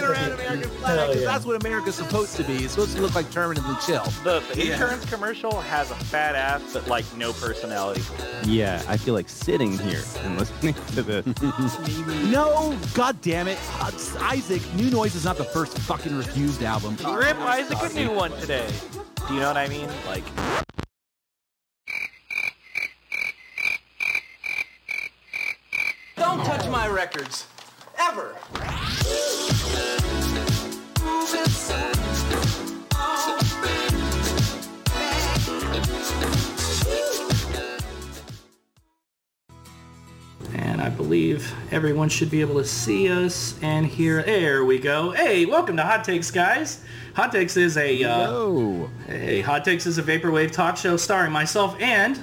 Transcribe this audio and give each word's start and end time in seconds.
swinging 0.00 0.08
around 0.10 0.32
American 0.32 0.70
flag. 0.70 1.12
'cause 1.12 1.24
That's 1.24 1.44
what 1.44 1.60
America's 1.64 1.94
supposed 1.94 2.36
to 2.36 2.44
be. 2.44 2.56
It's 2.64 2.72
supposed 2.74 2.96
to 2.96 3.02
look 3.02 3.14
like 3.14 3.30
permanently 3.32 3.74
chill. 3.86 4.04
The, 4.24 4.42
the 4.54 4.72
insurance 4.72 5.04
commercial 5.10 5.60
has 5.60 5.90
a 5.90 5.94
fat 5.94 6.34
ass, 6.34 6.62
but 6.72 6.86
like 6.88 7.04
no 7.16 7.32
personality. 7.32 8.02
Yeah, 8.44 8.82
I 8.88 8.96
feel 8.96 9.14
like 9.14 9.28
sitting 9.28 9.78
here 9.78 10.02
and 10.20 10.38
listening 10.38 10.74
to 10.94 11.02
this. 11.02 11.26
No, 12.32 12.76
god 12.94 13.20
damn 13.20 13.46
it. 13.48 13.58
Uh, 13.78 13.90
Isaac, 14.20 14.62
New 14.74 14.90
Noise 14.90 15.14
is 15.14 15.24
not 15.24 15.36
the 15.36 15.44
first 15.44 15.76
fucking 15.80 16.16
Refused 16.16 16.62
album. 16.62 16.96
Rip 16.96 17.36
Isaac 17.38 17.78
a 17.82 17.92
new 17.94 18.10
one 18.10 18.30
today. 18.40 18.66
Do 19.28 19.34
you 19.34 19.40
know 19.40 19.48
what 19.48 19.56
I 19.56 19.68
mean? 19.68 19.88
Like, 20.06 20.24
Don't 26.16 26.44
touch 26.44 26.68
my 26.68 26.88
records. 26.88 27.46
Ever. 27.98 28.34
And 40.54 40.80
I 40.80 40.88
believe 40.88 41.52
everyone 41.70 42.08
should 42.08 42.30
be 42.30 42.40
able 42.40 42.56
to 42.56 42.64
see 42.64 43.08
us 43.08 43.58
and 43.62 43.86
hear. 43.86 44.22
There 44.22 44.64
we 44.64 44.78
go. 44.78 45.12
Hey, 45.12 45.46
welcome 45.46 45.76
to 45.76 45.82
Hot 45.82 46.04
Takes, 46.04 46.30
guys. 46.30 46.84
Hot 47.14 47.32
Takes 47.32 47.56
is 47.56 47.76
a 47.76 48.04
uh, 48.04 48.86
hey, 49.06 49.40
Hot 49.40 49.64
Takes 49.64 49.86
is 49.86 49.98
a 49.98 50.02
vaporwave 50.02 50.50
talk 50.50 50.76
show 50.76 50.96
starring 50.96 51.32
myself 51.32 51.76
and 51.80 52.20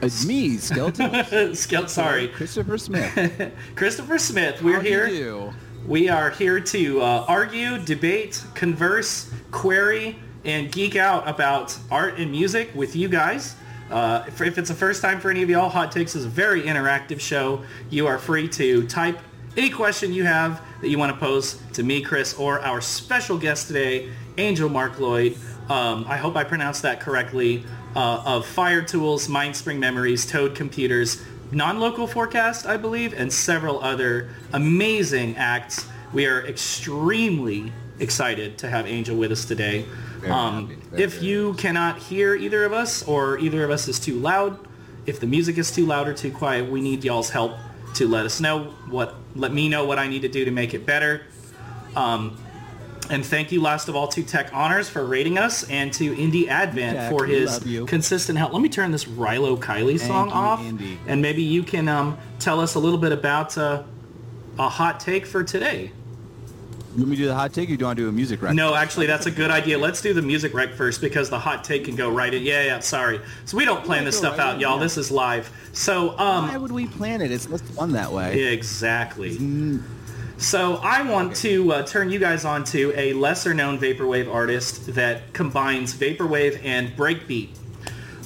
it's 0.00 0.24
me, 0.24 0.56
Skeleton. 0.58 1.10
Skel- 1.54 1.88
sorry, 1.88 2.28
Christopher 2.28 2.78
Smith. 2.78 3.52
Christopher 3.74 4.18
Smith. 4.18 4.62
We're 4.62 4.74
How 4.74 4.80
here. 4.80 5.52
We 5.88 6.10
are 6.10 6.28
here 6.28 6.60
to 6.60 7.00
uh, 7.00 7.24
argue, 7.26 7.78
debate, 7.78 8.44
converse, 8.52 9.32
query, 9.50 10.18
and 10.44 10.70
geek 10.70 10.96
out 10.96 11.26
about 11.26 11.74
art 11.90 12.18
and 12.18 12.30
music 12.30 12.70
with 12.74 12.94
you 12.94 13.08
guys. 13.08 13.56
Uh, 13.90 14.22
if, 14.28 14.38
if 14.42 14.58
it's 14.58 14.68
the 14.68 14.74
first 14.74 15.00
time 15.00 15.18
for 15.18 15.30
any 15.30 15.42
of 15.42 15.48
y'all, 15.48 15.70
Hot 15.70 15.90
Takes 15.90 16.14
is 16.14 16.26
a 16.26 16.28
very 16.28 16.60
interactive 16.60 17.20
show. 17.20 17.62
You 17.88 18.06
are 18.06 18.18
free 18.18 18.48
to 18.48 18.86
type 18.86 19.18
any 19.56 19.70
question 19.70 20.12
you 20.12 20.24
have 20.24 20.60
that 20.82 20.90
you 20.90 20.98
want 20.98 21.14
to 21.14 21.18
pose 21.18 21.58
to 21.72 21.82
me, 21.82 22.02
Chris, 22.02 22.34
or 22.34 22.60
our 22.60 22.82
special 22.82 23.38
guest 23.38 23.68
today, 23.68 24.10
Angel 24.36 24.68
Marcloid. 24.68 25.38
Um, 25.70 26.04
I 26.06 26.18
hope 26.18 26.36
I 26.36 26.44
pronounced 26.44 26.82
that 26.82 27.00
correctly. 27.00 27.64
Uh, 27.96 28.22
of 28.26 28.46
Fire-Toolz, 28.46 29.28
Mindspring 29.30 29.78
Memories, 29.78 30.26
Toad 30.26 30.54
Computers, 30.54 31.22
Nonlocal 31.50 32.08
Forecast, 32.08 32.66
I 32.66 32.76
believe, 32.76 33.14
and 33.14 33.32
several 33.32 33.80
other 33.82 34.28
amazing 34.52 35.36
acts. 35.36 35.86
We 36.12 36.26
are 36.26 36.46
extremely 36.46 37.72
excited 37.98 38.58
to 38.58 38.68
have 38.68 38.86
Angel 38.86 39.16
with 39.16 39.32
us 39.32 39.44
today. 39.44 39.84
Um, 40.28 40.80
if 40.96 41.22
you 41.22 41.54
cannot 41.54 41.98
hear 41.98 42.34
either 42.34 42.64
of 42.64 42.72
us 42.72 43.02
or 43.02 43.38
either 43.38 43.64
of 43.64 43.70
us 43.70 43.88
is 43.88 43.98
too 43.98 44.18
loud, 44.18 44.58
if 45.06 45.20
the 45.20 45.26
music 45.26 45.56
is 45.58 45.70
too 45.70 45.86
loud 45.86 46.06
or 46.06 46.14
too 46.14 46.30
quiet, 46.30 46.70
we 46.70 46.80
need 46.80 47.02
y'all's 47.02 47.30
help 47.30 47.52
to 47.94 48.06
let 48.06 48.26
us 48.26 48.40
know 48.40 48.64
what, 48.90 49.14
let 49.34 49.52
me 49.52 49.68
know 49.68 49.86
what 49.86 49.98
I 49.98 50.06
need 50.06 50.22
to 50.22 50.28
do 50.28 50.44
to 50.44 50.50
make 50.50 50.74
it 50.74 50.84
better. 50.84 51.22
Um, 51.96 52.36
and 53.10 53.24
thank 53.24 53.52
you 53.52 53.60
last 53.60 53.88
of 53.88 53.96
all 53.96 54.08
to 54.08 54.22
Tech 54.22 54.50
Honors 54.52 54.88
for 54.88 55.04
rating 55.04 55.38
us 55.38 55.68
and 55.70 55.92
to 55.94 56.14
Indie 56.14 56.48
Advent 56.48 56.96
Tech, 56.96 57.10
for 57.10 57.26
his 57.26 57.58
consistent 57.86 58.38
help. 58.38 58.52
Let 58.52 58.62
me 58.62 58.68
turn 58.68 58.90
this 58.92 59.04
Rilo 59.04 59.58
Kiley 59.58 59.98
song 59.98 60.28
you, 60.28 60.34
off 60.34 60.64
Indy. 60.64 60.98
and 61.06 61.22
maybe 61.22 61.42
you 61.42 61.62
can 61.62 61.88
um, 61.88 62.18
tell 62.38 62.60
us 62.60 62.74
a 62.74 62.78
little 62.78 62.98
bit 62.98 63.12
about 63.12 63.56
uh, 63.56 63.82
a 64.58 64.68
hot 64.68 65.00
take 65.00 65.26
for 65.26 65.42
today. 65.42 65.92
You 66.94 67.02
want 67.02 67.10
me 67.10 67.16
to 67.16 67.22
do 67.22 67.28
the 67.28 67.34
hot 67.34 67.52
take 67.52 67.70
or 67.70 67.76
do 67.76 67.80
you 67.80 67.86
want 67.86 67.96
to 67.96 68.02
do 68.04 68.08
a 68.08 68.12
music 68.12 68.42
rec? 68.42 68.54
No, 68.54 68.74
actually, 68.74 69.06
that's 69.06 69.26
a 69.26 69.30
good 69.30 69.50
idea. 69.50 69.78
Let's 69.78 70.00
do 70.00 70.12
the 70.14 70.22
music 70.22 70.52
rec 70.52 70.72
first 70.72 71.00
because 71.00 71.30
the 71.30 71.38
hot 71.38 71.62
take 71.62 71.84
can 71.84 71.94
go 71.94 72.10
right 72.10 72.32
in. 72.32 72.42
Yeah, 72.42 72.64
yeah, 72.64 72.78
sorry. 72.80 73.20
So 73.44 73.56
we 73.56 73.64
don't 73.64 73.84
plan 73.84 74.04
this 74.04 74.18
stuff 74.18 74.38
right 74.38 74.46
out, 74.46 74.54
in, 74.56 74.60
y'all. 74.60 74.78
yeah. 74.78 74.82
This 74.82 74.96
is 74.96 75.10
live. 75.10 75.50
So, 75.72 76.18
um, 76.18 76.48
Why 76.48 76.56
would 76.56 76.72
we 76.72 76.86
plan 76.86 77.20
it? 77.20 77.30
It's 77.30 77.48
less 77.48 77.60
fun 77.60 77.92
that 77.92 78.10
way. 78.10 78.42
Exactly. 78.52 79.38
So 80.38 80.76
I 80.76 81.02
want 81.02 81.34
to 81.38 81.72
uh, 81.72 81.82
turn 81.82 82.10
you 82.10 82.20
guys 82.20 82.44
on 82.44 82.62
to 82.66 82.92
a 82.96 83.12
lesser 83.12 83.54
known 83.54 83.76
vaporwave 83.76 84.32
artist 84.32 84.94
that 84.94 85.32
combines 85.32 85.92
vaporwave 85.92 86.64
and 86.64 86.96
breakbeat. 86.96 87.48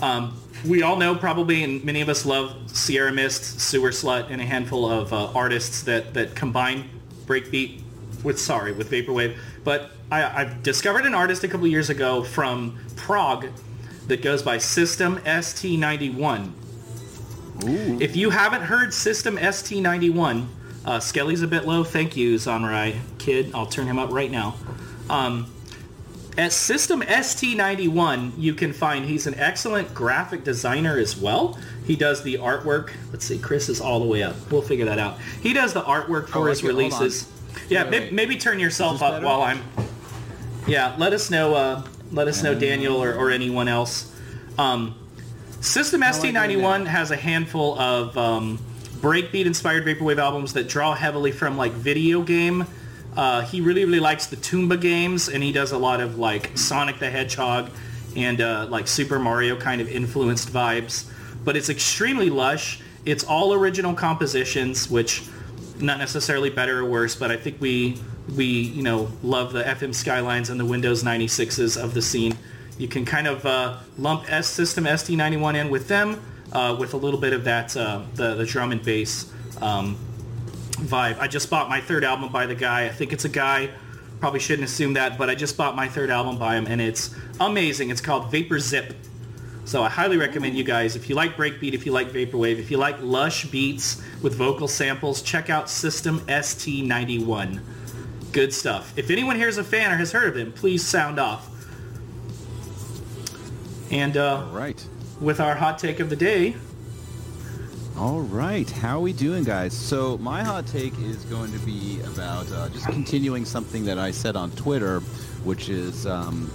Um, 0.02 0.38
we 0.66 0.82
all 0.82 0.96
know 0.96 1.14
probably, 1.14 1.64
and 1.64 1.82
many 1.82 2.02
of 2.02 2.10
us 2.10 2.26
love 2.26 2.70
Sierra 2.70 3.10
Mist, 3.10 3.58
Sewerslvt, 3.58 4.30
and 4.30 4.42
a 4.42 4.44
handful 4.44 4.88
of 4.90 5.10
uh, 5.10 5.32
artists 5.32 5.84
that, 5.84 6.12
that 6.12 6.34
combine 6.34 6.90
breakbeat 7.24 7.80
with, 8.22 8.38
sorry, 8.38 8.72
with 8.72 8.90
vaporwave. 8.90 9.34
But 9.64 9.92
I, 10.10 10.42
I 10.42 10.56
discovered 10.62 11.06
an 11.06 11.14
artist 11.14 11.44
a 11.44 11.48
couple 11.48 11.66
years 11.66 11.88
ago 11.88 12.22
from 12.22 12.78
Prague 12.94 13.46
that 14.08 14.20
goes 14.20 14.42
by 14.42 14.58
System 14.58 15.16
ST91. 15.20 16.52
Ooh. 17.64 18.00
If 18.02 18.16
you 18.16 18.28
haven't 18.28 18.62
heard 18.62 18.92
System 18.92 19.38
ST91, 19.38 20.46
uh, 20.84 20.98
Skelly's 21.00 21.42
a 21.42 21.46
bit 21.46 21.66
low. 21.66 21.84
Thank 21.84 22.16
you, 22.16 22.36
Zanrai 22.36 22.98
Kid. 23.18 23.50
I'll 23.54 23.66
turn 23.66 23.86
him 23.86 23.98
up 23.98 24.10
right 24.10 24.30
now. 24.30 24.54
Um, 25.10 25.52
at 26.38 26.52
System 26.52 27.02
ST91, 27.02 28.32
you 28.38 28.54
can 28.54 28.72
find 28.72 29.04
he's 29.04 29.26
an 29.26 29.34
excellent 29.34 29.92
graphic 29.94 30.44
designer 30.44 30.96
as 30.98 31.16
well. 31.16 31.58
He 31.86 31.94
does 31.96 32.22
the 32.22 32.34
artwork. 32.38 32.92
Let's 33.10 33.24
see, 33.26 33.38
Chris 33.38 33.68
is 33.68 33.80
all 33.80 34.00
the 34.00 34.06
way 34.06 34.22
up. 34.22 34.34
We'll 34.50 34.62
figure 34.62 34.86
that 34.86 34.98
out. 34.98 35.18
He 35.42 35.52
does 35.52 35.74
the 35.74 35.82
artwork 35.82 36.28
for 36.28 36.38
Oh, 36.38 36.44
his 36.46 36.62
releases. 36.62 37.30
Yeah, 37.68 37.82
Wait, 37.84 37.90
may- 37.90 38.00
wait. 38.00 38.12
maybe 38.12 38.36
turn 38.36 38.58
yourself 38.58 39.02
up 39.02 39.14
better? 39.14 39.26
while 39.26 39.42
I'm. 39.42 39.60
Yeah, 40.66 40.94
let 40.98 41.12
us 41.12 41.30
know. 41.30 41.54
Uh, 41.54 41.82
let 42.12 42.28
us 42.28 42.42
know, 42.42 42.54
Daniel 42.54 42.96
or, 43.02 43.12
or 43.14 43.30
anyone 43.30 43.68
else. 43.68 44.14
Um, 44.58 44.94
System 45.60 46.00
ST91 46.00 46.86
has 46.86 47.10
a 47.10 47.16
handful 47.16 47.78
of 47.78 48.16
um, 48.16 48.58
breakbeat 49.02 49.46
inspired 49.46 49.84
vaporwave 49.84 50.18
albums 50.18 50.52
that 50.52 50.68
draw 50.68 50.94
heavily 50.94 51.32
from 51.32 51.56
like 51.56 51.72
video 51.72 52.22
game. 52.22 52.64
Uh, 53.16 53.42
he 53.42 53.60
really 53.60 53.84
really 53.84 54.00
likes 54.00 54.26
the 54.26 54.36
Tomba 54.36 54.80
games, 54.80 55.28
and 55.28 55.42
he 55.42 55.52
does 55.52 55.72
a 55.72 55.78
lot 55.78 56.00
of 56.00 56.18
like 56.18 56.56
Sonic 56.56 56.98
the 56.98 57.10
Hedgehog 57.10 57.70
and 58.16 58.40
uh, 58.40 58.66
like 58.70 58.86
Super 58.86 59.18
Mario 59.18 59.56
kind 59.56 59.80
of 59.80 59.88
influenced 59.88 60.50
vibes. 60.50 61.10
But 61.44 61.56
it's 61.56 61.68
extremely 61.68 62.30
lush. 62.30 62.80
It's 63.04 63.24
all 63.24 63.52
original 63.52 63.94
compositions, 63.94 64.88
which 64.88 65.24
not 65.80 65.98
necessarily 65.98 66.48
better 66.48 66.78
or 66.78 66.84
worse, 66.84 67.16
but 67.16 67.30
I 67.30 67.36
think 67.36 67.60
we 67.60 67.98
we 68.36 68.44
you 68.44 68.82
know 68.82 69.10
love 69.22 69.52
the 69.52 69.64
FM 69.64 69.94
Skylines 69.94 70.48
and 70.48 70.58
the 70.58 70.64
Windows 70.64 71.02
96s 71.02 71.82
of 71.82 71.94
the 71.94 72.02
scene. 72.02 72.38
You 72.78 72.88
can 72.88 73.04
kind 73.04 73.26
of 73.26 73.44
uh, 73.44 73.78
lump 73.98 74.30
S 74.32 74.48
System 74.48 74.84
ST91 74.84 75.56
in 75.56 75.70
with 75.70 75.88
them, 75.88 76.22
uh, 76.52 76.76
with 76.78 76.94
a 76.94 76.96
little 76.96 77.20
bit 77.20 77.32
of 77.32 77.44
that 77.44 77.76
uh, 77.76 78.02
the 78.14 78.34
the 78.34 78.46
drum 78.46 78.72
and 78.72 78.82
bass 78.82 79.32
um, 79.60 79.96
vibe. 80.72 81.18
I 81.18 81.28
just 81.28 81.50
bought 81.50 81.68
my 81.68 81.80
third 81.80 82.04
album 82.04 82.30
by 82.30 82.46
the 82.46 82.54
guy. 82.54 82.86
I 82.86 82.90
think 82.90 83.12
it's 83.12 83.24
a 83.24 83.30
guy. 83.30 83.70
Probably 84.20 84.40
shouldn't 84.40 84.68
assume 84.68 84.92
that, 84.94 85.18
but 85.18 85.28
I 85.28 85.34
just 85.34 85.56
bought 85.56 85.74
my 85.74 85.88
third 85.88 86.10
album 86.10 86.38
by 86.38 86.56
him, 86.56 86.66
and 86.66 86.80
it's 86.80 87.14
amazing. 87.40 87.90
It's 87.90 88.00
called 88.00 88.30
Vapor 88.30 88.60
Zip. 88.60 88.94
So 89.64 89.82
I 89.82 89.88
highly 89.88 90.16
recommend 90.16 90.56
you 90.56 90.64
guys, 90.64 90.96
if 90.96 91.08
you 91.08 91.14
like 91.14 91.36
breakbeat, 91.36 91.72
if 91.72 91.86
you 91.86 91.92
like 91.92 92.10
vaporwave, 92.10 92.58
if 92.58 92.70
you 92.70 92.78
like 92.78 93.00
lush 93.00 93.46
beats 93.46 94.02
with 94.20 94.34
vocal 94.34 94.66
samples, 94.66 95.22
check 95.22 95.50
out 95.50 95.70
System 95.70 96.20
ST91. 96.20 97.60
Good 98.32 98.52
stuff. 98.52 98.92
If 98.96 99.10
anyone 99.10 99.36
here 99.36 99.48
is 99.48 99.58
a 99.58 99.64
fan 99.64 99.92
or 99.92 99.96
has 99.96 100.10
heard 100.10 100.28
of 100.28 100.36
him, 100.36 100.52
please 100.52 100.84
sound 100.84 101.20
off. 101.20 101.48
And 103.90 104.16
uh, 104.16 104.46
All 104.46 104.52
right. 104.52 104.84
With 105.22 105.40
our 105.40 105.54
hot 105.54 105.78
take 105.78 106.00
of 106.00 106.10
the 106.10 106.16
day, 106.16 106.56
All 107.96 108.22
right. 108.22 108.68
How 108.68 108.98
are 108.98 109.00
we 109.00 109.12
doing, 109.12 109.44
guys? 109.44 109.72
So 109.72 110.18
my 110.18 110.42
hot 110.42 110.66
take 110.66 110.98
is 110.98 111.24
going 111.26 111.52
to 111.52 111.58
be 111.60 112.00
about 112.00 112.50
uh, 112.50 112.68
just 112.70 112.86
continuing 112.86 113.44
something 113.44 113.84
that 113.84 113.98
I 113.98 114.10
said 114.10 114.34
on 114.34 114.50
Twitter, 114.52 115.00
which 115.44 115.68
is 115.68 116.06
um, 116.06 116.50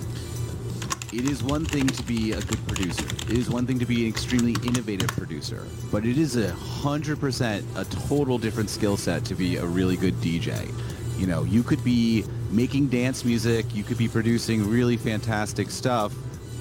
it 1.13 1.30
is 1.30 1.44
one 1.44 1.63
thing 1.63 1.88
to 1.88 2.03
be 2.03 2.33
a 2.33 2.42
good 2.42 2.68
producer. 2.68 3.06
It 3.31 3.38
is 3.38 3.50
one 3.50 3.65
thing 3.68 3.80
to 3.80 3.86
be 3.86 4.03
an 4.03 4.09
extremely 4.09 4.56
innovative 4.68 5.09
producer, 5.09 5.65
but 5.92 6.06
it 6.06 6.18
is 6.18 6.36
a 6.36 6.51
hundred 6.53 7.19
percent 7.19 7.65
a 7.77 7.86
total 7.86 8.38
different 8.38 8.69
skill 8.69 8.97
set 8.97 9.24
to 9.25 9.36
be 9.36 9.57
a 9.57 9.65
really 9.65 9.95
good 9.95 10.15
DJ. 10.15 10.74
You 11.19 11.27
know, 11.27 11.44
you 11.44 11.63
could 11.63 11.83
be 11.83 12.25
making 12.51 12.89
dance 12.89 13.24
music, 13.24 13.65
you 13.74 13.83
could 13.83 13.97
be 13.97 14.07
producing 14.09 14.69
really 14.69 14.97
fantastic 14.97 15.69
stuff, 15.69 16.13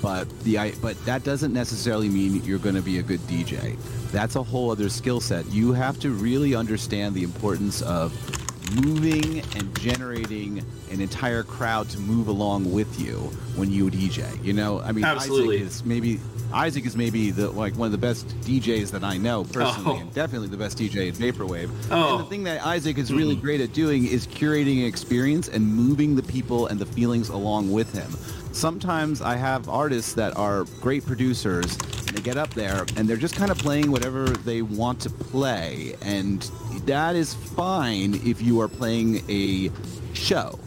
but 0.06 0.31
the 0.44 0.73
but 0.81 1.05
that 1.05 1.25
doesn't 1.25 1.53
necessarily 1.53 2.08
mean 2.08 2.41
you're 2.44 2.61
going 2.61 2.76
to 2.76 2.81
be 2.81 3.00
a 3.00 3.03
good 3.03 3.19
DJ. 3.23 3.76
That's 4.12 4.37
a 4.37 4.43
whole 4.44 4.70
other 4.70 4.88
skill 4.88 5.19
set. 5.19 5.44
You 5.47 5.73
have 5.73 5.99
to 5.99 6.11
really 6.11 6.55
understand 6.55 7.17
the 7.17 7.25
importance 7.25 7.82
of 7.82 8.12
moving 8.76 9.41
and 9.56 9.76
generating 9.81 10.64
an 10.93 11.00
entire 11.00 11.43
crowd 11.43 11.88
to 11.91 11.99
move 11.99 12.29
along 12.29 12.73
with 12.73 13.00
you 13.00 13.17
when 13.56 13.73
you 13.73 13.91
DJ. 13.91 14.44
You 14.44 14.53
know, 14.53 14.81
I 14.81 14.93
mean, 14.93 15.05
Absolutely. 15.05 15.56
Isaac 15.56 15.67
is 15.67 15.85
maybe 15.85 16.20
Isaac 16.53 16.87
is 16.87 16.97
maybe 16.97 17.32
the 17.32 17.50
like 17.50 17.75
one 17.75 17.87
of 17.87 17.93
the 17.93 17.99
best 17.99 18.29
DJs 18.43 18.93
that 18.93 19.03
I 19.03 19.17
know 19.17 19.43
personally, 19.43 19.97
Oh. 19.97 20.00
and 20.03 20.14
definitely 20.14 20.49
the 20.49 20.56
best 20.56 20.79
DJ 20.79 21.08
in 21.08 21.14
vaporwave. 21.17 21.69
Oh. 21.91 22.19
And 22.19 22.25
the 22.25 22.29
thing 22.31 22.44
that 22.44 22.64
Isaac 22.64 22.97
is 22.97 23.12
really 23.12 23.35
mm-hmm. 23.35 23.44
great 23.44 23.61
at 23.61 23.73
doing 23.73 24.06
is 24.06 24.25
curating 24.29 24.79
an 24.82 24.85
experience 24.87 25.49
and 25.49 25.67
moving 25.67 26.14
the 26.14 26.23
people 26.23 26.69
and 26.69 26.79
the 26.79 26.87
feelings 26.87 27.29
along 27.29 27.73
with 27.73 27.93
him. 27.93 28.17
Sometimes 28.56 29.20
I 29.20 29.37
have 29.37 29.69
artists 29.69 30.14
that 30.14 30.35
are 30.35 30.64
great 30.81 31.05
producers 31.05 31.76
and 31.76 32.17
they 32.17 32.23
get 32.23 32.38
up 32.38 32.55
there 32.55 32.87
and 32.97 33.06
they're 33.06 33.19
just 33.19 33.37
kind 33.37 33.50
of 33.50 33.58
playing 33.58 33.91
whatever 33.91 34.31
they 34.31 34.62
want 34.62 34.99
to 35.00 35.11
play 35.11 35.94
and 36.00 36.41
that 36.87 37.17
is 37.17 37.35
fine 37.35 38.14
if 38.25 38.41
you 38.41 38.62
are 38.62 38.69
playing 38.69 39.23
a 39.29 39.70
show. 40.14 40.58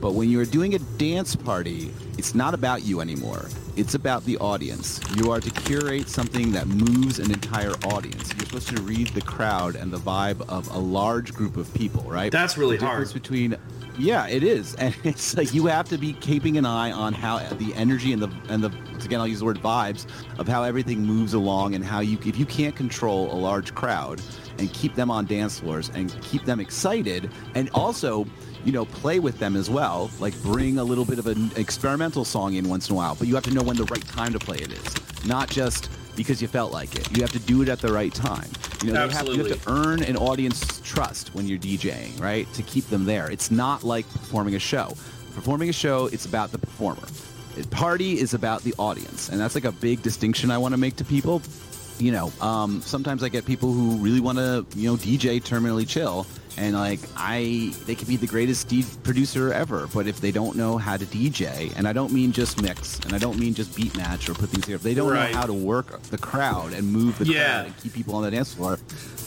But 0.00 0.14
when 0.14 0.28
you're 0.28 0.44
doing 0.44 0.74
a 0.74 0.80
dance 0.98 1.36
party, 1.36 1.94
it's 2.18 2.34
not 2.34 2.52
about 2.52 2.82
you 2.82 3.00
anymore. 3.00 3.48
It's 3.76 3.94
about 3.94 4.24
the 4.24 4.38
audience. 4.38 5.00
You 5.14 5.30
are 5.30 5.40
to 5.40 5.50
curate 5.50 6.08
something 6.08 6.50
that 6.50 6.66
moves 6.66 7.20
an 7.20 7.30
entire 7.30 7.74
audience. 7.84 8.34
You're 8.34 8.46
supposed 8.46 8.76
to 8.76 8.82
read 8.82 9.06
the 9.08 9.22
crowd 9.22 9.76
and 9.76 9.92
the 9.92 9.98
vibe 9.98 10.40
of 10.48 10.68
a 10.74 10.78
large 10.78 11.32
group 11.32 11.56
of 11.56 11.72
people, 11.74 12.02
right? 12.10 12.32
That's 12.32 12.58
really 12.58 12.76
the 12.76 12.86
difference 12.86 13.12
hard. 13.12 13.22
between 13.22 13.56
yeah, 13.98 14.26
it 14.28 14.42
is, 14.42 14.74
and 14.74 14.94
it's 15.04 15.36
like 15.36 15.54
you 15.54 15.66
have 15.66 15.88
to 15.88 15.98
be 15.98 16.12
keeping 16.14 16.56
an 16.56 16.66
eye 16.66 16.92
on 16.92 17.12
how 17.12 17.38
the 17.54 17.74
energy 17.74 18.12
and 18.12 18.22
the 18.22 18.28
and 18.48 18.62
the 18.62 18.70
again 19.04 19.20
I'll 19.20 19.26
use 19.26 19.40
the 19.40 19.44
word 19.44 19.58
vibes 19.58 20.06
of 20.38 20.48
how 20.48 20.62
everything 20.62 21.04
moves 21.04 21.34
along 21.34 21.74
and 21.74 21.84
how 21.84 22.00
you 22.00 22.18
if 22.24 22.38
you 22.38 22.46
can't 22.46 22.74
control 22.74 23.32
a 23.32 23.36
large 23.36 23.74
crowd 23.74 24.20
and 24.58 24.72
keep 24.72 24.94
them 24.94 25.10
on 25.10 25.26
dance 25.26 25.60
floors 25.60 25.90
and 25.94 26.18
keep 26.22 26.44
them 26.44 26.60
excited 26.60 27.30
and 27.54 27.70
also 27.74 28.26
you 28.64 28.72
know 28.72 28.86
play 28.86 29.18
with 29.18 29.38
them 29.38 29.54
as 29.54 29.70
well 29.70 30.10
like 30.18 30.34
bring 30.42 30.78
a 30.78 30.84
little 30.84 31.04
bit 31.04 31.18
of 31.18 31.26
an 31.26 31.50
experimental 31.56 32.24
song 32.24 32.54
in 32.54 32.68
once 32.68 32.88
in 32.88 32.94
a 32.94 32.96
while 32.96 33.14
but 33.14 33.28
you 33.28 33.34
have 33.34 33.44
to 33.44 33.52
know 33.52 33.62
when 33.62 33.76
the 33.76 33.84
right 33.84 34.06
time 34.08 34.32
to 34.32 34.38
play 34.38 34.58
it 34.58 34.72
is. 34.72 35.24
Not 35.26 35.50
just 35.50 35.90
because 36.16 36.40
you 36.42 36.48
felt 36.48 36.72
like 36.72 36.94
it 36.96 37.16
you 37.16 37.22
have 37.22 37.32
to 37.32 37.38
do 37.38 37.62
it 37.62 37.68
at 37.68 37.80
the 37.80 37.92
right 37.92 38.14
time 38.14 38.48
you 38.82 38.92
know 38.92 39.08
have, 39.08 39.28
you 39.28 39.44
have 39.44 39.62
to 39.62 39.70
earn 39.70 40.02
an 40.02 40.16
audience 40.16 40.80
trust 40.84 41.34
when 41.34 41.46
you're 41.46 41.58
DJing, 41.58 42.20
right? 42.20 42.50
To 42.54 42.62
keep 42.62 42.86
them 42.86 43.04
there. 43.04 43.30
It's 43.30 43.50
not 43.50 43.84
like 43.84 44.08
performing 44.12 44.54
a 44.54 44.58
show. 44.58 44.94
Performing 45.34 45.68
a 45.68 45.72
show, 45.72 46.06
it's 46.06 46.26
about 46.26 46.52
the 46.52 46.58
performer. 46.58 47.02
A 47.58 47.66
party 47.68 48.18
is 48.18 48.34
about 48.34 48.62
the 48.62 48.74
audience, 48.78 49.28
and 49.28 49.40
that's 49.40 49.54
like 49.54 49.64
a 49.64 49.72
big 49.72 50.02
distinction 50.02 50.50
I 50.50 50.58
want 50.58 50.72
to 50.72 50.78
make 50.78 50.96
to 50.96 51.04
people. 51.04 51.42
You 51.98 52.12
know, 52.12 52.32
um, 52.40 52.82
sometimes 52.82 53.22
I 53.22 53.28
get 53.28 53.46
people 53.46 53.72
who 53.72 53.96
really 53.96 54.20
want 54.20 54.38
to, 54.38 54.66
you 54.76 54.90
know, 54.90 54.96
DJ 54.96 55.42
terminally 55.42 55.88
chill, 55.88 56.26
and 56.56 56.74
like 56.74 57.00
I, 57.16 57.72
they 57.84 57.94
could 57.94 58.08
be 58.08 58.16
the 58.16 58.26
greatest 58.26 58.68
D- 58.68 58.84
producer 59.02 59.52
ever, 59.52 59.88
but 59.92 60.06
if 60.06 60.20
they 60.20 60.32
don't 60.32 60.56
know 60.56 60.78
how 60.78 60.96
to 60.96 61.04
DJ, 61.04 61.72
and 61.76 61.86
I 61.86 61.92
don't 61.92 62.12
mean 62.12 62.32
just 62.32 62.62
mix, 62.62 62.98
and 63.00 63.12
I 63.12 63.18
don't 63.18 63.38
mean 63.38 63.54
just 63.54 63.74
beat 63.76 63.96
match 63.96 64.28
or 64.28 64.34
put 64.34 64.48
things 64.50 64.64
together, 64.64 64.76
if 64.76 64.82
they 64.82 64.94
don't 64.94 65.10
Right. 65.12 65.32
know 65.32 65.38
how 65.38 65.46
to 65.46 65.52
work 65.52 66.00
the 66.04 66.18
crowd 66.18 66.72
and 66.72 66.90
move 66.92 67.18
the 67.18 67.26
Yeah. 67.26 67.44
crowd 67.44 67.66
and 67.66 67.76
keep 67.82 67.92
people 67.94 68.14
on 68.14 68.22
the 68.22 68.30
dance 68.30 68.54
floor, 68.54 68.78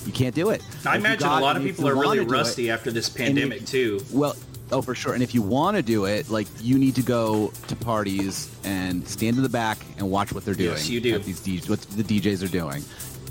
you 0.06 0.12
can't 0.12 0.34
do 0.36 0.50
it. 0.50 0.62
I 0.86 0.94
If 0.96 1.00
imagine 1.02 1.20
got- 1.28 1.42
a 1.42 1.46
lot 1.46 1.56
of 1.58 1.64
people 1.64 1.88
are 1.88 1.94
really 1.96 2.20
wanna 2.20 2.22
it- 2.30 2.32
rusty 2.32 2.70
after 2.72 2.92
this 2.92 3.10
pandemic 3.10 3.66
too. 3.66 4.04
well, 4.12 4.36
oh, 4.72 4.82
for 4.82 4.96
sure. 4.96 5.14
And 5.14 5.22
if 5.24 5.34
you 5.36 5.42
want 5.42 5.78
to 5.78 5.84
do 5.84 6.06
it, 6.06 6.30
like 6.30 6.48
you 6.62 6.78
need 6.80 6.96
to 6.96 7.02
go 7.02 7.52
to 7.68 7.76
parties 7.76 8.50
and 8.64 9.08
stand 9.08 9.38
in 9.38 9.44
the 9.44 9.50
back 9.50 9.80
and 9.98 10.10
watch 10.10 10.32
what 10.34 10.46
they're 10.46 10.54
doing. 10.54 10.72
Yes, 10.72 10.90
you 10.90 11.00
do. 11.02 11.18
These 11.20 11.40
DJs, 11.42 11.70
what 11.70 11.82
the 11.82 12.04
DJs 12.04 12.44
are 12.44 12.48
doing, 12.48 12.84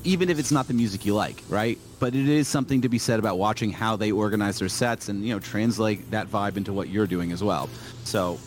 even 0.05 0.31
if 0.31 0.39
it's 0.39 0.53
not 0.53 0.69
the 0.69 0.75
music 0.75 1.05
you 1.05 1.15
like, 1.15 1.43
right? 1.49 1.79
But 1.99 2.15
it 2.15 2.29
is 2.29 2.49
something 2.49 2.83
to 2.83 2.89
be 2.89 2.99
said 2.99 3.19
about 3.19 3.39
watching 3.39 3.71
how 3.73 3.97
they 3.97 4.13
organize 4.13 4.59
their 4.59 4.69
sets 4.69 5.09
and 5.09 5.25
you 5.25 5.33
know 5.35 5.41
translate 5.41 6.11
that 6.11 6.29
vibe 6.29 6.57
into 6.57 6.73
what 6.73 6.89
you're 6.89 7.07
doing 7.07 7.33
as 7.33 7.43
well. 7.43 7.69
So, 8.05 8.39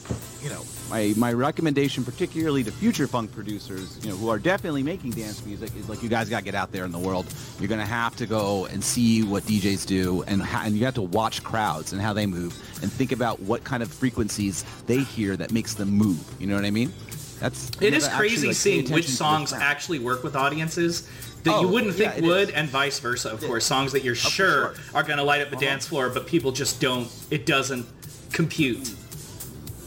you 0.42 0.50
know, 0.50 0.64
my 0.90 1.14
my 1.18 1.34
recommendation, 1.34 2.04
particularly 2.04 2.64
to 2.64 2.72
future 2.72 3.08
funk 3.08 3.32
producers, 3.32 4.00
you 4.04 4.10
know, 4.10 4.16
who 4.16 4.30
are 4.30 4.40
definitely 4.40 4.84
making 4.84 5.12
dance 5.12 5.46
music, 5.46 5.76
is 5.76 5.90
like 5.90 6.02
you 6.02 6.10
guys 6.10 6.30
got 6.30 6.40
to 6.40 6.46
get 6.46 6.56
out 6.56 6.72
there 6.72 6.86
in 6.86 6.92
the 6.92 7.00
world. 7.00 7.26
You're 7.60 7.70
gonna 7.70 7.86
have 7.86 8.16
to 8.18 8.26
go 8.26 8.66
and 8.68 8.84
see 8.84 9.24
what 9.24 9.44
DJs 9.44 9.86
do, 9.86 10.24
and 10.24 10.42
and 10.42 10.76
you 10.76 10.86
have 10.86 10.96
to 10.96 11.02
watch 11.02 11.44
crowds 11.44 11.94
and 11.94 12.02
how 12.02 12.14
they 12.14 12.26
move, 12.26 12.54
and 12.82 12.92
think 12.92 13.12
about 13.12 13.40
what 13.42 13.64
kind 13.64 13.84
of 13.84 13.92
frequencies 13.92 14.64
they 14.88 15.00
hear 15.00 15.36
that 15.38 15.52
makes 15.52 15.74
them 15.74 15.90
move. 15.90 16.24
You 16.40 16.48
know 16.48 16.56
what 16.56 16.66
I 16.66 16.72
mean? 16.72 16.94
That's 17.40 17.72
It 17.82 17.96
actually, 17.96 18.18
crazy 18.18 18.48
like, 18.48 18.56
seeing 18.56 18.78
which 18.82 18.88
attention 18.90 19.04
to 19.04 19.12
the 19.12 19.18
songs 19.18 19.54
actually 19.54 20.00
work 20.00 20.24
with 20.24 20.36
audiences 20.36 21.08
that 21.44 21.54
Oh, 21.54 21.62
you 21.62 21.68
wouldn't 21.70 21.96
think 21.96 22.18
it 22.18 22.24
would, 22.24 22.50
is. 22.50 22.56
and 22.56 22.70
vice 22.70 23.00
versa. 23.00 23.30
Of 23.32 23.42
course, 23.44 23.66
songs 23.66 23.92
that 23.94 24.04
you're 24.04 24.16
sure 24.16 24.30
sure. 24.32 24.66
Uh-huh. 24.72 24.98
are 25.00 25.04
going 25.04 25.18
to 25.18 25.24
light 25.24 25.42
up 25.42 25.50
the 25.50 25.56
dance 25.56 25.88
floor, 25.88 26.10
but 26.10 26.28
people 26.28 26.52
just 26.52 26.80
don't. 26.82 27.10
It 27.30 27.46
doesn't 27.46 27.86
compute. 28.32 28.94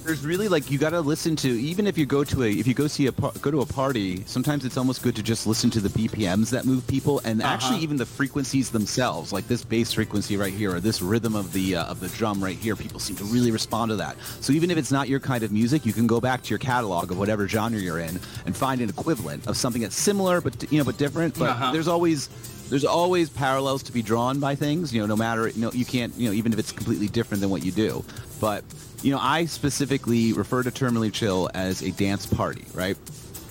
There's 0.04 0.24
really 0.24 0.48
like 0.48 0.70
you 0.70 0.78
got 0.78 0.90
to 0.90 1.00
listen 1.00 1.34
to 1.34 1.48
even 1.48 1.86
if 1.86 1.96
you 1.96 2.04
go 2.04 2.22
to 2.24 2.42
a 2.44 2.50
if 2.50 2.66
you 2.66 2.74
go 2.74 2.86
see 2.86 3.06
a 3.06 3.12
go 3.12 3.50
to 3.50 3.62
a 3.62 3.66
party 3.66 4.22
sometimes 4.26 4.64
it's 4.64 4.76
almost 4.76 5.02
good 5.02 5.16
to 5.16 5.22
just 5.22 5.46
listen 5.46 5.70
to 5.70 5.80
the 5.80 5.88
bpms 5.88 6.50
that 6.50 6.66
move 6.66 6.86
people 6.86 7.20
and 7.24 7.42
actually 7.42 7.78
even 7.78 7.96
the 7.96 8.04
frequencies 8.04 8.70
themselves 8.70 9.32
like 9.32 9.46
this 9.48 9.64
bass 9.64 9.92
frequency 9.94 10.36
right 10.36 10.52
here 10.52 10.74
or 10.74 10.80
this 10.80 11.00
rhythm 11.00 11.34
of 11.34 11.52
the 11.54 11.76
uh, 11.76 11.84
of 11.86 12.00
the 12.00 12.08
drum 12.08 12.42
right 12.44 12.58
here 12.58 12.76
people 12.76 13.00
seem 13.00 13.16
to 13.16 13.24
really 13.24 13.50
respond 13.50 13.88
to 13.90 13.96
that 13.96 14.16
so 14.40 14.52
even 14.52 14.70
if 14.70 14.76
it's 14.76 14.92
not 14.92 15.08
your 15.08 15.20
kind 15.20 15.42
of 15.42 15.50
music 15.50 15.86
you 15.86 15.92
can 15.92 16.06
go 16.06 16.20
back 16.20 16.42
to 16.42 16.50
your 16.50 16.58
catalog 16.58 17.10
of 17.10 17.18
whatever 17.18 17.48
genre 17.48 17.80
you're 17.80 17.98
in 18.00 18.20
and 18.46 18.54
find 18.56 18.80
an 18.82 18.88
equivalent 18.90 19.46
of 19.46 19.56
something 19.56 19.80
that's 19.82 19.96
similar 19.96 20.40
but 20.42 20.70
you 20.70 20.78
know 20.78 20.84
but 20.84 20.98
different 20.98 21.38
but 21.38 21.50
Uh-huh. 21.50 21.72
there's 21.72 21.88
always 21.88 22.28
there's 22.70 22.84
always 22.84 23.28
parallels 23.30 23.82
to 23.84 23.92
be 23.92 24.02
drawn 24.02 24.40
by 24.40 24.54
things 24.54 24.92
you 24.94 25.00
know 25.00 25.06
no 25.06 25.16
matter 25.16 25.48
you 25.48 25.60
know 25.60 25.70
you 25.72 25.84
can't 25.84 26.14
you 26.16 26.28
know 26.28 26.34
even 26.34 26.52
if 26.52 26.58
it's 26.58 26.72
completely 26.72 27.08
different 27.08 27.40
than 27.40 27.50
what 27.50 27.64
you 27.64 27.72
do. 27.72 28.04
But 28.40 28.64
you 29.02 29.12
know 29.12 29.18
i 29.20 29.44
specifically 29.44 30.32
refer 30.32 30.62
to 30.62 30.70
terminally 30.70 31.12
chill 31.12 31.50
as 31.54 31.82
a 31.82 31.90
dance 31.92 32.26
party 32.26 32.64
right? 32.74 32.96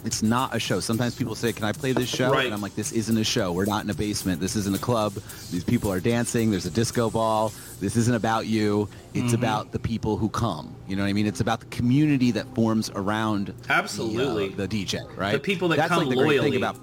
It's 0.06 0.22
not 0.22 0.54
a 0.54 0.60
show. 0.60 0.82
Sometimes 0.82 1.16
people 1.16 1.34
say 1.34 1.54
can 1.54 1.64
i 1.64 1.72
play 1.72 1.94
this 1.94 2.10
show? 2.10 2.30
Right. 2.30 2.46
and 2.46 2.54
i'm 2.54 2.60
like 2.62 2.76
this 2.76 2.92
isn't 2.92 3.18
a 3.18 3.24
show. 3.24 3.54
We're 3.54 3.64
not 3.66 3.84
in 3.86 3.90
a 3.90 3.94
basement. 3.94 4.42
This 4.42 4.56
isn't 4.58 4.76
a 4.76 4.80
club. 4.80 5.14
These 5.52 5.64
people 5.64 5.90
are 5.94 6.02
dancing. 6.02 6.52
There's 6.52 6.66
a 6.66 6.72
disco 6.72 7.10
ball. 7.10 7.54
This 7.80 7.96
isn't 7.96 8.14
about 8.16 8.46
you. 8.48 8.90
It's 9.14 9.28
Mm-hmm. 9.28 9.36
about 9.36 9.72
the 9.72 9.80
people 9.80 10.18
who 10.18 10.28
come. 10.28 10.76
You 10.90 10.96
know 10.98 11.04
what 11.04 11.10
i 11.10 11.14
mean? 11.14 11.26
It's 11.28 11.40
about 11.40 11.62
the 11.62 11.68
community 11.68 12.32
that 12.32 12.54
forms 12.54 12.90
around 12.96 13.48
the, 13.48 13.74
uh, 13.74 13.78
Absolutely. 13.78 14.50
the, 14.50 14.68
dj 14.68 15.00
right? 15.18 15.32
The 15.34 15.40
people 15.40 15.70
that 15.70 15.78
That's 15.78 15.90
come 15.90 16.00
like 16.00 16.10
the 16.10 16.16
great 16.16 16.42
thing 16.42 16.52
loyally. 16.52 16.58
about 16.58 16.76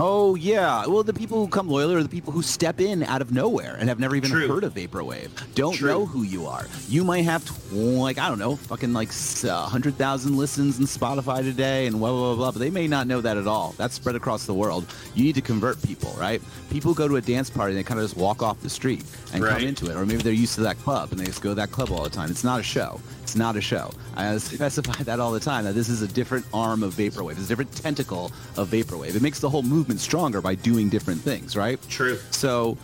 Oh 0.00 0.36
yeah, 0.36 0.86
well 0.86 1.02
the 1.02 1.12
people 1.12 1.44
who 1.44 1.48
come 1.48 1.68
loyal 1.68 1.92
are 1.92 2.02
the 2.04 2.08
people 2.08 2.32
who 2.32 2.40
step 2.40 2.80
in 2.80 3.02
out 3.02 3.20
of 3.20 3.32
nowhere 3.32 3.74
and 3.80 3.88
have 3.88 3.98
never 3.98 4.14
even 4.14 4.30
True. 4.30 4.46
heard 4.46 4.62
of 4.62 4.72
vaporwave. 4.74 5.28
Don't 5.56 5.74
True. 5.74 5.88
know 5.88 6.06
who 6.06 6.22
you 6.22 6.46
are. 6.46 6.66
You 6.88 7.02
might 7.02 7.22
have 7.22 7.44
like 7.72 8.16
I 8.16 8.28
don't 8.28 8.38
know, 8.38 8.54
fucking 8.54 8.92
like 8.92 9.08
a 9.42 9.52
uh, 9.52 9.62
hundred 9.62 9.96
thousand 9.96 10.36
listens 10.36 10.78
in 10.78 10.84
Spotify 10.84 11.42
today 11.42 11.86
and 11.88 11.98
blah 11.98 12.10
blah 12.10 12.20
blah 12.20 12.36
blah. 12.36 12.50
But 12.52 12.60
they 12.60 12.70
may 12.70 12.86
not 12.86 13.08
know 13.08 13.20
that 13.20 13.36
at 13.36 13.48
all. 13.48 13.74
That's 13.76 13.96
spread 13.96 14.14
across 14.14 14.46
the 14.46 14.54
world. 14.54 14.86
You 15.16 15.24
need 15.24 15.34
to 15.34 15.40
convert 15.40 15.82
people, 15.82 16.12
right? 16.12 16.40
People 16.70 16.94
go 16.94 17.08
to 17.08 17.16
a 17.16 17.20
dance 17.20 17.50
party 17.50 17.72
and 17.72 17.78
they 17.78 17.82
kind 17.82 17.98
of 17.98 18.04
just 18.04 18.16
walk 18.16 18.40
off 18.40 18.60
the 18.60 18.70
street 18.70 19.02
and 19.32 19.42
come 19.42 19.62
into 19.62 19.90
it, 19.90 19.96
or 19.96 20.06
maybe 20.06 20.22
they're 20.22 20.32
used 20.32 20.54
to 20.54 20.60
that 20.60 20.78
club 20.78 21.10
and 21.10 21.18
they 21.18 21.24
just 21.24 21.42
go 21.42 21.48
to 21.48 21.54
that 21.56 21.72
club 21.72 21.90
all 21.90 22.04
the 22.04 22.10
time. 22.10 22.30
It's 22.30 22.44
not 22.44 22.60
a 22.60 22.62
show. 22.62 23.00
It's 23.24 23.36
not 23.36 23.56
a 23.56 23.60
show. 23.60 23.90
I 24.16 24.38
specify 24.38 25.02
that 25.02 25.18
all 25.20 25.32
the 25.32 25.40
time. 25.40 25.64
That 25.64 25.74
this 25.74 25.88
is 25.88 26.02
a 26.02 26.08
different 26.08 26.46
arm 26.54 26.82
of 26.82 26.94
vaporwave. 26.94 27.32
It's 27.32 27.44
a 27.44 27.48
different 27.48 27.72
tentacle 27.74 28.32
of 28.56 28.68
vaporwave. 28.68 29.14
It 29.16 29.22
makes 29.22 29.40
the 29.40 29.50
whole 29.50 29.62
movement 29.62 29.87
stronger 29.96 30.42
by 30.42 30.54
doing 30.54 30.90
different 30.90 31.20
things, 31.20 31.56
right? 31.56 31.78
True. 31.88 32.18
So, 32.30 32.76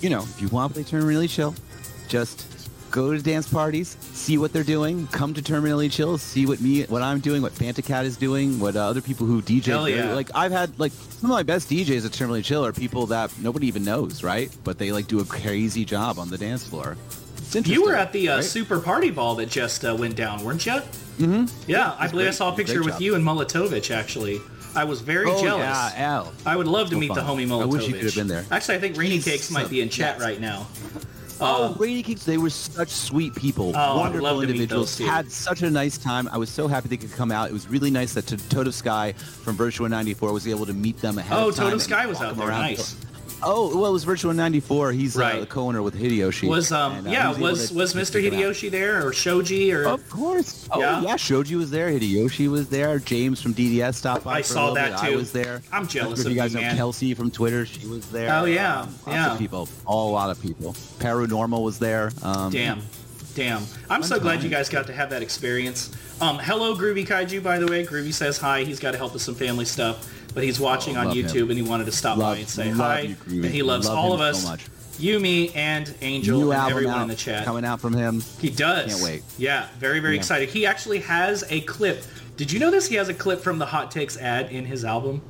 you 0.00 0.10
know, 0.10 0.22
if 0.22 0.40
you 0.40 0.48
want 0.48 0.74
to 0.74 0.82
play 0.82 1.00
Terminally 1.00 1.28
Chill, 1.28 1.54
just 2.08 2.46
go 2.92 3.12
to 3.12 3.20
dance 3.20 3.48
parties, 3.48 3.96
see 4.12 4.38
what 4.38 4.52
they're 4.52 4.62
doing, 4.62 5.06
come 5.08 5.34
to 5.34 5.42
Terminally 5.42 5.90
Chill, 5.90 6.18
see 6.18 6.46
what 6.46 6.60
me, 6.60 6.84
what 6.84 7.02
I'm 7.02 7.20
doing, 7.20 7.42
what 7.42 7.52
Fantacat 7.52 8.04
is 8.04 8.16
doing, 8.16 8.60
what 8.60 8.76
uh, 8.76 8.80
other 8.80 9.00
people 9.00 9.26
who 9.26 9.42
DJ. 9.42 9.64
Hell 9.64 9.86
do. 9.86 9.92
yeah. 9.92 10.14
Like 10.14 10.30
I've 10.34 10.52
had 10.52 10.78
like 10.78 10.92
some 10.92 11.30
of 11.30 11.34
my 11.34 11.42
best 11.42 11.68
DJs 11.70 12.04
at 12.06 12.12
Terminally 12.12 12.44
Chill 12.44 12.64
are 12.64 12.72
people 12.72 13.06
that 13.06 13.36
nobody 13.40 13.66
even 13.66 13.82
knows, 13.82 14.22
right? 14.22 14.54
But 14.62 14.78
they 14.78 14.92
like 14.92 15.08
do 15.08 15.20
a 15.20 15.24
crazy 15.24 15.84
job 15.84 16.18
on 16.18 16.28
the 16.28 16.38
dance 16.38 16.66
floor. 16.68 16.96
You 17.54 17.84
were 17.84 17.94
at 17.94 18.12
the 18.12 18.28
uh, 18.30 18.36
right? 18.36 18.44
super 18.44 18.80
party 18.80 19.10
ball 19.10 19.34
that 19.34 19.50
just 19.50 19.84
uh, 19.84 19.94
went 19.94 20.16
down, 20.16 20.42
weren't 20.42 20.64
you? 20.64 20.80
Mm-hmm. 21.18 21.70
Yeah, 21.70 21.94
I 21.98 22.04
was 22.04 22.12
believe 22.12 22.28
I 22.28 22.30
saw 22.30 22.48
a 22.48 22.48
It 22.48 22.52
was 22.52 22.70
a 22.70 22.72
picture 22.72 22.84
with 22.84 23.00
you 23.00 23.14
and 23.14 23.24
Molitovich. 23.24 23.90
Actually, 23.90 24.40
I 24.74 24.84
was 24.84 25.00
very 25.00 25.26
oh, 25.28 25.42
jealous. 25.42 25.62
Yeah, 25.62 25.92
Al. 25.96 26.32
I 26.46 26.56
would 26.56 26.66
love 26.66 26.90
to 26.90 26.96
meet 26.96 27.08
the 27.14 27.22
fun. 27.22 27.38
homie 27.38 27.42
I 27.42 27.46
Molitovich. 27.66 27.72
wish 27.72 27.86
you 27.88 27.94
could 27.94 28.04
have 28.04 28.14
been 28.14 28.28
there. 28.28 28.44
Actually, 28.50 28.76
I 28.76 28.80
think 28.80 28.96
Rainy 28.96 29.16
He's 29.16 29.24
Cakes 29.24 29.50
might 29.50 29.68
be 29.68 29.80
in 29.80 29.88
chat 29.88 30.18
right 30.20 30.40
now. 30.40 30.66
Oh, 31.40 31.64
uh, 31.64 31.74
Rainy 31.78 32.02
Cakes, 32.04 32.24
they 32.24 32.38
were 32.38 32.50
such 32.50 32.88
sweet 32.90 33.34
people, 33.34 33.72
Oh, 33.74 33.78
I 33.78 33.96
wonderful 33.96 34.22
love 34.24 34.40
to 34.42 34.46
meet 34.46 34.50
individuals. 34.50 34.96
Had 34.98 35.30
such 35.30 35.62
a 35.62 35.70
nice 35.70 35.98
time. 35.98 36.28
I 36.28 36.38
was 36.38 36.48
so 36.50 36.68
happy 36.68 36.88
they 36.88 36.96
could 36.96 37.12
come 37.12 37.32
out. 37.32 37.50
It 37.50 37.52
was 37.52 37.66
really 37.68 37.90
nice 37.90 38.14
that 38.14 38.28
T- 38.28 38.36
Totem 38.48 38.72
Sky 38.72 39.12
from 39.12 39.56
Virtua 39.56 39.90
94 39.90 40.32
was 40.32 40.46
able 40.46 40.66
to 40.66 40.72
meet 40.72 40.98
them 40.98 41.18
ahead 41.18 41.36
Oh, 41.36 41.48
of 41.48 41.56
time. 41.56 41.64
Totem 41.64 41.72
and 41.74 41.82
Sky 41.82 42.06
was 42.06 42.20
out 42.20 42.36
there. 42.36 42.46
Nice. 42.46 42.96
Oh, 43.44 43.76
well, 43.76 43.90
it 43.90 43.92
was 43.92 44.04
Virtual 44.04 44.32
94. 44.32 44.92
He's 44.92 45.16
Right. 45.16 45.36
uh, 45.36 45.40
the 45.40 45.46
co-owner 45.46 45.82
with 45.82 45.94
Hideyoshi. 45.98 46.48
Was 46.48 46.70
um 46.72 46.92
And, 46.92 47.08
uh, 47.08 47.10
yeah 47.10 47.32
was 47.38 47.72
was 47.72 47.94
Mr. 47.94 48.22
Hideyoshi 48.22 48.70
there 48.70 49.06
or 49.06 49.12
Shoji 49.12 49.72
or 49.72 49.84
Of 49.88 50.08
course. 50.08 50.68
Oh 50.70 50.80
Yeah? 50.80 51.00
yeah? 51.02 51.16
Shoji 51.16 51.56
was 51.56 51.70
there. 51.70 51.90
Hideyoshi 51.90 52.48
was 52.48 52.68
there. 52.68 52.98
James 52.98 53.40
from 53.42 53.52
DDS 53.54 53.94
stopped 53.96 54.24
by. 54.24 54.38
I 54.38 54.40
saw 54.42 54.72
that 54.74 55.00
bit. 55.00 55.08
too. 55.08 55.14
I 55.14 55.16
was 55.16 55.32
there. 55.32 55.62
I'm 55.72 55.86
jealous 55.86 56.24
of 56.24 56.30
you 56.30 56.36
guys 56.36 56.52
you, 56.52 56.60
know 56.60 56.66
man. 56.66 56.76
Kelsey 56.76 57.14
from 57.14 57.30
Twitter, 57.30 57.66
she 57.66 57.86
was 57.86 58.06
there. 58.10 58.32
Oh, 58.34 58.44
yeah. 58.44 58.82
Um, 58.82 58.88
lots 59.06 59.16
Yeah. 59.16 59.32
of 59.32 59.38
people. 59.38 59.68
All 59.86 60.10
a 60.10 60.12
lot 60.12 60.30
of 60.30 60.40
people. 60.40 60.72
Paranormal 61.00 61.62
was 61.62 61.78
there. 61.78 62.12
Um, 62.22 62.52
Damn. 62.52 62.80
Damn. 63.34 63.62
I'm 63.88 64.00
Fun 64.00 64.04
so 64.04 64.20
glad 64.20 64.42
you 64.42 64.50
guys 64.50 64.68
got 64.68 64.86
to 64.88 64.92
have 64.92 65.10
that 65.10 65.22
experience. 65.22 65.90
Um, 66.20 66.38
hello, 66.38 66.74
Groovy 66.76 67.06
Kaiju, 67.06 67.42
by 67.42 67.58
the 67.58 67.66
way. 67.66 67.84
Groovy 67.84 68.12
says 68.12 68.36
hi. 68.38 68.62
He's 68.64 68.78
got 68.78 68.90
to 68.92 68.98
help 68.98 69.12
with 69.14 69.22
some 69.22 69.34
family 69.34 69.64
stuff, 69.64 70.06
but 70.34 70.44
he's 70.44 70.60
watching 70.60 70.96
Oh, 70.96 71.00
on 71.08 71.16
YouTube 71.16 71.34
him. 71.44 71.50
and 71.50 71.58
he 71.58 71.62
wanted 71.62 71.86
to 71.86 71.92
stop 71.92 72.18
Love- 72.18 72.34
by 72.34 72.40
and 72.40 72.48
say 72.48 72.68
hi. 72.70 73.16
you, 73.26 73.42
and 73.42 73.46
he 73.46 73.62
loves 73.62 73.86
Love 73.88 73.98
all 73.98 74.12
of 74.12 74.18
so 74.20 74.24
us. 74.26 74.44
much. 74.44 74.66
You, 74.98 75.18
me, 75.18 75.48
and 75.54 75.92
Angel, 76.02 76.38
New 76.38 76.52
and 76.52 76.70
everyone 76.70 77.02
in 77.02 77.08
the 77.08 77.14
chat. 77.14 77.44
coming 77.46 77.64
out 77.64 77.80
from 77.80 77.94
him. 77.94 78.22
He 78.40 78.50
does. 78.50 78.92
Can't 78.92 79.02
wait. 79.04 79.22
Yeah, 79.38 79.66
very, 79.78 80.00
very 80.00 80.14
Yeah. 80.14 80.20
excited. 80.20 80.50
He 80.50 80.66
actually 80.66 80.98
has 81.00 81.44
a 81.48 81.62
clip. 81.62 82.04
Did 82.36 82.52
you 82.52 82.60
know 82.60 82.70
this? 82.70 82.86
He 82.88 82.96
has 82.96 83.08
a 83.08 83.14
clip 83.14 83.40
from 83.40 83.58
the 83.58 83.66
Hot 83.66 83.90
Takes 83.90 84.18
ad 84.18 84.52
in 84.52 84.66
his 84.66 84.84
album. 84.84 85.22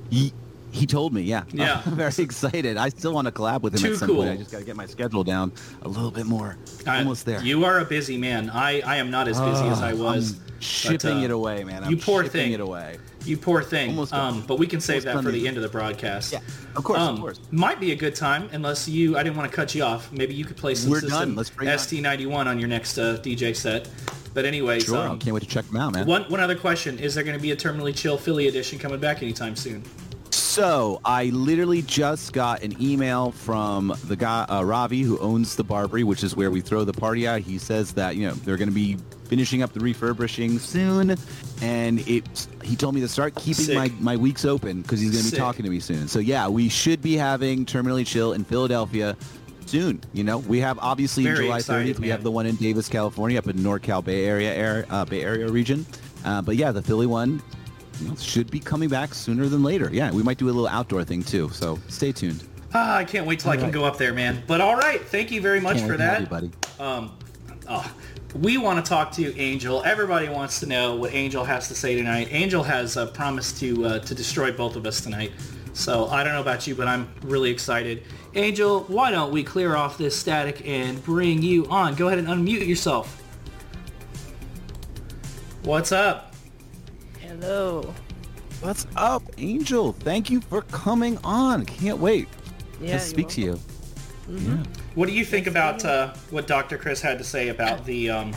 He 0.73 0.87
told 0.87 1.13
me, 1.13 1.21
yeah. 1.23 1.45
Yeah. 1.53 1.83
I'm 1.87 1.95
very 1.97 2.13
excited. 2.19 2.77
I 2.77 2.89
still 2.89 3.13
want 3.15 3.27
to 3.27 3.33
collab 3.33 3.61
with 3.63 3.75
him 3.75 3.81
Too 3.83 3.93
at 3.93 3.99
some 3.99 4.09
cool. 4.09 4.17
point. 4.17 4.31
I 4.31 4.37
just 4.37 4.51
got 4.51 4.59
to 4.59 4.65
get 4.65 4.75
my 4.77 4.87
schedule 4.87 5.23
down 5.23 5.53
a 5.83 5.89
little 5.89 6.11
bit 6.11 6.27
more. 6.27 6.57
I- 6.87 6.99
Almost 6.99 7.27
there. 7.27 7.43
You 7.43 7.65
are 7.65 7.79
a 7.81 7.85
busy 7.85 8.17
man. 8.19 8.51
I, 8.51 8.81
I 8.81 8.97
am 8.97 9.11
not 9.11 9.29
as 9.29 9.39
busy 9.39 9.67
as 9.69 9.81
I 9.81 9.93
Oh, 9.93 9.97
was. 10.03 10.33
I'm 10.33 10.39
but, 10.55 10.63
shipping 10.65 11.19
uh, 11.19 11.25
it 11.25 11.31
away, 11.31 11.63
man. 11.65 11.85
I'm 11.85 11.91
you 11.91 11.97
poor 11.97 12.25
shipping 12.25 12.41
thing. 12.41 12.53
it 12.53 12.61
away. 12.61 12.97
You 13.25 13.37
poor 13.37 13.63
thing. 13.63 13.91
Almost 13.91 14.13
um, 14.15 14.43
but 14.49 14.59
we 14.59 14.67
can 14.67 14.81
save 14.81 15.05
that 15.05 15.23
for 15.23 15.31
the 15.31 15.47
end 15.47 15.57
of 15.57 15.63
the 15.63 15.69
broadcast. 15.69 16.33
Yeah, 16.33 16.41
of 16.75 16.83
course, 16.83 16.99
Um, 17.01 17.15
of 17.15 17.21
course. 17.21 17.41
Might 17.53 17.79
be 17.79 17.93
a 17.93 17.97
good 17.97 18.17
time, 18.17 18.49
unless 18.53 18.89
you. 18.89 19.17
I 19.17 19.23
didn't 19.23 19.37
want 19.37 19.49
to 19.51 19.55
cut 19.55 19.75
you 19.77 19.85
off. 19.85 20.11
Maybe 20.11 20.35
you 20.35 20.45
could 20.45 20.57
play 20.57 20.75
some 20.75 20.91
We're 20.91 21.01
System 21.01 21.19
done. 21.29 21.37
Let's 21.37 21.51
bring 21.51 21.69
it 21.69 21.73
on. 21.73 21.79
ST91 21.79 22.47
on 22.47 22.59
your 22.59 22.69
next 22.69 22.99
uh, 22.99 23.19
DJ 23.23 23.55
set. 23.55 23.89
But 24.35 24.45
anyways, 24.45 24.85
Sure, 24.87 24.97
I 24.99 25.07
um, 25.09 25.19
can't 25.19 25.35
wait 25.35 25.43
to 25.43 25.49
check 25.49 25.67
them 25.67 25.77
out, 25.77 25.93
man. 25.93 26.07
one 26.07 26.23
one 26.25 26.41
other 26.41 26.57
question: 26.57 26.99
Is 26.99 27.15
there 27.15 27.23
going 27.23 27.37
to 27.37 27.43
be 27.43 27.51
a 27.53 27.57
Terminally 27.57 27.95
Chill 27.95 28.17
Philly 28.19 28.49
edition 28.49 28.79
coming 28.79 28.99
back 28.99 29.23
anytime 29.23 29.55
soon? 29.55 29.85
So 30.53 31.01
I 31.03 31.31
literally 31.31 31.81
just 31.81 32.35
got 32.35 32.63
an 32.63 32.77
email 32.79 33.31
from 33.31 33.97
the 34.05 34.17
guy 34.17 34.45
uh, 34.51 34.63
Ravi 34.63 35.01
who 35.01 35.19
owns 35.19 35.57
the 35.57 35.65
Barbary, 35.65 36.05
which 36.05 36.23
is 36.23 36.37
where 36.37 36.51
we 36.51 36.61
throw 36.61 36.85
the 36.85 36.93
party 36.93 37.27
at. 37.27 37.41
He 37.41 37.57
says 37.57 37.95
that 37.95 38.17
you 38.17 38.29
know 38.29 38.35
they're 38.35 38.59
going 38.59 38.69
to 38.69 38.75
be 38.75 38.99
finishing 39.25 39.63
up 39.63 39.73
the 39.73 39.81
refurbishing 39.81 40.59
soon, 40.59 41.17
and 41.63 42.07
it. 42.07 42.49
He 42.63 42.77
told 42.77 42.95
me 42.95 43.01
to 43.01 43.09
start 43.09 43.35
keeping 43.35 43.65
Sick. 43.65 43.75
my, 43.75 43.91
my 43.99 44.19
weeks 44.19 44.45
open 44.45 44.83
because 44.83 45.01
he's 45.01 45.13
going 45.13 45.25
to 45.25 45.31
be 45.31 45.37
Sick. 45.37 45.39
talking 45.39 45.65
to 45.65 45.71
me 45.71 45.81
soon. 45.81 46.07
So 46.07 46.19
yeah, 46.19 46.47
we 46.49 46.69
should 46.69 47.01
be 47.01 47.17
having 47.17 47.65
Terminally 47.65 48.07
Chill 48.07 48.35
in 48.35 48.45
Philadelphia 48.45 49.17
soon. 49.65 50.03
You 50.13 50.23
know, 50.23 50.37
we 50.37 50.61
have 50.61 50.79
obviously 50.81 51.25
Very 51.25 51.47
July 51.47 51.57
excited, 51.61 51.97
30th. 51.97 51.99
We 51.99 52.09
man. 52.09 52.11
have 52.11 52.25
the 52.25 52.31
one 52.31 52.45
in 52.45 52.57
Davis, 52.57 52.91
California, 52.91 53.39
up 53.39 53.49
in 53.49 53.57
NorCal 53.57 54.05
Bay 54.05 54.27
Area, 54.27 54.55
air, 54.55 54.85
uh, 54.91 55.07
Bay 55.07 55.23
Area 55.23 55.49
region. 55.49 55.87
Uh, 56.27 56.43
but 56.43 56.57
yeah, 56.57 56.73
the 56.73 56.83
Philly 56.83 57.07
one 57.07 57.43
should 58.19 58.51
be 58.51 58.61
coming 58.61 58.89
back 58.89 59.15
sooner 59.15 59.47
than 59.49 59.63
later. 59.63 59.91
Yeah, 59.93 60.11
we 60.13 60.23
might 60.23 60.39
do 60.39 60.47
a 60.47 60.53
little 60.53 60.69
outdoor 60.69 61.05
thing 61.05 61.23
too. 61.23 61.49
So 61.51 61.79
stay 61.89 62.13
tuned. 62.13 62.45
Ah, 62.75 62.97
I 62.97 63.05
can't 63.05 63.27
wait 63.27 63.41
till 63.41 63.51
I 63.51 63.57
can 63.57 63.65
right. 63.65 63.73
go 63.73 63.85
up 63.85 63.99
there, 63.99 64.15
man. 64.15 64.43
But 64.47 64.61
all 64.61 64.77
right, 64.77 65.01
thank 65.01 65.31
you 65.31 65.41
very 65.41 65.61
much 65.61 65.77
Can't 65.77 65.87
for 65.87 65.93
wait 65.93 65.99
to 65.99 66.05
have 66.05 66.31
that. 66.31 66.43
you, 66.43 66.51
buddy. 66.51 66.81
Um, 66.81 67.17
oh, 67.69 67.95
we 68.35 68.57
want 68.57 68.83
to 68.83 68.89
talk 68.89 69.13
to 69.13 69.37
Angel. 69.39 69.83
Everybody 69.85 70.29
wants 70.29 70.61
to 70.61 70.67
know 70.67 70.97
what 70.97 71.13
Angel 71.13 71.45
has 71.45 71.69
to 71.69 71.75
say 71.75 71.95
tonight. 71.95 72.29
Angel 72.31 72.63
has 72.63 72.97
uh, 72.97 73.07
promised 73.09 73.59
to 73.61 73.85
uh, 73.85 73.99
to 74.01 74.15
destroy 74.15 74.51
both 74.53 74.77
of 74.77 74.87
us 74.87 75.03
tonight. 75.03 75.33
So 75.75 76.07
I 76.09 76.23
don't 76.23 76.33
know 76.33 76.41
about 76.41 76.67
you, 76.67 76.75
but 76.75 76.87
I'm 76.87 77.09
really 77.23 77.51
excited. 77.51 78.05
Angel, 78.35 78.81
why 78.85 79.11
don't 79.11 79.33
we 79.33 79.43
clear 79.43 79.77
off 79.77 79.99
this 79.99 80.19
static 80.19 80.67
and 80.67 81.03
bring 81.05 81.43
you 81.43 81.67
on? 81.67 81.95
Go 81.95 82.09
ahead 82.09 82.19
and 82.19 82.29
unmute 82.29 82.67
yourself. 82.67 83.19
What's 85.65 85.93
up? 85.93 86.32
Hello. 87.43 87.93
What's 88.61 88.87
up, 88.95 89.25
Angel? 89.37 89.95
Thank 89.95 90.31
you 90.31 90.41
for 90.43 90.63
coming 90.63 91.19
on. 91.25 91.67
Can't 91.67 91.99
wait 91.99 92.29
Yeah, 92.81 92.93
to 92.93 93.01
speak 93.01 93.27
to 93.31 93.41
you. 93.41 93.53
Mm-hmm. 94.31 94.59
Yeah. 94.59 94.63
What 94.95 95.09
do 95.09 95.13
you 95.13 95.25
think 95.25 95.49
about 95.49 95.85
uh, 95.85 96.15
what 96.31 96.47
Dr. 96.47 96.79
Chris 96.79 97.03
had 97.03 97.19
to 97.19 97.25
say 97.25 97.49
about 97.49 97.85
the 97.85 98.11
um, 98.11 98.33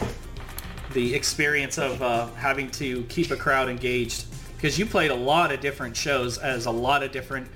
the 0.94 1.14
experience 1.14 1.78
of 1.78 2.02
uh, 2.02 2.26
having 2.34 2.72
to 2.72 3.04
keep 3.04 3.30
a 3.30 3.36
crowd 3.36 3.70
engaged? 3.70 4.26
Because 4.56 4.80
you 4.80 4.88
played 4.88 5.12
a 5.12 5.16
lot 5.16 5.52
of 5.52 5.60
different 5.60 5.96
shows 5.96 6.40
as 6.40 6.66
a 6.66 6.72
lot 6.72 7.04
of 7.04 7.12
different 7.12 7.48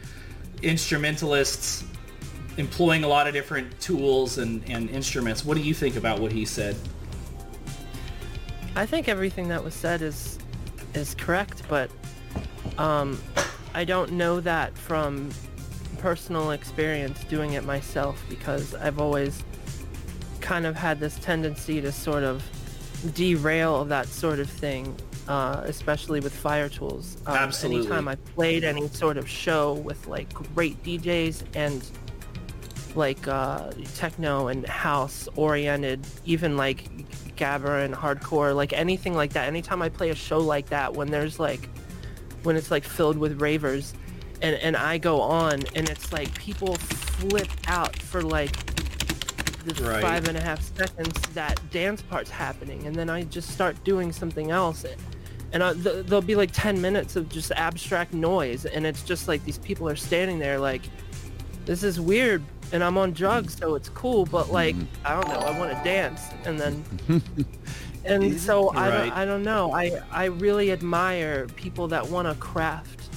instrumentalists, 0.61 1.83
employing 2.57 3.03
a 3.03 3.07
lot 3.07 3.25
of 3.25 3.33
different 3.33 3.81
tools 3.81 4.37
and, 4.37 4.63
and 4.69 4.87
instruments. 4.91 5.43
What 5.43 5.57
do 5.57 5.63
you 5.63 5.73
think 5.73 5.95
about 5.95 6.19
what 6.19 6.31
he 6.31 6.45
said? 6.45 6.75
I 8.75 8.85
think 8.85 9.07
everything 9.07 9.47
that 9.47 9.63
was 9.63 9.73
said 9.73 10.03
is 10.03 10.38
is 10.93 11.15
correct, 11.15 11.63
but 11.69 11.89
um, 12.77 13.21
I 13.73 13.83
don't 13.83 14.13
know 14.13 14.39
that 14.41 14.77
from 14.77 15.29
personal 15.99 16.51
experience 16.51 17.23
doing 17.25 17.53
it 17.53 17.65
myself 17.65 18.23
because 18.29 18.73
I've 18.75 18.99
always 18.99 19.43
kind 20.39 20.65
of 20.65 20.75
had 20.75 20.99
this 20.99 21.17
tendency 21.19 21.81
to 21.81 21.91
sort 21.91 22.23
of 22.23 22.43
derail 23.13 23.85
that 23.85 24.07
sort 24.07 24.39
of 24.39 24.49
thing, 24.49 24.95
uh, 25.27 25.61
especially 25.65 26.19
with 26.19 26.33
Fire-Toolz. 26.33 27.17
Um, 27.27 27.35
Absolutely. 27.35 27.87
Anytime 27.87 28.07
I 28.07 28.15
played 28.15 28.63
any 28.63 28.87
sort 28.89 29.17
of 29.17 29.29
show 29.29 29.73
with 29.73 30.07
like 30.07 30.33
great 30.55 30.81
DJs 30.83 31.43
and 31.55 31.87
like 32.95 33.27
uh, 33.27 33.71
techno 33.95 34.47
and 34.47 34.65
house 34.67 35.27
oriented, 35.35 36.05
even 36.25 36.57
like 36.57 36.85
gabber 37.35 37.83
and 37.85 37.93
hardcore, 37.93 38.55
like 38.55 38.73
anything 38.73 39.13
like 39.15 39.33
that. 39.33 39.47
Anytime 39.47 39.81
I 39.81 39.89
play 39.89 40.09
a 40.09 40.15
show 40.15 40.39
like 40.39 40.67
that, 40.69 40.93
when 40.93 41.09
there's 41.11 41.39
like, 41.39 41.69
when 42.43 42.55
it's 42.55 42.71
like 42.71 42.83
filled 42.83 43.17
with 43.17 43.41
ravers, 43.41 43.93
and 44.41 44.55
and 44.55 44.75
I 44.77 44.97
go 44.97 45.21
on 45.21 45.63
and 45.75 45.89
it's 45.89 46.13
like 46.13 46.33
people 46.39 46.75
flip 46.75 47.49
out 47.67 47.95
for 47.95 48.21
like 48.21 48.55
the 49.65 49.73
Right. 49.83 50.01
five 50.01 50.27
and 50.27 50.37
a 50.37 50.41
half 50.41 50.61
seconds 50.77 51.19
that 51.33 51.59
dance 51.71 52.01
part's 52.01 52.29
happening, 52.29 52.85
and 52.87 52.95
then 52.95 53.09
I 53.09 53.23
just 53.23 53.49
start 53.51 53.81
doing 53.83 54.11
something 54.11 54.51
else. 54.51 54.85
And 55.51 55.63
I, 55.63 55.73
th- 55.73 56.05
there'll 56.05 56.21
be 56.21 56.35
like 56.35 56.51
10 56.53 56.79
minutes 56.79 57.15
of 57.15 57.27
just 57.27 57.51
abstract 57.51 58.13
noise, 58.13 58.65
and 58.65 58.85
it's 58.85 59.03
just 59.03 59.27
like 59.27 59.43
these 59.45 59.57
people 59.57 59.89
are 59.89 59.95
standing 59.95 60.39
there 60.39 60.59
like, 60.59 60.83
this 61.65 61.83
is 61.83 61.99
weird 61.99 62.43
and 62.71 62.83
I'm 62.83 62.97
on 62.97 63.11
drugs 63.13 63.57
so 63.57 63.75
it's 63.75 63.89
cool 63.89 64.25
but 64.25 64.51
like 64.51 64.75
I 65.05 65.13
don't 65.13 65.27
know 65.29 65.39
I 65.39 65.51
want 65.51 65.71
to 65.71 65.83
dance 65.83 66.21
and 66.45 66.59
then 66.59 66.83
and 68.05 68.39
so 68.39 68.71
I 68.75 68.89
Right. 68.89 69.09
don't, 69.09 69.17
I 69.17 69.25
don't 69.25 69.43
know 69.43 69.71
I 69.73 69.91
I 70.11 70.25
really 70.25 70.71
admire 70.71 71.47
people 71.47 71.87
that 71.89 72.07
want 72.07 72.27
to 72.27 72.35
craft 72.35 73.09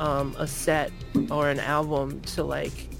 um, 0.00 0.34
a 0.38 0.46
set 0.46 0.92
or 1.30 1.48
an 1.50 1.60
album 1.60 2.20
to 2.22 2.42
like 2.44 2.90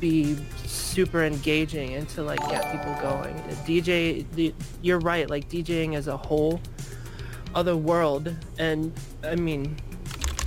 be 0.00 0.36
super 0.66 1.22
engaging 1.24 1.94
and 1.94 2.08
to 2.10 2.22
like 2.22 2.40
get 2.50 2.70
people 2.70 2.94
going. 3.00 3.34
DJ 3.64 4.26
the, 4.32 4.54
you're 4.82 4.98
right 5.00 5.28
like 5.30 5.48
DJing 5.48 5.94
as 5.94 6.06
a 6.08 6.16
whole 6.16 6.60
other 7.54 7.76
world 7.76 8.34
and 8.58 8.92
I 9.22 9.36
mean 9.36 9.76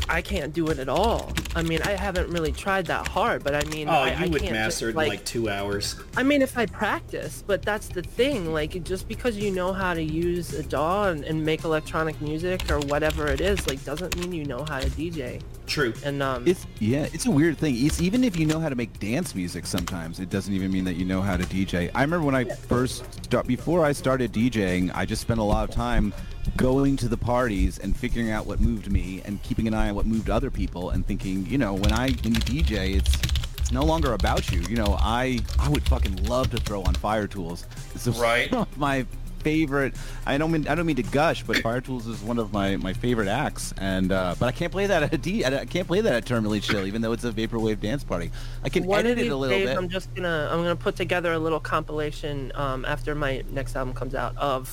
I 0.10 0.22
can't 0.22 0.54
do 0.54 0.68
it 0.70 0.80
at 0.80 0.90
all. 0.90 1.32
I 1.56 1.64
mean, 1.64 1.82
I 1.84 1.92
haven't 1.92 2.30
really 2.30 2.52
tried 2.52 2.86
that 2.88 3.08
hard, 3.08 3.44
but 3.44 3.54
I 3.56 3.68
mean, 3.70 3.90
Oh, 3.90 3.92
I, 3.92 4.10
you 4.14 4.26
I 4.26 4.28
would 4.28 4.42
can't 4.42 4.54
master 4.54 4.90
it 4.90 4.94
just, 4.94 5.04
in 5.04 5.10
like 5.10 5.26
two 5.26 5.50
hours. 5.50 5.96
I 6.16 6.24
mean, 6.24 6.42
if 6.42 6.58
I 6.58 6.66
practice, 6.66 7.44
but 7.46 7.62
that's 7.62 7.88
the 7.88 8.02
thing. 8.04 8.54
Like, 8.54 8.84
just 8.84 9.08
because 9.08 9.38
you 9.38 9.52
know 9.52 9.74
how 9.74 9.94
to 9.94 10.02
use 10.04 10.54
a 10.54 10.64
DAW 10.64 11.10
and, 11.10 11.24
and 11.24 11.44
make 11.46 11.64
electronic 11.64 12.22
music 12.22 12.70
or 12.72 12.80
whatever 12.80 13.28
it 13.28 13.42
is, 13.42 13.68
like, 13.68 13.84
doesn't 13.84 14.16
mean 14.18 14.34
you 14.34 14.46
know 14.46 14.64
how 14.68 14.80
to 14.80 14.90
DJ. 14.90 15.42
True. 15.68 15.94
And 16.04 16.24
um, 16.24 16.48
It's 16.48 16.66
yeah, 16.80 17.08
it's 17.14 17.26
a 17.26 17.32
weird 17.32 17.58
thing. 17.58 17.76
It's 17.78 18.02
even 18.02 18.24
if 18.24 18.38
you 18.38 18.46
know 18.46 18.60
how 18.60 18.70
to 18.70 18.76
make 18.76 19.00
dance 19.00 19.36
music, 19.36 19.66
sometimes 19.66 20.20
it 20.20 20.30
doesn't 20.30 20.54
even 20.54 20.72
mean 20.72 20.86
that 20.86 20.96
you 20.96 21.06
know 21.06 21.22
how 21.22 21.38
to 21.38 21.44
DJ. 21.44 21.92
I 21.94 22.02
remember 22.02 22.26
when 22.26 22.36
I 22.36 22.46
first 22.46 23.04
start 23.24 23.46
before 23.46 23.86
I 23.86 23.92
started 23.92 24.32
DJing, 24.32 24.92
I 24.96 25.06
just 25.06 25.22
spent 25.22 25.40
a 25.40 25.44
lot 25.44 25.68
of 25.68 25.76
time 25.76 26.14
going 26.56 26.96
to 26.98 27.10
the 27.10 27.18
parties 27.18 27.80
and 27.80 27.96
figuring 27.96 28.32
out 28.32 28.48
what 28.48 28.62
moved 28.62 28.90
me 28.92 29.22
and 29.26 29.44
keeping 29.44 29.68
an 29.68 29.74
eye 29.74 29.90
on 29.90 29.96
what 29.96 30.06
moved 30.06 30.30
other 30.30 30.50
people 30.50 30.92
and 30.92 31.06
thinking, 31.06 31.46
you 31.46 31.58
know, 31.58 31.74
when 31.74 31.92
I 31.92 32.12
when 32.24 32.34
you 32.34 32.42
DJ, 32.42 32.96
it's 32.96 33.14
it's 33.58 33.74
no 33.74 33.84
longer 33.84 34.14
about 34.14 34.50
you. 34.50 34.62
You 34.62 34.78
know, 34.78 34.96
I 34.98 35.40
I 35.60 35.68
would 35.68 35.84
fucking 35.90 36.24
love 36.24 36.50
to 36.52 36.58
throw 36.58 36.84
on 36.84 36.94
Fire-Toolz. 36.96 37.66
It's 37.94 38.08
Right. 38.08 38.50
my 38.78 39.06
favorite. 39.48 39.94
I 40.26 40.38
don't 40.38 40.52
mean 40.52 40.68
I 40.68 40.76
don't 40.76 40.86
mean 40.86 40.98
to 40.98 41.04
gush, 41.04 41.44
but 41.44 41.58
Fire-Toolz 41.58 42.08
is 42.08 42.22
one 42.22 42.38
of 42.38 42.52
my, 42.52 42.76
my 42.78 42.94
favorite 42.94 43.28
acts. 43.30 43.74
And 43.78 44.12
uh, 44.12 44.36
but 44.40 44.48
I 44.48 44.52
can't 44.52 44.72
play 44.72 44.88
that 44.88 45.04
at 45.04 45.14
a 45.14 45.18
D. 45.18 45.46
I 45.46 45.66
can't 45.66 45.88
play 45.88 46.02
that 46.02 46.14
at 46.14 46.26
Terminally 46.26 46.62
Chill, 46.62 46.86
even 46.86 47.02
though 47.02 47.14
it's 47.14 47.24
a 47.24 47.32
vaporwave 47.32 47.80
dance 47.80 48.04
party. 48.04 48.32
I 48.64 48.70
can 48.70 48.86
one 48.86 49.00
edit 49.06 49.20
it 49.20 49.32
a 49.32 49.36
little 49.36 49.56
days, 49.58 49.68
bit. 49.70 49.78
I'm 49.78 49.88
just 49.90 50.14
gonna 50.16 50.50
I'm 50.52 50.60
gonna 50.60 50.76
put 50.76 50.96
together 50.96 51.32
a 51.34 51.40
little 51.40 51.60
compilation 51.62 52.52
um, 52.56 52.84
after 52.86 53.16
my 53.16 53.44
next 53.52 53.76
album 53.76 53.94
comes 53.94 54.16
out 54.16 54.36
of 54.38 54.68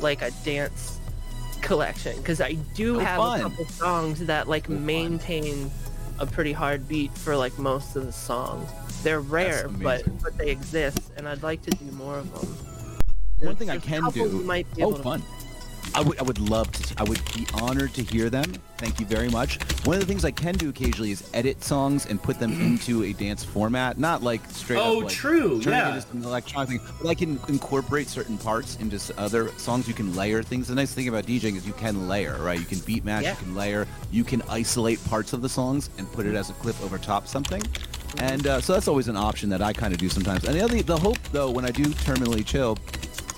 like 0.00 0.22
a 0.22 0.30
dance 0.44 0.98
collection 1.60 2.16
because 2.18 2.40
I 2.40 2.52
do 2.74 2.96
Oh, 2.96 2.98
have 3.00 3.18
fun. 3.18 3.40
a 3.40 3.42
couple 3.44 3.64
songs 3.66 4.24
that 4.26 4.48
like 4.48 4.68
maintain 4.68 5.70
a 6.18 6.26
pretty 6.26 6.52
hard 6.52 6.86
beat 6.88 7.12
for 7.16 7.36
like 7.36 7.58
most 7.58 7.96
of 7.96 8.06
the 8.06 8.12
songs. 8.12 8.68
They're 9.02 9.20
rare, 9.20 9.68
but 9.68 10.04
but 10.22 10.38
they 10.38 10.50
exist, 10.50 11.00
and 11.16 11.26
I'd 11.28 11.42
like 11.42 11.62
to 11.62 11.70
do 11.70 11.84
more 11.92 12.18
of 12.18 12.32
them. 12.32 12.46
One 13.42 13.56
thing 13.56 13.70
I 13.70 13.78
can 13.78 14.08
do. 14.10 14.44
oh, 14.80 14.94
fun! 14.94 15.22
I 15.94 16.00
would, 16.00 16.18
I 16.18 16.22
would 16.22 16.38
love 16.38 16.70
to. 16.72 16.94
I 16.96 17.02
would 17.02 17.20
be 17.34 17.44
honored 17.54 17.92
to 17.94 18.02
hear 18.02 18.30
them. 18.30 18.44
Thank 18.78 18.98
you 18.98 19.04
very 19.04 19.28
much. 19.28 19.58
One 19.84 19.94
of 19.96 20.00
the 20.00 20.06
things 20.06 20.24
I 20.24 20.30
can 20.30 20.54
do 20.54 20.70
occasionally 20.70 21.10
is 21.10 21.28
edit 21.34 21.62
songs 21.62 22.06
and 22.06 22.22
put 22.22 22.38
them 22.38 22.52
into 22.62 23.02
a 23.02 23.12
dance 23.12 23.44
format. 23.44 23.98
Not 23.98 24.22
like 24.22 24.40
straight 24.50 24.78
Oh, 24.78 24.98
up. 24.98 25.04
Like, 25.04 25.12
true, 25.12 25.60
yeah. 25.60 25.88
it 25.88 25.96
into 25.96 26.08
some 26.08 26.22
electronic 26.22 26.68
thing, 26.70 26.80
but 27.02 27.08
I 27.08 27.14
can 27.14 27.38
incorporate 27.48 28.08
certain 28.08 28.38
parts 28.38 28.76
into 28.76 28.98
other 29.18 29.48
songs. 29.58 29.86
You 29.88 29.92
can 29.94 30.14
layer 30.14 30.42
things. 30.42 30.68
The 30.68 30.74
nice 30.76 30.94
thing 30.94 31.08
about 31.08 31.26
DJing 31.26 31.56
is 31.56 31.66
you 31.66 31.74
can 31.74 32.08
layer, 32.08 32.38
right? 32.40 32.58
You 32.58 32.64
can 32.64 32.78
beat 32.80 33.04
match. 33.04 33.24
Yeah. 33.24 33.30
You 33.32 33.36
can 33.38 33.54
layer. 33.54 33.86
You 34.12 34.24
can 34.24 34.40
isolate 34.48 35.04
parts 35.06 35.32
of 35.32 35.42
the 35.42 35.48
songs 35.48 35.90
and 35.98 36.10
put 36.12 36.26
it 36.26 36.34
as 36.36 36.48
a 36.48 36.54
clip 36.54 36.80
over 36.82 36.96
top 36.96 37.26
something. 37.26 37.62
And 38.18 38.46
uh, 38.46 38.60
so 38.60 38.72
that's 38.74 38.88
always 38.88 39.08
an 39.08 39.16
option 39.16 39.48
that 39.50 39.60
I 39.62 39.72
kind 39.72 39.92
of 39.92 39.98
do 39.98 40.08
sometimes. 40.08 40.44
And 40.44 40.54
the 40.54 40.62
other, 40.62 40.80
the 40.82 40.96
hope 40.98 41.18
though, 41.32 41.50
when 41.50 41.64
I 41.64 41.70
do 41.70 41.84
terminally 41.84 42.46
chill, 42.46 42.78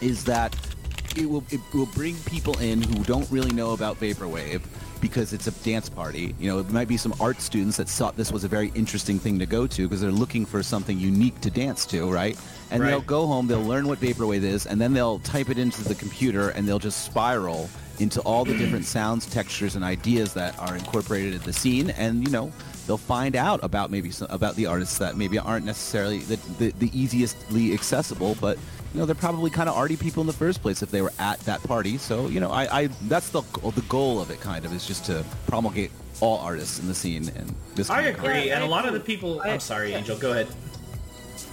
is 0.01 0.25
that 0.25 0.55
it 1.17 1.29
will 1.29 1.45
it 1.51 1.61
will 1.73 1.87
bring 1.87 2.17
people 2.27 2.59
in 2.59 2.83
who 2.83 3.05
don't 3.05 3.31
really 3.31 3.53
know 3.53 3.73
about 3.73 4.01
vaporwave 4.01 4.63
because 5.01 5.33
it's 5.35 5.47
a 5.47 5.51
dance 5.63 5.89
party. 5.89 6.35
You 6.39 6.51
know, 6.51 6.59
it 6.61 6.71
might 6.71 6.89
be 6.89 6.97
some 6.97 7.15
art 7.21 7.41
students 7.41 7.77
that 7.77 7.89
thought 7.89 8.17
this 8.17 8.33
was 8.33 8.43
a 8.43 8.49
very 8.49 8.73
interesting 8.75 9.19
thing 9.19 9.39
to 9.39 9.45
go 9.47 9.67
to 9.67 9.83
because 9.83 10.01
they're 10.01 10.11
looking 10.11 10.47
for 10.47 10.63
something 10.63 10.99
unique 10.99 11.39
to 11.43 11.51
dance 11.51 11.85
to, 11.87 12.11
right? 12.11 12.39
And 12.71 12.83
Right. 12.83 12.89
they'll 12.91 13.03
go 13.03 13.27
home, 13.27 13.47
they'll 13.47 13.63
learn 13.63 13.87
what 13.87 14.01
vaporwave 14.01 14.43
is, 14.43 14.65
and 14.67 14.81
then 14.81 14.95
they'll 14.95 15.19
type 15.19 15.51
it 15.51 15.59
into 15.59 15.85
the 15.85 15.95
computer 15.95 16.49
and 16.51 16.67
they'll 16.67 16.79
just 16.79 17.05
spiral 17.05 17.69
into 17.99 18.21
all 18.23 18.45
the 18.47 18.55
different 18.55 18.87
sounds, 18.87 19.27
textures, 19.27 19.77
and 19.77 19.85
ideas 19.85 20.33
that 20.35 20.59
are 20.59 20.75
incorporated 20.75 21.35
at 21.35 21.43
the 21.45 21.53
scene. 21.53 21.91
And 21.91 22.25
you 22.25 22.31
know, 22.31 22.51
they'll 22.87 22.97
find 22.99 23.35
out 23.37 23.61
about 23.63 23.91
maybe 23.91 24.11
some, 24.11 24.29
about 24.31 24.57
the 24.57 24.67
artists 24.67 24.99
that 24.99 25.17
maybe 25.17 25.39
aren't 25.39 25.65
necessarily 25.65 26.19
the, 26.21 26.37
the, 26.59 26.71
the 26.79 26.91
easiestly 26.99 27.73
accessible, 27.73 28.37
but 28.41 28.59
you 28.93 29.01
know 29.01 29.07
they're 29.07 29.15
probably 29.15 29.51
kind 29.51 29.69
of 29.69 29.75
arty 29.77 29.97
people 29.97 30.21
in 30.21 30.27
the 30.27 30.33
first 30.33 30.63
place 30.63 30.83
if 30.83 30.91
they 30.91 31.03
were 31.03 31.13
at 31.19 31.41
that 31.41 31.63
party. 31.65 31.99
So 31.99 32.29
you 32.29 32.41
know, 32.41 32.51
I, 32.51 32.83
I 32.83 32.87
that's 33.09 33.31
the 33.31 33.43
the 33.75 33.83
goal 33.89 34.21
of 34.21 34.31
it 34.31 34.41
kind 34.41 34.65
of 34.65 34.73
is 34.73 34.87
just 34.87 35.05
to 35.07 35.25
promulgate 35.47 35.91
all 36.21 36.39
artists 36.39 36.79
in 36.79 36.87
the 36.87 36.95
scene 36.95 37.29
and 37.37 37.55
this. 37.75 37.91
I 37.91 38.03
agree, 38.03 38.47
Yeah, 38.49 38.55
and 38.57 38.63
a 38.65 38.67
I 38.67 38.71
lot 38.71 38.87
of 38.87 38.95
the 38.95 39.01
people. 39.01 39.41
I- 39.43 39.51
I'm 39.51 39.61
sorry, 39.61 39.91
yeah. 39.91 39.99
Angel. 39.99 40.17
Go 40.17 40.31
ahead. 40.33 40.47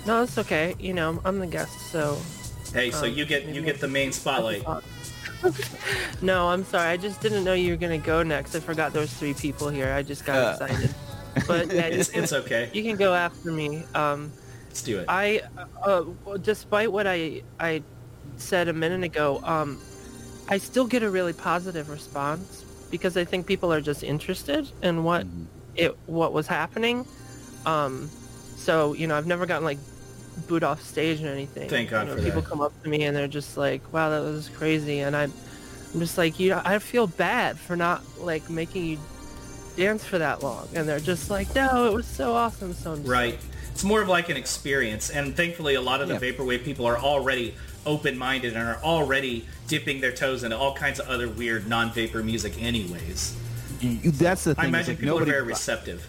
No, 0.05 0.21
it's 0.23 0.38
okay. 0.38 0.75
You 0.79 0.93
know, 0.93 1.19
I'm 1.25 1.39
the 1.39 1.47
guest, 1.47 1.79
so. 1.91 2.17
Hey, 2.73 2.89
so 2.91 3.05
Um, 3.05 3.13
you 3.13 3.25
get 3.25 3.45
you 3.45 3.61
get 3.61 3.79
the 3.79 3.88
main 3.88 4.11
spotlight. 4.11 4.63
no, 6.21 6.47
I'm 6.50 6.63
sorry. 6.63 6.89
I 6.89 6.97
just 6.97 7.19
didn't 7.21 7.43
know 7.43 7.53
you 7.53 7.71
were 7.71 7.77
gonna 7.77 7.97
go 7.97 8.21
next. 8.23 8.55
I 8.55 8.59
forgot 8.59 8.93
there 8.93 9.01
was 9.01 9.13
three 9.13 9.33
people 9.33 9.69
here. 9.69 9.91
I 9.93 10.03
just 10.03 10.25
got 10.25 10.38
Uh. 10.61 10.65
excited. 10.65 10.93
But 11.47 11.71
yeah, 11.73 11.88
It's 11.91 12.09
it's 12.09 12.33
okay. 12.33 12.69
you 12.73 12.83
can 12.83 12.95
go 12.97 13.13
after 13.13 13.51
me. 13.51 13.85
Um, 13.95 14.31
Let's 14.69 14.83
do 14.83 15.00
it. 15.00 15.05
I, 15.09 15.41
uh, 15.83 16.03
despite 16.41 16.91
what 16.91 17.07
I 17.07 17.41
I 17.59 17.83
said 18.38 18.67
a 18.67 18.73
minute 18.73 19.03
ago, 19.03 19.41
um, 19.43 19.79
I 20.47 20.57
still 20.57 20.85
get 20.88 21.03
a 21.03 21.09
really 21.09 21.33
positive 21.33 21.89
response 21.89 22.63
because 22.89 23.17
I 23.17 23.25
think 23.25 23.45
people 23.47 23.71
are 23.73 23.81
just 23.81 24.03
interested 24.03 24.69
in 24.81 25.03
what 25.03 25.25
Mhm. 25.25 25.45
it 25.75 25.97
what 26.07 26.33
was 26.33 26.47
happening. 26.47 27.05
Um, 27.65 28.09
so 28.57 28.93
you 28.93 29.07
know, 29.07 29.17
I've 29.17 29.27
never 29.27 29.45
gotten 29.45 29.65
like 29.65 29.79
booed 30.47 30.63
off 30.63 30.81
stage 30.81 31.21
or 31.23 31.27
anything. 31.27 31.67
Thank 31.69 31.89
God 31.89 32.07
you 32.07 32.07
know, 32.07 32.15
for 32.17 32.23
people 32.23 32.41
that. 32.41 32.50
come 32.50 32.61
up 32.61 32.71
to 32.83 32.89
me 32.89 33.03
and 33.03 33.15
they're 33.15 33.27
just 33.27 33.57
like, 33.57 33.81
"Wow, 33.93 34.09
that 34.09 34.21
was 34.21 34.50
crazy," 34.57 35.00
and 35.01 35.15
I'm, 35.15 35.33
I'm 35.93 36.00
just 36.00 36.17
like, 36.17 36.39
you 36.39 36.50
know, 36.51 36.61
I 36.63 36.79
feel 36.79 37.07
bad 37.07 37.57
for 37.59 37.75
not 37.75 38.01
like 38.19 38.50
making 38.50 38.85
you 38.85 38.97
dance 39.81 40.03
for 40.03 40.17
that 40.19 40.43
long, 40.43 40.67
and 40.75 40.88
they're 40.88 41.00
just 41.00 41.29
like, 41.29 41.53
"No, 41.55 41.88
it 41.88 41.93
was 41.93 42.05
so 42.05 42.33
awesome." 42.33 42.73
So 42.73 42.91
I'm 42.91 42.97
just 43.00 43.09
Right. 43.09 43.39
It's 43.73 43.83
more 43.83 44.01
of 44.01 44.09
like 44.09 44.29
an 44.29 44.38
experience, 44.38 45.09
and 45.09 45.35
thankfully, 45.35 45.75
a 45.75 45.81
lot 45.81 46.01
of 46.01 46.07
the 46.07 46.15
Yeah. 46.15 46.19
vaporwave 46.31 46.63
people 46.63 46.85
are 46.85 46.97
already 47.00 47.55
open-minded 47.85 48.53
and 48.55 48.67
are 48.67 48.77
already 48.83 49.45
dipping 49.67 50.01
their 50.01 50.11
toes 50.11 50.43
into 50.43 50.57
all 50.57 50.75
kinds 50.75 51.00
of 51.00 51.07
other 51.07 51.27
weird 51.27 51.67
non-vapor 51.67 52.21
music, 52.21 52.53
anyways. 52.61 53.33
You- 53.79 54.11
that's 54.11 54.43
the 54.43 54.53
thing. 54.53 54.65
I 54.65 54.67
is, 54.67 54.69
imagine 54.69 54.91
like, 54.93 55.00
people 55.00 55.15
nobody, 55.15 55.31
are 55.31 55.35
very 55.35 55.47
receptive. 55.47 56.05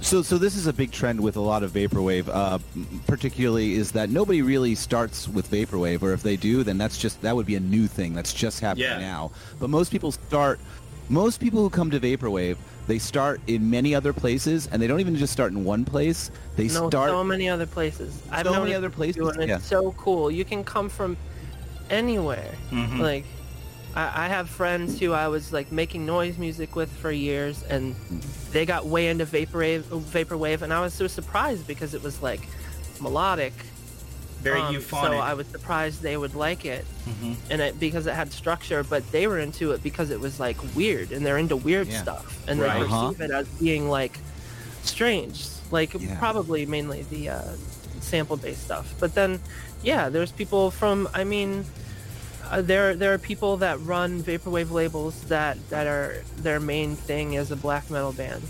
So, 0.00 0.22
so 0.22 0.38
this 0.38 0.56
is 0.56 0.66
a 0.66 0.72
big 0.72 0.92
trend 0.92 1.20
with 1.20 1.36
a 1.36 1.40
lot 1.40 1.62
of 1.62 1.72
vaporwave, 1.72 2.28
uh, 2.32 2.58
particularly 3.06 3.74
is 3.74 3.92
that 3.92 4.08
nobody 4.08 4.40
really 4.40 4.74
starts 4.74 5.26
with 5.28 5.50
vaporwave, 5.50 6.02
or 6.02 6.12
if 6.12 6.22
they 6.22 6.36
do, 6.36 6.62
then 6.62 6.78
that's 6.78 6.96
just 6.96 7.20
that 7.22 7.34
would 7.36 7.46
be 7.46 7.56
a 7.56 7.60
new 7.60 7.86
thing 7.88 8.14
that's 8.14 8.32
just 8.32 8.60
happening 8.60 8.84
Yeah. 8.88 8.98
now. 9.00 9.32
But 9.58 9.68
most 9.68 9.90
people 9.90 10.12
start. 10.12 10.60
Most 11.08 11.40
people 11.40 11.60
who 11.60 11.70
come 11.70 11.90
to 11.90 12.00
vaporwave, 12.00 12.56
they 12.86 12.98
start 12.98 13.40
in 13.46 13.68
many 13.70 13.94
other 13.94 14.12
places, 14.12 14.68
and 14.70 14.80
they 14.80 14.86
don't 14.86 15.00
even 15.00 15.16
just 15.16 15.32
start 15.32 15.52
in 15.52 15.64
one 15.64 15.84
place. 15.84 16.30
They 16.56 16.68
No, 16.68 16.88
start. 16.88 17.10
so 17.10 17.24
many 17.24 17.48
other 17.48 17.66
places. 17.66 18.20
I've 18.30 18.46
So 18.46 18.60
many 18.60 18.74
other 18.74 18.90
places, 18.90 19.16
too, 19.16 19.28
and 19.28 19.42
it's 19.42 19.48
yeah. 19.48 19.58
so 19.58 19.92
cool. 19.92 20.30
You 20.30 20.44
can 20.44 20.62
come 20.64 20.88
from 20.88 21.16
anywhere. 21.90 22.52
Mhm. 22.70 22.98
Like, 23.00 23.24
I, 23.94 24.26
I 24.26 24.28
have 24.28 24.48
friends 24.48 25.00
who 25.00 25.12
I 25.12 25.28
was 25.28 25.52
like 25.52 25.72
making 25.72 26.06
noise 26.06 26.38
music 26.38 26.76
with 26.76 26.90
for 26.90 27.10
years, 27.10 27.62
and 27.64 27.94
they 28.52 28.66
got 28.66 28.86
way 28.86 29.08
into 29.08 29.26
vaporwave, 29.26 29.82
vaporwave, 29.82 30.62
and 30.62 30.72
I 30.72 30.80
was 30.80 30.94
so 30.94 31.06
surprised 31.06 31.66
because 31.66 31.94
it 31.94 32.02
was 32.02 32.22
like 32.22 32.46
melodic. 33.00 33.52
Very 34.42 34.60
um, 34.60 34.74
euphonic. 34.74 35.12
So 35.12 35.18
I 35.18 35.34
was 35.34 35.46
surprised 35.48 36.02
they 36.02 36.16
would 36.16 36.34
like 36.34 36.64
it, 36.64 36.84
Mhm. 37.08 37.36
and 37.50 37.60
it 37.60 37.80
because 37.80 38.06
it 38.06 38.14
had 38.14 38.32
structure. 38.32 38.84
But 38.84 39.10
they 39.10 39.26
were 39.26 39.38
into 39.40 39.72
it 39.72 39.82
because 39.82 40.10
it 40.10 40.20
was 40.20 40.38
like 40.38 40.56
weird, 40.74 41.10
and 41.12 41.24
they're 41.26 41.38
into 41.38 41.56
weird 41.56 41.88
Yeah. 41.88 42.02
stuff, 42.02 42.38
and 42.46 42.60
Right. 42.60 42.78
they 42.78 42.84
Uh-huh. 42.84 43.08
perceive 43.08 43.20
it 43.22 43.30
as 43.32 43.46
being 43.60 43.88
like 43.88 44.18
strange, 44.84 45.46
like 45.70 45.94
Yeah. 45.94 46.16
probably 46.18 46.66
mainly 46.66 47.04
the 47.10 47.30
uh, 47.30 47.42
sample-based 48.00 48.62
stuff. 48.62 48.94
But 49.00 49.14
then, 49.14 49.40
yeah, 49.82 50.08
there's 50.08 50.30
people 50.32 50.70
from. 50.70 51.08
I 51.14 51.24
mean, 51.24 51.64
uh, 52.50 52.62
there 52.62 52.94
there 52.94 53.12
are 53.14 53.18
people 53.18 53.56
that 53.58 53.80
run 53.84 54.22
vaporwave 54.22 54.70
labels 54.70 55.14
that 55.28 55.56
that 55.70 55.86
are 55.88 56.22
their 56.36 56.60
main 56.60 56.94
thing 56.94 57.34
is 57.34 57.50
a 57.50 57.56
black 57.56 57.90
metal 57.90 58.12
band. 58.12 58.42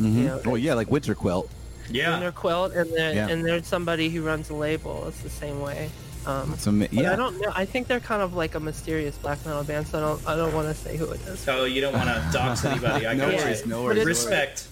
Mhm. 0.00 0.14
you 0.16 0.24
know, 0.24 0.40
oh 0.46 0.54
yeah, 0.56 0.74
like 0.74 0.90
Winter 0.90 1.14
Quilt. 1.14 1.48
Yeah. 1.90 2.14
And 2.14 2.22
they're 2.22 2.32
quilt, 2.32 2.72
and 2.72 2.90
then 2.92 3.16
Yeah. 3.16 3.28
and 3.28 3.44
there's 3.44 3.66
somebody 3.66 4.08
who 4.10 4.22
runs 4.22 4.50
a 4.50 4.54
label. 4.54 5.04
It's 5.08 5.20
the 5.20 5.30
same 5.30 5.60
way. 5.60 5.90
Um, 6.26 6.54
Some, 6.56 6.78
but 6.78 6.92
yeah. 6.92 7.12
I 7.12 7.16
don't 7.16 7.38
know. 7.40 7.52
I 7.54 7.66
think 7.66 7.86
they're 7.86 8.00
kind 8.00 8.22
of 8.22 8.32
like 8.34 8.54
a 8.54 8.60
mysterious 8.60 9.16
black 9.18 9.44
metal 9.44 9.62
band, 9.62 9.86
so 9.86 9.98
I 9.98 10.00
don't 10.00 10.28
I 10.28 10.36
don't 10.36 10.54
want 10.54 10.68
to 10.68 10.74
say 10.74 10.96
who 10.96 11.10
it 11.10 11.20
is. 11.26 11.46
Oh, 11.46 11.64
you 11.64 11.80
don't 11.82 11.92
want 11.92 12.06
to 12.08 12.28
dox 12.32 12.64
anybody. 12.70 13.06
I 13.06 13.12
no 13.14 13.30
got 13.30 13.44
worries, 13.44 13.60
you. 13.60 13.66
no 13.66 13.86
But 13.86 13.96
worries. 13.96 14.06
Respect. 14.06 14.68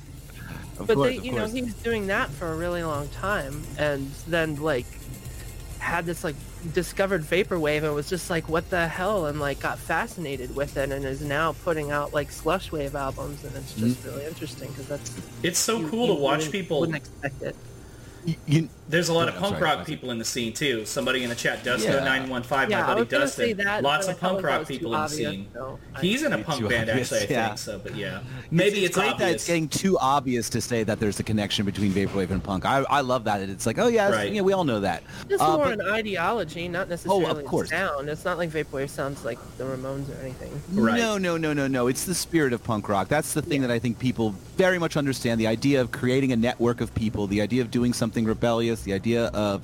Of 0.78 0.86
but 0.86 0.94
course, 0.96 1.10
they, 1.10 1.16
of 1.18 1.24
you 1.26 1.32
know, 1.32 1.38
course. 1.40 1.52
he 1.52 1.62
was 1.62 1.74
doing 1.74 2.06
that 2.06 2.30
for 2.30 2.50
a 2.52 2.56
really 2.56 2.82
long 2.82 3.06
time, 3.08 3.62
and 3.78 4.10
then 4.26 4.56
like 4.56 4.86
had 5.82 6.06
this 6.06 6.22
like 6.22 6.36
discovered 6.72 7.22
vaporwave 7.22 7.82
and 7.82 7.94
was 7.94 8.08
just 8.08 8.30
like, 8.30 8.48
what 8.48 8.70
the 8.70 8.86
hell, 8.86 9.26
and 9.26 9.40
like 9.40 9.58
got 9.60 9.78
fascinated 9.78 10.54
with 10.54 10.76
it, 10.76 10.90
and 10.92 11.04
is 11.04 11.20
now 11.20 11.52
putting 11.64 11.90
out 11.90 12.14
like 12.14 12.30
slush 12.30 12.70
wave 12.70 12.94
albums, 12.94 13.44
and 13.44 13.54
it's 13.56 13.74
just 13.74 13.98
mm-hmm. 14.00 14.08
really 14.10 14.26
interesting 14.26 14.68
because 14.70 14.86
that's 14.88 15.16
It's 15.42 15.58
so 15.58 15.78
you- 15.80 15.88
cool 15.88 16.06
you 16.06 16.14
to 16.14 16.20
watch 16.20 16.36
wouldn't- 16.38 16.52
people. 16.52 16.80
Wouldn't 16.80 16.96
expect 16.96 17.42
it. 17.42 17.56
You- 18.24 18.36
you- 18.46 18.68
There's 18.92 19.08
a 19.08 19.14
lot 19.14 19.26
Go 19.26 19.32
of 19.34 19.40
punk 19.40 19.54
sorry, 19.58 19.64
rock 19.76 19.86
people 19.86 20.10
in 20.10 20.18
the 20.18 20.24
scene 20.24 20.52
too. 20.52 20.84
Somebody 20.84 21.22
in 21.22 21.30
the 21.30 21.34
chat, 21.34 21.64
Dusto 21.64 21.84
Yeah. 21.84 22.04
nine 22.04 22.28
one 22.28 22.42
five, 22.42 22.68
Yeah, 22.68 22.82
my 22.82 22.86
buddy 22.88 23.00
was 23.00 23.08
Dustin. 23.08 23.56
that, 23.56 23.82
Lots 23.82 24.06
of 24.06 24.20
punk 24.20 24.42
rock 24.44 24.58
was 24.60 24.68
too 24.68 24.74
people 24.74 24.92
in 24.92 24.98
the 24.98 25.04
obvious, 25.04 25.30
scene. 25.32 25.46
so 25.54 25.78
I- 25.96 26.00
He's 26.02 26.22
in 26.22 26.32
a 26.34 26.38
punk 26.38 26.68
band 26.68 26.90
obvious, 26.90 27.10
actually, 27.10 27.34
I 27.34 27.38
yeah. 27.40 27.46
think 27.46 27.58
so. 27.58 27.78
But 27.82 27.96
yeah, 27.96 28.20
maybe 28.50 28.84
it's, 28.84 28.94
great 28.94 29.12
obvious. 29.12 29.18
that 29.30 29.34
it's 29.34 29.46
getting 29.46 29.68
too 29.68 29.96
obvious 29.98 30.50
to 30.50 30.60
say 30.60 30.84
that 30.84 31.00
there's 31.00 31.18
a 31.18 31.22
connection 31.22 31.64
between 31.64 31.90
vaporwave 31.90 32.30
and 32.32 32.44
punk. 32.44 32.66
I, 32.66 32.84
I 32.90 33.00
love 33.00 33.24
that. 33.24 33.40
It's 33.40 33.64
like, 33.64 33.78
oh 33.78 33.86
yeah, 33.88 34.10
Right. 34.10 34.30
yeah, 34.30 34.42
we 34.42 34.52
all 34.52 34.64
know 34.64 34.80
that. 34.80 35.02
It's 35.30 35.40
Uh, 35.40 35.56
more 35.56 35.64
but- 35.64 35.80
an 35.80 35.88
ideology, 35.90 36.68
not 36.68 36.90
necessarily 36.90 37.44
course. 37.44 37.70
sound. 37.70 38.10
It's 38.10 38.26
not 38.26 38.36
like 38.36 38.50
vaporwave 38.50 38.90
sounds 38.90 39.24
like 39.24 39.38
the 39.56 39.64
Ramones 39.64 40.10
or 40.10 40.20
anything. 40.20 40.52
Right. 40.74 40.98
No, 40.98 41.16
no, 41.16 41.38
no, 41.38 41.54
no, 41.54 41.66
no. 41.66 41.86
It's 41.86 42.04
the 42.04 42.14
spirit 42.14 42.52
of 42.52 42.62
punk 42.62 42.90
rock. 42.90 43.08
That's 43.08 43.32
the 43.32 43.40
thing 43.40 43.62
that 43.62 43.70
I 43.70 43.78
think 43.78 43.98
people 43.98 44.34
very 44.58 44.78
much 44.78 44.98
understand. 44.98 45.40
The 45.40 45.46
idea 45.46 45.80
of 45.80 45.92
creating 45.92 46.30
a 46.32 46.36
network 46.36 46.82
of 46.82 46.94
people, 46.94 47.26
the 47.26 47.40
idea 47.40 47.62
of 47.62 47.70
doing 47.70 47.94
something 47.94 48.26
rebellious, 48.26 48.81
the 48.82 48.92
idea 48.92 49.26
of 49.28 49.62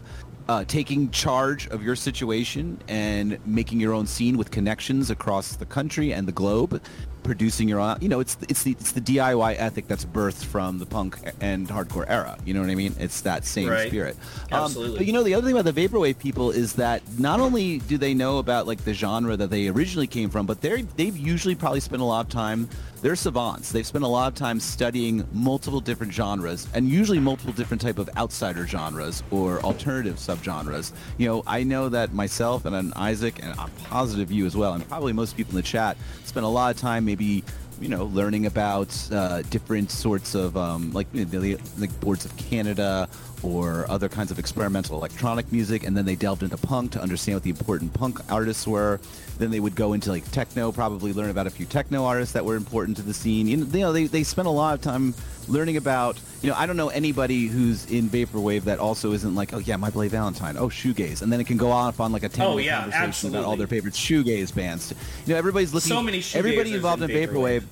uh, 0.48 0.64
taking 0.64 1.10
charge 1.10 1.66
of 1.68 1.82
your 1.82 1.94
situation 1.94 2.80
and 2.88 3.38
making 3.46 3.80
your 3.80 3.92
own 3.92 4.06
scene 4.06 4.38
with 4.38 4.50
connections 4.50 5.10
across 5.10 5.56
the 5.56 5.66
country 5.66 6.14
and 6.14 6.26
the 6.26 6.32
globe, 6.32 6.80
producing 7.22 7.68
your 7.68 7.80
own. 7.80 7.98
You 8.00 8.08
know, 8.08 8.20
it's 8.20 8.38
it's 8.48 8.62
the 8.62 8.70
it's 8.72 8.92
the 8.92 9.02
DIY 9.02 9.56
ethic 9.58 9.86
that's 9.88 10.06
birthed 10.06 10.42
from 10.46 10.78
the 10.78 10.86
punk 10.86 11.18
and 11.42 11.68
hardcore 11.68 12.06
era. 12.08 12.38
You 12.46 12.54
know 12.54 12.60
what 12.62 12.70
I 12.70 12.76
mean? 12.76 12.94
It's 12.98 13.20
that 13.22 13.44
same 13.44 13.68
Right. 13.68 13.88
spirit. 13.88 14.16
Um, 14.50 14.64
Absolutely. 14.64 14.96
but 14.98 15.06
you 15.06 15.12
know, 15.12 15.22
the 15.22 15.34
other 15.34 15.46
thing 15.46 15.58
about 15.58 15.70
the 15.74 15.88
vaporwave 15.88 16.18
people 16.18 16.50
is 16.50 16.72
that 16.74 17.02
not 17.18 17.40
only 17.40 17.80
do 17.80 17.98
they 17.98 18.14
know 18.14 18.38
about 18.38 18.66
like 18.66 18.84
the 18.84 18.94
genre 18.94 19.36
that 19.36 19.50
they 19.50 19.68
originally 19.68 20.06
came 20.06 20.30
from, 20.30 20.46
but 20.46 20.62
they're 20.62 20.80
they've 20.96 21.16
usually 21.16 21.56
probably 21.56 21.80
spent 21.80 22.00
a 22.00 22.06
lot 22.06 22.24
of 22.24 22.32
time. 22.32 22.70
They're 23.00 23.16
savants. 23.16 23.70
They've 23.70 23.86
spent 23.86 24.04
a 24.04 24.08
lot 24.08 24.28
of 24.28 24.34
time 24.34 24.58
studying 24.58 25.26
multiple 25.32 25.80
different 25.80 26.12
genres, 26.12 26.66
and 26.74 26.88
usually 26.88 27.20
multiple 27.20 27.52
different 27.52 27.80
type 27.80 27.98
of 27.98 28.10
outsider 28.16 28.66
genres 28.66 29.22
or 29.30 29.60
alternative 29.60 30.16
subgenres. 30.16 30.92
You 31.16 31.28
know, 31.28 31.42
I 31.46 31.62
know 31.62 31.88
that 31.90 32.12
myself 32.12 32.64
and 32.64 32.92
Isaac, 32.94 33.40
and 33.42 33.58
I'm 33.58 33.70
positive 33.84 34.32
you 34.32 34.46
as 34.46 34.56
well, 34.56 34.72
and 34.74 34.86
probably 34.88 35.12
most 35.12 35.36
people 35.36 35.52
in 35.52 35.56
the 35.56 35.62
chat 35.62 35.96
spent 36.24 36.44
a 36.44 36.48
lot 36.48 36.74
of 36.74 36.80
time 36.80 37.04
maybe 37.04 37.44
you 37.80 37.88
know, 37.88 38.06
learning 38.06 38.46
about 38.46 38.96
uh, 39.12 39.42
different 39.42 39.90
sorts 39.90 40.34
of 40.34 40.56
um, 40.56 40.92
like 40.92 41.06
you 41.12 41.24
know, 41.24 41.56
like 41.78 42.00
boards 42.00 42.24
of 42.24 42.36
Canada 42.36 43.08
or 43.42 43.88
other 43.88 44.08
kinds 44.08 44.30
of 44.30 44.38
experimental 44.38 44.96
electronic 44.96 45.50
music, 45.52 45.84
and 45.84 45.96
then 45.96 46.04
they 46.04 46.16
delved 46.16 46.42
into 46.42 46.56
punk 46.56 46.92
to 46.92 47.00
understand 47.00 47.36
what 47.36 47.42
the 47.44 47.50
important 47.50 47.92
punk 47.94 48.18
artists 48.32 48.66
were. 48.66 49.00
Then 49.38 49.50
they 49.50 49.60
would 49.60 49.74
go 49.74 49.92
into 49.92 50.10
like 50.10 50.28
techno, 50.30 50.72
probably 50.72 51.12
learn 51.12 51.30
about 51.30 51.46
a 51.46 51.50
few 51.50 51.66
techno 51.66 52.04
artists 52.04 52.32
that 52.34 52.44
were 52.44 52.56
important 52.56 52.96
to 52.98 53.02
the 53.02 53.14
scene. 53.14 53.46
You 53.46 53.58
know, 53.58 53.66
you 53.66 53.80
know 53.80 53.92
they, 53.92 54.06
they 54.06 54.22
spent 54.22 54.48
a 54.48 54.50
lot 54.50 54.74
of 54.74 54.82
time 54.82 55.14
learning 55.46 55.76
about, 55.76 56.20
you 56.42 56.50
know, 56.50 56.56
I 56.56 56.66
don't 56.66 56.76
know 56.76 56.88
anybody 56.88 57.46
who's 57.46 57.90
in 57.90 58.08
vaporwave 58.08 58.62
that 58.64 58.78
also 58.78 59.12
isn't 59.12 59.34
like, 59.34 59.54
oh 59.54 59.58
yeah, 59.58 59.76
My 59.76 59.90
Bloody 59.90 60.08
Valentine, 60.08 60.56
oh 60.58 60.68
shoegaze, 60.68 61.22
and 61.22 61.32
then 61.32 61.40
it 61.40 61.46
can 61.46 61.56
go 61.56 61.70
off 61.70 62.00
on 62.00 62.12
like 62.12 62.22
a 62.22 62.28
ten 62.28 62.44
minute 62.48 62.54
oh, 62.54 62.58
yeah, 62.58 62.90
conversation 62.90 63.30
about 63.30 63.44
all 63.44 63.56
their 63.56 63.66
favorite 63.66 63.94
shoegaze 63.94 64.54
bands. 64.54 64.92
You 65.26 65.32
know, 65.32 65.38
everybody's 65.38 65.72
looking. 65.72 65.88
So 65.88 66.02
many 66.02 66.22
Everybody 66.34 66.74
involved 66.74 67.02
in 67.02 67.10
in 67.10 67.16
vaporwave. 67.16 67.60
vaporwave. 67.60 67.64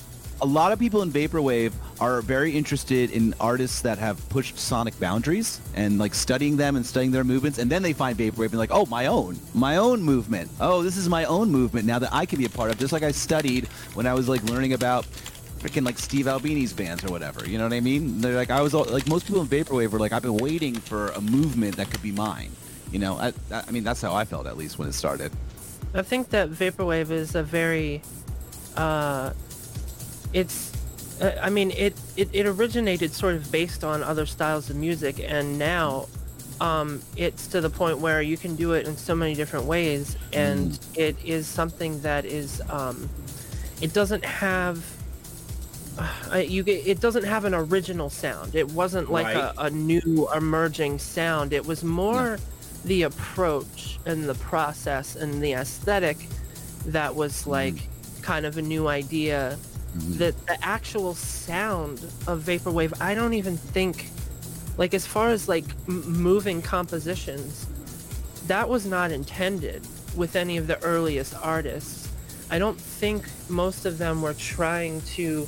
A 0.42 0.46
lot 0.46 0.70
of 0.70 0.79
people 0.79 1.01
in 1.01 1.11
vaporwave 1.11 1.72
are 1.99 2.20
very 2.20 2.51
interested 2.51 3.11
in 3.11 3.35
artists 3.40 3.81
that 3.81 3.96
have 3.99 4.29
pushed 4.29 4.59
sonic 4.59 4.99
boundaries 5.01 5.61
and 5.75 5.99
like 5.99 6.14
studying 6.14 6.59
them 6.59 6.77
and 6.77 6.85
studying 6.85 7.11
their 7.11 7.25
movements, 7.25 7.59
and 7.59 7.70
then 7.70 7.83
they 7.83 7.94
find 7.94 8.18
vaporwave 8.18 8.51
and 8.51 8.59
like, 8.59 8.70
oh, 8.70 8.85
my 8.87 9.07
own, 9.07 9.38
my 9.55 9.79
own 9.79 10.03
movement. 10.03 10.51
Oh, 10.61 10.83
this 10.83 10.99
is 10.99 11.09
my 11.09 11.25
own 11.25 11.51
movement 11.51 11.87
now 11.87 11.99
that 11.99 12.12
I 12.12 12.27
can 12.27 12.38
be 12.38 12.44
a 12.44 12.51
part 12.51 12.70
of. 12.70 12.79
Just 12.79 12.92
like 12.92 13.03
I 13.03 13.12
studied 13.12 13.66
when 13.94 14.07
I 14.07 14.12
was 14.12 14.29
like 14.29 14.42
learning 14.44 14.75
about 14.75 15.07
freaking 15.59 15.87
like 15.87 15.99
Steve 15.99 16.29
Albini's 16.29 16.72
bands 16.72 17.03
or 17.03 17.09
whatever. 17.09 17.49
You 17.49 17.57
know 17.57 17.64
what 17.64 17.72
I 17.72 17.81
mean? 17.81 18.20
They're 18.20 18.37
like 18.37 18.51
I 18.51 18.61
was 18.61 18.75
all, 18.75 18.85
like 18.85 19.09
most 19.09 19.27
people 19.27 19.40
in 19.40 19.49
vaporwave 19.49 19.90
were 19.90 19.99
like 19.99 20.12
I've 20.12 20.22
been 20.22 20.37
waiting 20.37 20.75
for 20.75 21.09
a 21.09 21.20
movement 21.20 21.77
that 21.77 21.90
could 21.90 22.03
be 22.03 22.12
mine. 22.12 22.51
You 22.92 22.99
know, 22.99 23.16
I, 23.16 23.33
I 23.51 23.70
mean 23.70 23.85
that's 23.85 24.03
how 24.03 24.14
I 24.14 24.25
felt 24.25 24.46
at 24.46 24.57
least 24.57 24.79
when 24.79 24.87
it 24.87 24.92
started. 24.92 25.33
I 25.94 26.03
think 26.03 26.29
that 26.31 26.51
vaporwave 26.51 27.11
is 27.11 27.35
a 27.35 27.42
very, 27.42 28.03
uh, 28.77 29.33
it's, 30.33 30.73
uh, 31.21 31.39
I 31.41 31.51
mean, 31.51 31.71
it, 31.73 31.95
it 32.17 32.29
it 32.33 32.47
originated 32.47 33.12
sort 33.12 33.35
of 33.35 33.51
based 33.51 33.85
on 33.85 34.03
other 34.03 34.27
styles 34.27 34.71
of 34.71 34.77
music, 34.77 35.21
and 35.27 35.59
now, 35.59 36.07
um, 36.61 37.01
it's 37.17 37.47
to 37.49 37.61
the 37.61 37.71
point 37.71 37.99
where 37.99 38.23
you 38.23 38.37
can 38.37 38.57
do 38.57 38.73
it 38.73 38.87
in 38.87 38.97
so 38.97 39.15
many 39.15 39.35
different 39.35 39.67
ways, 39.67 40.17
and 40.33 40.79
it 40.95 41.17
is 41.25 41.47
something 41.47 42.01
that 42.01 42.25
is, 42.25 42.62
um, 42.71 43.09
it 43.81 43.93
doesn't 43.93 44.25
have. 44.25 44.85
Uh, 46.31 46.37
you 46.37 46.62
get, 46.62 46.87
it 46.87 47.01
doesn't 47.01 47.25
have 47.25 47.47
an 47.47 47.55
original 47.55 48.11
sound. 48.11 48.55
It 48.55 48.71
wasn't 48.73 49.11
like 49.11 49.25
Right. 49.35 49.53
a, 49.57 49.62
a 49.65 49.71
new 49.71 50.29
emerging 50.35 50.99
sound. 50.99 51.55
It 51.55 51.65
was 51.65 51.83
more 51.83 52.39
the 52.85 53.03
approach 53.05 53.99
and 54.05 54.25
the 54.29 54.35
process 54.35 55.17
and 55.17 55.43
the 55.43 55.55
aesthetic 55.55 56.19
that 56.87 57.15
was 57.15 57.47
like 57.47 57.77
kind 58.21 58.45
of 58.45 58.59
a 58.59 58.62
new 58.62 58.89
idea. 58.89 59.57
That 60.19 60.47
the 60.47 60.63
actual 60.65 61.15
sound 61.15 62.01
of 62.27 62.43
vaporwave, 62.43 62.93
I 63.01 63.15
don't 63.15 63.35
even 63.35 63.57
think, 63.57 64.09
like 64.79 64.95
as 64.95 65.07
far 65.07 65.31
as 65.31 65.49
like 65.49 65.65
m- 65.89 66.11
moving 66.11 66.63
compositions, 66.63 67.67
that 68.47 68.69
was 68.69 68.87
not 68.87 69.11
intended 69.11 69.87
with 70.17 70.37
any 70.37 70.57
of 70.57 70.67
the 70.67 70.83
earliest 70.83 71.35
artists. 71.43 72.09
I 72.51 72.59
don't 72.59 72.81
think 72.81 73.27
most 73.49 73.85
of 73.87 73.99
them 73.99 74.23
were 74.23 74.35
trying 74.35 75.01
to 75.17 75.47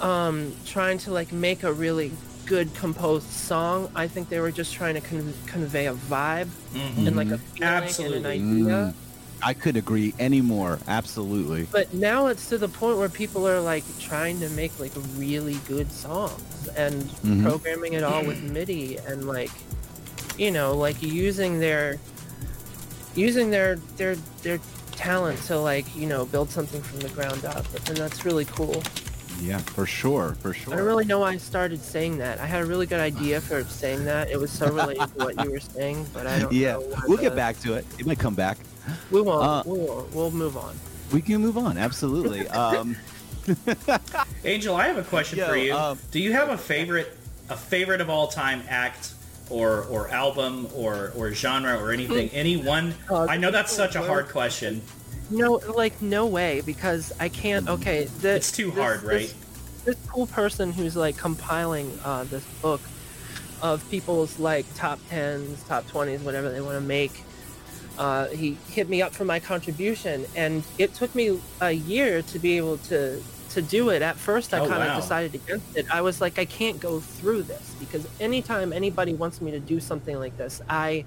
um 0.00 0.52
trying 0.64 0.98
to 0.98 1.12
like 1.12 1.32
make 1.32 1.62
a 1.64 1.72
really 1.72 2.12
good 2.46 2.72
composed 2.74 3.28
song. 3.30 3.90
I 3.94 4.08
think 4.08 4.28
they 4.28 4.40
were 4.40 4.50
just 4.50 4.72
trying 4.72 4.94
to 4.94 5.00
con- 5.00 5.34
convey 5.46 5.86
a 5.86 5.94
vibe 5.94 6.48
and 6.74 7.14
like 7.16 7.30
a 7.30 7.38
feeling 7.38 7.62
Absolutely. 7.62 8.16
and 8.16 8.26
an 8.26 8.66
idea. 8.66 8.94
I 9.42 9.54
could 9.54 9.76
agree 9.76 10.14
any 10.18 10.40
more. 10.40 10.78
Absolutely. 10.88 11.66
But 11.70 11.92
now 11.94 12.26
it's 12.26 12.48
to 12.48 12.58
the 12.58 12.68
point 12.68 12.98
where 12.98 13.08
people 13.08 13.46
are 13.46 13.60
like 13.60 13.84
trying 14.00 14.40
to 14.40 14.48
make 14.50 14.78
like 14.80 14.92
really 15.16 15.54
good 15.68 15.90
songs 15.92 16.68
and 16.76 17.02
Mhm. 17.24 17.44
programming 17.44 17.92
it 17.92 18.02
all 18.02 18.24
with 18.24 18.42
MIDI 18.42 18.96
and 19.06 19.26
like 19.28 19.50
you 20.36 20.50
know 20.50 20.74
like 20.76 21.00
using 21.02 21.60
their 21.60 21.98
using 23.14 23.50
their 23.50 23.76
their 23.96 24.16
their 24.42 24.58
talent 24.92 25.40
to 25.44 25.58
like 25.58 25.86
you 25.96 26.06
know 26.06 26.24
build 26.26 26.50
something 26.50 26.82
from 26.82 27.00
the 27.00 27.08
ground 27.10 27.44
up 27.44 27.64
and 27.88 27.96
that's 27.96 28.24
really 28.24 28.44
cool. 28.46 28.82
Yeah, 29.40 29.58
for 29.58 29.86
sure, 29.86 30.36
for 30.40 30.52
sure. 30.52 30.74
I 30.74 30.76
don't 30.78 30.86
really 30.86 31.04
know 31.04 31.20
why 31.20 31.30
I 31.30 31.36
started 31.36 31.80
saying 31.80 32.18
that. 32.18 32.40
I 32.40 32.46
had 32.46 32.60
a 32.60 32.66
really 32.66 32.86
good 32.86 32.98
idea 32.98 33.40
for 33.40 33.62
saying 33.62 34.04
that. 34.06 34.28
It 34.30 34.36
was 34.40 34.50
so 34.50 34.66
related 34.68 35.06
to 35.16 35.24
what 35.24 35.44
you 35.44 35.52
were 35.52 35.60
saying, 35.60 36.06
but 36.12 36.26
I 36.26 36.40
don't 36.40 36.52
yeah, 36.64 36.76
we'll 36.76 37.16
the- 37.16 37.22
get 37.22 37.36
back 37.36 37.56
to 37.60 37.74
it. 37.74 37.86
It 38.00 38.06
might 38.06 38.18
come 38.18 38.34
back. 38.34 38.58
We 39.10 39.20
won't. 39.22 39.42
Uh, 39.44 39.62
we 39.66 39.78
won't. 39.78 40.14
We'll 40.14 40.30
move 40.30 40.56
on. 40.56 40.76
We 41.12 41.20
can 41.22 41.40
move 41.40 41.56
on. 41.58 41.78
Absolutely. 41.78 42.46
Um, 42.48 42.96
Angel, 44.44 44.76
I 44.76 44.86
have 44.88 44.98
a 44.98 45.02
question 45.02 45.38
Yo, 45.38 45.46
for 45.48 45.56
you. 45.56 45.74
um, 45.74 45.98
Do 46.10 46.20
you 46.20 46.32
have 46.32 46.50
a 46.50 46.58
favorite, 46.58 47.16
a 47.48 47.56
favorite 47.56 48.00
of 48.02 48.10
all 48.10 48.28
time 48.28 48.62
act, 48.68 49.12
or 49.50 49.84
or 49.84 50.08
album, 50.10 50.68
or 50.74 51.12
or 51.16 51.32
genre, 51.32 51.78
or 51.82 51.90
anything? 51.92 52.28
Any 52.30 52.56
one? 52.58 52.94
Uh, 53.10 53.24
I 53.28 53.36
know 53.38 53.50
that's 53.50 53.72
such 53.72 53.94
a 53.94 54.02
hard 54.02 54.28
question. 54.28 54.82
No, 55.30 55.54
like 55.74 56.00
no 56.02 56.26
way, 56.26 56.60
because 56.62 57.12
I 57.20 57.28
can't. 57.30 57.68
Okay, 57.68 58.04
the, 58.20 58.36
It's 58.36 58.52
too 58.52 58.70
this- 58.70 58.78
hard, 58.82 59.02
right? 59.02 59.20
This, 59.20 59.34
this 59.84 59.96
cool 60.08 60.26
person 60.26 60.72
who's 60.72 60.96
like 60.96 61.16
compiling 61.16 61.98
uh, 62.04 62.24
this 62.24 62.44
book 62.60 62.80
of 63.62 63.88
people's 63.90 64.38
like 64.38 64.66
top 64.74 64.98
tens, 65.08 65.62
top 65.64 65.86
twenties, 65.88 66.20
whatever 66.20 66.50
they 66.50 66.60
want 66.60 66.74
to 66.76 66.80
make. 66.82 67.22
Uh, 67.98 68.28
he 68.28 68.62
hit 68.68 68.88
me 68.88 69.02
up 69.02 69.14
for 69.14 69.24
my 69.26 69.40
contribution, 69.40 70.26
and 70.36 70.68
it 70.78 70.94
took 70.94 71.14
me 71.14 71.42
a 71.60 71.72
year 71.72 72.22
to 72.24 72.38
be 72.40 72.56
able 72.58 72.78
to 72.80 73.24
to 73.50 73.62
do 73.62 73.90
it. 73.90 74.02
At 74.02 74.18
first, 74.20 74.54
I 74.54 74.60
Oh, 74.60 74.68
kind 74.68 74.84
of 74.84 74.92
wow. 74.92 74.96
decided 74.96 75.34
against 75.34 75.66
it. 75.74 75.86
I 75.92 76.02
was 76.02 76.20
like, 76.20 76.38
I 76.38 76.46
can't 76.46 76.80
go 76.80 77.00
through 77.00 77.44
this 77.44 77.74
because 77.78 78.06
anytime 78.20 78.72
anybody 78.72 79.14
wants 79.14 79.40
me 79.40 79.52
to 79.52 79.60
do 79.60 79.80
something 79.80 80.18
like 80.18 80.36
this, 80.36 80.60
I 80.68 81.06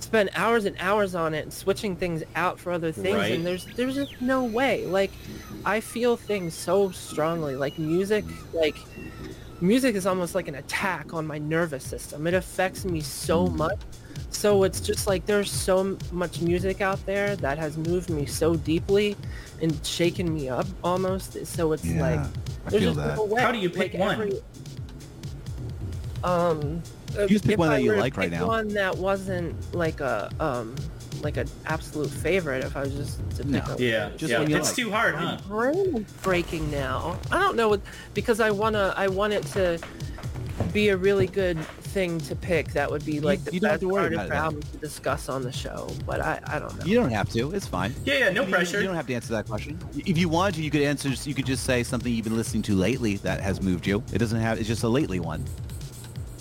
spend 0.00 0.30
hours 0.34 0.64
and 0.66 0.76
hours 0.78 1.14
on 1.14 1.34
it 1.34 1.42
and 1.44 1.52
switching 1.54 1.96
things 1.96 2.22
out 2.34 2.60
for 2.60 2.72
other 2.72 2.92
things 2.92 3.16
Right. 3.16 3.30
and 3.30 3.46
there's 3.46 3.68
there's 3.76 3.94
just 3.94 4.12
no 4.20 4.44
way 4.44 4.86
like 4.86 5.18
i 5.64 5.80
feel 5.80 6.16
things 6.16 6.54
so 6.54 6.90
strongly 6.90 7.56
like 7.56 7.78
music 7.78 8.26
like 8.52 8.86
music 9.60 9.94
is 9.94 10.06
almost 10.06 10.34
like 10.34 10.48
an 10.48 10.56
attack 10.56 11.14
on 11.14 11.26
my 11.26 11.38
nervous 11.38 11.84
system 11.84 12.26
it 12.26 12.34
affects 12.34 12.84
me 12.84 13.00
so 13.00 13.46
much 13.46 13.78
so 14.30 14.64
it's 14.64 14.80
just 14.80 15.06
like 15.06 15.24
there's 15.26 15.50
so 15.50 15.96
much 16.12 16.40
music 16.40 16.80
out 16.80 17.04
there 17.06 17.36
that 17.36 17.56
has 17.56 17.76
moved 17.78 18.10
me 18.10 18.26
so 18.26 18.56
deeply 18.56 19.16
and 19.62 19.84
shaken 19.86 20.32
me 20.34 20.48
up 20.48 20.66
almost 20.82 21.46
so 21.46 21.72
it's 21.72 21.84
Yeah, 21.84 22.00
like 22.02 22.20
I 22.20 22.70
there's 22.70 22.82
feel 22.82 22.94
just 22.94 23.06
that. 23.06 23.16
no 23.16 23.24
way 23.24 23.40
How 23.42 23.52
do 23.52 23.58
you 23.58 23.70
pick 23.70 23.94
Like, 23.94 24.00
one? 24.00 24.14
every- 24.20 24.42
um 26.24 26.82
You 27.18 27.28
just 27.28 27.46
pick 27.46 27.58
one 27.58 27.70
that 27.70 27.82
you 27.82 27.94
like 27.96 28.16
right 28.16 28.30
now. 28.30 28.46
one 28.46 28.68
that 28.68 28.96
wasn't 28.96 29.54
like 29.74 30.00
a 30.00 30.30
um 30.40 30.74
like 31.24 31.36
an 31.38 31.48
absolute 31.66 32.10
favorite 32.10 32.62
if 32.64 32.76
I 32.76 32.82
was 32.82 32.92
just 32.94 33.18
to 33.36 33.42
pick 33.44 33.46
No. 33.66 33.74
a 33.74 33.76
Yeah, 33.78 34.10
Just 34.16 34.30
yeah. 34.30 34.38
what 34.40 34.48
you 34.50 34.56
It's 34.56 34.68
like. 34.68 34.76
too 34.76 34.90
hard, 34.90 35.14
huh? 35.14 35.38
brain 35.48 35.96
is 35.96 36.12
breaking 36.22 36.70
now. 36.70 37.18
I 37.32 37.38
don't 37.40 37.56
know 37.56 37.68
what 37.68 37.80
because 38.12 38.40
I 38.40 38.50
wanna 38.50 38.92
I 38.96 39.08
want 39.08 39.32
it 39.32 39.44
to 39.48 39.78
be 40.72 40.90
a 40.90 40.96
really 40.96 41.26
good 41.26 41.58
thing 41.94 42.18
to 42.20 42.36
pick 42.36 42.72
that 42.72 42.90
would 42.90 43.04
be 43.04 43.20
like 43.20 43.42
the 43.44 43.52
you 43.54 43.60
don't 43.60 43.70
have 43.70 43.80
best 43.80 43.88
to 43.88 43.88
worry 43.88 44.04
artist 44.16 44.26
about 44.26 44.26
it 44.26 44.30
or 44.32 44.34
album 44.44 44.62
to 44.62 44.76
discuss 44.78 45.28
on 45.28 45.42
the 45.42 45.50
show. 45.52 45.88
But 46.06 46.20
I, 46.20 46.40
I 46.46 46.58
don't 46.58 46.76
know. 46.78 46.84
you 46.84 46.94
don't 46.96 47.10
have 47.10 47.28
to. 47.30 47.52
It's 47.52 47.66
fine. 47.66 47.94
Yeah, 48.04 48.14
yeah. 48.18 48.30
No 48.30 48.42
You- 48.44 48.50
pressure. 48.52 48.80
You 48.80 48.86
don't 48.86 48.96
have 48.96 49.06
to 49.08 49.14
answer 49.14 49.32
that 49.32 49.46
question. 49.46 49.78
If 49.96 50.16
you 50.18 50.28
wanted 50.28 50.56
to, 50.56 50.62
you 50.62 50.70
could 50.70 50.82
answer. 50.82 51.08
You 51.08 51.34
could 51.34 51.46
just 51.46 51.64
say 51.64 51.82
something 51.82 52.12
you've 52.12 52.24
been 52.24 52.36
listening 52.36 52.62
to 52.64 52.74
lately 52.74 53.16
that 53.18 53.40
has 53.40 53.60
moved 53.62 53.86
you. 53.86 54.02
It 54.12 54.18
doesn't 54.18 54.40
have. 54.40 54.58
It's 54.58 54.68
just 54.68 54.82
a 54.84 54.88
lately 54.88 55.18
one. 55.20 55.44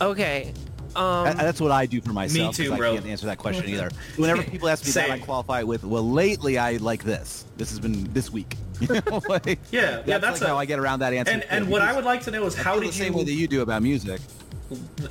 Okay. 0.02 0.54
Um 0.96 1.26
That- 1.26 1.38
that's 1.38 1.60
what 1.62 1.72
I 1.72 1.86
do 1.86 2.02
for 2.02 2.14
myself. 2.14 2.56
too, 2.56 2.70
'cause 2.70 2.78
bro. 2.78 2.92
I 2.92 2.96
can't 2.96 3.08
answer 3.08 3.26
that 3.28 3.38
question 3.38 3.68
either. 3.70 3.90
Whenever 4.18 4.44
people 4.44 4.70
ask 4.70 4.86
me 4.86 4.92
Same. 4.92 5.10
that, 5.10 5.14
I 5.16 5.20
qualify 5.20 5.60
it 5.62 5.68
with, 5.68 5.84
"Well, 5.84 6.10
lately 6.10 6.58
I 6.58 6.78
like 6.78 7.04
this. 7.04 7.46
This 7.58 7.70
has 7.70 7.80
been 7.80 8.12
this 8.14 8.30
week." 8.32 8.56
You 8.82 9.02
know, 9.08 9.22
like, 9.30 9.60
Yeah, 9.72 10.02
yeah, 10.06 10.18
that's 10.18 10.42
like 10.42 10.48
a- 10.50 10.52
how 10.54 10.58
I 10.58 10.66
get 10.66 10.78
around 10.80 11.00
that 11.00 11.14
answer. 11.14 11.32
And 11.32 11.44
and 11.50 11.70
what 11.70 11.82
I 11.82 11.94
would 11.94 12.04
like 12.06 12.24
to 12.24 12.32
know 12.32 12.46
is 12.46 12.56
I 12.58 12.64
how 12.64 12.74
feel 12.74 12.82
did 12.82 12.90
the 12.90 12.94
same 12.98 13.14
way 13.14 13.24
that 13.24 13.32
you 13.32 13.38
you 13.40 13.48
do 13.48 13.62
about 13.62 13.82
music. 13.84 14.20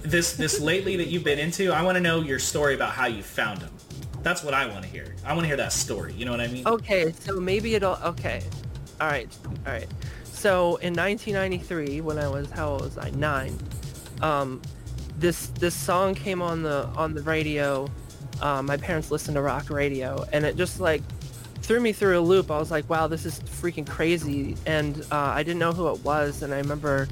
this 0.03 0.35
this 0.35 0.61
lately 0.61 0.97
that 0.97 1.09
you've 1.09 1.25
been 1.25 1.39
into? 1.39 1.73
I 1.73 1.83
want 1.83 1.97
to 1.97 2.01
know 2.01 2.21
your 2.21 2.39
story 2.39 2.75
about 2.75 2.91
how 2.93 3.07
you 3.07 3.23
found 3.23 3.61
them. 3.61 3.71
That's 4.23 4.43
what 4.45 4.55
I 4.55 4.67
want 4.67 4.83
to 4.85 4.89
hear. 4.91 5.15
I 5.25 5.33
want 5.33 5.45
to 5.45 5.47
hear 5.49 5.57
that 5.57 5.73
story. 5.73 6.13
You 6.15 6.25
know 6.27 6.31
what 6.33 6.41
I 6.41 6.49
mean? 6.49 6.67
Okay, 6.67 7.13
so 7.21 7.41
maybe 7.41 7.75
it'll. 7.75 7.97
Okay, 8.05 8.43
all 9.01 9.09
right, 9.09 9.29
all 9.67 9.73
right. 9.73 9.89
So 10.33 10.77
in 10.77 10.93
1993, 10.95 12.01
when 12.03 12.19
I 12.19 12.29
was 12.29 12.51
how 12.51 12.71
old 12.71 12.83
was 12.83 12.99
I? 12.99 13.11
Nine. 13.11 13.57
Um, 14.21 14.61
this 15.23 15.47
this 15.59 15.75
song 15.75 16.15
came 16.15 16.43
on 16.43 16.63
the 16.63 16.87
on 16.97 17.15
the 17.15 17.23
radio. 17.23 17.89
Um, 18.43 18.67
my 18.67 18.77
parents 18.77 19.11
listened 19.11 19.37
to 19.37 19.41
rock 19.41 19.71
radio, 19.71 20.27
and 20.33 20.45
it 20.45 20.57
just 20.57 20.81
like 20.81 21.01
threw 21.63 21.81
me 21.81 21.93
through 21.93 22.19
a 22.19 22.21
loop. 22.21 22.51
I 22.51 22.59
was 22.59 22.71
like, 22.71 22.91
wow, 22.91 23.07
this 23.07 23.25
is 23.25 23.41
freaking 23.41 23.89
crazy, 23.89 24.57
and 24.67 25.01
uh, 25.13 25.17
I 25.17 25.43
didn't 25.45 25.61
know 25.61 25.73
who 25.73 25.89
it 25.89 26.05
was, 26.05 26.43
and 26.43 26.53
I 26.53 26.59
remember. 26.59 27.09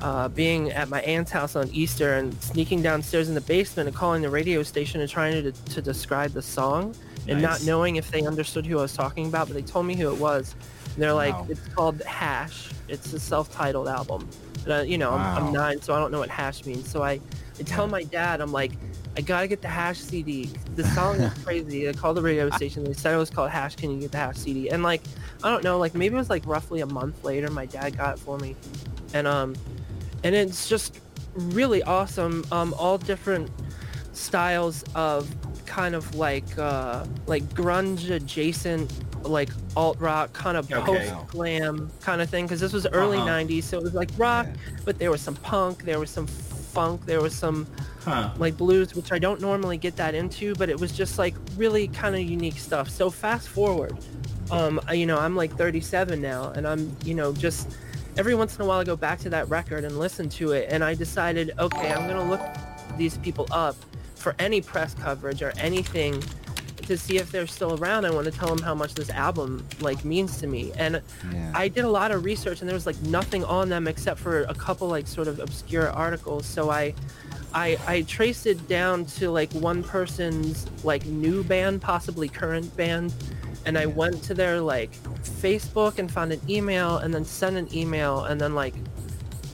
Uh, 0.00 0.28
being 0.28 0.70
at 0.72 0.90
my 0.90 1.00
aunt's 1.02 1.30
house 1.30 1.56
on 1.56 1.66
Easter 1.68 2.14
and 2.14 2.34
sneaking 2.42 2.82
downstairs 2.82 3.30
in 3.30 3.34
the 3.34 3.40
basement 3.40 3.88
and 3.88 3.96
calling 3.96 4.20
the 4.20 4.28
radio 4.28 4.62
station 4.62 5.00
and 5.00 5.08
trying 5.08 5.42
to, 5.42 5.50
to 5.50 5.80
describe 5.80 6.32
the 6.32 6.42
song 6.42 6.94
and 7.26 7.40
not 7.40 7.64
knowing 7.64 7.96
if 7.96 8.10
they 8.10 8.26
understood 8.26 8.66
who 8.66 8.78
I 8.78 8.82
was 8.82 8.92
talking 8.92 9.26
about, 9.26 9.46
but 9.46 9.54
they 9.54 9.62
told 9.62 9.86
me 9.86 9.96
who 9.96 10.12
it 10.12 10.20
was. 10.20 10.54
And 10.92 11.02
they're 11.02 11.14
like, 11.14 11.34
it's 11.48 11.66
called 11.68 12.02
Hash. 12.02 12.70
It's 12.88 13.14
a 13.14 13.20
self-titled 13.20 13.88
album. 13.88 14.28
And 14.64 14.72
I, 14.72 14.82
you 14.82 14.98
know, 14.98 15.12
I'm, 15.12 15.44
I'm 15.44 15.52
nine, 15.52 15.80
so 15.80 15.94
I 15.94 15.98
don't 15.98 16.10
know 16.10 16.18
what 16.18 16.30
hash 16.30 16.64
means. 16.66 16.90
So 16.90 17.02
I, 17.02 17.20
I 17.58 17.62
tell 17.64 17.86
my 17.86 18.02
dad, 18.02 18.40
I'm 18.40 18.52
like, 18.52 18.72
I 19.16 19.20
gotta 19.20 19.46
get 19.46 19.62
the 19.62 19.68
Hash 19.68 19.98
CD. 19.98 20.50
The 20.74 20.84
song 20.88 21.16
is 21.20 21.32
crazy. 21.44 21.88
I 21.88 21.92
called 21.92 22.16
the 22.16 22.22
radio 22.22 22.50
station. 22.50 22.82
They 22.82 22.94
said 22.94 23.14
it 23.14 23.18
was 23.18 23.30
called 23.30 23.50
Hash. 23.50 23.76
Can 23.76 23.90
you 23.90 24.00
get 24.00 24.10
the 24.10 24.18
Hash 24.18 24.38
CD? 24.38 24.70
And 24.70 24.82
like, 24.82 25.02
I 25.42 25.50
don't 25.50 25.62
know, 25.62 25.78
like 25.78 25.94
maybe 25.94 26.14
it 26.14 26.18
was 26.18 26.30
like 26.30 26.44
roughly 26.46 26.80
a 26.80 26.86
month 26.86 27.22
later, 27.22 27.50
my 27.50 27.66
dad 27.66 27.96
got 27.96 28.16
it 28.16 28.18
for 28.18 28.38
me, 28.38 28.56
and 29.12 29.26
um, 29.26 29.54
and 30.24 30.34
it's 30.34 30.68
just 30.68 31.00
really 31.34 31.82
awesome. 31.84 32.44
Um, 32.50 32.74
all 32.76 32.98
different 32.98 33.50
styles 34.12 34.84
of 34.94 35.32
kind 35.66 35.94
of 35.94 36.14
like 36.14 36.56
uh 36.58 37.04
like 37.26 37.42
grunge 37.54 38.10
adjacent 38.10 38.92
like 39.22 39.50
alt 39.76 39.98
rock 40.00 40.32
kind 40.32 40.56
of 40.56 40.70
Okay. 40.72 40.82
post 40.84 41.14
glam 41.28 41.90
kind 42.00 42.20
of 42.20 42.28
thing 42.28 42.44
because 42.44 42.60
this 42.60 42.72
was 42.72 42.86
early 42.92 43.18
Uh-huh. 43.18 43.28
90s 43.28 43.64
so 43.64 43.78
it 43.78 43.82
was 43.82 43.94
like 43.94 44.10
rock 44.16 44.46
Yeah. 44.46 44.56
but 44.84 44.98
there 44.98 45.10
was 45.10 45.22
some 45.22 45.36
punk 45.36 45.84
there 45.84 45.98
was 45.98 46.10
some 46.10 46.26
funk 46.26 47.06
there 47.06 47.20
was 47.22 47.34
some 47.34 47.66
Huh. 48.04 48.28
like 48.36 48.56
blues 48.58 48.94
which 48.94 49.12
i 49.12 49.18
don't 49.18 49.40
normally 49.40 49.78
get 49.78 49.96
that 49.96 50.14
into 50.14 50.54
but 50.56 50.68
it 50.68 50.78
was 50.78 50.92
just 50.92 51.18
like 51.18 51.34
really 51.56 51.88
kind 51.88 52.14
of 52.14 52.20
unique 52.20 52.58
stuff 52.58 52.90
so 52.90 53.08
fast 53.10 53.48
forward 53.48 53.96
um 54.50 54.78
you 54.92 55.06
know 55.06 55.18
i'm 55.18 55.34
like 55.34 55.56
37 55.56 56.20
now 56.20 56.50
and 56.50 56.68
i'm 56.68 56.94
you 57.04 57.14
know 57.14 57.32
just 57.32 57.76
every 58.18 58.34
once 58.34 58.56
in 58.56 58.62
a 58.62 58.66
while 58.66 58.80
i 58.80 58.84
go 58.84 58.94
back 58.96 59.18
to 59.20 59.30
that 59.30 59.48
record 59.48 59.84
and 59.84 59.98
listen 59.98 60.28
to 60.28 60.52
it 60.52 60.66
and 60.70 60.84
i 60.84 60.92
decided 60.94 61.50
okay 61.58 61.92
i'm 61.92 62.06
gonna 62.06 62.22
look 62.28 62.42
these 62.98 63.16
people 63.18 63.46
up 63.50 63.74
for 64.24 64.34
any 64.38 64.60
press 64.62 64.94
coverage 64.94 65.42
or 65.42 65.52
anything 65.58 66.22
to 66.86 66.96
see 66.98 67.16
if 67.18 67.30
they're 67.30 67.46
still 67.46 67.74
around. 67.78 68.04
I 68.06 68.10
want 68.10 68.24
to 68.24 68.30
tell 68.30 68.48
them 68.48 68.58
how 68.58 68.74
much 68.74 68.94
this 68.94 69.10
album 69.10 69.66
like 69.80 70.04
means 70.04 70.38
to 70.38 70.46
me. 70.46 70.72
And 70.76 71.00
Yeah. 71.32 71.52
I 71.54 71.68
did 71.68 71.84
a 71.84 71.88
lot 71.88 72.10
of 72.10 72.24
research 72.24 72.60
and 72.60 72.68
there 72.68 72.74
was 72.74 72.86
like 72.86 73.00
nothing 73.02 73.44
on 73.44 73.68
them 73.68 73.86
except 73.86 74.18
for 74.18 74.42
a 74.44 74.54
couple 74.54 74.88
like 74.88 75.06
sort 75.06 75.28
of 75.28 75.38
obscure 75.40 75.90
articles. 75.90 76.46
So 76.46 76.70
I 76.70 76.94
I 77.54 77.78
I 77.86 78.02
traced 78.02 78.46
it 78.46 78.66
down 78.66 79.04
to 79.18 79.30
like 79.30 79.52
one 79.52 79.82
person's 79.82 80.66
like 80.82 81.04
new 81.06 81.44
band, 81.44 81.80
possibly 81.82 82.28
current 82.28 82.74
band, 82.76 83.14
and 83.66 83.78
I 83.78 83.86
went 83.86 84.22
to 84.24 84.34
their 84.34 84.60
like 84.60 84.90
Facebook 85.42 85.98
and 85.98 86.10
found 86.10 86.32
an 86.32 86.40
email 86.48 86.96
and 86.98 87.12
then 87.14 87.24
sent 87.24 87.56
an 87.56 87.68
email 87.74 88.24
and 88.24 88.40
then 88.40 88.54
like 88.54 88.74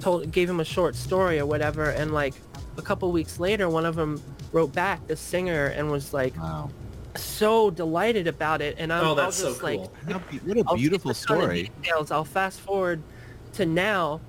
told 0.01 0.33
gave 0.33 0.49
him 0.49 0.61
a 0.61 0.65
short 0.65 0.95
story 0.97 1.39
or 1.39 1.47
whatever. 1.47 1.91
And 1.91 2.13
like 2.13 2.35
a 2.81 2.83
couple 2.83 3.13
weeks 3.13 3.39
later 3.39 3.69
one 3.69 3.85
of 3.87 3.95
them 3.95 4.21
wrote 4.53 4.73
back 4.73 5.07
the 5.07 5.15
singer 5.15 5.67
and 5.67 5.91
was 5.91 6.13
like 6.13 6.35
wow. 6.37 6.69
so 7.15 7.71
delighted 7.71 8.27
about 8.27 8.61
it 8.63 8.75
and 8.79 8.93
I'm 8.93 9.05
Oh, 9.05 9.09
I'll 9.11 9.15
that's 9.15 9.37
so 9.37 9.49
just 9.51 9.63
like 9.63 9.79
cool. 9.79 9.93
What 10.07 10.17
a, 10.17 10.19
be- 10.31 10.39
what 10.39 10.57
a 10.57 10.65
I'll 10.69 10.77
beautiful 10.77 11.11
a 11.11 11.15
ton 11.15 11.37
of 11.37 11.43
story. 11.43 11.71
Details. 11.83 12.11
I'll 12.11 12.25
fast 12.25 12.59
forward 12.61 13.03
to 13.55 13.67
now. 13.67 14.21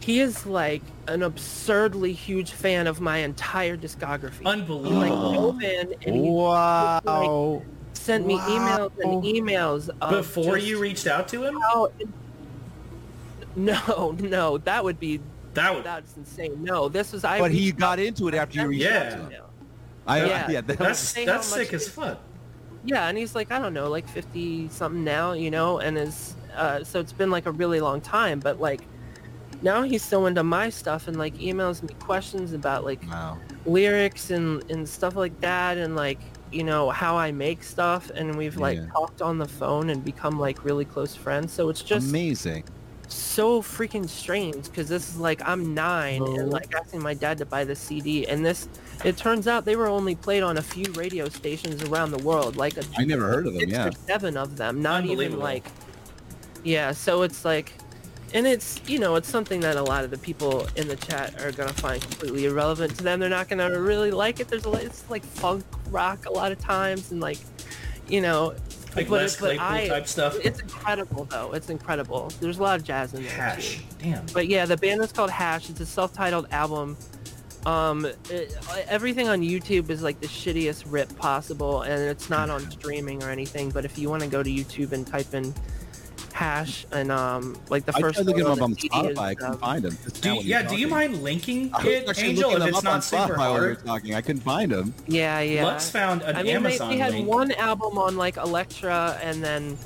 He 0.00 0.20
is 0.20 0.46
like 0.46 0.82
an 1.08 1.22
absurdly 1.22 2.12
huge 2.14 2.52
fan 2.52 2.86
of 2.86 3.00
my 3.02 3.18
entire 3.18 3.76
discography. 3.76 4.38
He, 4.38 4.44
like 4.44 4.60
Unbelievable. 4.60 5.52
dove 5.52 5.62
in 5.62 5.94
and 6.06 6.14
he 6.16 6.22
Wow. 6.30 7.62
sent 7.92 8.26
me 8.26 8.38
emails 8.38 8.92
and 9.02 9.22
emails. 9.22 9.90
Of 10.00 10.10
Before 10.10 10.56
just 10.56 10.66
you 10.66 10.78
reached 10.80 11.06
out 11.06 11.28
to 11.28 11.44
him? 11.44 11.60
how- 11.60 11.92
No, 13.56 14.12
no, 14.20 14.58
that 14.58 14.82
would 14.84 14.98
be 14.98 15.20
That 15.54 15.74
would. 15.74 15.84
that's 15.84 16.16
insane. 16.16 16.62
No, 16.62 16.88
this 16.88 17.12
was 17.12 17.24
I. 17.24 17.38
But 17.38 17.50
he 17.50 17.72
got 17.72 17.98
into 17.98 18.28
it 18.28 18.34
after 18.34 18.60
you 18.60 18.68
reached 18.68 18.84
Yeah. 18.84 18.96
out 18.98 19.10
to 19.10 19.16
him. 19.18 19.30
Yeah. 19.32 19.38
I, 20.06 20.24
Yeah. 20.24 20.50
yeah, 20.50 20.60
that 20.62 20.78
That's 20.78 20.80
was- 20.80 20.98
say 21.00 21.24
how 21.24 21.32
that's 21.32 21.46
sick 21.46 21.72
as 21.72 21.88
fuck. 21.88 22.18
Yeah, 22.84 23.08
and 23.08 23.18
he's 23.18 23.34
like, 23.34 23.50
I 23.52 23.58
don't 23.58 23.74
know, 23.74 23.90
like 23.90 24.08
50 24.08 24.68
something 24.70 25.04
now, 25.04 25.32
you 25.32 25.50
know, 25.50 25.78
and 25.80 25.98
is, 25.98 26.34
uh, 26.56 26.82
so 26.82 26.98
it's 26.98 27.12
been 27.12 27.30
like 27.30 27.44
a 27.46 27.50
really 27.50 27.78
long 27.80 28.00
time, 28.00 28.40
but 28.40 28.58
like, 28.60 28.80
now 29.60 29.82
he's 29.82 30.02
so 30.02 30.24
into 30.24 30.42
my 30.42 30.70
stuff 30.70 31.06
and 31.06 31.18
like 31.18 31.34
emails 31.36 31.82
me 31.82 31.92
questions 31.98 32.54
about 32.54 32.84
like 32.86 33.02
wow. 33.10 33.36
lyrics 33.66 34.30
and, 34.30 34.68
and 34.70 34.88
stuff 34.88 35.14
like 35.16 35.38
that 35.42 35.76
and 35.76 35.94
like, 35.94 36.18
you 36.50 36.64
know, 36.64 36.88
how 36.88 37.16
I 37.18 37.30
make 37.32 37.62
stuff 37.62 38.10
and 38.14 38.36
we've 38.38 38.56
like 38.56 38.78
Yeah. 38.78 38.86
talked 38.86 39.20
on 39.20 39.36
the 39.36 39.46
phone 39.46 39.90
and 39.90 40.02
become 40.02 40.38
like 40.40 40.64
really 40.64 40.86
close 40.86 41.14
friends. 41.14 41.52
So 41.52 41.68
it's 41.68 41.82
just 41.82 42.08
Amazing. 42.08 42.64
So 43.12 43.60
freaking 43.60 44.08
strange 44.08 44.64
because 44.64 44.88
this 44.88 45.08
is 45.08 45.18
like 45.18 45.40
I'm 45.46 45.74
nine 45.74 46.22
Oh. 46.22 46.26
and 46.26 46.38
uh-huh. 46.42 46.50
like 46.50 46.74
asking 46.74 47.02
my 47.02 47.14
dad 47.14 47.38
to 47.38 47.46
buy 47.46 47.64
the 47.64 47.74
CD 47.74 48.26
and 48.26 48.44
this 48.44 48.68
it 49.04 49.16
turns 49.16 49.46
out 49.46 49.64
they 49.64 49.76
were 49.76 49.86
only 49.88 50.14
played 50.14 50.42
on 50.42 50.58
a 50.58 50.62
few 50.62 50.90
radio 50.92 51.28
stations 51.28 51.82
around 51.84 52.10
the 52.10 52.22
world 52.22 52.56
like 52.56 52.76
a 52.76 52.84
I 52.96 53.04
never 53.04 53.26
heard 53.26 53.46
of 53.46 53.54
them, 53.54 53.68
yeah. 53.68 53.90
seven 54.06 54.36
of 54.36 54.56
them 54.56 54.82
not 54.82 55.04
even 55.06 55.38
like 55.38 55.64
yeah 56.64 56.92
so 56.92 57.22
it's 57.22 57.44
like 57.44 57.72
and 58.32 58.46
it's 58.46 58.80
you 58.86 58.98
know 58.98 59.16
it's 59.16 59.28
something 59.28 59.60
that 59.60 59.76
a 59.76 59.82
lot 59.82 60.04
of 60.04 60.10
the 60.10 60.18
people 60.18 60.66
in 60.76 60.86
the 60.88 60.96
chat 60.96 61.40
are 61.42 61.52
gonna 61.52 61.72
find 61.72 62.00
completely 62.00 62.46
irrelevant 62.46 62.96
to 62.96 63.02
them 63.02 63.20
they're 63.20 63.28
not 63.28 63.48
gonna 63.48 63.80
really 63.80 64.10
like 64.10 64.40
it 64.40 64.48
there's 64.48 64.64
a 64.64 64.70
lot 64.70 64.82
it's 64.82 65.08
like 65.10 65.24
funk 65.24 65.64
rock 65.88 66.26
a 66.26 66.30
lot 66.30 66.52
of 66.52 66.58
times 66.58 67.10
and 67.10 67.20
like 67.20 67.38
you 68.08 68.20
know 68.20 68.54
Like 68.96 69.08
but- 69.08 69.22
Les 69.22 69.36
Claypool 69.36 69.64
I- 69.66 69.88
type 69.88 70.06
stuff. 70.08 70.36
it's 70.42 70.60
incredible 70.60 71.24
though 71.24 71.52
it's 71.52 71.70
incredible 71.70 72.30
there's 72.40 72.58
a 72.58 72.62
lot 72.62 72.78
of 72.78 72.84
jazz 72.84 73.14
in 73.14 73.22
there 73.22 73.30
too. 73.30 73.36
Hash. 73.40 73.80
Damn. 74.02 74.26
But 74.32 74.48
yeah, 74.48 74.66
the 74.66 74.76
band 74.76 75.00
is 75.02 75.12
called 75.12 75.30
Hash. 75.30 75.70
It's 75.70 75.80
a 75.80 75.86
self-titled 75.86 76.48
album. 76.50 76.96
Um, 77.66 78.06
it, 78.30 78.56
everything 78.88 79.28
on 79.28 79.42
YouTube 79.42 79.90
is 79.90 80.02
like 80.02 80.18
the 80.20 80.26
shittiest 80.26 80.84
rip 80.88 81.14
possible, 81.18 81.82
and 81.82 82.00
it's 82.02 82.30
not 82.30 82.48
on 82.48 82.70
streaming 82.70 83.22
or 83.22 83.28
anything. 83.28 83.68
But 83.70 83.84
if 83.84 83.98
you 83.98 84.08
want 84.08 84.22
to 84.22 84.28
go 84.30 84.42
to 84.42 84.48
YouTube 84.50 84.92
and 84.92 85.06
type 85.06 85.34
in 85.34 85.52
Hash 86.32 86.86
and 86.92 87.10
um, 87.12 87.56
like 87.68 87.84
the 87.84 87.94
I 87.96 88.00
first 88.00 88.16
tried 88.16 88.26
looking 88.26 88.44
one 88.44 88.54
them 88.54 88.58
up 88.60 88.64
on 88.64 88.70
the 88.74 88.80
CD 88.80 88.98
is, 88.98 89.18
Spotify. 89.18 89.20
I 89.22 89.34
couldn't 89.34 89.52
um, 89.52 89.58
find 89.58 89.84
him. 89.84 89.98
Do 90.20 90.34
you, 90.34 90.40
yeah, 90.42 90.62
do 90.68 90.76
you 90.76 90.88
mind 90.88 91.22
linking 91.22 91.70
I 91.74 91.82
it, 91.86 92.18
Angel? 92.18 92.50
If 92.62 92.68
it's 92.68 92.82
not 92.82 93.04
super 93.04 93.34
Spotify 93.34 93.38
while 93.38 93.54
we 93.54 93.60
were 93.60 93.66
hard? 93.74 93.84
talking. 93.86 94.14
I 94.14 94.20
couldn't 94.20 94.42
find 94.42 94.72
him. 94.72 94.94
Yeah, 95.06 95.40
yeah. 95.40 95.64
Lux 95.64 95.90
found 95.90 96.22
an 96.22 96.36
I 96.36 96.42
mean, 96.42 96.56
Amazon 96.56 96.90
they, 96.90 96.96
they 96.96 97.00
had 97.02 97.12
link. 97.12 97.28
one 97.28 97.52
album 97.52 97.98
on 97.98 98.16
like 98.16 98.36
Elektra, 98.36 99.18
and 99.22 99.42
then 99.42 99.76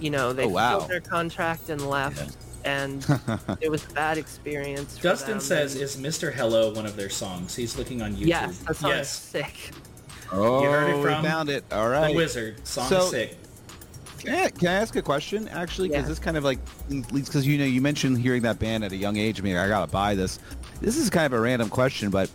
you 0.00 0.10
know 0.10 0.32
they 0.32 0.44
Oh, 0.44 0.48
wow. 0.48 0.70
fulfilled 0.78 0.90
their 0.90 1.00
contract 1.00 1.68
and 1.70 1.88
left, 1.88 2.36
and 2.64 3.04
it 3.60 3.70
was 3.70 3.84
a 3.84 3.88
bad 3.94 4.18
experience. 4.18 4.96
for 4.98 5.04
Dustin 5.04 5.30
them, 5.32 5.40
says, 5.40 5.74
"Is 5.76 5.96
Mr. 5.96 6.32
Hello 6.32 6.72
one 6.72 6.86
of 6.86 6.96
their 6.96 7.10
songs?" 7.10 7.54
He's 7.54 7.76
looking 7.78 8.02
on 8.02 8.14
YouTube. 8.14 8.26
"Yes, 8.26 8.58
that 8.58 8.76
song 8.76 8.90
yes. 8.90 9.10
sick." 9.10 9.54
Oh, 10.32 10.62
heard 10.64 10.90
it 10.90 10.96
we 10.96 11.02
from 11.02 11.22
found 11.22 11.48
it. 11.48 11.64
All 11.72 11.88
The. 11.88 12.16
Wizard 12.16 12.66
song 12.66 12.88
So- 12.88 13.06
sick. 13.08 13.36
Can 14.24 14.34
I, 14.34 14.48
can 14.50 14.68
I 14.68 14.72
ask 14.74 14.96
a 14.96 15.02
question, 15.02 15.48
actually? 15.48 15.88
Because 15.88 16.04
Yeah. 16.04 16.08
this 16.08 16.18
kind 16.18 16.36
of 16.36 16.44
like 16.44 16.58
leads 17.10 17.28
because 17.28 17.46
you 17.46 17.58
know 17.58 17.64
you 17.64 17.80
mentioned 17.80 18.18
hearing 18.18 18.42
that 18.42 18.58
band 18.58 18.84
at 18.84 18.92
a 18.92 18.96
young 18.96 19.16
age. 19.16 19.40
I 19.40 19.42
mean, 19.42 19.56
I 19.56 19.68
gotta 19.68 19.90
buy 19.90 20.14
this. 20.14 20.38
This 20.80 20.96
is 20.96 21.10
kind 21.10 21.26
of 21.26 21.32
a 21.32 21.40
random 21.40 21.68
question, 21.68 22.10
but 22.10 22.28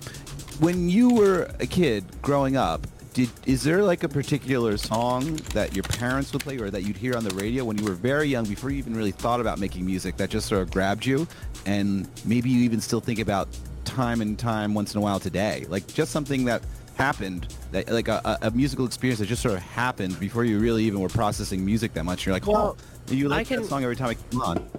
when 0.59 0.89
you 0.89 1.09
were 1.13 1.49
a 1.59 1.65
kid 1.65 2.05
growing 2.21 2.57
up, 2.57 2.85
did 3.13 3.29
is 3.45 3.63
there 3.63 3.81
like 3.83 4.03
a 4.03 4.09
particular 4.09 4.77
song 4.77 5.35
that 5.53 5.75
your 5.75 5.83
parents 5.83 6.31
would 6.33 6.43
play 6.43 6.57
or 6.59 6.69
that 6.69 6.83
you'd 6.83 6.97
hear 6.97 7.15
on 7.17 7.23
the 7.23 7.33
radio 7.35 7.63
when 7.63 7.77
you 7.77 7.85
were 7.85 7.93
very 7.95 8.27
young, 8.27 8.45
before 8.45 8.69
you 8.69 8.77
even 8.77 8.95
really 8.95 9.11
thought 9.11 9.41
about 9.41 9.59
making 9.59 9.85
music, 9.85 10.15
that 10.17 10.29
just 10.29 10.47
sort 10.47 10.61
of 10.61 10.69
grabbed 10.71 11.05
you, 11.05 11.27
and 11.65 12.07
maybe 12.25 12.49
you 12.49 12.61
even 12.63 12.79
still 12.79 13.01
think 13.01 13.19
about 13.19 13.47
time 13.83 14.21
and 14.21 14.37
time 14.37 14.75
once 14.75 14.93
in 14.93 14.99
a 14.99 15.01
while 15.01 15.19
today, 15.19 15.65
like 15.69 15.87
just 15.87 16.11
something 16.11 16.45
that 16.45 16.61
happened 17.09 17.47
that 17.71 17.89
like 17.91 18.07
a, 18.09 18.37
a 18.41 18.51
musical 18.51 18.85
experience 18.85 19.19
that 19.19 19.25
just 19.27 19.41
sort 19.41 19.55
of 19.55 19.61
happened 19.61 20.19
before 20.19 20.43
you 20.43 20.59
really 20.59 20.83
even 20.83 20.99
were 20.99 21.09
processing 21.09 21.65
music 21.65 21.93
that 21.93 22.03
much. 22.03 22.25
You're 22.25 22.33
like, 22.33 22.45
Well, 22.45 22.77
oh, 22.77 23.13
you 23.13 23.29
like 23.29 23.47
can- 23.47 23.61
that 23.61 23.67
song 23.67 23.83
every 23.83 23.95
time 23.95 24.11
it 24.11 24.17
came 24.29 24.41
on. 24.41 24.69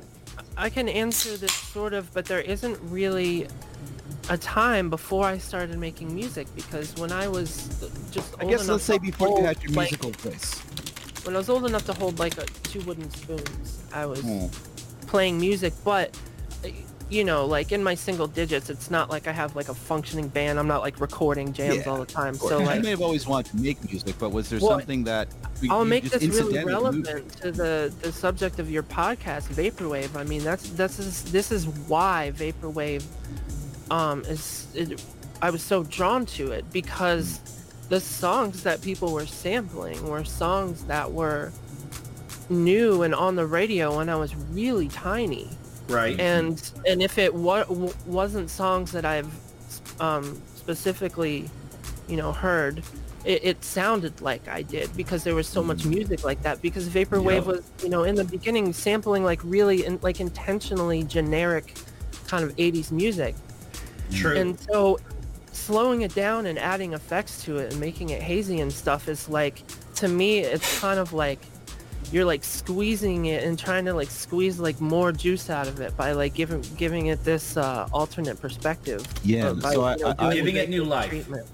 I 0.57 0.69
can 0.69 0.89
answer 0.91 1.37
this 1.39 1.53
sort 1.55 1.95
of, 1.95 2.13
but 2.13 2.27
there 2.27 2.41
isn't 2.43 2.79
really 2.83 3.49
a 4.29 4.37
time 4.37 4.91
before 4.91 5.25
I 5.25 5.39
started 5.39 5.79
making 5.79 6.15
music 6.15 6.47
because 6.55 6.95
when 6.97 7.11
I 7.11 7.27
was 7.29 7.49
just 8.11 8.35
I 8.39 8.45
guess 8.45 8.61
enough 8.65 8.69
let's 8.75 8.85
say 8.85 8.99
before 8.99 9.29
you 9.39 9.45
had 9.45 9.63
your 9.63 9.73
like, 9.73 9.91
musical 9.91 10.11
voice. 10.31 10.59
when 11.25 11.35
I 11.35 11.39
was 11.39 11.49
old 11.49 11.65
enough 11.65 11.87
to 11.87 11.95
hold 11.95 12.19
like 12.19 12.37
a, 12.37 12.45
two 12.65 12.81
wooden 12.81 13.11
spoons, 13.11 13.79
I 13.95 14.05
was 14.05 14.21
Hmm. 14.21 14.47
playing 15.07 15.41
music, 15.41 15.73
but 15.83 16.15
you 17.11 17.25
know, 17.25 17.45
like 17.45 17.73
in 17.73 17.83
my 17.83 17.95
single 17.95 18.29
digits, 18.29 18.71
it's 18.71 18.91
not 18.91 19.11
like 19.11 19.27
I 19.27 19.33
have 19.33 19.57
like 19.57 19.69
a 19.69 19.75
functioning 19.75 20.29
band. 20.29 20.59
I'm 20.59 20.69
not 20.69 20.81
like 20.81 21.01
recording 21.01 21.53
jams 21.53 21.85
Yeah, 21.85 21.93
all 21.93 21.99
the 21.99 22.07
time. 22.07 22.37
So 22.37 22.61
you 22.61 22.67
like, 22.67 22.83
may 22.83 22.91
have 22.91 23.01
always 23.03 23.27
wanted 23.27 23.51
to 23.51 23.57
make 23.59 23.83
music, 23.91 24.15
but 24.19 24.31
was 24.31 24.49
there 24.49 24.61
Well, 24.61 24.71
something 24.71 25.05
that 25.05 25.29
I'll 25.69 25.85
make 25.85 26.05
just 26.05 26.21
this 26.21 26.35
really 26.35 26.55
moved- 26.55 26.67
relevant 26.67 27.33
to 27.43 27.51
the, 27.53 27.93
the 28.01 28.13
subject 28.13 28.59
of 28.61 28.71
your 28.71 28.85
podcast, 28.85 29.49
vaporwave. 29.49 30.15
I 30.17 30.25
mean, 30.25 30.45
that's 30.45 30.71
that's 30.71 30.99
is, 30.99 31.25
this 31.33 31.51
is 31.51 31.67
why 31.67 32.33
vaporwave 32.37 33.05
um 33.91 34.23
is 34.27 34.69
it, 34.75 35.03
I 35.43 35.51
was 35.51 35.63
so 35.63 35.83
drawn 35.83 36.27
to 36.27 36.53
it 36.53 36.71
because 36.73 37.41
the 37.89 38.01
songs 38.01 38.63
that 38.63 38.83
people 38.83 39.13
were 39.13 39.27
sampling 39.27 40.09
were 40.09 40.23
songs 40.25 40.85
that 40.85 41.11
were 41.11 41.53
new 42.49 43.03
and 43.03 43.15
on 43.15 43.35
the 43.37 43.47
radio 43.47 43.97
when 43.97 44.09
I 44.09 44.17
was 44.17 44.35
really 44.37 44.89
tiny 44.89 45.49
Right. 45.91 46.19
and 46.21 46.71
and 46.87 47.03
if 47.03 47.19
it 47.19 47.35
wa- 47.35 47.65
w- 47.65 47.93
wasn't 48.07 48.49
songs 48.51 48.93
that 48.93 49.05
I've 49.05 49.31
um, 50.01 50.41
specifically, 50.55 51.49
you 52.09 52.17
know, 52.17 52.33
heard 52.33 52.83
it, 53.25 53.45
it 53.45 53.65
sounded 53.65 54.21
like 54.23 54.49
I 54.49 54.63
did 54.63 54.97
because 54.97 55.25
there 55.25 55.35
was 55.35 55.47
so 55.47 55.63
much 55.63 55.85
music 55.85 56.25
like 56.25 56.43
that. 56.43 56.63
Because 56.63 56.89
vaporwave 56.89 57.33
Yeah. 57.43 57.53
was, 57.53 57.71
you 57.83 57.91
know, 57.91 58.05
in 58.05 58.15
the 58.15 58.25
beginning 58.25 58.73
sampling 58.73 59.25
like 59.25 59.41
really 59.45 59.85
in, 59.85 59.99
like 60.03 60.21
intentionally 60.21 61.03
generic 61.05 61.75
kind 62.27 62.45
of 62.45 62.57
80s 62.57 62.91
music. 62.93 63.35
True. 64.13 64.37
And 64.37 64.59
so 64.59 64.99
slowing 65.53 66.01
it 66.03 66.15
down 66.15 66.47
and 66.47 66.59
adding 66.59 66.95
effects 66.95 67.43
to 67.45 67.59
it 67.59 67.73
and 67.73 67.81
making 67.81 68.09
it 68.11 68.23
hazy 68.23 68.61
and 68.61 68.73
stuff 68.73 69.09
is 69.09 69.29
like 69.29 69.63
to 69.97 70.09
me 70.09 70.39
it's 70.39 70.81
kind 70.81 70.99
of 70.99 71.13
like 71.13 71.41
you're 72.13 72.25
like 72.25 72.43
squeezing 72.45 73.27
it 73.27 73.45
and 73.45 73.59
trying 73.59 73.85
to 73.85 73.95
like 73.95 74.11
squeeze 74.11 74.59
like 74.59 74.81
more 74.81 75.13
juice 75.13 75.49
out 75.51 75.69
of 75.69 75.81
it 75.81 75.97
by 75.97 76.13
like 76.13 76.35
giving 76.35 76.63
giving 76.77 77.07
it 77.07 77.23
this 77.25 77.57
uh, 77.57 77.89
alternate 77.93 78.41
perspective. 78.41 79.07
Yeah, 79.25 79.53
by, 79.53 79.73
so 79.75 79.83
I- 79.85 79.97
you 79.97 80.05
know, 80.05 80.15
I- 80.19 80.27
I- 80.29 80.35
Giving 80.35 80.57
it 80.57 80.69
new 80.71 80.85
life. 80.85 81.11
treatment. 81.11 81.47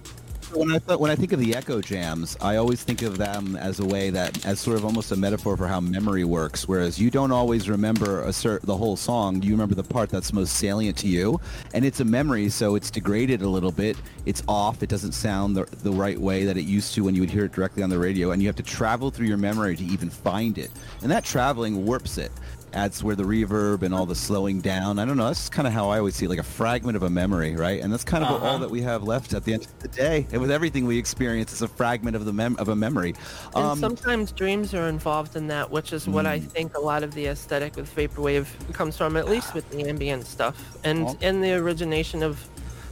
When 0.53 0.71
I 0.71 0.79
thought, 0.79 1.01
when 1.01 1.11
I 1.11 1.17
think 1.17 1.33
of 1.33 1.41
the 1.41 1.55
Echo 1.55 1.81
Jams, 1.81 2.37
I 2.41 2.57
always 2.57 2.83
think 2.83 3.03
of 3.03 3.19
them 3.19 3.57
as 3.57 3.81
a 3.81 3.85
way 3.85 4.11
that 4.11 4.47
as 4.47 4.61
sort 4.61 4.77
of 4.77 4.85
almost 4.85 5.11
a 5.11 5.17
metaphor 5.17 5.57
for 5.57 5.67
how 5.67 5.81
memory 5.81 6.25
works. 6.25 6.69
Whereas 6.69 6.99
you 6.99 7.11
don't 7.11 7.33
always 7.33 7.69
remember 7.69 8.23
a 8.23 8.29
cert, 8.29 8.61
the 8.63 8.77
whole 8.77 8.97
song, 8.97 9.43
you 9.43 9.51
remember 9.53 9.75
the 9.75 9.83
part 9.83 10.09
that's 10.09 10.33
most 10.33 10.57
salient 10.57 10.97
to 10.99 11.09
you, 11.09 11.41
and 11.75 11.85
it's 11.85 12.01
a 12.01 12.05
memory, 12.05 12.49
so 12.49 12.77
it's 12.77 12.91
degraded 12.91 13.43
a 13.43 13.49
little 13.49 13.73
bit. 13.73 13.97
It's 14.25 14.43
off. 14.47 14.83
It 14.83 14.89
doesn't 14.89 15.13
sound 15.13 15.57
the, 15.57 15.65
the 15.83 15.93
right 15.93 16.19
way 16.19 16.45
that 16.45 16.57
it 16.57 16.65
used 16.65 16.95
to 16.95 17.05
when 17.05 17.15
you 17.15 17.23
would 17.23 17.31
hear 17.31 17.45
it 17.45 17.53
directly 17.53 17.83
on 17.83 17.91
the 17.91 17.99
radio, 17.99 18.31
and 18.31 18.41
you 18.41 18.49
have 18.49 18.57
to 18.57 18.63
travel 18.63 19.11
through 19.11 19.27
your 19.27 19.39
memory 19.39 19.77
to 19.77 19.85
even 19.85 20.11
find 20.11 20.59
it. 20.59 20.71
And 21.03 21.11
that 21.11 21.25
traveling 21.25 21.85
warps 21.85 22.19
it. 22.19 22.31
Adds 22.77 23.03
where 23.03 23.17
the 23.17 23.23
reverb 23.23 23.83
and 23.83 23.95
all 23.95 24.05
the 24.05 24.15
slowing 24.15 24.61
down. 24.61 24.99
I 24.99 25.07
don't 25.07 25.17
know. 25.17 25.29
That's 25.29 25.49
kind 25.49 25.67
of 25.67 25.73
how 25.73 25.89
I 25.89 25.97
always 25.99 26.15
see 26.15 26.27
it, 26.27 26.29
like 26.29 26.39
a 26.39 26.43
fragment 26.43 26.95
of 26.95 27.03
a 27.05 27.09
memory, 27.09 27.57
right? 27.57 27.81
And 27.83 27.91
that's 27.91 28.05
kind 28.05 28.23
of 28.23 28.31
Uh-huh. 28.31 28.47
all 28.47 28.59
that 28.59 28.71
we 28.71 28.83
have 28.83 29.03
left 29.03 29.33
at 29.33 29.45
the 29.45 29.55
end 29.55 29.65
of 29.65 29.79
the 29.79 29.89
day. 29.89 30.27
And 30.31 30.43
with 30.43 30.51
everything 30.51 30.85
we 30.85 30.99
experience, 30.99 31.53
it's 31.53 31.63
a 31.63 31.69
fragment 31.69 32.17
of 32.17 32.27
the 32.27 32.35
mem- 32.35 32.57
of 32.59 32.69
a 32.69 32.77
memory. 32.77 33.15
And 33.55 33.65
Um, 33.65 33.79
sometimes 33.81 34.31
dreams 34.31 34.75
are 34.75 34.89
involved 34.89 35.37
in 35.37 35.47
that, 35.47 35.71
which 35.71 35.95
is 35.95 36.07
what 36.07 36.27
I 36.27 36.39
think 36.39 36.77
a 36.77 36.81
lot 36.81 37.03
of 37.03 37.15
the 37.15 37.27
aesthetic 37.29 37.77
with 37.77 37.89
vaporwave 37.97 38.47
comes 38.75 38.99
from, 38.99 39.17
at 39.17 39.27
least 39.27 39.55
with 39.55 39.69
the 39.71 39.89
ambient 39.89 40.27
stuff 40.27 40.55
and 40.85 41.07
Well- 41.07 41.17
and 41.23 41.43
the 41.43 41.55
origination 41.55 42.23
of 42.23 42.39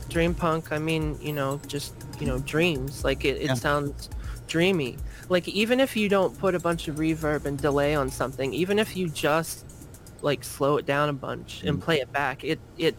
dream 0.09 0.33
punk. 0.35 0.73
I 0.73 0.79
mean, 0.79 1.19
you 1.21 1.35
know, 1.35 1.61
just 1.67 1.93
you 2.21 2.27
know, 2.27 2.39
dreams. 2.39 3.05
Like 3.05 3.27
it, 3.27 3.37
it 3.37 3.47
Yeah. 3.49 3.55
sounds 3.55 4.09
dreamy. 4.49 4.97
Like 5.29 5.47
even 5.49 5.79
if 5.79 5.95
you 5.95 6.09
don't 6.09 6.39
put 6.39 6.55
a 6.55 6.59
bunch 6.59 6.89
of 6.89 6.97
reverb 6.97 7.45
and 7.45 7.59
delay 7.59 7.95
on 7.95 8.09
something, 8.11 8.55
even 8.55 8.79
if 8.79 8.97
you 8.97 9.09
just 9.09 9.65
like 10.25 10.43
slow 10.43 10.77
it 10.79 10.87
down 10.87 11.09
a 11.09 11.13
bunch 11.13 11.63
and 11.65 11.81
play 11.81 12.01
it 12.01 12.11
back, 12.13 12.43
it 12.43 12.59
it 12.79 12.97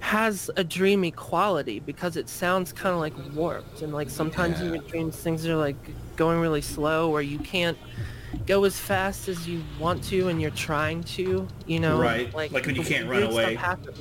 has 0.00 0.50
a 0.56 0.64
dreamy 0.64 1.12
quality 1.12 1.78
because 1.78 2.16
it 2.16 2.28
sounds 2.28 2.72
kind 2.72 2.92
of 2.92 2.98
like 3.00 3.14
warped 3.36 3.82
and 3.82 3.92
like 3.92 4.10
sometimes 4.10 4.60
in 4.60 4.74
your 4.74 4.82
dreams 4.88 5.16
things 5.16 5.46
are 5.46 5.54
like 5.54 5.76
going 6.16 6.40
really 6.40 6.60
slow 6.60 7.08
or 7.12 7.22
you 7.22 7.38
can't 7.38 7.78
go 8.46 8.64
as 8.64 8.76
fast 8.76 9.28
as 9.28 9.46
you 9.46 9.62
want 9.78 10.02
to 10.02 10.26
and 10.28 10.42
you're 10.42 10.50
trying 10.50 11.04
to 11.04 11.46
you 11.66 11.78
know 11.78 12.00
Right, 12.00 12.34
like 12.34 12.50
when 12.50 12.74
you 12.74 12.82
can't 12.82 13.08
run 13.08 13.22
away. 13.22 13.54
happens. 13.54 13.96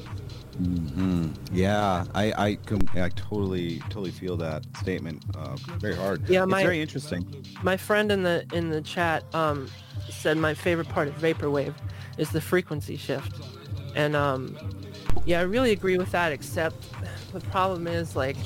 mhm. 0.59 1.35
Yeah, 1.51 2.05
I 2.15 2.33
I, 2.47 2.55
com- 2.65 2.79
I 2.95 3.09
totally 3.09 3.79
totally 3.89 4.11
feel 4.11 4.37
that 4.37 4.65
statement. 4.77 5.21
Uh, 5.37 5.55
very 5.79 5.95
hard. 5.95 6.27
Yeah, 6.27 6.43
it's 6.43 6.49
my- 6.51 6.63
very 6.63 6.81
interesting. 6.81 7.21
my 7.61 7.77
friend 7.77 8.11
in 8.11 8.23
the 8.23 8.43
in 8.53 8.69
the 8.71 8.81
chat 8.81 9.23
um 9.35 9.67
said 10.09 10.35
my 10.37 10.53
favorite 10.55 10.89
part 10.89 11.07
of 11.09 11.13
vaporwave 11.15 11.75
is 12.17 12.29
the 12.31 12.41
frequency 12.41 12.97
shift. 12.97 13.41
And 13.95 14.15
um 14.15 14.57
yeah 15.25 15.39
i 15.39 15.43
really 15.43 15.71
agree 15.71 15.97
with 15.97 16.11
that 16.11 16.31
except 16.31 16.75
the 17.33 17.39
problem 17.39 17.87
is 17.87 18.15
like 18.15 18.37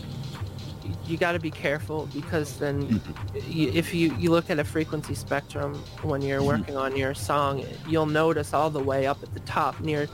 you 1.05 1.17
got 1.17 1.31
to 1.31 1.39
be 1.39 1.51
careful 1.51 2.07
because 2.13 2.59
then 2.59 3.01
you, 3.47 3.71
if 3.73 3.93
you 3.93 4.15
you 4.17 4.29
look 4.29 4.49
at 4.49 4.59
a 4.59 4.63
frequency 4.63 5.15
spectrum 5.15 5.75
when 6.03 6.21
you're 6.21 6.43
working 6.43 6.77
on 6.77 6.95
your 6.95 7.13
song 7.13 7.63
you'll 7.87 8.05
notice 8.05 8.53
all 8.53 8.69
the 8.69 8.79
way 8.79 9.07
up 9.07 9.21
at 9.23 9.33
the 9.33 9.39
top 9.41 9.79
near 9.79 10.07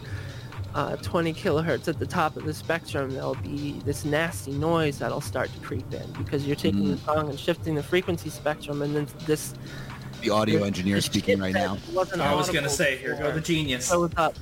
uh, 0.74 0.96
20 0.98 1.34
kilohertz 1.34 1.90
at 1.90 2.00
the 2.00 2.06
top 2.06 2.38
of 2.38 2.46
the 2.46 2.54
spectrum 2.54 3.10
there'll 3.12 3.36
be 3.36 3.74
this 3.84 4.06
nasty 4.06 4.52
noise 4.54 5.00
that'll 5.00 5.20
start 5.20 5.52
to 5.52 5.60
creep 5.60 5.92
in 5.94 6.10
because 6.14 6.48
you're 6.48 6.56
taking 6.56 6.90
the 6.90 6.98
song 6.98 7.30
and 7.30 7.38
shifting 7.38 7.76
the 7.76 7.84
frequency 7.84 8.30
spectrum 8.30 8.82
and 8.82 8.96
then 8.96 9.08
this 9.26 9.54
The 10.22 10.30
audio 10.30 10.64
engineer 10.64 10.96
the 10.98 11.02
speaking 11.02 11.40
right 11.40 11.54
now. 11.54 11.78
wasn't 11.94 12.22
I 12.22 12.34
was 12.36 12.50
gonna 12.50 12.70
say, 12.70 12.98
here 12.98 13.16
go 13.16 13.32
the 13.32 13.42
genius. 13.42 13.88
shows 13.90 14.12
up. 14.18 14.36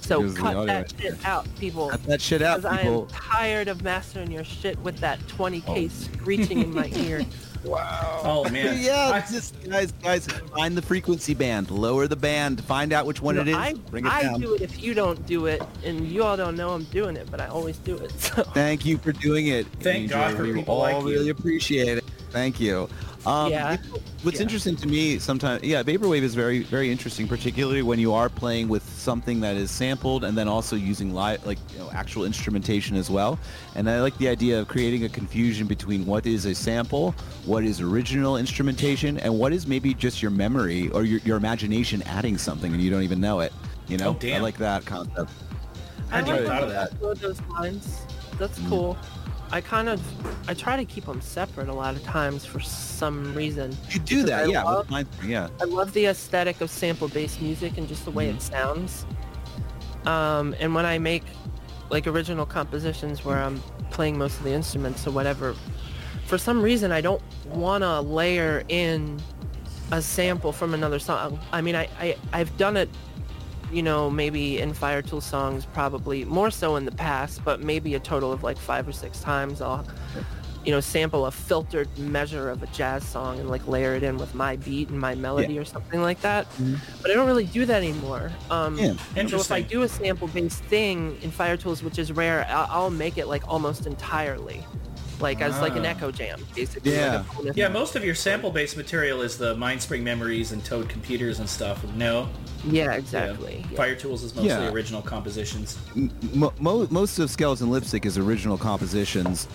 So 0.00 0.20
Here's 0.20 0.34
cut 0.34 0.56
audio 0.56 0.66
that 0.66 0.92
shit 0.98 1.24
out, 1.24 1.46
people. 1.56 1.88
Cut 1.90 2.02
that 2.04 2.20
shit 2.20 2.42
out, 2.42 2.62
Because 2.62 2.72
I 2.72 2.80
am 2.80 2.84
people. 2.86 3.06
tired 3.12 3.68
of 3.68 3.82
mastering 3.84 4.30
your 4.30 4.42
shit 4.44 4.78
with 4.80 4.96
that 4.98 5.20
20k 5.28 5.62
Oh. 5.66 5.88
screeching 5.88 6.58
in 6.62 6.74
my 6.74 6.86
ear. 6.94 7.24
Wow. 7.62 8.22
Oh 8.24 8.48
man. 8.48 8.78
yeah, 8.82 9.10
I- 9.10 9.30
just 9.30 9.54
guys, 9.68 9.92
guys, 10.02 10.26
find 10.26 10.74
the 10.74 10.80
frequency 10.80 11.34
band, 11.34 11.70
lower 11.70 12.08
the 12.08 12.16
band, 12.16 12.64
find 12.64 12.90
out 12.90 13.04
which 13.04 13.20
one 13.20 13.36
it 13.36 13.48
is, 13.48 13.54
I, 13.54 13.74
bring 13.74 14.06
it 14.06 14.10
I 14.12 14.22
down. 14.22 14.40
do 14.40 14.54
it 14.54 14.62
if 14.62 14.82
you 14.82 14.94
don't 14.94 15.26
do 15.26 15.44
it, 15.44 15.60
and 15.84 16.08
you 16.08 16.24
all 16.24 16.38
don't 16.38 16.56
know 16.56 16.70
I'm 16.70 16.84
doing 16.84 17.18
it, 17.18 17.30
but 17.30 17.38
I 17.38 17.48
always 17.48 17.76
do 17.76 17.96
it. 17.98 18.12
So 18.18 18.44
Thank 18.44 18.86
you 18.86 18.96
for 18.96 19.12
doing 19.12 19.48
it. 19.48 19.66
Thank 19.80 20.04
Angel. 20.04 20.18
God 20.18 20.36
for 20.36 20.44
we 20.44 20.54
people 20.54 20.72
all 20.74 20.80
like 20.80 21.02
you. 21.02 21.10
really 21.10 21.28
appreciate 21.28 21.98
it. 21.98 22.04
Thank 22.30 22.60
you. 22.60 22.88
Um, 23.26 23.50
Yeah. 23.50 23.76
What's 24.22 24.36
Yeah. 24.38 24.42
interesting 24.42 24.76
to 24.76 24.86
me 24.88 25.18
sometimes, 25.18 25.62
yeah, 25.62 25.82
vaporwave 25.82 26.22
is 26.22 26.34
very, 26.34 26.60
very 26.62 26.90
interesting, 26.90 27.26
particularly 27.28 27.82
when 27.82 27.98
you 27.98 28.12
are 28.14 28.28
playing 28.28 28.68
with 28.68 28.82
something 28.98 29.40
that 29.40 29.56
is 29.56 29.70
sampled 29.70 30.24
and 30.24 30.36
then 30.36 30.48
also 30.48 30.76
using 30.76 31.12
live, 31.14 31.44
like 31.46 31.58
you 31.72 31.78
know, 31.78 31.90
actual 31.92 32.24
instrumentation 32.24 32.96
as 32.96 33.10
well. 33.10 33.38
And 33.74 33.88
I 33.90 34.00
like 34.00 34.16
the 34.18 34.28
idea 34.28 34.60
of 34.60 34.68
creating 34.68 35.04
a 35.04 35.08
confusion 35.08 35.66
between 35.66 36.06
what 36.06 36.26
is 36.26 36.44
a 36.46 36.54
sample, 36.54 37.14
what 37.46 37.64
is 37.64 37.80
original 37.80 38.36
instrumentation, 38.36 39.18
and 39.18 39.38
what 39.38 39.52
is 39.52 39.66
maybe 39.66 39.94
just 39.94 40.20
your 40.22 40.30
memory 40.30 40.88
or 40.90 41.04
your, 41.04 41.20
your 41.24 41.36
imagination 41.36 42.02
adding 42.06 42.36
something 42.38 42.72
and 42.72 42.82
you 42.82 42.90
don't 42.90 43.02
even 43.02 43.20
know 43.20 43.40
it. 43.40 43.52
You 43.88 43.96
know, 43.98 44.10
Oh, 44.10 44.16
damn. 44.18 44.36
I 44.40 44.42
like 44.42 44.58
that 44.58 44.84
concept. 44.86 45.30
I 46.10 46.16
hadn't 46.16 46.30
like 46.30 46.40
even 46.40 46.50
when 46.50 46.60
thought 46.60 46.62
of 46.62 46.70
that. 46.70 47.20
those 47.20 47.40
lines. 47.50 48.02
That's 48.38 48.58
Mm. 48.60 48.68
I 49.52 49.60
kind 49.60 49.88
of, 49.88 50.00
I 50.48 50.54
try 50.54 50.76
to 50.76 50.84
keep 50.84 51.06
them 51.06 51.20
separate 51.20 51.68
a 51.68 51.72
lot 51.72 51.96
of 51.96 52.02
times 52.04 52.44
for 52.44 52.60
some 52.60 53.34
reason. 53.34 53.76
You 53.90 53.98
do 54.00 54.22
that, 54.24 54.44
I 54.44 54.52
yeah. 54.52 54.62
love- 54.62 54.88
mine- 54.90 55.08
yeah. 55.24 55.48
I 55.60 55.64
love 55.64 55.92
the 55.92 56.06
aesthetic 56.06 56.60
of 56.60 56.70
sample-based 56.70 57.42
music 57.42 57.76
and 57.78 57.88
just 57.88 58.04
the 58.04 58.10
way 58.12 58.28
it 58.28 58.40
sounds. 58.40 59.06
Um, 60.06 60.54
and 60.60 60.74
when 60.74 60.86
I 60.86 60.98
make 60.98 61.24
like 61.90 62.06
original 62.06 62.46
compositions 62.46 63.24
where 63.24 63.38
I'm 63.42 63.60
playing 63.90 64.16
most 64.16 64.38
of 64.38 64.44
the 64.44 64.52
instruments 64.52 65.06
or 65.06 65.10
whatever, 65.10 65.54
for 66.26 66.38
some 66.38 66.62
reason 66.62 66.92
I 66.92 67.00
don't 67.00 67.20
want 67.46 67.82
to 67.82 68.00
layer 68.00 68.62
in 68.68 69.20
a 69.90 70.00
sample 70.00 70.52
from 70.52 70.72
another 70.74 71.00
song. 71.00 71.40
I 71.52 71.60
mean, 71.60 71.74
I, 71.74 71.88
I 71.98 72.16
I've 72.32 72.56
done 72.56 72.76
it, 72.76 72.88
you 73.72 73.82
know, 73.82 74.10
maybe 74.10 74.58
in 74.58 74.74
Fire-Toolz 74.74 75.22
songs, 75.22 75.66
probably 75.66 76.24
more 76.24 76.50
so 76.50 76.76
in 76.76 76.84
the 76.84 76.92
past, 76.92 77.44
but 77.44 77.60
maybe 77.62 77.94
a 77.94 78.00
total 78.00 78.32
of 78.32 78.42
like 78.42 78.58
five 78.58 78.86
or 78.88 78.92
six 78.92 79.20
times 79.20 79.60
I'll 79.60 79.86
you 80.62 80.72
know, 80.72 80.80
sample 80.80 81.24
a 81.24 81.30
filtered 81.30 81.88
measure 81.98 82.50
of 82.50 82.62
a 82.62 82.66
jazz 82.66 83.02
song 83.02 83.40
and 83.40 83.48
like 83.48 83.66
layer 83.66 83.94
it 83.94 84.02
in 84.02 84.18
with 84.18 84.34
my 84.34 84.56
beat 84.56 84.90
and 84.90 85.00
my 85.00 85.14
melody 85.14 85.58
or 85.58 85.64
something 85.64 86.02
like 86.02 86.20
that. 86.20 86.46
But 87.00 87.10
I 87.10 87.14
don't 87.14 87.26
really 87.26 87.46
do 87.46 87.64
that 87.64 87.82
anymore. 87.82 88.30
Um, 88.50 88.76
Yeah. 88.76 88.92
So 89.28 89.36
if 89.36 89.50
I 89.52 89.62
do 89.62 89.82
a 89.82 89.88
sample-based 89.88 90.62
thing 90.64 91.16
in 91.22 91.30
Fire-Toolz, 91.30 91.82
which 91.82 91.98
is 91.98 92.12
rare, 92.12 92.46
I'll, 92.50 92.66
I'll 92.70 92.90
make 92.90 93.16
it 93.16 93.26
like 93.26 93.48
almost 93.48 93.86
entirely, 93.86 94.62
like 95.20 95.40
as 95.40 95.60
like 95.60 95.76
an 95.76 95.84
Ah. 95.86 95.90
echo 95.90 96.10
jam, 96.10 96.40
basically. 96.54 96.92
Yeah. 96.92 97.24
Like 97.42 97.56
Yeah, 97.56 97.68
most 97.68 97.96
of 97.96 98.04
your 98.04 98.14
sample-based 98.14 98.76
material 98.76 99.20
is 99.22 99.36
the 99.36 99.54
Mindspring 99.56 100.02
memories 100.02 100.52
and 100.52 100.64
Toad 100.64 100.88
computers 100.88 101.38
and 101.40 101.48
stuff. 101.48 101.84
No, 101.96 102.28
Yeah, 102.64 102.84
Yeah. 102.84 102.92
exactly. 102.92 103.64
Yeah. 103.70 103.76
Fire-Toolz 103.76 104.22
is 104.22 104.34
mostly 104.34 104.48
Yeah. 104.48 104.68
original 104.70 105.00
compositions. 105.02 105.78
mo- 106.34 106.52
mo- 106.60 106.86
most 106.90 107.18
of 107.18 107.30
Skeleton 107.30 107.70
Lipstick 107.70 108.04
is 108.04 108.18
original 108.18 108.58
compositions, 108.58 109.48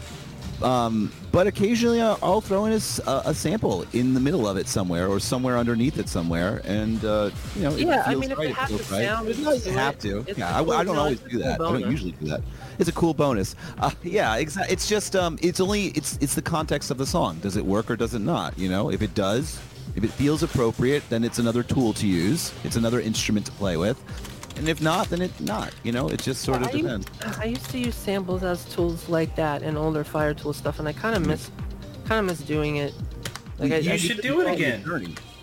um, 0.61 1.11
but 1.31 1.47
occasionally 1.47 2.01
I'll, 2.01 2.17
I'll 2.23 2.41
throw 2.41 2.65
in 2.65 2.71
a 2.73 2.79
sample 2.79 3.85
in 3.93 4.13
the 4.13 4.19
middle 4.19 4.47
of 4.47 4.57
it 4.57 4.67
somewhere 4.67 5.07
or 5.07 5.19
somewhere 5.19 5.57
underneath 5.57 5.97
it 5.97 6.07
somewhere, 6.09 6.61
and 6.65 7.03
uh, 7.03 7.29
you 7.55 7.63
know, 7.63 7.71
it 7.75 7.79
Yeah, 7.87 8.03
I 8.05 8.15
mean, 8.15 8.31
if 8.31 8.37
right, 8.37 8.49
it 8.49 8.55
has 8.55 8.69
to 8.69 8.75
right. 8.75 9.05
sound 9.05 9.27
It 9.27 9.43
doesn't 9.43 9.73
have 9.73 9.99
to. 9.99 10.19
it's 10.27 10.37
Yeah, 10.37 10.57
cool- 10.63 10.71
I 10.73 10.83
don't 10.83 10.97
always 10.97 11.21
a 11.21 11.23
do 11.23 11.29
cool 11.31 11.39
that. 11.39 11.61
I 11.61 11.71
don't 11.71 11.91
usually 11.91 12.11
do 12.11 12.27
that. 12.27 12.41
It's 12.79 12.89
a 12.89 12.93
cool 12.93 13.13
bonus. 13.13 13.55
Uh, 13.79 13.91
yeah, 14.03 14.35
exactly. 14.35 14.73
It's 14.73 14.87
just 14.87 15.15
um, 15.15 15.37
it's 15.41 15.59
only 15.59 15.87
it's 15.87 16.17
it's 16.21 16.35
the 16.35 16.41
context 16.41 16.91
of 16.91 16.97
the 16.97 17.05
song. 17.05 17.37
Does 17.39 17.55
it 17.57 17.65
work 17.65 17.89
or 17.91 17.95
does 17.95 18.13
it 18.13 18.19
not? 18.19 18.57
You 18.57 18.69
know, 18.69 18.91
if 18.91 19.01
it 19.01 19.13
does, 19.13 19.59
if 19.95 20.03
it 20.03 20.09
feels 20.11 20.43
appropriate, 20.43 21.03
then 21.09 21.23
it's 21.23 21.39
another 21.39 21.63
tool 21.63 21.93
to 21.93 22.07
use. 22.07 22.53
It's 22.63 22.75
another 22.75 22.99
instrument 22.99 23.45
to 23.45 23.51
play 23.53 23.77
with. 23.77 23.97
And 24.57 24.69
if 24.69 24.81
not, 24.81 25.09
then 25.09 25.21
it's 25.21 25.39
not. 25.41 25.73
You 25.83 25.91
know, 25.91 26.07
it 26.07 26.21
just 26.21 26.41
sort 26.43 26.61
of 26.61 26.69
I 26.69 26.71
used- 26.71 26.83
depends. 26.83 27.37
I 27.39 27.45
used 27.45 27.69
to 27.71 27.79
use 27.79 27.95
samples 27.95 28.43
as 28.43 28.65
tools 28.65 29.09
like 29.09 29.35
that 29.35 29.61
and 29.63 29.77
older 29.77 30.03
Fire-Toolz 30.03 30.55
stuff, 30.55 30.79
and 30.79 30.87
I 30.87 30.93
kind 30.93 31.15
of 31.15 31.23
hmm. 31.23 31.29
miss, 31.29 31.51
kind 32.05 32.19
of 32.19 32.25
miss 32.25 32.39
doing 32.39 32.77
it. 32.77 32.93
Like 33.59 33.83
You 33.83 33.93
I- 33.93 33.97
should 33.97 34.21
do 34.21 34.41
it 34.41 34.53
again. 34.53 34.83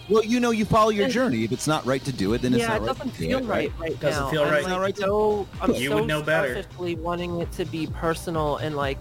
Well, 0.08 0.24
you 0.24 0.40
know, 0.40 0.50
you 0.50 0.64
follow 0.64 0.90
your 0.90 1.08
journey. 1.08 1.44
If 1.44 1.52
it's 1.52 1.66
not 1.66 1.86
right 1.86 2.04
to 2.04 2.12
do 2.12 2.34
it, 2.34 2.42
then 2.42 2.52
it's 2.52 2.62
yeah, 2.62 2.68
not 2.68 2.76
it 2.78 2.80
right 2.80 2.86
doesn't 2.98 3.16
do 3.16 3.26
feel 3.28 3.38
it, 3.38 3.44
right 3.44 3.72
right 3.78 4.00
Doesn't 4.00 4.24
now. 4.24 4.30
feel 4.30 4.42
I'm 4.42 4.50
right. 4.50 4.58
It's 4.60 4.68
like 4.68 4.78
right 4.80 4.96
so, 4.98 5.48
I'm 5.60 5.74
You 5.74 5.88
so 5.90 5.94
would 5.96 6.08
know 6.08 6.22
better. 6.22 6.54
selfishly 6.54 6.96
wanting 6.96 7.40
it 7.40 7.50
to 7.52 7.64
be 7.64 7.86
personal 7.86 8.56
and 8.56 8.76
like 8.76 8.98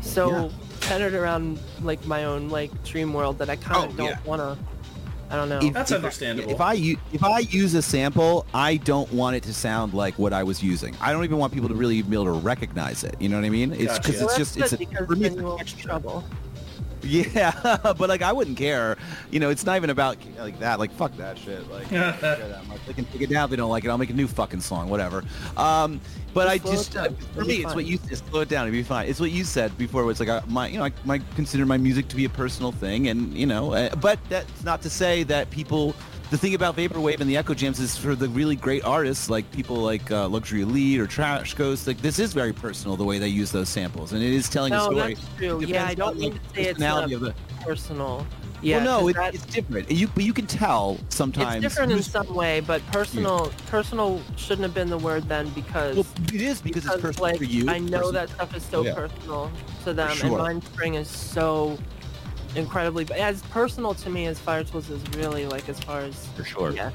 so 0.00 0.50
centered 0.80 1.14
around 1.14 1.58
like 1.82 2.04
my 2.06 2.24
own 2.24 2.48
like 2.48 2.70
dream 2.84 3.14
world 3.14 3.38
that 3.38 3.48
I 3.48 3.56
kind 3.56 3.84
of 3.84 3.94
Oh, 3.94 3.96
don't 3.96 4.06
yeah. 4.08 4.18
want 4.24 4.40
to. 4.42 4.58
I 5.30 5.36
don't 5.36 5.48
know. 5.48 5.58
If- 5.60 5.74
That's 5.74 5.90
if 5.90 5.96
I- 5.96 5.98
understandable. 5.98 6.50
If 6.50 6.60
I 6.60 6.72
u- 6.74 6.98
if 7.12 7.22
I 7.22 7.40
use 7.40 7.74
a 7.74 7.82
sample, 7.82 8.46
I 8.54 8.76
don't 8.78 9.12
want 9.12 9.36
it 9.36 9.42
to 9.44 9.54
sound 9.54 9.92
like 9.94 10.18
what 10.18 10.32
I 10.32 10.42
was 10.42 10.62
using. 10.62 10.96
I 11.00 11.12
don't 11.12 11.24
even 11.24 11.38
want 11.38 11.52
people 11.52 11.68
to 11.68 11.74
really 11.74 12.00
be 12.02 12.14
able 12.16 12.24
to 12.26 12.32
recognize 12.32 13.04
it. 13.04 13.14
You 13.20 13.28
know 13.28 13.36
what 13.36 13.44
I 13.44 13.50
mean? 13.50 13.72
It's 13.72 13.84
Gotcha. 13.84 14.00
because 14.02 14.14
Well, 14.20 14.24
it's 14.30 14.36
that's 14.54 14.70
just 14.70 14.80
it's 14.82 14.92
a, 15.00 15.06
for 15.06 15.16
me, 15.16 15.26
it's 15.26 15.36
a 15.36 15.42
won't 15.42 15.58
get 15.58 15.66
in 15.68 15.72
texture. 15.74 15.88
trouble. 15.88 16.24
Yeah, 17.08 17.52
but 17.82 18.08
like 18.08 18.22
I 18.22 18.32
wouldn't 18.32 18.56
care. 18.56 18.96
You 19.30 19.40
know, 19.40 19.50
it's 19.50 19.64
not 19.64 19.76
even 19.76 19.90
about 19.90 20.16
like 20.38 20.58
that. 20.58 20.78
Like 20.78 20.90
fuck 20.92 21.16
that 21.16 21.38
shit. 21.38 21.68
Like, 21.70 21.90
I 21.92 22.10
don't 22.10 22.20
care 22.20 22.36
that 22.48 22.86
they 22.86 22.92
can 22.92 23.04
take 23.06 23.22
it 23.22 23.30
down 23.30 23.44
if 23.44 23.50
they 23.50 23.56
don't 23.56 23.70
like 23.70 23.84
it. 23.84 23.88
I'll 23.88 23.98
make 23.98 24.10
a 24.10 24.14
new 24.14 24.26
fucking 24.26 24.60
song, 24.60 24.88
whatever. 24.88 25.24
Um, 25.56 26.00
but 26.34 26.46
Just 26.60 26.66
I 26.66 26.70
just 26.70 26.92
down. 26.92 27.16
for 27.34 27.44
me, 27.44 27.54
it's 27.56 27.64
fine. 27.64 27.74
what 27.76 27.86
you 27.86 27.98
just 27.98 28.26
slow 28.28 28.40
it 28.40 28.48
down. 28.48 28.64
It'd 28.66 28.72
be 28.72 28.82
fine. 28.82 29.08
It's 29.08 29.20
what 29.20 29.30
you 29.30 29.44
said 29.44 29.76
before. 29.78 30.08
It's 30.10 30.20
like 30.20 30.28
uh, 30.28 30.42
my, 30.46 30.68
you 30.68 30.78
know, 30.78 30.84
I, 30.84 30.92
I 31.08 31.18
consider 31.34 31.64
my 31.66 31.78
music 31.78 32.08
to 32.08 32.16
be 32.16 32.24
a 32.26 32.28
personal 32.28 32.72
thing, 32.72 33.08
and 33.08 33.32
you 33.34 33.46
know, 33.46 33.72
uh, 33.72 33.94
but 33.96 34.18
that's 34.28 34.64
not 34.64 34.82
to 34.82 34.90
say 34.90 35.22
that 35.24 35.50
people. 35.50 35.94
The 36.30 36.36
thing 36.36 36.54
about 36.54 36.76
vaporwave 36.76 37.20
and 37.20 37.30
the 37.30 37.38
echo 37.38 37.54
jams 37.54 37.80
is 37.80 37.96
for 37.96 38.14
the 38.14 38.28
really 38.28 38.54
great 38.54 38.84
artists, 38.84 39.30
like 39.30 39.50
people 39.50 39.76
like 39.76 40.10
uh, 40.10 40.28
Luxury 40.28 40.60
Elite 40.60 41.00
or 41.00 41.06
Trash 41.06 41.54
Ghost. 41.54 41.86
Like 41.86 42.02
this 42.02 42.18
is 42.18 42.34
very 42.34 42.52
personal 42.52 42.96
the 42.98 43.04
way 43.04 43.18
they 43.18 43.28
use 43.28 43.50
those 43.50 43.70
samples, 43.70 44.12
and 44.12 44.22
it 44.22 44.32
is 44.34 44.46
telling 44.50 44.74
a 44.74 44.76
No, 44.76 44.84
story. 44.90 45.14
that's 45.14 45.26
true. 45.38 45.64
Yeah, 45.64 45.86
I 45.86 45.94
don't 45.94 46.10
on, 46.10 46.18
mean 46.18 46.32
to 46.34 46.40
say 46.54 46.62
it's 46.64 46.78
not 46.78 47.08
the- 47.08 47.34
personal. 47.62 48.26
Yeah, 48.60 48.84
well, 48.84 49.02
no, 49.02 49.08
it, 49.08 49.16
it's 49.34 49.46
different. 49.46 49.88
You, 49.90 50.08
but 50.08 50.24
you 50.24 50.32
can 50.34 50.46
tell 50.46 50.98
sometimes. 51.10 51.64
it's 51.64 51.74
different 51.74 51.92
in 51.92 52.02
some 52.02 52.34
way, 52.34 52.58
but 52.60 52.84
personal 52.88 53.50
personal 53.68 54.20
shouldn't 54.36 54.64
have 54.64 54.74
been 54.74 54.90
the 54.90 54.98
word 54.98 55.28
then 55.28 55.48
because 55.50 55.96
Well, 55.96 56.06
it 56.34 56.42
is 56.42 56.60
because, 56.60 56.84
it's 56.84 57.00
personal 57.00 57.22
like 57.30 57.38
for 57.38 57.44
you. 57.44 57.70
I 57.70 57.78
know 57.78 57.98
person- 58.00 58.14
that 58.14 58.28
stuff 58.30 58.54
is 58.56 58.64
so 58.64 58.84
Yeah. 58.84 58.94
personal 58.94 59.50
to 59.84 59.94
them, 59.94 60.10
sure. 60.14 60.26
and 60.30 60.36
Mind 60.38 60.64
Spring 60.64 60.94
is 60.94 61.08
so 61.08 61.78
incredibly 62.54 63.06
as 63.12 63.42
personal 63.42 63.94
to 63.94 64.10
me 64.10 64.26
as 64.26 64.38
Fire-Toolz 64.38 64.90
is 64.90 65.16
really 65.16 65.46
like 65.46 65.68
as 65.68 65.78
far 65.80 66.00
as 66.00 66.26
For 66.36 66.44
sure. 66.44 66.70
yeah. 66.72 66.90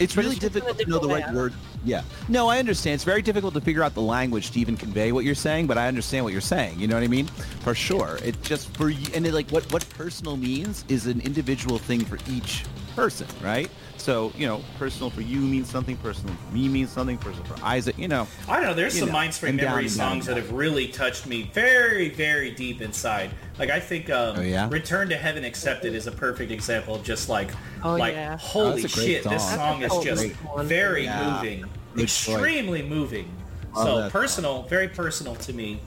It's 0.00 0.16
really 0.16 0.30
it's 0.32 0.40
just 0.40 0.56
in 0.56 0.62
a 0.62 0.72
difficult 0.72 0.78
to 0.78 0.90
know 0.90 0.98
the 0.98 1.08
right 1.08 1.32
word. 1.32 1.54
Yeah. 1.84 2.02
No, 2.28 2.48
I 2.48 2.58
understand. 2.58 2.94
It's 2.94 3.04
very 3.04 3.22
difficult 3.22 3.54
to 3.54 3.60
figure 3.60 3.82
out 3.84 3.94
the 3.94 4.00
language 4.02 4.50
to 4.52 4.58
even 4.58 4.76
convey 4.76 5.12
what 5.12 5.24
you're 5.24 5.36
saying, 5.36 5.68
but 5.68 5.78
I 5.78 5.86
understand 5.86 6.24
what 6.24 6.32
you're 6.32 6.40
saying. 6.40 6.80
You 6.80 6.88
know 6.88 6.96
what 6.96 7.04
I 7.04 7.08
mean? 7.08 7.26
For 7.26 7.74
sure. 7.74 8.18
It 8.24 8.42
just 8.42 8.74
for 8.76 8.88
you, 8.88 9.06
and 9.14 9.24
it, 9.24 9.34
like 9.34 9.48
what 9.50 9.70
what 9.72 9.88
personal 9.90 10.36
means 10.36 10.84
is 10.88 11.06
an 11.06 11.20
individual 11.20 11.78
thing 11.78 12.04
for 12.04 12.18
each 12.28 12.64
person, 12.96 13.28
right? 13.42 13.70
So 14.04 14.32
you 14.36 14.46
know, 14.46 14.60
personal 14.78 15.08
for 15.08 15.22
you 15.22 15.38
means 15.40 15.70
something. 15.70 15.96
Personal 15.96 16.34
for 16.34 16.54
me 16.54 16.68
means 16.68 16.90
something. 16.90 17.16
Personal 17.16 17.46
for 17.46 17.64
Isaac, 17.64 17.96
you 17.96 18.06
know. 18.06 18.28
I 18.46 18.56
don't 18.56 18.66
know. 18.66 18.74
There's 18.74 18.98
some 18.98 19.06
know, 19.08 19.14
Mind 19.14 19.32
Spring 19.32 19.52
and 19.52 19.62
memory 19.62 19.84
down 19.84 19.88
songs 19.90 20.28
and 20.28 20.36
that 20.36 20.42
have 20.42 20.52
really 20.52 20.88
touched 20.88 21.26
me 21.26 21.44
very, 21.54 22.10
very 22.10 22.50
deep 22.50 22.82
inside. 22.82 23.30
Like 23.58 23.70
I 23.70 23.80
think 23.80 24.10
um, 24.10 24.36
Oh, 24.36 24.42
yeah? 24.42 24.68
"Return 24.70 25.08
to 25.08 25.16
Heaven 25.16 25.42
Accepted" 25.42 25.94
is 25.94 26.06
a 26.06 26.12
perfect 26.12 26.52
example 26.52 26.94
of 26.96 27.02
just 27.02 27.30
like, 27.30 27.48
Oh, 27.82 27.94
like 27.96 28.12
yeah. 28.12 28.36
holy 28.36 28.82
that's 28.82 28.92
a 28.92 28.96
great 28.98 29.06
shit, 29.06 29.24
this 29.24 29.42
song. 29.48 29.56
song 29.56 29.82
is 29.84 30.04
just 30.04 30.20
great 30.22 30.36
one. 30.54 30.66
very 30.66 31.04
Yeah. 31.04 31.36
moving, 31.40 31.64
Good 31.94 32.02
extremely 32.02 32.82
moving. 32.82 33.30
Love 33.74 33.86
so 33.86 34.00
that 34.02 34.12
personal, 34.12 34.64
very 34.64 34.88
personal 34.88 35.34
to 35.36 35.54
me. 35.54 35.80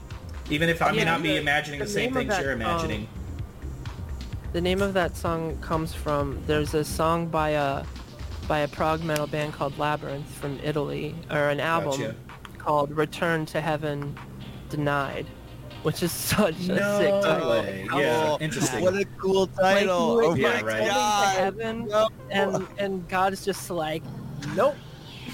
Even 0.50 0.68
if 0.68 0.82
I 0.82 0.90
may 0.90 0.98
Yeah, 0.98 1.04
not 1.04 1.22
be 1.22 1.36
imagining 1.36 1.78
the 1.78 1.84
the, 1.84 1.90
same 1.92 2.06
name 2.06 2.14
things 2.14 2.30
that 2.30 2.42
you're 2.42 2.54
song- 2.54 2.62
imagining. 2.62 3.08
The 4.54 4.60
name 4.60 4.82
of 4.82 4.92
that 4.94 5.16
song 5.16 5.56
comes 5.60 5.94
from 5.94 6.42
there's 6.48 6.74
a 6.74 6.82
song 6.82 7.28
by 7.28 7.50
a 7.50 7.84
by 8.48 8.60
a 8.60 8.68
prog 8.68 9.02
metal 9.04 9.26
band 9.26 9.52
called 9.52 9.78
Labyrinth 9.78 10.28
from 10.34 10.58
Italy, 10.64 11.14
or 11.30 11.50
an 11.50 11.60
album 11.60 12.00
Gotcha. 12.00 12.14
called 12.56 12.90
Return 12.96 13.44
to 13.46 13.60
Heaven 13.60 14.16
Denied, 14.70 15.26
which 15.82 16.02
is 16.02 16.10
such 16.12 16.54
a 16.54 16.62
sick 16.62 17.22
title. 17.22 17.50
way. 17.50 17.86
Yeah, 17.94 18.30
Oh, 18.30 18.38
interesting. 18.40 18.82
What 18.82 18.94
a 18.94 19.04
cool 19.18 19.46
title! 19.48 20.16
Like, 20.16 20.24
oh 20.26 20.30
would 20.30 20.40
my 20.40 20.48
Yeah, 20.48 20.60
right. 20.62 20.80
to 20.84 20.88
god! 20.88 21.36
heaven, 21.36 21.86
No. 21.88 22.08
and 22.30 22.66
and 22.78 23.08
God 23.08 23.32
is 23.34 23.44
just 23.44 23.70
like, 23.70 24.02
nope. 24.56 24.74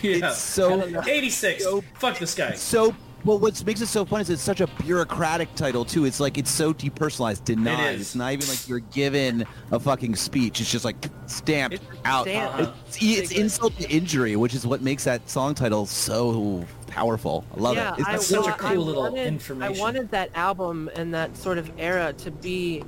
yeah. 0.03 0.29
It's 0.29 0.39
so 0.39 0.83
86. 1.07 1.63
so- 1.63 1.85
Fuck 1.95 2.19
this 2.19 2.35
guy. 2.35 2.55
so 2.55 2.95
well 3.25 3.39
what 3.39 3.65
makes 3.67 3.81
it 3.81 3.87
so 3.87 4.05
fun 4.05 4.21
is 4.21 4.31
it's 4.31 4.43
such 4.43 4.61
a 4.61 4.67
bureaucratic 4.83 5.53
title 5.55 5.85
too 5.85 6.05
it's 6.05 6.21
like 6.21 6.37
it's 6.39 6.51
so 6.51 6.73
depersonalized 6.75 7.45
denied 7.45 8.01
it's 8.01 8.15
not 8.15 8.33
even 8.33 8.47
like 8.49 8.69
you're 8.69 8.81
given 8.81 9.47
a 9.71 9.81
fucking 9.81 10.15
speech 10.15 10.61
it's 10.61 10.71
just 10.71 10.85
like 10.85 10.97
stamped 11.27 11.75
It's 11.75 11.85
out 12.05 12.27
stamped. 12.27 12.61
Uh-huh. 12.61 12.73
it's, 12.87 12.99
it's 13.03 13.33
insult 13.33 13.77
to 13.79 13.89
injury 13.91 14.37
which 14.37 14.55
is 14.55 14.67
what 14.67 14.83
makes 14.83 15.05
that 15.05 15.29
song 15.29 15.55
title 15.55 15.87
so 15.87 16.65
powerful 16.87 17.45
i 17.57 17.61
love 17.61 17.77
yeah, 17.77 17.95
it 17.95 18.01
it's 18.01 18.09
I, 18.09 18.17
such 18.17 18.47
a 18.47 18.53
cool 18.53 18.69
I 18.71 18.75
little 18.75 19.03
wanted, 19.03 19.27
information. 19.27 19.77
I 19.77 19.81
wanted 19.81 20.11
that 20.11 20.31
album 20.35 20.91
and 20.95 21.13
that 21.15 21.37
sort 21.37 21.59
of 21.59 21.71
era 21.79 22.13
to 22.19 22.31
be, 22.31 22.85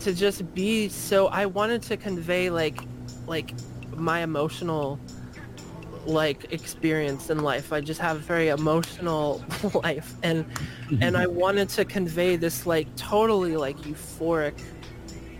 to 0.00 0.12
just 0.14 0.54
be 0.54 0.88
so. 0.88 1.26
I 1.28 1.46
wanted 1.46 1.82
to 1.82 1.96
convey 1.96 2.50
like, 2.50 2.80
like 3.26 3.52
my 3.96 4.20
emotional, 4.20 4.98
like 6.06 6.52
experience 6.52 7.30
in 7.30 7.40
life. 7.40 7.72
I 7.72 7.80
just 7.80 8.00
have 8.00 8.16
a 8.16 8.20
very 8.20 8.48
emotional 8.48 9.44
life, 9.84 10.14
and 10.22 10.44
and 11.00 11.16
I 11.16 11.26
mm-hmm. 11.26 11.34
wanted 11.34 11.68
to 11.70 11.84
convey 11.84 12.36
this 12.36 12.66
like 12.66 12.94
totally 12.96 13.56
like 13.56 13.76
euphoric, 13.78 14.60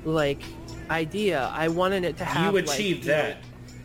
like 0.04 0.42
idea. 0.90 1.50
I 1.52 1.68
wanted 1.68 2.04
it 2.04 2.16
to 2.18 2.24
have 2.24 2.54
You 2.54 2.60
like, 2.60 2.74
achieved 2.74 3.04
you 3.04 3.12
know, 3.12 3.16
that. 3.18 3.38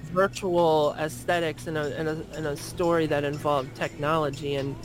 virtual 0.06 0.96
aesthetics 1.00 1.68
and 1.68 1.78
a, 1.78 1.98
and 1.98 2.10
a, 2.10 2.26
and 2.36 2.48
a 2.48 2.58
story 2.58 3.06
that 3.08 3.24
involved 3.24 3.76
technology 3.76 4.56
and, 4.56 4.76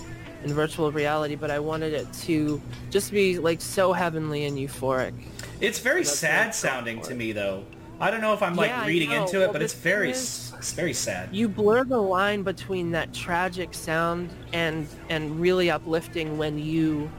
and 0.43 0.53
virtual 0.53 0.93
reality, 0.93 1.35
but 1.35 1.51
I 1.51 1.59
wanted 1.59 1.95
it 1.95 2.13
to 2.25 2.61
just 2.91 3.11
be 3.11 3.39
like 3.39 3.61
so 3.61 3.93
heavenly 3.93 4.45
and 4.45 4.57
euphoric. 4.57 5.15
It's 5.61 5.79
very 5.79 6.05
sad 6.05 6.55
sounding 6.55 7.01
to 7.03 7.15
me 7.15 7.33
though. 7.33 7.65
I 8.01 8.11
don't 8.11 8.21
know 8.21 8.33
if 8.35 8.43
I'm 8.43 8.57
like 8.57 8.75
Yeah, 8.75 8.85
reading 8.85 9.13
into 9.13 9.45
it, 9.45 9.53
Well, 9.53 9.53
but 9.53 9.63
it's 9.63 9.75
very, 9.75 10.11
thing 10.11 10.11
s- 10.11 10.55
it's 10.59 10.73
very 10.73 10.95
sad. 10.95 11.31
You 11.31 11.49
blur 11.49 11.85
the 11.85 11.99
line 12.01 12.43
between 12.43 12.91
that 12.93 13.13
tragic 13.13 13.75
sound 13.75 14.37
and 14.53 14.91
and 15.09 15.39
really 15.41 15.71
uplifting 15.71 16.37
when 16.39 16.59
you 16.59 17.13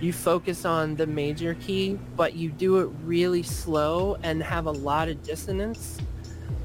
you 0.00 0.12
focus 0.12 0.64
on 0.66 0.96
the 0.96 1.06
major 1.06 1.54
key, 1.56 2.00
but 2.16 2.34
you 2.34 2.52
do 2.52 2.78
it 2.80 2.88
really 2.92 3.42
slow 3.44 4.16
and 4.22 4.42
have 4.42 4.66
a 4.66 4.72
lot 4.72 5.08
of 5.10 5.22
dissonance. 5.22 6.02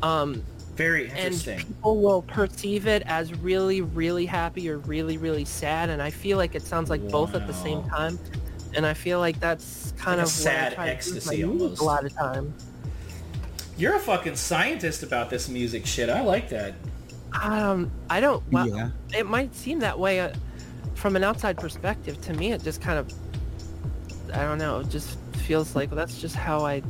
Um, 0.04 0.46
Very 0.76 1.12
and 1.16 1.46
people 1.58 2.02
will 2.04 2.24
perceive 2.24 2.88
it 2.88 3.04
as 3.08 3.34
really 3.34 3.82
really 3.82 4.26
happy 4.28 4.70
or 4.70 4.80
really 4.80 5.18
really 5.18 5.46
sad 5.46 5.90
and 5.90 6.02
i 6.02 6.12
feel 6.12 6.38
like 6.38 6.56
it 6.56 6.66
sounds 6.66 6.90
like 6.90 7.04
both 7.12 7.36
at 7.36 7.46
the 7.46 7.54
same 7.54 7.84
time 7.98 8.20
and 8.76 8.86
i 8.86 8.94
feel 8.94 9.20
like 9.20 9.40
that's 9.40 9.92
kind 9.94 10.20
Like 10.20 10.22
of 10.22 10.28
sad 10.28 10.78
try 10.78 10.90
to 10.90 10.98
do 11.06 11.20
ecstasy 11.20 11.44
almost. 11.44 11.82
a 11.82 11.84
lot 11.84 12.06
of 12.06 12.12
time 12.18 12.56
You're 13.82 13.96
a 13.96 14.00
fucking 14.00 14.36
scientist 14.36 15.02
about 15.02 15.32
this 15.32 15.50
music 15.50 15.88
shit. 15.88 16.08
I 16.10 16.22
like 16.22 16.50
that. 16.50 16.76
um 17.42 17.90
i 18.10 18.20
don't 18.20 18.44
well 18.52 18.68
Yeah. 18.68 18.90
it 19.18 19.26
might 19.26 19.56
seem 19.56 19.80
that 19.80 19.98
way 19.98 20.20
uh, 20.20 20.34
from 20.96 21.16
an 21.16 21.24
outside 21.24 21.58
perspective 21.58 22.20
to 22.28 22.34
me 22.34 22.52
it 22.52 22.62
just 22.62 22.82
kind 22.82 23.00
of 23.00 23.06
i 24.34 24.42
don't 24.44 24.58
know 24.58 24.82
it 24.82 24.90
just 24.90 25.18
feels 25.48 25.74
like 25.74 25.90
well, 25.90 25.96
that's 25.96 26.20
just 26.20 26.36
how 26.36 26.66
i 26.66 26.84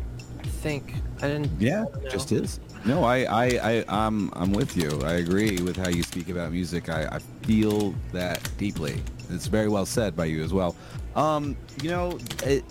think 0.64 0.96
i 1.22 1.28
didn't 1.28 1.52
Yeah, 1.62 1.86
I 2.06 2.10
just 2.10 2.32
is. 2.32 2.60
No, 2.84 3.04
I, 3.04 3.18
I, 3.26 3.46
I, 3.72 3.86
I'm, 3.88 4.32
I'm 4.34 4.52
with 4.54 4.76
you. 4.76 4.90
I 5.04 5.14
agree 5.26 5.58
with 5.62 5.78
how 5.78 5.90
you 5.90 6.02
speak 6.02 6.30
about 6.30 6.52
music. 6.52 6.90
I, 6.90 7.02
I 7.18 7.20
feel 7.46 7.94
that 8.12 8.40
deeply. 8.58 9.00
It's 9.30 9.46
very 9.46 9.68
well 9.70 9.86
said 9.86 10.16
by 10.16 10.26
you 10.26 10.44
as 10.44 10.52
well. 10.52 10.76
Um, 11.16 11.56
you 11.84 11.92
know, 11.92 12.18
it, 12.44 12.64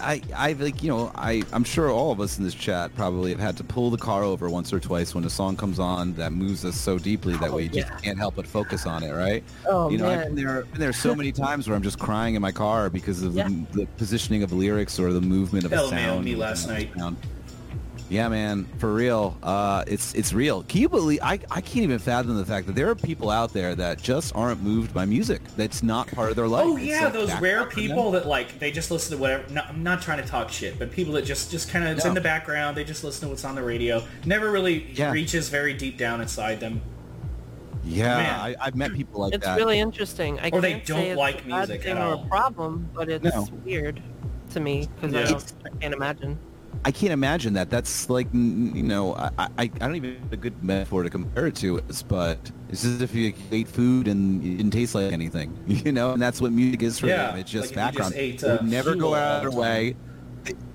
I, 0.00 0.20
I 0.36 0.52
like, 0.54 0.82
you 0.82 0.90
know, 0.90 1.10
I, 1.14 1.42
I'm 1.52 1.64
sure 1.64 1.90
all 1.90 2.12
of 2.12 2.20
us 2.20 2.38
in 2.38 2.44
this 2.44 2.54
chat 2.54 2.94
probably 2.96 3.30
have 3.30 3.40
had 3.40 3.56
to 3.58 3.64
pull 3.64 3.90
the 3.90 3.96
car 3.98 4.22
over 4.24 4.48
once 4.50 4.72
or 4.72 4.80
twice 4.80 5.14
when 5.14 5.24
a 5.24 5.30
song 5.30 5.56
comes 5.56 5.78
on 5.78 6.12
that 6.14 6.32
moves 6.32 6.64
us 6.64 6.76
so 6.76 6.98
deeply 6.98 7.36
that 7.38 7.50
Oh, 7.50 7.56
we 7.56 7.68
just 7.68 7.88
can't 8.02 8.18
help 8.18 8.36
but 8.36 8.46
focus 8.46 8.86
on 8.86 9.02
it, 9.02 9.12
right? 9.12 9.42
oh 9.66 9.88
you 9.90 9.98
know, 9.98 10.08
I've 10.08 10.18
man 10.18 10.34
been 10.34 10.44
there, 10.44 10.62
been 10.62 10.80
there 10.80 10.92
so 10.92 11.14
many 11.14 11.32
times 11.32 11.68
where 11.68 11.76
I'm 11.76 11.82
just 11.82 11.98
crying 11.98 12.34
in 12.34 12.42
my 12.42 12.52
car 12.52 12.90
because 12.90 13.22
of 13.22 13.34
Yeah. 13.34 13.48
the, 13.48 13.80
the 13.80 13.86
positioning 13.96 14.42
of 14.42 14.52
lyrics 14.52 14.98
or 14.98 15.12
the 15.12 15.20
movement 15.20 15.64
of 15.64 15.72
Hell, 15.72 15.88
a 15.88 15.90
man, 15.90 16.08
sound. 16.14 16.24
me 16.24 16.30
you 16.32 16.36
last 16.36 16.66
know, 16.68 16.74
night. 16.74 16.90
sound. 16.96 17.16
Yeah, 18.10 18.28
man, 18.28 18.66
for 18.78 18.92
real. 18.92 19.38
Uh, 19.40 19.84
it's 19.86 20.14
it's 20.14 20.32
real. 20.32 20.64
Can 20.64 20.80
you 20.80 20.88
believe? 20.88 21.20
I, 21.22 21.38
I 21.48 21.60
can't 21.60 21.84
even 21.84 22.00
fathom 22.00 22.36
the 22.36 22.44
fact 22.44 22.66
that 22.66 22.74
there 22.74 22.90
are 22.90 22.96
people 22.96 23.30
out 23.30 23.52
there 23.52 23.76
that 23.76 24.02
just 24.02 24.34
aren't 24.34 24.60
moved 24.64 24.92
by 24.92 25.04
music. 25.04 25.40
That's 25.56 25.84
not 25.84 26.08
part 26.08 26.28
of 26.30 26.34
their 26.36 26.48
life. 26.48 26.64
Oh 26.66 26.76
yeah, 26.76 27.04
like 27.04 27.12
those 27.12 27.32
rare 27.40 27.66
people 27.66 28.10
that 28.10 28.26
like 28.26 28.58
they 28.58 28.72
just 28.72 28.90
listen 28.90 29.16
to 29.16 29.20
whatever. 29.22 29.44
No, 29.52 29.62
I'm 29.62 29.84
not 29.84 30.02
trying 30.02 30.20
to 30.20 30.28
talk 30.28 30.50
shit, 30.50 30.76
but 30.76 30.90
people 30.90 31.12
that 31.14 31.24
just 31.24 31.52
just 31.52 31.70
kind 31.70 31.84
of 31.86 31.96
it's 31.96 32.04
No. 32.04 32.08
in 32.10 32.14
the 32.16 32.20
background. 32.20 32.76
They 32.76 32.82
just 32.82 33.04
listen 33.04 33.22
to 33.22 33.28
what's 33.28 33.44
on 33.44 33.54
the 33.54 33.62
radio. 33.62 34.02
Never 34.26 34.50
really 34.50 34.90
Yeah. 34.92 35.12
reaches 35.12 35.48
very 35.48 35.72
deep 35.72 35.96
down 35.96 36.20
inside 36.20 36.58
them. 36.58 36.80
Yeah, 37.84 38.16
Man. 38.16 38.40
I, 38.40 38.56
I've 38.60 38.74
met 38.74 38.92
people 38.92 39.20
like 39.20 39.34
it's 39.34 39.44
that. 39.46 39.52
It's 39.56 39.64
really 39.64 39.78
interesting. 39.78 40.38
I 40.40 40.50
Or 40.52 40.60
they 40.60 40.72
can't 40.72 40.84
don't 40.86 40.98
say 40.98 41.10
it's 41.10 41.18
like 41.18 41.34
a 41.44 41.48
bad 41.48 41.68
music 41.68 41.82
thing 41.84 41.96
at 41.96 41.98
or 42.02 42.16
all. 42.16 42.24
a 42.24 42.26
problem, 42.26 42.90
but 42.92 43.08
it's 43.08 43.24
No. 43.24 43.48
weird 43.64 44.02
to 44.50 44.58
me 44.60 44.88
because 44.96 45.14
Yeah. 45.14 45.20
I, 45.20 45.24
don't- 45.30 45.52
I 45.64 45.68
can't 45.80 45.94
imagine. 45.94 46.38
I 46.84 46.92
can't 46.92 47.12
imagine 47.12 47.52
that. 47.54 47.68
That's 47.68 48.08
like, 48.08 48.28
you 48.32 48.82
know, 48.82 49.14
I, 49.14 49.30
I, 49.38 49.48
I 49.58 49.66
don't 49.68 49.96
even 49.96 50.22
have 50.22 50.32
a 50.32 50.36
good 50.38 50.62
metaphor 50.62 51.02
to 51.02 51.10
compare 51.10 51.46
it 51.48 51.56
to, 51.56 51.80
but 52.08 52.50
it's 52.70 52.84
as 52.86 53.02
if 53.02 53.14
you 53.14 53.34
ate 53.50 53.68
food 53.68 54.08
and 54.08 54.42
it 54.42 54.56
didn't 54.56 54.70
taste 54.72 54.94
like 54.94 55.12
anything, 55.12 55.62
you 55.66 55.92
know, 55.92 56.12
and 56.12 56.22
that's 56.22 56.40
what 56.40 56.52
music 56.52 56.82
is 56.82 56.98
for 56.98 57.08
Yeah, 57.08 57.16
them. 57.26 57.36
It's 57.36 57.50
just 57.50 57.74
like 57.74 57.82
you 57.82 57.90
just 57.90 58.12
background. 58.12 58.14
ate, 58.14 58.42
uh, 58.42 58.62
never 58.62 58.94
go 58.94 59.14
out 59.14 59.36
of 59.36 59.42
their 59.42 59.50
the 59.50 59.50
time. 59.50 59.92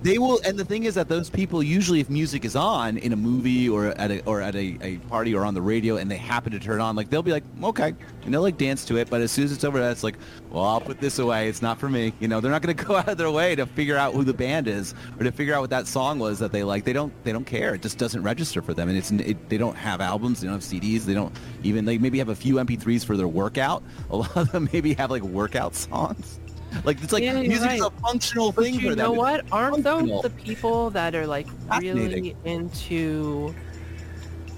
They 0.02 0.20
will, 0.20 0.40
and 0.46 0.58
the 0.60 0.66
thing 0.66 0.84
is 0.84 0.94
that 0.94 1.10
those 1.10 1.32
people 1.32 1.64
usually, 1.64 2.00
if 2.00 2.12
music 2.12 2.46
is 2.46 2.56
on 2.56 2.98
in 2.98 3.12
a 3.12 3.16
movie 3.16 3.68
or 3.68 3.88
at 3.88 4.12
a 4.12 4.24
or 4.26 4.40
at 4.40 4.56
a, 4.56 4.78
a 4.82 4.98
party 5.10 5.34
or 5.34 5.44
on 5.44 5.56
the 5.56 5.62
radio, 5.62 5.98
and 5.98 6.12
they 6.12 6.18
happen 6.18 6.52
to 6.52 6.60
turn 6.60 6.80
on, 6.80 6.96
like 6.96 7.10
they'll 7.10 7.24
be 7.24 7.32
like, 7.32 7.44
okay, 7.64 7.96
and 8.24 8.34
they'll 8.34 8.44
like 8.44 8.58
dance 8.58 8.86
to 8.86 8.98
it. 8.98 9.10
But 9.10 9.22
as 9.22 9.32
soon 9.32 9.46
as 9.46 9.52
it's 9.52 9.64
over, 9.64 9.80
that's 9.80 10.04
like, 10.04 10.18
well, 10.52 10.64
I'll 10.64 10.82
put 10.82 11.00
this 11.00 11.18
away. 11.18 11.50
It's 11.50 11.64
not 11.64 11.80
for 11.80 11.90
me. 11.90 12.14
You 12.20 12.28
know, 12.28 12.40
they're 12.40 12.52
not 12.52 12.62
going 12.62 12.78
to 12.78 12.84
go 12.84 12.96
out 12.96 13.08
of 13.08 13.18
their 13.18 13.32
way 13.32 13.56
to 13.56 13.66
figure 13.66 13.98
out 13.98 14.14
who 14.14 14.24
the 14.24 14.34
band 14.34 14.68
is 14.68 14.94
or 15.20 15.24
to 15.24 15.32
figure 15.32 15.56
out 15.56 15.62
what 15.62 15.72
that 15.72 15.88
song 15.88 16.20
was 16.20 16.38
that 16.38 16.52
they 16.52 16.64
like. 16.64 16.84
They 16.84 16.94
don't. 16.94 17.12
They 17.24 17.32
don't 17.32 17.46
care. 17.46 17.74
It 17.74 17.82
just 17.82 17.98
doesn't 17.98 18.22
register 18.22 18.62
for 18.62 18.76
them, 18.76 18.90
and 18.90 18.98
it's 18.98 19.10
it, 19.10 19.50
they 19.50 19.58
don't 19.58 19.76
have 19.76 20.02
albums. 20.02 20.42
They 20.42 20.48
don't 20.48 20.56
have 20.56 20.62
CDs. 20.62 21.06
They 21.06 21.16
don't 21.16 21.36
even. 21.64 21.86
They 21.86 21.98
maybe 21.98 22.20
have 22.20 22.30
a 22.30 22.36
few 22.36 22.56
MP3s 22.56 23.04
for 23.04 23.18
their 23.18 23.28
workout. 23.28 23.82
A 24.12 24.18
lot 24.18 24.38
of 24.38 24.52
them 24.52 24.70
maybe 24.74 24.94
have 24.94 25.10
like 25.10 25.24
workout 25.24 25.74
songs. 25.74 26.40
Like 26.84 27.02
it's 27.02 27.14
like 27.14 27.24
Yeah, 27.24 27.34
you're 27.34 27.44
music's 27.50 27.80
right. 27.80 27.82
a 27.82 27.90
functional 28.02 28.52
But 28.52 28.66
thing 28.66 28.74
you 28.76 28.90
for 28.90 28.96
them. 28.96 28.98
know 28.98 29.12
It's 29.14 29.18
what? 29.18 29.46
Aren't 29.52 29.84
functional. 29.84 30.22
those 30.22 30.32
the 30.32 30.38
people 30.44 30.90
that 30.92 31.16
are 31.16 31.26
like 31.28 31.48
really 31.80 32.36
into 32.44 33.54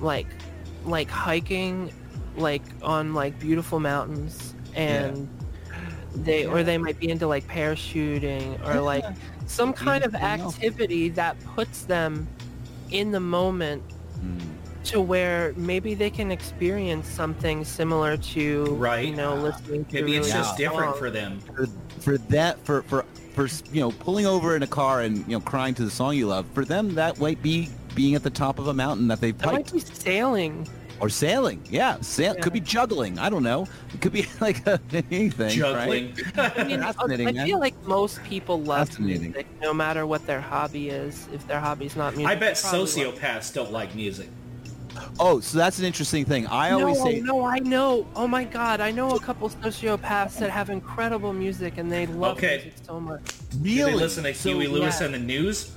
like 0.01 0.27
like 0.85 1.09
hiking 1.09 1.91
like 2.37 2.63
on 2.81 3.13
like 3.13 3.37
beautiful 3.39 3.79
mountains 3.79 4.53
and 4.75 5.27
they 6.15 6.45
or 6.45 6.63
they 6.63 6.77
might 6.77 6.99
be 6.99 7.09
into 7.09 7.27
like 7.27 7.47
parachuting 7.47 8.59
or 8.67 8.79
like 8.81 9.05
some 9.47 9.73
kind 9.73 10.03
of 10.03 10.13
Anything 10.15 10.41
else. 10.41 10.55
activity 10.55 11.09
that 11.09 11.39
puts 11.55 11.83
them 11.85 12.27
in 12.91 13.11
the 13.11 13.19
moment 13.19 13.83
Mm. 14.19 14.41
to 14.83 14.99
where 14.99 15.53
maybe 15.57 15.93
they 15.93 16.09
can 16.09 16.31
experience 16.31 17.07
something 17.07 17.63
similar 17.63 18.17
to 18.17 18.65
Right. 18.75 19.09
you 19.09 19.15
know 19.15 19.35
listening 19.35 19.85
to 19.85 19.93
Maybe 19.95 20.15
it's 20.17 20.27
really 20.29 20.39
just 20.39 20.57
different 20.57 20.91
song. 20.93 20.97
for 20.99 21.11
them. 21.11 21.39
For, 21.97 22.11
for 22.13 22.17
that 22.29 22.63
for 22.65 22.81
for 22.83 23.05
for 23.33 23.47
you 23.71 23.81
know 23.81 23.91
pulling 23.91 24.25
over 24.25 24.55
in 24.55 24.63
a 24.63 24.67
car 24.67 25.01
and 25.01 25.17
you 25.19 25.37
know 25.37 25.39
crying 25.39 25.73
to 25.75 25.83
the 25.85 25.91
song 25.91 26.15
you 26.15 26.27
love 26.27 26.45
for 26.53 26.65
them 26.65 26.95
that 26.95 27.19
might 27.19 27.41
be 27.41 27.69
being 27.95 28.15
at 28.15 28.23
the 28.23 28.29
top 28.29 28.59
of 28.59 28.67
a 28.67 28.73
mountain 28.73 29.07
that 29.07 29.21
they've 29.21 29.37
that 29.37 29.53
might 29.53 29.71
be 29.71 29.79
sailing 29.79 30.67
or 30.99 31.09
sailing 31.09 31.61
yeah 31.69 31.99
sail 32.01 32.33
Yeah. 32.35 32.41
could 32.41 32.53
be 32.53 32.59
juggling 32.59 33.19
i 33.19 33.29
don't 33.29 33.43
know 33.43 33.67
it 33.93 34.01
could 34.01 34.13
be 34.13 34.25
like 34.41 34.65
anything 35.11 35.49
Juggling. 35.49 36.15
right? 36.35 36.59
I 36.59 36.63
mean, 36.63 36.81
I 36.81 37.45
feel 37.45 37.59
like 37.59 37.79
most 37.85 38.23
people 38.23 38.61
love 38.61 38.99
music, 38.99 39.45
no 39.61 39.73
matter 39.73 40.05
what 40.07 40.25
their 40.25 40.41
hobby 40.41 40.89
is. 40.89 41.27
If 41.31 41.47
their 41.47 41.59
hobby's 41.59 41.95
not 41.95 42.15
music, 42.15 42.29
I 42.29 42.35
bet 42.35 42.55
they 42.55 42.61
probably 42.61 42.85
sociopaths 42.87 43.53
don't 43.53 43.71
like 43.71 43.93
music. 43.95 44.29
Oh 45.19 45.39
so 45.39 45.57
that's 45.57 45.79
an 45.79 45.85
interesting 45.85 46.25
thing 46.25 46.45
i 46.47 46.71
always 46.71 46.97
no, 46.97 47.05
say 47.05 47.19
no, 47.21 47.45
I 47.45 47.59
know. 47.59 48.05
Oh 48.15 48.27
my 48.27 48.43
god, 48.43 48.81
I 48.81 48.91
know 48.91 49.11
a 49.11 49.19
couple 49.19 49.49
sociopaths 49.49 50.37
that 50.39 50.49
have 50.49 50.69
incredible 50.69 51.33
music 51.33 51.77
and 51.77 51.91
they 51.91 52.05
love 52.07 52.37
Okay. 52.37 52.55
music 52.63 52.73
so 52.85 52.99
much. 52.99 53.21
Really? 53.59 53.75
Do 53.75 53.85
really 53.85 53.91
they 53.91 53.97
listen 53.97 54.23
to 54.25 54.33
So, 54.33 54.49
Huey 54.51 54.67
Lewis 54.67 54.99
yeah. 54.99 55.05
and 55.05 55.13
the 55.15 55.19
news? 55.19 55.71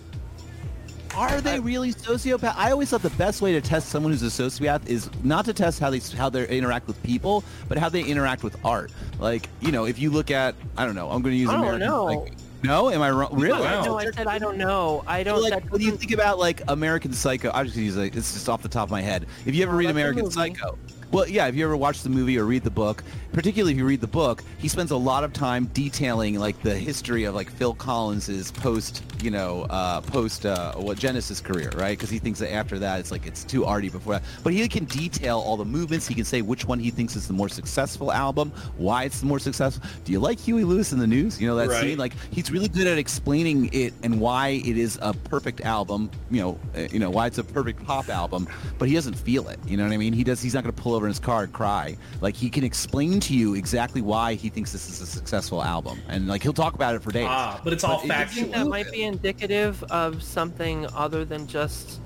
Are 1.16 1.40
they 1.40 1.58
really 1.58 1.92
sociopath? 1.92 2.54
I 2.56 2.70
always 2.70 2.90
thought 2.90 3.02
the 3.02 3.10
best 3.10 3.42
way 3.42 3.52
to 3.52 3.60
test 3.60 3.88
someone 3.88 4.12
who's 4.12 4.22
a 4.22 4.26
sociopath 4.26 4.86
is 4.86 5.10
not 5.24 5.44
to 5.46 5.52
test 5.52 5.80
how 5.80 5.90
they 5.90 5.98
how 6.16 6.28
they 6.30 6.46
interact 6.48 6.86
with 6.86 7.02
people, 7.02 7.42
but 7.68 7.78
how 7.78 7.88
they 7.88 8.02
interact 8.02 8.42
with 8.44 8.56
art. 8.64 8.92
Like 9.18 9.48
you 9.60 9.72
know, 9.72 9.86
if 9.86 9.98
you 9.98 10.10
look 10.10 10.30
at 10.30 10.54
I 10.76 10.84
don't 10.86 10.94
know, 10.94 11.10
I'm 11.10 11.20
going 11.22 11.34
to 11.34 11.38
use 11.40 11.50
I 11.50 11.54
don't 11.54 11.62
American. 11.64 11.88
know. 11.88 12.04
Like, 12.04 12.32
no, 12.62 12.90
am 12.90 13.02
I 13.02 13.10
wrong? 13.10 13.30
Really? 13.32 13.60
Wow. 13.60 13.84
No, 13.84 13.98
I 13.98 14.10
said 14.10 14.26
I 14.26 14.38
don't 14.38 14.56
know. 14.56 15.02
I 15.06 15.22
don't. 15.22 15.42
like 15.42 15.52
that 15.52 15.70
when 15.70 15.80
you 15.80 15.96
think 15.96 16.12
about 16.12 16.38
like 16.38 16.62
American 16.68 17.12
Psycho, 17.12 17.50
I'm 17.52 17.66
just 17.66 17.76
gonna 17.76 17.86
use 17.86 17.96
like 17.96 18.16
it's 18.16 18.32
just 18.32 18.48
off 18.48 18.62
the 18.62 18.68
top 18.68 18.84
of 18.84 18.90
my 18.90 19.00
head. 19.00 19.26
If 19.46 19.54
you 19.54 19.62
ever 19.62 19.76
read 19.76 19.90
American. 19.90 20.30
Psycho, 20.30 20.78
well, 21.12 21.28
yeah, 21.28 21.46
if 21.48 21.54
you 21.56 21.64
ever 21.64 21.76
watch 21.76 22.02
the 22.02 22.08
movie 22.08 22.38
or 22.38 22.44
read 22.44 22.62
the 22.62 22.70
book, 22.70 23.02
particularly 23.32 23.72
if 23.72 23.78
you 23.78 23.84
read 23.84 24.00
the 24.00 24.06
book, 24.06 24.42
he 24.58 24.68
spends 24.68 24.90
a 24.90 24.96
lot 24.96 25.24
of 25.24 25.32
time 25.32 25.66
detailing 25.72 26.38
like 26.38 26.60
the 26.62 26.74
history 26.76 27.24
of 27.24 27.34
like 27.34 27.50
Phil 27.50 27.74
Collins's 27.74 28.50
post, 28.52 29.02
you 29.22 29.30
know, 29.30 29.66
uh, 29.70 30.00
post 30.02 30.46
uh, 30.46 30.74
what 30.74 30.98
Genesis 30.98 31.40
career, 31.40 31.70
right? 31.76 31.96
Because 31.98 32.10
he 32.10 32.18
thinks 32.18 32.38
that 32.40 32.52
after 32.52 32.78
that 32.78 33.00
it's 33.00 33.10
like 33.10 33.26
it's 33.26 33.44
too 33.44 33.64
arty 33.64 33.88
before 33.88 34.14
that. 34.14 34.22
But 34.44 34.52
he 34.52 34.66
can 34.68 34.84
detail 34.84 35.38
all 35.40 35.56
the 35.56 35.64
movements. 35.64 36.06
He 36.06 36.14
can 36.14 36.24
say 36.24 36.42
which 36.42 36.64
one 36.66 36.78
he 36.78 36.90
thinks 36.90 37.16
is 37.16 37.26
the 37.26 37.32
more 37.32 37.48
successful 37.48 38.12
album, 38.12 38.52
why 38.76 39.04
it's 39.04 39.20
the 39.20 39.26
more 39.26 39.38
successful. 39.38 39.84
Do 40.04 40.12
you 40.12 40.20
like 40.20 40.38
Huey 40.38 40.64
Lewis 40.64 40.92
and 40.92 41.00
the 41.00 41.06
News? 41.06 41.40
You 41.40 41.48
know 41.48 41.56
that 41.56 41.68
Right. 41.70 41.80
scene, 41.82 41.98
like 41.98 42.14
he's 42.30 42.50
really 42.50 42.68
good 42.68 42.86
at 42.86 42.98
explaining 42.98 43.68
it 43.72 43.92
and 44.02 44.20
why 44.20 44.48
it 44.64 44.76
is 44.76 44.98
a 45.02 45.12
perfect 45.14 45.60
album. 45.62 46.10
You 46.30 46.40
know, 46.40 46.58
uh, 46.76 46.80
you 46.92 46.98
know 46.98 47.10
why 47.10 47.26
it's 47.26 47.38
a 47.38 47.44
perfect 47.44 47.84
pop 47.84 48.08
album, 48.08 48.48
but 48.78 48.88
he 48.88 48.94
doesn't 48.94 49.14
feel 49.14 49.48
it. 49.48 49.58
You 49.66 49.76
know 49.76 49.84
what 49.84 49.92
I 49.92 49.96
mean? 49.96 50.12
He 50.12 50.24
does. 50.24 50.40
He's 50.40 50.54
not 50.54 50.62
going 50.64 50.74
to 50.74 50.80
pull 50.82 50.99
over 51.00 51.06
in 51.06 51.10
his 51.10 51.18
car 51.18 51.44
and 51.44 51.52
cry. 51.52 51.96
Like 52.20 52.36
he 52.36 52.50
can 52.50 52.62
explain 52.62 53.20
to 53.20 53.34
you 53.34 53.54
exactly 53.54 54.02
why 54.02 54.34
he 54.34 54.50
thinks 54.50 54.70
this 54.72 54.88
is 54.88 55.00
a 55.00 55.06
successful 55.06 55.62
album, 55.62 55.98
and 56.08 56.28
like 56.28 56.42
he'll 56.42 56.52
talk 56.52 56.74
about 56.74 56.94
it 56.94 57.02
for 57.02 57.10
days. 57.10 57.26
Ah, 57.28 57.58
but 57.64 57.72
it's 57.72 57.84
all 57.84 57.96
But 57.96 58.04
it- 58.06 58.10
I 58.12 58.24
think 58.26 58.50
factual. 58.50 58.52
that 58.64 58.68
might 58.68 58.92
be 58.92 59.02
indicative 59.02 59.82
of 59.84 60.22
something 60.22 60.86
other 60.94 61.24
than 61.24 61.46
just 61.46 62.00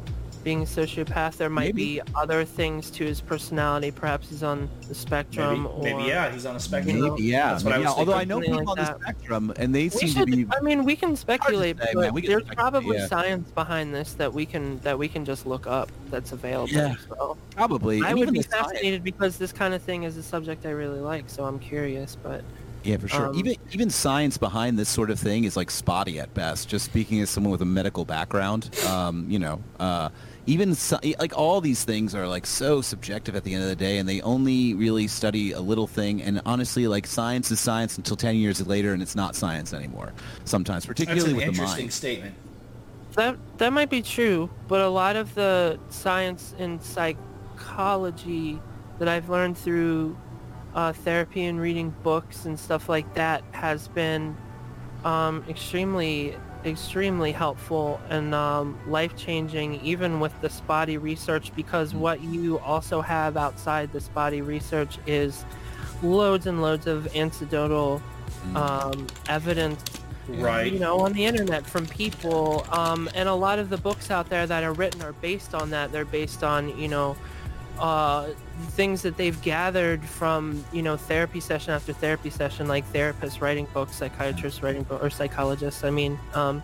being 0.45 0.63
a 0.63 0.67
sociopath. 0.67 1.37
There 1.39 1.49
might 1.51 1.75
Maybe. 1.75 1.95
be 1.97 2.03
other 2.15 2.45
things 2.45 2.91
to 2.93 3.05
his 3.05 3.21
personality. 3.21 3.91
Perhaps 3.91 4.29
he's 4.29 4.43
on 4.43 4.69
the 4.87 4.95
spectrum. 4.95 5.63
Maybe, 5.65 5.75
or 5.75 5.83
maybe 5.99 6.09
yeah, 6.09 6.31
he's 6.31 6.47
on 6.47 6.55
a 6.57 6.61
spectrum. 6.61 7.01
Maybe, 7.01 7.23
yeah. 7.25 7.53
That's 7.53 7.65
what 7.65 7.73
I 7.73 7.77
maybe, 7.79 7.87
was 7.87 7.95
yeah. 7.95 7.99
Although 7.99 8.15
I 8.15 8.25
know 8.25 8.41
people 8.41 8.59
like 8.59 8.69
on 8.69 8.77
the 8.77 8.83
that. 8.85 9.01
spectrum, 9.01 9.53
and 9.57 9.75
they 9.75 9.85
We 9.85 9.89
seem 9.91 10.09
should. 10.11 10.31
to 10.31 10.37
be. 10.37 10.47
I 10.57 10.61
mean, 10.61 10.85
we 10.85 10.95
can 10.95 11.17
speculate, 11.17 11.79
say, 11.79 11.91
but 11.95 12.01
man. 12.01 12.13
Can 12.15 12.31
there's 12.31 12.43
speculate, 12.45 12.57
probably 12.59 12.97
yeah. 12.99 13.07
science 13.09 13.51
behind 13.51 13.95
this 13.95 14.13
that 14.15 14.33
we 14.33 14.45
can 14.47 14.79
that 14.81 14.99
we 14.99 15.09
can 15.09 15.25
just 15.25 15.47
look 15.47 15.67
up. 15.67 15.91
That's 16.11 16.33
available. 16.33 16.69
Yeah. 16.73 16.95
So 17.09 17.37
Probably. 17.57 18.03
I 18.03 18.11
and 18.11 18.19
would 18.19 18.33
be 18.33 18.39
the 18.41 18.49
science- 18.49 18.67
fascinated 18.73 19.03
because 19.03 19.39
this 19.39 19.53
kind 19.53 19.75
of 19.75 19.83
thing 19.83 20.03
is 20.05 20.17
a 20.17 20.23
subject 20.23 20.67
I 20.67 20.71
really 20.71 21.01
like. 21.01 21.25
So 21.29 21.45
I'm 21.45 21.59
curious, 21.59 22.17
but 22.23 22.43
Yeah, 22.85 22.99
for 22.99 23.09
sure. 23.09 23.29
Um, 23.29 23.35
even 23.39 23.57
even 23.73 23.91
science 23.91 24.37
behind 24.37 24.79
this 24.79 24.89
sort 24.91 25.11
of 25.11 25.19
thing 25.19 25.45
is 25.45 25.57
like 25.57 25.71
spotty 25.71 26.21
at 26.21 26.33
best. 26.35 26.69
Just 26.69 26.85
speaking 26.85 27.21
as 27.23 27.31
someone 27.31 27.51
with 27.51 27.63
a 27.63 27.65
medical 27.67 28.05
background, 28.05 28.71
um, 28.87 29.25
you 29.29 29.39
know, 29.39 29.61
uh, 29.81 30.11
even 30.47 30.73
sci- 30.73 31.15
like 31.19 31.37
all 31.37 31.61
these 31.61 31.85
things 31.85 32.15
are 32.15 32.29
like 32.29 32.47
so 32.47 32.83
subjective 32.83 33.35
at 33.37 33.45
the 33.45 33.55
end 33.55 33.63
of 33.63 33.69
the 33.69 33.77
day, 33.77 33.99
and 33.99 34.09
they 34.09 34.21
only 34.21 34.75
really 34.75 35.07
study 35.09 35.53
a 35.53 35.61
little 35.61 35.87
thing. 35.87 36.21
And 36.23 36.41
honestly, 36.45 36.87
like 36.87 37.07
science 37.07 37.51
is 37.51 37.61
science 37.61 37.97
until 37.97 38.17
ten 38.17 38.37
years 38.37 38.67
later, 38.67 38.93
and 38.93 39.03
it's 39.03 39.17
not 39.17 39.35
science 39.37 39.73
anymore. 39.73 40.13
Sometimes, 40.45 40.85
That's 40.85 40.99
particularly 41.01 41.31
an 41.31 41.37
with 41.37 41.45
the 41.45 41.49
interesting 41.51 41.85
mind. 41.87 41.93
statement. 41.93 42.35
that 43.15 43.37
that 43.59 43.73
might 43.73 43.91
be 43.91 44.03
true. 44.03 44.51
But 44.69 44.81
a 44.83 44.89
lot 44.89 45.17
of 45.17 45.35
the 45.35 45.79
science 45.89 46.55
in 46.59 46.79
psychology 46.81 48.61
that 48.99 49.09
I've 49.09 49.29
learned 49.29 49.57
through 49.59 50.17
uh, 50.75 50.93
therapy 50.93 51.45
and 51.45 51.61
reading 51.61 51.95
books 52.03 52.45
and 52.45 52.59
stuff 52.59 52.89
like 52.89 53.15
that 53.15 53.43
has 53.53 53.89
been 53.89 54.37
um, 55.05 55.45
extremely 55.49 56.37
extremely 56.65 57.33
helpful 57.33 58.01
and 58.09 58.35
um, 58.35 58.79
life 58.87 59.15
changing 59.17 59.81
even 59.83 60.19
with 60.21 60.33
the 60.41 60.49
spotty 60.49 60.97
research 60.97 61.55
because 61.55 61.95
what 61.95 62.23
you 62.23 62.59
also 62.61 63.01
have 63.01 63.37
outside 63.37 63.93
the 63.93 64.01
spotty 64.01 64.41
research 64.41 64.99
is 65.07 65.45
loads 66.03 66.47
and 66.47 66.63
loads 66.63 66.87
of 66.87 67.15
anecdotal 67.15 68.03
um, 68.55 69.07
evidence 69.29 69.83
Right. 70.27 70.73
you 70.73 70.79
know 70.79 71.01
on 71.01 71.13
the 71.13 71.27
internet 71.27 71.67
from 71.67 71.87
people 71.87 72.67
um, 72.71 73.11
and 73.15 73.29
a 73.29 73.35
lot 73.35 73.59
of 73.59 73.69
the 73.69 73.77
books 73.77 74.11
out 74.11 74.31
there 74.31 74.47
that 74.47 74.63
are 74.65 74.73
written 74.73 75.03
are 75.03 75.13
based 75.13 75.55
on 75.55 75.69
that. 75.71 75.93
They're 75.93 76.07
based 76.07 76.43
on 76.43 76.79
you 76.79 76.89
know 76.89 77.15
uh, 77.79 78.29
things 78.71 79.03
that 79.03 79.17
they've 79.17 79.41
gathered 79.43 80.05
from 80.05 80.65
you 80.73 80.83
know 80.83 80.97
therapy 80.97 81.41
session 81.41 81.73
after 81.73 81.93
therapy 81.93 82.31
session 82.31 82.69
like 82.69 82.91
therapists 82.93 83.41
writing 83.41 83.67
books 83.75 83.97
psychiatrists 83.97 84.63
writing 84.63 84.85
books 84.85 85.05
or 85.05 85.11
psychologists 85.11 85.83
i 85.83 85.91
mean 85.91 86.19
um, 86.35 86.63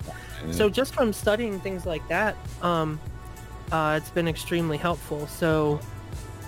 so 0.52 0.70
just 0.70 0.94
from 0.94 1.12
studying 1.12 1.60
things 1.60 1.84
like 1.84 2.06
that 2.08 2.36
um, 2.62 2.98
uh, 3.72 3.98
it's 4.00 4.10
been 4.10 4.28
extremely 4.28 4.76
helpful. 4.76 5.26
So 5.26 5.80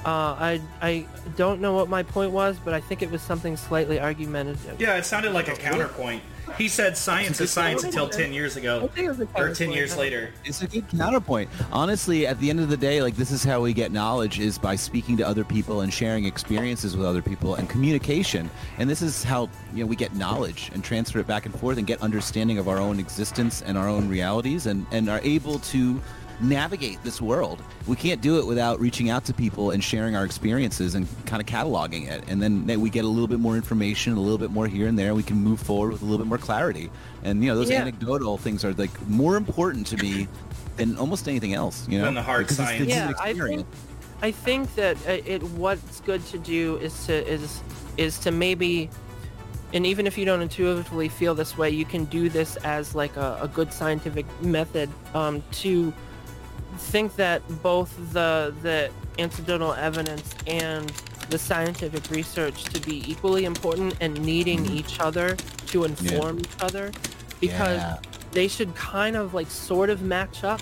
uh, 0.05 0.09
I, 0.39 0.61
I 0.81 1.07
don't 1.37 1.61
know 1.61 1.73
what 1.75 1.89
my 1.89 2.03
point 2.03 2.33
was 2.33 2.59
but 2.59 2.75
i 2.75 2.81
think 2.81 3.03
it 3.03 3.11
was 3.11 3.23
something 3.23 3.57
slightly 3.57 4.01
argumentative. 4.01 4.81
Yeah, 4.81 4.97
it 4.97 5.05
sounded 5.05 5.33
like 5.33 5.49
a 5.49 5.55
counterpoint. 5.55 6.23
He 6.59 6.68
said 6.68 6.96
science 6.96 7.40
is 7.40 7.50
science 7.50 7.84
until 7.84 8.09
10 8.09 8.32
years 8.32 8.57
ago. 8.57 8.88
think 8.88 9.07
it 9.07 9.09
was 9.09 9.20
a 9.20 9.28
Or 9.34 9.55
10 9.55 9.72
years 9.72 9.96
later. 9.96 10.30
It's 10.44 10.62
a 10.62 10.66
good 10.66 10.88
counterpoint. 10.88 11.50
Honestly, 11.70 12.26
at 12.26 12.38
the 12.40 12.50
end 12.50 12.61
of 12.61 12.68
the 12.68 12.76
day, 12.76 13.03
like 13.03 13.16
this 13.16 13.30
is 13.30 13.44
how 13.44 13.61
we 13.61 13.72
get 13.72 13.92
knowledge 13.92 14.38
is 14.38 14.59
by 14.59 14.76
speaking 14.76 15.16
to 15.18 15.26
other 15.26 15.44
people 15.44 15.80
and 15.80 15.92
sharing 15.92 16.24
experiences 16.24 16.96
with 16.96 17.07
other 17.07 17.22
people 17.22 17.55
and 17.55 17.68
communication. 17.68 18.50
And 18.78 18.88
this 18.88 19.03
is 19.03 19.24
how 19.24 19.48
you 19.74 19.84
know 19.84 19.86
we 19.86 19.96
get 19.96 20.14
knowledge 20.14 20.70
and 20.74 20.84
transfer 20.84 21.18
it 21.18 21.26
back 21.26 21.46
and 21.46 21.59
forth 21.59 21.78
and 21.78 21.86
get 21.86 22.00
understanding 22.03 22.59
of 22.59 22.68
our 22.68 22.78
own 22.78 22.98
existence 22.98 23.62
and 23.62 23.78
our 23.78 23.88
own 23.88 24.09
realities 24.09 24.66
and 24.66 24.86
and 24.92 25.09
are 25.09 25.20
able 25.22 25.59
to 25.59 26.00
navigate 26.43 27.03
this 27.05 27.20
world. 27.20 27.62
We 27.86 27.97
can't 27.97 28.20
do 28.20 28.38
it 28.38 28.47
without 28.47 28.80
reaching 28.80 29.11
out 29.11 29.24
to 29.26 29.34
people 29.34 29.70
and 29.70 29.82
sharing 29.82 30.16
our 30.16 30.24
experiences 30.24 30.95
and 30.95 31.07
kind 31.26 31.40
of 31.40 31.47
cataloging 31.47 32.09
it. 32.11 32.24
And 32.28 32.43
then, 32.43 32.66
then 32.66 32.80
we 32.80 32.90
get 32.90 33.05
a 33.05 33.09
little 33.09 33.28
bit 33.28 33.40
more 33.40 33.57
information, 33.57 34.14
a 34.14 34.20
little 34.20 34.38
bit 34.38 34.51
more 34.51 34.66
here 34.66 34.88
and 34.88 34.99
there. 34.99 35.14
We 35.14 35.22
can 35.22 35.36
move 35.36 35.61
forward 35.61 35.93
with 35.93 36.03
a 36.03 36.05
little 36.05 36.18
bit 36.18 36.26
more 36.26 36.38
clarity. 36.38 36.90
And 37.22 37.43
you 37.43 37.51
know, 37.51 37.57
those 37.57 37.70
Yeah. 37.70 37.80
anecdotal 37.80 38.38
things 38.38 38.64
are 38.64 38.72
like 38.74 38.90
more 39.09 39.36
important 39.36 39.86
to 39.88 39.97
me 39.99 40.26
than 40.76 40.97
almost 40.97 41.28
anything 41.28 41.55
else. 41.55 41.86
You 41.88 41.99
know, 41.99 42.07
Than 42.07 42.14
the 42.14 42.22
hard 42.22 42.47
Because 42.47 42.59
it's 42.59 42.68
science. 42.68 42.88
Yeah, 42.88 43.12
I 43.20 43.32
think 43.34 43.66
I 44.22 44.30
think 44.30 44.74
that 44.76 44.97
uh, 45.09 45.18
it 45.26 45.43
what's 45.43 46.01
good 46.01 46.24
to 46.26 46.38
do 46.38 46.76
is 46.76 47.07
to 47.07 47.26
is 47.28 47.61
is 47.97 48.18
to 48.20 48.30
maybe 48.30 48.88
and 49.74 49.86
even 49.86 50.07
if 50.07 50.18
you 50.18 50.24
don't 50.24 50.43
intuitively 50.43 51.09
feel 51.09 51.34
this 51.34 51.57
way, 51.57 51.70
you 51.70 51.84
can 51.84 52.05
do 52.07 52.28
this 52.28 52.57
as 52.57 52.95
like 52.95 53.16
a, 53.16 53.38
a 53.40 53.49
good 53.49 53.72
scientific 53.72 54.26
method 54.43 54.90
um, 55.14 55.43
to 55.53 55.93
think 56.79 57.16
that 57.16 57.43
both 57.62 57.95
the 58.12 58.55
the 58.62 58.91
anecdotal 59.18 59.73
evidence 59.75 60.35
and 60.47 60.91
the 61.31 61.39
scientific 61.39 62.11
research 62.11 62.64
to 62.64 62.81
be 62.81 63.09
equally 63.11 63.45
important 63.45 63.95
and 64.01 64.20
needing 64.23 64.66
each 64.66 65.01
other 65.01 65.37
to 65.66 65.85
inform 65.85 66.39
each 66.41 66.57
other 66.61 66.91
because 67.41 67.79
Yeah. 67.79 67.97
they 68.33 68.49
should 68.49 68.75
kind 68.75 69.16
of 69.16 69.33
like 69.35 69.51
sort 69.51 69.91
of 69.91 70.03
match 70.03 70.45
up 70.45 70.61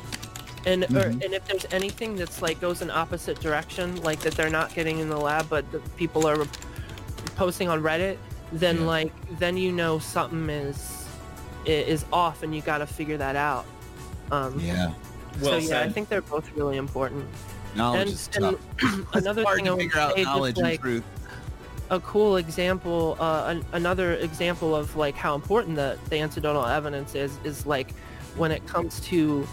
and 0.66 0.84
or, 0.84 0.88
Mhm. 1.10 1.24
and 1.24 1.34
if 1.34 1.44
there's 1.46 1.66
anything 1.72 2.16
that's 2.16 2.42
like 2.42 2.60
goes 2.60 2.82
in 2.82 2.90
opposite 2.90 3.40
direction 3.40 3.96
like 4.02 4.20
that 4.20 4.34
they're 4.34 4.50
not 4.50 4.74
getting 4.74 4.98
in 4.98 5.08
the 5.08 5.16
lab 5.16 5.48
but 5.48 5.70
the 5.72 5.78
people 5.96 6.26
are 6.26 6.46
posting 7.36 7.68
on 7.68 7.82
reddit 7.82 8.16
then 8.52 8.80
Yeah. 8.80 8.86
like 8.86 9.38
then 9.38 9.56
you 9.56 9.72
know 9.72 9.98
something 9.98 10.50
is 10.50 11.06
is 11.66 12.04
off 12.12 12.42
and 12.42 12.54
you 12.54 12.62
got 12.62 12.78
to 12.78 12.86
figure 12.86 13.16
that 13.16 13.36
out 13.36 13.64
um 14.30 14.58
Yeah, 14.60 14.92
Well 15.40 15.60
so 15.60 15.68
yeah 15.68 15.80
i 15.80 15.88
think 15.88 16.08
they're 16.08 16.22
both 16.22 16.50
really 16.54 16.76
important 16.76 17.26
knowledge 17.74 18.00
and, 18.00 18.10
is 18.10 18.30
and 18.34 18.58
tough. 18.78 19.14
another 19.14 19.42
hard 19.44 19.56
thing 19.56 19.64
to 19.66 19.70
I 19.70 19.74
would 19.74 19.82
figure 19.82 20.00
out 20.00 20.10
say, 20.12 20.16
just, 20.16 20.26
knowledge 20.26 20.56
like, 20.56 20.72
and 20.72 20.80
truth. 20.80 21.04
a 21.90 22.00
cool 22.00 22.36
example, 22.36 23.16
uh, 23.20 23.44
an, 23.48 23.64
another 23.72 24.14
example 24.14 24.74
of 24.74 24.96
like 24.96 25.14
how 25.14 25.34
important 25.34 25.76
the, 25.76 25.98
the 26.08 26.16
anecdotal 26.16 26.66
evidence 26.66 27.14
is, 27.14 27.36
is 27.44 27.66
like 27.66 27.92
when 28.36 28.50
it 28.50 28.66
comes 28.66 29.00
to 29.00 29.46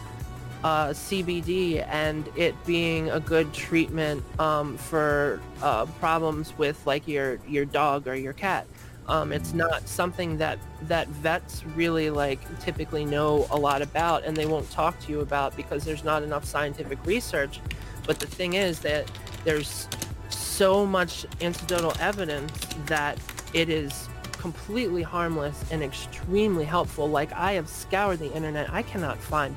uh, 0.64 0.90
CBD 0.90 1.88
and 1.88 2.30
it 2.36 2.56
being 2.66 3.10
a 3.12 3.20
good 3.20 3.54
treatment 3.54 4.24
um, 4.40 4.78
for 4.78 5.40
uh, 5.62 5.86
problems 6.00 6.58
with 6.58 6.86
like 6.86 7.08
your 7.08 7.40
your 7.48 7.66
dog 7.66 8.08
or 8.08 8.16
your 8.16 8.34
cat. 8.34 8.68
Um, 9.08 9.32
it's 9.32 9.54
not 9.54 9.88
something 9.88 10.38
that 10.38 10.60
that 10.84 11.08
vets 11.08 11.66
really 11.66 12.10
like 12.10 12.40
typically 12.60 13.06
know 13.06 13.48
a 13.52 13.58
lot 13.58 13.82
about, 13.82 14.26
and 14.26 14.36
they 14.36 14.46
won't 14.46 14.70
talk 14.72 15.00
to 15.02 15.12
you 15.12 15.22
about 15.22 15.56
because 15.56 15.86
there's 15.86 16.04
not 16.04 16.24
enough 16.24 16.44
scientific 16.44 17.04
research. 17.06 17.62
But 18.06 18.20
the 18.20 18.28
thing 18.28 18.54
is 18.54 18.80
that 18.80 19.10
there's 19.44 19.88
so 20.30 20.86
much 20.86 21.26
anecdotal 21.40 21.94
evidence 22.00 22.52
that 22.88 23.18
it 23.54 23.70
is 23.70 24.10
completely 24.34 25.04
harmless 25.04 25.64
and 25.72 25.82
extremely 25.82 26.66
helpful. 26.66 27.08
Like 27.10 27.32
I 27.34 27.54
have 27.54 27.70
scoured 27.70 28.20
the 28.20 28.34
internet, 28.34 28.72
I 28.72 28.82
cannot 28.82 29.18
find 29.18 29.56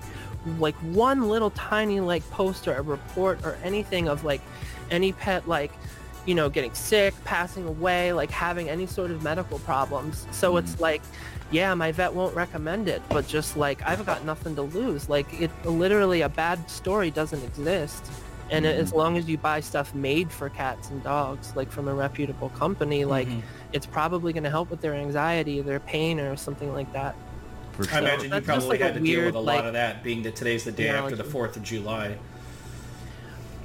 like 0.58 0.74
one 0.76 1.28
little 1.28 1.50
tiny 1.50 2.00
like 2.00 2.28
post 2.30 2.66
or 2.66 2.74
a 2.74 2.82
report 2.82 3.44
or 3.44 3.58
anything 3.62 4.08
of 4.08 4.24
like 4.24 4.40
any 4.90 5.12
pet 5.12 5.46
like 5.48 5.72
you 6.26 6.34
know 6.34 6.48
getting 6.48 6.74
sick, 6.74 7.14
passing 7.24 7.66
away, 7.66 8.12
like 8.12 8.30
having 8.30 8.68
any 8.68 8.86
sort 8.86 9.10
of 9.10 9.22
medical 9.22 9.58
problems. 9.60 10.26
So 10.30 10.56
it's 10.56 10.80
like 10.80 11.02
yeah, 11.52 11.74
my 11.74 11.90
vet 11.90 12.14
won't 12.14 12.34
recommend 12.36 12.88
it, 12.88 13.02
but 13.08 13.26
just 13.26 13.56
like 13.56 13.82
I've 13.84 14.06
got 14.06 14.24
nothing 14.24 14.54
to 14.56 14.62
lose. 14.62 15.08
Like 15.08 15.26
it 15.40 15.50
literally 15.64 16.20
a 16.20 16.28
bad 16.28 16.70
story 16.70 17.10
doesn't 17.10 17.42
exist. 17.42 18.04
And 18.52 18.64
Mhm. 18.64 18.74
as 18.74 18.92
long 18.92 19.16
as 19.16 19.28
you 19.28 19.38
buy 19.38 19.60
stuff 19.60 19.94
made 19.94 20.30
for 20.30 20.48
cats 20.48 20.90
and 20.90 21.02
dogs, 21.04 21.52
like 21.54 21.70
from 21.70 21.86
a 21.86 21.94
reputable 21.94 22.48
company, 22.50 23.04
like 23.04 23.28
Mhm. 23.28 23.42
it's 23.72 23.86
probably 23.86 24.32
going 24.32 24.42
to 24.42 24.50
help 24.50 24.70
with 24.70 24.80
their 24.80 24.94
anxiety, 24.94 25.60
their 25.60 25.78
pain, 25.80 26.18
or 26.18 26.36
something 26.36 26.72
like 26.72 26.92
that. 26.92 27.14
For 27.72 27.84
I 27.84 27.86
sure. 27.86 27.98
imagine 27.98 28.32
you 28.32 28.40
probably 28.40 28.68
like 28.68 28.80
had 28.80 28.94
to 28.94 29.00
deal 29.00 29.24
with 29.24 29.36
a 29.36 29.38
lot 29.38 29.56
like, 29.56 29.64
of 29.66 29.72
that, 29.74 30.02
being 30.02 30.22
that 30.24 30.34
today's 30.34 30.64
the 30.64 30.72
day 30.72 30.88
after 30.88 31.14
the 31.16 31.24
4th 31.24 31.56
of 31.56 31.62
July. 31.62 32.16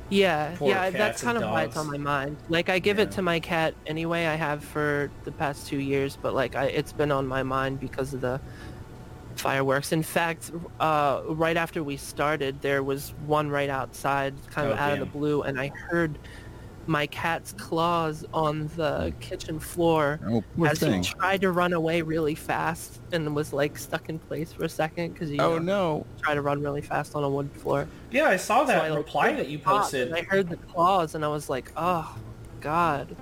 Yeah, 0.10 0.56
Poor 0.58 0.70
yeah, 0.70 0.90
that's 0.92 1.24
kind 1.24 1.38
of 1.38 1.44
why 1.44 1.64
it's 1.64 1.78
on 1.78 1.88
my 1.88 1.98
mind. 1.98 2.38
Like 2.48 2.70
I 2.70 2.80
give 2.80 3.00
it 3.00 3.12
to 3.12 3.22
my 3.22 3.40
cat 3.40 3.74
anyway. 3.88 4.26
I 4.26 4.36
have 4.36 4.64
for 4.64 5.10
the 5.24 5.32
past 5.32 5.68
two 5.68 5.80
years, 5.80 6.18
but 6.22 6.34
like 6.34 6.56
I, 6.56 6.66
it's 6.66 6.94
been 6.94 7.12
on 7.12 7.26
my 7.28 7.42
mind 7.44 7.80
because 7.80 8.14
of 8.14 8.22
the 8.22 8.40
fireworks. 9.36 9.92
In 9.92 10.04
fact, 10.04 10.52
uh, 10.80 11.22
right 11.28 11.58
after 11.58 11.84
we 11.84 11.98
started, 11.98 12.62
there 12.62 12.84
was 12.84 13.14
one 13.26 13.50
right 13.50 13.70
outside, 13.70 14.36
kind 14.52 14.70
of 14.70 14.78
Oh, 14.78 14.82
out 14.82 14.94
of 14.94 15.00
the 15.00 15.06
blue, 15.06 15.42
and 15.42 15.60
I 15.60 15.70
heard 15.70 16.18
my 16.88 17.08
cat's 17.08 17.52
claws 17.54 18.24
on 18.34 18.68
the 18.76 19.14
kitchen 19.20 19.60
floor 19.60 20.20
Oh, 20.28 20.44
poor 20.56 20.68
as 20.68 20.80
thing. 20.80 21.02
he 21.04 21.10
tried 21.10 21.42
to 21.42 21.52
run 21.52 21.74
away 21.74 22.02
really 22.02 22.36
fast 22.36 23.00
and 23.12 23.36
was 23.36 23.52
like 23.54 23.78
stuck 23.78 24.08
in 24.10 24.20
place 24.20 24.54
for 24.54 24.66
a 24.66 24.70
second 24.70 25.14
because 25.14 25.30
he 25.30 25.40
Oh 25.40 25.56
uh, 25.56 25.60
no. 25.60 26.06
tried 26.22 26.36
to 26.36 26.42
run 26.42 26.62
really 26.62 26.82
fast 26.82 27.16
on 27.16 27.24
a 27.24 27.30
wood 27.30 27.50
floor. 27.54 27.88
Yeah, 28.12 28.26
I 28.26 28.38
saw 28.38 28.62
So 28.62 28.68
that 28.68 28.84
I, 28.92 28.96
reply 28.96 29.34
that 29.34 29.48
you 29.50 29.58
posted. 29.60 30.14
I 30.14 30.22
heard 30.22 30.50
the 30.50 30.58
claws, 30.58 31.16
and 31.16 31.26
I 31.26 31.28
was 31.28 31.50
like, 31.50 31.72
"Oh, 31.76 32.16
God!" 32.62 33.16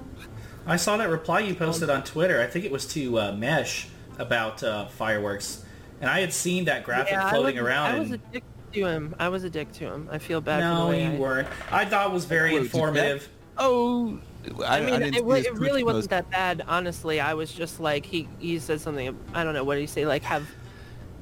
I 0.68 0.76
saw 0.76 0.97
that 0.97 1.09
reply 1.09 1.39
you 1.41 1.55
posted 1.55 1.89
on 1.89 2.03
Twitter. 2.03 2.41
I 2.41 2.47
think 2.47 2.66
it 2.66 2.72
was 2.72 2.86
to 2.93 3.20
uh, 3.20 3.32
Mesh 3.34 3.88
about 4.20 4.61
uh, 4.64 4.86
fireworks, 4.88 5.64
and 6.01 6.09
I 6.09 6.20
had 6.20 6.34
seen 6.34 6.66
that 6.66 6.84
graphic 6.84 7.11
yeah, 7.14 7.30
floating 7.30 7.57
I 7.57 7.61
was, 7.61 7.68
around. 7.70 7.95
I 7.95 7.99
was 7.99 8.11
and- 8.11 8.22
a 8.36 8.41
to 8.74 8.86
him. 8.88 9.16
I 9.20 9.30
was 9.30 9.43
a 9.43 9.49
dick 9.51 9.72
to 9.74 9.86
him. 9.86 10.09
I 10.11 10.18
feel 10.18 10.41
bad. 10.41 10.61
for 10.61 10.68
no, 10.76 10.84
the 10.86 10.89
way 10.89 11.03
you 11.05 11.11
I, 11.11 11.16
weren't. 11.20 11.47
I 11.72 11.86
thought 11.86 12.07
it 12.09 12.14
was 12.14 12.26
very 12.26 12.53
Wait, 12.53 12.64
did 12.64 12.72
that- 12.72 12.76
informative. 12.76 13.30
Oh, 13.58 14.20
I, 14.66 14.80
I 14.80 14.82
mean, 14.82 14.99
didn't 14.99 15.04
it, 15.04 15.14
see 15.16 15.22
wa- 15.22 15.36
his 15.36 15.45
it 15.45 15.54
really 15.54 15.84
wasn't 15.84 16.10
post. 16.10 16.10
that 16.10 16.30
bad, 16.30 16.64
honestly. 16.68 17.20
I 17.20 17.34
was 17.34 17.51
just 17.51 17.80
like, 17.80 18.06
he 18.06 18.28
he 18.39 18.60
said 18.60 18.82
something. 18.82 19.18
I 19.34 19.43
don't 19.43 19.54
know 19.54 19.64
what 19.64 19.76
did 19.76 19.82
he 19.82 19.88
say, 19.88 20.06
like 20.06 20.24
have, 20.24 20.49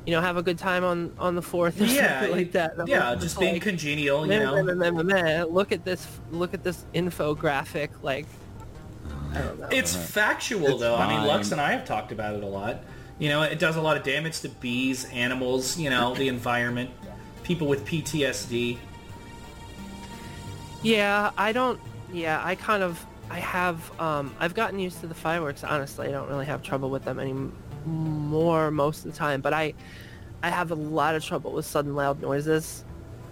you 0.06 0.12
know, 0.14 0.22
have 0.22 0.38
a 0.38 0.44
good 0.44 0.58
time 0.58 0.84
on 0.84 1.14
on 1.20 1.36
the 1.36 1.42
fourth 1.42 1.80
or 1.80 1.86
Yeah, 1.86 2.22
something 2.22 2.38
like 2.38 2.52
that. 2.54 2.74
And 2.74 2.84
I 2.84 2.86
yeah, 2.86 3.16
just 3.16 3.40
being 3.40 3.54
like, 3.54 3.62
congenial, 3.62 4.24
you 4.24 4.30
meh, 4.30 4.40
know. 4.40 4.64
meh, 4.64 4.74
meh, 4.74 4.92
meh, 4.92 5.04
meh, 5.04 5.44
Look 5.44 5.72
at 5.72 5.86
this. 5.86 6.08
Look 6.32 6.54
at 6.54 6.64
this 6.64 6.86
infographic. 6.94 7.90
Like, 8.02 8.26
I 9.34 9.40
don't 9.40 9.60
know. 9.60 9.68
It's 9.72 9.96
uh-huh. 9.96 10.06
factual 10.06 10.68
It's 10.68 10.80
though. 10.80 10.96
I 10.96 11.08
mean. 11.08 11.28
Lux 11.28 11.52
and 11.52 11.62
I 11.62 11.74
have 11.74 11.86
talked 11.86 12.12
about 12.12 12.36
it 12.36 12.44
a 12.44 12.48
lot. 12.48 12.84
You 13.20 13.30
know, 13.30 13.44
it 13.44 13.60
does 13.60 13.76
a 13.76 13.82
lot 13.82 13.98
of 13.98 14.04
damage 14.04 14.40
to 14.40 14.50
bees, 14.50 15.06
animals, 15.12 15.78
you 15.78 15.92
know, 15.92 16.16
the 16.16 16.28
environment, 16.28 16.90
people 17.44 17.68
with 17.68 17.86
PTSD. 17.86 18.80
Yeah, 20.82 21.30
I 21.38 21.52
don't. 21.52 21.80
Yeah, 22.12 22.41
I 22.43 22.55
kind 22.55 22.84
of. 22.84 23.05
I 23.30 23.39
have. 23.39 23.99
Um, 23.99 24.36
I've 24.39 24.53
gotten 24.53 24.80
used 24.80 24.99
to 25.01 25.07
the 25.07 25.14
fireworks. 25.16 25.64
Honestly, 25.64 26.07
I 26.07 26.12
don't 26.12 26.28
really 26.28 26.45
have 26.45 26.62
trouble 26.62 26.89
with 26.89 27.05
them 27.05 27.20
anymore 27.20 28.72
most 28.72 29.05
of 29.05 29.12
the 29.12 29.18
time. 29.18 29.41
But 29.41 29.53
I, 29.53 29.74
I 30.43 30.49
have 30.49 30.72
a 30.72 30.76
lot 30.76 31.16
of 31.16 31.24
trouble 31.24 31.53
with 31.53 31.66
sudden 31.66 31.95
loud 31.95 32.22
noises, 32.22 32.84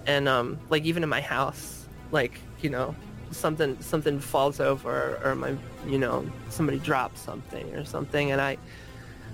and 0.06 0.28
um, 0.30 0.58
like 0.70 0.84
even 0.86 1.04
in 1.04 1.10
my 1.10 1.22
house, 1.22 1.88
like 2.12 2.40
you 2.62 2.70
know, 2.70 2.96
something 3.32 3.82
something 3.82 4.20
falls 4.20 4.60
over 4.62 5.20
or 5.24 5.36
my 5.36 5.56
you 5.86 5.98
know 5.98 6.26
somebody 6.50 6.80
drops 6.80 7.20
something 7.20 7.76
or 7.76 7.84
something, 7.84 8.32
and 8.32 8.40
I, 8.40 8.58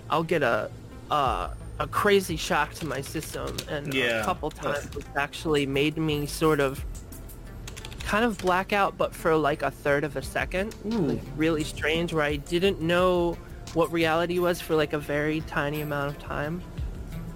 I'll 0.10 0.24
get 0.24 0.42
a. 0.44 0.72
Uh, 1.12 1.54
a 1.78 1.88
crazy 1.88 2.38
shock 2.38 2.74
to 2.74 2.86
my 2.86 3.02
system 3.02 3.54
and 3.70 3.94
Yeah. 3.94 4.22
a 4.22 4.24
couple 4.24 4.50
times 4.50 4.96
it's 4.96 5.10
actually 5.18 5.66
made 5.66 5.98
me 5.98 6.26
sort 6.26 6.62
of 6.62 6.84
kind 8.06 8.24
of 8.24 8.38
blackout, 8.38 8.98
but 8.98 9.14
for 9.14 9.36
like 9.36 9.62
a 9.64 9.72
third 9.72 10.04
of 10.04 10.16
a 10.16 10.22
second. 10.22 10.76
Like 10.86 11.20
really 11.36 11.64
strange, 11.64 12.14
where 12.14 12.24
I 12.24 12.38
didn't 12.38 12.80
know 12.82 13.38
what 13.74 13.92
reality 13.92 14.40
was 14.40 14.62
for 14.62 14.76
like 14.76 14.94
a 14.94 15.00
very 15.00 15.42
tiny 15.42 15.82
amount 15.82 16.16
of 16.16 16.20
time. 16.22 16.62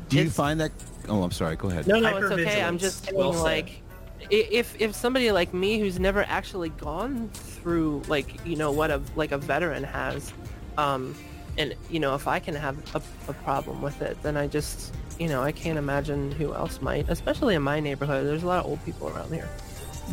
Do 0.08 0.16
you 0.18 0.22
it's- 0.24 0.36
find 0.36 0.60
that? 0.62 0.72
Oh, 1.10 1.24
I'm 1.24 1.32
sorry. 1.32 1.56
Go 1.56 1.70
ahead. 1.70 1.88
No, 1.88 2.00
no, 2.00 2.16
it's 2.18 2.32
okay. 2.32 2.62
I'm 2.62 2.78
Hypervigilance. 2.78 2.80
just 2.80 3.06
saying, 3.06 3.18
Well 3.18 3.34
said. 3.34 3.42
like, 3.42 3.82
i- 4.22 4.48
if 4.52 4.80
if 4.80 4.96
somebody 4.96 5.32
like 5.32 5.54
me 5.54 5.80
who's 5.80 6.00
never 6.00 6.24
actually 6.24 6.70
gone 6.70 7.30
through 7.34 8.04
like 8.08 8.46
you 8.46 8.56
know 8.56 8.72
what 8.72 8.92
a 8.92 9.02
like 9.16 9.32
a 9.32 9.38
veteran 9.40 9.84
has, 9.84 10.32
um, 10.78 11.16
and 11.58 11.74
you 11.90 12.00
know 12.00 12.14
if 12.14 12.28
I 12.28 12.40
can 12.40 12.54
have 12.56 12.78
a, 12.96 13.02
a 13.28 13.34
problem 13.34 13.82
with 13.82 14.02
it, 14.04 14.22
then 14.22 14.38
I 14.38 14.46
just 14.48 14.94
you 15.20 15.28
know 15.28 15.42
I 15.42 15.52
can't 15.52 15.80
imagine 15.80 16.32
who 16.32 16.54
else 16.54 16.80
might, 16.80 17.10
especially 17.10 17.56
in 17.56 17.64
my 17.64 17.80
neighborhood. 17.80 18.28
There's 18.28 18.44
a 18.44 18.48
lot 18.48 18.60
of 18.64 18.70
old 18.70 18.86
people 18.86 19.10
around 19.10 19.34
here. 19.34 19.50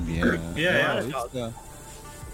Yeah. 0.06 0.36
Yeah, 0.56 1.00
No, 1.08 1.28
yeah. 1.32 1.42
uh, 1.44 1.52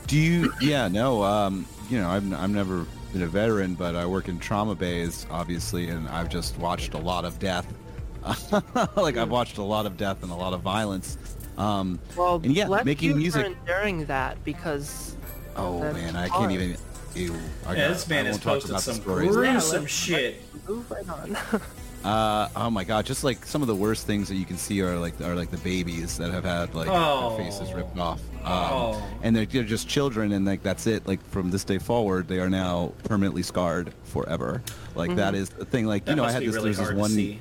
do 0.07 0.19
you? 0.19 0.53
Yeah. 0.61 0.89
No. 0.89 1.23
Um. 1.23 1.67
You 1.91 1.99
know, 2.01 2.09
I've 2.09 2.33
I've 2.33 2.51
never 2.51 2.87
been 3.13 3.23
a 3.23 3.27
veteran, 3.27 3.75
but 3.75 3.95
I 3.97 4.07
work 4.07 4.29
in 4.29 4.39
trauma 4.39 4.75
bays, 4.75 5.27
obviously, 5.31 5.89
and 5.89 6.09
I've 6.09 6.29
just 6.29 6.57
watched 6.59 6.95
a 6.95 6.99
lot 6.99 7.25
of 7.25 7.39
death. 7.39 7.67
like 8.97 9.17
I've 9.17 9.31
watched 9.31 9.59
a 9.59 9.63
lot 9.63 9.85
of 9.87 9.97
death 9.97 10.23
and 10.23 10.31
a 10.33 10.35
lot 10.35 10.53
of 10.53 10.61
violence. 10.63 11.19
Um. 11.59 11.99
Well, 12.17 12.37
And 12.37 12.55
yeah, 12.55 12.67
bless 12.67 12.85
making 12.85 13.17
music- 13.17 13.57
during 13.67 14.07
that 14.07 14.43
because 14.45 15.17
Oh 15.57 15.81
That's 15.81 15.95
man, 15.95 16.17
I 16.17 16.29
can't 16.29 16.53
even. 16.53 16.77
Ew, 17.15 17.35
I 17.67 17.75
Yeah, 17.75 17.89
got- 17.89 17.93
this 17.95 18.09
man 18.09 18.25
I 18.25 18.29
has 18.29 18.35
won't 18.37 18.43
talk 18.43 18.53
posted 18.55 18.71
about 18.71 18.83
some 18.83 18.99
gruesome 19.01 19.83
let's- 19.83 19.93
shit. 19.93 20.41
move 20.67 20.91
right 20.91 21.07
on. 21.09 21.37
Uh, 22.05 22.49
oh 22.57 22.69
my 22.69 22.83
god, 22.83 23.07
just 23.07 23.23
like 23.23 23.47
some 23.47 23.63
of 23.63 23.69
the 23.69 23.75
worst 23.75 24.07
things 24.07 24.29
that 24.29 24.35
you 24.35 24.45
can 24.45 24.57
see 24.59 24.83
are 24.83 24.99
like 24.99 25.21
are 25.21 25.37
like 25.37 25.51
the 25.51 25.57
babies 25.59 26.19
that 26.19 26.33
have 26.33 26.45
had 26.45 26.75
like 26.75 26.89
Oh. 26.91 27.37
their 27.37 27.47
faces 27.47 27.73
ripped 27.73 27.97
off. 27.97 28.21
Um, 28.45 28.53
Oh. 28.53 29.09
and 29.23 29.37
they're, 29.37 29.47
they're 29.47 29.63
just 29.63 29.89
children 29.89 30.33
and 30.33 30.45
like 30.45 30.63
that's 30.65 30.89
it. 30.89 31.07
Like 31.07 31.25
from 31.31 31.51
this 31.53 31.63
day 31.63 31.79
forward, 31.79 32.27
they 32.27 32.41
are 32.41 32.51
now 32.51 32.93
permanently 33.05 33.43
scarred 33.45 33.93
forever. 34.05 34.63
Like 34.97 35.15
that 35.15 35.35
is 35.37 35.51
the 35.51 35.65
thing. 35.65 35.87
Like 35.87 36.05
That 36.07 36.13
you 36.13 36.17
know, 36.17 36.25
I 36.25 36.33
had 36.33 36.43
this 36.43 36.55
really 36.55 36.65
there's 36.73 36.79
this 36.79 36.87
hard 36.87 36.97
to 36.97 37.01
one 37.01 37.11
see. 37.11 37.39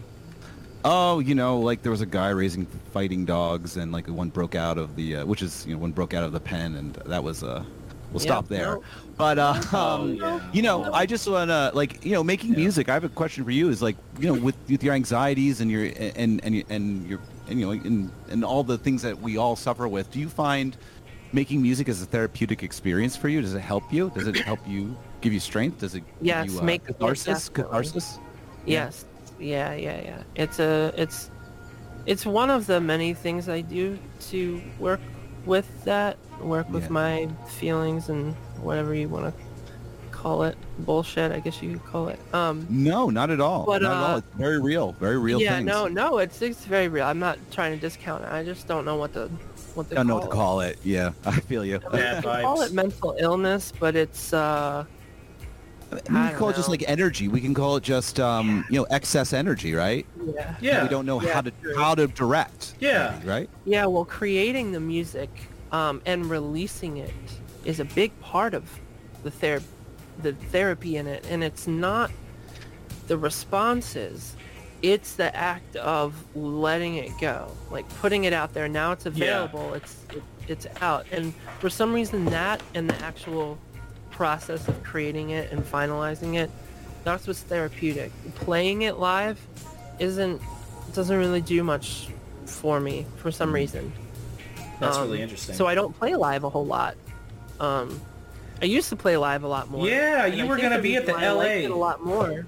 Oh, 0.83 1.19
you 1.19 1.33
know, 1.35 1.59
like 1.59 1.81
there 1.81 1.91
was 1.91 2.01
a 2.01 2.05
guy 2.07 2.29
raising 2.29 2.65
fighting 2.91 3.23
dogs, 3.25 3.77
and 3.77 3.91
like 3.91 4.07
one 4.07 4.29
broke 4.29 4.55
out 4.55 4.77
of 4.79 4.95
the, 4.95 5.17
uh, 5.17 5.25
which 5.25 5.41
is 5.43 5.65
you 5.67 5.73
know 5.75 5.79
one 5.81 5.91
broke 5.91 6.13
out 6.15 6.23
of 6.23 6.31
the 6.33 6.39
pen, 6.39 6.75
and 6.75 6.93
that 7.05 7.23
was 7.23 7.43
uh, 7.43 7.63
we'll 8.11 8.21
Yeah, 8.21 8.27
stop 8.31 8.47
there. 8.47 8.77
No. 9.21 9.35
But 9.35 9.39
uh, 9.39 9.61
Oh, 9.73 9.77
um, 10.01 10.15
yeah. 10.15 10.39
you 10.51 10.61
know, 10.61 10.91
I 10.93 11.05
just 11.05 11.27
wanna 11.27 11.71
like 11.73 12.03
you 12.05 12.13
know 12.13 12.23
making 12.23 12.51
music. 12.51 12.89
I 12.89 12.93
have 12.93 13.03
a 13.03 13.09
question 13.09 13.43
for 13.43 13.51
you. 13.51 13.69
Is 13.69 13.81
like 13.81 13.95
you 14.19 14.27
know 14.33 14.39
with, 14.41 14.55
with 14.69 14.83
your 14.83 14.93
anxieties 14.93 15.61
and 15.61 15.69
your 15.71 15.85
and 16.15 16.43
and 16.43 16.63
and 16.69 17.07
your 17.07 17.19
and 17.47 17.59
you 17.59 17.65
know 17.65 17.71
and 17.71 18.11
and 18.29 18.43
all 18.45 18.63
the 18.63 18.77
things 18.77 19.01
that 19.03 19.19
we 19.21 19.37
all 19.37 19.55
suffer 19.55 19.87
with. 19.87 20.11
Do 20.11 20.19
you 20.19 20.29
find 20.29 20.75
making 21.33 21.61
music 21.61 21.87
as 21.89 22.01
a 22.01 22.05
therapeutic 22.05 22.63
experience 22.63 23.15
for 23.15 23.29
you? 23.29 23.41
Does 23.41 23.53
it 23.53 23.61
help 23.61 23.91
you? 23.93 24.11
Does 24.15 24.27
it 24.27 24.37
help 24.37 24.59
you 24.67 24.97
give 25.21 25.31
you 25.33 25.39
strength? 25.39 25.79
Does 25.79 25.95
it 25.95 26.03
Yes, 26.21 26.45
give 26.45 26.53
you 26.55 26.59
uh, 26.61 26.63
make- 26.63 26.85
catharsis? 26.85 27.47
definitely. 27.49 27.63
Catharsis. 27.63 28.19
Yes. 28.65 29.05
Yeah, 29.39 29.73
yeah, 29.73 30.01
yeah. 30.03 30.23
It's 30.35 30.59
a 30.59 30.93
it's 30.97 31.31
it's 32.05 32.25
one 32.25 32.49
of 32.49 32.65
the 32.67 32.79
many 32.81 33.13
things 33.13 33.47
I 33.49 33.61
do 33.61 33.97
to 34.31 34.61
work 34.79 34.99
with 35.45 35.83
that, 35.85 36.17
work 36.41 36.69
with 36.69 36.83
Yeah. 36.83 36.89
my 36.89 37.29
feelings 37.47 38.09
and 38.09 38.33
whatever 38.61 38.93
you 38.93 39.07
want 39.09 39.33
to 39.35 39.41
call 40.11 40.43
it. 40.43 40.55
Bullshit, 40.79 41.31
I 41.31 41.39
guess 41.39 41.61
you 41.63 41.73
could 41.73 41.85
call 41.85 42.07
it. 42.09 42.19
Um 42.33 42.65
No, 42.69 43.09
not 43.09 43.29
at 43.31 43.39
all. 43.39 43.65
But, 43.65 43.81
not 43.81 43.91
at 43.91 43.97
all. 43.97 44.15
uh, 44.15 44.17
It's 44.19 44.27
very 44.37 44.59
real. 44.61 44.91
Very 44.99 45.17
real 45.17 45.41
yeah, 45.41 45.55
things. 45.55 45.65
no, 45.67 45.87
no, 45.87 46.17
it's 46.19 46.41
it's 46.41 46.65
very 46.65 46.87
real. 46.87 47.05
I'm 47.05 47.19
not 47.19 47.37
trying 47.51 47.73
to 47.73 47.79
discount 47.79 48.23
it. 48.23 48.31
I 48.31 48.43
just 48.43 48.67
don't 48.67 48.85
know 48.85 48.97
what 48.97 49.13
to 49.13 49.29
what 49.73 49.89
to 49.89 49.95
I 49.95 49.97
don't 49.97 50.07
know 50.07 50.15
what 50.15 50.23
to 50.23 50.29
call 50.29 50.57
call 50.57 50.61
it. 50.61 50.77
Yeah, 50.83 51.11
I 51.25 51.39
feel 51.39 51.65
you. 51.65 51.79
Bad 51.79 52.19
it. 52.19 52.23
Call 52.43 52.61
it 52.61 52.71
mental 52.73 53.15
illness, 53.19 53.73
but 53.79 53.95
it's 53.95 54.33
uh 54.33 54.85
we 55.91 55.97
I 55.97 56.01
can 56.01 56.13
don't 56.13 56.35
call 56.35 56.49
it 56.49 56.55
just 56.55 56.69
like 56.69 56.83
energy. 56.87 57.27
We 57.27 57.41
can 57.41 57.53
call 57.53 57.75
it 57.77 57.83
just 57.83 58.19
um, 58.19 58.65
you 58.69 58.79
know 58.79 58.87
excess 58.89 59.33
energy, 59.33 59.73
right? 59.73 60.05
yeah. 60.33 60.55
Yeah. 60.61 60.83
We 60.83 60.89
don't 60.89 61.05
know 61.05 61.21
Yeah, 61.21 61.33
how 61.33 61.41
to 61.41 61.51
true. 61.51 61.75
how 61.77 61.95
to 61.95 62.07
direct. 62.07 62.75
Yeah. 62.79 63.19
Right. 63.25 63.49
Yeah, 63.65 63.85
well, 63.87 64.05
creating 64.05 64.71
the 64.71 64.79
music 64.79 65.29
um, 65.71 66.01
and 66.05 66.29
releasing 66.29 66.97
it 66.97 67.13
is 67.65 67.79
a 67.79 67.85
big 67.85 68.17
part 68.21 68.53
of 68.53 68.63
the 69.23 69.31
ther- 69.31 69.61
the 70.21 70.33
therapy 70.33 70.97
in 70.97 71.07
it, 71.07 71.25
and 71.29 71.43
it's 71.43 71.67
not 71.67 72.11
the 73.07 73.17
responses. 73.17 74.35
It's 74.81 75.13
the 75.13 75.35
act 75.35 75.75
of 75.75 76.13
letting 76.35 76.95
it 76.95 77.11
go, 77.19 77.51
like 77.69 77.87
putting 77.99 78.23
it 78.23 78.33
out 78.33 78.53
there. 78.53 78.67
Now 78.67 78.93
it's 78.93 79.05
available. 79.05 79.73
It's 79.75 79.95
it, 80.11 80.23
it's 80.47 80.67
out, 80.81 81.05
and 81.11 81.33
for 81.59 81.69
some 81.69 81.93
reason, 81.93 82.25
that 82.25 82.61
and 82.73 82.89
the 82.89 82.95
actual 83.03 83.59
process 84.25 84.67
of 84.67 84.83
creating 84.83 85.31
it 85.31 85.51
and 85.51 85.63
finalizing 85.65 86.35
it, 86.35 86.51
that's 87.03 87.25
what's 87.25 87.41
therapeutic. 87.41 88.11
Playing 88.35 88.83
it 88.83 88.99
live 88.99 89.39
isn't 89.97 90.39
doesn't 90.93 91.17
really 91.17 91.41
do 91.41 91.63
much 91.63 92.07
for 92.45 92.79
me 92.79 93.07
for 93.17 93.31
some 93.31 93.51
reason. 93.51 93.91
That's 94.79 94.95
Um, 94.97 95.07
really 95.07 95.23
interesting. 95.23 95.55
So 95.55 95.65
I 95.65 95.73
don't 95.73 95.97
play 95.97 96.13
live 96.13 96.43
a 96.43 96.49
whole 96.51 96.67
lot. 96.67 96.93
Um, 97.59 97.99
I 98.61 98.65
used 98.65 98.89
to 98.89 98.95
play 98.95 99.17
live 99.17 99.43
a 99.43 99.47
lot 99.47 99.71
more. 99.71 99.87
Yeah, 99.89 100.27
you 100.27 100.45
were 100.45 100.57
gonna 100.57 100.77
be 100.79 100.95
at 100.97 101.07
the 101.07 101.13
why 101.13 101.25
I 101.25 101.31
liked 101.31 101.49
LA. 101.61 101.65
it 101.65 101.71
a 101.71 101.75
lot 101.75 102.05
more. 102.05 102.45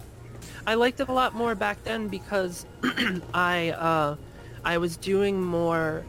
I 0.68 0.76
liked 0.76 1.00
it 1.00 1.10
a 1.10 1.12
lot 1.12 1.34
more 1.34 1.56
back 1.56 1.84
then 1.84 2.08
because 2.08 2.68
I 3.34 3.72
uh, 3.72 4.16
I 4.64 4.78
was 4.78 4.96
doing 4.96 5.42
more 5.42 6.04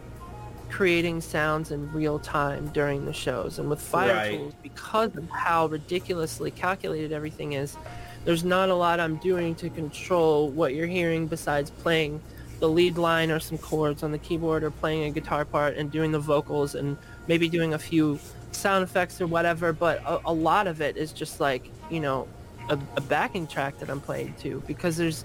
creating 0.71 1.21
sounds 1.21 1.71
in 1.71 1.91
real 1.93 2.19
time 2.19 2.69
during 2.69 3.05
the 3.05 3.13
shows 3.13 3.59
and 3.59 3.71
with 3.71 3.81
Fire 3.81 4.15
Right. 4.15 4.39
Tools 4.39 4.55
because 4.63 5.17
of 5.17 5.29
how 5.31 5.67
ridiculously 5.67 6.51
calculated 6.51 7.13
everything 7.13 7.53
is. 7.53 7.77
There's 8.25 8.45
not 8.45 8.71
a 8.71 8.75
lot 8.75 9.01
I'm 9.01 9.17
doing 9.17 9.55
to 9.57 9.69
control 9.71 10.49
what 10.49 10.75
you're 10.75 10.87
hearing 10.87 11.27
besides 11.27 11.71
playing 11.71 12.21
the 12.61 12.69
lead 12.69 12.97
line 12.97 13.31
or 13.31 13.39
some 13.41 13.59
chords 13.59 14.03
on 14.03 14.13
the 14.13 14.19
keyboard 14.19 14.65
or 14.65 14.71
playing 14.71 15.05
a 15.05 15.11
guitar 15.11 15.45
part 15.45 15.77
and 15.77 15.91
doing 15.91 16.13
the 16.13 16.19
vocals 16.19 16.75
and 16.75 16.97
maybe 17.29 17.49
doing 17.49 17.75
a 17.75 17.79
few 17.79 18.19
sound 18.53 18.83
effects 18.83 19.21
or 19.21 19.27
whatever. 19.27 19.73
But 19.73 20.03
a, 20.07 20.21
a 20.27 20.33
lot 20.33 20.67
of 20.67 20.81
it 20.81 20.97
is 20.97 21.13
just 21.13 21.41
like, 21.41 21.71
you 21.91 22.01
know, 22.01 22.27
a, 22.71 22.79
a 22.97 23.01
backing 23.03 23.47
track 23.47 23.79
that 23.79 23.91
I'm 23.91 24.01
playing 24.01 24.35
to 24.41 24.63
because 24.67 24.97
there's 24.97 25.25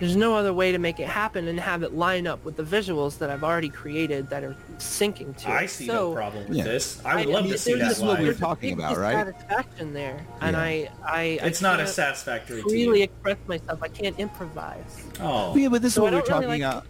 there's 0.00 0.16
no 0.16 0.34
other 0.34 0.52
way 0.52 0.72
to 0.72 0.78
make 0.78 0.98
it 0.98 1.06
happen 1.06 1.46
and 1.46 1.60
have 1.60 1.82
it 1.82 1.94
line 1.94 2.26
up 2.26 2.42
with 2.44 2.56
the 2.56 2.62
visuals 2.62 3.18
that 3.18 3.28
I've 3.30 3.44
already 3.44 3.68
created 3.68 4.30
that 4.30 4.42
are 4.42 4.56
syncing 4.78 5.36
to 5.42 5.48
it. 5.50 5.54
I 5.54 5.66
see 5.66 5.86
so, 5.86 6.08
no 6.08 6.14
problem 6.14 6.48
with 6.48 6.56
Yeah. 6.56 6.64
this. 6.64 7.00
I 7.04 7.16
would 7.16 7.26
love 7.26 7.46
to 7.46 7.58
see 7.58 7.74
that 7.74 7.88
This 7.90 7.98
is 7.98 8.02
what 8.02 8.18
we 8.18 8.24
were 8.24 8.30
live. 8.30 8.36
there's 8.36 8.36
a 8.38 8.40
talking 8.40 8.70
big 8.76 8.78
about, 8.84 8.96
right? 8.96 9.24
Dissatisfaction 9.26 9.92
there, 9.92 10.26
and 10.40 10.56
I, 10.56 10.90
I, 11.04 11.22
It's 11.42 11.62
I 11.62 11.68
not 11.68 11.80
a 11.80 11.84
can't 11.84 11.94
satisfactory 11.94 12.62
to 12.62 12.68
Really 12.68 13.02
express 13.02 13.36
myself. 13.46 13.82
I 13.82 13.88
can't 13.88 14.18
improvise. 14.18 15.04
Oh. 15.20 15.54
Yeah, 15.54 15.68
but 15.68 15.82
this 15.82 15.90
is 15.90 15.94
So 15.94 16.02
I 16.06 16.10
what 16.10 16.14
we're 16.14 16.20
don't 16.22 16.40
really 16.40 16.60
talking 16.60 16.62
like 16.62 16.84
about. 16.84 16.86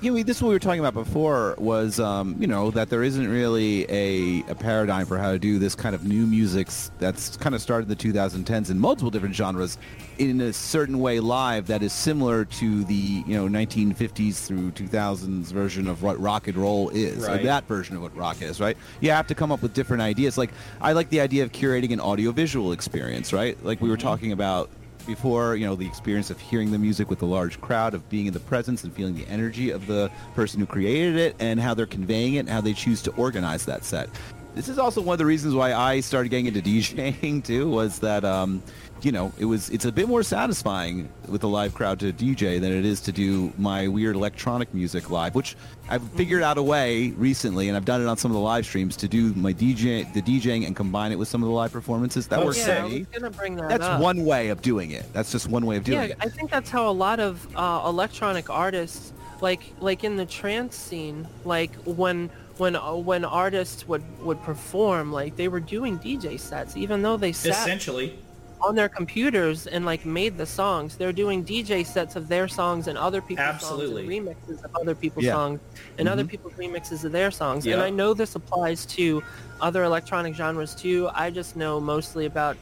You 0.00 0.12
know, 0.12 0.22
this 0.22 0.36
is 0.36 0.42
what 0.42 0.48
we 0.50 0.54
were 0.54 0.58
talking 0.60 0.80
about 0.80 0.94
before 0.94 1.54
was, 1.58 1.98
um, 2.00 2.36
you 2.38 2.46
know, 2.46 2.70
that 2.70 2.90
there 2.90 3.02
isn't 3.02 3.28
really 3.28 3.84
a, 3.90 4.44
a 4.50 4.54
paradigm 4.54 5.06
for 5.06 5.18
how 5.18 5.32
to 5.32 5.38
do 5.38 5.58
this 5.58 5.74
kind 5.74 5.94
of 5.94 6.04
new 6.04 6.26
music 6.26 6.68
that's 6.98 7.36
kind 7.36 7.54
of 7.54 7.60
started 7.62 7.90
in 7.90 7.96
the 7.96 7.96
2010s 7.96 8.70
in 8.70 8.78
multiple 8.78 9.10
different 9.10 9.34
genres 9.34 9.78
in 10.18 10.40
a 10.40 10.52
certain 10.52 11.00
way 11.00 11.18
live 11.20 11.66
that 11.66 11.82
is 11.82 11.92
similar 11.92 12.44
to 12.44 12.84
the, 12.84 12.94
you 13.26 13.34
know, 13.36 13.46
1950s 13.48 14.46
through 14.46 14.70
2000s 14.72 15.46
version 15.52 15.88
of 15.88 16.02
what 16.02 16.20
rock 16.20 16.46
and 16.48 16.56
roll 16.56 16.88
is. 16.90 17.24
or 17.24 17.32
Right. 17.32 17.42
that 17.44 17.66
version 17.66 17.96
of 17.96 18.02
what 18.02 18.16
rock 18.16 18.40
is, 18.42 18.60
right? 18.60 18.76
You 19.00 19.10
have 19.10 19.26
to 19.28 19.34
come 19.34 19.50
up 19.50 19.60
with 19.62 19.74
different 19.74 20.02
ideas. 20.02 20.38
Like, 20.38 20.50
I 20.80 20.92
like 20.92 21.08
the 21.10 21.20
idea 21.20 21.42
of 21.42 21.52
curating 21.52 21.92
an 21.92 22.00
audiovisual 22.00 22.72
experience, 22.72 23.32
right? 23.32 23.62
Like 23.64 23.80
we 23.80 23.88
were 23.88 23.96
talking 23.96 24.32
about 24.32 24.70
before, 25.06 25.56
you 25.56 25.66
know, 25.66 25.74
the 25.74 25.86
experience 25.86 26.30
of 26.30 26.40
hearing 26.40 26.70
the 26.70 26.78
music 26.78 27.10
with 27.10 27.22
a 27.22 27.26
large 27.26 27.60
crowd, 27.60 27.94
of 27.94 28.08
being 28.08 28.26
in 28.26 28.32
the 28.32 28.40
presence 28.40 28.84
and 28.84 28.92
feeling 28.92 29.14
the 29.14 29.26
energy 29.28 29.70
of 29.70 29.86
the 29.86 30.10
person 30.34 30.60
who 30.60 30.66
created 30.66 31.16
it 31.16 31.36
and 31.38 31.60
how 31.60 31.74
they're 31.74 31.86
conveying 31.86 32.34
it 32.34 32.40
and 32.40 32.48
how 32.48 32.60
they 32.60 32.72
choose 32.72 33.02
to 33.02 33.10
organize 33.12 33.64
that 33.66 33.84
set. 33.84 34.08
This 34.54 34.68
is 34.68 34.78
also 34.78 35.00
one 35.00 35.14
of 35.14 35.18
the 35.18 35.26
reasons 35.26 35.54
why 35.54 35.74
I 35.74 36.00
started 36.00 36.28
getting 36.28 36.46
into 36.46 36.62
DJing 36.68 37.44
too, 37.44 37.68
was 37.68 37.98
that, 38.00 38.24
um, 38.24 38.62
you 39.04 39.12
know, 39.12 39.32
it 39.38 39.44
was 39.44 39.68
it's 39.70 39.84
a 39.84 39.92
bit 39.92 40.08
more 40.08 40.22
satisfying 40.22 41.08
with 41.28 41.42
a 41.44 41.46
live 41.46 41.74
crowd 41.74 42.00
to 42.00 42.12
DJ 42.12 42.60
than 42.60 42.72
it 42.72 42.84
is 42.84 43.00
to 43.02 43.12
do 43.12 43.52
my 43.58 43.86
weird 43.86 44.16
electronic 44.16 44.72
music 44.72 45.10
live, 45.10 45.34
which 45.34 45.56
I've 45.88 46.02
figured 46.12 46.42
out 46.42 46.56
a 46.56 46.62
way 46.62 47.10
recently, 47.10 47.68
and 47.68 47.76
I've 47.76 47.84
done 47.84 48.00
it 48.00 48.06
on 48.06 48.16
some 48.16 48.30
of 48.30 48.34
the 48.34 48.40
live 48.40 48.64
streams 48.64 48.96
to 48.98 49.08
do 49.08 49.34
my 49.34 49.52
DJ, 49.52 50.10
the 50.14 50.22
DJing, 50.22 50.66
and 50.66 50.74
combine 50.74 51.12
it 51.12 51.18
with 51.18 51.28
some 51.28 51.42
of 51.42 51.48
the 51.48 51.54
live 51.54 51.72
performances. 51.72 52.26
That 52.28 52.40
Oh, 52.40 52.46
works 52.46 52.66
yeah, 52.66 52.82
for 52.82 52.88
me. 52.88 53.06
bring 53.36 53.56
that 53.56 53.68
That's 53.68 53.84
up. 53.84 54.00
one 54.00 54.24
way 54.24 54.48
of 54.48 54.62
doing 54.62 54.92
it. 54.92 55.04
That's 55.12 55.30
just 55.30 55.48
one 55.48 55.66
way 55.66 55.76
of 55.76 55.84
doing 55.84 55.98
yeah, 55.98 56.04
it. 56.06 56.16
I 56.20 56.28
think 56.28 56.50
that's 56.50 56.70
how 56.70 56.88
a 56.88 56.92
lot 56.92 57.20
of 57.20 57.46
uh, 57.56 57.82
electronic 57.86 58.48
artists, 58.48 59.12
like 59.40 59.60
like 59.80 60.04
in 60.04 60.16
the 60.16 60.26
trance 60.26 60.76
scene, 60.76 61.26
like 61.44 61.74
when 61.84 62.30
when 62.56 62.76
uh, 62.76 62.94
when 62.94 63.24
artists 63.24 63.86
would 63.86 64.02
would 64.24 64.42
perform, 64.42 65.12
like 65.12 65.36
they 65.36 65.48
were 65.48 65.60
doing 65.60 65.98
DJ 65.98 66.40
sets, 66.40 66.76
even 66.76 67.02
though 67.02 67.16
they 67.16 67.32
sat 67.32 67.52
Essentially. 67.52 68.18
On 68.64 68.74
their 68.74 68.88
computers 68.88 69.66
and 69.66 69.84
like 69.84 70.04
made 70.06 70.38
the 70.38 70.46
songs. 70.46 70.96
They're 70.96 71.12
doing 71.12 71.44
DJ 71.44 71.84
sets 71.84 72.16
of 72.16 72.28
their 72.28 72.48
songs 72.48 72.88
and 72.88 72.96
other 72.96 73.20
people's 73.20 73.46
Absolutely. 73.46 74.04
songs 74.06 74.16
and 74.16 74.58
remixes 74.58 74.64
of 74.64 74.70
other 74.80 74.94
people's 74.94 75.24
Yeah. 75.26 75.32
songs 75.32 75.60
and 75.98 76.08
other 76.08 76.24
Mhm. 76.24 76.28
people's 76.28 76.54
remixes 76.54 77.04
of 77.04 77.12
their 77.12 77.30
songs. 77.30 77.66
Yeah. 77.66 77.74
And 77.74 77.82
I 77.82 77.90
know 77.90 78.14
this 78.14 78.34
applies 78.34 78.86
to 78.86 79.22
other 79.60 79.84
electronic 79.84 80.34
genres 80.34 80.74
too. 80.74 81.10
I 81.14 81.30
just 81.30 81.56
know 81.56 81.78
mostly 81.80 82.24
about 82.26 82.56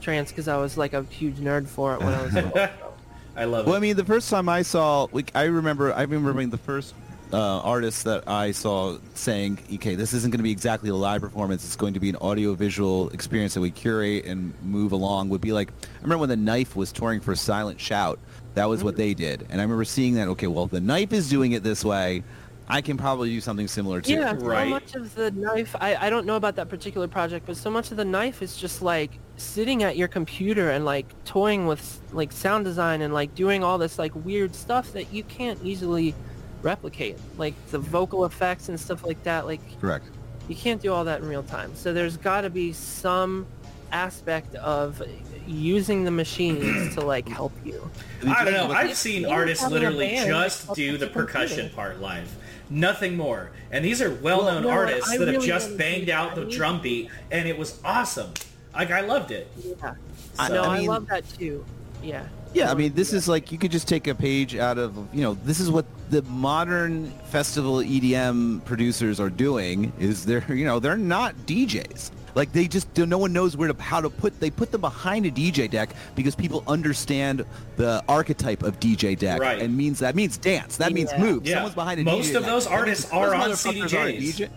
trance 0.00 0.30
because 0.30 0.46
I 0.48 0.56
was 0.58 0.76
like 0.78 0.92
a 0.92 1.02
huge 1.10 1.36
nerd 1.38 1.66
for 1.66 1.94
it 1.94 2.00
when 2.00 2.14
I 2.14 2.22
was. 2.22 2.34
I 3.36 3.44
love 3.44 3.66
it. 3.66 3.68
Well, 3.68 3.76
I 3.76 3.80
mean, 3.80 3.96
the 3.96 4.04
first 4.04 4.30
time 4.30 4.48
I 4.48 4.62
saw, 4.62 5.06
like, 5.12 5.30
I 5.34 5.44
remember, 5.44 5.92
I 5.92 6.02
remember 6.02 6.32
being 6.32 6.50
the 6.50 6.58
first 6.58 6.94
uh, 7.32 7.60
artist 7.60 8.04
that 8.04 8.28
I 8.28 8.52
saw 8.52 8.98
saying, 9.14 9.58
"Okay, 9.74 9.94
this 9.94 10.12
isn't 10.14 10.30
going 10.30 10.38
to 10.38 10.44
be 10.44 10.50
exactly 10.50 10.90
a 10.90 10.94
live 10.94 11.20
performance. 11.20 11.64
It's 11.64 11.76
going 11.76 11.94
to 11.94 12.00
be 12.00 12.08
an 12.08 12.16
audio-visual 12.16 13.10
experience 13.10 13.54
that 13.54 13.60
we 13.60 13.70
curate 13.70 14.24
and 14.24 14.52
move 14.62 14.92
along." 14.92 15.28
Would 15.30 15.40
be 15.40 15.52
like, 15.52 15.70
I 15.70 16.02
remember 16.02 16.20
when 16.20 16.28
the 16.30 16.36
Knife 16.36 16.76
was 16.76 16.92
touring 16.92 17.20
for 17.20 17.34
Silent 17.34 17.80
Shout. 17.80 18.18
That 18.54 18.68
was 18.68 18.82
what 18.82 18.96
they 18.96 19.14
did, 19.14 19.46
and 19.50 19.60
I 19.60 19.64
remember 19.64 19.84
seeing 19.84 20.14
that. 20.14 20.28
Okay, 20.28 20.46
well, 20.46 20.66
the 20.66 20.80
Knife 20.80 21.12
is 21.12 21.28
doing 21.28 21.52
it 21.52 21.62
this 21.62 21.84
way. 21.84 22.22
I 22.70 22.82
can 22.82 22.98
probably 22.98 23.30
do 23.30 23.40
something 23.40 23.66
similar 23.66 24.02
too. 24.02 24.12
Yeah, 24.12 24.34
Right. 24.38 24.64
so 24.64 24.70
much 24.70 24.94
of 24.94 25.14
the 25.14 25.30
knife, 25.30 25.74
I, 25.80 25.96
I 25.96 26.10
don't 26.10 26.26
know 26.26 26.36
about 26.36 26.56
that 26.56 26.68
particular 26.68 27.08
project, 27.08 27.46
but 27.46 27.56
so 27.56 27.70
much 27.70 27.90
of 27.90 27.96
the 27.96 28.04
knife 28.04 28.42
is 28.42 28.58
just 28.58 28.82
like 28.82 29.12
sitting 29.38 29.82
at 29.84 29.96
your 29.96 30.08
computer 30.08 30.70
and 30.70 30.84
like 30.84 31.06
toying 31.24 31.66
with 31.66 31.98
like 32.12 32.30
sound 32.30 32.66
design 32.66 33.00
and 33.00 33.14
like 33.14 33.34
doing 33.34 33.64
all 33.64 33.78
this 33.78 33.98
like 33.98 34.12
weird 34.14 34.54
stuff 34.54 34.92
that 34.92 35.10
you 35.14 35.22
can't 35.24 35.58
easily 35.64 36.14
replicate. 36.62 37.18
Like 37.36 37.54
the 37.70 37.78
vocal 37.78 38.24
effects 38.24 38.68
and 38.68 38.78
stuff 38.78 39.04
like 39.04 39.22
that. 39.24 39.46
Like 39.46 39.60
Correct. 39.80 40.06
you 40.48 40.56
can't 40.56 40.80
do 40.80 40.92
all 40.92 41.04
that 41.04 41.20
in 41.20 41.28
real 41.28 41.42
time. 41.42 41.74
So 41.74 41.92
there's 41.92 42.16
got 42.16 42.42
to 42.42 42.50
be 42.50 42.72
some 42.72 43.46
aspect 43.92 44.54
of, 44.56 45.02
using 45.46 46.04
the 46.04 46.10
machines 46.10 46.94
to 46.94 47.00
like 47.00 47.26
help 47.40 47.52
you. 47.64 47.90
I 48.26 48.44
don't 48.44 48.52
know. 48.52 48.68
But 48.68 48.76
I've 48.76 48.96
seen 48.96 49.24
artists 49.24 49.66
literally 49.66 50.08
band, 50.08 50.28
just 50.28 50.64
it's 50.66 50.74
do 50.74 50.98
the 50.98 51.06
a 51.06 51.08
computer. 51.08 51.26
percussion 51.26 51.70
part 51.70 52.00
live. 52.00 52.30
Nothing 52.68 53.16
more. 53.16 53.50
And 53.70 53.82
these 53.82 54.02
are 54.02 54.10
well-known 54.16 54.64
Well, 54.64 54.74
no, 54.74 54.78
artists 54.78 55.10
I 55.10 55.16
that 55.16 55.28
have 55.28 55.42
just 55.42 55.78
banged 55.78 56.10
out 56.10 56.34
the 56.34 56.44
drum 56.44 56.82
beat, 56.82 57.08
and 57.30 57.48
it 57.48 57.56
was 57.56 57.80
awesome. 57.82 58.30
Like 58.74 58.90
I 58.90 59.00
loved 59.00 59.30
it. 59.30 59.50
Yeah. 59.64 59.94
I- 60.38 60.48
no, 60.50 60.64
I 60.64 60.76
I, 60.76 60.80
love 60.80 61.06
that 61.08 61.26
too. 61.38 61.64
Yeah. 62.02 62.26
Yeah, 62.54 62.70
I 62.70 62.74
mean, 62.74 62.94
this 62.94 63.12
is 63.12 63.28
like 63.28 63.52
you 63.52 63.58
could 63.58 63.70
just 63.70 63.86
take 63.88 64.06
a 64.06 64.14
page 64.14 64.56
out 64.56 64.78
of 64.78 64.96
you 65.14 65.22
know 65.22 65.34
this 65.44 65.60
is 65.60 65.70
what 65.70 65.84
the 66.10 66.22
modern 66.22 67.10
festival 67.30 67.76
EDM 67.76 68.64
producers 68.64 69.20
are 69.20 69.30
doing. 69.30 69.92
Is 69.98 70.24
they're 70.24 70.44
you 70.52 70.64
know 70.64 70.78
they're 70.80 70.96
not 70.96 71.34
DJs. 71.46 72.10
Like 72.34 72.52
they 72.52 72.68
just 72.68 72.96
no 72.96 73.18
one 73.18 73.32
knows 73.32 73.56
where 73.56 73.72
to 73.72 73.82
how 73.82 74.00
to 74.00 74.08
put 74.10 74.38
they 74.38 74.50
put 74.50 74.70
them 74.70 74.80
behind 74.80 75.26
a 75.26 75.30
DJ 75.30 75.68
deck 75.68 75.90
because 76.14 76.34
people 76.36 76.62
understand 76.68 77.44
the 77.76 78.02
archetype 78.08 78.62
of 78.62 78.78
DJ 78.78 79.18
deck 79.18 79.40
Right. 79.40 79.60
and 79.60 79.76
means 79.76 79.98
that 80.00 80.14
means 80.14 80.36
dance 80.38 80.76
that 80.76 80.92
means 80.92 81.10
Yeah. 81.12 81.20
move. 81.22 81.46
Yeah. 81.46 81.54
Someone's 81.56 81.74
behind 81.74 82.00
a 82.00 82.04
Most 82.04 82.28
DJ 82.32 82.36
of 82.36 82.42
deck. 82.42 82.50
those 82.50 82.64
That 82.64 82.70
means 82.70 82.80
artists 82.80 83.04
those 83.06 83.12
are 83.12 83.34
on 83.34 83.50
motherfuckers 83.50 83.98
aren't 83.98 84.16
CDJs. 84.18 84.36
DJ 84.36 84.48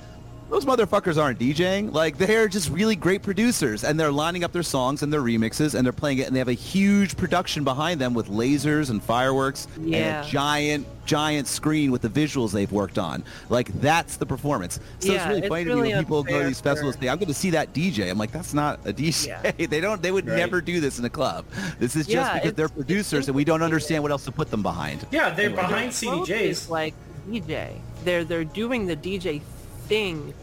those 0.51 0.65
motherfuckers 0.65 1.19
aren't 1.19 1.39
DJing. 1.39 1.91
Like 1.93 2.17
they're 2.17 2.47
just 2.47 2.69
really 2.69 2.95
great 2.95 3.23
producers, 3.23 3.83
and 3.83 3.99
they're 3.99 4.11
lining 4.11 4.43
up 4.43 4.51
their 4.51 4.61
songs 4.63 5.01
and 5.01 5.11
their 5.11 5.21
remixes, 5.21 5.73
and 5.73 5.83
they're 5.85 5.93
playing 5.93 6.19
it, 6.19 6.27
and 6.27 6.35
they 6.35 6.39
have 6.39 6.47
a 6.49 6.53
huge 6.53 7.17
production 7.17 7.63
behind 7.63 7.99
them 7.99 8.13
with 8.13 8.27
lasers 8.27 8.89
and 8.89 9.01
fireworks 9.01 9.67
and 9.77 9.95
a 9.95 10.23
giant, 10.29 10.85
giant 11.05 11.47
screen 11.47 11.89
with 11.91 12.01
the 12.01 12.09
visuals 12.09 12.51
they've 12.51 12.71
worked 12.71 12.97
on. 12.99 13.23
Like 13.49 13.69
that's 13.81 14.17
the 14.17 14.25
performance. 14.25 14.79
So 14.99 15.13
it's 15.13 15.25
really 15.25 15.39
it's 15.39 15.47
funny 15.47 15.63
to 15.63 15.69
really 15.69 15.87
me 15.89 15.95
when 15.95 16.03
people 16.03 16.23
go 16.23 16.39
to 16.39 16.45
these 16.45 16.59
festivals. 16.61 16.95
for- 16.95 17.01
Say, 17.03 17.09
"I'm 17.09 17.17
going 17.17 17.27
to 17.29 17.33
see 17.33 17.51
that 17.51 17.73
DJ." 17.73 18.09
I'm 18.11 18.17
like, 18.17 18.31
"That's 18.33 18.53
not 18.53 18.79
a 18.85 18.91
DJ. 18.93 19.27
Yeah. 19.27 19.51
they 19.67 19.79
don't. 19.79 20.01
They 20.01 20.11
would 20.11 20.27
Right. 20.27 20.35
never 20.37 20.59
do 20.61 20.79
this 20.81 20.99
in 20.99 21.05
a 21.05 21.09
club. 21.09 21.45
This 21.79 21.95
is 21.95 22.05
just 22.05 22.09
Yeah, 22.29 22.33
because 22.39 22.53
they're 22.55 22.65
it's- 22.65 22.77
it's 22.77 22.85
producers, 22.87 23.27
and 23.27 23.35
we 23.35 23.45
don't 23.45 23.61
understand 23.63 24.03
what 24.03 24.11
else 24.11 24.25
to 24.25 24.31
put 24.33 24.51
them 24.51 24.61
behind." 24.61 25.05
Yeah, 25.11 25.29
they're 25.29 25.45
Anyway. 25.45 25.61
behind 25.61 25.91
CDJs. 25.93 26.69
like 26.69 26.93
DJ. 27.29 27.69
They're 28.03 28.25
they're 28.25 28.43
doing 28.43 28.85
the 28.87 28.95
DJ 28.97 29.41
thing. 29.87 30.33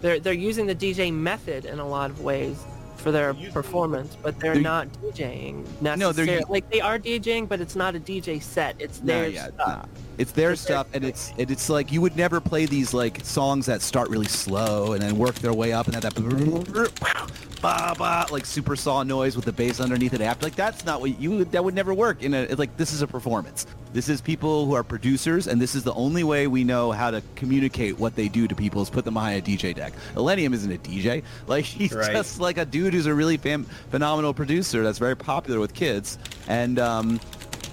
They're 0.00 0.18
they're 0.20 0.32
using 0.32 0.66
the 0.66 0.74
DJ 0.74 1.12
method 1.12 1.64
in 1.64 1.78
a 1.78 1.86
lot 1.86 2.10
of 2.10 2.20
ways 2.22 2.62
for 2.96 3.10
their 3.12 3.32
performance, 3.32 4.14
but 4.22 4.38
they're, 4.40 4.52
They're- 4.54 4.62
not 4.62 4.86
DJing 5.02 5.64
No, 5.80 5.96
they're 6.12 6.26
necessarily. 6.26 6.44
like 6.50 6.70
they 6.70 6.80
are 6.82 6.98
DJing, 6.98 7.48
but 7.48 7.58
it's 7.60 7.74
not 7.74 7.94
a 7.96 8.00
DJ 8.00 8.42
set. 8.42 8.76
It's 8.78 9.00
No, 9.00 9.06
their 9.22 9.28
yeah, 9.30 9.44
stuff. 9.46 9.56
not. 9.68 9.88
It's 9.94 10.02
their 10.02 10.09
It's 10.20 10.32
their 10.32 10.54
stuff, 10.54 10.86
and 10.92 11.02
it's 11.02 11.32
and 11.38 11.50
it's 11.50 11.70
like 11.70 11.90
you 11.90 12.02
would 12.02 12.14
never 12.14 12.40
play 12.42 12.66
these 12.66 12.92
like 12.92 13.24
songs 13.24 13.64
that 13.66 13.80
start 13.80 14.10
really 14.10 14.28
slow 14.28 14.92
and 14.92 15.00
then 15.02 15.16
work 15.16 15.34
their 15.36 15.54
way 15.54 15.72
up 15.72 15.86
and 15.86 15.94
have 15.94 16.02
that 16.02 16.14
ba 17.62 17.94
ba 17.96 18.26
like 18.30 18.44
super 18.44 18.76
saw 18.76 19.02
noise 19.02 19.34
with 19.36 19.44
the 19.46 19.52
bass 19.52 19.80
underneath 19.80 20.12
it 20.12 20.20
after. 20.20 20.44
Like 20.44 20.56
that's 20.56 20.84
not 20.84 21.00
what 21.00 21.18
you 21.18 21.44
that 21.46 21.64
would 21.64 21.74
never 21.74 21.94
work 21.94 22.22
in 22.22 22.34
a 22.34 22.42
it's 22.42 22.58
like 22.58 22.76
this 22.76 22.92
is 22.92 23.00
a 23.00 23.06
performance. 23.06 23.66
This 23.94 24.10
is 24.10 24.20
people 24.20 24.66
who 24.66 24.74
are 24.74 24.84
producers, 24.84 25.46
and 25.48 25.58
this 25.60 25.74
is 25.74 25.84
the 25.84 25.94
only 25.94 26.22
way 26.22 26.46
we 26.46 26.64
know 26.64 26.92
how 26.92 27.10
to 27.10 27.22
communicate 27.34 27.98
what 27.98 28.14
they 28.14 28.28
do 28.28 28.46
to 28.46 28.54
people 28.54 28.82
is 28.82 28.90
put 28.90 29.06
them 29.06 29.14
behind 29.14 29.38
a 29.38 29.50
DJ 29.50 29.74
deck. 29.74 29.94
Illenium 30.16 30.52
isn't 30.52 30.70
a 30.70 30.78
DJ. 30.78 31.22
Like 31.46 31.64
he's 31.78 31.92
Right. 31.92 32.12
just 32.12 32.40
like 32.40 32.58
a 32.58 32.66
dude 32.66 32.92
who's 32.92 33.06
a 33.06 33.14
really 33.14 33.38
fam- 33.38 33.64
phenomenal 33.90 34.34
producer 34.34 34.82
that's 34.84 34.98
very 34.98 35.16
popular 35.16 35.58
with 35.60 35.72
kids, 35.74 36.18
and 36.46 36.78
um, 36.78 37.18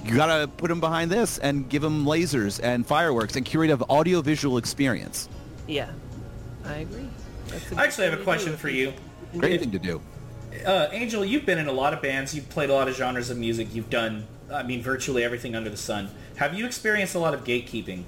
you 0.08 0.16
gotta 0.16 0.48
put 0.48 0.70
them 0.70 0.80
behind 0.80 1.12
this 1.12 1.38
and 1.38 1.68
give 1.70 1.82
them 1.82 2.06
lasers 2.06 2.60
and 2.64 2.86
fireworks 2.86 3.36
and 3.36 3.46
curate 3.46 3.70
an 3.70 3.84
audio-visual 3.90 4.58
experience. 4.58 5.28
Yeah, 5.68 5.90
I 6.66 6.76
agree. 6.78 7.08
That's 7.48 7.72
a 7.72 7.76
I 7.76 7.84
actually 7.84 8.10
have 8.10 8.20
a 8.20 8.24
question 8.24 8.56
for 8.58 8.70
you. 8.70 8.94
Great 9.38 9.54
If- 9.54 9.62
thing 9.62 9.72
to 9.72 9.80
do. 9.80 10.02
Uh, 10.66 10.88
Angel, 10.92 11.24
you've 11.24 11.46
been 11.46 11.60
in 11.60 11.68
a 11.68 11.72
lot 11.72 11.94
of 11.94 12.02
bands. 12.02 12.34
You've 12.34 12.50
played 12.50 12.70
a 12.70 12.74
lot 12.74 12.88
of 12.88 12.96
genres 12.96 13.30
of 13.30 13.38
music. 13.38 13.68
You've 13.76 13.90
done, 13.92 14.26
I 14.52 14.64
mean, 14.64 14.82
virtually 14.82 15.24
everything 15.24 15.56
under 15.56 15.70
the 15.70 15.78
sun. 15.78 16.10
Have 16.38 16.54
you 16.56 16.66
experienced 16.66 17.14
a 17.14 17.20
lot 17.20 17.34
of 17.36 17.44
gatekeeping, 17.44 18.04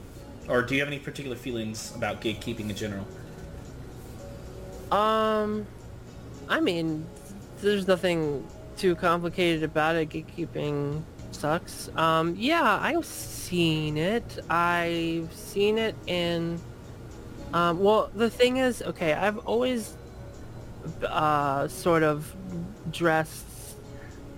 or 0.48 0.64
do 0.64 0.74
you 0.74 0.80
have 0.82 0.88
any 0.88 0.98
particular 1.00 1.36
feelings 1.36 1.94
about 1.96 2.22
gatekeeping 2.22 2.70
in 2.70 2.76
general? 2.76 3.06
Um, 4.92 5.68
I 6.48 6.60
mean, 6.60 7.06
there's 7.62 7.88
nothing 7.88 8.48
too 8.78 8.96
complicated 8.96 9.62
about 9.64 9.96
it. 9.96 10.10
Gatekeeping 10.10 11.04
sucks. 11.40 11.90
Um, 11.96 12.36
yeah, 12.38 12.80
I've 12.82 13.06
seen 13.06 13.98
it. 13.98 14.40
I've 14.50 15.34
seen 15.34 15.78
it 15.78 15.96
in. 16.06 16.60
Um, 17.54 17.80
well, 17.80 18.12
the 18.14 18.30
thing 18.30 18.58
is, 18.58 18.82
okay, 18.82 19.14
I've 19.14 19.40
always 19.40 19.96
uh, 21.08 21.68
sort 21.68 22.04
of 22.04 22.36
dressed 22.92 23.46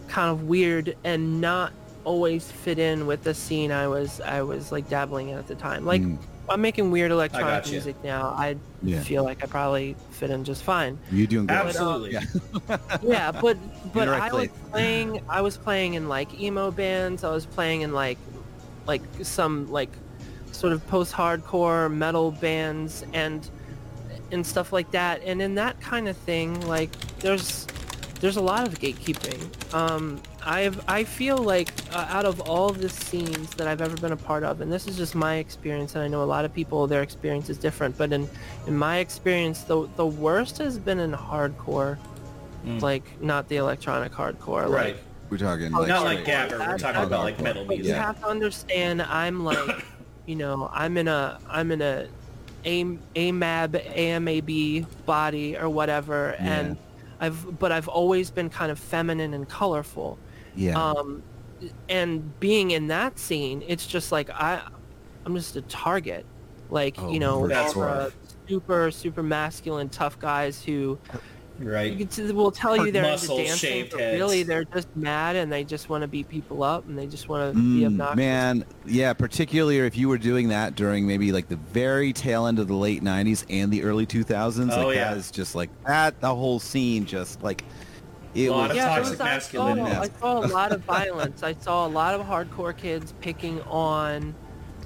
kind 0.08 0.30
of 0.30 0.43
weird 0.43 0.95
and 1.04 1.41
not 1.41 1.74
always 2.04 2.52
fit 2.52 2.80
in 2.80 3.06
with 3.06 3.24
the 3.24 3.34
scene 3.34 3.72
I 3.72 3.88
was 3.88 4.20
I 4.22 4.41
was 4.41 4.72
like 4.72 4.89
dabbling 4.89 5.30
in 5.30 5.38
at 5.38 5.47
the 5.47 5.56
time. 5.56 5.86
Like 5.86 6.02
Mm. 6.02 6.18
I'm 6.52 6.62
making 6.62 6.91
weird 6.91 7.12
electronic 7.12 7.47
gotcha. 7.64 7.72
music 7.72 7.95
now. 8.04 8.34
I 8.38 8.58
Yeah. 8.84 9.02
feel 9.02 9.24
like 9.24 9.43
I 9.43 9.47
probably 9.47 9.95
fit 10.12 10.30
in 10.30 10.43
just 10.43 10.64
fine. 10.64 10.99
You 11.12 11.26
doing 11.28 11.47
good? 11.47 11.56
Absolutely. 11.58 12.12
Yeah. 12.14 12.78
Yeah, 13.02 13.32
but 13.32 13.58
but 13.93 14.08
right 14.08 14.22
I 14.24 14.30
place. 14.30 14.49
was 14.52 14.60
playing 14.72 15.22
I 15.30 15.41
was 15.41 15.58
playing 15.58 15.93
in 15.95 16.08
like 16.10 16.39
emo 16.39 16.72
bands. 16.72 17.24
I 17.24 17.32
was 17.32 17.45
playing 17.45 17.82
in 17.82 17.93
like 17.93 18.18
like 18.88 19.02
some 19.24 19.72
like 19.72 19.89
sort 20.52 20.74
of 20.74 20.86
post-hardcore 20.88 21.91
metal 21.91 22.32
bands 22.32 23.04
and 23.14 23.49
and 24.32 24.45
stuff 24.45 24.72
like 24.74 24.91
that. 24.91 25.22
And 25.24 25.41
in 25.41 25.56
that 25.56 25.80
kind 25.82 26.08
of 26.08 26.16
thing, 26.18 26.60
like 26.68 26.91
there's 27.20 27.68
there's 28.20 28.38
a 28.38 28.41
lot 28.41 28.68
of 28.68 28.80
gatekeeping. 28.80 29.41
Um, 29.74 30.22
I've 30.44 30.84
I 30.88 31.04
feel 31.04 31.38
like 31.38 31.70
uh, 31.94 32.06
out 32.10 32.26
of 32.26 32.42
all 32.42 32.70
the 32.70 32.89
scenes 32.89 33.52
that 33.56 33.68
I've 33.68 33.82
ever 33.82 33.96
been 33.98 34.12
a 34.12 34.18
part 34.18 34.44
of, 34.44 34.62
and 34.62 34.72
this 34.72 34.88
is 34.88 34.98
just 34.98 35.14
my 35.16 35.36
experience, 35.36 35.94
and 35.96 36.04
I 36.04 36.08
know 36.08 36.24
a 36.24 36.26
lot 36.26 36.46
of 36.46 36.54
people 36.54 36.88
their 36.88 37.02
experience 37.04 37.50
is 37.50 37.58
different, 37.58 37.98
but 37.98 38.12
in 38.12 38.28
in 38.68 38.76
my 38.76 38.98
experience, 38.98 39.62
the 39.64 39.88
the 39.98 40.06
worst 40.06 40.58
has 40.58 40.78
been 40.80 41.00
in 41.00 41.12
hardcore, 41.12 41.98
like 42.80 43.04
not 43.22 43.48
the 43.50 43.58
electronic 43.58 44.12
hardcore, 44.14 44.64
Right. 44.70 44.96
like 44.96 44.98
We're 45.30 45.38
talking 45.38 45.72
Not 45.72 45.82
like, 45.82 45.88
Not 45.89 46.04
like 46.06 46.26
Gabber. 46.26 46.60
We're 46.68 46.78
talking 46.78 47.04
about 47.04 47.24
like 47.24 47.39
metal 47.39 47.66
music. 47.66 47.86
you 47.88 47.94
have 47.94 48.20
to 48.22 48.28
understand, 48.28 49.02
I'm 49.04 49.44
like, 49.44 49.86
you 50.26 50.36
know, 50.36 50.70
I'm 50.74 50.98
in 50.98 51.08
a, 51.08 51.39
I'm 51.50 51.72
in 51.72 51.82
a, 51.82 52.08
A- 52.66 52.84
AMAB, 53.16 53.96
AMAB 53.96 54.86
body 55.06 55.58
or 55.58 55.70
whatever, 55.70 56.36
and 56.39 56.78
I've, 57.20 57.60
but 57.60 57.72
I've 57.72 57.88
always 57.88 58.30
been 58.32 58.50
kind 58.50 58.72
of 58.72 58.80
feminine 58.80 59.34
and 59.36 59.48
colorful. 59.48 60.18
Yeah. 60.56 60.82
Um, 60.82 61.24
and 61.89 62.39
being 62.39 62.72
in 62.72 62.88
that 62.88 63.20
scene, 63.20 63.64
it's 63.68 63.86
just 63.86 64.12
like 64.12 64.30
I, 64.30 64.62
I'm 65.26 65.36
just 65.36 65.56
a 65.56 65.62
target. 65.64 66.26
Like 66.70 66.95
Oh, 66.99 67.12
you 67.12 67.20
know, 67.20 67.47
That's 67.47 67.76
all 67.76 67.82
the 67.84 68.14
super 68.47 68.91
super 68.91 69.22
masculine 69.24 69.89
tough 69.89 70.18
guys 70.20 70.64
who 70.64 70.72
you 71.60 71.70
Right. 71.70 71.95
can 71.95 72.08
t- 72.08 72.32
will 72.32 72.49
tell 72.49 72.76
you 72.76 72.91
they're 72.91 73.04
into 73.04 73.28
dancing, 73.28 73.56
shaved 73.56 73.91
but 73.91 73.99
heads. 73.99 74.18
really 74.20 74.41
they're 74.41 74.64
just 74.64 74.88
mad 74.95 75.36
and 75.36 75.52
they 75.52 75.64
just 75.64 75.89
want 75.89 76.02
to 76.02 76.08
beat 76.08 76.28
people 76.28 76.64
up 76.64 76.88
and 76.88 76.97
they 76.97 77.06
just 77.06 77.30
want 77.30 77.54
to 77.54 77.62
be 77.62 77.82
Mm, 77.82 77.86
obnoxious. 77.88 78.16
man, 78.18 78.66
yeah, 78.86 79.14
particularly 79.14 79.78
if 79.80 79.95
you 79.95 80.10
were 80.10 80.18
doing 80.18 80.47
that 80.47 80.74
during 80.76 81.06
maybe 81.06 81.32
like 81.32 81.49
the 81.49 81.58
very 81.58 82.14
tail 82.14 82.47
end 82.47 82.58
of 82.58 82.68
the 82.68 82.74
late 82.74 83.04
90s 83.04 83.45
and 83.49 83.72
the 83.72 83.84
early 83.84 84.08
2000s. 84.08 84.72
Oh, 84.76 84.88
like 84.88 84.95
yeah. 84.95 85.10
that 85.12 85.18
is 85.18 85.30
just 85.30 85.54
like 85.54 85.70
that, 85.86 86.20
the 86.20 86.34
whole 86.34 86.60
scene 86.60 87.06
just 87.06 87.43
like, 87.43 87.64
it 88.34 88.50
Lot 88.50 88.62
was 88.62 88.72
of 88.72 88.76
yeah, 88.78 88.86
toxic 88.86 89.04
was, 89.04 89.12
I 89.12 89.16
saw, 89.18 89.24
masculinity. 89.24 89.96
I 89.96 90.10
saw 90.20 90.46
a 90.46 90.48
lot 90.48 90.72
of 90.72 90.82
violence. 90.82 91.44
I 91.44 91.54
saw 91.54 91.86
a 91.86 91.90
lot 91.90 92.14
of 92.14 92.26
hardcore 92.26 92.76
kids 92.76 93.14
picking 93.22 93.62
on, 93.64 94.36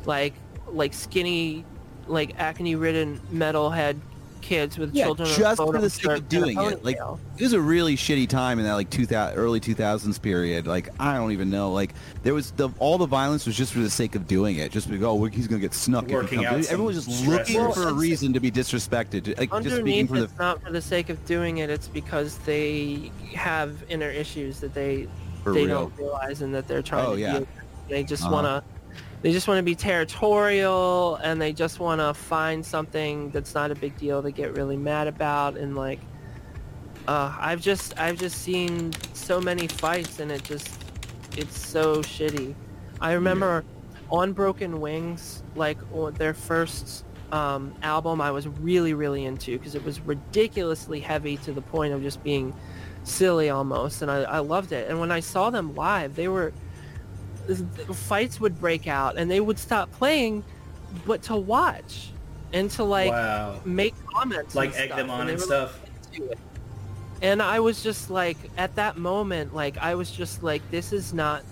like, 0.06 0.34
like 0.68 0.94
skinny, 0.94 1.66
like 2.08 2.36
acne-ridden 2.38 3.20
metalhead 3.32 4.00
kids 4.46 4.78
with 4.78 4.94
Yeah, 4.94 5.06
children. 5.06 5.28
just 5.36 5.58
for 5.58 5.74
the 5.80 5.90
sake 5.90 6.06
of 6.06 6.12
shirts 6.12 6.20
and 6.20 6.44
a 6.44 6.54
doing 6.54 6.58
it. 6.72 6.84
Like 6.86 6.98
ponytail. 7.00 7.20
it 7.38 7.44
was 7.44 7.54
a 7.54 7.60
really 7.60 7.96
shitty 7.96 8.30
time 8.30 8.60
in 8.60 8.66
that 8.66 8.74
like 8.76 8.90
2000 8.92 9.36
early 9.38 9.60
2000s 9.60 10.22
period. 10.22 10.68
Like 10.68 10.90
I 11.00 11.16
don't 11.16 11.32
even 11.32 11.50
know. 11.50 11.72
Like 11.72 11.94
there 12.24 12.34
was 12.34 12.52
the 12.52 12.70
all 12.80 12.98
the 12.98 13.08
violence 13.08 13.46
was 13.48 13.58
just 13.58 13.74
for 13.74 13.80
the 13.80 13.90
sake 13.90 14.14
of 14.16 14.28
doing 14.28 14.58
it. 14.58 14.72
Just 14.72 14.90
because 14.90 15.04
oh 15.04 15.24
he's 15.26 15.48
gonna 15.48 15.60
get 15.62 15.74
snuck. 15.74 16.04
if 16.06 16.10
he 16.10 16.16
Working 16.16 16.46
out 16.46 16.54
Everyone 16.66 16.86
was 16.96 17.06
just 17.06 17.20
stress 17.24 17.50
looking 17.50 17.60
or 17.62 17.74
for 17.74 17.88
a 17.90 17.94
reason 17.94 18.34
to 18.34 18.40
be 18.40 18.52
disrespected. 18.52 19.38
Like 19.38 19.50
just 19.64 19.78
speaking 19.78 20.06
Underneath, 20.06 20.08
for 20.10 20.18
the 20.20 20.24
it's 20.26 20.38
not 20.40 20.62
for 20.62 20.72
the 20.72 20.82
sake 20.82 21.10
of 21.10 21.24
doing 21.26 21.58
it. 21.58 21.70
It's 21.70 21.88
because 21.88 22.38
they 22.40 23.12
have 23.34 23.84
inner 23.90 24.10
issues 24.10 24.60
that 24.60 24.74
they 24.74 25.08
For 25.44 25.54
they 25.54 25.66
real. 25.66 25.90
don't 25.90 25.98
realize 25.98 26.42
and 26.42 26.54
that 26.54 26.68
they're 26.68 26.82
trying 26.84 27.06
Oh, 27.08 27.16
to 27.16 27.20
yeah. 27.22 27.32
deal 27.32 27.40
with. 27.42 27.50
They 27.90 28.04
just 28.04 28.24
Uh-huh. 28.24 28.32
want 28.34 28.46
to 28.48 28.64
they 29.26 29.32
just 29.32 29.48
want 29.48 29.58
to 29.58 29.64
be 29.64 29.74
territorial 29.74 31.16
and 31.16 31.42
they 31.42 31.52
just 31.52 31.80
want 31.80 32.00
to 32.00 32.14
find 32.14 32.64
something 32.64 33.32
that's 33.32 33.56
not 33.56 33.72
a 33.72 33.76
big 33.76 33.98
deal 33.98 34.22
to 34.22 34.30
get 34.30 34.56
really 34.56 34.78
mad 34.78 35.08
about 35.08 35.58
and 35.58 35.76
like 35.76 36.00
uh, 37.08 37.36
I've 37.40 37.60
just 37.60 38.00
I've 38.00 38.20
just 38.20 38.44
seen 38.44 38.94
so 39.14 39.42
many 39.42 39.66
fights 39.66 40.20
and 40.20 40.32
it 40.32 40.44
just 40.44 40.70
it's 41.36 41.58
so 41.58 42.04
shitty. 42.04 42.54
I 43.02 43.14
remember 43.14 43.66
on 44.12 44.32
Broken 44.32 44.80
Wings, 44.80 45.42
like 45.56 45.80
their 46.20 46.36
first 46.36 47.04
um, 47.32 47.74
album, 47.82 48.22
I 48.22 48.30
was 48.30 48.48
really 48.48 48.94
really 48.94 49.26
into 49.26 49.58
because 49.58 49.74
it 49.74 49.84
was 49.84 50.00
ridiculously 50.02 51.00
heavy 51.00 51.38
to 51.38 51.52
the 51.52 51.64
point 51.64 51.96
of 51.96 52.04
just 52.04 52.24
being 52.24 52.54
silly 53.04 53.50
almost, 53.50 54.04
and 54.04 54.12
I, 54.12 54.22
I 54.22 54.40
loved 54.40 54.72
it. 54.72 54.88
And 54.88 55.00
when 55.00 55.12
I 55.12 55.20
saw 55.20 55.50
them 55.50 55.74
live, 55.74 56.16
they 56.16 56.28
were 56.28 56.54
fights 57.94 58.40
would 58.40 58.60
break 58.60 58.88
out, 58.88 59.18
and 59.18 59.30
they 59.30 59.40
would 59.40 59.60
stop 59.60 59.92
playing, 59.92 60.44
but 61.06 61.22
to 61.24 61.36
watch 61.36 62.12
and 62.54 62.72
to 62.72 62.84
like 62.84 63.12
wow. 63.12 63.60
make 63.66 63.94
comments, 64.08 64.56
Like 64.56 64.76
egg 64.76 64.88
stuff, 64.88 64.98
them 64.98 65.10
on 65.10 65.28
they 65.28 65.34
and 65.34 65.42
stuff. 65.42 65.80
And 67.22 67.42
I 67.42 67.60
was 67.60 67.82
just 67.82 68.10
like, 68.10 68.38
at 68.58 68.76
that 68.76 68.98
moment, 68.98 69.54
like 69.54 69.78
I 69.78 69.96
was 69.96 70.12
just 70.12 70.44
like, 70.44 70.62
this 70.72 70.94
is 70.94 71.14
not. 71.14 71.44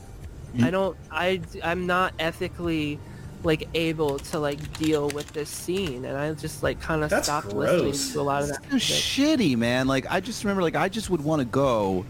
I 0.55 0.57
mm. 0.57 0.71
don't. 0.71 0.97
I 1.11 1.41
I'm 1.63 1.87
not 1.87 2.13
ethically 2.19 2.99
like 3.43 3.67
able 3.73 4.19
to 4.19 4.39
like 4.39 4.77
deal 4.77 5.09
with 5.09 5.31
this 5.33 5.49
scene, 5.49 6.05
and 6.05 6.17
I 6.17 6.31
just 6.33 6.63
like 6.63 6.79
kind 6.79 7.03
of 7.03 7.23
stopped 7.23 7.49
gross. 7.49 7.81
listening 7.81 8.13
to 8.13 8.21
a 8.21 8.23
lot 8.23 8.43
of 8.43 8.49
that. 8.49 8.63
so 8.69 8.75
shitty, 8.77 9.57
man. 9.57 9.87
Like 9.87 10.05
I 10.09 10.19
just 10.19 10.43
remember, 10.43 10.61
like 10.61 10.75
I 10.75 10.89
just 10.89 11.09
would 11.09 11.21
want 11.21 11.39
to 11.39 11.45
go. 11.45 12.05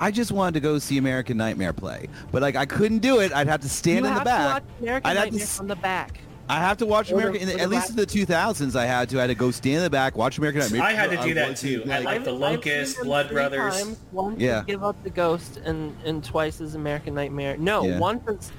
I 0.00 0.10
just 0.10 0.32
wanted 0.32 0.54
to 0.54 0.60
go 0.60 0.78
see 0.78 0.98
American 0.98 1.36
Nightmare 1.36 1.72
play, 1.72 2.08
but 2.32 2.42
like 2.42 2.56
I 2.56 2.66
couldn't 2.66 2.98
do 2.98 3.20
it. 3.20 3.32
I'd 3.32 3.46
have 3.48 3.60
to 3.62 3.68
stand 3.68 4.04
you 4.04 4.06
in 4.06 4.14
the 4.14 4.20
back. 4.24 4.62
to 4.62 4.64
watch 4.70 4.80
American 4.80 5.10
I'd 5.10 5.16
have 5.16 5.24
to 5.26 5.30
Nightmare 5.32 5.42
s- 5.46 5.56
from 5.56 5.68
the 5.68 5.76
back. 5.76 6.20
I 6.50 6.60
have 6.60 6.78
to 6.78 6.86
watch 6.86 7.10
Or 7.12 7.16
American. 7.16 7.42
in 7.42 7.48
the- 7.48 7.54
the 7.56 7.60
at 7.60 7.68
least 7.68 7.90
in 7.90 7.96
the 7.96 8.06
2000s, 8.06 8.74
I 8.74 8.86
had 8.86 9.10
to. 9.10 9.18
I 9.18 9.22
had 9.22 9.26
to 9.26 9.34
go 9.34 9.50
stand 9.50 9.76
in 9.76 9.82
the 9.82 9.90
back, 9.90 10.16
watch 10.16 10.38
American 10.38 10.60
Nightmare. 10.62 10.82
I 10.82 10.92
had 10.92 11.10
to 11.10 11.18
do 11.22 11.34
that 11.34 11.50
wasn't, 11.50 11.84
too. 11.84 11.92
I 11.92 11.98
like 11.98 12.24
the 12.24 12.30
I've- 12.30 12.44
I've 12.44 12.52
Locust, 12.52 13.02
Blood 13.02 13.28
Brothers. 13.30 13.82
Times. 13.82 13.98
Once 14.12 14.40
Yeah. 14.40 14.62
Give 14.66 14.82
Up 14.82 14.96
the 15.04 15.10
Ghost, 15.10 15.58
and 15.64 15.94
and 16.06 16.24
twice 16.24 16.60
is 16.62 16.74
American 16.74 17.14
Nightmare. 17.14 17.56
No, 17.58 17.84
Yeah. 17.84 17.98
once 17.98 18.22
is. 18.28 18.50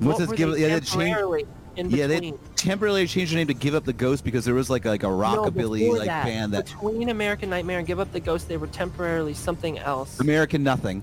Once 0.00 0.06
what 0.06 0.20
is 0.22 0.28
were 0.28 0.34
Give- 0.36 0.52
they 0.52 0.60
yeah, 0.62 0.68
they 0.68 0.80
changed- 0.80 1.46
temporarily 1.76 2.28
in 2.28 2.34
Yeah, 2.34 2.36
they 2.36 2.54
temporarily 2.56 3.06
changed 3.06 3.32
the 3.32 3.36
name 3.36 3.46
to 3.48 3.54
Give 3.54 3.74
Up 3.74 3.84
the 3.84 3.92
Ghost 3.92 4.24
because 4.24 4.44
there 4.44 4.54
was 4.54 4.70
like 4.70 4.84
like 4.84 5.02
a 5.02 5.06
rockabilly 5.06 5.80
before 5.80 5.98
like 5.98 6.06
that, 6.06 6.24
band 6.24 6.52
that 6.52 6.66
between 6.66 7.08
American 7.08 7.50
Nightmare 7.50 7.78
and 7.78 7.86
Give 7.86 8.00
Up 8.00 8.12
the 8.12 8.20
Ghost, 8.20 8.48
they 8.48 8.56
were 8.56 8.66
temporarily 8.66 9.34
something 9.34 9.78
else. 9.78 10.20
American 10.20 10.62
Nothing. 10.62 11.02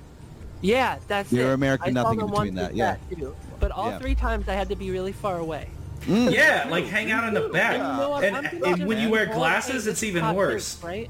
Yeah, 0.62 0.98
that's 1.08 1.30
They 1.32 1.42
it. 1.42 1.46
were 1.46 1.54
American 1.54 1.98
I 1.98 2.02
saw 2.02 2.04
Nothing 2.14 2.20
them 2.20 2.28
in 2.28 2.32
between 2.34 2.56
once 2.56 2.68
that, 2.68 2.76
yeah. 2.76 2.98
too. 3.16 3.36
But 3.60 3.72
all 3.72 3.90
Yeah. 3.90 4.00
three 4.00 4.16
times 4.16 4.48
I 4.48 4.54
had 4.54 4.70
to 4.70 4.76
be 4.76 4.92
really 4.92 5.12
far 5.12 5.38
away. 5.38 5.68
Mm. 6.08 6.32
Yeah, 6.32 6.68
like 6.70 6.86
hang 6.86 7.12
out 7.12 7.28
in 7.28 7.34
the 7.34 7.50
back. 7.50 7.76
And 7.76 7.84
you 7.84 8.02
know 8.02 8.10
what? 8.10 8.24
And, 8.24 8.64
and 8.64 8.88
when 8.88 9.00
you 9.00 9.10
wear 9.10 9.28
glasses, 9.28 9.86
it's 9.88 10.02
even 10.04 10.34
worse. 10.36 10.76
take, 10.76 10.84
right? 10.84 11.10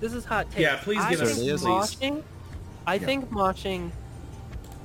This 0.00 0.12
is 0.14 0.24
hot 0.24 0.50
take. 0.50 0.60
Yeah, 0.60 0.76
please 0.82 0.98
give 1.08 1.20
think 1.20 1.22
us- 1.22 1.28
Certainly 1.36 1.48
is. 1.50 1.64
moshing. 1.64 2.22
I 2.86 2.98
think 2.98 3.30
moshing 3.30 3.90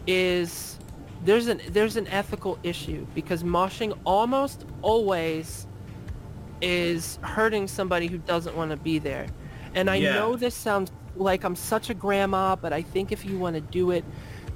is 0.06 0.77
there's 1.24 1.48
an 1.48 1.62
there's 1.70 1.96
an 1.98 2.08
ethical 2.08 2.58
issue 2.64 3.06
because 3.16 3.44
moshing 3.44 3.98
almost 4.06 4.66
always 4.82 5.68
is 6.62 7.20
hurting 7.22 7.68
somebody 7.68 8.08
who 8.08 8.18
doesn't 8.18 8.56
want 8.56 8.72
to 8.72 8.78
be 8.78 9.00
there. 9.00 9.28
And 9.76 9.90
I 9.90 9.96
Yeah. 9.96 10.14
know 10.14 10.36
this 10.36 10.56
sounds 10.56 10.92
like 11.16 11.44
I'm 11.44 11.56
such 11.56 11.90
a 11.90 11.94
grandma, 11.94 12.56
but 12.56 12.74
I 12.74 12.82
think 12.82 13.12
if 13.12 13.26
you 13.26 13.38
want 13.38 13.56
to 13.56 13.62
do 13.62 13.92
it, 13.92 14.04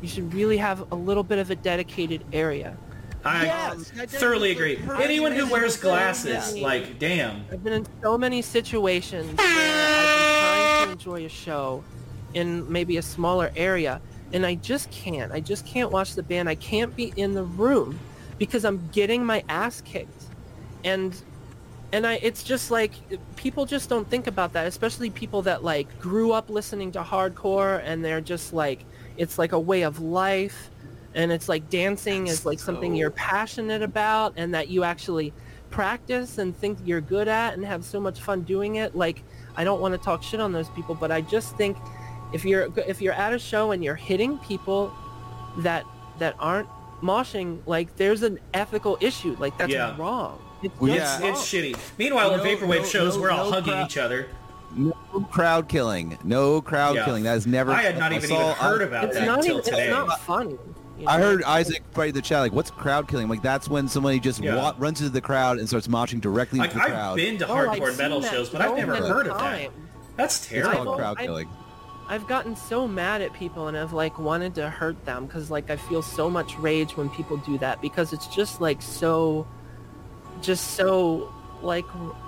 you 0.01 0.07
should 0.07 0.33
really 0.33 0.57
have 0.57 0.91
a 0.91 0.95
little 0.95 1.23
bit 1.23 1.37
of 1.39 1.51
a 1.51 1.55
dedicated 1.55 2.23
area. 2.33 2.75
I 3.23 3.45
Yes, 3.45 3.91
I 3.99 4.05
thoroughly 4.07 4.49
agree. 4.51 4.79
Anyone 4.99 5.31
who 5.33 5.45
wears 5.47 5.77
glasses, 5.77 6.55
Yeah. 6.55 6.63
like, 6.63 6.97
damn. 6.97 7.45
I've 7.51 7.63
been 7.63 7.73
in 7.73 7.85
so 8.01 8.17
many 8.17 8.41
situations 8.41 9.37
where 9.37 9.47
I've 9.47 10.17
been 10.17 10.39
trying 10.39 10.85
to 10.87 10.91
enjoy 10.93 11.25
a 11.25 11.29
show 11.29 11.83
in 12.33 12.71
maybe 12.71 12.97
a 12.97 13.01
smaller 13.03 13.51
area, 13.55 14.01
and 14.33 14.45
I 14.45 14.55
just 14.55 14.89
can't. 14.91 15.31
I 15.31 15.39
just 15.39 15.65
can't 15.65 15.91
watch 15.91 16.15
the 16.15 16.23
band. 16.23 16.49
I 16.49 16.55
can't 16.55 16.95
be 16.95 17.13
in 17.15 17.33
the 17.33 17.43
room 17.43 17.99
because 18.37 18.65
I'm 18.65 18.89
getting 18.91 19.25
my 19.25 19.43
ass 19.49 19.81
kicked, 19.81 20.23
and 20.83 21.15
and 21.93 22.07
I 22.07 22.19
it's 22.21 22.43
just 22.43 22.71
like 22.71 22.93
people 23.35 23.65
just 23.65 23.89
don't 23.89 24.09
think 24.09 24.27
about 24.27 24.53
that, 24.53 24.67
especially 24.67 25.09
people 25.09 25.41
that 25.43 25.63
like 25.63 25.99
grew 25.99 26.31
up 26.31 26.49
listening 26.49 26.91
to 26.93 27.01
hardcore 27.01 27.81
and 27.83 28.03
they're 28.03 28.21
just 28.21 28.53
like 28.53 28.85
it's 29.17 29.37
like 29.37 29.51
a 29.51 29.59
way 29.59 29.81
of 29.83 29.99
life 29.99 30.69
and 31.13 31.31
it's 31.31 31.49
like 31.49 31.69
dancing 31.69 32.27
is 32.27 32.45
like 32.45 32.59
something 32.59 32.95
you're 32.95 33.11
passionate 33.11 33.81
about 33.81 34.33
and 34.37 34.53
that 34.53 34.69
you 34.69 34.83
actually 34.83 35.33
practice 35.69 36.37
and 36.37 36.55
think 36.55 36.77
you're 36.85 37.01
good 37.01 37.27
at 37.27 37.53
and 37.53 37.65
have 37.65 37.83
so 37.83 37.99
much 37.99 38.19
fun 38.19 38.41
doing 38.41 38.75
it 38.75 38.95
like 38.95 39.23
I 39.55 39.63
don't 39.63 39.81
want 39.81 39.93
to 39.93 39.97
talk 39.97 40.23
shit 40.23 40.39
on 40.39 40.51
those 40.51 40.69
people 40.69 40.95
but 40.95 41.11
I 41.11 41.21
just 41.21 41.57
think 41.57 41.77
if 42.33 42.45
you're 42.45 42.69
if 42.87 43.01
you're 43.01 43.13
at 43.13 43.33
a 43.33 43.39
show 43.39 43.71
and 43.71 43.83
you're 43.83 43.95
hitting 43.95 44.37
people 44.39 44.93
that 45.57 45.85
that 46.19 46.35
aren't 46.39 46.67
moshing 47.01 47.59
like 47.65 47.95
there's 47.97 48.21
an 48.23 48.39
ethical 48.53 48.97
issue 49.01 49.35
like 49.39 49.57
that's 49.57 49.71
Yeah. 49.73 49.95
wrong 49.97 50.39
it's 50.63 50.79
Well, 50.79 50.93
yeah. 50.95 51.15
It's, 51.15 51.21
wrong. 51.21 51.29
it's 51.31 51.41
shitty. 51.41 51.75
Meanwhile, 51.97 52.35
in 52.35 52.39
vaporwave 52.41 52.81
no, 52.81 52.83
shows, 52.85 53.15
no, 53.15 53.21
we're 53.23 53.31
all 53.31 53.45
no 53.45 53.51
hugging 53.51 53.73
crowd. 53.73 53.85
each 53.87 53.97
other. 53.97 54.27
No 54.75 54.93
crowd 55.31 55.67
killing. 55.67 56.19
No 56.23 56.61
crowd 56.61 56.95
Yeah. 56.95 57.05
killing. 57.05 57.23
That 57.23 57.31
has 57.31 57.47
never. 57.47 57.71
I 57.71 57.81
had 57.81 57.97
not 57.97 58.11
even 58.13 58.29
saw- 58.29 58.35
even 58.51 58.55
heard 58.63 58.81
about 58.83 59.05
it's 59.05 59.15
that 59.17 59.25
not 59.25 59.39
until 59.39 59.57
even, 59.57 59.63
today. 59.65 59.87
it's 59.87 59.91
not 59.91 60.19
funny 60.21 60.57
you 60.99 61.07
I 61.07 61.17
heard 61.19 61.43
Isaac 61.45 61.81
fight 61.93 62.09
in 62.09 62.13
the 62.15 62.21
chat 62.21 62.41
like, 62.41 62.51
"What's 62.53 62.69
crowd 62.69 63.07
killing?" 63.07 63.27
Like 63.27 63.41
that's 63.41 63.67
when 63.67 63.87
somebody 63.87 64.19
just 64.19 64.39
Yeah. 64.39 64.55
wa- 64.55 64.75
runs 64.77 64.99
into 65.01 65.11
the 65.11 65.19
crowd 65.19 65.57
and 65.57 65.67
starts 65.67 65.87
moshing 65.87 66.21
directly 66.21 66.59
Like, 66.59 66.69
into 66.75 66.83
the 66.83 66.89
crowd. 66.91 67.09
I've 67.11 67.15
been 67.17 67.37
to 67.39 67.47
Oh, 67.47 67.55
hardcore 67.55 67.87
seen 67.89 67.97
metal 67.97 68.21
shows, 68.21 68.49
but 68.49 68.61
I've 68.61 68.77
never 68.77 68.93
many 68.93 69.07
heard 69.07 69.25
of 69.25 69.39
that. 69.39 69.43
times. 69.43 69.69
That's 70.15 70.37
it's 70.37 70.47
terrible. 70.47 70.75
called 70.75 70.87
I've- 70.89 70.97
crowd 70.99 71.17
I've- 71.17 71.25
killing. 71.25 71.49
I've 72.11 72.27
gotten 72.27 72.57
so 72.57 72.89
mad 72.89 73.21
at 73.21 73.31
people 73.31 73.69
and 73.69 73.77
I've 73.77 73.93
like 73.93 74.19
wanted 74.19 74.53
to 74.55 74.69
hurt 74.69 75.05
them 75.05 75.27
because 75.27 75.49
like 75.49 75.69
I 75.69 75.77
feel 75.77 76.01
so 76.01 76.29
much 76.29 76.57
rage 76.57 76.97
when 76.97 77.09
people 77.09 77.37
do 77.37 77.57
that 77.59 77.81
because 77.81 78.11
it's 78.11 78.27
just 78.27 78.59
like 78.59 78.81
so, 78.81 79.47
just 80.41 80.71
so 80.71 81.33
like 81.61 81.85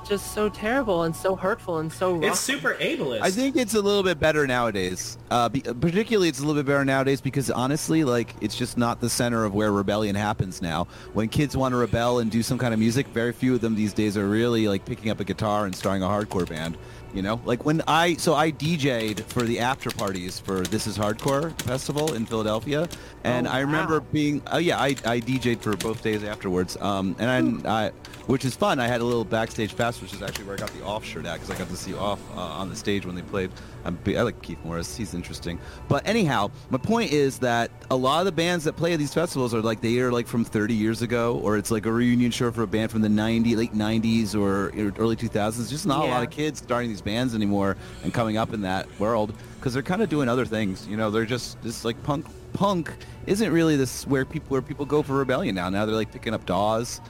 just 0.08 0.34
so 0.34 0.48
terrible 0.48 1.04
and 1.04 1.14
so 1.14 1.36
hurtful 1.36 1.80
and 1.80 1.92
so 1.92 2.14
rough. 2.14 2.32
It's 2.32 2.40
super 2.40 2.76
ableist. 2.76 3.24
I 3.24 3.32
think 3.32 3.58
it's 3.58 3.74
a 3.74 3.82
little 3.82 4.04
bit 4.04 4.22
better 4.22 4.48
nowadays. 4.48 5.18
Uh, 5.30 5.50
be, 5.50 5.60
particularly, 5.60 6.30
it's 6.30 6.40
a 6.40 6.44
little 6.44 6.62
bit 6.62 6.66
better 6.66 6.86
nowadays 6.86 7.20
because 7.20 7.52
honestly, 7.52 8.06
like 8.06 8.36
it's 8.40 8.56
just 8.56 8.78
not 8.78 9.02
the 9.02 9.10
center 9.10 9.44
of 9.44 9.54
where 9.54 9.70
rebellion 9.70 10.16
happens 10.16 10.62
now. 10.62 10.88
When 11.12 11.28
kids 11.28 11.58
want 11.58 11.74
to 11.74 11.78
rebel 11.78 12.20
and 12.20 12.32
do 12.32 12.42
some 12.42 12.58
kind 12.58 12.74
of 12.74 12.80
music, 12.80 13.08
very 13.08 13.34
few 13.34 13.56
of 13.56 13.60
them 13.60 13.76
these 13.76 13.92
days 13.92 14.16
are 14.16 14.30
really 14.30 14.70
like 14.70 14.86
picking 14.86 15.12
up 15.12 15.20
a 15.20 15.26
guitar 15.26 15.66
and 15.66 15.76
starting 15.76 16.04
a 16.04 16.08
hardcore 16.08 16.48
band. 16.48 16.78
You 17.14 17.22
know, 17.22 17.40
like 17.46 17.64
when 17.64 17.84
I 17.88 18.16
so 18.16 18.34
I 18.34 18.52
DJ'd 18.52 19.22
for 19.26 19.44
the 19.44 19.60
after 19.60 19.92
parties 19.92 20.40
for 20.40 20.62
This 20.62 20.88
Is 20.88 20.98
Hardcore 20.98 21.52
festival 21.62 22.14
in 22.14 22.26
Philadelphia, 22.26 22.90
and 23.24 23.48
Oh, 23.48 23.52
I 23.52 23.60
remember 23.60 24.00
being 24.00 24.42
oh 24.52 24.58
yeah 24.58 24.80
I, 24.80 24.96
I 25.06 25.20
DJ'd 25.20 25.62
for 25.62 25.78
both 25.78 26.02
days 26.02 26.24
afterwards, 26.24 26.76
um, 26.82 27.16
and 27.20 27.68
I, 27.68 27.86
I 27.86 27.92
which 28.26 28.46
is 28.46 28.56
fun. 28.56 28.80
I 28.80 28.88
had 28.88 29.00
a 29.02 29.04
little 29.04 29.26
backstage 29.26 29.78
pass, 29.78 30.02
which 30.02 30.12
is 30.14 30.24
actually 30.24 30.46
where 30.46 30.56
I 30.56 30.60
got 30.60 30.72
the 30.72 30.84
off 30.84 31.06
shirt 31.06 31.26
at 31.28 31.36
because 31.36 31.52
I 31.52 31.58
got 31.58 31.70
to 31.70 31.76
see 31.78 31.94
off 31.94 32.20
uh, 32.36 32.40
on 32.40 32.70
the 32.70 32.76
stage 32.76 33.06
when 33.06 33.16
they 33.16 33.22
played. 33.22 33.52
I'm, 33.86 34.00
I 34.08 34.22
like 34.22 34.42
Keith 34.42 34.58
Morris; 34.64 34.96
he's 34.96 35.14
interesting. 35.14 35.60
But 35.88 36.08
anyhow, 36.08 36.52
my 36.70 36.78
point 36.78 37.12
is 37.12 37.40
that 37.40 37.72
a 37.92 37.96
lot 37.96 38.20
of 38.20 38.26
the 38.26 38.32
bands 38.32 38.64
that 38.66 38.74
play 38.78 38.94
at 38.94 39.00
these 39.00 39.14
festivals 39.14 39.54
are 39.54 39.62
like 39.62 39.82
they 39.82 40.00
are 40.00 40.12
like 40.12 40.28
from 40.28 40.46
30 40.46 40.74
years 40.74 41.02
ago, 41.02 41.40
or 41.44 41.58
it's 41.58 41.72
like 41.72 41.86
a 41.86 41.92
reunion 41.92 42.32
show 42.32 42.52
for 42.52 42.64
a 42.64 42.68
band 42.68 42.92
from 42.92 43.02
the 43.02 43.08
90s, 43.10 43.56
late 43.58 43.74
90s, 43.74 44.36
or 44.36 44.70
early 45.02 45.16
2000s. 45.16 45.70
Just 45.70 45.86
not 45.86 46.06
a 46.06 46.08
lot 46.08 46.24
of 46.24 46.30
kids 46.30 46.60
starting 46.60 46.90
these 46.90 47.02
bands 47.02 47.36
anymore 47.36 47.76
and 48.04 48.14
coming 48.14 48.38
up 48.38 48.54
in 48.54 48.62
that 48.62 48.88
world 49.00 49.34
because 49.58 49.74
they're 49.74 49.84
kind 49.84 50.02
of 50.02 50.10
doing 50.10 50.30
other 50.30 50.46
things. 50.46 50.88
You 50.88 50.98
know, 50.98 51.12
they're 51.12 51.26
just 51.26 51.62
this 51.62 51.84
like 51.86 52.02
punk. 52.04 52.26
Punk 52.54 52.94
isn't 53.26 53.52
really 53.52 53.76
this 53.76 54.06
where 54.06 54.26
people 54.26 54.50
where 54.50 54.62
people 54.62 54.86
go 54.86 55.02
for 55.02 55.14
rebellion 55.14 55.56
now. 55.56 55.70
Now 55.70 55.86
they're 55.86 55.96
like 55.96 56.12
picking 56.12 56.34
up 56.34 56.46
DAWs, 56.46 57.02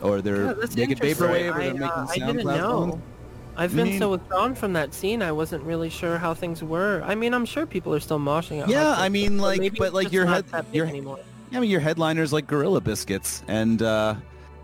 or 0.00 0.22
they're 0.22 0.46
Yeah, 0.46 0.52
making 0.74 0.96
vaporwave, 0.96 1.54
or 1.54 1.62
they're 1.62 1.74
making 1.74 1.82
uh, 1.82 2.06
I 2.08 2.18
SoundCloud 2.18 2.26
didn't 2.26 2.46
know. 2.46 2.90
songs. 2.90 3.02
I've 3.56 3.74
been 3.74 3.88
mean- 3.88 3.98
so 3.98 4.10
withdrawn 4.10 4.54
from 4.54 4.72
that 4.74 4.92
scene. 4.94 5.22
I 5.22 5.32
wasn't 5.32 5.62
really 5.64 5.88
sure 5.90 6.18
how 6.18 6.34
things 6.34 6.62
were. 6.62 7.02
I 7.04 7.14
mean, 7.14 7.32
I'm 7.34 7.44
sure 7.46 7.66
people 7.66 7.94
are 7.94 8.00
still 8.00 8.18
moshing. 8.18 8.62
At 8.62 8.68
Yeah, 8.68 8.94
I 8.96 9.08
mean, 9.08 9.38
like, 9.38 9.60
maybe 9.60 9.78
but, 9.78 9.92
like, 9.94 10.12
your 10.12 10.26
head- 10.26 10.44
your- 10.72 10.86
anymore. 10.86 11.18
I 11.52 11.60
mean, 11.60 11.70
your 11.70 11.80
headliners 11.80 12.32
like 12.32 12.46
Gorilla 12.46 12.80
Biscuits, 12.80 13.42
and 13.48 13.80
uh, 13.80 14.16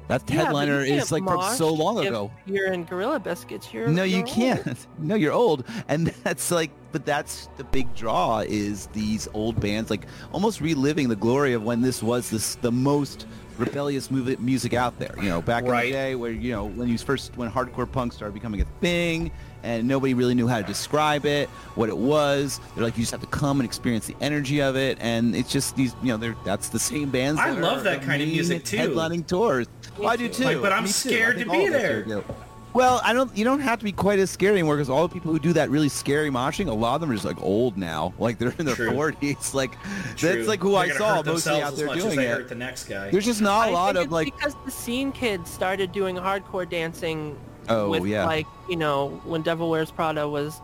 that 0.08 0.28
Yeah, 0.28 0.44
headliner 0.44 0.80
is 0.80 1.12
like 1.12 1.22
from 1.24 1.40
so 1.54 1.72
long 1.72 2.04
ago. 2.04 2.30
You're 2.44 2.72
in 2.72 2.84
Gorilla 2.84 3.20
Biscuits. 3.20 3.72
You're 3.72 3.86
No, 3.88 4.02
you 4.02 4.16
you're 4.18 4.26
old. 4.26 4.34
can't. 4.34 4.86
No, 4.98 5.14
you're 5.14 5.32
old, 5.32 5.64
and 5.88 6.08
that's 6.24 6.50
like, 6.50 6.70
but 6.90 7.06
that's 7.06 7.48
the 7.56 7.64
big 7.64 7.94
draw 7.94 8.40
is 8.40 8.88
these 8.88 9.28
old 9.32 9.58
bands 9.60 9.90
like 9.90 10.06
almost 10.32 10.60
reliving 10.60 11.08
the 11.08 11.16
glory 11.16 11.52
of 11.54 11.62
when 11.62 11.80
this 11.82 12.02
was 12.02 12.28
this 12.30 12.56
the 12.56 12.72
most 12.72 13.26
rebellious 13.58 14.10
music 14.10 14.74
out 14.74 14.98
there. 14.98 15.14
You 15.16 15.28
know, 15.28 15.42
back 15.42 15.64
in 15.64 15.70
the 15.70 15.90
day 15.90 16.14
where 16.14 16.32
you 16.32 16.52
know 16.52 16.66
when 16.66 16.88
you 16.88 16.98
first 16.98 17.36
when 17.36 17.50
hardcore 17.50 17.90
punk 17.90 18.12
started 18.12 18.34
becoming 18.34 18.60
a 18.60 18.66
thing, 18.80 19.30
and 19.62 19.86
nobody 19.86 20.14
really 20.14 20.34
knew 20.34 20.48
how 20.48 20.58
to 20.58 20.66
describe 20.66 21.24
it, 21.26 21.48
what 21.74 21.88
it 21.88 21.96
was. 21.96 22.60
They're 22.74 22.84
like, 22.84 22.96
you 22.96 23.02
just 23.02 23.12
have 23.12 23.20
to 23.20 23.26
come 23.26 23.60
and 23.60 23.66
experience 23.66 24.06
the 24.06 24.16
energy 24.20 24.60
of 24.60 24.76
it, 24.76 24.98
and 25.00 25.36
it's 25.36 25.50
just 25.50 25.76
these, 25.76 25.94
you 26.02 26.08
know, 26.08 26.16
they're 26.16 26.36
that's 26.44 26.68
the 26.68 26.78
same 26.78 27.10
bands. 27.10 27.40
I 27.40 27.54
that 27.54 27.60
love 27.60 27.78
are 27.78 27.82
that 27.82 28.02
kind 28.02 28.22
of 28.22 28.28
music, 28.28 28.64
too. 28.64 28.78
Headlining 28.78 29.26
tours. 29.26 29.68
Well, 29.98 30.08
I 30.08 30.16
do 30.16 30.28
too. 30.28 30.44
Like, 30.44 30.62
but 30.62 30.72
I'm 30.72 30.84
Me 30.84 30.90
scared 30.90 31.38
to 31.38 31.44
be 31.44 31.50
all 31.50 31.68
of 31.68 31.74
us 31.74 31.82
there. 31.82 32.24
Do. 32.72 32.78
Well, 32.78 33.00
I 33.04 33.12
don't. 33.12 33.36
You 33.36 33.44
don't 33.44 33.60
have 33.60 33.78
to 33.78 33.84
be 33.84 33.92
quite 33.92 34.18
as 34.18 34.30
scary 34.30 34.54
anymore 34.54 34.76
because 34.76 34.88
all 34.90 35.06
the 35.06 35.12
people 35.12 35.32
who 35.32 35.38
do 35.38 35.52
that 35.54 35.70
really 35.70 35.88
scary 35.88 36.30
moshing, 36.30 36.68
a 36.68 36.72
lot 36.72 36.94
of 36.96 37.00
them 37.00 37.10
are 37.10 37.14
just 37.14 37.24
like 37.26 37.40
old 37.42 37.76
now. 37.76 38.12
Like 38.18 38.38
they're 38.38 38.54
in 38.58 38.66
their 38.66 38.76
forties. 38.76 39.54
Like 39.54 39.72
True. 40.16 40.34
that's 40.34 40.48
like 40.48 40.60
who 40.60 40.70
They're 40.72 40.78
I 40.80 40.88
saw 40.90 41.22
mostly 41.22 41.60
out 41.60 41.76
there 41.76 41.88
doing 41.94 42.18
it. 42.20 42.28
hurt 42.28 42.48
the 42.48 42.54
next 42.54 42.84
guy. 42.84 43.10
There's 43.10 43.24
just 43.24 43.40
not 43.42 43.68
a 43.68 43.70
I 43.70 43.74
lot 43.74 43.86
think 43.94 43.98
of 43.98 44.04
it's 44.04 44.12
like. 44.12 44.24
because 44.34 44.56
the 44.64 44.70
scene 44.70 45.12
kids 45.12 45.50
started 45.50 45.92
doing 45.92 46.16
hardcore 46.16 46.68
dancing 46.68 47.36
Oh 47.68 47.90
with 47.90 48.06
yeah. 48.06 48.24
like 48.24 48.46
you 48.68 48.76
know 48.76 49.20
when 49.24 49.42
Devil 49.42 49.70
Wears 49.70 49.90
Prada 49.90 50.28
was 50.28 50.60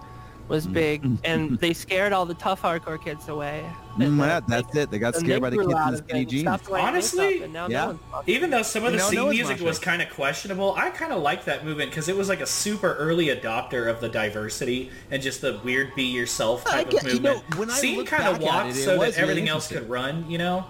was 0.48 0.66
big, 0.66 1.04
and 1.24 1.58
they 1.58 1.72
scared 1.72 2.12
all 2.12 2.26
the 2.26 2.34
tough 2.34 2.62
hardcore 2.62 3.02
kids 3.02 3.28
away. 3.28 3.64
Mm, 3.96 4.18
yeah, 4.18 4.40
that's 4.46 4.76
it. 4.76 4.90
They 4.90 4.98
got 4.98 5.16
and 5.16 5.24
scared 5.24 5.42
by 5.42 5.50
the 5.50 5.56
kids 5.58 5.74
out 5.74 5.88
in 5.88 5.92
the 5.94 5.98
it 5.98 6.04
skinny 6.08 6.24
jeans. 6.24 6.68
Honestly, 6.70 7.26
makeup, 7.26 7.44
and 7.44 7.52
now 7.52 7.66
no 7.66 7.98
yeah. 8.12 8.20
Even 8.26 8.50
though 8.50 8.62
some 8.62 8.84
of 8.84 8.92
the 8.92 8.98
You 8.98 9.02
know, 9.02 9.10
no 9.10 9.30
scene 9.30 9.30
music 9.30 9.60
was 9.60 9.78
kind 9.78 10.00
of 10.00 10.10
questionable, 10.10 10.74
I 10.76 10.90
kind 10.90 11.12
of 11.12 11.20
liked 11.20 11.46
that 11.46 11.64
movement 11.64 11.90
because 11.90 12.08
it 12.08 12.16
was 12.16 12.28
like 12.28 12.40
a 12.40 12.46
super 12.46 12.94
early 12.94 13.26
adopter 13.26 13.90
of 13.90 14.00
the 14.00 14.08
diversity 14.08 14.90
and 15.10 15.20
just 15.20 15.40
the 15.40 15.60
weird 15.64 15.94
be 15.96 16.04
yourself 16.04 16.64
I 16.68 16.84
type 16.84 16.90
get- 16.90 17.06
of 17.06 17.12
you 17.14 17.20
know, 17.20 17.34
movement. 17.34 17.58
when 17.58 17.70
I 17.70 17.74
Scene 17.74 18.06
kind 18.06 18.24
of 18.36 18.40
walked 18.42 18.68
it, 18.68 18.76
it 18.76 18.84
so 18.84 18.98
that 18.98 19.16
everything 19.16 19.44
really 19.44 19.48
else 19.48 19.66
could 19.68 19.88
run, 19.88 20.30
you 20.30 20.38
know? 20.38 20.64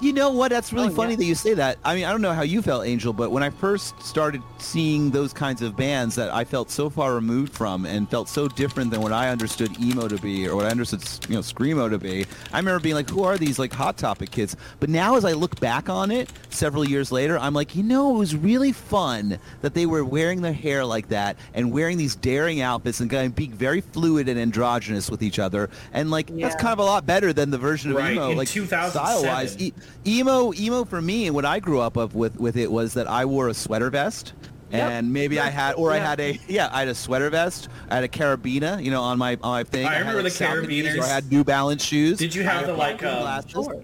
You 0.00 0.14
know 0.14 0.30
what? 0.30 0.50
That's 0.50 0.72
really 0.72 0.88
Oh, 0.88 0.90
funny 0.90 1.10
yeah. 1.12 1.16
that 1.18 1.24
you 1.26 1.34
say 1.34 1.52
that. 1.54 1.76
I 1.84 1.94
mean, 1.94 2.04
I 2.06 2.10
don't 2.10 2.22
know 2.22 2.32
how 2.32 2.40
you 2.42 2.62
felt, 2.62 2.86
Angel, 2.86 3.12
but 3.12 3.30
when 3.30 3.42
I 3.42 3.50
first 3.50 4.00
started 4.02 4.42
seeing 4.58 5.10
those 5.10 5.34
kinds 5.34 5.60
of 5.60 5.76
bands 5.76 6.14
that 6.14 6.32
I 6.32 6.44
felt 6.44 6.70
so 6.70 6.88
far 6.88 7.14
removed 7.14 7.52
from 7.52 7.84
and 7.84 8.08
felt 8.10 8.28
so 8.28 8.48
different 8.48 8.90
than 8.90 9.02
what 9.02 9.12
I 9.12 9.28
understood 9.28 9.78
emo 9.78 10.08
to 10.08 10.16
be 10.16 10.48
or 10.48 10.56
what 10.56 10.64
I 10.64 10.70
understood, 10.70 11.02
you 11.28 11.34
know, 11.34 11.42
screamo 11.42 11.90
to 11.90 11.98
be, 11.98 12.24
I 12.52 12.58
remember 12.58 12.80
being 12.80 12.94
like, 12.94 13.10
"Who 13.10 13.24
are 13.24 13.36
these 13.36 13.58
like 13.58 13.74
Hot 13.74 13.98
Topic 13.98 14.30
kids?" 14.30 14.56
But 14.80 14.88
now, 14.88 15.16
as 15.16 15.24
I 15.26 15.32
look 15.32 15.60
back 15.60 15.90
on 15.90 16.10
it, 16.10 16.30
several 16.48 16.88
years 16.88 17.12
later, 17.12 17.38
I'm 17.38 17.52
like, 17.52 17.76
you 17.76 17.82
know, 17.82 18.14
it 18.14 18.18
was 18.18 18.34
really 18.34 18.72
fun 18.72 19.38
that 19.60 19.74
they 19.74 19.84
were 19.84 20.04
wearing 20.04 20.40
their 20.40 20.52
hair 20.54 20.82
like 20.84 21.08
that 21.10 21.36
and 21.52 21.72
wearing 21.72 21.98
these 21.98 22.16
daring 22.16 22.62
outfits 22.62 23.00
and 23.00 23.10
going 23.10 23.32
being 23.32 23.52
very 23.52 23.82
fluid 23.82 24.28
and 24.30 24.40
androgynous 24.40 25.10
with 25.10 25.22
each 25.22 25.38
other, 25.38 25.68
and 25.92 26.10
like 26.10 26.34
that's 26.38 26.56
kind 26.56 26.72
of 26.72 26.78
a 26.78 26.84
lot 26.84 27.04
better 27.04 27.34
than 27.34 27.50
the 27.50 27.58
version 27.58 27.90
of 27.90 27.98
Right, 27.98 28.14
emo, 28.14 28.30
in 28.30 28.38
like 28.38 28.48
2007. 28.48 28.90
style-wise. 28.90 29.56
E- 29.60 29.74
emo 30.06 30.52
emo 30.54 30.84
for 30.84 31.00
me 31.00 31.26
and 31.26 31.34
what 31.34 31.44
I 31.44 31.60
grew 31.60 31.80
up 31.80 31.96
of 31.96 32.14
with 32.14 32.38
with 32.38 32.56
it 32.56 32.70
was 32.70 32.94
that 32.94 33.08
I 33.08 33.24
wore 33.24 33.48
a 33.48 33.54
sweater 33.54 33.90
vest. 33.90 34.34
Yep. 34.72 34.88
And 34.88 35.12
maybe 35.12 35.40
I 35.40 35.48
had, 35.48 35.74
or 35.74 35.90
I 35.90 35.98
had 35.98 36.20
a, 36.20 36.38
yeah, 36.46 36.68
I 36.70 36.78
had 36.78 36.88
a 36.88 36.94
sweater 36.94 37.28
vest. 37.28 37.68
I 37.90 37.96
had 37.96 38.04
a 38.04 38.08
carabiner, 38.08 38.80
you 38.80 38.92
know, 38.92 39.02
on 39.02 39.18
my 39.18 39.36
on 39.42 39.50
my 39.50 39.64
thing. 39.64 39.84
I 39.84 39.94
had, 39.94 39.98
remember 40.00 40.22
like, 40.22 40.32
the 40.32 40.44
Sauconys, 40.44 40.84
carabiners. 40.84 41.00
I 41.00 41.08
had 41.08 41.28
New 41.28 41.42
Balance 41.42 41.82
shoes. 41.84 42.18
Did 42.18 42.36
you 42.36 42.44
have 42.44 42.66
the, 42.66 42.74
like, 42.74 43.00
black 43.00 43.02
rim 43.02 43.14
um, 43.16 43.22
glasses. 43.22 43.50
Sure. 43.50 43.82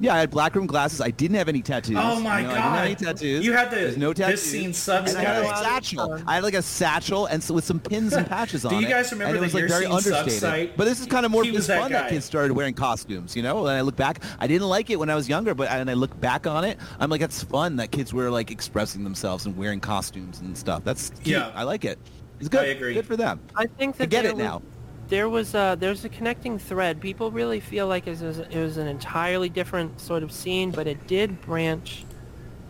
Yeah, 0.00 0.14
I 0.14 0.18
had 0.18 0.30
black 0.30 0.54
rim 0.56 0.66
glasses. 0.66 1.00
I 1.00 1.10
didn't 1.10 1.36
have 1.36 1.48
any 1.48 1.62
tattoos. 1.62 1.96
Oh 1.98 2.20
my 2.20 2.40
You 2.40 2.46
know, 2.48 2.54
god! 2.54 2.58
I 2.58 2.58
didn't 2.58 2.72
have 2.74 2.84
any 2.86 2.94
tattoos. 3.18 3.44
You 3.46 3.52
had 3.52 3.70
the 3.70 3.76
There's 3.76 3.96
no 3.96 4.12
tattoos. 4.12 4.40
this 4.42 4.50
scene 4.50 4.72
sucks. 4.72 5.10
And 5.14 5.18
I 5.20 5.24
had 5.30 5.42
a 5.44 5.46
guy. 5.46 5.62
satchel. 5.62 6.22
I 6.26 6.34
had 6.34 6.42
like 6.44 6.54
a 6.54 6.62
satchel 6.62 7.26
and 7.26 7.42
so 7.42 7.54
with 7.54 7.64
some 7.64 7.78
pins 7.78 8.12
and 8.12 8.26
patches 8.26 8.64
on 8.64 8.74
it. 8.74 8.76
Do 8.78 8.82
you 8.82 8.88
guys 8.88 9.12
remember 9.12 9.36
and 9.36 9.38
it 9.38 9.40
was 9.40 9.52
the 9.52 9.58
like 9.58 9.60
Your 9.60 9.68
very 9.68 9.84
Scene 9.86 9.92
Sucks 10.00 10.06
understated. 10.18 10.40
site? 10.40 10.76
But 10.76 10.84
this 10.86 11.00
is 11.00 11.06
kind 11.06 11.24
of 11.24 11.30
more 11.32 11.44
He 11.44 11.50
this 11.50 11.58
was 11.58 11.66
that 11.68 11.80
fun 11.82 11.92
that 11.92 12.10
kids 12.10 12.24
started 12.24 12.52
wearing 12.54 12.74
costumes. 12.74 13.36
You 13.36 13.42
know, 13.44 13.66
and 13.66 13.76
I 13.76 13.82
look 13.82 13.96
back, 13.96 14.22
I 14.40 14.46
didn't 14.46 14.68
like 14.68 14.90
it 14.90 14.98
when 14.98 15.10
I 15.10 15.14
was 15.14 15.28
younger, 15.28 15.54
but 15.54 15.68
and 15.70 15.88
I 15.88 15.94
look 15.94 16.18
back 16.20 16.46
on 16.46 16.64
it, 16.64 16.78
I'm 16.98 17.08
like, 17.10 17.20
that's 17.20 17.42
fun 17.44 17.76
that 17.76 17.90
kids 17.92 18.12
were 18.12 18.30
like 18.30 18.50
expressing 18.50 19.04
themselves 19.04 19.46
and 19.46 19.56
wearing 19.56 19.80
costumes 19.80 20.40
and 20.40 20.58
stuff. 20.58 20.82
That's 20.84 21.10
cute. 21.10 21.26
Yeah. 21.38 21.52
I 21.54 21.62
like 21.62 21.84
it. 21.84 21.98
It's 22.40 22.48
good. 22.48 22.62
I 22.62 22.66
agree. 22.66 22.94
Good 22.94 23.06
for 23.06 23.16
them. 23.16 23.38
I 23.54 23.66
think 23.66 23.96
that 23.98 24.04
I 24.04 24.06
get 24.06 24.24
it 24.24 24.34
was- 24.34 24.42
now. 24.44 24.62
There 25.08 25.28
was 25.28 25.54
uh, 25.54 25.74
there's 25.74 26.04
a 26.04 26.08
connecting 26.08 26.58
thread. 26.58 27.00
People 27.00 27.30
really 27.30 27.60
feel 27.60 27.86
like 27.86 28.06
it 28.06 28.20
was, 28.20 28.38
it 28.38 28.56
was 28.56 28.76
an 28.76 28.86
entirely 28.86 29.48
different 29.48 30.00
sort 30.00 30.22
of 30.22 30.32
scene, 30.32 30.70
but 30.70 30.86
it 30.86 31.06
did 31.06 31.40
branch. 31.42 32.04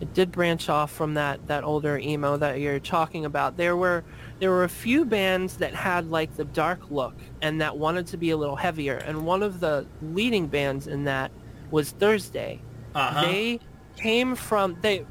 It 0.00 0.12
did 0.12 0.32
branch 0.32 0.68
off 0.68 0.90
from 0.90 1.14
that, 1.14 1.46
that 1.46 1.62
older 1.62 1.96
emo 1.96 2.36
that 2.36 2.58
you're 2.58 2.80
talking 2.80 3.24
about. 3.24 3.56
There 3.56 3.76
were 3.76 4.04
there 4.40 4.50
were 4.50 4.64
a 4.64 4.68
few 4.68 5.04
bands 5.04 5.58
that 5.58 5.74
had 5.74 6.10
like 6.10 6.36
the 6.36 6.44
dark 6.44 6.90
look 6.90 7.14
and 7.40 7.60
that 7.60 7.78
wanted 7.78 8.08
to 8.08 8.16
be 8.16 8.30
a 8.30 8.36
little 8.36 8.56
heavier. 8.56 8.96
And 8.96 9.24
one 9.24 9.42
of 9.42 9.60
the 9.60 9.86
leading 10.02 10.48
bands 10.48 10.86
in 10.88 11.04
that 11.04 11.30
was 11.70 11.92
Thursday. 11.92 12.60
Uh-huh. 12.94 13.22
They 13.22 13.60
came 13.96 14.34
from 14.34 14.76
they 14.80 15.06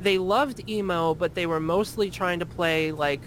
they 0.00 0.18
loved 0.18 0.68
emo, 0.68 1.14
but 1.14 1.34
they 1.34 1.46
were 1.46 1.60
mostly 1.60 2.10
trying 2.10 2.38
to 2.38 2.46
play 2.46 2.92
like 2.92 3.20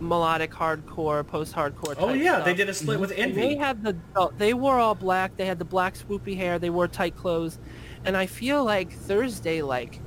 melodic 0.00 0.50
hardcore, 0.50 1.26
post-hardcore. 1.26 1.94
Oh 1.98 2.12
yeah, 2.12 2.34
stuff. 2.34 2.44
they 2.46 2.54
did 2.54 2.68
a 2.68 2.74
split 2.74 3.00
with 3.00 3.10
And 3.16 3.34
they 3.34 3.52
Envy. 3.52 3.56
had 3.56 3.82
the 3.82 3.96
they 4.38 4.54
wore 4.54 4.78
all 4.78 4.94
black. 4.94 5.36
They 5.36 5.46
had 5.46 5.58
the 5.58 5.64
black 5.64 5.94
swoopy 5.96 6.36
hair. 6.36 6.58
They 6.58 6.70
wore 6.70 6.88
tight 6.88 7.16
clothes, 7.16 7.58
and 8.04 8.16
I 8.16 8.26
feel 8.26 8.64
like 8.64 8.90
Thursday 8.92 9.62
like 9.62 10.00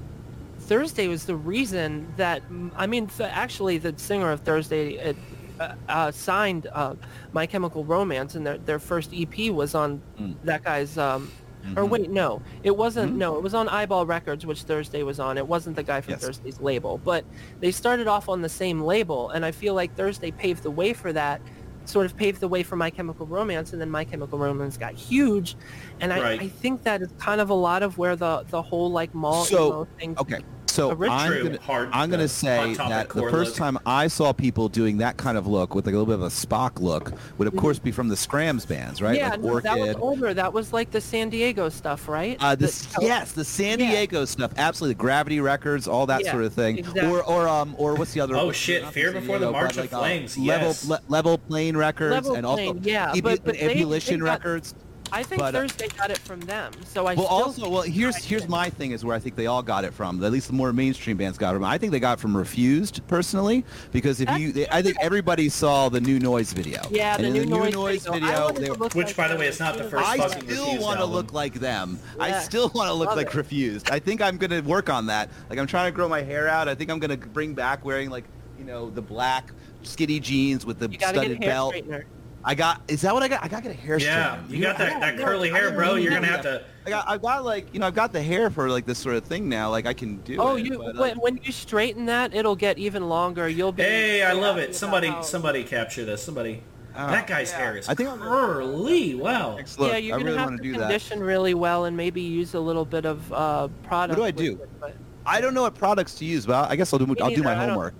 Thursday 0.59 1.07
was 1.07 1.25
the 1.25 1.35
reason 1.35 2.11
that 2.17 2.41
I 2.75 2.87
mean 2.87 3.07
th- 3.07 3.29
actually 3.31 3.77
the 3.77 3.93
singer 3.97 4.31
of 4.31 4.41
Thursday 4.41 4.95
it, 4.95 5.15
uh, 5.59 5.73
uh, 5.87 6.11
signed 6.11 6.67
uh, 6.73 6.95
My 7.31 7.45
Chemical 7.45 7.83
Romance 7.85 8.35
and 8.35 8.45
their 8.45 8.57
their 8.57 8.79
first 8.79 9.11
EP 9.13 9.49
was 9.51 9.73
on 9.75 10.01
Mm. 10.19 10.35
that 10.43 10.63
guy's 10.63 10.97
um 10.97 11.31
or 11.75 11.83
Mhm. 11.83 11.89
wait 11.89 12.09
no 12.11 12.41
it 12.63 12.75
wasn't 12.75 13.13
Mhm. 13.13 13.17
no 13.17 13.35
it 13.37 13.43
was 13.43 13.53
on 13.53 13.67
Eyeball 13.69 14.05
Records 14.05 14.45
which 14.45 14.63
Thursday 14.63 15.03
was 15.03 15.19
on 15.19 15.37
it 15.37 15.47
wasn't 15.47 15.75
the 15.75 15.83
guy 15.83 16.01
from 16.01 16.11
Yes. 16.13 16.21
Thursday's 16.23 16.59
label 16.61 16.99
but 17.03 17.25
they 17.59 17.71
started 17.71 18.07
off 18.07 18.29
on 18.29 18.41
the 18.41 18.49
same 18.49 18.81
label 18.81 19.29
and 19.29 19.43
I 19.45 19.51
feel 19.51 19.73
like 19.73 19.95
Thursday 19.95 20.31
paved 20.31 20.63
the 20.63 20.71
way 20.71 20.93
for 20.93 21.11
that 21.13 21.41
sort 21.85 22.05
of 22.05 22.17
paved 22.17 22.41
the 22.41 22.47
way 22.49 22.63
for 22.63 22.75
My 22.75 22.89
Chemical 22.89 23.25
Romance 23.25 23.71
and 23.71 23.81
then 23.81 23.89
My 23.89 24.03
Chemical 24.03 24.37
Romance 24.37 24.77
got 24.77 24.93
huge 24.93 25.55
and 26.01 26.11
I, 26.11 26.21
Right. 26.21 26.41
I 26.41 26.47
think 26.49 26.83
that 26.83 27.01
is 27.01 27.09
kind 27.17 27.39
of 27.41 27.49
a 27.49 27.53
lot 27.53 27.81
of 27.83 27.97
where 27.97 28.15
the 28.15 28.43
the 28.49 28.61
whole 28.61 28.91
like 28.91 29.13
mall 29.15 29.45
So, 29.45 29.67
emo 29.67 29.87
thing 29.97 30.15
Okay. 30.19 30.39
So 30.77 30.91
I'm 31.09 31.31
True, 31.31 31.43
gonna, 31.43 31.59
hard- 31.61 31.89
I'm 31.91 32.11
gonna 32.11 32.27
say 32.27 32.75
that 32.75 33.09
the 33.09 33.23
first 33.31 33.51
look. 33.51 33.57
time 33.57 33.79
I 33.83 34.05
saw 34.07 34.31
people 34.31 34.69
doing 34.69 34.97
that 34.99 35.17
kind 35.17 35.35
of 35.35 35.47
look 35.47 35.73
with 35.73 35.87
like 35.87 35.95
a 35.95 35.97
little 35.97 36.05
bit 36.05 36.21
of 36.21 36.21
a 36.21 36.27
Spock 36.29 36.79
look 36.79 37.13
would 37.39 37.47
of 37.47 37.55
Mhm. 37.55 37.59
course 37.59 37.79
be 37.79 37.91
from 37.91 38.09
the 38.09 38.15
Scrams 38.15 38.63
bands, 38.63 39.01
right? 39.01 39.17
yeah 39.17 39.29
like 39.31 39.41
no, 39.41 39.59
that 39.59 39.79
was 39.79 39.95
older 39.95 40.35
that 40.35 40.53
was 40.53 40.73
like 40.73 40.91
the 40.91 41.01
San 41.01 41.29
Diego 41.29 41.69
stuff 41.69 42.07
right 42.07 42.37
Uh, 42.39 42.53
The- 42.53 42.67
this, 42.67 42.87
yes, 43.01 43.31
the 43.31 43.43
San 43.43 43.79
Yeah. 43.79 43.89
Diego 43.89 44.23
stuff, 44.25 44.51
absolutely. 44.55 44.93
The 44.93 44.99
Gravity 44.99 45.39
Records, 45.39 45.87
all 45.87 46.05
that 46.05 46.23
Yeah, 46.23 46.31
sort 46.31 46.43
of 46.43 46.53
thing. 46.53 46.77
exactly. 46.77 47.07
Or, 47.07 47.23
or, 47.23 47.47
um, 47.47 47.73
or 47.79 47.95
what's 47.95 48.13
the 48.13 48.21
other? 48.21 48.35
Oh, 48.35 48.45
what's- 48.45 48.57
shit, 48.59 48.83
not 48.83 48.93
Fear 48.93 49.13
San 49.13 49.21
Before 49.21 49.39
the 49.39 49.49
March 49.51 49.75
but 49.77 49.85
of 49.85 49.91
like, 49.91 49.93
uh, 49.93 49.99
Flames, 49.99 50.37
Level, 50.37 50.67
yes. 50.67 50.85
Le- 50.87 51.01
Level 51.07 51.37
Plane 51.39 51.75
Records, 51.75 52.11
Level 52.13 52.35
and 52.35 52.45
also 52.45 52.73
Plane, 52.73 52.81
yeah, 52.83 53.09
Ebu- 53.13 53.21
but- 53.23 53.43
but 53.43 53.55
they- 53.55 53.61
Ebullition 53.73 54.19
they 54.19 54.25
got- 54.25 54.31
Records. 54.43 54.75
I 55.11 55.23
think 55.23 55.39
But, 55.41 55.55
uh, 55.55 55.59
Thursday 55.59 55.87
got 55.97 56.11
it 56.11 56.17
from 56.17 56.39
them. 56.41 56.71
So 56.85 57.07
I 57.07 57.13
Well, 57.15 57.25
still 57.25 57.27
also, 57.63 57.69
well, 57.69 57.81
here's 57.83 58.17
here's 58.17 58.47
my 58.47 58.69
thing 58.69 58.91
is 58.91 59.05
where 59.05 59.15
I 59.15 59.19
think 59.19 59.35
they 59.35 59.47
all 59.47 59.63
got 59.63 59.85
it 59.85 59.93
from. 59.93 60.23
At 60.23 60.31
least 60.31 60.47
the 60.47 60.53
more 60.53 60.73
mainstream 60.73 61.17
bands 61.17 61.37
got 61.37 61.51
it 61.51 61.57
from. 61.57 61.63
I 61.63 61.77
think 61.77 61.91
they 61.91 61.99
got 61.99 62.17
it 62.17 62.21
from 62.21 62.35
Refused 62.35 63.01
personally, 63.07 63.63
because 63.91 64.19
if 64.21 64.29
you, 64.37 64.51
they, 64.51 64.67
I 64.69 64.81
think 64.81 64.97
everybody 64.99 65.49
saw 65.49 65.89
the 65.89 66.01
new 66.01 66.19
Noise 66.19 66.51
video. 66.53 66.81
yeah, 66.91 67.17
the 67.17 67.29
new, 67.29 67.39
the 67.41 67.45
noise, 67.45 67.73
new 67.73 67.79
Noise 67.79 68.03
video. 68.05 68.11
Video, 68.19 68.41
wanted 68.43 68.61
they 68.61 68.65
to 68.67 68.73
were- 68.73 68.87
Which, 68.89 69.07
like 69.07 69.15
by 69.17 69.27
the 69.29 69.37
way, 69.37 69.47
is 69.47 69.59
not 69.59 69.77
the 69.77 69.83
first 69.85 70.07
I 70.07 70.17
fucking 70.17 70.49
still 70.49 70.65
Refused 70.65 70.83
want 70.83 70.99
to 70.99 71.05
look 71.05 71.33
like 71.33 71.53
them. 71.55 71.99
I 72.19 72.39
still 72.41 72.69
want 72.75 72.89
to 72.89 72.93
look 72.93 73.07
Love 73.09 73.17
like 73.17 73.27
it. 73.27 73.35
Refused. 73.35 73.89
I 73.89 73.99
think 73.99 74.21
I'm 74.21 74.37
going 74.37 74.51
to 74.51 74.61
work 74.61 74.89
on 74.89 75.05
that. 75.07 75.29
Like 75.49 75.57
I'm 75.59 75.67
trying 75.67 75.91
to 75.91 75.95
grow 75.95 76.09
my 76.09 76.21
hair 76.21 76.47
out. 76.47 76.67
I 76.67 76.75
think 76.75 76.91
I'm 76.91 76.99
going 76.99 77.17
to 77.17 77.27
bring 77.27 77.53
back 77.53 77.85
wearing 77.85 78.09
like, 78.09 78.25
you 78.59 78.65
know, 78.65 78.89
the 78.89 79.01
black 79.01 79.51
skinny 79.83 80.19
jeans 80.19 80.65
with 80.65 80.79
the 80.79 80.89
You 80.89 80.97
gotta 80.97 81.13
get 81.19 81.21
studded 81.25 81.39
belt. 81.39 81.73
straightener. 81.75 82.03
I 82.43 82.55
got. 82.55 82.81
Is 82.87 83.01
that 83.01 83.13
what 83.13 83.23
I 83.23 83.27
got? 83.27 83.43
I 83.43 83.47
got 83.47 83.57
to 83.57 83.63
get 83.63 83.71
a 83.71 83.79
hair 83.79 83.97
Yeah, 83.99 84.37
straightener. 84.37 84.49
you 84.49 84.61
got 84.61 84.77
that, 84.77 84.99
that 85.01 85.17
curly 85.17 85.49
hair, 85.49 85.71
bro. 85.71 85.87
really 85.89 86.03
You're 86.03 86.13
gonna 86.13 86.27
have 86.27 86.43
that. 86.43 86.59
to. 86.59 86.65
I 86.85 86.89
got, 86.89 87.09
I've 87.09 87.21
got 87.21 87.43
like, 87.43 87.73
you 87.73 87.79
know, 87.81 87.87
I've 87.87 87.95
got 87.95 88.13
the 88.13 88.21
hair 88.21 88.49
for 88.49 88.69
like 88.69 88.85
this 88.85 88.97
sort 88.99 89.15
of 89.15 89.25
thing 89.25 89.49
now. 89.49 89.69
Like 89.69 89.85
I 89.85 89.93
can 89.93 90.17
do 90.17 90.37
Oh, 90.39 90.55
it. 90.55 90.65
you 90.65 90.77
but, 90.77 90.95
uh, 90.95 91.01
when, 91.01 91.17
when 91.17 91.37
you 91.43 91.51
straighten 91.51 92.05
that, 92.05 92.33
it'll 92.33 92.55
get 92.55 92.77
even 92.77 93.09
longer. 93.09 93.49
You'll 93.49 93.73
be. 93.73 93.83
Hey, 93.83 94.23
I 94.23 94.31
love 94.31 94.57
it. 94.57 94.75
Somebody, 94.75 95.13
somebody 95.23 95.63
capture 95.65 96.05
this. 96.05 96.23
Somebody. 96.23 96.63
Oh, 96.95 97.07
that 97.07 97.27
guy's 97.27 97.51
yeah. 97.51 97.57
hair 97.57 97.77
is 97.77 97.89
I 97.89 97.93
think 97.95 98.09
I'm- 98.09 98.19
curly. 98.19 99.13
Wow. 99.15 99.57
Excellent. 99.57 99.91
yeah, 99.93 99.97
you're 99.99 100.15
I 100.15 100.19
gonna 100.19 100.25
really 100.25 100.37
have 100.39 100.47
want 100.49 100.57
to 100.57 100.63
to 100.63 100.73
do 100.73 100.79
that. 100.79 100.85
condition 100.85 101.19
really 101.21 101.53
well 101.53 101.85
and 101.85 101.97
maybe 101.97 102.21
use 102.21 102.53
a 102.53 102.59
little 102.59 102.85
bit 102.85 103.05
of 103.05 103.31
uh, 103.33 103.67
product. 103.83 104.17
What 104.19 104.33
do 104.35 104.43
I 104.43 104.45
do? 104.45 104.53
it, 104.61 104.69
but- 104.79 104.95
I 105.25 105.41
don't 105.41 105.53
know 105.53 105.63
what 105.63 105.75
products 105.75 106.15
to 106.15 106.25
use, 106.25 106.45
but 106.45 106.71
I 106.71 106.77
guess 106.77 106.93
I'll 106.93 106.99
do. 106.99 107.13
I'll 107.21 107.29
do 107.35 107.43
my 107.43 107.53
homework. 107.53 107.93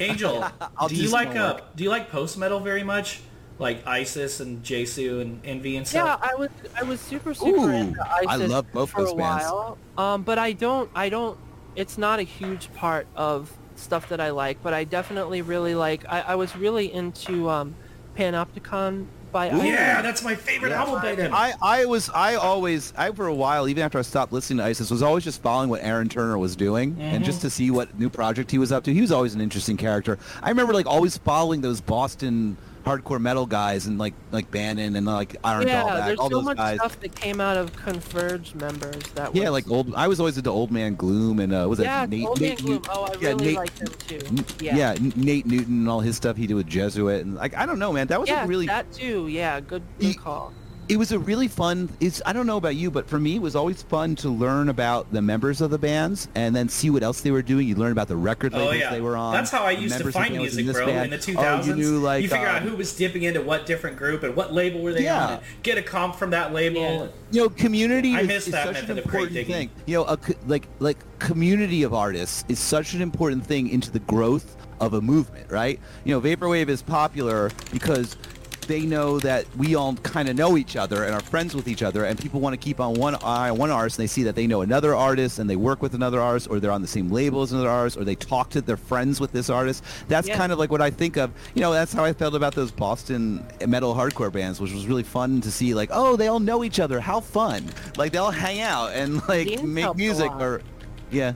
Angel, 0.00 0.44
do 0.88 0.88
do 0.88 0.94
you 0.96 1.08
like 1.08 1.34
uh, 1.34 1.60
do 1.76 1.82
you 1.84 1.88
like 1.88 2.10
post 2.10 2.36
metal 2.36 2.60
very 2.60 2.82
much? 2.84 3.22
Like 3.58 3.86
ISIS 3.86 4.40
and 4.40 4.64
Jesu 4.64 5.20
and 5.20 5.40
Envy 5.44 5.76
and 5.76 5.86
stuff. 5.86 6.20
Yeah. 6.22 6.30
I 6.30 6.34
was 6.34 6.48
I 6.76 6.82
was 6.82 7.00
super 7.00 7.34
super 7.34 7.56
Ooh, 7.58 7.68
into 7.68 8.00
I 8.04 8.24
ISIS 8.28 8.50
love 8.50 8.66
both 8.72 8.90
for 8.90 9.02
those 9.02 9.12
a 9.12 9.16
bands. 9.16 9.44
while. 9.44 9.78
Um, 9.96 10.22
but 10.22 10.38
I 10.38 10.52
don't 10.52 10.90
I 10.94 11.08
don't. 11.08 11.38
It's 11.76 11.96
not 11.96 12.18
a 12.18 12.22
huge 12.24 12.72
part 12.74 13.06
of 13.14 13.52
stuff 13.76 14.08
that 14.08 14.20
I 14.20 14.30
like, 14.30 14.60
but 14.62 14.74
I 14.74 14.82
definitely 14.84 15.42
really 15.42 15.74
like. 15.76 16.04
I, 16.08 16.20
I 16.22 16.34
was 16.34 16.56
really 16.56 16.92
into 16.92 17.48
um, 17.48 17.74
Panopticon 18.16 19.06
by 19.30 19.50
Ooh. 19.52 19.62
Yeah, 19.64 20.00
that's 20.02 20.22
my 20.22 20.34
favorite 20.34 20.70
Yeah. 20.70 20.80
album 20.84 21.02
by 21.02 21.14
them. 21.14 21.32
I, 21.34 21.54
I 21.60 21.84
was 21.86 22.08
I 22.10 22.34
always 22.36 22.92
I 22.96 23.10
for 23.12 23.26
a 23.26 23.34
while 23.34 23.68
even 23.68 23.82
after 23.82 23.98
I 23.98 24.02
stopped 24.02 24.32
listening 24.32 24.58
to 24.58 24.64
ISIS 24.64 24.90
was 24.90 25.02
always 25.02 25.24
just 25.24 25.42
following 25.42 25.68
what 25.70 25.80
Aaron 25.82 26.08
Turner 26.08 26.38
was 26.38 26.54
doing 26.56 26.96
and 27.00 27.24
just 27.24 27.40
to 27.42 27.50
see 27.50 27.70
what 27.70 27.98
new 27.98 28.08
project 28.10 28.50
he 28.50 28.58
was 28.58 28.70
up 28.72 28.84
to. 28.84 28.92
He 28.94 29.00
was 29.00 29.10
always 29.12 29.34
an 29.34 29.40
interesting 29.40 29.76
character. 29.76 30.18
I 30.42 30.48
remember 30.50 30.72
like 30.72 30.86
always 30.86 31.18
following 31.18 31.60
those 31.60 31.80
Boston 31.80 32.56
hardcore 32.84 33.20
metal 33.20 33.46
guys 33.46 33.86
and 33.86 33.98
like 33.98 34.14
like 34.30 34.50
Bannon 34.50 34.94
and 34.96 35.06
like 35.06 35.36
Iron 35.42 35.66
Yeah, 35.66 36.02
there's 36.04 36.18
all 36.18 36.28
so 36.28 36.36
those 36.36 36.44
much 36.44 36.56
guys. 36.58 36.76
stuff 36.78 37.00
that 37.00 37.14
came 37.14 37.40
out 37.40 37.56
of 37.56 37.74
Converge 37.76 38.54
members 38.54 39.02
that 39.14 39.34
Yeah, 39.34 39.44
was, 39.44 39.50
like 39.52 39.70
old. 39.70 39.94
I 39.94 40.06
was 40.06 40.20
always 40.20 40.36
into 40.36 40.50
Old 40.50 40.70
Man 40.70 40.94
Gloom 40.94 41.40
and 41.40 41.54
uh, 41.54 41.66
was 41.68 41.80
it 41.80 41.84
yeah, 41.84 42.06
Nate? 42.06 42.26
Old 42.26 42.40
Man 42.40 42.50
Nate 42.50 42.58
Gloom. 42.62 42.82
Oh, 42.90 43.04
I 43.04 43.14
yeah, 43.20 43.28
really 43.30 43.44
Nate- 43.46 43.56
liked 43.56 43.78
him 43.78 43.88
too. 44.06 44.18
N- 44.26 44.44
Yeah, 44.60 44.94
Nate 45.16 45.46
Newton 45.46 45.72
and 45.80 45.88
all 45.88 46.00
his 46.00 46.16
stuff 46.16 46.36
he 46.36 46.46
did 46.46 46.54
with 46.54 46.66
Jesuit 46.66 47.24
and 47.24 47.34
like 47.34 47.56
I 47.56 47.64
don't 47.66 47.78
know, 47.78 47.92
man. 47.92 48.06
That 48.08 48.20
was 48.20 48.28
yeah, 48.28 48.44
a 48.44 48.46
really 48.46 48.66
that 48.66 48.92
too. 48.92 49.28
Yeah, 49.28 49.60
good 49.60 49.82
good 49.98 50.06
E- 50.10 50.14
call. 50.14 50.52
It 50.88 50.96
was 50.96 51.12
a 51.12 51.18
really 51.18 51.48
fun 51.48 51.88
it's 52.00 52.20
i 52.26 52.32
don't 52.32 52.46
know 52.46 52.56
about 52.56 52.76
you 52.76 52.90
but 52.90 53.08
for 53.08 53.18
me 53.18 53.36
it 53.36 53.42
was 53.42 53.56
always 53.56 53.82
fun 53.82 54.14
to 54.14 54.28
learn 54.28 54.68
about 54.68 55.10
the 55.12 55.22
members 55.22 55.60
of 55.60 55.70
the 55.70 55.78
bands 55.78 56.28
and 56.34 56.54
then 56.54 56.68
see 56.68 56.90
what 56.90 57.02
else 57.02 57.20
they 57.22 57.30
were 57.30 57.42
doing 57.42 57.66
you 57.66 57.74
learn 57.74 57.92
about 57.92 58.08
the 58.08 58.16
record 58.16 58.52
Oh 58.54 58.70
yeah, 58.70 58.90
they 58.90 59.00
were 59.00 59.16
on 59.16 59.32
that's 59.32 59.50
how 59.50 59.64
I 59.64 59.72
used 59.72 59.98
to 59.98 60.12
find 60.12 60.36
music, 60.36 60.66
this 60.66 60.76
bro. 60.76 60.86
band. 60.86 61.06
In 61.06 61.10
the 61.10 61.18
two 61.18 61.34
oh, 61.36 61.42
thousands, 61.42 61.78
you 61.78 61.84
knew 61.92 61.98
like 61.98 62.22
figure 62.28 62.46
out 62.46 62.62
um, 62.62 62.68
who 62.68 62.76
was 62.76 62.94
dipping 62.94 63.22
into 63.24 63.42
what 63.42 63.66
different 63.66 63.96
group 63.96 64.22
and 64.22 64.36
what 64.36 64.52
label 64.52 64.80
were 64.80 64.92
they 64.92 65.04
Yeah. 65.04 65.24
on, 65.26 65.32
and 65.34 65.42
get 65.62 65.76
a 65.78 65.82
comp 65.82 66.16
from 66.16 66.30
that 66.30 66.52
label. 66.52 66.80
Yeah. 66.80 67.06
you 67.32 67.40
know 67.42 67.48
community 67.48 68.14
I 68.14 68.20
is, 68.20 68.28
miss 68.28 68.46
is 68.46 68.52
that 68.52 68.66
such 68.66 68.74
method 68.74 68.90
an 68.90 68.98
important 68.98 69.32
digging. 69.32 69.54
thing 69.54 69.70
you 69.86 69.96
know 69.96 70.04
a, 70.04 70.18
like 70.46 70.68
like 70.78 70.98
community 71.18 71.82
of 71.82 71.94
artists 71.94 72.44
is 72.48 72.58
such 72.58 72.94
an 72.94 73.02
important 73.02 73.44
thing 73.44 73.68
into 73.68 73.90
the 73.90 74.00
growth 74.00 74.56
of 74.80 74.94
a 74.94 75.00
movement 75.00 75.50
right 75.50 75.80
you 76.04 76.14
know 76.14 76.20
vaporwave 76.20 76.68
is 76.68 76.82
popular 76.82 77.50
because 77.72 78.16
they 78.66 78.80
know 78.80 79.18
that 79.20 79.44
we 79.56 79.74
all 79.74 79.94
kind 79.96 80.28
of 80.28 80.36
know 80.36 80.56
each 80.56 80.76
other 80.76 81.04
and 81.04 81.14
are 81.14 81.20
friends 81.20 81.54
with 81.54 81.68
each 81.68 81.82
other 81.82 82.04
and 82.04 82.18
people 82.18 82.40
want 82.40 82.52
to 82.52 82.56
keep 82.56 82.80
on 82.80 82.94
one 82.94 83.14
eye 83.16 83.50
on 83.50 83.58
one 83.58 83.70
artist 83.70 83.98
and 83.98 84.04
they 84.04 84.06
see 84.08 84.22
that 84.24 84.34
they 84.34 84.46
know 84.46 84.62
another 84.62 84.94
artist 84.94 85.38
and 85.38 85.48
they 85.48 85.56
work 85.56 85.82
with 85.82 85.94
another 85.94 86.20
artist 86.20 86.48
or 86.50 86.60
they're 86.60 86.70
on 86.70 86.82
the 86.82 86.88
same 86.88 87.10
label 87.10 87.42
as 87.42 87.52
another 87.52 87.68
artist 87.68 87.96
or 87.96 88.04
they 88.04 88.14
talk 88.14 88.50
to 88.50 88.60
their 88.60 88.76
friends 88.76 89.20
with 89.20 89.32
this 89.32 89.50
artist. 89.50 89.84
That's 90.08 90.28
Yeah. 90.28 90.36
kind 90.36 90.52
of 90.52 90.58
like 90.58 90.70
what 90.70 90.80
i 90.80 90.90
think 90.90 91.16
of 91.16 91.30
you 91.54 91.60
know 91.62 91.72
that's 91.72 91.92
how 91.92 92.04
i 92.04 92.12
felt 92.12 92.34
about 92.34 92.54
those 92.54 92.70
boston 92.70 93.44
metal 93.66 93.94
hardcore 93.94 94.32
bands 94.32 94.60
which 94.60 94.72
was 94.72 94.86
really 94.86 95.02
fun 95.02 95.40
to 95.42 95.50
see 95.50 95.74
like 95.74 95.90
oh 95.92 96.16
they 96.16 96.28
all 96.28 96.40
know 96.40 96.64
each 96.64 96.80
other 96.80 97.00
how 97.00 97.20
fun. 97.20 97.64
Like 97.96 98.12
they 98.12 98.18
all 98.18 98.30
hang 98.30 98.60
out 98.60 98.92
and 98.92 99.20
like 99.28 99.62
make 99.62 99.94
music 99.96 100.30
or 100.32 100.62
yeah. 101.10 101.32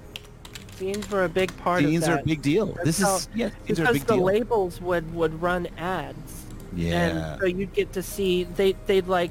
Scenes 0.76 1.10
were 1.10 1.24
a 1.24 1.28
big 1.28 1.54
part 1.58 1.82
of 1.82 1.90
scenes 1.90 2.06
that. 2.06 2.18
are 2.18 2.20
a 2.20 2.24
big 2.24 2.40
deal. 2.40 2.76
This 2.84 3.00
how- 3.00 3.16
is 3.16 3.28
yeah 3.34 3.50
scenes 3.66 3.80
are 3.80 3.84
a 3.84 3.92
because 3.92 4.06
the 4.06 4.14
deal. 4.14 4.24
labels 4.24 4.80
would 4.80 5.12
would 5.14 5.40
run 5.42 5.66
ads 5.76 6.37
yeah 6.74 7.32
and 7.32 7.40
so 7.40 7.46
you'd 7.46 7.72
get 7.72 7.92
to 7.92 8.02
see 8.02 8.44
they 8.44 8.72
they'd 8.86 9.06
like 9.08 9.30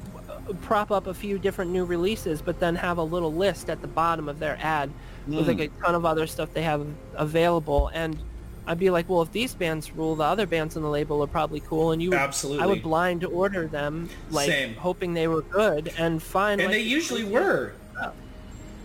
prop 0.62 0.90
up 0.90 1.06
a 1.06 1.14
few 1.14 1.38
different 1.38 1.70
new 1.70 1.84
releases 1.84 2.40
but 2.42 2.58
then 2.58 2.74
have 2.74 2.98
a 2.98 3.02
little 3.02 3.32
list 3.32 3.68
at 3.70 3.80
the 3.82 3.86
bottom 3.86 4.28
of 4.28 4.38
their 4.38 4.58
ad 4.60 4.90
with 5.26 5.46
like 5.46 5.60
a 5.60 5.68
ton 5.84 5.94
of 5.94 6.04
other 6.06 6.26
stuff 6.26 6.52
they 6.54 6.62
have 6.62 6.86
available 7.16 7.88
and 7.94 8.18
I'd 8.66 8.78
be 8.78 8.90
like 8.90 9.08
well 9.08 9.22
if 9.22 9.30
these 9.30 9.54
bands 9.54 9.92
rule 9.92 10.16
the 10.16 10.24
other 10.24 10.46
bands 10.46 10.76
on 10.76 10.82
the 10.82 10.88
label 10.88 11.22
are 11.22 11.26
probably 11.26 11.60
cool 11.60 11.92
and 11.92 12.02
you 12.02 12.10
would, 12.10 12.18
absolutely. 12.18 12.62
I 12.64 12.66
would 12.66 12.82
blind 12.82 13.24
order 13.24 13.66
them 13.66 14.08
like 14.30 14.48
Same. 14.48 14.74
hoping 14.74 15.14
they 15.14 15.28
were 15.28 15.42
good 15.42 15.92
and 15.98 16.22
fine. 16.22 16.60
and 16.60 16.68
like, 16.68 16.76
they 16.76 16.82
usually 16.82 17.24
were. 17.24 17.72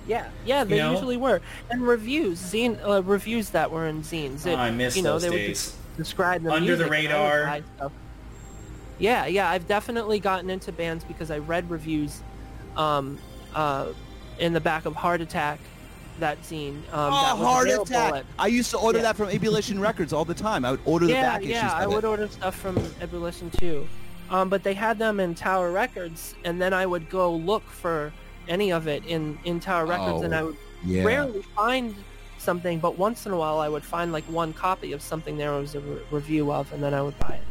yeah, 0.06 0.28
yeah, 0.46 0.66
they 0.66 0.78
know? 0.80 0.92
usually 0.92 1.16
were. 1.16 1.40
And 1.70 1.82
reviews, 1.82 2.40
zine 2.40 2.78
uh, 2.86 3.02
reviews 3.04 3.52
that 3.52 3.72
were 3.72 3.88
in 3.88 4.02
zines. 4.04 4.46
It, 4.46 4.52
Oh, 4.54 4.56
I 4.58 4.70
miss 4.72 4.98
you 4.98 5.04
know, 5.04 5.14
those 5.14 5.22
they 5.24 5.30
would 5.30 5.38
days. 5.38 5.64
just 5.72 5.98
describe 5.98 6.44
them 6.44 6.52
Under 6.52 6.76
the 6.76 6.88
radar. 6.90 7.62
Yeah, 9.04 9.26
yeah, 9.26 9.50
I've 9.50 9.68
definitely 9.68 10.20
gotten 10.22 10.50
into 10.50 10.72
bands 10.72 11.04
because 11.04 11.30
I 11.30 11.40
read 11.40 11.70
reviews, 11.70 12.22
um, 12.78 13.20
uh, 13.54 13.88
in 14.40 14.54
the 14.54 14.62
back 14.62 14.86
of 14.86 14.96
Heart 14.96 15.20
Attack, 15.20 15.60
that 16.20 16.42
zine. 16.44 16.76
Um, 16.94 17.12
Oh, 17.12 17.22
that 17.26 17.38
was 17.38 17.46
heart 17.48 17.68
attack! 17.70 18.14
at- 18.14 18.26
I 18.40 18.48
used 18.48 18.72
to 18.72 18.78
order 18.78 19.00
Yeah. 19.00 19.04
that 19.04 19.18
from 19.18 19.28
Ebullition 19.30 19.78
Records 19.82 20.14
all 20.14 20.24
the 20.24 20.34
time. 20.34 20.64
I 20.64 20.72
would 20.72 20.80
order 20.86 21.06
the 21.08 21.12
yeah, 21.14 21.22
back 21.22 21.44
yeah, 21.44 21.58
issues. 21.68 21.74
I 21.74 21.86
would 21.86 22.06
it. 22.06 22.08
order 22.08 22.28
stuff 22.30 22.56
from 22.56 22.78
Ebullition 23.02 23.50
too. 23.52 23.86
Um, 24.30 24.48
but 24.48 24.64
they 24.64 24.74
had 24.74 24.98
them 25.00 25.20
in 25.20 25.36
Tower 25.36 25.70
Records, 25.72 26.34
and 26.46 26.62
then 26.62 26.72
I 26.74 26.86
would 26.86 27.10
go 27.10 27.36
look 27.36 27.64
for 27.70 28.14
any 28.48 28.72
of 28.72 28.88
it 28.88 29.04
in, 29.06 29.38
in 29.44 29.60
Tower 29.60 29.86
Records, 29.86 30.22
and 30.24 30.34
Oh, 30.34 30.38
I 30.38 30.44
would 30.44 30.58
yeah. 30.86 31.04
rarely 31.04 31.42
find 31.58 31.94
something, 32.38 32.80
but 32.80 32.98
once 32.98 33.26
in 33.26 33.34
a 33.34 33.38
while 33.38 33.60
I 33.60 33.68
would 33.68 33.84
find 33.84 34.14
like 34.14 34.24
one 34.26 34.54
copy 34.54 34.94
of 34.94 35.02
something 35.02 35.38
there 35.38 35.52
was 35.52 35.76
a 35.76 35.82
re- 35.82 36.00
review 36.10 36.54
of, 36.54 36.72
and 36.72 36.82
then 36.82 36.94
I 36.94 37.02
would 37.02 37.20
buy 37.20 37.36
it. 37.42 37.44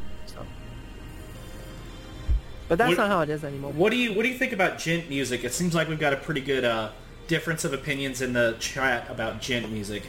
But 2.73 2.79
that's 2.79 2.89
What- 2.97 2.97
not 2.97 3.09
how 3.09 3.21
it 3.21 3.29
is 3.29 3.45
anymore. 3.45 3.71
What 3.73 3.91
do 3.91 3.99
you 3.99 4.15
What 4.15 4.23
do 4.23 4.31
you 4.31 4.39
think 4.39 4.55
about 4.55 4.79
djent 4.79 5.11
music? 5.11 5.45
It 5.45 5.53
seems 5.53 5.75
like 5.75 5.91
we've 5.91 6.01
got 6.01 6.15
a 6.15 6.17
pretty 6.17 6.41
good 6.41 6.65
uh, 6.65 6.89
difference 7.29 7.67
of 7.67 7.75
opinions 7.75 8.23
in 8.23 8.33
the 8.33 8.57
chat 8.61 9.11
about 9.11 9.43
djent 9.43 9.71
music. 9.71 10.05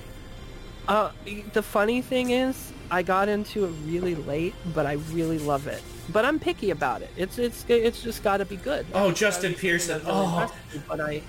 Uh, 0.87 1.11
the 1.51 1.61
funny 1.61 2.01
thing 2.01 2.29
is, 2.29 2.71
I 2.89 3.03
got 3.03 3.27
into 3.27 3.65
it 3.65 3.71
really 3.85 4.15
late, 4.15 4.55
but 4.73 4.85
I 4.85 4.93
really 5.11 5.39
love 5.39 5.67
it. 5.67 5.83
But 6.07 6.23
I'm 6.23 6.39
picky 6.39 6.69
about 6.69 7.01
it. 7.01 7.09
It's 7.17 7.37
it's 7.37 7.65
it's 7.67 8.01
just 8.01 8.23
got 8.23 8.37
to 8.37 8.45
be 8.45 8.55
good. 8.55 8.85
Oh, 8.93 9.09
It's 9.09 9.19
Justin 9.19 9.55
Pearson. 9.55 9.97
really 9.99 10.11
Oh. 10.13 10.53
But 10.87 11.01
I, 11.01 11.21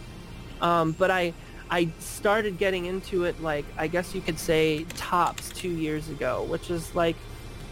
um, 0.61 0.93
but 0.93 1.11
I, 1.11 1.33
I 1.69 1.89
started 1.99 2.59
getting 2.59 2.85
into 2.85 3.25
it 3.25 3.43
like 3.43 3.65
I 3.77 3.89
guess 3.89 4.15
you 4.15 4.21
could 4.21 4.39
say 4.39 4.85
tops 4.97 5.49
two 5.49 5.71
years 5.73 6.09
ago, 6.09 6.45
which 6.49 6.71
is 6.71 6.95
like, 6.95 7.17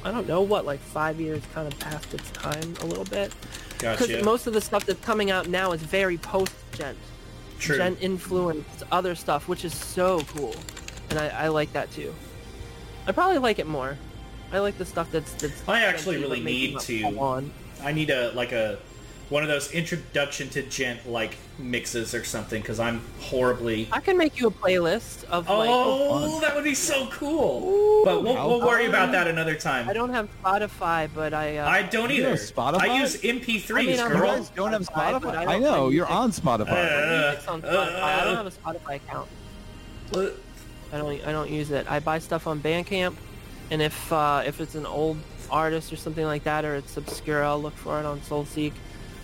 I 0.04 0.10
don't 0.10 0.26
know 0.26 0.42
what, 0.42 0.66
like 0.66 0.80
five 0.80 1.20
years 1.20 1.42
kind 1.54 1.72
of 1.72 1.78
past 1.78 2.12
its 2.14 2.30
time 2.32 2.74
a 2.80 2.86
little 2.86 3.04
bit. 3.04 3.32
Because 3.78 4.08
Gotcha. 4.08 4.24
most 4.24 4.46
of 4.46 4.52
the 4.52 4.60
stuff 4.60 4.86
that's 4.86 5.04
coming 5.04 5.30
out 5.30 5.48
now 5.48 5.72
is 5.72 5.82
very 5.82 6.18
post 6.18 6.52
djent. 6.72 6.96
True. 7.58 7.76
Djent 7.76 7.98
influenced 8.00 8.82
other 8.90 9.14
stuff, 9.14 9.48
which 9.48 9.64
is 9.64 9.74
so 9.74 10.20
cool, 10.36 10.54
and 11.10 11.18
I, 11.18 11.28
I 11.28 11.48
like 11.48 11.72
that 11.72 11.90
too. 11.92 12.12
I 13.06 13.12
probably 13.12 13.38
like 13.38 13.58
it 13.58 13.66
more. 13.66 13.96
I 14.52 14.58
like 14.58 14.78
the 14.78 14.84
stuff 14.84 15.10
that's 15.12 15.32
that's. 15.34 15.66
I 15.68 15.82
actually 15.82 16.18
really 16.18 16.40
need 16.40 16.78
to- 16.80 17.04
On. 17.18 17.52
I 17.82 17.92
need 17.92 18.10
a 18.10 18.30
like 18.32 18.52
a 18.52 18.78
one 19.32 19.42
of 19.42 19.48
those 19.48 19.72
introduction 19.72 20.50
to 20.50 20.62
djent 20.62 21.08
like 21.08 21.36
mixes 21.58 22.14
or 22.14 22.22
something 22.22 22.60
because 22.60 22.78
I'm 22.78 23.00
horribly. 23.18 23.88
I 23.90 24.00
can 24.00 24.18
make 24.18 24.38
you 24.38 24.46
a 24.46 24.50
playlist 24.50 25.24
of 25.24 25.48
like. 25.48 25.70
Oh, 25.72 26.38
that 26.40 26.54
would 26.54 26.64
be 26.64 26.74
so 26.74 27.06
cool. 27.06 28.04
but 28.04 28.22
we'll, 28.22 28.34
we'll 28.34 28.60
worry 28.60 28.86
about 28.86 29.10
that 29.12 29.26
another 29.26 29.54
time. 29.54 29.88
I 29.88 29.94
don't 29.94 30.10
have 30.10 30.28
Spotify, 30.42 31.08
but 31.12 31.32
I. 31.32 31.56
Uh, 31.56 31.68
I 31.68 31.82
don't 31.82 32.10
either. 32.10 32.34
Spotify? 32.34 32.80
I 32.80 33.00
use 33.00 33.16
MP3s, 33.22 33.74
I 33.74 33.82
mean, 33.82 34.00
I'm 34.00 34.12
You 34.12 34.18
girl. 34.18 34.36
guys 34.36 34.50
don't 34.50 34.72
have 34.72 34.82
Spotify, 34.82 35.20
Spotify. 35.20 35.34
I 35.34 35.42
I, 35.42 35.46
don't 35.52 35.62
know 35.62 35.88
you're 35.88 36.06
on 36.06 36.30
Spotify. 36.30 36.68
Uh, 36.68 37.50
on 37.50 37.62
Spotify. 37.62 38.02
I 38.02 38.24
don't 38.24 38.36
have 38.36 38.46
a 38.46 38.50
Spotify 38.50 38.96
account. 38.96 39.28
I 40.92 40.98
don't. 40.98 41.26
I 41.26 41.32
don't 41.32 41.50
use 41.50 41.70
it. 41.70 41.90
I 41.90 42.00
buy 42.00 42.18
stuff 42.18 42.46
on 42.46 42.60
Bandcamp, 42.60 43.14
and 43.70 43.80
if 43.80 44.12
uh, 44.12 44.42
if 44.44 44.60
it's 44.60 44.74
an 44.74 44.84
old 44.84 45.16
artist 45.50 45.90
or 45.90 45.96
something 45.96 46.26
like 46.26 46.44
that, 46.44 46.66
or 46.66 46.74
it's 46.74 46.98
obscure, 46.98 47.42
I'll 47.42 47.60
look 47.60 47.74
for 47.74 47.98
it 47.98 48.04
on 48.04 48.20
SoulSeek, 48.20 48.72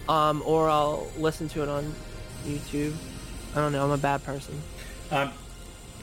um, 0.08 0.42
or 0.46 0.68
I'll 0.68 1.08
listen 1.18 1.48
to 1.50 1.62
it 1.62 1.68
on 1.68 1.94
YouTube. 2.46 2.94
I 3.54 3.60
don't 3.60 3.72
know. 3.72 3.84
I'm 3.84 3.90
a 3.90 3.98
bad 3.98 4.24
person. 4.24 4.60
I'm, 5.10 5.30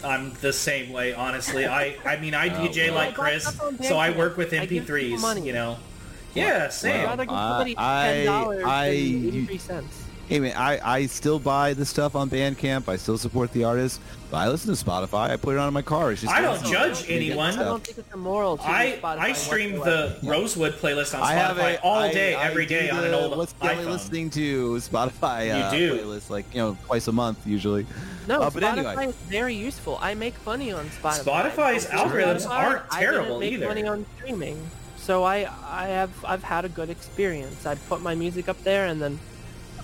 I'm 0.03 0.33
the 0.41 0.51
same 0.53 0.91
way, 0.91 1.13
honestly. 1.13 1.65
I, 1.65 1.95
I 2.05 2.17
mean, 2.17 2.33
I 2.33 2.49
DJ 2.67 2.87
well. 2.87 2.95
like 2.95 3.15
Chris, 3.15 3.43
stuff 3.45 3.83
so 3.83 3.97
I 3.97 4.11
work 4.11 4.37
with 4.37 4.53
I 4.53 4.65
give 4.65 4.85
people 4.85 4.95
MP3s. 4.95 5.21
money. 5.21 5.41
You 5.45 5.53
know. 5.53 5.77
Yeah, 6.33 6.65
I'd 6.65 6.73
same. 6.73 7.05
rather 7.05 7.23
give 7.25 7.33
somebody 7.35 7.75
I- 7.77 8.03
ten 8.07 8.25
dollars 8.25 8.63
I- 8.65 9.47
than 10.29 10.43
you- 10.43 10.47
eighty-three 10.49 10.49
cents. 10.49 10.55
Hey 10.57 10.73
man, 10.73 10.81
I, 10.85 10.93
I 11.01 11.05
still 11.07 11.39
buy 11.39 11.73
the 11.73 11.85
stuff 11.85 12.15
on 12.15 12.29
Bandcamp. 12.29 12.87
I 12.89 12.97
still 12.97 13.17
support 13.17 13.51
the 13.53 13.63
artist. 13.63 13.99
But 14.31 14.37
I 14.37 14.49
listen 14.49 14.75
to 14.75 14.83
Spotify. 14.85 15.29
I 15.29 15.37
put 15.37 15.55
it 15.55 15.59
on 15.59 15.67
in 15.67 15.73
my 15.73 15.83
car. 15.83 16.11
It's 16.11 16.21
just 16.21 16.33
I 16.33 16.41
don't 16.41 16.63
judge 16.65 17.05
anyone. 17.09 17.51
I 17.59 17.63
don't 17.63 17.83
think 17.83 17.97
it's 17.99 18.13
immoral 18.13 18.57
to 18.57 18.63
I 18.63 18.99
I 19.03 19.33
stream 19.33 19.77
whatsoever. 19.77 20.17
the 20.21 20.27
Rosewood 20.27 20.73
playlist 20.73 21.13
on 21.13 21.21
Spotify 21.21 21.25
I 21.25 21.33
have 21.33 21.57
a 21.59 21.81
all 21.81 21.99
I- 21.99 22.11
day, 22.11 22.33
I 22.35 22.47
every 22.49 22.65
do 22.65 22.75
day 22.75 22.89
on 22.89 23.03
an 23.03 23.13
old 23.13 23.37
What's 23.37 23.53
Kelly 23.53 23.85
iPhone. 23.85 23.91
listening 23.91 24.29
to 24.31 24.73
Spotify 24.77 25.51
uh, 25.53 25.71
You 25.71 25.77
do. 25.91 25.99
playlist 26.03 26.29
like 26.29 26.45
you 26.53 26.59
know 26.59 26.77
twice 26.87 27.07
a 27.07 27.11
month 27.11 27.45
usually. 27.45 27.85
No, 28.27 28.41
Uh, 28.41 28.49
but 28.49 28.63
Spotify 28.63 28.77
anyway. 28.87 29.07
is 29.09 29.15
very 29.29 29.53
useful. 29.53 29.99
I 30.01 30.15
make 30.15 30.33
money 30.45 30.71
on 30.71 30.85
Spotify. 30.89 31.23
Spotify's 31.51 31.85
Before 31.85 32.07
algorithms 32.09 32.47
Spotify, 32.47 32.49
aren't 32.49 32.81
I 32.91 32.99
terrible 33.01 33.25
didn't 33.25 33.39
make 33.41 33.53
either. 33.53 33.67
money 33.67 33.85
on 33.87 34.05
streaming, 34.17 34.69
so 34.97 35.23
I 35.23 35.47
I 35.69 35.85
have 35.89 36.09
I've 36.25 36.43
had 36.43 36.65
a 36.65 36.69
good 36.69 36.89
experience. 36.89 37.67
I 37.67 37.75
put 37.75 38.01
my 38.01 38.15
music 38.15 38.49
up 38.49 38.61
there, 38.63 38.87
and 38.87 38.99
then 38.99 39.13
a 39.13 39.34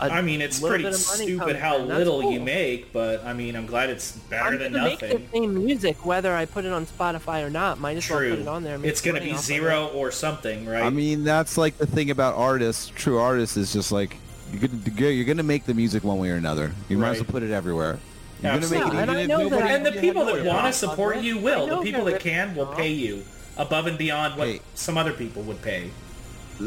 I 0.01 0.21
mean, 0.21 0.41
it's 0.41 0.59
pretty 0.59 0.83
bit 0.83 0.93
of 0.93 1.05
money 1.07 1.25
stupid 1.25 1.55
how 1.57 1.77
in. 1.77 1.87
That's 1.87 1.97
little 1.99 2.31
you 2.31 2.39
make, 2.39 2.91
but 2.91 3.23
I 3.23 3.33
mean, 3.33 3.55
I'm 3.55 3.65
glad 3.67 3.89
it's 3.89 4.13
better 4.13 4.55
I'm 4.55 4.59
than 4.59 4.73
gonna 4.73 4.83
make 4.85 4.99
the 4.99 5.21
same 5.31 5.63
music 5.65 6.05
whether 6.05 6.33
I 6.35 6.45
put 6.45 6.65
it 6.65 6.73
on 6.73 6.85
Spotify 6.85 7.43
or 7.45 7.49
not. 7.49 7.79
Might 7.79 7.97
as 7.97 8.09
well 8.09 8.19
put 8.19 8.25
True. 8.29 8.41
it 8.41 8.47
on 8.47 8.63
there. 8.63 8.79
It's 8.83 9.01
gonna 9.01 9.21
be 9.21 9.35
zero 9.35 9.87
or 9.93 10.11
something, 10.11 10.65
right? 10.65 10.83
I 10.83 10.89
mean 10.89 11.23
that's 11.23 11.57
like 11.57 11.77
the 11.77 11.85
thing 11.85 12.09
about 12.09 12.35
artists. 12.35 12.91
True 12.95 13.19
artists 13.19 13.57
is 13.57 13.71
just 13.73 13.91
like 13.91 14.17
you're 14.51 14.67
gonna 14.67 15.09
you're 15.11 15.25
gonna 15.25 15.43
make 15.43 15.65
the 15.65 15.73
music 15.73 16.03
one 16.03 16.17
way 16.17 16.29
or 16.31 16.35
another. 16.35 16.71
You 16.89 16.97
might 16.97 17.11
as 17.11 17.17
well 17.17 17.25
put 17.31 17.43
it 17.43 17.51
everywhere. 17.51 17.99
You're 18.41 18.53
Absolutely. 18.53 18.79
gonna 18.89 18.93
make 18.95 18.95
Yeah, 18.95 19.01
it 19.03 19.09
and 19.09 19.11
I 19.19 19.25
know 19.27 19.49
that 19.49 19.55
nobody- 19.57 19.73
and 19.75 19.85
the 19.85 19.91
people 20.01 20.25
that 20.25 20.43
want 20.45 20.65
to 20.65 20.73
support 20.73 21.17
you 21.17 21.37
will. 21.37 21.67
The 21.67 21.77
people 21.81 22.05
that 22.05 22.19
can 22.19 22.55
will 22.55 22.65
pay 22.65 22.89
you 22.91 23.23
above 23.57 23.85
and 23.85 23.97
beyond 23.99 24.35
what 24.37 24.47
Hey. 24.47 24.61
some 24.73 24.97
other 24.97 25.13
people 25.13 25.43
would 25.43 25.61
pay. 25.61 25.91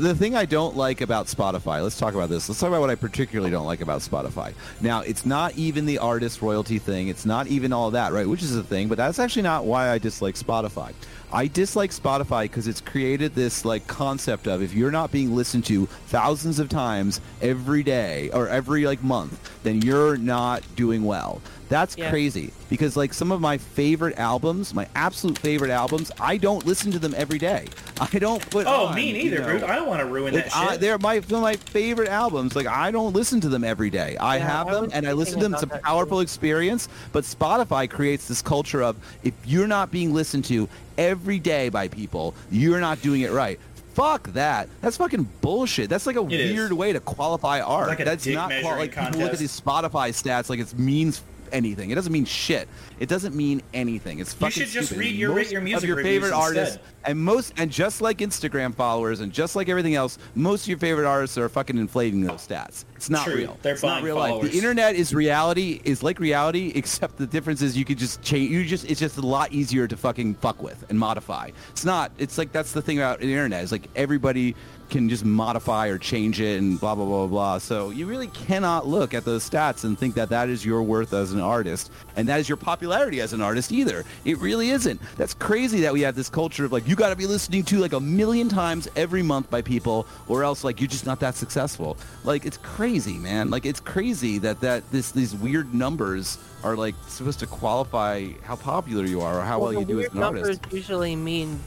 The 0.01 0.15
thing 0.15 0.35
I 0.35 0.45
don't 0.45 0.77
like 0.77 1.01
about 1.01 1.27
Spotify, 1.27 1.83
let's 1.83 1.99
talk 1.99 2.15
about 2.15 2.29
this. 2.29 2.49
Let's 2.49 2.61
talk 2.61 2.69
about 2.69 2.81
what 2.81 2.91
I 2.91 2.95
particularly 2.95 3.51
don't 3.51 3.67
like 3.67 3.81
about 3.81 4.01
Spotify. 4.01 4.55
Now, 4.81 5.01
it's 5.01 5.25
not 5.25 5.57
even 5.57 5.87
the 5.87 5.99
artist 5.99 6.43
royalty 6.43 6.79
thing. 6.79 7.09
It's 7.09 7.25
not 7.25 7.47
even 7.47 7.73
all 7.73 7.91
that, 7.93 8.13
right? 8.13 8.29
Which 8.29 8.43
is 8.43 8.57
a 8.57 8.63
thing, 8.63 8.89
but 8.89 8.99
that's 8.99 9.19
actually 9.19 9.43
not 9.43 9.65
why 9.65 9.91
I 9.91 9.99
dislike 9.99 10.35
Spotify. 10.35 10.93
I 11.33 11.47
dislike 11.49 11.91
Spotify 11.91 12.43
because 12.43 12.69
it's 12.69 12.81
created 12.81 13.35
this 13.35 13.65
like 13.65 13.87
concept 13.87 14.47
of 14.47 14.63
if 14.63 14.73
you're 14.73 14.93
not 14.93 15.11
being 15.11 15.35
listened 15.35 15.65
to 15.67 15.87
thousands 16.07 16.59
of 16.59 16.69
times 16.69 17.21
every 17.43 17.83
day 17.83 18.31
or 18.31 18.49
every 18.49 18.87
like 18.87 19.03
month, 19.03 19.51
then 19.65 19.83
you're 19.83 20.17
not 20.17 20.63
doing 20.77 21.05
well. 21.05 21.41
That's 21.69 21.97
Yeah. 21.97 22.11
crazy 22.11 22.53
because 22.69 22.97
like 22.97 23.15
some 23.15 23.33
of 23.33 23.41
my 23.41 23.57
favorite 23.59 24.19
albums, 24.19 24.75
my 24.75 24.87
absolute 24.95 25.39
favorite 25.39 25.71
albums, 25.71 26.13
I 26.21 26.37
don't 26.37 26.65
listen 26.67 26.93
to 26.93 26.99
them 26.99 27.15
every 27.17 27.39
day. 27.39 27.67
I 28.01 28.19
don't 28.19 28.41
put. 28.51 28.67
Oh, 28.67 28.87
on, 28.87 28.95
me 28.95 29.07
you 29.09 29.13
neither, 29.31 29.39
know, 29.41 29.47
Brute. 29.47 29.63
I 29.65 29.77
don't 29.77 29.89
want 29.89 30.01
to 30.01 30.07
ruin 30.07 30.35
like, 30.35 30.45
that 30.45 30.57
I, 30.57 30.73
shit. 30.73 30.81
they're 30.81 30.99
my 30.99 31.21
some 31.23 31.37
of 31.37 31.43
my 31.43 31.57
favorite 31.57 32.09
albums. 32.09 32.55
Like 32.55 32.67
I 32.67 32.91
don't 32.91 33.15
listen 33.15 33.41
to 33.41 33.49
them 33.49 33.65
every 33.65 33.89
day. 33.91 34.17
I 34.19 34.37
Yeah, 34.37 34.47
have 34.49 34.69
I 34.69 34.73
them 34.75 34.91
and 34.93 35.09
I 35.09 35.13
listen 35.13 35.39
to 35.39 35.45
them. 35.45 35.55
It's 35.55 35.63
a 35.63 35.67
about 35.67 35.75
that 35.77 35.81
too. 35.81 35.85
powerful 35.91 36.21
experience. 36.21 36.89
But 37.13 37.25
Spotify 37.25 37.89
creates 37.89 38.29
this 38.29 38.43
culture 38.43 38.83
of 38.83 38.97
if 39.23 39.33
you're 39.47 39.67
not 39.67 39.91
being 39.91 40.13
listened 40.13 40.45
to 40.47 40.69
every 40.99 41.39
day 41.39 41.71
by 41.71 41.89
people, 41.89 42.35
you're 42.51 42.81
not 42.81 43.01
doing 43.01 43.23
it 43.23 43.33
right. 43.33 43.59
Fuck 43.95 44.25
that. 44.33 44.69
That's 44.81 44.97
fucking 44.97 45.29
bullshit. 45.41 45.89
That's 45.89 46.05
like 46.07 46.17
a 46.17 46.25
It 46.27 46.33
is. 46.33 46.53
weird 46.53 46.73
way 46.73 46.93
to 46.93 46.99
qualify 47.01 47.61
art. 47.61 47.87
like 47.89 48.01
a 48.01 48.05
That's 48.05 48.27
not 48.27 48.51
qual- 48.51 48.77
measuring 48.77 48.79
like 48.79 48.97
people 48.97 49.21
look 49.21 49.33
at 49.33 49.39
these 49.39 49.59
Spotify 49.61 50.11
stats 50.11 50.51
like 50.51 50.59
it 50.59 50.77
means 50.79 51.23
anything. 51.55 51.91
It 51.91 51.95
doesn't 51.95 52.13
mean 52.13 52.25
shit. 52.27 52.69
It 53.01 53.09
doesn't 53.09 53.35
mean 53.35 53.63
anything. 53.73 54.19
It's 54.19 54.35
fucking. 54.35 54.61
You 54.61 54.67
should 54.67 54.73
just 54.75 54.89
stupid. 54.89 55.01
read 55.01 55.17
your- 55.17 55.35
Most 55.35 55.51
your 55.53 55.61
music 55.63 55.85
of 55.85 55.89
your 55.97 56.03
favorite 56.05 56.33
artists 56.33 56.77
instead. 56.77 56.95
and 57.11 57.19
most 57.19 57.55
and 57.57 57.71
just 57.71 58.01
like 58.03 58.19
Instagram 58.19 58.75
followers 58.75 59.21
and 59.21 59.33
just 59.33 59.57
like 59.57 59.69
everything 59.69 59.95
else, 59.95 60.19
most 60.35 60.65
of 60.65 60.69
your 60.69 60.79
favorite 60.79 61.07
artists 61.07 61.39
are 61.39 61.49
fucking 61.49 61.79
inflating 61.79 62.21
those 62.23 62.47
stats. 62.47 62.85
It's 63.05 63.11
not 63.11 63.27
True. 63.27 63.35
real. 63.35 63.59
They're 63.61 63.75
it's 63.75 63.83
not 63.83 64.03
real 64.03 64.17
life. 64.17 64.41
The 64.41 64.57
internet 64.57 64.95
is 64.95 65.15
reality 65.15 65.79
is 65.85 66.03
like 66.03 66.19
reality, 66.19 66.73
except 66.75 67.19
the 67.19 67.27
difference 67.27 67.61
is 67.61 67.77
you 67.77 67.85
could 67.85 67.99
just 67.99 68.23
change. 68.23 68.51
You 68.51 68.65
just 68.65 68.91
it's 68.91 68.99
just 68.99 69.19
a 69.19 69.21
lot 69.21 69.53
easier 69.53 69.87
to 69.87 69.95
fucking 69.95 70.37
fuck 70.37 70.63
with 70.63 70.87
and 70.89 70.99
modify. 70.99 71.51
It's 71.71 71.85
not. 71.85 72.13
It's 72.17 72.39
like 72.39 72.51
that's 72.51 72.73
the 72.73 72.81
thing 72.81 72.97
about 72.99 73.21
the 73.21 73.31
internet. 73.31 73.63
Is 73.63 73.73
like 73.73 73.91
everybody 73.95 74.57
can 74.91 75.09
just 75.09 75.25
modify 75.25 75.89
or 75.89 75.99
change 75.99 76.41
it 76.41 76.59
and 76.59 76.79
blah 76.81 76.95
blah 76.95 77.05
blah 77.05 77.27
blah. 77.27 77.59
So 77.59 77.91
you 77.91 78.07
really 78.07 78.29
cannot 78.29 78.87
look 78.87 79.13
at 79.13 79.25
those 79.25 79.49
stats 79.49 79.85
and 79.85 79.99
think 79.99 80.15
that 80.15 80.29
that 80.31 80.49
is 80.49 80.65
your 80.65 80.83
worth 80.83 81.13
as 81.13 81.33
an 81.33 81.41
artist 81.41 81.91
and 82.17 82.29
that 82.29 82.41
is 82.41 82.49
your 82.49 82.57
popularity 82.57 83.21
as 83.21 83.33
an 83.33 83.41
artist 83.41 83.73
either. 83.73 84.05
It 84.25 84.39
really 84.39 84.71
isn't. 84.71 85.01
That's 85.17 85.35
crazy 85.35 85.81
that 85.83 85.93
we 85.93 86.03
have 86.03 86.15
this 86.15 86.31
culture 86.31 86.65
of 86.65 86.73
like 86.73 86.87
you 86.87 86.97
got 86.97 87.11
to 87.11 87.17
be 87.17 87.27
listening 87.27 87.65
to 87.65 87.79
like 87.79 87.93
a 87.93 88.01
million 88.01 88.49
times 88.49 88.89
every 88.97 89.23
month 89.23 89.51
by 89.51 89.63
people 89.63 90.07
or 90.29 90.45
else 90.45 90.65
like 90.65 90.81
you're 90.81 90.89
just 90.89 91.07
not 91.07 91.21
that 91.21 91.35
successful. 91.35 91.97
Like 92.23 92.45
it's 92.47 92.59
crazy, 92.59 92.94
man. 92.99 93.51
Like 93.51 93.67
it's 93.67 93.81
crazy 93.81 94.39
that 94.39 94.61
that 94.61 94.91
this 94.91 95.11
these 95.11 95.35
weird 95.35 95.75
numbers 95.75 96.39
are 96.63 96.77
like 96.77 96.95
supposed 97.07 97.39
to 97.41 97.47
qualify 97.47 98.29
how 98.43 98.57
popular 98.57 99.05
you 99.05 99.21
are 99.21 99.39
or 99.39 99.43
how 99.43 99.59
well, 99.59 99.73
the 99.73 99.81
you 99.81 99.85
do 99.85 100.01
as 100.01 100.07
an 100.13 100.21
numbers 100.21 100.59
artist. 100.59 100.73
usually 100.73 101.15
mean 101.17 101.59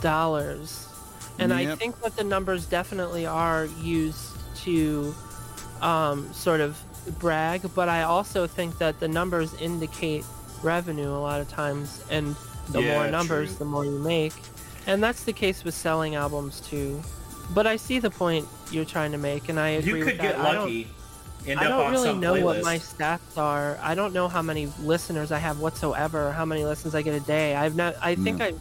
dollars, 0.00 0.88
and 1.38 1.52
I 1.52 1.76
think 1.76 2.00
that 2.00 2.16
the 2.16 2.24
numbers 2.24 2.66
definitely 2.66 3.26
are 3.26 3.66
used 3.80 4.36
to 4.64 5.14
um, 5.80 6.32
sort 6.32 6.60
of 6.60 6.82
brag. 7.18 7.62
But 7.74 7.88
I 7.88 8.02
also 8.02 8.46
think 8.46 8.78
that 8.78 9.00
the 9.00 9.08
numbers 9.08 9.54
indicate 9.54 10.24
revenue 10.62 11.10
a 11.10 11.20
lot 11.20 11.40
of 11.40 11.48
times, 11.48 12.02
and 12.10 12.34
the 12.70 12.82
Yeah, 12.82 12.94
more 12.94 13.10
numbers, 13.10 13.50
true. 13.50 13.58
the 13.58 13.64
more 13.64 13.84
you 13.84 13.98
make, 13.98 14.32
and 14.86 15.02
that's 15.02 15.24
the 15.24 15.32
case 15.32 15.64
with 15.64 15.74
selling 15.74 16.14
albums 16.14 16.60
too. 16.60 17.02
But 17.54 17.66
I 17.66 17.76
see 17.76 17.98
the 17.98 18.10
point 18.10 18.46
you're 18.70 18.84
trying 18.84 19.12
to 19.12 19.18
make, 19.18 19.48
and 19.48 19.58
I 19.60 19.70
agree 19.70 19.92
you 19.92 19.98
with 19.98 20.08
could 20.08 20.18
that. 20.18 20.22
get 20.36 20.38
I 20.40 20.52
don't- 20.52 20.62
lucky. 20.64 20.88
End 21.44 21.58
I 21.58 21.64
don't 21.64 21.86
on 21.86 21.90
really 21.90 22.08
some 22.10 22.20
know 22.20 22.34
playlist. 22.34 22.44
what 22.44 22.62
my 22.62 22.78
stats 22.78 23.36
are. 23.36 23.76
I 23.82 23.96
don't 23.96 24.12
know 24.14 24.28
how 24.28 24.42
many 24.42 24.68
listeners 24.80 25.32
I 25.32 25.38
have 25.38 25.58
whatsoever, 25.58 26.28
or 26.28 26.32
how 26.32 26.44
many 26.44 26.64
listens 26.64 26.94
I 26.94 27.02
get 27.02 27.14
a 27.14 27.20
day. 27.20 27.56
I've 27.56 27.74
not. 27.74 27.96
I 28.00 28.14
think 28.14 28.38
No. 28.38 28.44
I. 28.44 28.54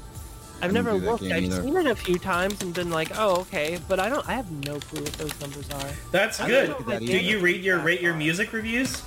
I've 0.63 0.73
never 0.73 0.93
looked. 0.93 1.21
I've 1.23 1.43
either. 1.43 1.61
seen 1.61 1.77
it 1.77 1.85
a 1.85 1.95
few 1.95 2.17
times 2.17 2.59
and 2.63 2.73
been 2.73 2.89
like, 2.89 3.11
"Oh, 3.19 3.41
okay," 3.41 3.77
but 3.87 3.99
I 3.99 4.09
don't. 4.09 4.27
I 4.27 4.33
have 4.33 4.49
no 4.65 4.79
clue 4.79 5.01
what 5.03 5.13
those 5.13 5.39
numbers 5.39 5.69
are. 5.71 5.89
That's 6.11 6.39
I 6.39 6.47
good. 6.47 6.69
know 6.69 6.77
if 6.79 6.87
I 6.87 6.99
Do 6.99 7.05
Do 7.05 7.17
you 7.19 7.35
what 7.37 7.43
read 7.43 7.61
your 7.63 7.79
rate 7.79 8.01
your 8.01 8.15
music 8.15 8.51
reviews? 8.51 9.03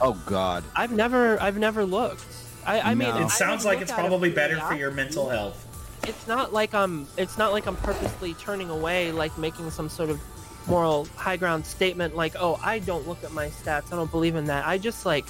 Oh 0.00 0.14
God. 0.24 0.64
I've 0.74 0.92
never. 0.92 1.40
I've 1.40 1.58
never 1.58 1.84
looked. 1.84 2.24
I, 2.66 2.80
I 2.80 2.94
mean, 2.94 3.08
No. 3.10 3.14
I 3.16 3.22
It 3.24 3.30
sounds 3.30 3.64
would 3.64 3.72
like 3.72 3.80
it's 3.82 3.92
probably 3.92 4.30
better 4.30 4.58
for 4.58 4.74
your 4.74 4.90
mental 4.90 5.28
health. 5.28 5.66
It's 6.04 6.26
not 6.26 6.52
like 6.52 6.74
I'm. 6.74 7.06
It's 7.16 7.38
not 7.38 7.52
like 7.52 7.66
I'm 7.66 7.76
purposely 7.76 8.34
turning 8.34 8.70
away, 8.70 9.12
like 9.12 9.36
making 9.38 9.70
some 9.70 9.88
sort 9.88 10.10
of 10.10 10.20
moral 10.66 11.06
high 11.16 11.36
ground 11.36 11.64
statement, 11.64 12.16
like, 12.16 12.34
"Oh, 12.38 12.58
I 12.62 12.78
don't 12.80 13.06
look 13.06 13.22
at 13.24 13.32
my 13.32 13.48
stats. 13.48 13.92
I 13.92 13.96
don't 13.96 14.10
believe 14.10 14.34
in 14.34 14.46
that." 14.46 14.66
I 14.66 14.78
just 14.78 15.06
like, 15.06 15.26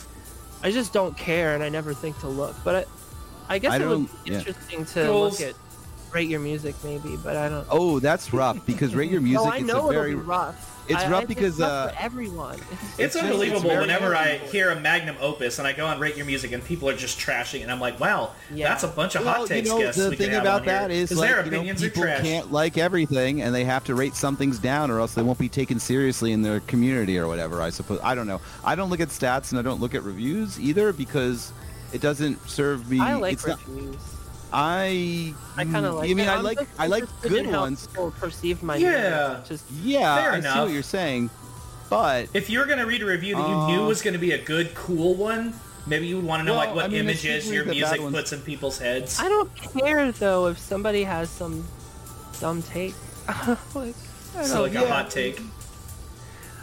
I 0.62 0.70
just 0.70 0.93
don't 0.93 1.16
care, 1.16 1.55
and 1.55 1.62
I 1.62 1.69
never 1.69 1.93
think 1.94 2.19
to 2.20 2.28
look. 2.28 2.57
But 2.65 2.89
I, 3.49 3.55
I 3.55 3.59
guess 3.59 3.73
I 3.73 3.82
it 3.82 3.86
would 3.86 4.07
be 4.24 4.31
yeah. 4.31 4.39
interesting 4.39 4.85
to 4.86 5.05
Jules. 5.05 5.40
look 5.40 5.51
at 5.51 5.55
rate 6.13 6.29
your 6.29 6.41
music, 6.41 6.75
maybe. 6.85 7.17
But 7.17 7.37
I 7.37 7.49
don't. 7.49 7.67
Oh, 7.71 7.99
that's 8.01 8.33
rough 8.33 8.65
because 8.67 8.95
rate 8.95 9.11
your 9.11 9.21
music. 9.31 9.45
no, 9.45 9.51
I 9.51 9.57
it's 9.59 9.67
know 9.67 9.91
a 9.91 9.93
very 9.93 10.11
it'll 10.13 10.23
be 10.23 10.27
rough. 10.29 10.85
it's 10.89 11.03
I- 11.03 11.11
rough 11.11 11.23
I- 11.23 11.27
because, 11.27 11.59
rough 11.61 11.71
uh, 11.71 11.89
for 11.93 11.99
everyone. 11.99 12.59
It's, 12.99 13.15
just- 13.15 13.17
unbelievable 13.17 13.57
it's 13.61 13.69
very- 13.69 13.81
whenever 13.81 14.15
I 14.17 14.39
hear 14.39 14.71
a 14.71 14.79
magnum 14.81 15.17
opus 15.21 15.59
and 15.59 15.67
I 15.69 15.73
go 15.73 15.87
on 15.87 15.99
rate 16.01 16.17
your 16.17 16.27
music 16.27 16.53
and 16.53 16.63
people 16.65 16.89
are 16.89 16.97
just 16.97 17.19
trashing 17.19 17.63
and 17.63 17.71
I'm 17.71 17.81
like, 17.81 17.99
wow, 18.01 18.33
Yeah. 18.53 18.69
that's 18.69 18.83
a 18.85 18.89
bunch 18.89 19.15
of 19.15 19.25
well, 19.25 19.35
hot 19.35 19.47
takes 19.49 19.69
you 19.69 19.75
know, 19.75 19.81
guests 19.81 20.03
the 20.03 20.11
we 20.11 20.17
thing 20.17 20.35
about 20.35 20.61
on 20.61 20.65
here. 20.65 20.73
that 20.73 20.91
is 20.91 21.09
'Cause 21.11 21.19
like, 21.19 21.31
their 21.31 21.45
you 21.45 21.51
know, 21.51 21.57
opinions 21.59 21.83
are 21.83 21.89
people 21.89 22.03
trash. 22.03 22.21
can't 22.23 22.53
like 22.53 22.79
everything, 22.79 23.43
and 23.43 23.55
they 23.55 23.65
have 23.65 23.85
to 23.85 23.95
rate 23.95 24.15
some 24.15 24.37
things 24.37 24.59
down, 24.59 24.91
or 24.91 24.99
else 25.01 25.15
they 25.15 25.23
won't 25.23 25.39
be 25.39 25.49
taken 25.49 25.79
seriously 25.79 26.33
in 26.33 26.43
their 26.43 26.61
community 26.61 27.19
or 27.19 27.27
whatever. 27.29 27.63
I 27.63 27.71
suppose. 27.71 28.01
I 28.03 28.15
don't 28.15 28.27
know. 28.27 28.41
I 28.65 28.75
don't 28.75 28.91
look 28.91 29.01
at 29.01 29.09
stats 29.09 29.51
and 29.51 29.59
I 29.59 29.63
don't 29.63 29.81
look 29.81 29.95
at 29.95 30.03
reviews 30.03 30.59
either 30.61 30.93
because 30.93 31.53
it 31.93 32.01
doesn't 32.01 32.49
serve 32.49 32.91
me. 32.91 33.01
I 33.01 33.15
like 33.15 33.35
it's 33.35 33.47
not- 33.47 33.59
reviews. 33.69 33.97
I. 34.53 35.35
I 35.57 35.65
kind 35.65 35.87
of 35.87 35.95
like. 35.95 36.09
You 36.09 36.16
mean 36.16 36.27
it. 36.29 36.31
I 36.31 36.41
like 36.41 36.59
I 36.79 36.87
like 36.87 37.03
interested 37.05 37.33
in 37.39 37.45
good 37.45 37.55
how 37.55 37.61
ones. 37.62 37.87
People 37.87 38.11
perceive 38.12 38.62
my 38.62 38.77
Yeah. 38.77 39.41
Just 39.47 39.70
Yeah, 39.83 40.16
Fair 40.16 40.33
I 40.33 40.41
see 40.41 40.61
what 40.61 40.70
you're 40.70 40.83
saying, 40.83 41.31
but 41.91 42.29
If 42.35 42.51
you're 42.51 42.66
going 42.66 42.79
to 42.79 42.87
read 42.87 43.03
a 43.03 43.07
review 43.07 43.35
that 43.37 43.49
you 43.49 43.55
Uh, 43.55 43.66
knew 43.69 43.87
was 43.87 44.03
going 44.03 44.15
to 44.15 44.20
be 44.20 44.33
a 44.33 44.39
good, 44.43 44.74
cool 44.74 45.15
one, 45.15 45.55
maybe 45.87 46.07
you 46.07 46.16
would 46.16 46.24
want 46.24 46.41
to 46.41 46.45
know 46.45 46.53
Well, 46.53 46.66
like 46.66 46.74
what 46.74 46.85
I 46.85 46.89
mean, 46.89 47.01
images 47.01 47.51
your 47.51 47.65
music 47.65 48.01
puts 48.01 48.33
in 48.33 48.41
people's 48.41 48.79
heads. 48.79 49.19
I 49.20 49.29
don't 49.29 49.55
care 49.57 50.12
though 50.12 50.47
if 50.49 50.59
somebody 50.59 51.05
has 51.05 51.31
some 51.31 51.66
dumb 52.41 52.62
take. 52.62 52.95
like, 53.74 53.95
I 54.37 54.45
so 54.45 54.55
don't 54.55 54.62
like 54.62 54.73
yeah. 54.73 54.83
a 54.83 54.89
hot 54.89 55.11
take. 55.11 55.41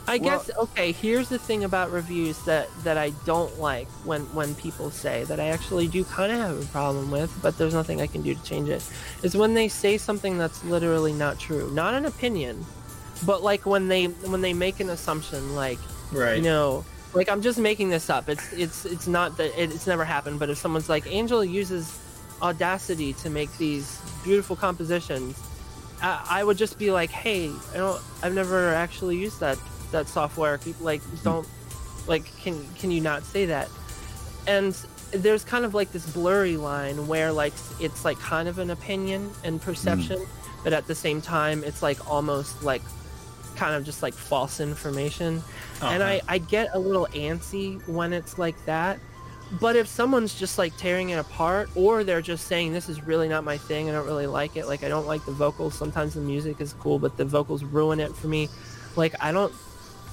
I 0.09 0.17
Well- 0.17 0.37
guess 0.39 0.49
okay. 0.57 0.91
Here's 0.91 1.29
the 1.29 1.37
thing 1.37 1.63
about 1.63 1.91
reviews 1.91 2.37
that 2.45 2.67
that 2.83 2.97
I 2.97 3.11
don't 3.25 3.59
like 3.59 3.87
when 4.03 4.21
when 4.33 4.55
people 4.55 4.89
say 4.91 5.23
that 5.25 5.39
I 5.39 5.49
actually 5.49 5.87
do 5.87 6.03
kind 6.03 6.31
of 6.31 6.37
have 6.39 6.61
a 6.61 6.65
problem 6.67 7.11
with, 7.11 7.31
but 7.41 7.57
there's 7.57 7.73
nothing 7.73 8.01
I 8.01 8.07
can 8.07 8.21
do 8.21 8.33
to 8.33 8.43
change 8.43 8.69
it. 8.69 8.83
Is 9.23 9.37
when 9.37 9.53
they 9.53 9.67
say 9.67 9.97
something 9.97 10.37
that's 10.37 10.63
literally 10.63 11.13
not 11.13 11.39
true, 11.39 11.69
not 11.73 11.93
an 11.93 12.05
opinion, 12.05 12.65
but 13.25 13.43
like 13.43 13.65
when 13.65 13.87
they 13.87 14.05
when 14.05 14.41
they 14.41 14.53
make 14.53 14.79
an 14.79 14.89
assumption, 14.89 15.55
like 15.55 15.79
Right. 16.11 16.37
you 16.37 16.41
know, 16.43 16.83
like 17.13 17.29
I'm 17.29 17.41
just 17.41 17.59
making 17.59 17.89
this 17.89 18.09
up. 18.09 18.29
It's 18.29 18.51
it's 18.53 18.85
it's 18.85 19.07
not 19.07 19.37
that 19.37 19.51
it, 19.61 19.71
it's 19.71 19.85
never 19.87 20.03
happened. 20.05 20.39
But 20.39 20.49
if 20.49 20.57
someone's 20.57 20.89
like 20.89 21.05
Angel 21.07 21.45
uses 21.45 21.97
Audacity 22.41 23.11
to 23.13 23.29
make 23.29 23.51
these 23.57 23.99
beautiful 24.23 24.55
compositions, 24.55 25.37
I, 26.01 26.25
I 26.39 26.43
would 26.45 26.57
just 26.57 26.79
be 26.79 26.89
like, 26.89 27.09
hey, 27.09 27.51
I 27.73 27.77
don't, 27.77 28.01
I've 28.23 28.33
never 28.33 28.73
actually 28.73 29.17
used 29.17 29.41
that 29.41 29.57
that 29.91 30.07
software. 30.07 30.57
People 30.57 30.85
like 30.85 31.01
don't 31.23 31.47
like 32.07 32.25
can 32.41 32.65
can 32.75 32.91
you 32.91 33.01
not 33.01 33.23
say 33.23 33.45
that? 33.47 33.69
And 34.47 34.75
there's 35.11 35.43
kind 35.43 35.65
of 35.65 35.73
like 35.73 35.91
this 35.91 36.05
blurry 36.11 36.57
line 36.57 37.07
where 37.07 37.31
like 37.31 37.53
it's 37.79 38.05
like 38.05 38.19
kind 38.19 38.47
of 38.47 38.59
an 38.59 38.69
opinion 38.69 39.31
and 39.43 39.61
perception, 39.61 40.25
but 40.63 40.73
at 40.73 40.87
the 40.87 40.95
same 40.95 41.21
time 41.21 41.63
it's 41.63 41.81
like 41.81 42.09
almost 42.09 42.63
like 42.63 42.81
kind 43.55 43.75
of 43.75 43.83
just 43.83 44.01
like 44.03 44.13
false 44.13 44.59
information. 44.59 45.41
And 45.81 46.03
Uh-huh. 46.03 46.19
I, 46.27 46.35
I 46.35 46.37
get 46.37 46.69
a 46.73 46.79
little 46.79 47.07
antsy 47.07 47.85
when 47.87 48.13
it's 48.13 48.37
like 48.37 48.55
that. 48.65 48.99
But 49.59 49.75
if 49.75 49.87
someone's 49.87 50.35
just 50.35 50.59
like 50.59 50.77
tearing 50.77 51.09
it 51.09 51.17
apart, 51.17 51.69
or 51.75 52.03
they're 52.03 52.21
just 52.21 52.45
saying 52.45 52.71
this 52.71 52.87
is 52.87 53.01
really 53.03 53.27
not 53.27 53.43
my 53.43 53.57
thing, 53.57 53.89
I 53.89 53.93
don't 53.93 54.05
really 54.05 54.27
like 54.27 54.55
it. 54.55 54.67
Like 54.67 54.83
I 54.83 54.87
don't 54.89 55.07
like 55.07 55.25
the 55.25 55.31
vocals. 55.31 55.73
Sometimes 55.73 56.13
the 56.13 56.21
music 56.21 56.61
is 56.61 56.73
cool, 56.73 56.99
but 56.99 57.17
the 57.17 57.25
vocals 57.25 57.63
ruin 57.63 57.99
it 57.99 58.15
for 58.15 58.27
me. 58.27 58.47
Like 58.95 59.15
I 59.19 59.31
don't, 59.31 59.51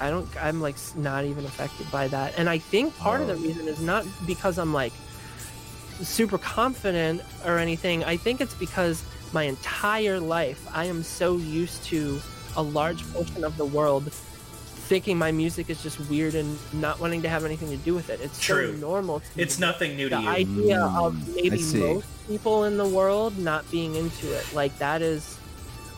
I 0.01 0.11
don't. 0.11 0.29
I'm 0.43 0.61
like 0.61 0.77
not 0.97 1.25
even 1.25 1.45
affected 1.45 1.91
by 1.91 2.09
that. 2.09 2.35
And 2.39 2.49
I 2.49 2.59
think 2.59 2.97
part 2.99 3.21
of 3.21 3.29
the 3.29 3.37
reason 3.37 3.67
is 3.69 3.81
not 3.81 4.05
because 4.27 4.59
I'm 4.59 4.73
like 4.73 4.93
super 6.03 6.39
confident 6.39 7.23
or 7.45 7.59
anything. 7.59 8.05
I 8.05 8.17
think 8.17 8.41
it's 8.41 8.55
because 8.55 9.03
my 9.33 9.45
entire 9.45 10.21
life 10.21 10.67
I 10.75 10.85
am 10.85 11.03
so 11.03 11.37
used 11.37 11.85
to 11.85 12.21
a 12.57 12.63
large 12.63 13.11
portion 13.13 13.45
of 13.45 13.57
the 13.57 13.65
world 13.67 14.11
thinking 14.87 15.19
my 15.19 15.33
music 15.33 15.69
is 15.69 15.83
just 15.83 15.99
weird 16.09 16.35
and 16.37 16.57
not 16.73 17.01
wanting 17.01 17.21
to 17.23 17.29
have 17.29 17.45
anything 17.45 17.69
to 17.71 17.77
do 17.79 17.93
with 17.95 18.09
it. 18.09 18.21
It's 18.21 18.41
True. 18.41 18.73
so 18.73 18.79
normal 18.79 19.19
to 19.21 19.27
me. 19.37 19.43
It's 19.43 19.59
nothing 19.59 19.97
new 19.97 20.09
to 20.09 20.15
the 20.17 20.23
you. 20.23 20.29
idea 20.29 20.81
of 20.81 21.15
Mm, 21.15 21.35
maybe 21.35 21.81
most 21.81 22.07
people 22.29 22.65
in 22.65 22.77
the 22.77 22.87
world 22.87 23.37
not 23.37 23.69
being 23.71 23.97
into 23.97 24.33
it. 24.33 24.47
Like 24.55 24.77
that 24.79 25.03
is 25.03 25.39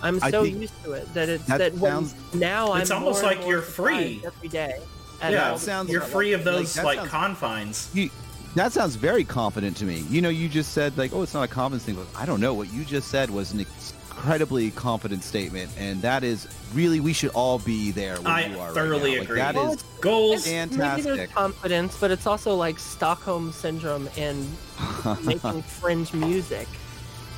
I'm 0.02 0.20
so 0.20 0.42
used 0.44 0.72
to 0.84 0.92
it 0.92 1.12
that 1.14 1.28
it's 1.28 1.44
that 1.46 1.58
that, 1.58 1.76
sounds- 1.76 2.14
now 2.34 2.66
It's 2.66 2.72
I'm 2.74 2.80
It's 2.82 2.90
almost 2.90 3.22
like 3.22 3.46
you're 3.46 3.62
free. 3.62 4.22
every 4.24 4.48
day. 4.48 4.80
yeah, 5.20 5.50
how 5.50 5.56
sounds 5.56 5.90
you're 5.90 6.00
free 6.00 6.32
of 6.32 6.44
those 6.44 6.74
that 6.74 6.84
like 6.84 6.98
sounds- 6.98 7.10
confines. 7.10 7.90
you, 7.92 8.10
That 8.54 8.72
sounds 8.72 8.94
very 8.96 9.24
confident 9.24 9.76
to 9.78 9.84
me. 9.84 10.04
You 10.08 10.20
know, 10.22 10.28
you 10.30 10.48
just 10.48 10.72
said 10.72 10.96
like, 10.96 11.12
oh, 11.12 11.22
it's 11.22 11.34
not 11.34 11.42
a 11.42 11.48
confidence 11.48 11.84
thing. 11.84 11.96
But 11.96 12.06
I 12.16 12.24
don't 12.26 12.40
know. 12.40 12.54
What 12.54 12.72
you 12.72 12.84
just 12.84 13.08
said 13.08 13.28
was 13.30 13.52
an 13.52 13.60
incredibly 13.60 14.70
confident 14.72 15.22
statement, 15.22 15.70
and 15.78 16.00
that 16.02 16.24
is 16.24 16.48
really 16.74 16.98
we 17.00 17.12
should 17.12 17.30
all 17.30 17.58
be 17.58 17.90
there 17.90 18.16
where 18.16 18.28
I 18.32 18.46
you 18.46 18.58
are. 18.58 18.72
thoroughly 18.72 19.16
right 19.18 19.22
agree. 19.24 19.40
Like, 19.40 19.54
that 19.54 19.60
Well, 19.62 19.72
is 19.74 19.84
Goals. 20.00 20.46
Maybe 20.46 20.56
fantastic. 20.70 21.04
there's 21.16 21.30
confidence, 21.32 21.96
but 22.00 22.10
it's 22.10 22.26
also 22.26 22.54
like 22.54 22.78
Stockholm 22.78 23.52
syndrome 23.52 24.08
and 24.16 24.46
making 25.24 25.62
fringe 25.62 26.12
music 26.12 26.66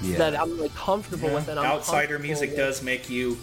yeah. 0.02 0.18
that 0.18 0.38
I'm 0.38 0.58
like 0.58 0.74
comfortable 0.74 1.28
Yeah. 1.28 1.34
with. 1.36 1.48
And 1.48 1.58
I'm 1.58 1.66
Outsider 1.66 2.18
music 2.18 2.50
with. 2.50 2.58
does 2.58 2.82
make 2.82 3.08
you 3.10 3.38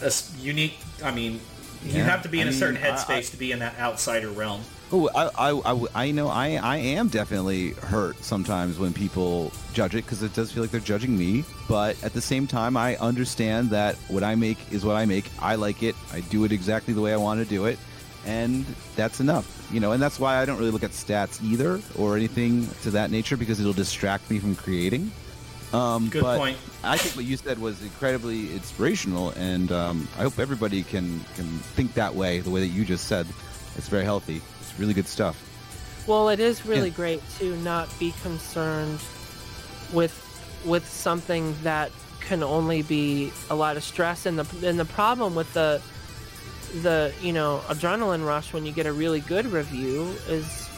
a 0.00 0.06
s- 0.06 0.32
unique. 0.38 0.78
I 1.04 1.10
mean, 1.12 1.40
you 1.84 2.02
have 2.02 2.22
to 2.22 2.28
be 2.28 2.40
in 2.40 2.48
I 2.48 2.50
a 2.50 2.54
certain 2.54 2.74
mean, 2.80 2.84
I- 2.84 2.96
headspace 2.96 3.30
to 3.32 3.36
be 3.36 3.52
in 3.52 3.58
that 3.60 3.78
outsider 3.78 4.28
realm. 4.30 4.60
Oh, 4.94 5.08
I, 5.14 5.50
I, 5.50 5.72
I, 5.74 5.86
I 6.08 6.10
know 6.10 6.28
I, 6.28 6.56
I 6.56 6.76
am 6.76 7.08
definitely 7.08 7.70
hurt 7.70 8.22
sometimes 8.22 8.78
when 8.78 8.92
people 8.92 9.50
judge 9.72 9.94
it 9.94 10.04
because 10.04 10.22
it 10.22 10.34
does 10.34 10.52
feel 10.52 10.62
like 10.62 10.70
they're 10.70 10.80
judging 10.80 11.16
me. 11.16 11.44
But 11.66 11.96
at 12.04 12.12
the 12.12 12.20
same 12.20 12.46
time, 12.46 12.76
I 12.76 12.96
understand 12.96 13.70
that 13.70 13.96
what 14.08 14.22
I 14.22 14.34
make 14.34 14.58
is 14.70 14.84
what 14.84 14.96
I 14.96 15.06
make. 15.06 15.30
I 15.40 15.54
like 15.54 15.82
it. 15.82 15.96
I 16.12 16.20
do 16.20 16.44
it 16.44 16.52
exactly 16.52 16.92
the 16.92 17.00
way 17.00 17.14
I 17.14 17.16
want 17.16 17.40
to 17.40 17.46
do 17.46 17.64
it, 17.64 17.78
and 18.26 18.64
that's 18.96 19.20
enough. 19.20 19.68
You 19.72 19.80
know, 19.80 19.92
and 19.92 20.02
that's 20.02 20.18
why 20.20 20.36
I 20.36 20.44
don't 20.44 20.58
really 20.58 20.70
look 20.70 20.84
at 20.84 20.90
stats 20.90 21.42
either 21.42 21.80
or 21.96 22.16
anything 22.16 22.68
to 22.82 22.90
that 22.92 23.10
nature 23.10 23.36
because 23.36 23.58
it'll 23.60 23.72
distract 23.72 24.30
me 24.30 24.38
from 24.38 24.54
creating. 24.54 25.10
Um, 25.72 26.08
Good 26.10 26.22
but 26.22 26.38
point. 26.38 26.58
I 26.84 26.98
think 26.98 27.16
what 27.16 27.24
you 27.24 27.36
said 27.38 27.58
was 27.58 27.82
incredibly 27.82 28.52
inspirational, 28.52 29.30
and 29.30 29.72
um, 29.72 30.06
I 30.18 30.22
hope 30.22 30.38
everybody 30.38 30.82
can 30.82 31.20
can 31.34 31.46
think 31.74 31.94
that 31.94 32.14
way, 32.14 32.40
the 32.40 32.50
way 32.50 32.60
that 32.60 32.66
you 32.74 32.84
just 32.84 33.06
said. 33.06 33.26
It's 33.76 33.88
very 33.88 34.04
healthy. 34.04 34.42
It's 34.60 34.78
really 34.78 34.92
good 34.92 35.08
stuff. 35.08 35.42
Well, 36.06 36.28
it 36.28 36.40
is 36.40 36.66
really 36.66 36.88
Yeah. 36.90 36.94
great 36.96 37.22
to 37.38 37.56
not 37.58 37.88
be 37.98 38.12
concerned 38.22 39.00
with 39.92 40.12
with 40.64 40.86
something 40.88 41.56
that 41.62 41.90
can 42.20 42.42
only 42.42 42.82
be 42.82 43.32
a 43.50 43.54
lot 43.54 43.76
of 43.78 43.82
stress 43.82 44.26
and 44.26 44.38
the 44.38 44.68
and 44.68 44.78
the 44.78 44.84
problem 44.84 45.34
with 45.34 45.52
the 45.54 45.80
the 46.76 47.12
you 47.20 47.32
know 47.32 47.62
adrenaline 47.66 48.26
rush 48.26 48.52
when 48.52 48.64
you 48.64 48.72
get 48.72 48.86
a 48.86 48.92
really 48.92 49.20
good 49.20 49.46
review 49.46 50.04
is 50.28 50.70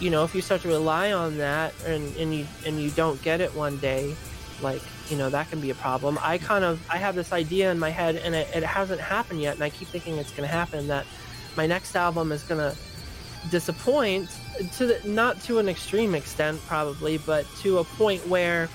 you 0.00 0.10
know 0.10 0.24
if 0.24 0.34
you 0.34 0.40
start 0.40 0.60
to 0.60 0.68
rely 0.68 1.12
on 1.12 1.38
that 1.38 1.74
and, 1.86 2.16
and 2.16 2.34
you 2.34 2.46
and 2.66 2.80
you 2.80 2.90
don't 2.90 3.20
get 3.22 3.40
it 3.40 3.54
one 3.54 3.76
day 3.78 4.14
like 4.62 4.82
you 5.08 5.16
know 5.16 5.28
that 5.30 5.50
can 5.50 5.60
be 5.60 5.70
a 5.70 5.74
problem. 5.74 6.18
I 6.22 6.38
kind 6.38 6.64
of 6.64 6.80
i 6.90 6.96
have 6.98 7.14
this 7.14 7.32
idea 7.32 7.70
in 7.70 7.78
my 7.78 7.90
head 7.90 8.16
and 8.16 8.34
it, 8.34 8.48
it 8.54 8.62
hasn't 8.62 9.00
happened 9.00 9.40
yet 9.40 9.54
and 9.54 9.64
i 9.64 9.70
keep 9.70 9.88
thinking 9.88 10.16
it's 10.16 10.30
going 10.30 10.48
to 10.48 10.54
happen 10.54 10.86
that 10.88 11.06
my 11.56 11.66
next 11.66 11.94
album 11.96 12.32
is 12.32 12.42
going 12.42 12.60
to 12.60 12.76
disappoint 13.50 14.30
to 14.72 14.86
the, 14.86 15.00
not 15.04 15.40
to 15.42 15.58
an 15.58 15.68
extreme 15.68 16.14
extent 16.14 16.60
probably 16.66 17.18
but 17.18 17.46
to 17.58 17.78
a 17.78 17.84
point 17.84 18.26
where 18.28 18.68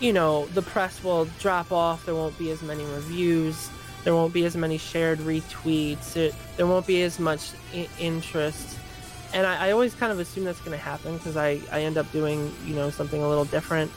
you 0.00 0.12
know 0.12 0.46
the 0.46 0.62
press 0.62 1.04
will 1.04 1.26
drop 1.38 1.70
off 1.70 2.04
there 2.06 2.14
won't 2.14 2.36
be 2.38 2.50
as 2.50 2.60
many 2.62 2.84
reviews 2.86 3.70
there 4.04 4.14
won't 4.14 4.32
be 4.32 4.44
as 4.44 4.56
many 4.56 4.78
shared 4.78 5.18
retweets. 5.20 6.16
It, 6.16 6.34
there 6.56 6.66
won't 6.66 6.86
be 6.86 7.02
as 7.02 7.18
much 7.18 7.50
I- 7.74 7.88
interest. 7.98 8.76
And 9.32 9.46
I, 9.46 9.68
I 9.68 9.70
always 9.72 9.94
kind 9.94 10.12
of 10.12 10.20
assume 10.20 10.44
that's 10.44 10.60
going 10.60 10.70
to 10.78 10.84
happen 10.84 11.16
because 11.16 11.36
I, 11.36 11.58
I 11.72 11.82
end 11.82 11.96
up 11.98 12.10
doing 12.12 12.54
you 12.64 12.74
know 12.74 12.90
something 12.90 13.20
a 13.22 13.28
little 13.28 13.46
different. 13.46 13.90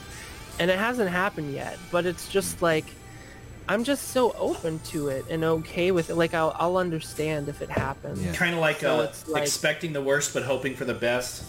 And 0.58 0.70
it 0.70 0.78
hasn't 0.78 1.08
happened 1.10 1.52
yet 1.52 1.78
but 1.92 2.04
it's 2.04 2.28
just 2.28 2.60
like 2.62 2.84
i'm 3.68 3.84
just 3.84 4.08
so 4.08 4.32
open 4.32 4.80
to 4.80 5.06
it 5.08 5.24
and 5.30 5.44
okay 5.44 5.92
with 5.92 6.10
it. 6.10 6.16
Like 6.16 6.34
i'll, 6.34 6.52
I'll 6.58 6.76
understand 6.78 7.48
if 7.48 7.62
it 7.62 7.70
happens. 7.70 8.24
Yeah. 8.24 8.32
Kind 8.32 8.54
of 8.54 8.60
like, 8.60 8.80
So 8.80 9.00
uh, 9.00 9.12
like- 9.28 9.42
expecting 9.44 9.92
the 9.92 10.02
worst 10.02 10.34
but 10.34 10.42
hoping 10.42 10.74
for 10.74 10.84
the 10.84 10.94
best. 10.94 11.44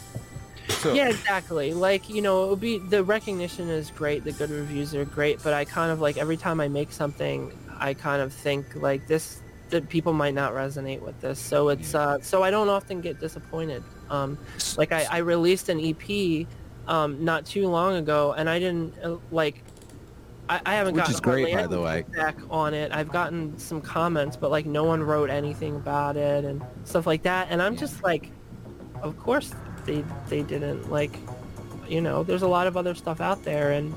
So, 0.81 0.93
yeah 0.93 1.09
exactly. 1.09 1.73
Like 1.73 2.07
you 2.09 2.21
know 2.21 2.43
it 2.45 2.49
would 2.51 2.59
be 2.61 2.77
the 2.77 3.03
recognition 3.03 3.67
is 3.69 3.89
great 3.89 4.23
the 4.23 4.31
good 4.33 4.51
reviews 4.51 4.93
are 4.93 5.05
great 5.05 5.41
but 5.41 5.53
i 5.53 5.65
kind 5.65 5.91
of 5.91 5.99
like 5.99 6.17
every 6.17 6.37
time 6.37 6.59
i 6.61 6.67
make 6.67 6.91
something 6.91 7.51
i 7.79 7.93
kind 7.93 8.21
of 8.21 8.33
think 8.33 8.75
like 8.75 9.07
this 9.07 9.41
that 9.69 9.87
people 9.89 10.13
might 10.13 10.33
not 10.33 10.53
resonate 10.53 11.01
with 11.01 11.19
this 11.21 11.39
so 11.39 11.69
it's 11.69 11.93
uh 11.93 12.19
so 12.21 12.43
i 12.43 12.49
don't 12.49 12.69
often 12.69 13.01
get 13.01 13.19
disappointed 13.19 13.83
um 14.09 14.37
like 14.77 14.91
i, 14.91 15.05
I 15.11 15.17
released 15.19 15.69
an 15.69 15.79
ep 15.79 16.47
um 16.87 17.23
not 17.23 17.45
too 17.45 17.67
long 17.67 17.95
ago 17.95 18.33
and 18.33 18.49
i 18.49 18.57
didn't 18.59 18.93
uh, 19.03 19.17
like 19.31 19.63
I, 20.49 20.61
I 20.65 20.73
haven't 20.75 20.95
Which 20.95 21.01
gotten 21.03 21.13
is 21.13 21.21
great, 21.21 21.53
by 21.53 21.59
any 21.61 21.67
the 21.67 21.79
way. 21.79 22.01
feedback 22.07 22.35
on 22.49 22.73
it. 22.73 22.91
I've 22.91 23.09
gotten 23.09 23.55
some 23.59 23.81
comments, 23.81 24.35
but 24.35 24.49
like 24.49 24.65
no 24.65 24.83
one 24.83 25.03
wrote 25.03 25.29
anything 25.29 25.75
about 25.75 26.17
it 26.17 26.43
and 26.43 26.63
stuff 26.85 27.05
like 27.05 27.21
that. 27.21 27.49
And 27.51 27.61
I'm 27.61 27.77
just 27.77 28.01
like, 28.01 28.31
of 29.03 29.15
course 29.19 29.53
they 29.85 30.03
they 30.27 30.41
didn't 30.41 30.89
like 30.89 31.19
you 31.87 32.01
know 32.01 32.23
there's 32.23 32.41
a 32.41 32.47
lot 32.47 32.67
of 32.67 32.77
other 32.77 32.95
stuff 32.95 33.21
out 33.21 33.43
there 33.43 33.71
and 33.71 33.93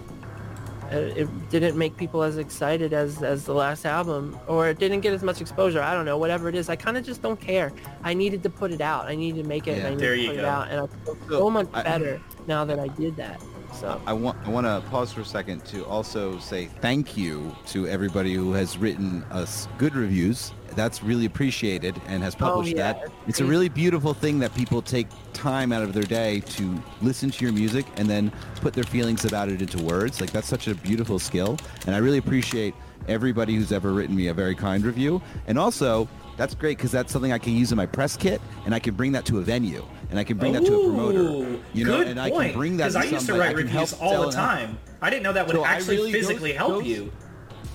Uh, 0.93 0.98
it 1.20 1.48
didn't 1.51 1.77
make 1.78 1.97
people 1.97 2.23
as 2.23 2.36
excited 2.36 2.93
as 2.93 3.23
as 3.23 3.44
the 3.44 3.55
last 3.55 3.85
album 3.86 4.39
or 4.47 4.69
it 4.69 4.78
didn't 4.78 5.01
get 5.01 5.12
as 5.14 5.23
much 5.23 5.40
exposure 5.40 5.81
i 5.82 5.94
don't 5.94 6.05
know 6.05 6.19
whatever 6.19 6.48
it 6.48 6.55
is 6.55 6.69
i 6.69 6.77
kind 6.77 6.97
of 6.98 7.05
just 7.05 7.23
don't 7.23 7.40
care 7.40 7.73
i 8.05 8.12
needed 8.12 8.43
to 8.43 8.51
put 8.51 8.70
it 8.73 8.81
out 8.81 9.06
i 9.06 9.14
needed 9.14 9.43
to 9.43 9.48
make 9.48 9.66
it 9.66 9.73
Yeah. 9.73 9.77
and 9.78 9.86
i 9.86 9.90
needed 9.90 10.02
There 10.05 10.14
to 10.16 10.20
you 10.20 10.28
put 10.28 10.36
go. 10.36 10.43
it 10.43 10.44
out 10.44 10.69
and 10.70 10.81
i 10.81 10.86
feel 11.05 11.16
So, 11.28 11.39
so 11.39 11.51
much 11.51 11.69
I- 11.73 11.82
better 11.82 12.20
now 12.47 12.64
that 12.66 12.78
i 12.78 12.89
did 12.89 13.16
that 13.16 13.40
so 13.81 13.98
I 14.06 14.12
want 14.12 14.36
I 14.47 14.51
want 14.51 14.66
to 14.66 14.82
pause 14.90 15.14
for 15.14 15.23
a 15.23 15.24
second 15.24 15.64
to 15.73 15.82
also 15.86 16.39
say 16.39 16.66
thank 16.82 17.16
you 17.16 17.56
to 17.69 17.86
everybody 17.89 18.35
who 18.35 18.52
has 18.52 18.77
written 18.77 19.23
us 19.31 19.66
good 19.78 19.94
reviews. 19.94 20.52
That's 20.74 21.03
really 21.03 21.27
appreciated 21.27 22.01
and 22.07 22.23
has 22.23 22.35
oh, 22.36 22.39
published 22.39 22.74
Oh, 22.74 22.78
yeah, 22.78 22.93
that. 22.94 23.12
it's 23.27 23.40
a 23.40 23.44
really 23.44 23.69
beautiful 23.69 24.15
thing 24.15 24.39
that 24.40 24.55
people 24.55 24.82
take 24.82 25.07
time 25.32 25.73
out 25.73 25.82
of 25.82 25.93
their 25.93 26.03
day 26.05 26.40
to 26.40 26.82
listen 27.01 27.31
to 27.31 27.44
your 27.44 27.53
music 27.53 27.86
and 27.97 28.09
then 28.09 28.32
put 28.57 28.73
their 28.74 28.85
feelings 28.85 29.24
about 29.24 29.49
it 29.49 29.61
into 29.61 29.82
words. 29.82 30.20
Like 30.20 30.31
that's 30.31 30.49
such 30.49 30.69
a 30.69 30.74
beautiful 30.74 31.19
skill, 31.19 31.57
and 31.86 31.94
I 31.94 31.99
really 31.99 32.19
appreciate 32.19 32.74
everybody 33.09 33.55
who's 33.57 33.73
ever 33.73 33.93
written 33.93 34.15
me 34.15 34.28
a 34.28 34.35
very 34.35 34.55
kind 34.55 34.85
review. 34.85 35.20
And 35.49 35.59
also, 35.59 36.09
that's 36.36 36.55
great 36.55 36.78
because 36.78 36.93
that's 36.93 37.12
something 37.12 37.32
I 37.32 37.39
can 37.39 37.53
use 37.53 37.73
in 37.73 37.77
my 37.77 37.86
press 37.86 38.16
kit, 38.16 38.40
and 38.65 38.74
I 38.74 38.78
can 38.78 38.94
bring 38.94 39.12
that 39.12 39.24
to 39.27 39.39
a 39.39 39.43
venue, 39.43 39.85
and 40.11 40.19
I 40.19 40.24
can 40.24 40.39
bring 40.39 40.53
that 40.53 40.65
to 40.65 40.74
a 40.81 40.85
promoter. 40.85 41.59
You 41.74 41.85
know, 41.85 41.99
good 41.99 42.09
and 42.09 42.20
I 42.20 42.31
point. 42.31 42.53
can 42.53 42.59
bring 42.59 42.77
that 42.78 42.93
Because 42.93 42.97
I 43.07 43.11
used 43.11 43.27
to 43.27 43.35
write 43.35 43.57
reviews 43.57 43.93
all 43.94 44.27
the 44.27 44.32
time. 44.32 44.78
I 45.01 45.11
didn't 45.11 45.24
know 45.24 45.32
that 45.32 45.47
would 45.47 45.57
So 45.57 45.65
actually 45.65 45.97
really- 45.97 46.12
physically 46.12 46.53
help 46.53 46.85
you. 46.85 47.12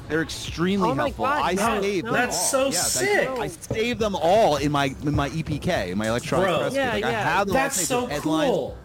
They're 0.10 0.22
extremely 0.22 0.90
Oh 0.90 0.94
helpful. 0.94 1.26
God, 1.26 1.42
I 1.44 1.54
no, 1.54 1.82
saved 1.82 2.06
no. 2.06 2.12
them 2.14 2.22
That's 2.22 2.54
all. 2.54 2.72
so 2.72 2.78
Yeah, 2.78 2.82
sick. 2.82 3.30
I, 3.30 3.34
I 3.44 3.48
saved 3.48 4.00
them 4.00 4.16
all 4.16 4.58
in 4.58 4.72
my 4.72 4.96
in 5.04 5.16
my 5.16 5.30
EPK, 5.30 5.90
in 5.90 5.98
my 5.98 6.08
electronic 6.08 6.48
Bro. 6.48 6.60
press 6.60 6.74
Yeah, 6.76 6.92
kit. 6.94 7.04
Like, 7.04 7.06
I 7.06 7.12
yeah. 7.12 7.24
have 7.24 7.48
them 7.48 7.56
all 7.56 7.64
That's 7.64 7.76
saved 7.76 7.88
so 7.88 8.06
headlines. 8.08 8.52
cool. 8.52 8.78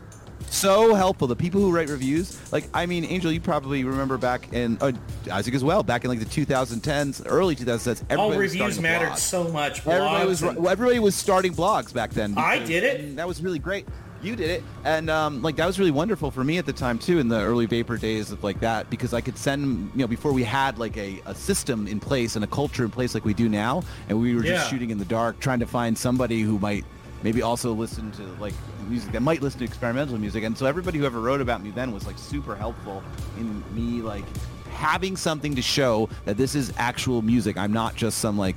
So 0.51 0.95
helpful. 0.95 1.29
The 1.29 1.37
people 1.37 1.61
who 1.63 1.71
write 1.73 1.89
reviews, 1.89 2.39
like 2.53 2.69
I 2.75 2.85
mean, 2.85 3.05
Angel, 3.07 3.33
you 3.33 3.41
probably 3.41 3.85
remember 3.85 4.19
back 4.19 4.53
in 4.53 4.77
uh, 4.83 4.93
Isaac 5.31 5.55
as 5.55 5.65
well, 5.65 5.83
back 5.83 6.05
in 6.05 6.11
like 6.11 6.19
the 6.19 6.27
2010s, 6.27 7.23
early 7.25 7.57
2010s. 7.57 8.03
Everybody 8.11 8.17
All 8.21 8.31
reviews 8.33 8.53
starting 8.75 8.83
mattered 8.83 9.07
blog. 9.07 9.19
so 9.19 9.45
much. 9.49 9.87
Everybody 9.87 10.27
was 10.27 10.43
and- 10.43 10.67
everybody 10.67 10.99
was 10.99 11.15
starting 11.15 11.55
blogs 11.55 11.95
back 11.95 12.11
then. 12.11 12.35
I 12.37 12.59
did 12.59 12.85
it. 12.85 13.17
that 13.17 13.27
was 13.27 13.41
really 13.43 13.61
great. 13.61 13.87
You 14.23 14.37
did 14.37 14.51
it, 14.51 14.63
and 14.85 15.11
um, 15.11 15.43
like 15.43 15.57
that 15.57 15.67
was 15.67 15.81
really 15.81 15.91
wonderful 15.91 16.31
for 16.31 16.45
me 16.45 16.59
at 16.59 16.65
the 16.65 16.73
time 16.73 16.97
too, 16.99 17.19
in 17.19 17.27
the 17.27 17.41
early 17.41 17.67
Vapor 17.67 17.97
days 17.97 18.31
of 18.31 18.45
like 18.45 18.61
that, 18.61 18.89
because 18.89 19.13
I 19.13 19.21
could 19.21 19.37
send 19.37 19.91
you 19.97 20.03
know 20.03 20.07
before 20.07 20.33
we 20.33 20.45
had 20.45 20.79
like 20.79 20.97
a, 20.97 21.21
a 21.27 21.35
system 21.35 21.89
in 21.89 21.99
place 21.99 22.37
and 22.37 22.45
a 22.45 22.49
culture 22.49 22.85
in 22.85 22.91
place 22.91 23.15
like 23.15 23.25
we 23.25 23.35
do 23.35 23.49
now, 23.49 23.83
and 24.09 24.21
we 24.21 24.35
were 24.37 24.43
just 24.43 24.65
Yeah. 24.65 24.71
shooting 24.71 24.91
in 24.91 24.99
the 24.99 25.05
dark, 25.05 25.41
trying 25.41 25.59
to 25.59 25.67
find 25.67 25.99
somebody 25.99 26.43
who 26.43 26.59
might 26.61 26.85
maybe 27.25 27.43
also 27.43 27.73
listen 27.73 28.13
to 28.13 28.23
like 28.41 28.55
music 28.89 29.11
that 29.11 29.23
might 29.23 29.43
listen 29.43 29.59
to 29.59 29.65
experimental 29.65 30.17
music, 30.19 30.45
and 30.45 30.57
so 30.57 30.67
everybody 30.67 30.99
who 31.01 31.05
ever 31.05 31.21
wrote 31.21 31.41
about 31.41 31.61
me 31.61 31.71
then 31.73 31.91
was 31.93 32.07
like 32.07 32.17
super 32.19 32.55
helpful 32.55 33.03
in 33.39 33.63
me 33.75 34.03
like 34.03 34.25
having 34.71 35.17
something 35.17 35.57
to 35.57 35.63
show 35.63 36.09
that 36.27 36.37
this 36.37 36.55
is 36.55 36.73
actual 36.77 37.23
music. 37.23 37.59
I'm 37.59 37.73
not 37.73 37.97
just 37.97 38.19
some 38.19 38.39
like 38.39 38.57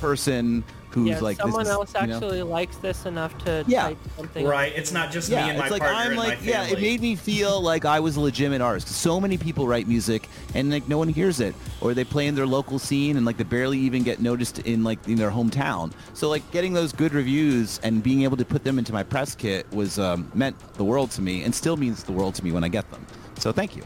person 0.00 0.64
who's 0.94 1.08
yeah 1.08 1.18
like 1.20 1.36
this 1.36 1.42
someone 1.44 1.62
is, 1.62 1.68
else 1.68 1.92
you 2.00 2.06
know? 2.06 2.14
actually 2.14 2.42
likes 2.42 2.76
this 2.76 3.04
enough 3.06 3.36
to 3.44 3.64
Yeah. 3.66 3.82
type 3.88 3.98
something 4.16 4.46
Right. 4.46 4.72
It's 4.74 4.92
not 4.92 5.10
just 5.12 5.28
me 5.28 5.36
yeah, 5.36 5.46
and 5.48 5.58
my 5.58 5.64
it's 5.64 5.72
like 5.72 5.82
partner 5.82 5.98
I'm 6.00 6.10
and 6.12 6.16
like 6.18 6.40
my 6.40 6.46
yeah. 6.48 6.66
It 6.68 6.80
made 6.80 7.00
me 7.00 7.16
feel 7.16 7.60
like 7.70 7.84
I 7.84 8.00
was 8.00 8.16
a 8.16 8.20
legitimate 8.20 8.60
artist. 8.60 8.86
'cause 8.86 8.96
so 8.96 9.20
many 9.20 9.36
people 9.36 9.66
write 9.66 9.86
music 9.88 10.28
and 10.54 10.70
like 10.70 10.88
no 10.88 10.96
one 10.98 11.08
hears 11.08 11.40
it, 11.40 11.54
or 11.80 11.94
they 11.94 12.04
play 12.04 12.26
in 12.26 12.34
their 12.34 12.46
local 12.46 12.78
scene 12.78 13.16
and 13.16 13.26
like 13.26 13.36
they 13.36 13.44
barely 13.44 13.78
even 13.78 14.02
get 14.02 14.20
noticed 14.20 14.60
in 14.60 14.84
like 14.84 14.98
in 15.08 15.16
their 15.16 15.30
hometown. 15.30 15.92
So 16.14 16.28
like 16.30 16.48
getting 16.52 16.72
those 16.72 16.92
good 16.92 17.12
reviews 17.12 17.80
and 17.82 18.02
being 18.02 18.22
able 18.22 18.36
to 18.36 18.44
put 18.44 18.64
them 18.64 18.78
into 18.78 18.92
my 18.92 19.02
press 19.02 19.34
kit 19.34 19.66
was 19.72 19.98
um, 19.98 20.30
meant 20.34 20.56
the 20.74 20.84
world 20.84 21.10
to 21.12 21.22
me, 21.22 21.42
and 21.42 21.54
still 21.54 21.76
means 21.76 22.04
the 22.04 22.12
world 22.12 22.34
to 22.36 22.44
me 22.44 22.52
when 22.52 22.64
I 22.64 22.68
get 22.68 22.88
them. 22.90 23.04
So 23.38 23.50
thank 23.52 23.76
you. 23.76 23.82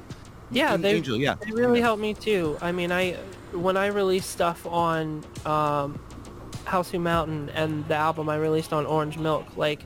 Yeah, 0.51 0.74
An- 0.74 0.82
they 0.82 0.94
Angel, 0.97 1.16
yeah. 1.18 1.35
they 1.44 1.52
really 1.52 1.80
helped 1.80 2.01
me 2.01 2.14
too. 2.14 2.56
I 2.62 2.72
mean, 2.72 2.90
I 2.93 3.12
when 3.52 3.76
I 3.76 3.86
release 3.86 4.26
stuff 4.26 4.66
on 4.66 5.22
um, 5.47 5.98
Hausu 6.69 7.01
Mountain 7.01 7.51
and 7.51 7.86
the 7.89 7.95
album 7.95 8.28
I 8.28 8.36
released 8.36 8.73
on 8.73 8.86
Orange 8.86 9.19
Milk, 9.19 9.57
like 9.57 9.85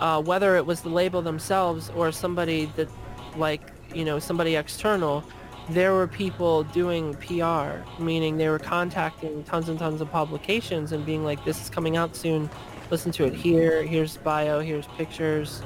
uh, 0.00 0.22
whether 0.22 0.56
it 0.56 0.66
was 0.66 0.80
the 0.80 0.88
label 0.88 1.22
themselves 1.22 1.90
or 1.90 2.10
somebody 2.10 2.66
that, 2.76 2.88
like 3.36 3.60
you 3.94 4.04
know, 4.04 4.18
somebody 4.18 4.56
external, 4.56 5.22
there 5.68 5.92
were 5.92 6.08
people 6.08 6.64
doing 6.64 7.14
PR, 7.14 7.82
meaning 8.02 8.36
they 8.36 8.48
were 8.48 8.58
contacting 8.58 9.44
tons 9.44 9.68
and 9.68 9.78
tons 9.78 10.00
of 10.00 10.10
publications 10.10 10.92
and 10.92 11.04
being 11.04 11.24
like, 11.24 11.44
"This 11.44 11.60
is 11.60 11.70
coming 11.70 11.96
out 11.96 12.16
soon. 12.16 12.48
Listen 12.90 13.12
to 13.12 13.24
it 13.24 13.34
here. 13.34 13.82
Here's 13.82 14.16
bio. 14.16 14.60
Here's 14.60 14.86
pictures." 14.88 15.62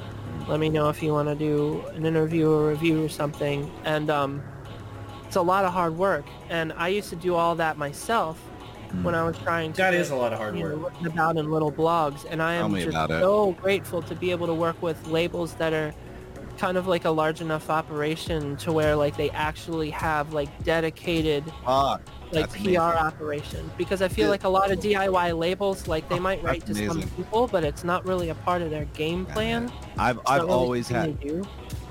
Let 0.47 0.59
me 0.59 0.69
know 0.69 0.89
if 0.89 1.01
you 1.01 1.11
want 1.11 1.27
to 1.27 1.33
do 1.33 1.83
an 1.95 2.05
interview 2.05 2.51
or 2.51 2.69
review 2.69 3.03
or 3.03 3.09
something. 3.09 3.71
And 3.83 4.11
um, 4.11 4.43
it's 5.25 5.35
a 5.35 5.41
lot 5.41 5.65
of 5.65 5.73
hard 5.73 5.97
work. 5.97 6.25
And 6.49 6.71
I 6.73 6.89
used 6.89 7.09
to 7.09 7.15
do 7.15 7.33
all 7.33 7.55
that 7.55 7.79
myself 7.79 8.39
when 9.03 9.15
I 9.15 9.23
was 9.23 9.37
trying 9.39 9.73
to. 9.73 9.77
That 9.77 9.91
get, 9.91 9.99
is 10.01 10.09
a 10.09 10.15
lot 10.15 10.33
of 10.33 10.39
hard 10.39 10.57
you 10.57 10.67
know, 10.67 10.77
work. 10.77 10.93
about 11.05 11.37
in 11.37 11.51
little 11.51 11.71
blogs. 11.71 12.25
And 12.29 12.41
I 12.41 12.55
am 12.55 12.75
just 12.75 12.91
so 12.91 13.51
grateful 13.53 14.01
to 14.03 14.15
be 14.15 14.31
able 14.31 14.47
to 14.47 14.53
work 14.53 14.81
with 14.81 15.07
labels 15.07 15.53
that 15.55 15.73
are 15.73 15.93
kind 16.57 16.77
of 16.77 16.87
like 16.87 17.03
a 17.03 17.09
large 17.11 17.41
enough 17.41 17.69
operation 17.69 18.55
to 18.57 18.71
where 18.71 18.95
like 18.95 19.17
they 19.17 19.29
actually 19.31 19.89
have 19.89 20.31
like 20.33 20.47
dedicated 20.63 21.43
Ah, 21.65 21.99
like 22.31 22.49
PR 22.51 22.57
amazing. 22.59 22.77
operation 22.77 23.71
because 23.77 24.01
I 24.01 24.07
feel 24.07 24.27
Yeah. 24.27 24.31
like 24.31 24.43
a 24.45 24.49
lot 24.49 24.71
of 24.71 24.79
DIY 24.79 25.37
labels 25.37 25.85
like 25.89 26.07
they 26.07 26.17
might 26.17 26.41
write 26.41 26.65
to 26.67 26.73
that's 26.73 26.87
some 26.87 27.01
people 27.01 27.47
but 27.47 27.65
it's 27.65 27.83
not 27.83 28.05
really 28.07 28.29
a 28.29 28.35
part 28.35 28.61
of 28.61 28.69
their 28.69 28.85
game 28.85 29.25
plan. 29.25 29.69
I've 29.97 30.17
I've 30.25 30.47
always 30.49 30.87
something 30.87 31.11
had 31.11 31.21
they 31.21 31.27
do. 31.27 31.43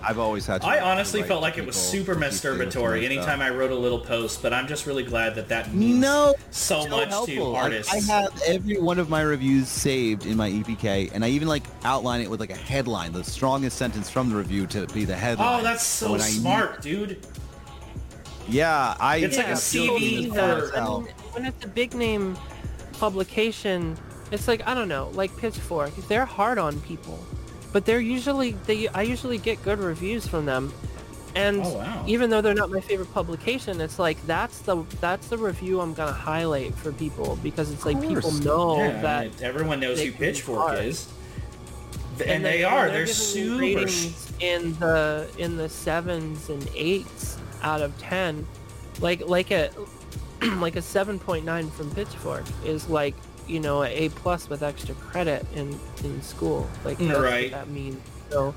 I've 0.06 0.18
always 0.18 0.46
had. 0.46 0.60
To 0.62 0.66
I 0.68 0.80
honestly 0.80 1.22
felt 1.22 1.42
like 1.42 1.58
it 1.58 1.64
was 1.66 1.76
super 1.76 2.14
keep 2.14 2.22
things 2.24 2.40
to 2.42 2.48
masturbatory 2.48 3.04
anytime 3.04 3.40
I 3.40 3.50
wrote 3.50 3.70
a 3.70 3.74
little 3.76 3.98
post, 4.00 4.42
but 4.42 4.52
I'm 4.52 4.66
just 4.66 4.86
really 4.86 5.02
glad 5.02 5.34
that 5.36 5.48
that 5.48 5.72
means 5.74 5.98
No, 6.00 6.34
so, 6.50 6.82
so 6.82 6.88
much 6.88 7.04
to 7.04 7.08
helpful. 7.08 7.56
I- 7.56 7.60
artists. 7.62 7.92
I, 7.92 8.00
have 8.12 8.42
every 8.46 8.78
one 8.78 8.98
of 8.98 9.08
my 9.08 9.22
reviews 9.22 9.68
saved 9.68 10.26
in 10.26 10.36
my 10.36 10.50
EPK, 10.50 11.10
and 11.14 11.24
I 11.24 11.28
even 11.30 11.48
like 11.48 11.64
outline 11.84 12.20
it 12.20 12.28
with 12.30 12.40
like 12.40 12.50
a 12.50 12.56
headline, 12.56 13.12
the 13.12 13.24
strongest 13.24 13.76
sentence 13.78 14.10
from 14.10 14.30
the 14.30 14.36
review 14.36 14.66
to 14.68 14.86
be 14.88 15.04
the 15.04 15.16
headline. 15.16 15.60
oh, 15.60 15.62
that's 15.62 15.84
so 15.84 16.12
When 16.12 16.20
I 16.20 16.28
need- 16.28 16.40
smart, 16.40 16.82
dude. 16.82 17.26
yeah, 18.48 18.96
I. 19.00 19.16
It's 19.18 19.36
like 19.36 19.48
a 19.48 19.52
CV 19.52 20.30
good 20.30 20.70
for- 20.70 20.76
I 20.78 20.88
mean, 20.88 21.08
when 21.32 21.44
it's 21.46 21.64
a 21.64 21.68
big 21.68 21.94
name 21.94 22.36
publication, 22.98 23.96
it's 24.30 24.48
like 24.48 24.66
I 24.66 24.74
don't 24.74 24.88
know, 24.88 25.10
like 25.14 25.34
Pitchfork. 25.36 25.94
They're 26.08 26.24
hard 26.24 26.58
on 26.58 26.80
people, 26.80 27.18
but 27.74 27.84
they're 27.84 28.00
usually 28.00 28.52
they. 28.66 28.86
I 28.88 29.02
usually 29.02 29.36
get 29.36 29.60
good 29.64 29.80
reviews 29.80 30.26
from 30.26 30.46
them, 30.46 30.72
and 31.34 31.60
Oh, 31.62 31.74
wow. 31.74 32.04
even 32.06 32.30
though 32.30 32.40
they're 32.40 32.54
not 32.54 32.70
my 32.70 32.80
favorite 32.80 33.12
publication, 33.12 33.80
it's 33.80 33.98
like 33.98 34.24
that's 34.26 34.60
the 34.60 34.84
that's 35.00 35.26
the 35.28 35.36
review 35.36 35.80
I'm 35.80 35.92
gonna 35.92 36.12
highlight 36.12 36.72
for 36.76 36.92
people 36.92 37.36
because 37.42 37.70
it's 37.72 37.84
like 37.84 38.00
people 38.00 38.30
know 38.32 38.76
yeah, 38.78 38.88
I 38.98 39.02
that. 39.02 39.22
mean, 39.24 39.32
everyone 39.42 39.80
knows 39.80 40.00
who 40.00 40.12
Pitchfork 40.12 40.78
is. 40.78 41.08
Th- 42.16 42.30
And, 42.30 42.44
they- 42.44 42.58
they 42.58 42.64
are. 42.64 42.86
they're 42.90 43.06
They're 43.06 43.06
super. 43.08 43.90
in 44.40 44.72
the 44.78 45.28
in 45.36 45.56
the 45.56 45.68
sevens 45.68 46.48
and 46.48 46.68
eights 46.76 47.38
out 47.62 47.82
of 47.82 47.96
ten, 47.98 48.46
like 49.00 49.26
like 49.28 49.50
a 49.50 49.70
like 50.60 50.76
a 50.76 50.82
seven 50.82 51.18
point 51.18 51.44
nine 51.44 51.70
from 51.70 51.90
Pitchfork 51.90 52.44
is 52.64 52.88
like 52.88 53.16
you 53.46 53.60
know 53.60 53.82
a 53.82 53.88
A 53.88 54.08
plus 54.10 54.48
with 54.48 54.62
extra 54.62 54.94
credit 54.94 55.44
in 55.54 55.78
in 56.02 56.22
school. 56.22 56.68
Like 56.84 56.98
that's 56.98 57.18
Right. 57.18 57.52
what 57.52 57.66
that 57.66 57.68
means. 57.70 58.00
So 58.30 58.54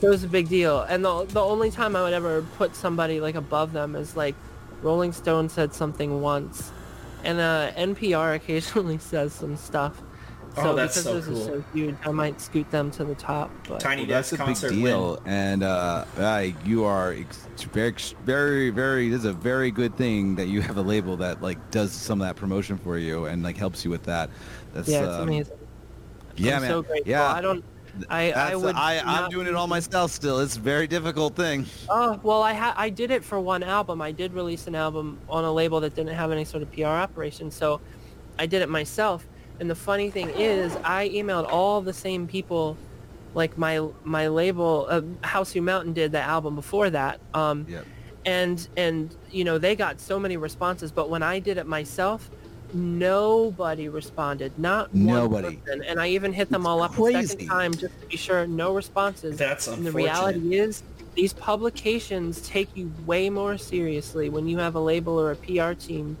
so 0.00 0.06
it 0.06 0.10
was 0.10 0.24
a 0.24 0.28
big 0.28 0.48
deal. 0.48 0.80
And 0.82 1.04
the 1.04 1.24
the 1.24 1.40
only 1.42 1.70
time 1.70 1.94
I 1.96 2.02
would 2.02 2.12
ever 2.12 2.42
put 2.56 2.74
somebody 2.76 3.20
like 3.20 3.34
above 3.34 3.72
them 3.72 3.94
is 3.96 4.16
like 4.16 4.34
Rolling 4.82 5.12
Stone 5.12 5.48
said 5.48 5.74
something 5.74 6.20
once, 6.20 6.70
and 7.24 7.38
uh, 7.40 7.72
NPR 7.76 8.34
occasionally 8.36 8.98
says 8.98 9.32
some 9.32 9.56
stuff. 9.56 10.00
So 10.62 10.70
Oh, 10.72 10.74
that's 10.74 11.02
because 11.02 11.04
so 11.04 11.14
this 11.14 11.28
is 11.28 11.46
cool. 11.46 11.46
so 11.46 11.64
huge, 11.72 11.96
I 12.04 12.10
might 12.10 12.40
scoot 12.40 12.70
them 12.70 12.90
to 12.92 13.04
the 13.04 13.14
top. 13.14 13.50
But 13.68 13.80
Tiny 13.80 14.02
Well, 14.02 14.08
that's 14.08 14.32
a 14.32 14.38
big 14.38 14.56
deal, 14.70 15.12
win. 15.24 15.32
and 15.32 15.62
uh, 15.62 16.04
uh, 16.18 16.46
you 16.64 16.84
are 16.84 17.12
ex- 17.12 17.46
very, 17.72 18.02
very, 18.24 18.70
very. 18.70 19.08
This 19.08 19.20
is 19.20 19.24
a 19.26 19.32
very 19.32 19.70
good 19.70 19.96
thing 19.96 20.36
that 20.36 20.48
you 20.48 20.60
have 20.60 20.76
a 20.76 20.82
label 20.82 21.16
that 21.18 21.42
like 21.42 21.70
does 21.70 21.92
some 21.92 22.20
of 22.20 22.26
that 22.26 22.36
promotion 22.36 22.78
for 22.78 22.98
you 22.98 23.26
and 23.26 23.42
like 23.42 23.56
helps 23.56 23.84
you 23.84 23.90
with 23.90 24.04
that. 24.04 24.30
That's 24.74 24.88
yeah, 24.88 25.04
it's 25.04 25.14
um, 25.14 25.22
amazing. 25.22 25.56
Yeah, 26.36 26.56
I'm 26.56 26.62
man. 26.62 26.70
so 26.70 26.82
grateful. 26.82 27.10
Yeah, 27.10 27.32
I 27.32 27.40
don't. 27.40 27.64
I 28.08 28.26
That's, 28.30 28.52
I 28.52 28.56
would. 28.56 28.74
I, 28.76 28.98
I'm 29.00 29.06
not 29.06 29.30
doing 29.30 29.46
it 29.48 29.54
all 29.54 29.66
myself 29.66 30.12
still. 30.12 30.38
It's 30.40 30.56
a 30.56 30.60
very 30.60 30.86
difficult 30.86 31.34
thing. 31.34 31.66
Oh 31.88 32.18
well, 32.22 32.42
I 32.42 32.52
ha- 32.54 32.74
I 32.76 32.90
did 32.90 33.10
it 33.10 33.24
for 33.24 33.40
one 33.40 33.62
album. 33.64 34.00
I 34.00 34.12
did 34.12 34.32
release 34.34 34.66
an 34.68 34.74
album 34.76 35.18
on 35.28 35.44
a 35.44 35.52
label 35.52 35.80
that 35.80 35.94
didn't 35.96 36.14
have 36.14 36.30
any 36.30 36.44
sort 36.44 36.62
of 36.62 36.70
PR 36.72 36.84
operation, 36.86 37.50
so 37.50 37.80
I 38.38 38.46
did 38.46 38.62
it 38.62 38.68
myself. 38.68 39.26
And 39.60 39.68
the 39.68 39.74
funny 39.74 40.10
thing 40.10 40.30
is, 40.30 40.76
I 40.84 41.08
emailed 41.08 41.48
all 41.50 41.80
the 41.80 41.92
same 41.92 42.26
people, 42.26 42.76
like 43.34 43.58
my 43.58 43.86
my 44.04 44.28
label, 44.28 44.86
uh, 44.88 45.00
Hausu 45.22 45.62
Mountain 45.62 45.92
did 45.94 46.12
the 46.12 46.20
album 46.20 46.54
before 46.54 46.90
that. 46.90 47.20
Um, 47.34 47.66
Yep. 47.68 47.86
and 48.24 48.68
and 48.76 49.16
you 49.30 49.44
know 49.44 49.58
they 49.58 49.74
got 49.74 50.00
so 50.00 50.18
many 50.18 50.36
responses, 50.36 50.92
but 50.92 51.10
when 51.10 51.22
I 51.22 51.38
did 51.40 51.56
it 51.58 51.66
myself, 51.66 52.30
nobody 52.72 53.88
responded. 53.88 54.52
Not 54.58 54.94
Nobody. 54.94 55.46
One 55.48 55.56
person. 55.56 55.82
And 55.82 56.00
I 56.00 56.08
even 56.08 56.32
hit 56.32 56.50
them 56.50 56.66
all 56.66 56.82
up 56.82 56.96
a 56.98 57.26
second 57.26 57.46
time 57.48 57.72
just 57.72 58.00
to 58.00 58.06
be 58.06 58.16
sure. 58.16 58.46
No 58.46 58.74
responses. 58.74 59.36
That's 59.36 59.66
And 59.66 59.84
the 59.84 59.92
reality 59.92 60.56
is, 60.56 60.82
these 61.14 61.32
publications 61.32 62.40
take 62.42 62.68
you 62.76 62.92
way 63.06 63.28
more 63.28 63.58
seriously 63.58 64.28
when 64.28 64.46
you 64.46 64.58
have 64.58 64.76
a 64.76 64.80
label 64.80 65.18
or 65.20 65.32
a 65.32 65.36
PR 65.36 65.72
team 65.72 66.16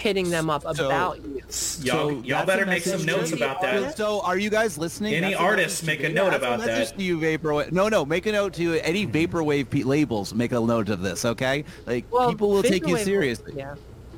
hitting 0.00 0.30
them 0.30 0.48
up 0.50 0.62
So- 0.76 0.86
about 0.86 1.18
you. 1.24 1.34
Y'all, 1.34 1.50
So 1.50 2.10
y'all 2.24 2.44
better 2.46 2.66
make 2.66 2.82
some 2.82 3.04
notes 3.06 3.32
about 3.32 3.60
that. 3.62 3.96
So 3.96 4.20
are 4.20 4.36
you 4.38 4.50
guys 4.50 4.76
listening? 4.78 5.14
Any 5.14 5.30
That's 5.30 5.40
artists 5.40 5.82
make 5.82 6.02
a 6.02 6.08
note 6.08 6.30
that's 6.32 6.36
about 6.44 6.58
message 6.60 6.90
that. 6.90 6.98
To 6.98 7.04
you, 7.04 7.18
vaporwave. 7.18 7.72
No, 7.72 7.88
no, 7.88 8.04
make 8.04 8.26
a 8.26 8.32
note 8.32 8.52
to 8.54 8.74
any 8.80 9.06
vaporwave 9.06 9.70
pe- 9.70 9.82
labels. 9.82 10.34
Make 10.34 10.52
a 10.52 10.60
note 10.60 10.88
of 10.90 11.00
this, 11.00 11.24
okay? 11.24 11.64
Like 11.86 12.04
Well, 12.10 12.30
people 12.30 12.50
will 12.50 12.62
take 12.62 12.86
you 12.86 12.96
Vaporwave- 12.96 13.04
seriously. 13.04 13.54
Yeah. 13.56 13.74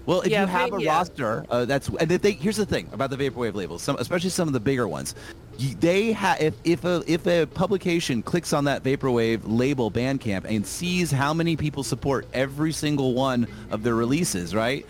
Well, 0.07 0.23
if 0.23 0.29
Yeah, 0.29 0.41
you 0.43 0.47
have 0.49 0.71
va- 0.71 0.77
a 0.77 0.83
yeah. 0.83 0.97
roster, 0.97 1.45
uh, 1.51 1.65
that's 1.67 1.89
and 2.01 2.11
if 2.11 2.23
they, 2.23 2.33
here's 2.33 2.57
the 2.57 2.67
thing 2.67 2.89
about 2.93 3.11
the 3.11 3.17
vaporwave 3.17 3.55
labels, 3.55 3.83
some, 3.83 3.97
especially 4.01 4.31
some 4.31 4.49
of 4.49 4.55
the 4.55 4.59
bigger 4.61 4.89
ones. 4.89 5.15
They 5.79 6.13
have 6.13 6.41
if 6.41 6.55
if 6.65 6.85
a 6.87 7.05
if 7.07 7.27
a 7.27 7.45
publication 7.47 8.23
clicks 8.23 8.53
on 8.55 8.65
that 8.65 8.83
vaporwave 8.83 9.43
label 9.45 9.91
Bandcamp 9.91 10.47
and 10.47 10.67
sees 10.67 11.11
how 11.13 11.35
many 11.35 11.55
people 11.55 11.83
support 11.85 12.27
every 12.33 12.73
single 12.73 13.13
one 13.15 13.47
of 13.71 13.83
their 13.83 13.95
releases, 13.95 14.55
right? 14.55 14.87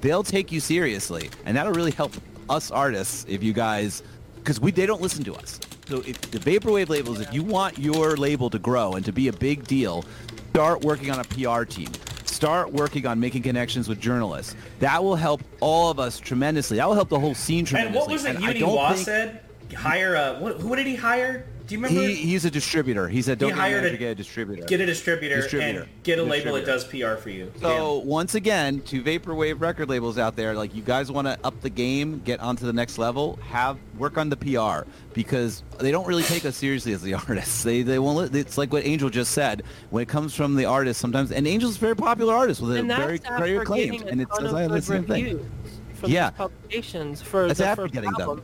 They'll 0.00 0.22
take 0.22 0.52
you 0.52 0.60
seriously, 0.60 1.30
and 1.44 1.56
that'll 1.56 1.72
really 1.72 1.90
help 1.90 2.12
us 2.48 2.70
artists 2.70 3.26
if 3.28 3.42
you 3.42 3.52
guys, 3.52 4.02
because 4.36 4.60
we 4.60 4.70
they 4.70 4.86
don't 4.86 5.02
listen 5.02 5.24
to 5.24 5.34
us. 5.34 5.58
So 5.88 5.98
if 6.06 6.20
the 6.30 6.38
vaporwave 6.38 6.88
labels, 6.88 7.20
if 7.20 7.32
you 7.32 7.42
want 7.42 7.78
your 7.78 8.16
label 8.16 8.50
to 8.50 8.58
grow 8.58 8.92
and 8.92 9.04
to 9.04 9.12
be 9.12 9.28
a 9.28 9.32
big 9.32 9.66
deal, 9.66 10.04
start 10.50 10.82
working 10.82 11.10
on 11.10 11.18
a 11.20 11.24
PR 11.24 11.64
team. 11.64 11.88
Start 12.24 12.72
working 12.72 13.06
on 13.06 13.18
making 13.18 13.42
connections 13.42 13.88
with 13.88 14.00
journalists. 14.00 14.54
That 14.80 15.02
will 15.02 15.16
help 15.16 15.42
all 15.60 15.90
of 15.90 15.98
us 15.98 16.20
tremendously. 16.20 16.76
That 16.76 16.86
will 16.86 16.94
help 16.94 17.08
the 17.08 17.18
whole 17.18 17.34
scene 17.34 17.64
tremendously. 17.64 17.98
And 17.98 18.06
what 18.06 18.12
was 18.12 18.24
it 18.24 18.36
And 18.36 18.44
Uni 18.44 18.60
don't 18.60 18.76
Wa 18.76 18.92
think- 18.92 19.04
said? 19.04 19.40
Hire 19.74 20.14
a 20.14 20.38
what? 20.38 20.60
What 20.60 20.76
did 20.76 20.86
he 20.86 20.94
hire? 20.94 21.44
Do 21.68 21.74
you 21.74 21.82
remember? 21.82 22.00
He, 22.00 22.14
he's 22.14 22.46
a 22.46 22.50
distributor. 22.50 23.08
He 23.08 23.20
said, 23.20 23.38
"Don't 23.38 23.50
get, 23.50 23.58
hired 23.58 23.84
a, 23.84 23.92
a- 23.92 23.96
get 23.98 24.10
a 24.12 24.14
distributor." 24.14 24.64
get 24.66 24.80
a 24.80 24.86
distributor, 24.86 25.36
Distributor. 25.36 25.82
and 25.82 26.02
get 26.02 26.18
a 26.18 26.22
label 26.22 26.54
that 26.54 26.64
does 26.64 26.84
PR 26.84 27.16
for 27.16 27.28
you. 27.28 27.52
So 27.60 27.98
once 27.98 28.34
again, 28.34 28.80
to 28.82 29.02
vaporwave 29.02 29.60
record 29.60 29.90
labels 29.90 30.16
out 30.18 30.34
there, 30.34 30.54
like 30.54 30.74
you 30.74 30.80
guys 30.82 31.12
want 31.12 31.26
to 31.28 31.38
up 31.44 31.60
the 31.60 31.68
game, 31.68 32.20
get 32.24 32.40
onto 32.40 32.64
the 32.64 32.72
next 32.72 32.96
level, 32.96 33.38
have 33.48 33.76
work 33.98 34.16
on 34.16 34.30
the 34.30 34.36
PR 34.36 34.88
because 35.12 35.62
they 35.78 35.90
don't 35.90 36.06
really 36.06 36.22
take 36.22 36.46
us 36.46 36.56
seriously 36.56 36.92
as 36.94 37.02
the 37.02 37.12
artists. 37.28 37.62
They 37.62 37.82
they 37.82 37.98
won't. 37.98 38.32
li- 38.32 38.40
It's 38.40 38.56
like 38.56 38.72
what 38.72 38.86
Angel 38.86 39.10
just 39.10 39.32
said. 39.32 39.62
When 39.90 40.02
it 40.02 40.08
comes 40.08 40.34
from 40.34 40.54
the 40.56 40.64
artist, 40.64 40.98
sometimes 41.00 41.30
and 41.32 41.46
Angel's 41.46 41.76
a 41.76 41.80
very 41.80 41.96
popular 41.96 42.34
artist 42.34 42.62
with 42.62 42.74
a 42.74 42.78
And 42.80 42.88
that's 42.90 42.98
very 42.98 43.18
very 43.38 43.56
acclaimed, 43.58 44.04
and 44.08 44.22
it's 44.22 44.30
ton 44.34 44.46
it's 44.46 44.54
of 44.54 44.58
like 44.58 44.70
the 44.70 44.80
same 44.80 45.04
thing. 45.04 45.24
reviews 45.24 45.46
from 45.94 46.10
Yeah. 46.12 46.30
publications 46.30 47.20
for 47.20 47.46
That's 47.48 47.58
the 47.58 47.66
after 47.66 47.82
first 47.82 47.92
getting 47.94 48.12
them. 48.12 48.42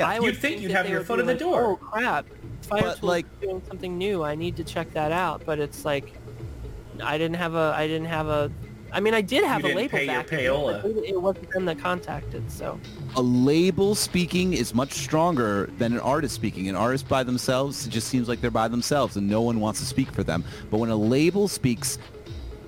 Album. 0.00 0.12
Yeah. 0.14 0.20
I 0.20 0.24
You'd 0.26 0.34
would 0.34 0.38
think 0.38 0.60
you'd 0.60 0.70
that 0.70 0.76
have 0.76 0.84
they 0.86 0.90
your 0.92 1.00
would 1.00 1.06
foot 1.06 1.16
be 1.16 1.20
in 1.20 1.26
the 1.26 1.32
like, 1.34 1.40
door. 1.40 1.62
Oh 1.64 1.76
crap! 1.76 2.26
Fire 2.62 2.82
But, 2.82 2.82
Tool's 2.98 3.02
like- 3.02 3.40
doing 3.40 3.62
something 3.68 3.96
new. 3.98 4.22
I 4.22 4.34
need 4.34 4.56
to 4.56 4.64
check 4.64 4.92
that 4.94 5.12
out. 5.12 5.42
But 5.46 5.58
it's 5.58 5.84
like, 5.84 6.12
I 7.02 7.18
didn't 7.18 7.36
have 7.36 7.54
a. 7.54 7.74
I 7.76 7.86
didn't 7.86 8.06
have 8.08 8.28
a. 8.28 8.50
I 8.92 9.00
mean, 9.00 9.14
I 9.14 9.20
did 9.20 9.44
have 9.44 9.60
You 9.62 9.66
a 9.66 9.68
didn't 9.70 9.76
label 9.78 9.98
pay 9.98 10.06
back. 10.06 10.28
then, 10.28 10.38
payola. 10.40 10.80
but 10.80 10.90
It 11.04 11.20
wasn't 11.20 11.50
them 11.50 11.64
that 11.66 11.78
contacted. 11.80 12.50
So 12.50 12.78
a 13.16 13.20
label 13.20 13.94
speaking 13.96 14.52
is 14.54 14.72
much 14.74 14.92
stronger 14.92 15.68
than 15.78 15.92
an 15.92 15.98
artist 16.00 16.34
speaking. 16.36 16.68
An 16.68 16.76
artist 16.76 17.08
by 17.08 17.22
themselves, 17.24 17.86
it 17.86 17.90
just 17.90 18.06
seems 18.08 18.28
like 18.28 18.40
they're 18.40 18.50
by 18.50 18.68
themselves 18.68 19.16
and 19.16 19.28
no 19.28 19.42
one 19.42 19.58
wants 19.60 19.80
to 19.80 19.86
speak 19.86 20.10
for 20.12 20.22
them. 20.22 20.44
But 20.70 20.78
when 20.78 20.88
a 20.90 20.96
label 20.96 21.48
speaks, 21.48 21.98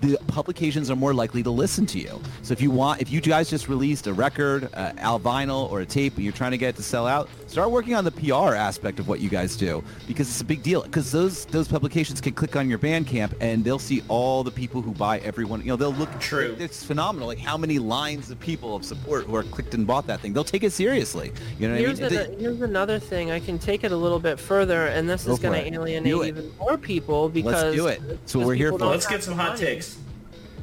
the 0.00 0.18
publications 0.28 0.90
are 0.90 0.96
more 0.96 1.12
likely 1.12 1.42
to 1.42 1.50
listen 1.50 1.86
to 1.86 1.98
you. 1.98 2.20
So 2.42 2.52
if 2.52 2.60
you 2.60 2.70
want, 2.70 3.00
if 3.00 3.10
you 3.10 3.20
guys 3.20 3.50
just 3.50 3.68
released 3.68 4.06
a 4.06 4.12
record, 4.12 4.68
uh, 4.74 4.92
al 4.98 5.20
vinyl, 5.20 5.70
or 5.70 5.80
a 5.80 5.86
tape, 5.86 6.14
and 6.16 6.24
you're 6.24 6.32
trying 6.32 6.52
to 6.52 6.58
get 6.58 6.70
it 6.70 6.76
to 6.76 6.82
sell 6.82 7.06
out, 7.06 7.28
start 7.48 7.70
working 7.70 7.94
on 7.94 8.04
the 8.04 8.10
PR 8.12 8.54
aspect 8.54 8.98
of 8.98 9.08
what 9.08 9.20
you 9.20 9.28
guys 9.28 9.56
do 9.56 9.82
because 10.06 10.28
it's 10.28 10.40
a 10.40 10.44
big 10.44 10.62
deal. 10.62 10.82
Because 10.82 11.10
those 11.10 11.46
those 11.46 11.66
publications 11.66 12.20
can 12.20 12.34
click 12.34 12.56
on 12.56 12.68
your 12.68 12.78
Bandcamp 12.78 13.32
and 13.40 13.64
they'll 13.64 13.78
see 13.78 14.02
all 14.08 14.44
the 14.44 14.50
people 14.50 14.82
who 14.82 14.92
buy 14.92 15.18
everyone. 15.20 15.60
You 15.60 15.68
know, 15.68 15.76
they'll 15.76 15.92
look. 15.92 16.08
True. 16.20 16.56
It's 16.58 16.84
phenomenal. 16.84 17.26
Like 17.28 17.38
how 17.38 17.56
many 17.56 17.78
lines 17.78 18.30
of 18.30 18.38
people 18.38 18.76
of 18.76 18.84
support 18.84 19.24
who 19.24 19.34
are 19.34 19.42
clicked 19.42 19.74
and 19.74 19.86
bought 19.86 20.06
that 20.06 20.20
thing. 20.20 20.32
They'll 20.32 20.44
take 20.44 20.62
it 20.62 20.72
seriously. 20.72 21.32
You 21.58 21.68
know 21.68 21.74
what 21.74 21.80
here's, 21.80 22.00
I 22.00 22.08
mean? 22.08 22.18
an, 22.18 22.38
here's 22.38 22.60
another 22.60 22.98
thing. 22.98 23.30
I 23.30 23.40
can 23.40 23.58
take 23.58 23.84
it 23.84 23.92
a 23.92 23.96
little 23.96 24.20
bit 24.20 24.38
further, 24.38 24.86
and 24.86 25.08
this 25.08 25.24
Go 25.24 25.32
is 25.32 25.38
going 25.38 25.60
to 25.60 25.74
alienate 25.74 26.28
even 26.28 26.52
more 26.58 26.76
people 26.76 27.28
because 27.28 27.62
Let's 27.64 27.76
do 27.76 27.86
it. 27.88 28.00
That's 28.06 28.34
what 28.34 28.46
we're 28.46 28.54
here 28.54 28.72
for. 28.72 28.78
don't 28.78 28.90
Let's 28.90 29.06
get 29.06 29.22
some 29.22 29.34
hot 29.34 29.54
money. 29.54 29.60
takes. 29.60 29.98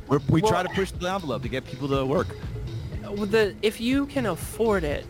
We're, 0.07 0.19
we 0.29 0.41
Well- 0.41 0.51
try 0.51 0.63
to 0.63 0.69
push 0.69 0.91
the 0.91 1.09
envelope 1.09 1.41
to 1.43 1.49
get 1.49 1.65
people 1.65 1.87
to 1.89 2.05
work. 2.05 2.27
the 3.01 3.55
if 3.61 3.81
you 3.81 4.05
can 4.07 4.27
afford 4.27 4.83
it, 4.83 5.05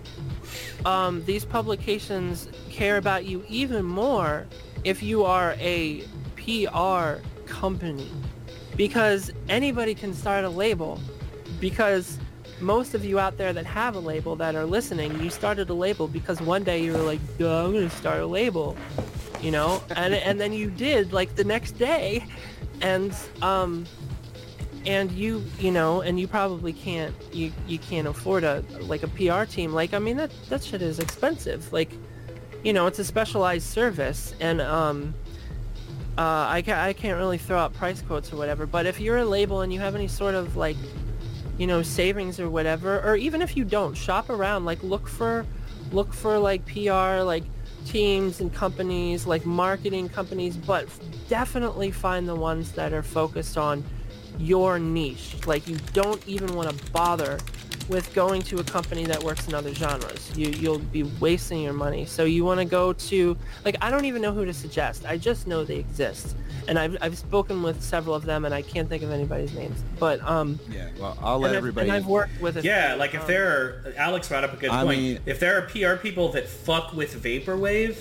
um, 0.85 1.23
these 1.25 1.45
publications 1.45 2.49
care 2.69 2.97
about 2.97 3.25
you 3.25 3.43
even 3.47 3.85
more 3.85 4.45
if 4.83 5.01
you 5.01 5.23
are 5.23 5.55
a 5.59 6.03
PR 6.35 7.21
company. 7.47 8.09
Because 8.75 9.31
anybody 9.49 9.95
can 9.95 10.13
start 10.13 10.43
a 10.43 10.49
label. 10.49 10.99
Because 11.59 12.19
most 12.59 12.93
of 12.93 13.03
you 13.03 13.19
out 13.19 13.37
there 13.37 13.53
that 13.53 13.65
have 13.65 13.95
a 13.95 13.99
label 13.99 14.35
that 14.37 14.55
are 14.55 14.65
listening, 14.65 15.19
you 15.21 15.29
started 15.29 15.69
a 15.69 15.73
label 15.73 16.07
because 16.07 16.41
one 16.41 16.63
day 16.63 16.81
you 16.81 16.93
were 16.93 16.99
like, 16.99 17.19
Duh, 17.37 17.65
I'm 17.65 17.71
going 17.71 17.89
to 17.89 17.95
start 17.95 18.21
a 18.21 18.25
label, 18.25 18.77
you 19.41 19.51
know, 19.51 19.83
and 19.95 20.13
and 20.13 20.39
then 20.39 20.53
you 20.53 20.69
did 20.69 21.13
like 21.13 21.35
the 21.35 21.43
next 21.43 21.73
day, 21.73 22.25
and 22.81 23.13
um, 23.41 23.85
and 24.85 25.11
you 25.11 25.43
you 25.59 25.71
know, 25.71 26.01
and 26.01 26.19
you 26.19 26.27
probably 26.27 26.73
can't 26.73 27.15
you 27.33 27.51
you 27.67 27.77
can't 27.79 28.07
afford 28.07 28.43
a 28.43 28.63
like 28.81 29.03
a 29.03 29.07
PR 29.07 29.49
team. 29.49 29.73
Like 29.73 29.93
I 29.93 29.99
mean 29.99 30.17
that 30.17 30.31
that 30.49 30.63
shit 30.63 30.81
is 30.81 30.99
expensive. 30.99 31.71
Like, 31.71 31.91
you 32.63 32.73
know, 32.73 32.87
it's 32.87 32.99
a 32.99 33.05
specialized 33.05 33.67
service, 33.67 34.33
and 34.39 34.61
um. 34.61 35.13
Uh, 36.17 36.47
I, 36.47 36.61
ca- 36.61 36.81
I 36.81 36.93
can't 36.93 37.17
really 37.17 37.37
throw 37.37 37.59
out 37.59 37.73
price 37.73 38.01
quotes 38.01 38.31
or 38.31 38.37
whatever, 38.37 38.65
but 38.65 38.85
if 38.85 39.01
you're 39.01 39.17
a 39.17 39.25
label 39.25 39.59
and 39.59 39.73
you 39.73 39.81
have 39.81 39.95
any 39.95 40.07
sort 40.07 40.33
of 40.33 40.55
like 40.55 40.77
you 41.57 41.67
know 41.67 41.81
savings 41.81 42.39
or 42.39 42.49
whatever 42.49 42.99
or 43.01 43.15
even 43.15 43.41
if 43.41 43.55
you 43.55 43.63
don't 43.63 43.95
shop 43.95 44.29
around 44.29 44.65
like 44.65 44.81
look 44.83 45.07
for 45.07 45.45
look 45.91 46.13
for 46.13 46.37
like 46.37 46.65
pr 46.65 46.89
like 47.21 47.43
teams 47.85 48.41
and 48.41 48.53
companies 48.53 49.25
like 49.25 49.45
marketing 49.45 50.09
companies 50.09 50.57
but 50.57 50.87
definitely 51.29 51.91
find 51.91 52.27
the 52.27 52.35
ones 52.35 52.71
that 52.73 52.93
are 52.93 53.03
focused 53.03 53.57
on 53.57 53.83
your 54.39 54.79
niche. 54.79 55.35
Like 55.45 55.67
you 55.67 55.77
don't 55.93 56.25
even 56.27 56.55
want 56.55 56.69
to 56.69 56.91
bother 56.91 57.39
with 57.87 58.11
going 58.15 58.41
to 58.41 58.57
a 58.57 58.63
company 58.63 59.05
that 59.05 59.23
works 59.23 59.47
in 59.47 59.53
other 59.53 59.73
genres. 59.73 60.31
You 60.35 60.47
you'll 60.49 60.79
be 60.79 61.03
wasting 61.03 61.61
your 61.61 61.73
money. 61.73 62.05
So 62.05 62.23
you 62.25 62.43
want 62.43 62.59
to 62.59 62.65
go 62.65 62.93
to 62.93 63.37
like 63.63 63.75
i 63.81 63.91
don't 63.91 64.05
even 64.05 64.21
know 64.21 64.31
who 64.31 64.45
to 64.45 64.53
suggest. 64.53 65.05
I 65.05 65.17
just 65.17 65.47
know 65.47 65.63
they 65.63 65.77
exist. 65.77 66.35
And 66.67 66.79
I've, 66.79 66.97
I've 66.99 67.15
spoken 67.15 67.61
with 67.61 67.83
several 67.83 68.15
of 68.15 68.25
them 68.25 68.43
and 68.43 68.51
i 68.51 68.63
can't 68.63 68.89
think 68.89 69.03
of 69.03 69.11
anybody's 69.11 69.53
names. 69.53 69.77
But 69.99 70.19
um 70.21 70.59
Yeah, 70.71 70.89
well, 70.99 71.15
I'll 71.21 71.35
and 71.35 71.43
let 71.43 71.51
I've, 71.51 71.57
everybody. 71.57 71.89
and 71.89 71.95
I've 71.95 72.07
worked 72.07 72.41
with 72.41 72.57
a 72.57 72.63
Yeah, 72.63 72.89
few, 72.91 72.99
like 72.99 73.13
if 73.13 73.21
um, 73.21 73.27
there 73.27 73.47
are, 73.85 73.93
Alex 73.97 74.29
brought 74.29 74.43
up 74.43 74.53
a 74.53 74.57
good 74.57 74.71
I 74.71 74.83
point. 74.83 74.99
mean- 74.99 75.19
if 75.27 75.39
there 75.39 75.55
are 75.57 75.61
PR 75.67 75.95
people 76.01 76.29
that 76.29 76.47
fuck 76.47 76.91
with 76.93 77.21
vaporwave, 77.21 77.97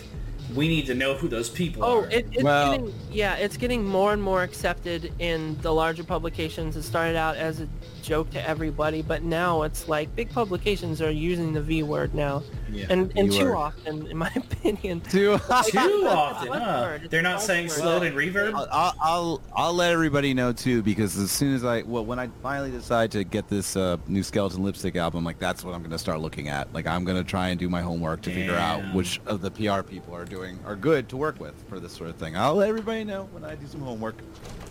we 0.54 0.68
need 0.68 0.86
to 0.86 0.94
know 0.94 1.14
who 1.14 1.28
those 1.28 1.48
people 1.48 1.84
Oh, 1.84 2.00
are. 2.02 2.10
it, 2.10 2.26
it's 2.32 2.42
Well- 2.42 2.72
getting 2.72 2.94
yeah, 3.10 3.34
it's 3.36 3.56
getting 3.56 3.84
more 3.84 4.12
and 4.12 4.22
more 4.22 4.42
accepted 4.42 5.12
in 5.18 5.56
the 5.62 5.72
larger 5.72 6.04
publications. 6.04 6.76
It 6.76 6.82
started 6.82 7.16
out 7.16 7.36
as 7.36 7.60
a 7.60 7.68
joke 8.02 8.30
to 8.30 8.48
everybody, 8.48 9.00
but 9.02 9.22
now 9.22 9.62
it's 9.62 9.88
like 9.88 10.14
big 10.14 10.30
publications 10.30 11.00
are 11.00 11.10
using 11.10 11.52
the 11.54 11.60
V 11.62 11.82
word 11.82 12.14
now, 12.14 12.42
Yeah, 12.74 12.86
and 12.90 13.12
and 13.16 13.30
too 13.30 13.46
word. 13.46 13.56
often, 13.56 14.06
in 14.06 14.16
my 14.16 14.30
opinion. 14.36 15.00
Too. 15.00 15.38
Too 15.38 16.06
often, 16.06 16.52
huh? 16.52 16.98
They're 17.08 17.22
not 17.22 17.40
buzzword. 17.40 17.46
saying 17.46 17.68
slowed 17.68 18.02
and 18.02 18.16
reverb. 18.16 18.54
I'll, 18.54 18.68
I'll, 18.70 18.94
I'll 19.00 19.42
I'll 19.54 19.74
let 19.74 19.92
everybody 19.92 20.34
know 20.34 20.52
too 20.52 20.82
because 20.82 21.16
as 21.16 21.30
soon 21.30 21.54
as 21.54 21.64
I 21.64 21.82
well 21.82 22.04
when 22.04 22.18
I 22.18 22.28
finally 22.42 22.70
decide 22.70 23.10
to 23.12 23.24
get 23.24 23.48
this 23.48 23.76
uh, 23.76 23.96
new 24.06 24.22
Skeleton 24.22 24.62
Lipstick 24.62 24.96
album 24.96 25.24
like 25.24 25.38
that's 25.38 25.64
what 25.64 25.74
I'm 25.74 25.82
gonna 25.82 25.98
start 25.98 26.20
looking 26.20 26.48
at 26.48 26.72
like 26.72 26.86
I'm 26.86 27.04
gonna 27.04 27.24
try 27.24 27.48
and 27.48 27.58
do 27.58 27.68
my 27.68 27.80
homework 27.80 28.22
to 28.22 28.30
figure 28.30 28.56
out 28.56 28.82
which 28.94 29.20
of 29.26 29.40
the 29.40 29.50
PR 29.50 29.82
people 29.82 30.14
are 30.14 30.24
doing 30.24 30.58
are 30.66 30.76
good 30.76 31.08
to 31.10 31.16
work 31.16 31.40
with 31.40 31.54
for 31.68 31.78
this 31.80 31.92
sort 31.92 32.10
of 32.10 32.16
thing 32.16 32.36
I'll 32.36 32.54
let 32.56 32.68
everybody 32.68 33.04
know 33.04 33.28
when 33.32 33.44
I 33.44 33.54
do 33.54 33.66
some 33.66 33.80
homework 33.80 34.16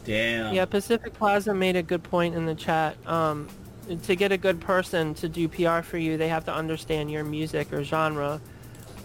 Damn. 0.06 0.54
Yeah, 0.54 0.66
Pacific 0.66 1.14
Plaza 1.14 1.54
made 1.54 1.76
a 1.76 1.84
good 1.84 2.04
point 2.04 2.36
in 2.36 2.46
the 2.46 2.56
chat. 2.56 2.98
Um, 3.08 3.48
to 4.04 4.16
get 4.16 4.32
a 4.32 4.38
good 4.38 4.60
person 4.62 5.14
to 5.16 5.30
do 5.30 5.48
PR 5.48 5.82
for 5.82 5.98
you, 5.98 6.18
they 6.18 6.30
have 6.30 6.46
to 6.46 6.54
understand 6.56 7.12
your 7.12 7.24
music 7.24 7.72
or 7.74 7.84
genre. 7.84 8.40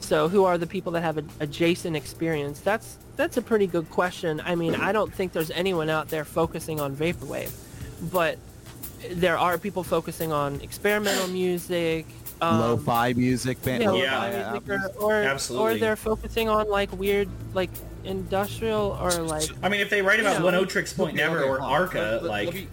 So, 0.01 0.29
who 0.29 0.45
are 0.45 0.57
the 0.59 0.67
people 0.67 0.93
that 0.93 1.03
have 1.03 1.19
an 1.19 1.29
adjacent 1.41 1.97
experience? 1.97 2.61
That's 2.61 2.99
that's 3.17 3.37
a 3.37 3.43
pretty 3.43 3.67
good 3.67 3.91
question. 3.91 4.41
I 4.45 4.55
mean, 4.55 4.75
I 4.77 4.93
don't 4.93 5.13
think 5.13 5.33
there's 5.33 5.51
anyone 5.51 5.91
out 5.91 6.09
there 6.09 6.25
focusing 6.25 6.81
on 6.81 6.95
vaporwave, 6.95 7.53
but 8.13 8.39
there 9.11 9.37
are 9.37 9.59
people 9.59 9.83
focusing 9.83 10.33
on 10.33 10.61
experimental 10.61 11.29
music. 11.29 12.07
Um, 12.41 12.61
lo-fi 12.61 13.13
music 13.15 13.61
band 13.63 13.83
yeah, 13.83 13.93
Yeah. 13.93 14.19
lo-fi 14.21 14.31
lo-fi 14.31 14.53
music, 14.53 14.69
or, 15.01 15.03
or, 15.03 15.15
Absolutely. 15.15 15.75
or 15.75 15.79
they're 15.79 15.97
focusing 15.97 16.49
on 16.49 16.71
like 16.71 16.93
weird, 16.97 17.29
like 17.53 17.71
industrial 18.05 18.97
or 19.03 19.11
like 19.11 19.49
I 19.63 19.69
mean, 19.69 19.81
if 19.81 19.91
they 19.91 20.03
write 20.03 20.21
about 20.21 20.41
Yeah. 20.43 20.51
Oneohtrix 20.53 20.97
Point 20.97 21.17
Never 21.17 21.41
okay, 21.41 21.49
or. 21.49 21.61
Arca, 21.61 21.99
Let- 21.99 22.23
let- 22.23 22.31
like 22.31 22.47
let 22.47 22.55
me, 22.55 22.69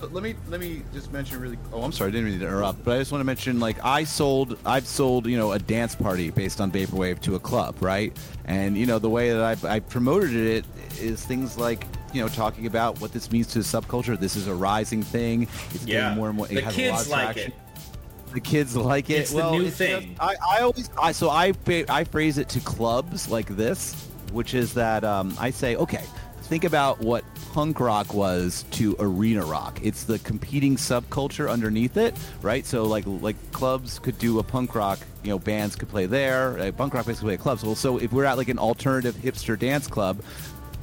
let 0.00 0.22
me 0.22 0.34
let 0.48 0.60
me 0.60 0.82
just 0.92 1.12
mention 1.12 1.40
really. 1.40 1.58
Oh, 1.72 1.82
I'm 1.82 1.92
sorry, 1.92 2.08
I 2.08 2.10
didn't 2.12 2.30
mean 2.30 2.38
to 2.40 2.46
interrupt, 2.46 2.84
but 2.84 2.96
I 2.96 2.98
just 2.98 3.10
want 3.12 3.20
to 3.20 3.24
mention 3.26 3.58
like 3.60 3.84
I 3.84 4.04
sold, 4.04 4.58
I've 4.64 4.86
sold 4.86 5.26
you 5.26 5.36
know 5.36 5.52
a 5.52 5.58
dance 5.58 5.94
party 5.94 6.30
based 6.30 6.60
on 6.60 6.70
vaporwave 6.70 7.20
to 7.22 7.34
a 7.34 7.38
club, 7.40 7.76
right? 7.80 8.16
And 8.44 8.76
you 8.76 8.86
know 8.86 8.98
the 8.98 9.10
way 9.10 9.30
that 9.32 9.64
I 9.64 9.76
I 9.76 9.80
promoted 9.80 10.34
it 10.34 10.64
is 11.00 11.24
things 11.24 11.56
like 11.58 11.86
you 12.12 12.20
know 12.22 12.28
talking 12.28 12.66
about 12.66 13.00
what 13.00 13.12
this 13.12 13.30
means 13.30 13.46
to 13.48 13.58
the 13.58 13.64
subculture. 13.64 14.18
This 14.18 14.36
is 14.36 14.46
a 14.46 14.54
rising 14.54 15.02
thing. 15.02 15.42
It's 15.74 15.84
Yeah. 15.84 16.02
getting 16.02 16.16
more 16.18 16.28
and 16.28 16.36
more. 16.36 16.46
It 16.46 16.54
The 16.54 16.60
has 16.62 16.76
a 16.76 16.80
lot 16.80 16.92
kids 16.96 17.02
of 17.02 17.08
like 17.08 17.22
traction. 17.34 17.52
it. 17.52 18.32
The 18.34 18.40
kids 18.40 18.76
like 18.76 19.10
it. 19.10 19.14
It's 19.14 19.32
the 19.32 19.50
new 19.52 19.70
thing. 19.70 20.08
just- 20.10 20.20
I, 20.20 20.34
I 20.56 20.60
always 20.60 20.90
I, 21.00 21.12
so 21.12 21.30
I 21.30 21.52
I 21.88 22.04
phrase 22.04 22.38
it 22.38 22.48
to 22.50 22.60
clubs 22.60 23.28
like 23.28 23.46
this, 23.48 23.94
which 24.32 24.54
is 24.54 24.74
that 24.74 25.02
um, 25.04 25.34
I 25.40 25.50
say, 25.50 25.76
okay, 25.76 26.04
think 26.42 26.64
about 26.64 27.00
what 27.00 27.24
punk 27.58 27.80
rock 27.80 28.14
was 28.14 28.64
to 28.70 28.94
arena 29.00 29.44
rock. 29.44 29.80
It's 29.82 30.04
the 30.04 30.20
competing 30.20 30.76
subculture 30.76 31.50
underneath 31.50 31.96
it, 31.96 32.14
right? 32.40 32.64
So 32.64 32.84
like 32.84 33.02
like 33.04 33.34
clubs 33.50 33.98
could 33.98 34.16
do 34.16 34.38
a 34.38 34.44
punk 34.44 34.76
rock, 34.76 35.00
you 35.24 35.30
know, 35.30 35.40
bands 35.40 35.74
could 35.74 35.88
play 35.88 36.06
there. 36.06 36.56
Uh, 36.56 36.70
punk 36.70 36.94
rock 36.94 37.06
basically 37.06 37.34
at 37.34 37.40
clubs. 37.40 37.64
Well, 37.64 37.74
so 37.74 37.98
if 37.98 38.12
we're 38.12 38.26
at 38.26 38.36
like 38.38 38.48
an 38.48 38.60
alternative 38.60 39.16
hipster 39.16 39.58
dance 39.58 39.88
club, 39.88 40.22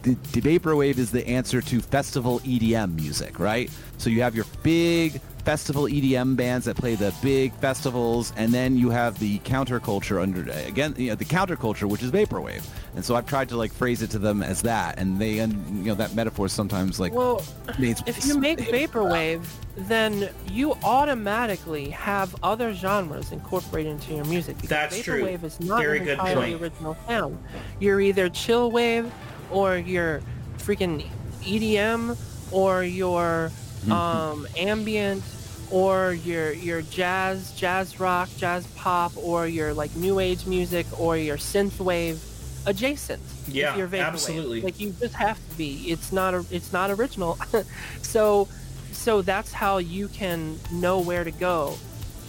the, 0.02 0.16
the 0.34 0.42
vaporwave 0.42 0.98
is 0.98 1.12
the 1.12 1.26
answer 1.26 1.62
to 1.62 1.80
festival 1.80 2.42
EDM 2.42 2.94
music, 2.94 3.40
right? 3.40 3.72
So 3.98 4.10
you 4.10 4.22
have 4.24 4.36
your 4.36 4.46
big 4.62 5.22
festival 5.46 5.84
EDM 5.84 6.36
bands 6.36 6.66
that 6.66 6.76
play 6.76 6.96
the 6.96 7.14
big 7.22 7.54
festivals, 7.54 8.34
and 8.36 8.52
then 8.52 8.76
you 8.76 8.90
have 8.90 9.18
the 9.20 9.38
counterculture 9.40 10.22
under 10.22 10.42
again, 10.52 10.96
you 10.98 11.10
know, 11.10 11.16
the 11.16 11.24
counterculture, 11.24 11.88
which 11.88 12.02
is 12.02 12.12
vaporwave. 12.12 12.68
And 12.96 13.06
so 13.06 13.16
I've 13.16 13.28
tried 13.28 13.50
to 13.50 13.58
like 13.58 13.72
phrase 13.72 14.02
it 14.02 14.10
to 14.12 14.20
them 14.20 14.42
as 14.42 14.64
that, 14.64 14.98
and 14.98 15.20
they, 15.20 15.40
and 15.40 15.54
you 15.78 15.86
know, 15.86 15.96
that 15.96 16.16
metaphor 16.16 16.48
is 16.48 16.52
sometimes 16.52 17.00
like 17.00 17.14
well. 17.14 17.44
needs. 17.78 18.02
If 18.08 18.26
you 18.26 18.40
make 18.40 18.58
vaporwave, 18.60 19.46
then 19.78 20.30
you 20.52 20.74
automatically 20.84 21.90
have 21.92 22.36
other 22.42 22.74
genres 22.74 23.32
incorporated 23.32 23.92
into 23.92 24.16
your 24.16 24.26
music. 24.26 24.56
Because 24.56 24.70
That's 24.70 25.02
true. 25.02 25.22
vaporwave 25.24 25.44
is 25.44 25.60
not 25.60 25.80
Very 25.80 26.00
an 26.00 26.06
good 26.06 26.12
entirely 26.14 26.52
point. 26.52 26.62
original 26.64 26.98
sound. 27.08 27.44
You're 27.80 28.02
either 28.02 28.30
chill 28.30 28.72
wave, 28.72 29.12
or 29.52 29.78
you're 29.78 30.22
freaking 30.58 31.06
EDM, 31.44 32.18
or 32.52 32.84
you're 32.84 33.52
um, 33.92 34.48
ambient, 34.58 35.24
or 35.72 36.14
your 36.14 36.52
your 36.54 36.82
jazz, 36.82 37.52
jazz 37.54 38.00
rock, 38.00 38.30
jazz 38.38 38.66
pop, 38.76 39.12
or 39.18 39.48
your 39.48 39.74
like 39.74 39.96
new 39.96 40.20
age 40.20 40.46
music, 40.46 40.86
or 41.00 41.18
your 41.18 41.38
synth 41.38 41.80
wave 41.80 42.22
adjacent. 42.66 43.22
Yeah, 43.48 43.76
you're 43.78 43.88
vaporwave. 43.88 44.06
absolutely. 44.08 44.62
Like 44.62 44.80
you 44.80 44.92
just 45.00 45.14
have 45.16 45.38
to 45.50 45.58
be. 45.58 45.92
It's 45.92 46.12
not 46.12 46.34
a, 46.34 46.46
it's 46.52 46.74
not 46.74 46.90
original. 46.92 47.38
so 48.02 48.48
so 48.92 49.22
that's 49.22 49.52
how 49.52 49.78
you 49.78 50.08
can 50.08 50.58
know 50.72 51.00
where 51.00 51.24
to 51.24 51.32
go 51.32 51.78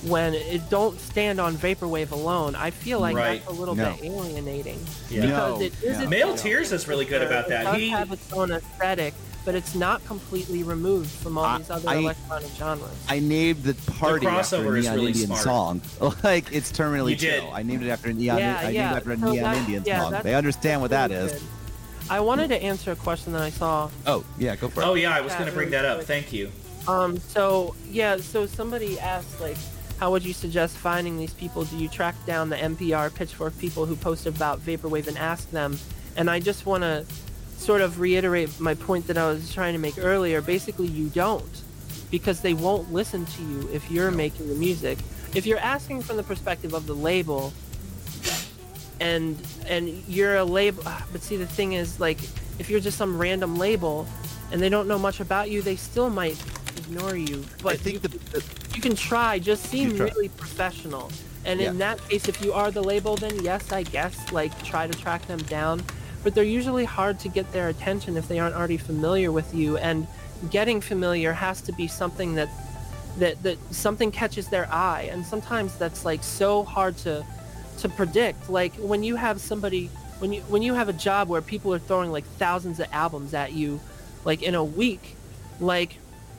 when 0.03 0.35
it 0.35 0.69
don't 0.69 1.01
stand 1.01 1.41
on 1.41 1.57
vaporwave 1.57 2.11
alone. 2.11 2.55
I 2.55 2.71
feel 2.71 3.01
like 3.01 3.17
Right. 3.17 3.41
that's 3.45 3.57
a 3.57 3.59
little 3.59 3.75
No. 3.75 3.95
bit 3.95 4.05
alienating 4.05 4.79
Yeah. 5.09 5.23
because 5.23 5.59
No, 5.59 5.65
it 5.65 5.83
is 5.83 5.99
no. 5.99 6.05
a- 6.05 6.09
Male 6.09 6.37
Tears 6.37 6.71
is 6.73 6.87
really 6.87 7.07
good 7.07 7.23
about 7.23 7.47
it 7.47 7.49
that. 7.49 7.65
does 7.65 7.77
He 7.77 7.89
have 7.89 8.13
its 8.13 8.31
own 8.33 8.51
aesthetic, 8.51 9.15
but 9.47 9.55
it's 9.55 9.75
not 9.77 10.05
completely 10.05 10.63
removed 10.65 11.09
from 11.09 11.39
all 11.39 11.45
I- 11.45 11.59
these 11.59 11.71
other 11.71 11.89
I- 11.89 11.95
electronic 11.97 12.51
genres. 12.57 12.91
I 13.09 13.21
named 13.21 13.63
the 13.63 13.75
party 13.93 14.27
after 14.27 14.57
a 14.57 14.59
crossover 14.61 14.77
is 14.79 14.85
Neon 14.85 14.95
really 14.97 15.07
Indian 15.13 15.27
smart. 15.29 15.41
song. 15.43 15.81
Like 16.25 16.53
it's 16.53 16.71
terminally 16.73 17.11
You 17.11 17.17
did. 17.17 17.41
chill. 17.43 17.51
I 17.55 17.63
named 17.63 17.85
it 17.85 17.89
after 17.89 18.11
a 18.11 18.13
Neon. 18.13 18.39
Yeah, 18.39 18.59
I 18.59 18.63
named 18.65 18.75
yeah. 18.75 18.93
it 18.93 18.97
after 18.97 19.13
a 19.13 19.19
So 19.19 19.33
Neon 19.33 19.45
that- 19.45 19.57
Indian 19.59 19.83
yeah, 19.87 20.01
song. 20.11 20.21
They 20.23 20.35
understand 20.35 20.81
what 20.83 20.91
that 20.91 21.11
Really 21.11 21.25
is. 21.27 21.33
good. 21.33 21.43
I 22.11 22.21
wanted 22.21 22.49
to 22.49 22.63
answer 22.63 22.93
a 22.93 22.97
question 22.97 23.33
that 23.33 23.43
I 23.43 23.51
saw 23.51 23.89
Oh 24.07 24.25
yeah, 24.39 24.57
go 24.57 24.69
for 24.69 24.83
it. 24.83 24.85
Oh 24.85 24.95
yeah, 24.95 25.15
I 25.17 25.21
was 25.23 25.33
going 25.35 25.47
to 25.47 25.53
bring 25.53 25.71
that 25.71 25.85
up. 25.85 26.03
Thank 26.03 26.33
you. 26.33 26.51
Um, 26.89 27.17
so 27.19 27.75
yeah, 27.89 28.17
so 28.17 28.47
somebody 28.47 28.99
asked 28.99 29.41
like, 29.41 29.57
how 29.99 30.11
would 30.11 30.25
you 30.25 30.33
suggest 30.33 30.77
finding 30.77 31.17
these 31.19 31.33
people? 31.35 31.65
Do 31.65 31.77
you 31.79 31.89
track 31.89 32.15
down 32.27 32.49
the 32.51 32.57
NPR 32.57 33.15
Pitchfork 33.15 33.57
people 33.59 33.87
who 33.87 33.97
post 33.97 34.27
about 34.27 34.61
vaporwave 34.61 35.07
and 35.09 35.17
ask 35.17 35.49
them? 35.51 35.79
And 36.17 36.29
I 36.31 36.39
just 36.41 36.65
want 36.67 36.83
to 36.83 37.05
sort 37.57 37.81
of 37.81 38.01
reiterate 38.01 38.61
my 38.61 38.75
point 38.75 39.07
that 39.09 39.19
I 39.19 39.29
was 39.29 39.53
trying 39.53 39.73
to 39.73 39.79
make 39.79 39.99
earlier. 39.99 40.41
Basically, 40.41 40.87
you 40.87 41.09
don't, 41.09 41.63
because 42.11 42.41
they 42.41 42.55
won't 42.55 42.93
listen 42.93 43.25
to 43.27 43.43
you 43.43 43.69
if 43.73 43.91
you're 43.91 44.11
making 44.11 44.49
the 44.49 44.55
music. 44.55 44.99
If 45.35 45.47
you're 45.47 45.59
asking 45.59 46.03
from 46.03 46.17
the 46.17 46.23
perspective 46.23 46.73
of 46.73 46.87
the 46.87 46.95
label, 46.95 47.53
and 49.01 49.37
and 49.69 49.89
you're 50.09 50.37
a 50.37 50.45
label, 50.45 50.83
ah, 50.87 51.07
but 51.13 51.23
see 51.23 51.37
the 51.37 51.47
thing 51.47 51.73
is 51.73 52.01
like, 52.01 52.19
if 52.59 52.71
you're 52.71 52.81
just 52.81 52.97
some 52.97 53.19
random 53.19 53.57
label, 53.57 54.07
and 54.53 54.61
they 54.61 54.69
don't 54.69 54.89
know 54.89 54.99
much 54.99 55.21
about 55.21 55.51
you, 55.51 55.61
they 55.63 55.77
still 55.77 56.09
might 56.09 56.41
ignore 56.77 57.17
you. 57.17 57.45
But 57.63 57.75
I 57.75 57.77
think 57.77 58.03
you, 58.03 58.09
the, 58.09 58.45
you 58.75 58.81
can 58.81 58.95
try. 58.95 59.39
Just 59.39 59.65
seem 59.65 59.97
really 59.99 60.29
professional. 60.29 61.11
And 61.45 61.61
in 61.61 61.79
that 61.79 62.01
case, 62.09 62.29
if 62.29 62.43
you 62.43 62.53
are 62.53 62.71
the 62.71 62.83
label, 62.83 63.17
then 63.17 63.43
yes, 63.43 63.71
I 63.73 63.83
guess 63.85 64.33
like 64.33 64.53
try 64.65 64.87
to 64.87 64.99
track 64.99 65.27
them 65.27 65.43
down. 65.45 65.83
But 66.27 66.35
they're 66.35 66.43
usually 66.43 66.85
hard 66.85 67.21
to 67.21 67.29
get 67.29 67.53
their 67.53 67.69
attention 67.69 68.17
if 68.17 68.27
they 68.27 68.41
aren't 68.41 68.57
already 68.57 68.77
familiar 68.77 69.31
with 69.31 69.55
you. 69.55 69.77
And 69.77 70.09
getting 70.51 70.81
familiar 70.81 71.33
has 71.33 71.61
to 71.61 71.73
be 71.73 71.87
something 71.87 72.35
that 72.35 72.49
that 73.21 73.41
that 73.45 73.59
something 73.73 74.11
catches 74.11 74.49
their 74.49 74.67
eye, 74.73 75.09
and 75.13 75.25
sometimes 75.25 75.79
that's 75.79 76.05
like 76.05 76.25
so 76.25 76.65
hard 76.65 76.97
to 76.97 77.25
to 77.79 77.89
predict. 77.89 78.51
Like 78.51 78.75
when 78.75 79.05
you 79.05 79.15
have 79.15 79.41
somebody 79.41 79.87
when 80.19 80.33
you 80.33 80.41
when 80.49 80.63
you 80.63 80.75
have 80.75 80.89
a 80.89 80.93
job 80.93 81.29
where 81.29 81.41
people 81.41 81.73
are 81.73 81.79
throwing 81.79 82.11
like 82.11 82.25
thousands 82.39 82.81
of 82.81 82.89
albums 82.91 83.33
at 83.33 83.53
you, 83.53 83.79
like 84.25 84.43
in 84.43 84.57
a 84.57 84.65
week, 84.65 85.15
like 85.61 85.97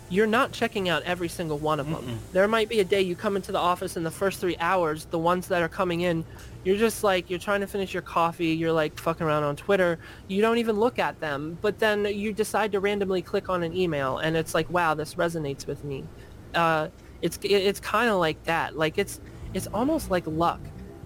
you're 0.10 0.28
not 0.28 0.52
checking 0.52 0.88
out 0.88 1.04
every 1.04 1.28
single 1.28 1.58
one 1.58 1.80
of 1.80 1.90
them. 1.90 2.20
There 2.32 2.48
might 2.48 2.70
be 2.70 2.80
a 2.80 2.84
day 2.86 3.02
you 3.02 3.16
come 3.16 3.36
into 3.36 3.52
the 3.52 3.58
office 3.58 3.98
in 3.98 4.04
the 4.04 4.12
first 4.12 4.40
three 4.40 4.56
hours, 4.58 5.06
the 5.06 5.20
ones 5.20 5.48
that 5.50 5.62
are 5.62 5.68
coming 5.68 6.02
in, 6.02 6.24
you're 6.64 6.78
just 6.78 7.04
like, 7.04 7.30
you're 7.30 7.40
trying 7.40 7.62
to 7.62 7.68
finish 7.68 7.94
your 7.94 8.04
coffee, 8.04 8.48
you're 8.48 8.72
like 8.72 8.98
fucking 9.00 9.26
around 9.26 9.44
on 9.44 9.56
Twitter, 9.56 10.00
you 10.28 10.42
don't 10.42 10.58
even 10.58 10.78
look 10.78 10.98
at 11.00 11.20
them, 11.20 11.58
but 11.62 11.80
then 11.80 12.06
you 12.06 12.32
decide 12.32 12.72
to 12.72 12.80
randomly 12.80 13.22
click 13.22 13.50
on 13.50 13.64
an 13.64 13.76
email 13.76 14.18
and 14.20 14.38
it's 14.38 14.54
like, 14.54 14.70
wow, 14.70 14.94
this 14.94 15.16
resonates 15.16 15.68
with 15.68 15.84
me. 15.84 16.06
Uh, 16.54 16.88
it's, 17.22 17.38
it's 17.44 17.80
kind 17.80 18.10
of 18.10 18.18
like 18.18 18.42
that. 18.44 18.78
Like 18.78 18.98
it's, 18.98 19.20
it's 19.54 19.68
almost 19.68 20.10
like 20.10 20.24
luck. 20.26 20.62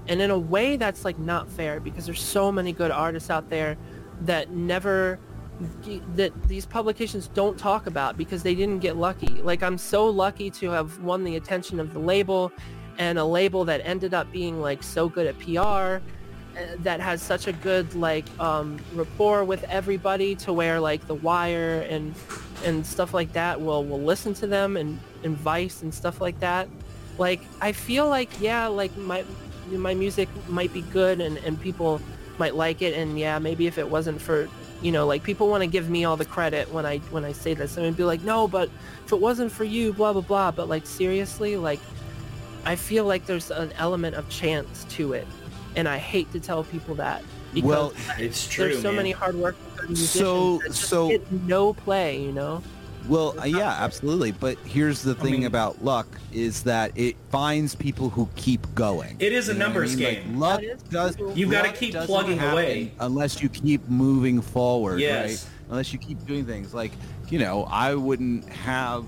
And 0.07 0.22
in 0.22 0.32
a 0.32 0.38
way 0.38 0.78
that's 0.78 1.06
like 1.06 1.18
not 1.18 1.49
fair 1.49 1.80
because 1.80 2.06
there's 2.06 2.22
so 2.22 2.52
many 2.52 2.72
good 2.72 2.91
artists 2.91 3.30
out 3.30 3.49
there 3.49 3.78
that 4.22 4.52
never 4.52 5.19
that 6.16 6.32
these 6.48 6.66
publications 6.66 7.28
don't 7.28 7.58
talk 7.58 7.88
about 7.88 8.18
because 8.18 8.44
they 8.44 8.56
didn't 8.56 8.80
get 8.80 8.98
lucky. 8.98 9.42
Like 9.42 9.64
I'm 9.64 9.78
so 9.78 10.08
lucky 10.08 10.50
to 10.52 10.70
have 10.72 11.00
won 11.00 11.24
the 11.24 11.36
attention 11.36 11.80
of 11.80 11.94
the 11.94 12.00
label 12.00 12.52
and 12.98 13.18
a 13.18 13.26
label 13.26 13.66
that 13.66 13.82
ended 13.84 14.14
up 14.14 14.32
being 14.32 14.62
like 14.62 14.84
so 14.84 15.10
good 15.10 15.28
at 15.28 15.40
PR 15.40 16.04
uh, 16.58 16.76
that 16.80 17.00
has 17.00 17.22
such 17.22 17.48
a 17.48 17.54
good 17.54 17.96
like 17.96 18.26
um, 18.40 18.78
rapport 18.94 19.44
with 19.44 19.64
everybody 19.66 20.36
to 20.36 20.52
where 20.52 20.80
like 20.80 21.06
the 21.08 21.16
wire 21.16 21.86
and 21.90 22.14
and 22.66 22.86
stuff 22.86 23.14
like 23.14 23.32
that 23.34 23.60
will 23.60 23.86
will 23.86 24.02
listen 24.02 24.34
to 24.34 24.48
them 24.48 24.76
and, 24.78 25.00
and 25.24 25.38
vice 25.38 25.82
and 25.82 25.94
stuff 25.94 26.20
like 26.20 26.40
that 26.42 26.68
like 27.18 27.42
i 27.62 27.72
feel 27.72 28.08
like 28.08 28.30
yeah 28.40 28.68
like 28.68 28.96
my 28.98 29.24
my 29.72 29.94
music 29.94 30.28
might 30.50 30.72
be 30.74 30.82
good 30.82 31.22
and, 31.22 31.38
and 31.38 31.60
people 31.60 32.02
might 32.38 32.56
like 32.56 32.82
it 32.82 32.94
and 32.96 33.18
yeah 33.18 33.40
maybe 33.40 33.66
if 33.66 33.78
it 33.78 33.90
wasn't 33.90 34.22
for 34.22 34.50
you 34.82 34.91
know 34.91 35.06
like 35.06 35.24
people 35.24 35.48
want 35.48 35.62
to 35.62 35.68
give 35.68 35.90
me 35.90 36.03
all 36.06 36.18
the 36.18 36.26
credit 36.26 36.72
when 36.74 36.86
i 36.86 36.98
when 37.12 37.24
i 37.24 37.32
say 37.32 37.53
this 37.53 37.78
and 37.78 37.86
I'd 37.86 37.98
be 37.98 38.03
like 38.03 38.22
no 38.24 38.48
but 38.48 38.70
if 39.06 39.12
it 39.12 39.20
wasn't 39.20 39.52
for 39.52 39.64
you 39.64 39.94
blah 39.94 40.12
blah 40.14 40.22
blah 40.22 40.52
but 40.52 40.68
like 40.70 40.86
seriously 40.88 41.56
like 41.58 41.80
i 42.66 42.76
feel 42.76 43.06
like 43.06 43.26
there's 43.26 43.52
an 43.52 43.72
element 43.78 44.16
of 44.16 44.28
chance 44.30 44.86
to 44.91 45.14
it 45.14 45.28
and 45.76 45.88
i 45.88 45.98
hate 45.98 46.32
to 46.34 46.40
tell 46.40 46.64
people 46.64 46.95
that 46.95 47.24
because 47.53 47.68
Well, 47.70 47.94
It's 48.18 48.48
true. 48.48 48.70
there's 48.70 48.82
so 48.82 48.90
man. 48.90 48.98
many 48.98 49.12
hardworking 49.12 49.62
musicians 49.88 50.10
So- 50.20 50.58
that 50.60 50.68
just 50.70 50.90
so- 50.90 51.10
get 51.10 51.32
no 51.32 51.74
play 51.74 52.20
you 52.22 52.32
know 52.32 52.64
Well, 53.10 53.36
uh, 53.40 53.45
yeah, 53.45 53.76
absolutely. 53.80 54.32
But 54.32 54.57
here's 54.65 55.02
the 55.02 55.15
thing 55.15 55.32
mean- 55.34 55.44
about 55.45 55.84
luck 55.84 56.07
is 56.32 56.64
that 56.64 56.91
it 56.95 57.15
finds 57.30 57.76
people 57.76 58.10
who 58.10 58.30
keep 58.36 58.65
going. 58.76 59.18
It 59.19 59.34
is 59.34 59.49
a 59.49 59.53
You 59.53 59.60
know 59.60 59.65
what 59.65 59.69
I 59.72 59.73
numbers 59.73 59.98
mean? 59.98 60.14
game. 60.14 60.40
Like, 60.40 60.61
luck 60.68 60.78
does. 60.90 61.15
true. 61.15 61.34
You 61.36 61.49
gotta 61.49 61.72
keep 61.72 61.94
plugging 61.95 62.40
away. 62.40 62.91
unless 62.99 63.41
you 63.41 63.49
keep 63.49 63.88
moving 63.90 64.41
forward, 64.41 64.99
Yes. 64.99 65.30
right? 65.30 65.45
Unless 65.72 65.94
you 65.94 65.99
keep 65.99 66.26
doing 66.26 66.45
things 66.45 66.73
like, 66.73 66.91
you 67.30 67.40
know, 67.40 67.64
I 67.72 67.95
wouldn't 67.95 68.48
have 68.49 69.06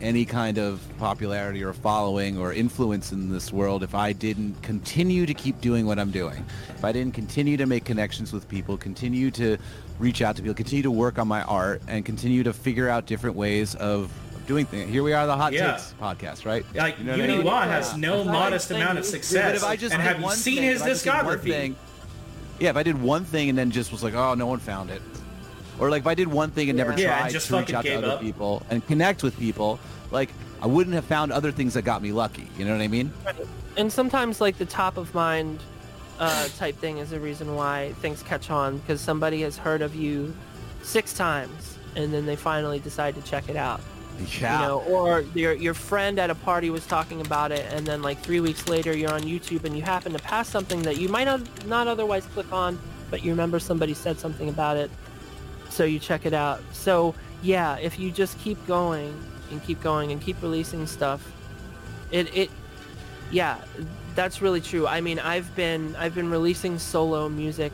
any 0.00 0.24
kind 0.26 0.58
of 0.58 0.78
popularity 0.98 1.64
or 1.64 1.72
following 1.72 2.36
or 2.38 2.52
influence 2.52 3.12
in 3.12 3.30
this 3.30 3.50
world 3.52 3.82
if 3.82 3.94
I 3.94 4.12
didn't 4.12 4.60
continue 4.62 5.24
to 5.24 5.32
keep 5.32 5.60
doing 5.62 5.86
what 5.86 5.98
I'm 5.98 6.10
doing. 6.10 6.44
If 6.70 6.84
I 6.84 6.92
didn't 6.92 7.14
continue 7.14 7.56
to 7.56 7.64
make 7.66 7.84
connections 7.84 8.30
with 8.32 8.46
people, 8.48 8.76
continue 8.76 9.30
to 9.32 9.56
reach 9.98 10.22
out 10.22 10.36
to 10.36 10.42
people, 10.42 10.54
continue 10.54 10.82
to 10.82 10.90
work 10.90 11.18
on 11.18 11.26
my 11.28 11.42
art, 11.42 11.82
and 11.88 12.04
continue 12.04 12.42
to 12.42 12.52
figure 12.52 12.88
out 12.88 13.06
different 13.06 13.36
ways 13.36 13.74
of 13.76 14.12
doing 14.46 14.66
things. 14.66 14.90
Here 14.90 15.02
we 15.02 15.12
are, 15.12 15.26
the 15.26 15.36
Hot 15.36 15.52
Yeah. 15.52 15.72
Takes 15.72 15.94
podcast, 16.00 16.44
right? 16.44 16.64
Like 16.74 16.98
You 16.98 17.04
know 17.04 17.12
what 17.12 17.20
I 17.20 17.24
Uni 17.24 17.36
mean? 17.38 17.46
Wa 17.46 17.62
has 17.62 17.96
no 17.96 18.22
Yeah. 18.22 18.30
modest 18.30 18.70
amount 18.70 18.98
of 18.98 19.04
Yeah, 19.04 19.10
Yeah, 19.10 19.12
success. 19.12 19.44
but 19.52 19.54
if 19.56 19.64
I 19.64 19.76
just 19.76 19.92
and 19.94 20.02
have 20.02 20.20
you 20.20 20.30
seen 20.32 20.54
thing, 20.56 20.62
his 20.64 20.80
if 20.82 20.86
I 20.86 20.88
just 20.90 21.04
did 21.04 21.12
one 21.14 21.24
discography? 21.24 21.42
thing- 21.50 21.76
yeah, 22.60 22.70
if 22.70 22.76
I 22.76 22.82
did 22.82 23.00
one 23.02 23.24
thing 23.24 23.48
and 23.48 23.58
then 23.58 23.70
just 23.70 23.90
was 23.92 24.02
like, 24.04 24.14
oh, 24.14 24.34
no 24.34 24.46
one 24.46 24.58
found 24.60 24.90
it, 24.90 25.02
or 25.80 25.90
like 25.90 26.00
if 26.02 26.06
I 26.06 26.14
did 26.14 26.28
one 26.28 26.50
thing 26.50 26.68
and 26.70 26.76
never 26.76 26.92
Yeah, 26.92 27.12
and 27.12 27.20
tried 27.22 27.32
just 27.32 27.48
to 27.48 27.58
reach 27.58 27.72
out 27.74 27.84
to 27.84 27.94
other 27.98 28.10
up. 28.12 28.20
people 28.20 28.62
and 28.70 28.86
connect 28.86 29.22
with 29.22 29.36
people, 29.38 29.78
like 30.12 30.30
I 30.62 30.66
wouldn't 30.66 30.94
have 30.94 31.04
found 31.04 31.32
other 31.32 31.50
things 31.52 31.74
that 31.74 31.82
got 31.82 32.00
me 32.02 32.12
lucky. 32.12 32.46
You 32.58 32.64
know 32.66 32.72
what 32.72 32.82
I 32.82 32.88
mean? 32.88 33.12
and 33.76 33.92
sometimes 33.92 34.40
like 34.40 34.56
the 34.58 34.64
top 34.64 34.96
of 34.96 35.12
mind 35.14 35.58
uh, 36.18 36.48
type 36.56 36.76
thing 36.76 36.98
is 36.98 37.10
the 37.10 37.20
reason 37.20 37.54
why 37.54 37.92
things 38.00 38.22
catch 38.22 38.50
on 38.50 38.78
because 38.78 39.00
somebody 39.00 39.42
has 39.42 39.56
heard 39.58 39.82
of 39.82 39.94
you 39.94 40.34
six 40.82 41.12
times 41.12 41.76
and 41.96 42.12
then 42.12 42.26
they 42.26 42.36
finally 42.36 42.78
decide 42.78 43.14
to 43.14 43.22
check 43.22 43.48
it 43.48 43.56
out 43.56 43.80
Yeah. 44.40 44.60
you 44.60 44.66
know 44.66 44.80
or 44.82 45.20
your 45.34 45.52
your 45.52 45.74
friend 45.74 46.18
at 46.18 46.30
a 46.30 46.34
party 46.34 46.70
was 46.70 46.86
talking 46.86 47.20
about 47.20 47.52
it 47.52 47.66
and 47.72 47.86
then 47.86 48.00
like 48.02 48.18
three 48.20 48.40
weeks 48.40 48.66
later 48.68 48.96
you're 48.96 49.12
on 49.12 49.22
youtube 49.22 49.64
and 49.64 49.76
you 49.76 49.82
happen 49.82 50.12
to 50.12 50.18
pass 50.18 50.48
something 50.48 50.82
that 50.82 50.96
you 50.96 51.08
might 51.08 51.24
not, 51.24 51.40
not 51.66 51.86
otherwise 51.86 52.24
click 52.26 52.50
on 52.52 52.78
but 53.10 53.22
you 53.22 53.30
remember 53.30 53.58
somebody 53.58 53.92
said 53.94 54.18
something 54.18 54.48
about 54.48 54.76
it 54.76 54.90
so 55.68 55.84
you 55.84 55.98
check 55.98 56.24
it 56.24 56.32
out 56.32 56.60
so 56.72 57.14
yeah 57.42 57.76
if 57.76 57.98
you 57.98 58.10
just 58.10 58.38
keep 58.38 58.64
going 58.66 59.12
and 59.50 59.62
keep 59.64 59.80
going 59.82 60.12
and 60.12 60.20
keep 60.22 60.40
releasing 60.40 60.86
stuff 60.86 61.30
it 62.10 62.34
it 62.34 62.50
yeah 63.30 63.58
that's 64.16 64.42
really 64.42 64.60
true. 64.60 64.86
I 64.88 65.00
mean 65.00 65.20
i've 65.20 65.54
been 65.54 65.94
i've 65.96 66.14
been 66.14 66.30
releasing 66.30 66.78
solo 66.80 67.28
music 67.28 67.72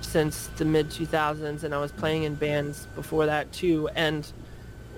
since 0.00 0.46
the 0.56 0.64
mid 0.64 0.88
2000s 0.90 1.64
and 1.64 1.74
i 1.74 1.78
was 1.78 1.90
playing 1.90 2.22
in 2.22 2.34
bands 2.34 2.86
before 2.94 3.26
that 3.26 3.50
too 3.52 3.88
and 3.94 4.30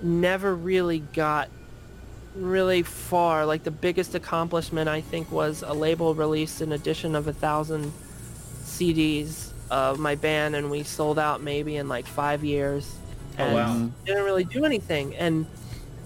never 0.03 0.53
really 0.53 0.99
got 0.99 1.49
really 2.35 2.83
far. 2.83 3.45
Like 3.45 3.63
the 3.63 3.71
biggest 3.71 4.13
accomplishment 4.15 4.87
i 4.87 5.01
think 5.01 5.29
was 5.31 5.63
a 5.63 5.73
label 5.73 6.13
released 6.13 6.61
an 6.61 6.71
edition 6.71 7.15
of 7.15 7.27
a 7.27 7.33
thousand 7.33 7.91
cds 8.63 9.51
of 9.71 9.99
my 9.99 10.15
band 10.15 10.55
and 10.55 10.69
we 10.69 10.83
sold 10.83 11.17
out 11.19 11.41
maybe 11.41 11.75
in 11.75 11.89
like 11.89 12.05
five 12.05 12.43
years. 12.43 12.95
Oh, 13.39 13.43
and 13.43 13.55
wow. 13.55 13.91
didn't 14.05 14.23
really 14.23 14.43
do 14.43 14.63
anything. 14.63 15.15
And 15.15 15.47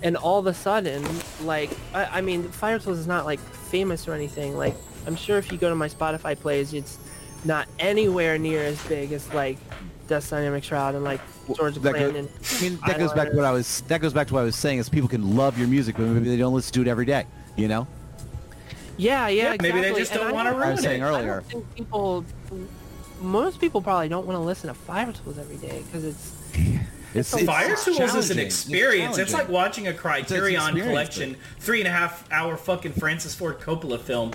and 0.04 0.16
all 0.16 0.40
of 0.40 0.48
a 0.48 0.54
sudden 0.54 1.06
like 1.44 1.70
i, 1.94 2.06
I 2.06 2.22
mean 2.22 2.44
Fire-Toolz 2.44 2.98
is 2.98 3.08
not 3.08 3.26
like 3.26 3.40
famous 3.72 4.08
or 4.08 4.14
anything 4.14 4.58
like 4.58 4.76
i'm 5.08 5.16
sure 5.16 5.38
if 5.38 5.52
you 5.52 5.58
go 5.58 5.70
to 5.70 5.76
my 5.76 5.88
spotify 5.88 6.38
plays 6.40 6.74
it's 6.74 6.98
not 7.46 7.68
anywhere 7.80 8.38
near 8.38 8.62
as 8.62 8.82
big 8.88 9.12
as 9.14 9.34
like 9.34 9.58
Death 10.08 10.30
Dynamic 10.30 10.64
Shroud 10.64 10.94
and 10.94 11.04
like 11.06 11.22
George 11.56 11.76
that 11.76 11.96
Clan 11.96 12.12
go- 12.12 12.20
and 12.20 12.30
I 12.30 12.62
mean, 12.62 12.80
that 12.86 13.00
goes 13.00 13.14
back 13.14 13.30
to 13.30 13.36
what 13.36 13.46
I 13.46 13.52
was. 13.52 13.82
That 13.88 14.02
goes 14.02 14.12
back 14.14 14.28
to 14.28 14.34
what 14.34 14.42
I 14.42 14.44
was 14.44 14.58
saying. 14.58 14.80
Is 14.80 14.90
people 14.90 15.08
can 15.08 15.38
love 15.38 15.58
your 15.58 15.70
music, 15.70 15.96
but 15.96 16.04
maybe 16.04 16.28
they 16.30 16.36
don't 16.38 16.54
listen 16.54 16.74
to 16.74 16.82
it 16.82 16.88
every 16.90 17.06
day. 17.06 17.26
You 17.56 17.70
know? 17.70 17.88
yeah, 18.98 19.28
yeah, 19.30 19.54
Yeah, 19.54 19.56
maybe 19.62 19.80
they 19.80 19.94
just 19.94 20.14
don't 20.14 20.28
I 20.28 20.32
wanna 20.34 20.50
don't- 20.52 20.60
ruin 20.60 20.70
I 20.70 20.72
was 20.74 20.82
saying 20.82 21.02
it. 21.02 21.06
I 21.06 21.08
earlier. 21.08 21.44
don't 21.50 21.64
think 21.66 21.76
people, 21.76 22.26
most 23.22 23.60
people 23.62 23.82
probably 23.82 24.10
don't 24.10 24.26
want 24.28 24.36
to 24.36 24.42
listen 24.44 24.68
to 24.68 24.74
Fire-Toolz 24.74 25.40
every 25.40 25.56
day 25.58 25.82
because 25.88 26.04
it's 26.04 26.34
It's, 27.14 27.34
It's 27.34 27.44
Fire-Toolz 27.44 28.16
is 28.16 28.32
an 28.32 28.40
experience. 28.40 29.18
It's, 29.18 29.34
like 29.34 29.50
watching 29.50 29.88
a 29.88 29.94
Criterion 29.94 30.62
experience, 30.62 30.88
collection, 30.88 31.38
three 31.60 31.80
and 31.80 31.88
a 31.88 31.92
half 31.92 32.30
hour 32.32 32.56
fucking 32.56 32.94
Francis 32.94 33.36
Ford 33.36 33.60
Coppola 33.60 34.00
film. 34.00 34.32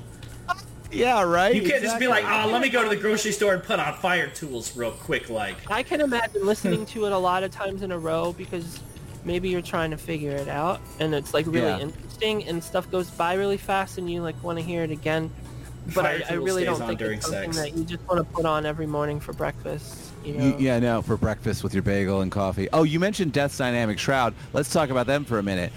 yeah, 0.92 1.22
right. 1.22 1.54
You 1.54 1.62
can't 1.62 1.82
just 1.82 1.98
be 1.98 2.06
like, 2.08 2.24
oh, 2.24 2.50
let 2.50 2.60
me 2.60 2.68
go 2.68 2.82
to 2.82 2.88
the 2.88 2.96
grocery 2.96 3.32
store 3.32 3.54
and 3.54 3.62
put 3.62 3.80
on 3.80 3.94
Fire-Toolz 3.94 4.76
real 4.76 4.90
quick, 4.92 5.30
like. 5.30 5.56
I 5.70 5.82
can 5.82 6.00
imagine 6.00 6.44
listening 6.44 6.84
to 6.94 7.06
it 7.06 7.12
a 7.12 7.18
lot 7.18 7.42
of 7.42 7.50
times 7.50 7.82
in 7.82 7.92
a 7.92 7.98
row 7.98 8.32
because 8.32 8.80
maybe 9.24 9.48
you're 9.48 9.62
trying 9.62 9.90
to 9.90 9.96
figure 9.96 10.30
it 10.30 10.48
out 10.48 10.80
and 11.00 11.12
it's 11.14 11.34
like 11.34 11.46
really 11.46 11.66
Yeah. 11.66 11.80
interesting 11.80 12.44
and 12.46 12.62
stuff 12.62 12.88
goes 12.92 13.10
by 13.10 13.34
really 13.34 13.56
fast 13.56 13.98
and 13.98 14.08
you 14.10 14.22
like 14.22 14.40
want 14.44 14.58
to 14.58 14.64
hear 14.64 14.84
it 14.84 14.90
again. 14.92 15.30
But 15.94 16.04
I, 16.06 16.22
I 16.30 16.32
really 16.34 16.64
don't 16.64 16.78
think 16.78 17.00
it's 17.00 17.26
something 17.26 17.52
sex. 17.52 17.72
that 17.72 17.76
you 17.78 17.84
just 17.84 18.06
want 18.08 18.18
to 18.18 18.24
put 18.34 18.44
on 18.44 18.66
every 18.66 18.86
morning 18.86 19.18
for 19.20 19.32
breakfast. 19.32 20.05
You 20.26 20.34
know? 20.34 20.44
You- 20.46 20.56
yeah, 20.58 20.78
no, 20.78 21.02
for 21.02 21.16
breakfast 21.16 21.62
with 21.62 21.72
your 21.72 21.82
bagel 21.82 22.20
and 22.22 22.30
coffee. 22.32 22.68
Oh, 22.72 22.82
you 22.82 22.98
mentioned 23.00 23.32
Death's 23.32 23.56
Dynamic 23.58 23.98
Shroud. 23.98 24.34
Let's 24.52 24.72
talk 24.72 24.90
about 24.90 25.06
them 25.06 25.24
for 25.24 25.38
a 25.38 25.42
minute. 25.42 25.72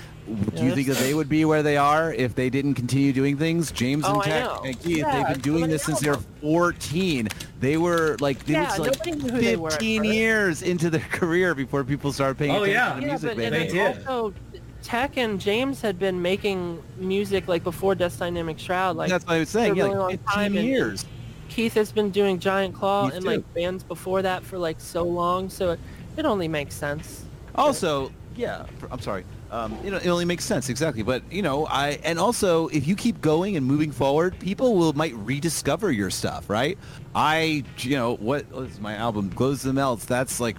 Do 0.56 0.64
you 0.64 0.76
think 0.76 0.88
that 0.88 0.98
they 0.98 1.16
would 1.16 1.28
be 1.30 1.44
where 1.46 1.64
they 1.64 1.76
are 1.78 2.14
if 2.14 2.36
they 2.36 2.52
didn't 2.52 2.76
continue 2.76 3.12
doing 3.12 3.36
things? 3.36 3.72
James 3.72 4.04
Oh, 4.06 4.14
and 4.14 4.22
I 4.22 4.26
Tech 4.26 4.44
know. 4.44 4.62
and 4.64 4.80
Keith, 4.80 4.98
Yeah, 5.00 5.18
they've 5.24 5.34
been 5.34 5.42
doing 5.42 5.70
this 5.70 5.84
since 5.84 6.02
they 6.02 6.10
were 6.10 6.20
14. 6.42 7.28
They 7.60 7.78
were 7.78 8.16
like, 8.20 8.46
they 8.46 8.54
Yeah, 8.54 8.70
like 8.76 8.94
nobody 8.94 9.12
knew 9.14 9.30
who 9.32 9.42
they 9.42 9.56
were 9.56 9.72
15 9.72 10.04
years 10.04 10.62
into 10.62 10.92
their 10.92 11.00
career 11.12 11.56
before 11.56 11.84
people 11.84 12.14
started 12.14 12.38
paying 12.38 12.52
Oh, 12.52 12.64
attention 12.64 12.74
yeah. 12.74 12.90
to 12.94 12.96
the 12.96 13.02
yeah, 13.02 13.08
music 13.08 13.30
but 13.30 13.38
they 13.38 13.50
made. 13.50 13.70
then 13.72 13.96
did. 13.96 14.08
also 14.08 14.34
Tech 14.84 15.18
and 15.18 15.42
James 15.42 15.82
had 15.82 15.98
been 16.00 16.22
making 16.22 16.82
music 16.98 17.48
like 17.48 17.64
before 17.64 17.96
Death 17.96 18.18
Dynamic 18.20 18.60
Shroud. 18.60 18.98
Like 18.98 19.10
That's 19.10 19.26
what 19.26 19.36
I 19.36 19.40
was 19.40 19.50
saying. 19.50 19.76
Yeah, 19.76 19.86
like 19.86 19.96
long 19.96 20.10
15 20.12 20.28
time, 20.28 20.58
and- 20.58 20.68
years. 20.68 21.06
Keith 21.50 21.74
has 21.74 21.92
been 21.92 22.10
doing 22.12 22.40
Giant 22.40 22.76
Claw 22.76 23.08
Me 23.08 23.16
and 23.16 23.24
too. 23.24 23.32
like 23.32 23.54
bands 23.54 23.84
before 23.84 24.22
that 24.22 24.44
for 24.44 24.58
like 24.58 24.80
so 24.80 25.04
long, 25.04 25.50
so 25.50 25.72
it, 25.72 25.80
it 26.18 26.26
only 26.26 26.48
makes 26.48 26.76
sense. 26.76 27.26
Also, 27.56 28.12
yeah, 28.36 28.66
I'm 28.92 29.00
sorry. 29.00 29.26
Um, 29.52 29.78
you 29.84 29.90
know, 29.90 29.98
it 29.98 30.08
only 30.08 30.26
makes 30.26 30.46
sense 30.46 30.70
exactly. 30.70 31.04
But 31.04 31.24
you 31.32 31.42
know, 31.42 31.66
I 31.66 32.00
and 32.04 32.20
also 32.20 32.68
if 32.68 32.88
you 32.88 32.96
keep 32.96 33.20
going 33.22 33.58
and 33.58 33.66
moving 33.66 33.92
forward, 33.92 34.40
people 34.40 34.76
will 34.76 34.94
might 34.94 35.16
rediscover 35.16 35.92
your 35.92 36.10
stuff, 36.10 36.50
right? 36.50 36.78
I, 37.16 37.64
you 37.80 37.96
know, 37.98 38.16
what 38.18 38.50
was 38.52 38.80
my 38.80 38.96
album 38.96 39.30
Glows 39.30 39.64
the 39.64 39.74
Melts? 39.74 40.06
That's 40.06 40.40
like 40.40 40.58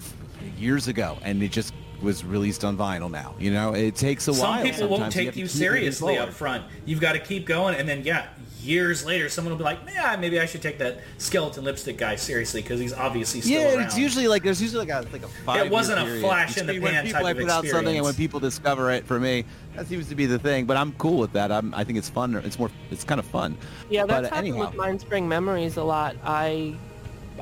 years 0.58 0.88
ago, 0.88 1.18
and 1.22 1.42
it 1.42 1.52
just 1.52 1.72
was 2.02 2.24
released 2.24 2.64
on 2.64 2.76
vinyl 2.76 3.10
now. 3.10 3.34
You 3.38 3.52
know, 3.52 3.74
it 3.74 3.94
takes 3.94 4.26
a 4.28 4.34
Some 4.34 4.42
while. 4.42 4.58
Some 4.58 4.62
people 4.64 4.78
sometimes. 4.78 5.00
won't 5.00 5.12
take 5.12 5.32
to 5.34 5.38
you 5.38 5.46
seriously 5.46 6.14
forward. 6.14 6.30
up 6.30 6.34
front. 6.34 6.64
You've 6.84 7.00
got 7.00 7.12
to 7.12 7.20
keep 7.20 7.46
going, 7.46 7.76
and 7.76 7.88
then 7.88 8.02
yeah, 8.04 8.26
years 8.62 9.04
later, 9.04 9.28
someone 9.28 9.52
will 9.52 9.58
be 9.58 9.64
like, 9.64 9.78
"Yeah, 9.92 10.16
maybe 10.18 10.38
I 10.40 10.46
should 10.46 10.62
take 10.62 10.78
that 10.78 11.00
skeleton 11.18 11.64
lipstick 11.64 11.96
guy 11.98 12.16
seriously 12.16 12.62
because 12.62 12.80
he's 12.80 12.92
obviously 12.92 13.40
still 13.40 13.60
Yeah, 13.60 13.74
around." 13.76 13.86
it's 13.86 13.98
usually 13.98 14.28
like 14.28 14.42
there's 14.42 14.60
usually 14.60 14.86
like 14.86 15.06
a 15.06 15.08
like 15.12 15.22
a 15.22 15.28
five. 15.28 15.66
It 15.66 15.72
wasn't 15.72 16.00
a 16.00 16.20
flash 16.20 16.56
in 16.56 16.66
the 16.66 16.78
when 16.78 16.92
pan 16.92 17.04
people 17.06 17.20
type 17.20 17.26
I 17.26 17.30
of 17.32 17.36
put 17.38 17.48
out 17.50 17.66
something 17.66 17.96
and 17.96 18.04
when 18.04 18.14
people 18.14 18.40
discover 18.40 18.90
it. 18.90 19.06
For 19.06 19.18
me, 19.18 19.44
that 19.76 19.86
seems 19.86 20.08
to 20.08 20.14
be 20.14 20.26
the 20.26 20.38
thing. 20.38 20.66
But 20.66 20.76
I'm 20.76 20.92
cool 20.92 21.18
with 21.18 21.32
that. 21.32 21.50
I'm, 21.50 21.74
I 21.74 21.84
think 21.84 21.98
it's 21.98 22.08
fun. 22.08 22.34
It's 22.36 22.58
more. 22.58 22.70
It's 22.90 23.04
kind 23.04 23.18
of 23.18 23.26
fun. 23.26 23.56
Yeah, 23.88 24.02
But, 24.06 24.22
that's 24.22 24.32
uh, 24.32 24.34
happened 24.36 24.54
anyhow. 24.54 24.70
with 24.70 24.78
Mindspring 24.78 25.26
Memories 25.26 25.76
a 25.76 25.84
lot. 25.84 26.16
I 26.24 26.74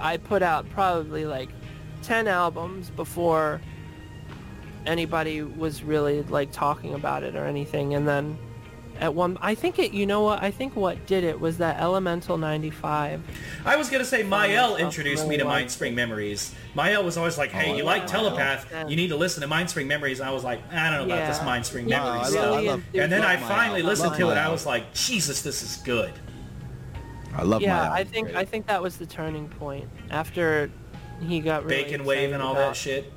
I 0.00 0.16
put 0.16 0.42
out 0.42 0.68
probably 0.70 1.24
like 1.26 1.48
ten 2.02 2.28
albums 2.28 2.90
before 2.90 3.60
anybody 4.86 5.42
was 5.42 5.82
really 5.82 6.22
like 6.22 6.52
talking 6.52 6.94
about 6.94 7.22
it 7.22 7.34
or 7.36 7.44
anything, 7.44 7.94
and 7.94 8.06
then 8.06 8.38
at 9.00 9.14
one, 9.14 9.38
I 9.40 9.54
think 9.54 9.78
it. 9.78 9.92
You 9.92 10.06
know 10.06 10.22
what? 10.22 10.42
I 10.42 10.50
think 10.50 10.74
what 10.76 11.06
did 11.06 11.24
it 11.24 11.40
was 11.40 11.58
that 11.58 11.80
Elemental 11.80 12.36
'95. 12.38 13.20
I 13.64 13.76
was 13.76 13.88
gonna 13.90 14.04
say 14.04 14.22
Mael 14.22 14.70
myself 14.72 14.80
introduced 14.80 15.26
me 15.28 15.36
to 15.36 15.44
like 15.44 15.66
Mindspring 15.66 15.94
Memories. 15.94 16.54
Mael 16.74 17.04
was 17.04 17.16
always 17.16 17.38
like, 17.38 17.50
"Hey, 17.50 17.72
Oh, 17.72 17.76
you 17.76 17.82
I 17.84 17.86
like 17.86 18.06
Telepath? 18.06 18.70
Mael. 18.70 18.90
You 18.90 18.96
need 18.96 19.08
to 19.08 19.16
listen 19.16 19.42
to 19.42 19.48
Mindspring 19.48 19.86
Memories." 19.86 20.20
And 20.20 20.28
I 20.28 20.32
was 20.32 20.44
like, 20.44 20.60
"I 20.72 20.90
don't 20.90 21.06
know 21.08 21.14
about 21.14 21.26
this 21.28 21.38
Yeah. 21.38 21.46
Mindspring 21.46 21.88
Yeah, 21.88 22.02
Memories 22.04 22.26
I 22.26 22.30
stuff." 22.30 22.44
love- 22.50 22.54
I 22.58 22.66
love- 22.66 22.82
and 22.94 23.12
then 23.12 23.22
I 23.22 23.36
finally 23.36 23.80
Mael. 23.82 23.90
listened 23.90 24.08
Love 24.10 24.18
to 24.18 24.30
it. 24.30 24.34
I 24.38 24.48
was 24.48 24.66
like, 24.66 24.92
"Jesus, 24.94 25.42
this 25.42 25.62
is 25.62 25.76
good." 25.84 26.12
I 27.36 27.42
love 27.42 27.62
yeah, 27.62 27.88
my. 27.88 27.96
I 27.98 28.04
think 28.04 28.34
I 28.34 28.44
think 28.44 28.66
that 28.66 28.82
was 28.82 28.96
the 28.96 29.06
turning 29.06 29.48
point 29.48 29.88
after 30.10 30.70
he 31.26 31.40
got 31.40 31.64
really 31.64 31.84
Bacon 31.84 32.04
Wave 32.04 32.32
and 32.32 32.42
all 32.42 32.52
about- 32.52 32.68
that 32.68 32.76
shit. 32.76 33.12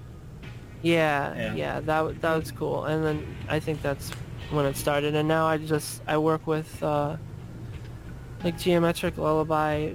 Yeah, 0.83 1.35
Yeah. 1.35 1.53
yeah, 1.55 1.79
that 1.81 2.21
that 2.21 2.35
was 2.37 2.51
cool. 2.51 2.85
And 2.85 3.05
then 3.05 3.35
I 3.49 3.59
think 3.59 3.81
that's 3.81 4.11
when 4.51 4.65
it 4.65 4.75
started. 4.75 5.15
And 5.15 5.27
now 5.27 5.45
I 5.47 5.57
just 5.57 6.01
I 6.07 6.17
work 6.17 6.47
with 6.47 6.81
uh, 6.83 7.17
like 8.43 8.57
Geometric 8.59 9.17
Lullaby 9.17 9.91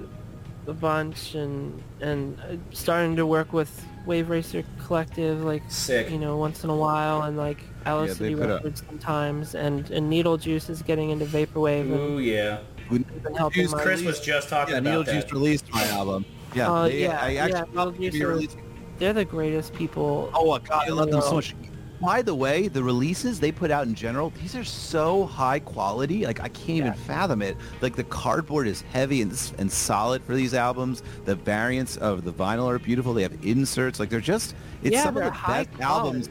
a 0.67 0.73
bunch, 0.73 1.35
and 1.35 1.83
and 2.01 2.39
uh, 2.41 2.57
starting 2.73 3.17
to 3.17 3.27
work 3.27 3.53
with 3.53 3.85
Wave 4.07 4.29
Racer 4.31 4.65
Collective, 4.85 5.43
like 5.45 5.63
Sick. 5.69 6.11
you 6.11 6.19
know 6.19 6.37
once 6.37 6.65
in 6.65 6.71
a 6.71 6.77
while, 6.77 7.23
and 7.23 7.37
like 7.37 7.59
Alice 7.85 8.19
they 8.19 8.27
City 8.31 8.35
put 8.35 8.51
a- 8.51 8.55
Records 8.55 8.83
sometimes, 8.89 9.55
and 9.55 9.91
and 9.91 10.09
Needle 10.11 10.37
Juice 10.37 10.69
is 10.69 10.83
getting 10.83 11.11
into 11.11 11.25
vaporwave 11.25 11.83
and 11.83 11.95
Ooh 11.95 12.19
yeah. 12.19 12.59
When 12.89 13.03
been 13.03 13.35
helping 13.35 13.63
Juice 13.63 13.73
my 13.73 13.83
Chris 13.83 14.03
was 14.03 14.21
just 14.21 14.49
talking 14.49 14.75
yeah, 14.75 14.81
Needle 14.81 15.01
about 15.01 15.13
Juice 15.13 15.25
that. 15.25 15.33
released 15.33 15.73
my 15.73 15.85
album. 15.89 16.25
Yeah, 16.55 16.71
Uh, 16.73 16.89
they, 16.89 17.03
yeah, 17.03 17.21
I 17.21 17.29
yeah, 17.31 17.45
actually 17.45 17.61
Needle 17.61 17.75
thought 17.75 17.93
they'd 17.99 18.13
be 18.13 18.19
Juice 18.19 18.55
are- 18.55 18.59
they're 18.99 19.13
the 19.13 19.25
greatest 19.25 19.73
people. 19.75 20.31
Oh 20.35 20.47
my 20.51 20.59
god, 20.61 20.89
I 20.89 20.91
love 20.93 21.11
them 21.11 21.21
so 21.21 21.35
much. 21.35 21.55
By 22.01 22.21
the 22.21 22.35
way, 22.35 22.69
the 22.69 22.83
releases 22.83 23.41
they 23.41 23.51
put 23.51 23.71
out 23.71 23.87
in 23.87 23.95
general, 23.95 24.31
these 24.31 24.55
are 24.55 24.65
so 24.65 25.25
high 25.25 25.61
quality. 25.61 26.27
Like 26.27 26.41
I 26.41 26.49
can't 26.49 26.79
even 26.79 26.95
fathom 26.95 27.41
it. 27.41 27.57
Like 27.81 27.97
the 27.97 28.05
cardboard 28.05 28.67
is 28.69 28.83
heavy 28.83 29.23
and 29.23 29.33
and 29.59 29.71
solid 29.71 30.23
for 30.23 30.35
these 30.35 30.53
albums. 30.53 31.03
The 31.25 31.37
variants 31.37 31.97
of 31.97 32.25
the 32.25 32.33
vinyl 32.33 32.69
are 32.69 32.79
beautiful. 32.79 33.15
They 33.15 33.23
have 33.23 33.45
inserts. 33.45 33.99
Like 33.99 34.11
they're 34.11 34.21
just 34.21 34.55
it's 34.83 34.93
Yeah, 34.93 35.05
some 35.05 35.17
of 35.17 35.25
the 35.25 35.31
high 35.31 35.65
best 35.65 35.81
albums. 35.81 36.29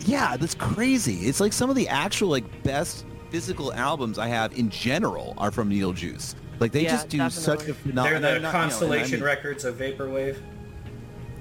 Yeah, 0.00 0.36
that's 0.36 0.54
crazy. 0.54 1.26
It's 1.26 1.40
like 1.40 1.52
some 1.52 1.70
of 1.70 1.76
the 1.76 1.88
actual 1.88 2.28
like 2.28 2.62
best 2.62 3.04
physical 3.30 3.72
albums 3.72 4.18
I 4.18 4.28
have 4.28 4.56
in 4.58 4.70
general 4.70 5.34
are 5.38 5.50
from 5.50 5.68
Needle 5.68 5.92
Juice. 5.92 6.36
Like 6.60 6.72
they 6.72 6.84
Yeah, 6.84 6.90
just 6.90 7.08
do 7.08 7.28
such 7.30 7.66
a 7.68 7.74
phenomenal. 7.74 8.20
They're 8.20 8.40
the 8.40 8.50
Constellation 8.50 9.22
Records 9.22 9.64
of 9.64 9.76
Vaporwave. 9.76 10.38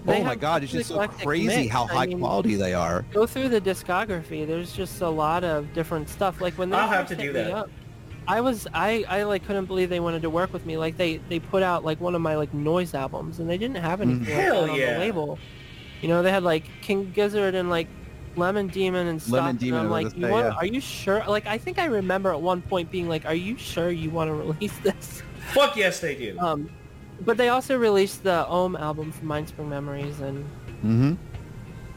They 0.06 0.22
Oh 0.22 0.24
my 0.24 0.36
god, 0.36 0.64
it's 0.64 0.72
just 0.72 0.90
so 0.90 1.08
crazy 1.08 1.48
mix. 1.48 1.72
how 1.72 1.86
I 1.86 1.94
high 1.94 2.06
mean, 2.08 2.20
quality 2.20 2.56
they 2.56 2.74
are. 2.74 3.04
go 3.12 3.26
through 3.26 3.50
the 3.50 3.62
discography 3.62 4.48
there's 4.48 4.72
just 4.74 5.02
a 5.02 5.10
lot 5.10 5.44
of 5.44 5.74
different 5.74 6.10
stuff 6.10 6.40
like 6.42 6.54
when 6.58 6.70
they 6.70 6.78
I'll 6.78 6.88
have 6.88 7.08
to 7.10 7.16
do 7.16 7.28
me 7.28 7.34
that. 7.34 7.52
up, 7.52 7.70
i 8.28 8.40
was 8.42 8.68
i 8.74 9.04
i 9.10 9.24
like 9.24 9.44
couldn't 9.46 9.66
believe 9.66 9.90
they 9.90 10.00
wanted 10.00 10.22
to 10.22 10.30
work 10.30 10.54
with 10.54 10.66
me 10.66 10.78
like 10.78 10.98
they 10.98 11.18
they 11.30 11.40
put 11.40 11.64
out 11.64 11.84
like 11.84 12.00
one 12.00 12.16
of 12.16 12.22
my 12.22 12.36
like 12.36 12.54
noise 12.54 12.94
albums 12.94 13.40
and 13.40 13.50
they 13.50 13.58
didn't 13.58 13.78
have 13.78 14.02
anything 14.02 14.24
like 14.26 14.34
Hell 14.34 14.62
that 14.66 14.70
on 14.72 14.76
yeah. 14.80 14.94
the 14.94 15.00
label 15.00 15.40
you 16.02 16.08
know 16.08 16.22
they 16.24 16.32
had 16.32 16.44
like 16.44 16.64
king 16.82 17.12
gizzard 17.12 17.56
and 17.56 17.70
like 17.70 17.88
lemon 18.36 18.68
demon 18.68 19.08
and 19.08 19.22
stuff 19.22 19.34
Lemon 19.34 19.50
and 19.52 19.60
Demon, 19.60 19.80
i'm 19.82 19.88
I 19.88 19.90
like 19.90 20.16
you 20.16 20.24
say, 20.24 20.32
want 20.32 20.46
yeah. 20.48 20.54
are 20.54 20.66
you 20.66 20.80
sure 20.80 21.24
like 21.28 21.48
i 21.48 21.58
think 21.58 21.80
i 21.80 21.86
remember 21.86 22.32
at 22.32 22.40
one 22.42 22.62
point 22.62 22.92
being 22.92 23.10
like 23.10 23.26
are 23.26 23.34
you 23.34 23.58
sure 23.58 23.90
you 23.90 24.10
want 24.12 24.30
to 24.30 24.34
release 24.46 24.78
this 24.80 25.24
Fuck 25.54 25.76
yes, 25.76 26.00
they 26.00 26.14
do. 26.16 26.38
um 26.40 26.70
but 27.22 27.38
they 27.38 27.50
also 27.50 27.78
released 27.78 28.24
the 28.24 28.46
ohm 28.48 28.76
album 28.76 29.12
from 29.12 29.28
mindspring 29.28 29.68
memories 29.70 30.20
and 30.20 30.46
Mm-hmm. 30.84 31.14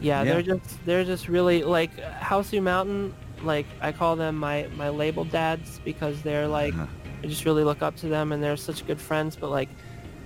yeah, 0.01 0.23
Yeah. 0.23 0.23
they're 0.33 0.41
just 0.41 0.85
they're 0.85 1.03
just 1.05 1.27
really 1.27 1.63
like 1.63 1.91
Hausu 2.19 2.61
Mountain. 2.61 3.13
Like 3.41 3.65
I 3.81 3.91
call 3.91 4.15
them 4.15 4.35
my 4.37 4.67
my 4.75 4.89
label 4.89 5.23
dads 5.25 5.79
because 5.85 6.21
they're 6.21 6.47
like 6.47 6.73
Uh-huh. 6.73 6.87
I 7.23 7.27
just 7.27 7.45
really 7.45 7.63
look 7.63 7.81
up 7.81 7.95
to 7.97 8.07
them 8.09 8.31
and 8.33 8.43
they're 8.43 8.57
such 8.57 8.85
good 8.85 8.99
friends. 8.99 9.35
But 9.37 9.49
like 9.49 9.69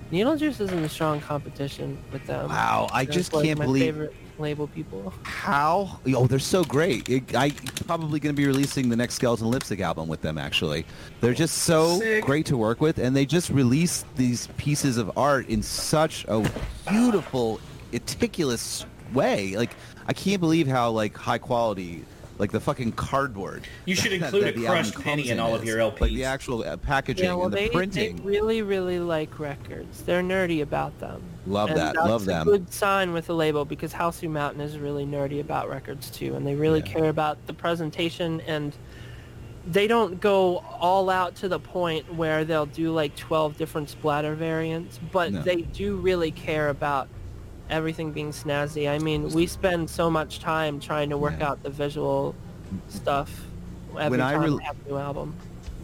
Needle 0.10 0.36
Juice 0.38 0.60
is 0.60 0.72
in 0.72 0.80
a 0.80 0.90
strong 0.90 1.20
competition 1.22 1.98
with 2.12 2.26
them. 2.26 2.50
Wow, 2.50 2.88
I 2.92 3.06
just 3.06 3.34
like, 3.34 3.46
can't 3.46 3.60
believe 3.60 3.84
favorite 3.84 4.14
label 4.40 4.68
people. 4.68 5.14
how. 5.24 6.00
Oh, 6.08 6.28
they're 6.28 6.40
so 6.40 6.64
great. 6.64 7.08
It, 7.10 7.36
I 7.36 7.52
probably 7.86 8.20
going 8.20 8.36
to 8.36 8.40
be 8.40 8.48
releasing 8.48 8.90
the 8.90 8.96
next 8.96 9.16
Skeleton 9.16 9.50
Lipstick 9.50 9.80
album 9.80 10.08
with 10.08 10.22
them. 10.22 10.38
Actually, 10.38 10.86
they're 11.22 11.34
just 11.34 11.60
so 11.60 12.00
Sick. 12.00 12.24
great 12.24 12.46
to 12.48 12.58
work 12.58 12.82
with, 12.82 12.98
and 12.98 13.16
they 13.16 13.26
just 13.26 13.50
release 13.50 14.06
these 14.16 14.48
pieces 14.58 14.98
of 14.98 15.18
art 15.18 15.48
in 15.48 15.62
such 15.64 16.26
a 16.28 16.50
beautiful, 16.90 17.60
meticulous 17.92 18.86
way. 19.14 19.56
Like 19.56 19.72
I 20.08 20.14
can't 20.14 20.40
believe 20.40 20.68
how 20.68 20.92
like 20.92 21.16
high 21.16 21.38
quality. 21.38 22.06
Like 22.40 22.52
the 22.52 22.60
fucking 22.60 22.92
cardboard. 22.94 23.64
You 23.86 23.96
should 23.96 24.12
that- 24.22 24.26
include 24.34 24.44
that 24.56 24.58
a 24.58 24.66
crushed 24.66 25.00
penny 25.02 25.30
in 25.30 25.40
all 25.40 25.56
of 25.56 25.64
is. 25.64 25.68
your 25.68 25.84
Like 25.84 26.00
the 26.12 26.24
actual 26.26 26.64
uh, 26.64 26.78
packaging 26.78 27.26
Yeah, 27.26 27.34
well 27.34 27.46
and 27.46 27.54
the 27.54 27.70
they, 27.70 27.86
they 27.88 28.14
really 28.22 28.62
really 28.62 29.00
like 29.00 29.40
records. 29.40 30.04
They're 30.04 30.22
nerdy 30.22 30.62
about 30.62 30.98
them. 31.00 31.22
Love 31.48 31.70
And 31.70 31.78
that. 31.80 31.96
That's 31.96 32.08
Love 32.08 32.24
a 32.24 32.26
them. 32.26 32.46
good 32.46 32.72
sign 32.74 33.14
with 33.14 33.26
the 33.28 33.36
label 33.36 33.66
because 33.66 33.94
Hausu 33.94 34.30
Mountain 34.30 34.62
is 34.62 34.78
really 34.78 35.06
nerdy 35.06 35.40
about 35.40 35.70
records 35.70 36.10
too, 36.12 36.36
and 36.36 36.46
they 36.46 36.56
really 36.56 36.80
Yeah. 36.80 36.86
care 36.94 37.10
about 37.10 37.46
the 37.48 37.54
presentation 37.54 38.42
and 38.42 38.76
they 39.66 39.88
don't 39.88 40.22
go 40.22 40.58
all 40.80 41.10
out 41.10 41.36
to 41.36 41.50
the 41.50 41.60
point 41.60 42.14
where 42.14 42.46
they'll 42.46 42.66
do 42.68 42.92
like 42.94 43.16
12 43.18 43.58
different 43.58 43.90
splatter 43.90 44.34
variants, 44.34 44.98
but 45.12 45.34
No. 45.34 45.42
they 45.42 45.64
do 45.64 45.98
really 45.98 46.32
care 46.32 46.70
about 46.70 47.10
everything 47.70 48.12
being 48.12 48.32
snazzy. 48.32 48.90
I 48.90 48.98
mean, 49.00 49.30
we 49.30 49.48
spend 49.48 49.90
so 49.90 50.10
much 50.10 50.40
time 50.40 50.80
trying 50.80 51.10
to 51.10 51.18
work 51.18 51.36
Yeah. 51.40 51.50
out 51.50 51.64
the 51.64 51.70
visual 51.70 52.36
stuff 52.90 53.30
every 54.00 54.12
When 54.18 54.22
I 54.22 54.34
time 54.34 54.54
we 54.56 54.64
have 54.64 54.76
a 54.86 54.90
new 54.90 54.98
album. 54.98 55.34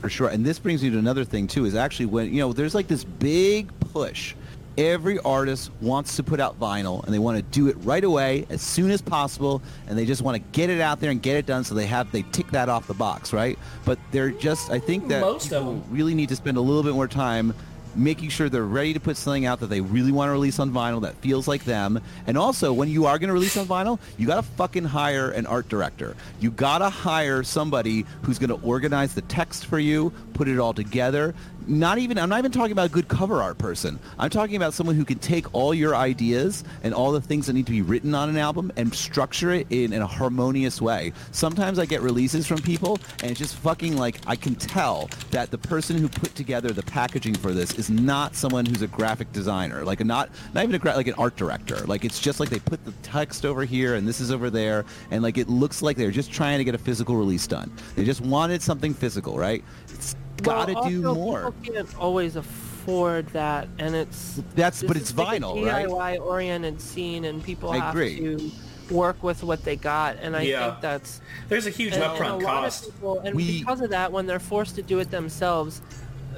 For 0.01 0.09
sure. 0.09 0.27
And 0.29 0.45
this 0.45 0.59
brings 0.59 0.83
me 0.83 0.89
to 0.89 0.97
another 0.97 1.23
thing 1.23 1.47
too, 1.47 1.65
is 1.65 1.75
actually 1.75 2.07
when 2.07 2.33
you 2.33 2.39
know, 2.41 2.53
there's 2.53 2.75
like 2.75 2.87
this 2.87 3.03
big 3.03 3.71
push. 3.93 4.35
Every 4.75 5.19
artist 5.19 5.69
wants 5.81 6.15
to 6.15 6.23
put 6.23 6.39
out 6.39 6.59
vinyl 6.59 7.03
and 7.05 7.13
they 7.13 7.19
want 7.19 7.37
to 7.37 7.43
do 7.43 7.67
it 7.67 7.77
right 7.83 8.03
away 8.03 8.47
as 8.49 8.59
soon 8.61 8.89
as 8.89 9.03
possible 9.03 9.61
and 9.87 9.95
they 9.95 10.03
just 10.05 10.23
want 10.23 10.35
to 10.35 10.43
get 10.51 10.71
it 10.71 10.81
out 10.81 10.99
there 10.99 11.11
and 11.11 11.21
get 11.21 11.37
it 11.37 11.45
done 11.45 11.63
so 11.63 11.75
they 11.75 11.85
have 11.85 12.11
they 12.11 12.23
tick 12.31 12.49
that 12.51 12.69
off 12.69 12.87
the 12.87 12.93
box, 12.95 13.31
right? 13.33 13.57
But 13.85 13.99
they're 14.11 14.31
just 14.31 14.71
I 14.71 14.79
think 14.79 15.09
that 15.09 15.21
Most 15.21 15.51
of 15.51 15.59
people 15.61 15.73
them. 15.75 15.83
really 15.91 16.15
need 16.15 16.29
to 16.29 16.35
spend 16.35 16.57
a 16.57 16.61
little 16.61 16.81
bit 16.81 16.93
more 16.95 17.07
time 17.07 17.53
making 17.95 18.29
sure 18.29 18.49
they're 18.49 18.63
ready 18.63 18.93
to 18.93 18.99
put 18.99 19.17
something 19.17 19.45
out 19.45 19.59
that 19.59 19.67
they 19.67 19.81
really 19.81 20.11
want 20.11 20.29
to 20.29 20.31
release 20.31 20.59
on 20.59 20.71
vinyl 20.71 21.01
that 21.01 21.15
feels 21.15 21.47
like 21.47 21.63
them. 21.65 22.01
And 22.27 22.37
also, 22.37 22.73
when 22.73 22.89
you 22.89 23.05
are 23.05 23.19
going 23.19 23.27
to 23.27 23.33
release 23.33 23.57
on 23.57 23.65
vinyl, 23.65 23.99
you 24.17 24.27
got 24.27 24.35
to 24.35 24.43
fucking 24.43 24.85
hire 24.85 25.31
an 25.31 25.45
art 25.45 25.69
director. 25.69 26.15
You 26.39 26.51
got 26.51 26.79
to 26.79 26.89
hire 26.89 27.43
somebody 27.43 28.05
who's 28.21 28.39
going 28.39 28.49
to 28.49 28.65
organize 28.65 29.13
the 29.13 29.21
text 29.21 29.65
for 29.65 29.79
you, 29.79 30.11
put 30.33 30.47
it 30.47 30.59
all 30.59 30.73
together. 30.73 31.33
Not 31.67 31.97
even 31.97 32.17
I'm 32.17 32.29
not 32.29 32.39
even 32.39 32.51
talking 32.51 32.71
about 32.71 32.87
a 32.87 32.93
good 32.93 33.07
cover 33.07 33.41
art 33.41 33.57
person. 33.57 33.99
I'm 34.19 34.29
talking 34.29 34.55
about 34.55 34.73
someone 34.73 34.95
who 34.95 35.05
can 35.05 35.19
take 35.19 35.53
all 35.53 35.73
your 35.73 35.95
ideas 35.95 36.63
and 36.83 36.93
all 36.93 37.11
the 37.11 37.21
things 37.21 37.47
that 37.47 37.53
need 37.53 37.65
to 37.65 37.71
be 37.71 37.81
written 37.81 38.13
on 38.15 38.29
an 38.29 38.37
album 38.37 38.71
and 38.75 38.93
structure 38.93 39.51
it 39.51 39.67
in, 39.69 39.93
in 39.93 40.01
a 40.01 40.07
harmonious 40.07 40.81
way. 40.81 41.13
Sometimes 41.31 41.79
I 41.79 41.85
get 41.85 42.01
releases 42.01 42.45
from 42.47 42.61
people 42.61 42.99
and 43.21 43.31
it's 43.31 43.39
just 43.39 43.55
fucking 43.55 43.97
like 43.97 44.19
I 44.27 44.35
can 44.35 44.55
tell 44.55 45.09
that 45.31 45.51
the 45.51 45.57
person 45.57 45.97
who 45.97 46.09
put 46.09 46.35
together 46.35 46.69
the 46.69 46.83
packaging 46.83 47.35
for 47.35 47.51
this 47.51 47.73
is 47.77 47.89
not 47.89 48.35
someone 48.35 48.65
who's 48.65 48.81
a 48.81 48.87
graphic 48.87 49.31
designer, 49.31 49.83
like 49.83 50.01
a 50.01 50.03
not 50.03 50.29
not 50.53 50.63
even 50.63 50.75
a 50.75 50.79
gra- 50.79 50.95
like 50.95 51.07
an 51.07 51.15
art 51.15 51.35
director. 51.35 51.77
Like 51.85 52.05
it's 52.05 52.19
just 52.19 52.39
like 52.39 52.49
they 52.49 52.59
put 52.59 52.83
the 52.85 52.91
text 53.03 53.45
over 53.45 53.65
here 53.65 53.95
and 53.95 54.07
this 54.07 54.19
is 54.19 54.31
over 54.31 54.49
there, 54.49 54.85
and 55.11 55.23
like 55.23 55.37
it 55.37 55.49
looks 55.49 55.81
like 55.81 55.97
they're 55.97 56.11
just 56.11 56.31
trying 56.31 56.57
to 56.57 56.63
get 56.63 56.75
a 56.75 56.77
physical 56.77 57.15
release 57.15 57.47
done. 57.47 57.71
They 57.95 58.05
just 58.05 58.21
wanted 58.21 58.61
something 58.61 58.93
physical, 58.93 59.37
right? 59.37 59.63
It's 59.89 60.15
got 60.43 60.65
to 60.67 60.73
Well, 60.73 60.89
do 60.89 61.01
more. 61.13 61.51
People 61.61 61.73
can't 61.73 61.97
always 61.99 62.35
afford 62.35 63.27
that, 63.29 63.67
and 63.79 63.95
it's 63.95 64.41
That's 64.55 64.83
but 64.83 64.95
is 64.97 65.03
it's 65.09 65.17
like 65.17 65.39
a 65.41 65.43
vinyl, 65.45 65.65
right? 65.65 65.87
DIY 65.87 66.19
oriented 66.19 66.81
scene, 66.81 67.25
and 67.25 67.43
people 67.43 67.71
I 67.71 67.77
have 67.77 67.89
agree. 67.95 68.17
to 68.19 68.51
work 68.93 69.23
with 69.23 69.43
what 69.43 69.63
they 69.63 69.75
got, 69.77 70.17
and 70.21 70.35
I 70.35 70.41
Yeah. 70.41 70.69
think 70.71 70.81
that's 70.81 71.21
There's 71.49 71.65
a 71.65 71.69
huge 71.69 71.93
and, 71.93 72.03
upfront 72.03 72.33
and 72.35 72.41
a 72.43 72.45
lot 72.45 72.63
cost. 72.63 72.87
Of 72.87 72.93
people, 72.95 73.19
and 73.19 73.35
We- 73.35 73.59
because 73.59 73.81
of 73.81 73.89
that, 73.91 74.11
when 74.11 74.25
they're 74.27 74.39
forced 74.39 74.75
to 74.75 74.81
do 74.83 74.99
it 74.99 75.09
themselves, 75.09 75.81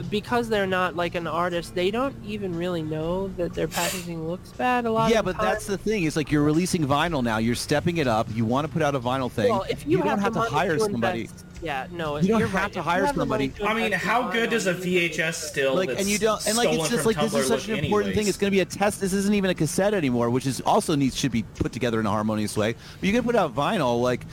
because 0.10 0.50
they're 0.50 0.68
not 0.68 0.96
like 0.96 1.16
an 1.16 1.28
artist, 1.28 1.76
they 1.76 1.92
don't 1.92 2.16
even 2.26 2.56
really 2.56 2.82
know 2.82 3.28
that 3.38 3.54
their 3.54 3.68
packaging 3.68 4.28
looks 4.28 4.52
bad. 4.52 4.86
A 4.86 4.92
lot 4.92 5.12
Yeah, 5.12 5.20
of 5.20 5.26
the 5.26 5.34
but 5.34 5.42
that's 5.42 5.66
the 5.66 5.78
thing. 5.78 6.04
It's 6.04 6.16
like 6.16 6.32
you're 6.32 6.44
releasing 6.44 6.86
vinyl 6.86 7.24
now. 7.24 7.38
You're 7.38 7.56
stepping 7.56 7.98
it 7.98 8.08
up. 8.08 8.28
You 8.34 8.46
want 8.46 8.68
to 8.68 8.72
put 8.74 8.82
out 8.82 8.96
a 8.96 9.00
vinyl 9.00 9.32
thing. 9.32 9.50
Well, 9.50 9.66
if 9.70 9.86
you, 9.88 9.98
don't 10.00 10.08
have, 10.08 10.20
have 10.22 10.34
to 10.34 10.42
hire 10.42 10.76
to 10.76 10.80
somebody. 10.82 11.22
invest- 11.22 11.46
yeah, 11.62 11.88
no, 11.92 12.18
You 12.18 12.28
don't 12.28 12.40
you're 12.40 12.48
have 12.50 12.64
right. 12.64 12.74
to 12.74 12.82
hire 12.82 13.06
have 13.06 13.16
the 13.16 13.26
money 13.26 13.50
somebody. 13.58 13.76
to 13.78 13.88
I 13.88 13.90
mean, 13.90 13.92
how 13.94 14.30
good 14.30 14.50
vinyl, 14.50 14.52
does 14.52 14.68
a 14.68 14.74
you 14.74 15.00
need 15.02 15.14
to- 15.14 15.22
VHS 15.24 15.34
still 15.36 15.74
like 15.76 15.88
that's 15.90 16.02
and 16.02 16.10
you 16.10 16.20
don't 16.20 16.46
and 16.46 16.58
like 16.58 16.70
it's 16.70 16.90
just 16.90 17.04
from 17.04 17.14
like 17.14 17.16
this 17.16 17.34
is 17.34 17.48
such 17.48 17.68
an 17.70 17.76
look 17.76 17.84
important 17.86 18.14
thing 18.16 18.28
it's 18.28 18.38
going 18.38 18.52
to 18.52 18.56
be 18.56 18.60
a 18.60 18.66
test 18.66 19.00
this 19.00 19.14
isn't 19.14 19.34
even 19.34 19.50
a 19.50 19.54
cassette 19.56 19.94
anymore 19.94 20.30
which 20.30 20.46
is 20.46 20.60
also 20.62 20.96
needs 20.96 21.16
should 21.16 21.32
be 21.32 21.44
put 21.44 21.72
together 21.72 22.00
in 22.00 22.06
a 22.06 22.10
harmonious 22.10 22.58
way 22.58 22.74
but 23.00 23.08
you 23.08 23.14
can 23.14 23.24
put 23.24 23.36
out 23.36 23.56
vinyl 23.56 24.02
like 24.02 24.26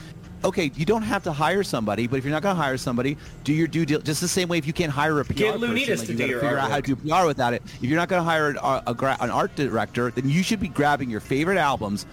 okay 0.43 0.71
you 0.75 0.85
don't 0.85 1.03
have 1.03 1.23
to 1.23 1.31
hire 1.31 1.63
somebody 1.63 2.07
but 2.07 2.17
if 2.17 2.25
you're 2.25 2.31
not 2.31 2.41
going 2.41 2.55
to 2.55 2.61
hire 2.61 2.77
somebody 2.77 3.17
do 3.43 3.53
your 3.53 3.67
due 3.67 3.85
deal 3.85 3.99
just 4.01 4.21
the 4.21 4.27
same 4.27 4.47
way 4.47 4.57
if 4.57 4.67
you 4.67 4.73
can't 4.73 4.91
hire 4.91 5.19
a 5.19 5.25
PR 5.25 5.33
Get 5.33 5.53
person, 5.53 5.69
Lunitas 5.69 5.99
like, 5.99 6.09
you 6.09 6.15
do 6.15 6.17
gotta 6.17 6.29
your 6.29 6.39
figure 6.41 6.57
out 6.57 6.69
how 6.69 6.75
to 6.77 6.81
do 6.81 6.95
PR 6.95 7.25
without 7.25 7.53
it. 7.53 7.63
If 7.81 7.83
you're 7.83 7.97
not 7.97 8.09
going 8.09 8.19
to 8.19 8.23
hire 8.23 8.55
uh, 8.61 8.81
a, 8.87 8.93
a, 8.93 9.17
an 9.21 9.29
art 9.29 9.55
director 9.55 10.11
then 10.11 10.29
you 10.29 10.43
should 10.43 10.59
be 10.59 10.67
grabbing 10.67 11.09
your 11.09 11.19
favorite 11.19 11.57
albums 11.57 12.05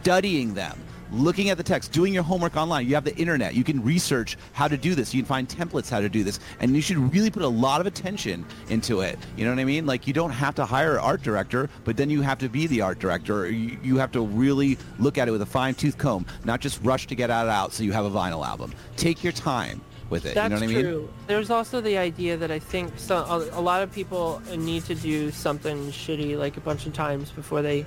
studying 0.00 0.54
them 0.54 0.78
looking 1.14 1.50
at 1.50 1.56
the 1.56 1.62
text, 1.62 1.92
doing 1.92 2.12
your 2.12 2.22
homework 2.22 2.56
online. 2.56 2.86
You 2.86 2.94
have 2.94 3.04
the 3.04 3.16
internet. 3.16 3.54
You 3.54 3.64
can 3.64 3.82
research 3.82 4.36
how 4.52 4.68
to 4.68 4.76
do 4.76 4.94
this. 4.94 5.14
You 5.14 5.22
can 5.22 5.26
find 5.26 5.48
templates 5.48 5.90
how 5.90 6.00
to 6.00 6.08
do 6.08 6.24
this. 6.24 6.40
And 6.60 6.74
you 6.74 6.82
should 6.82 6.98
really 7.12 7.30
put 7.30 7.42
a 7.42 7.48
lot 7.48 7.80
of 7.80 7.86
attention 7.86 8.44
into 8.68 9.00
it. 9.00 9.18
You 9.36 9.44
know 9.44 9.50
what 9.50 9.58
I 9.58 9.64
mean? 9.64 9.86
Like 9.86 10.06
you 10.06 10.12
don't 10.12 10.30
have 10.30 10.54
to 10.56 10.64
hire 10.64 10.94
an 10.94 11.00
art 11.00 11.22
director, 11.22 11.68
but 11.84 11.96
then 11.96 12.10
you 12.10 12.22
have 12.22 12.38
to 12.38 12.48
be 12.48 12.66
the 12.66 12.80
art 12.80 12.98
director. 12.98 13.50
You, 13.50 13.94
have 13.94 14.12
to 14.12 14.22
really 14.22 14.76
look 14.98 15.18
at 15.18 15.28
it 15.28 15.30
with 15.30 15.40
a 15.40 15.46
fine 15.46 15.74
tooth 15.74 15.98
comb, 15.98 16.26
not 16.44 16.60
just 16.60 16.82
rush 16.82 17.06
to 17.06 17.14
get 17.14 17.30
it 17.30 17.32
out 17.32 17.72
so 17.72 17.84
you 17.84 17.92
have 17.92 18.04
a 18.04 18.10
vinyl 18.10 18.44
album. 18.44 18.72
Take 18.96 19.22
your 19.22 19.32
time 19.32 19.80
with 20.10 20.26
it. 20.26 20.34
That's 20.34 20.52
you 20.52 20.60
know 20.60 20.66
what 20.66 20.70
I 20.70 20.74
mean? 20.74 20.84
true. 20.84 21.08
There's 21.28 21.50
also 21.50 21.80
the 21.80 21.96
idea 21.96 22.36
that 22.36 22.50
I 22.50 22.58
think 22.58 22.92
so, 22.96 23.48
a 23.52 23.60
lot 23.60 23.82
of 23.82 23.92
people 23.92 24.42
need 24.56 24.84
to 24.86 24.94
do 24.94 25.30
something 25.30 25.88
shitty 25.92 26.36
like 26.36 26.56
a 26.56 26.60
bunch 26.60 26.86
of 26.86 26.92
times 26.92 27.30
before 27.30 27.62
they 27.62 27.86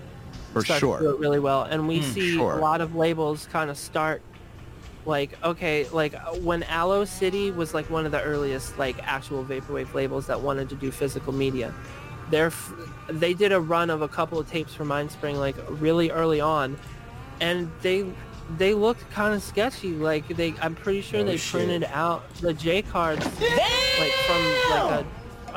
For 0.53 0.63
start 0.63 0.79
sure. 0.79 0.97
to 0.97 1.03
do 1.03 1.09
it 1.11 1.19
really 1.19 1.39
well. 1.39 1.63
And 1.63 1.87
we 1.87 2.01
see 2.01 2.33
sure. 2.35 2.57
a 2.57 2.61
lot 2.61 2.81
of 2.81 2.95
labels 2.95 3.47
kind 3.51 3.69
of 3.69 3.77
start 3.77 4.21
like 5.05 5.41
okay, 5.43 5.87
like 5.89 6.13
uh, 6.15 6.33
when 6.41 6.63
Aloe 6.63 7.05
City 7.05 7.49
was 7.51 7.73
like 7.73 7.89
one 7.89 8.05
of 8.05 8.11
the 8.11 8.21
earliest 8.21 8.77
like 8.77 8.97
actual 9.07 9.43
vaporwave 9.43 9.93
labels 9.93 10.27
that 10.27 10.41
wanted 10.41 10.67
to 10.69 10.75
do 10.75 10.91
physical 10.91 11.31
media. 11.33 11.73
They're 12.29 12.51
they 13.07 13.33
did 13.33 13.51
a 13.53 13.59
run 13.59 13.89
of 13.89 14.01
a 14.01 14.07
couple 14.07 14.37
of 14.39 14.49
tapes 14.49 14.73
for 14.73 14.83
Mindspring 14.83 15.35
like 15.37 15.55
really 15.69 16.11
early 16.11 16.41
on, 16.41 16.77
and 17.39 17.71
they 17.81 18.05
they 18.57 18.73
looked 18.73 19.09
kind 19.11 19.33
of 19.33 19.41
sketchy. 19.41 19.91
Like 19.91 20.27
they, 20.27 20.53
I'm 20.61 20.75
pretty 20.75 21.01
sure 21.01 21.21
Oh, 21.21 21.23
they 21.23 21.37
shit. 21.37 21.65
printed 21.65 21.83
out 21.91 22.29
the 22.35 22.53
J 22.53 22.81
cards 22.81 23.23
like 23.25 24.11
from 24.11 24.43
like 24.71 25.05
a, 25.05 25.05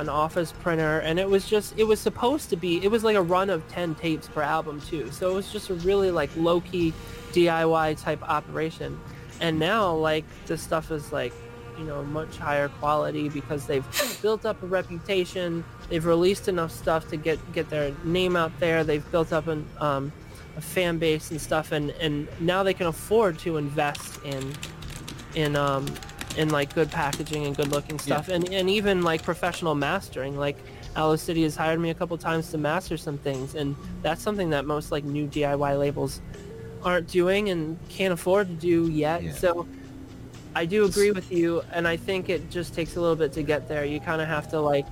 an 0.00 0.08
office 0.08 0.52
printer, 0.52 0.98
and 1.00 1.20
it 1.20 1.28
was 1.28 1.48
just 1.48 1.78
it 1.78 1.84
was 1.84 2.00
supposed 2.00 2.50
to 2.50 2.56
be. 2.56 2.82
It 2.82 2.90
was 2.90 3.04
like 3.04 3.16
a 3.16 3.22
run 3.22 3.50
of 3.50 3.66
ten 3.68 3.94
tapes 3.94 4.28
per 4.28 4.42
album 4.42 4.80
too. 4.80 5.10
So 5.12 5.30
it 5.30 5.34
was 5.34 5.52
just 5.52 5.70
a 5.70 5.74
really 5.74 6.10
like 6.10 6.30
low 6.36 6.60
key 6.60 6.92
DIY 7.32 8.02
type 8.02 8.22
operation. 8.22 8.98
And 9.40 9.58
now 9.58 9.94
like 9.94 10.24
this 10.46 10.62
stuff 10.62 10.90
is 10.90 11.12
like 11.12 11.32
you 11.78 11.84
know 11.84 12.02
much 12.04 12.36
higher 12.36 12.68
quality 12.68 13.28
because 13.28 13.66
they've 13.66 13.86
built 14.22 14.44
up 14.44 14.62
a 14.62 14.66
reputation. 14.66 15.64
They've 15.88 16.04
released 16.04 16.48
enough 16.48 16.72
stuff 16.72 17.08
to 17.08 17.16
get 17.16 17.38
get 17.52 17.70
their 17.70 17.94
name 18.04 18.36
out 18.36 18.58
there. 18.60 18.84
They've 18.84 19.08
built 19.10 19.32
up 19.32 19.46
an 19.46 19.66
um, 19.78 20.12
a 20.56 20.60
fan 20.60 20.98
base 20.98 21.30
and 21.30 21.40
stuff, 21.40 21.72
and 21.72 21.90
and 21.92 22.28
now 22.40 22.62
they 22.62 22.74
can 22.74 22.86
afford 22.86 23.38
to 23.40 23.56
invest 23.56 24.22
in 24.24 24.52
in 25.34 25.56
um 25.56 25.86
in 26.36 26.48
like 26.50 26.74
good 26.74 26.90
packaging 26.90 27.46
and 27.46 27.56
good 27.56 27.68
looking 27.68 27.98
stuff, 27.98 28.28
and 28.28 28.48
and 28.52 28.70
even 28.70 29.02
like 29.02 29.22
professional 29.22 29.74
mastering. 29.74 30.36
Like 30.36 30.56
Aloe 30.96 31.16
City 31.16 31.42
has 31.44 31.56
hired 31.56 31.80
me 31.80 31.90
a 31.90 31.94
couple 31.94 32.16
times 32.18 32.50
to 32.50 32.58
master 32.58 32.96
some 32.96 33.18
things, 33.18 33.54
and 33.54 33.76
that's 34.02 34.22
something 34.22 34.50
that 34.50 34.64
most 34.64 34.90
like 34.92 35.04
new 35.04 35.26
DIY 35.26 35.78
labels 35.78 36.20
aren't 36.82 37.08
doing 37.08 37.50
and 37.50 37.78
can't 37.88 38.12
afford 38.12 38.48
to 38.48 38.54
do 38.54 38.90
yet. 38.90 39.22
Yeah. 39.22 39.32
So 39.32 39.66
I 40.54 40.64
do 40.64 40.84
agree 40.84 41.10
with 41.12 41.30
you, 41.30 41.62
and 41.72 41.86
I 41.86 41.96
think 41.96 42.28
it 42.28 42.50
just 42.50 42.74
takes 42.74 42.96
a 42.96 43.00
little 43.00 43.16
bit 43.16 43.32
to 43.34 43.42
get 43.42 43.68
there. 43.68 43.84
You 43.84 44.00
kind 44.00 44.20
of 44.20 44.28
have 44.28 44.50
to 44.50 44.60
like, 44.60 44.86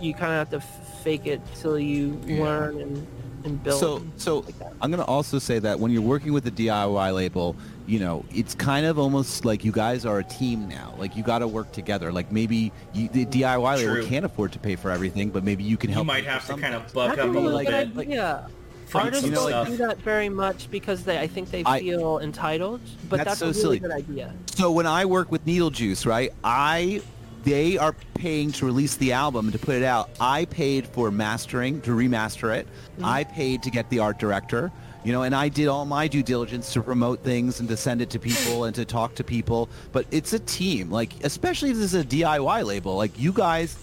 you 0.00 0.12
kind 0.12 0.32
of 0.32 0.38
have 0.38 0.50
to 0.50 0.60
fake 1.02 1.26
it 1.26 1.40
till 1.56 1.78
you 1.78 2.20
Yeah. 2.26 2.42
learn 2.44 2.80
and, 2.80 3.06
and 3.44 3.62
build. 3.62 3.80
So, 3.80 4.02
so 4.16 4.38
like. 4.40 4.54
I'm 4.82 4.90
gonna 4.90 5.04
also 5.04 5.38
say 5.38 5.58
that 5.60 5.80
when 5.80 5.90
you're 5.90 6.02
working 6.02 6.32
with 6.32 6.46
a 6.46 6.50
DIY 6.50 7.14
label, 7.14 7.56
you 7.86 7.98
know, 7.98 8.24
it's 8.32 8.54
kind 8.54 8.86
of 8.86 8.98
almost 8.98 9.44
like 9.44 9.64
you 9.64 9.72
guys 9.72 10.04
are 10.06 10.18
a 10.18 10.24
team 10.24 10.68
now. 10.68 10.94
Like 10.98 11.16
you 11.16 11.22
got 11.22 11.40
to 11.40 11.48
work 11.48 11.72
together. 11.72 12.12
Like 12.12 12.30
maybe 12.30 12.72
you, 12.94 13.08
the 13.08 13.26
DIY 13.26 13.82
True. 13.82 13.94
label 13.94 14.06
can't 14.08 14.24
afford 14.24 14.52
to 14.52 14.58
pay 14.58 14.76
for 14.76 14.90
everything, 14.90 15.30
but 15.30 15.42
maybe 15.44 15.64
you 15.64 15.76
can 15.76 15.90
help. 15.90 16.04
You 16.04 16.06
might 16.08 16.24
have 16.26 16.46
to 16.46 16.56
kind 16.56 16.74
of 16.74 16.92
buck 16.92 17.16
That's 17.16 17.20
up 17.20 17.26
a 17.26 17.28
a 17.28 17.32
really 17.32 17.46
little 17.64 17.72
good 17.72 17.94
bit. 17.94 18.06
idea. 18.08 18.48
from 18.86 19.00
Artists 19.02 19.24
some 19.24 19.34
don't 19.34 19.48
stuff. 19.48 19.66
do 19.68 19.76
that 19.78 19.98
very 19.98 20.28
much 20.28 20.70
because 20.70 21.04
they, 21.04 21.18
I 21.18 21.26
think 21.26 21.50
they 21.50 21.62
I- 21.64 21.80
feel 21.80 22.18
entitled. 22.20 22.80
But 23.08 23.18
That's 23.24 23.38
that's, 23.38 23.40
so 23.40 23.46
a 23.46 23.48
really 23.48 23.60
silly. 23.60 23.78
good 23.80 23.92
idea. 23.92 24.34
So 24.54 24.70
when 24.72 24.86
I 24.86 25.04
work 25.04 25.30
with 25.32 25.44
Needle 25.46 25.70
Juice, 25.70 26.06
right? 26.06 26.30
I 26.44 27.02
they 27.42 27.78
are 27.78 27.94
paying 28.14 28.52
to 28.52 28.66
release 28.66 28.96
the 28.96 29.12
album 29.12 29.46
and 29.46 29.52
to 29.54 29.58
put 29.58 29.74
it 29.76 29.82
out. 29.82 30.10
I 30.20 30.44
paid 30.44 30.86
for 30.86 31.10
mastering 31.10 31.80
to 31.82 31.92
remaster 31.92 32.54
it. 32.54 32.66
Mm-hmm. 32.66 33.04
I 33.06 33.24
paid 33.24 33.62
to 33.62 33.70
get 33.70 33.88
the 33.88 34.00
art 34.00 34.18
director. 34.18 34.70
You 35.02 35.12
know, 35.12 35.22
and 35.22 35.34
I 35.34 35.48
did 35.48 35.68
all 35.68 35.86
my 35.86 36.08
due 36.08 36.22
diligence 36.22 36.72
to 36.74 36.82
promote 36.82 37.20
things 37.20 37.60
and 37.60 37.68
to 37.70 37.76
send 37.76 38.02
it 38.02 38.10
to 38.10 38.18
people 38.18 38.64
and 38.64 38.74
to 38.74 38.84
talk 38.84 39.14
to 39.14 39.24
people. 39.24 39.70
But 39.92 40.06
it's 40.10 40.32
a 40.32 40.38
team, 40.38 40.90
like 40.90 41.12
especially 41.24 41.70
if 41.70 41.76
this 41.76 41.94
is 41.94 42.00
a 42.00 42.04
DIY 42.04 42.64
label. 42.66 42.96
Like 42.96 43.18
you 43.18 43.32
guys, 43.32 43.76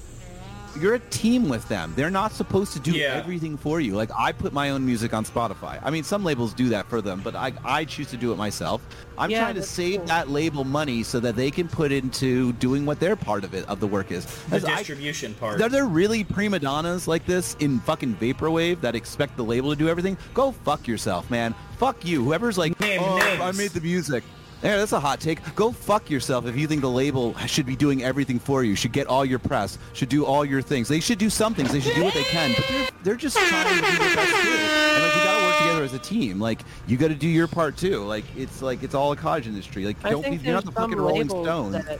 you're 0.82 0.96
a 0.96 1.00
team 1.00 1.50
with 1.50 1.68
them. 1.68 1.94
They're 1.96 2.10
not 2.10 2.32
supposed 2.32 2.74
to 2.74 2.80
do 2.80 2.92
Yeah. 2.92 3.14
everything 3.16 3.58
for 3.58 3.80
you. 3.82 3.96
Like 3.96 4.10
I 4.18 4.32
put 4.32 4.54
my 4.54 4.70
own 4.70 4.86
music 4.86 5.14
on 5.14 5.26
Spotify. 5.26 5.80
I 5.84 5.90
mean, 5.90 6.04
some 6.04 6.24
labels 6.24 6.54
do 6.54 6.70
that 6.70 6.88
for 6.90 7.02
them, 7.02 7.22
but 7.24 7.36
I, 7.36 7.54
I 7.66 7.86
choose 7.86 8.10
to 8.12 8.18
do 8.18 8.32
it 8.32 8.36
myself. 8.38 8.82
I'm 9.18 9.30
Yeah, 9.32 9.42
trying 9.42 9.56
to 9.56 9.64
save 9.64 10.00
cool. 10.00 10.08
that 10.08 10.30
label 10.30 10.64
money 10.64 11.04
so 11.04 11.20
that 11.20 11.36
they 11.36 11.50
can 11.52 11.68
put 11.68 11.92
into 11.92 12.54
doing 12.54 12.86
what 12.86 13.00
their 13.00 13.16
part 13.16 13.44
of 13.44 13.54
it 13.54 13.68
of 13.68 13.80
the 13.80 13.88
work 13.88 14.12
is. 14.12 14.26
The 14.26 14.60
'Cause 14.60 14.66
I- 14.66 14.78
distribution 14.78 15.34
part. 15.36 15.62
are 15.62 15.70
there 15.70 15.86
really 15.88 16.24
prima 16.24 16.60
donnas 16.60 17.08
like 17.08 17.26
this 17.26 17.56
in 17.60 17.80
fucking 17.80 18.16
vaporwave 18.16 18.82
that 18.82 18.96
expect 18.96 19.38
the 19.38 19.44
label 19.44 19.70
to 19.72 19.76
do 19.76 19.90
everything? 19.90 20.18
Go 20.34 20.52
fuck 20.52 20.88
yourself, 20.88 21.30
man. 21.32 21.54
Fuck 21.78 22.06
you. 22.06 22.24
Whoever's 22.24 22.58
like, 22.58 22.80
Name 22.80 23.02
oh, 23.04 23.18
names." 23.18 23.42
I 23.42 23.52
made 23.52 23.72
the 23.72 23.82
music. 23.82 24.24
Yeah, 24.64 24.78
that's 24.78 24.92
a 24.92 25.00
hot 25.00 25.20
take. 25.20 25.40
Go 25.56 25.72
fuck 25.72 26.10
yourself 26.10 26.48
if 26.48 26.58
you 26.58 26.68
think 26.68 26.82
the 26.82 26.90
label 26.90 27.36
should 27.46 27.66
be 27.68 27.76
doing 27.76 28.04
everything 28.04 28.40
for 28.40 28.64
you. 28.64 28.76
Should 28.76 28.92
get 28.92 29.06
all 29.08 29.24
your 29.24 29.38
press. 29.40 29.78
Should 29.94 30.10
do 30.10 30.26
all 30.26 30.44
your 30.44 30.62
things. 30.64 30.88
They 30.88 31.00
should 31.00 31.20
do 31.20 31.30
some 31.30 31.54
things. 31.54 31.72
They 31.72 31.80
should 31.80 31.96
do 31.96 32.04
what 32.04 32.16
they 32.16 32.24
can. 32.24 32.54
But 32.56 32.66
they're, 32.68 32.90
they're 33.04 33.16
just 33.16 33.38
trying 33.38 33.68
to 33.68 33.76
do 33.76 33.98
their 33.98 34.16
best 34.16 34.32
too. 34.32 34.50
And 34.50 35.04
like 35.04 35.16
we 35.16 35.22
gotta 35.24 35.46
work 35.46 35.58
together 35.60 35.84
as 35.84 35.94
a 35.94 36.00
team. 36.00 36.40
Like 36.40 36.62
you 36.88 36.98
got 36.98 37.10
to 37.10 37.16
do 37.16 37.28
your 37.28 37.48
part 37.48 37.78
too. 37.78 38.04
Like 38.04 38.26
it's 38.36 38.62
like 38.64 38.82
it's 38.82 38.96
all 38.96 39.12
a 39.12 39.16
cottage 39.16 39.48
industry. 39.48 39.86
Like 39.86 40.04
I 40.04 40.10
don't 40.10 40.24
be 40.24 40.38
you're 40.38 40.54
not 40.54 40.66
the 40.66 40.72
fucking 40.72 40.98
Rolling 40.98 41.30
Stones. 41.30 41.74
that, 41.74 42.00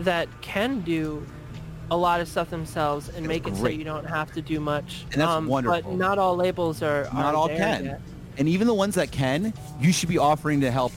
that 0.00 0.28
can 0.42 0.80
do 0.82 1.26
a 1.90 1.96
lot 1.96 2.20
of 2.20 2.28
stuff 2.28 2.50
themselves 2.50 3.08
and 3.08 3.26
make 3.26 3.46
it 3.46 3.56
so 3.56 3.66
you 3.66 3.84
don't 3.84 4.04
have 4.04 4.30
to 4.32 4.42
do 4.42 4.60
much. 4.60 5.06
And 5.12 5.22
that's 5.22 5.30
um, 5.30 5.46
wonderful. 5.46 5.80
But 5.82 5.96
not 5.96 6.18
all 6.18 6.36
labels 6.36 6.82
are, 6.82 7.06
are 7.06 7.14
Not 7.14 7.34
all 7.34 7.48
there 7.48 7.56
can. 7.56 7.84
yet. 7.86 8.00
And 8.36 8.46
even 8.46 8.66
the 8.66 8.74
ones 8.74 8.94
that 8.96 9.10
can, 9.10 9.54
you 9.80 9.92
should 9.92 10.10
be 10.10 10.18
offering 10.18 10.60
to 10.60 10.70
help 10.70 10.92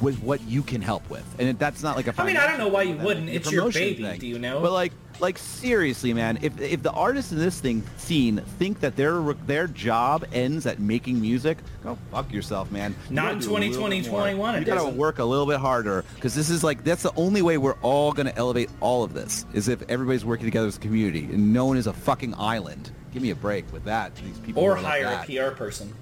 with 0.00 0.20
what 0.22 0.40
you 0.42 0.62
can 0.62 0.80
help 0.82 1.08
with. 1.08 1.24
And 1.38 1.58
that's 1.58 1.82
not 1.82 1.96
like 1.96 2.06
a 2.06 2.14
I 2.20 2.26
mean, 2.26 2.36
I 2.36 2.46
don't 2.46 2.58
know 2.58 2.68
why 2.68 2.82
you 2.82 2.96
wouldn't. 2.96 3.28
It's 3.28 3.50
your 3.50 3.70
baby, 3.70 4.02
thing. 4.02 4.20
do 4.20 4.26
you 4.26 4.38
know? 4.38 4.60
But 4.60 4.72
like 4.72 4.92
like 5.18 5.38
seriously, 5.38 6.12
man, 6.12 6.38
if 6.42 6.60
if 6.60 6.82
the 6.82 6.92
artists 6.92 7.32
in 7.32 7.38
this 7.38 7.60
thing 7.60 7.82
scene 7.96 8.38
think 8.58 8.80
that 8.80 8.96
their 8.96 9.20
their 9.46 9.66
job 9.66 10.26
ends 10.32 10.66
at 10.66 10.78
making 10.78 11.20
music, 11.20 11.58
go 11.82 11.96
fuck 12.10 12.30
yourself, 12.32 12.70
man. 12.70 12.94
You 13.08 13.14
Not 13.16 13.32
in 13.32 13.38
do 13.38 13.50
a 13.50 13.52
little 13.52 13.68
2020, 13.68 14.02
21, 14.02 14.54
You 14.60 14.64
gotta 14.66 14.80
doesn't. 14.80 14.96
work 14.96 15.18
a 15.18 15.24
little 15.24 15.46
bit 15.46 15.58
harder 15.58 16.04
because 16.14 16.34
this 16.34 16.50
is 16.50 16.62
like 16.62 16.84
that's 16.84 17.02
the 17.02 17.14
only 17.16 17.40
way 17.42 17.56
we're 17.56 17.78
all 17.82 18.12
gonna 18.12 18.32
elevate 18.36 18.68
all 18.80 19.02
of 19.04 19.14
this 19.14 19.46
is 19.54 19.68
if 19.68 19.82
everybody's 19.88 20.24
working 20.24 20.46
together 20.46 20.66
as 20.66 20.76
a 20.76 20.80
community 20.80 21.24
and 21.24 21.52
no 21.52 21.64
one 21.66 21.76
is 21.78 21.86
a 21.86 21.92
fucking 21.92 22.34
island. 22.36 22.90
Give 23.12 23.22
me 23.22 23.30
a 23.30 23.34
break 23.36 23.72
with 23.72 23.84
that. 23.84 24.14
These 24.16 24.38
people 24.40 24.62
or 24.62 24.74
who 24.76 24.80
are 24.80 24.82
like 24.82 25.02
hire 25.02 25.24
a 25.46 25.50
PR 25.50 25.56
person. 25.56 25.94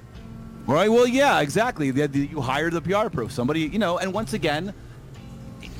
Right. 0.66 0.90
Well, 0.90 1.06
yeah, 1.06 1.40
exactly. 1.40 1.90
The- 1.90 2.06
the- 2.08 2.26
You 2.26 2.40
hire 2.40 2.70
the 2.70 2.80
PR 2.80 3.08
pro, 3.10 3.28
somebody, 3.28 3.60
you 3.60 3.78
know, 3.78 3.98
and 3.98 4.12
once 4.12 4.32
again, 4.32 4.72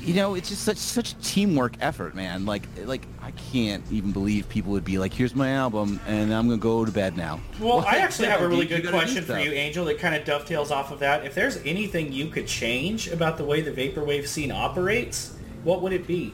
you 0.01 0.13
know, 0.13 0.35
it's 0.35 0.49
just 0.49 0.63
such 0.63 0.77
such 0.77 1.17
teamwork 1.23 1.73
effort, 1.81 2.13
man. 2.13 2.45
Like, 2.45 2.67
like 2.85 3.07
I 3.23 3.31
can't 3.51 3.83
even 3.91 4.11
believe 4.11 4.47
people 4.49 4.71
would 4.73 4.85
be 4.85 4.99
like, 4.99 5.11
"Here's 5.13 5.33
my 5.35 5.51
album, 5.53 5.99
and 6.07 6.31
I'm 6.31 6.47
gonna 6.47 6.59
go 6.59 6.85
to 6.85 6.91
bed 6.91 7.17
now." 7.17 7.39
Well, 7.59 7.77
Like, 7.77 7.95
I 7.95 7.97
actually 7.97 8.27
have 8.27 8.41
a 8.41 8.47
really 8.47 8.67
good 8.67 8.87
question 8.87 9.23
for 9.23 9.39
you, 9.39 9.51
Angel, 9.51 9.85
that 9.85 9.97
kind 9.97 10.13
of 10.15 10.23
dovetails 10.23 10.69
off 10.69 10.91
of 10.91 10.99
that. 10.99 11.25
If 11.25 11.33
there's 11.33 11.57
anything 11.65 12.13
you 12.13 12.27
could 12.27 12.45
change 12.47 13.07
about 13.07 13.37
the 13.37 13.43
way 13.45 13.61
the 13.61 13.71
vaporwave 13.71 14.27
scene 14.27 14.51
operates, 14.51 15.31
what 15.63 15.81
would 15.81 15.93
it 15.93 16.05
be? 16.05 16.33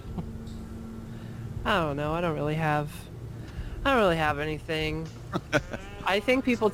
I 1.63 1.79
don't 1.79 1.95
know. 1.95 2.13
I 2.13 2.19
don't 2.21 2.35
really 2.35 2.55
have. 2.55 2.89
I 3.85 3.91
don't 3.91 3.99
really 3.99 4.17
have 4.17 4.39
anything. 4.39 5.07
I 6.05 6.19
think 6.19 6.43
people. 6.43 6.71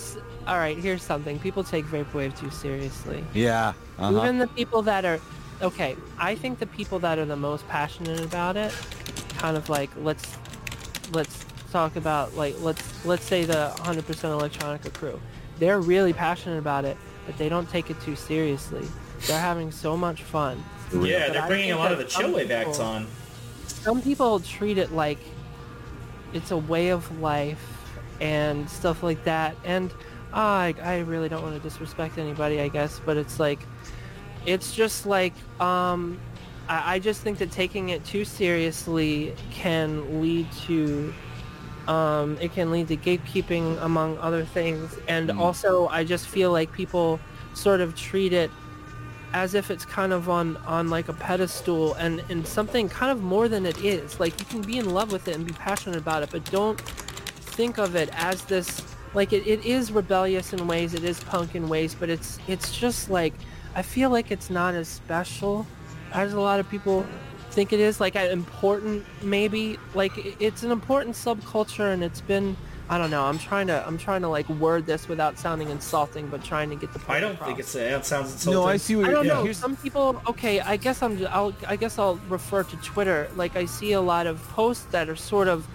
S- 0.48 0.52
all 0.52 0.58
right, 0.58 0.78
here's 0.78 1.02
something. 1.04 1.40
People 1.40 1.64
take 1.64 1.86
vaporwave 1.86 2.38
too 2.40 2.50
seriously. 2.50 3.24
Yeah. 3.34 3.74
Uh-huh. 4.00 4.18
Even 4.18 4.38
the 4.38 4.48
people 4.48 4.82
that 4.84 5.06
are 5.06 5.20
okay, 5.62 5.96
I 6.20 6.36
think 6.36 6.60
the 6.60 6.68
people 6.68 7.00
that 7.00 7.18
are 7.20 7.26
the 7.26 7.36
most 7.36 7.68
passionate 7.68 8.20
about 8.22 8.58
it, 8.58 8.74
kind 9.38 9.58
of 9.58 9.70
like 9.70 9.90
let's 10.02 10.38
let's 11.12 11.46
talk 11.72 11.96
about 11.96 12.36
like 12.36 12.56
let's 12.62 13.06
let's 13.06 13.26
say 13.26 13.44
the 13.46 13.72
100% 13.78 14.04
electronica 14.04 14.94
crew. 14.94 15.20
They're 15.60 15.80
really 15.80 16.14
passionate 16.14 16.60
about 16.60 16.86
it, 16.86 16.98
but 17.26 17.38
they 17.38 17.50
don't 17.50 17.70
take 17.70 17.90
it 17.90 18.00
too 18.02 18.16
seriously. 18.16 18.88
They're 19.26 19.40
having 19.40 19.72
so 19.72 19.98
much 19.98 20.22
fun. 20.24 20.64
Yeah, 20.94 21.28
But 21.28 21.34
they're 21.34 21.42
I 21.44 21.48
bringing 21.48 21.72
a 21.72 21.78
lot 21.78 21.92
of 21.92 21.98
the 21.98 22.10
some 22.10 22.26
chillwave 22.26 22.50
acts 22.52 22.78
people- 22.78 22.86
on. 22.86 23.08
Some 23.68 24.02
people 24.02 24.40
treat 24.40 24.78
it 24.78 24.92
like 24.94 25.18
it's 26.34 26.52
a 26.52 26.58
way 26.58 26.90
of 26.90 27.20
life 27.20 27.62
and 28.22 28.70
stuff 28.70 29.02
like 29.04 29.24
that. 29.24 29.56
And 29.66 29.92
I, 30.34 30.76
I 30.82 31.00
really 31.00 31.30
don't 31.30 31.42
want 31.42 31.56
to 31.56 31.62
disrespect 31.62 32.18
anybody, 32.18 32.60
I 32.60 32.68
guess, 32.68 33.00
but 33.06 33.18
it's 33.18 33.40
like, 33.40 33.60
it's 34.46 34.76
just 34.76 35.06
like, 35.06 35.34
um, 35.60 36.20
I, 36.68 36.96
I 36.96 37.00
just 37.00 37.22
think 37.22 37.38
that 37.40 37.52
taking 37.52 37.90
it 37.90 38.04
too 38.06 38.26
seriously 38.26 39.34
can 39.52 40.22
lead 40.22 40.52
to, 40.66 41.14
um, 41.88 42.38
it 42.42 42.54
can 42.54 42.72
lead 42.72 42.88
to 42.90 42.98
gatekeeping 42.98 43.82
among 43.82 44.18
other 44.20 44.44
things. 44.44 44.98
And 45.08 45.32
also, 45.32 45.88
I 45.88 46.04
just 46.04 46.28
feel 46.28 46.52
like 46.52 46.72
people 46.72 47.20
sort 47.54 47.82
of 47.82 47.96
treat 47.96 48.34
it 48.34 48.52
as 49.34 49.54
if 49.54 49.70
it's 49.70 49.86
kind 49.86 50.14
of 50.14 50.30
on 50.30 50.56
on 50.58 50.90
like 50.90 51.10
a 51.10 51.14
pedestal 51.14 51.94
and 51.96 52.24
and 52.30 52.48
something 52.48 52.88
kind 52.88 53.12
of 53.12 53.22
more 53.22 53.50
than 53.50 53.66
it 53.66 53.78
is 53.84 54.20
like 54.20 54.40
you 54.40 54.46
can 54.46 54.62
be 54.62 54.78
in 54.78 54.94
love 54.94 55.12
with 55.12 55.28
it 55.28 55.36
and 55.36 55.46
be 55.46 55.52
passionate 55.54 55.98
about 55.98 56.24
it 56.24 56.30
but 56.32 56.44
don't 56.50 56.80
think 56.80 57.78
of 57.78 57.96
it 57.96 58.10
as 58.14 58.44
this 58.46 58.82
like 59.14 59.34
it, 59.34 59.46
it 59.48 59.66
is 59.66 59.92
rebellious 59.92 60.54
in 60.54 60.68
ways 60.68 60.94
it 60.94 61.04
is 61.04 61.20
punk 61.24 61.56
in 61.56 61.68
ways 61.70 61.96
but 61.96 62.10
it's 62.10 62.40
it's 62.48 62.78
just 62.78 63.10
like 63.10 63.34
i 63.76 63.82
feel 63.82 64.10
like 64.10 64.32
it's 64.32 64.50
not 64.50 64.74
as 64.76 64.88
special 64.88 65.66
as 66.14 66.34
a 66.34 66.40
lot 66.40 66.60
of 66.60 66.70
people 66.70 67.06
think 67.52 67.74
it 67.74 67.80
is 67.80 68.00
like 68.00 68.16
important 68.16 69.04
maybe 69.24 69.78
like 69.96 70.12
it's 70.42 70.64
an 70.64 70.72
important 70.72 71.16
subculture 71.16 71.92
and 71.94 72.04
it's 72.04 72.22
been 72.22 72.56
i 72.90 72.98
don't 72.98 73.10
know 73.10 73.24
i'm 73.24 73.40
trying 73.40 73.66
to 73.66 73.86
i'm 73.88 73.98
trying 73.98 74.22
to 74.22 74.28
like 74.28 74.48
word 74.50 74.86
this 74.86 75.08
without 75.08 75.40
sounding 75.40 75.70
insulting 75.70 76.28
but 76.28 76.44
trying 76.44 76.70
to 76.70 76.76
get 76.76 76.94
the 76.94 77.00
point 77.00 77.18
I 77.18 77.20
don't 77.22 77.32
across. 77.34 77.48
think 77.48 77.60
it's 77.60 77.74
it 77.76 78.06
sounds 78.06 78.32
insulting. 78.34 78.62
No, 78.62 78.68
I 78.68 78.78
see 78.78 78.96
what 78.96 79.06
I 79.06 79.08
you're 79.08 79.16
don't 79.16 79.26
yeah, 79.26 79.34
know. 79.34 79.44
here's- 79.44 79.58
Some 79.58 79.76
people, 79.78 80.22
okay, 80.28 80.60
I 80.62 80.78
guess 80.78 81.02
I'm. 81.02 81.26
I'll. 81.28 81.54
I 81.68 81.76
guess 81.76 81.98
I'll 82.00 82.16
refer 82.30 82.64
to 82.64 82.78
Twitter. 82.78 83.28
Like 83.36 83.56
I 83.58 83.66
see 83.66 83.92
a 83.94 84.02
lot 84.02 84.26
of 84.28 84.42
posts 84.50 84.86
that 84.92 85.10
are 85.10 85.16
sort 85.18 85.48
of 85.48 85.68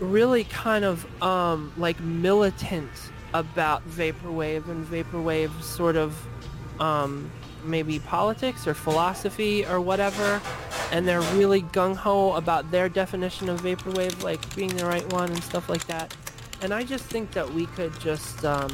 really 0.00 0.44
kind 0.44 0.84
of 0.84 1.06
um 1.22 1.72
like 1.76 1.98
militant 2.00 2.90
about 3.34 3.86
vaporwave 3.88 4.68
and 4.68 4.86
vaporwave 4.86 5.62
sort 5.62 5.96
of 5.96 6.26
um 6.80 7.30
maybe 7.64 7.98
politics 7.98 8.66
or 8.66 8.74
philosophy 8.74 9.64
or 9.66 9.80
whatever 9.80 10.40
and 10.92 11.08
they're 11.08 11.22
really 11.34 11.62
gung-ho 11.62 12.32
about 12.34 12.70
their 12.70 12.88
definition 12.88 13.48
of 13.48 13.60
vaporwave 13.62 14.22
like 14.22 14.54
being 14.54 14.74
the 14.76 14.84
right 14.84 15.10
one 15.12 15.30
and 15.30 15.42
stuff 15.42 15.68
like 15.68 15.84
that 15.86 16.14
and 16.62 16.72
i 16.72 16.84
just 16.84 17.04
think 17.04 17.30
that 17.32 17.52
we 17.52 17.66
could 17.66 17.98
just 17.98 18.44
um 18.44 18.70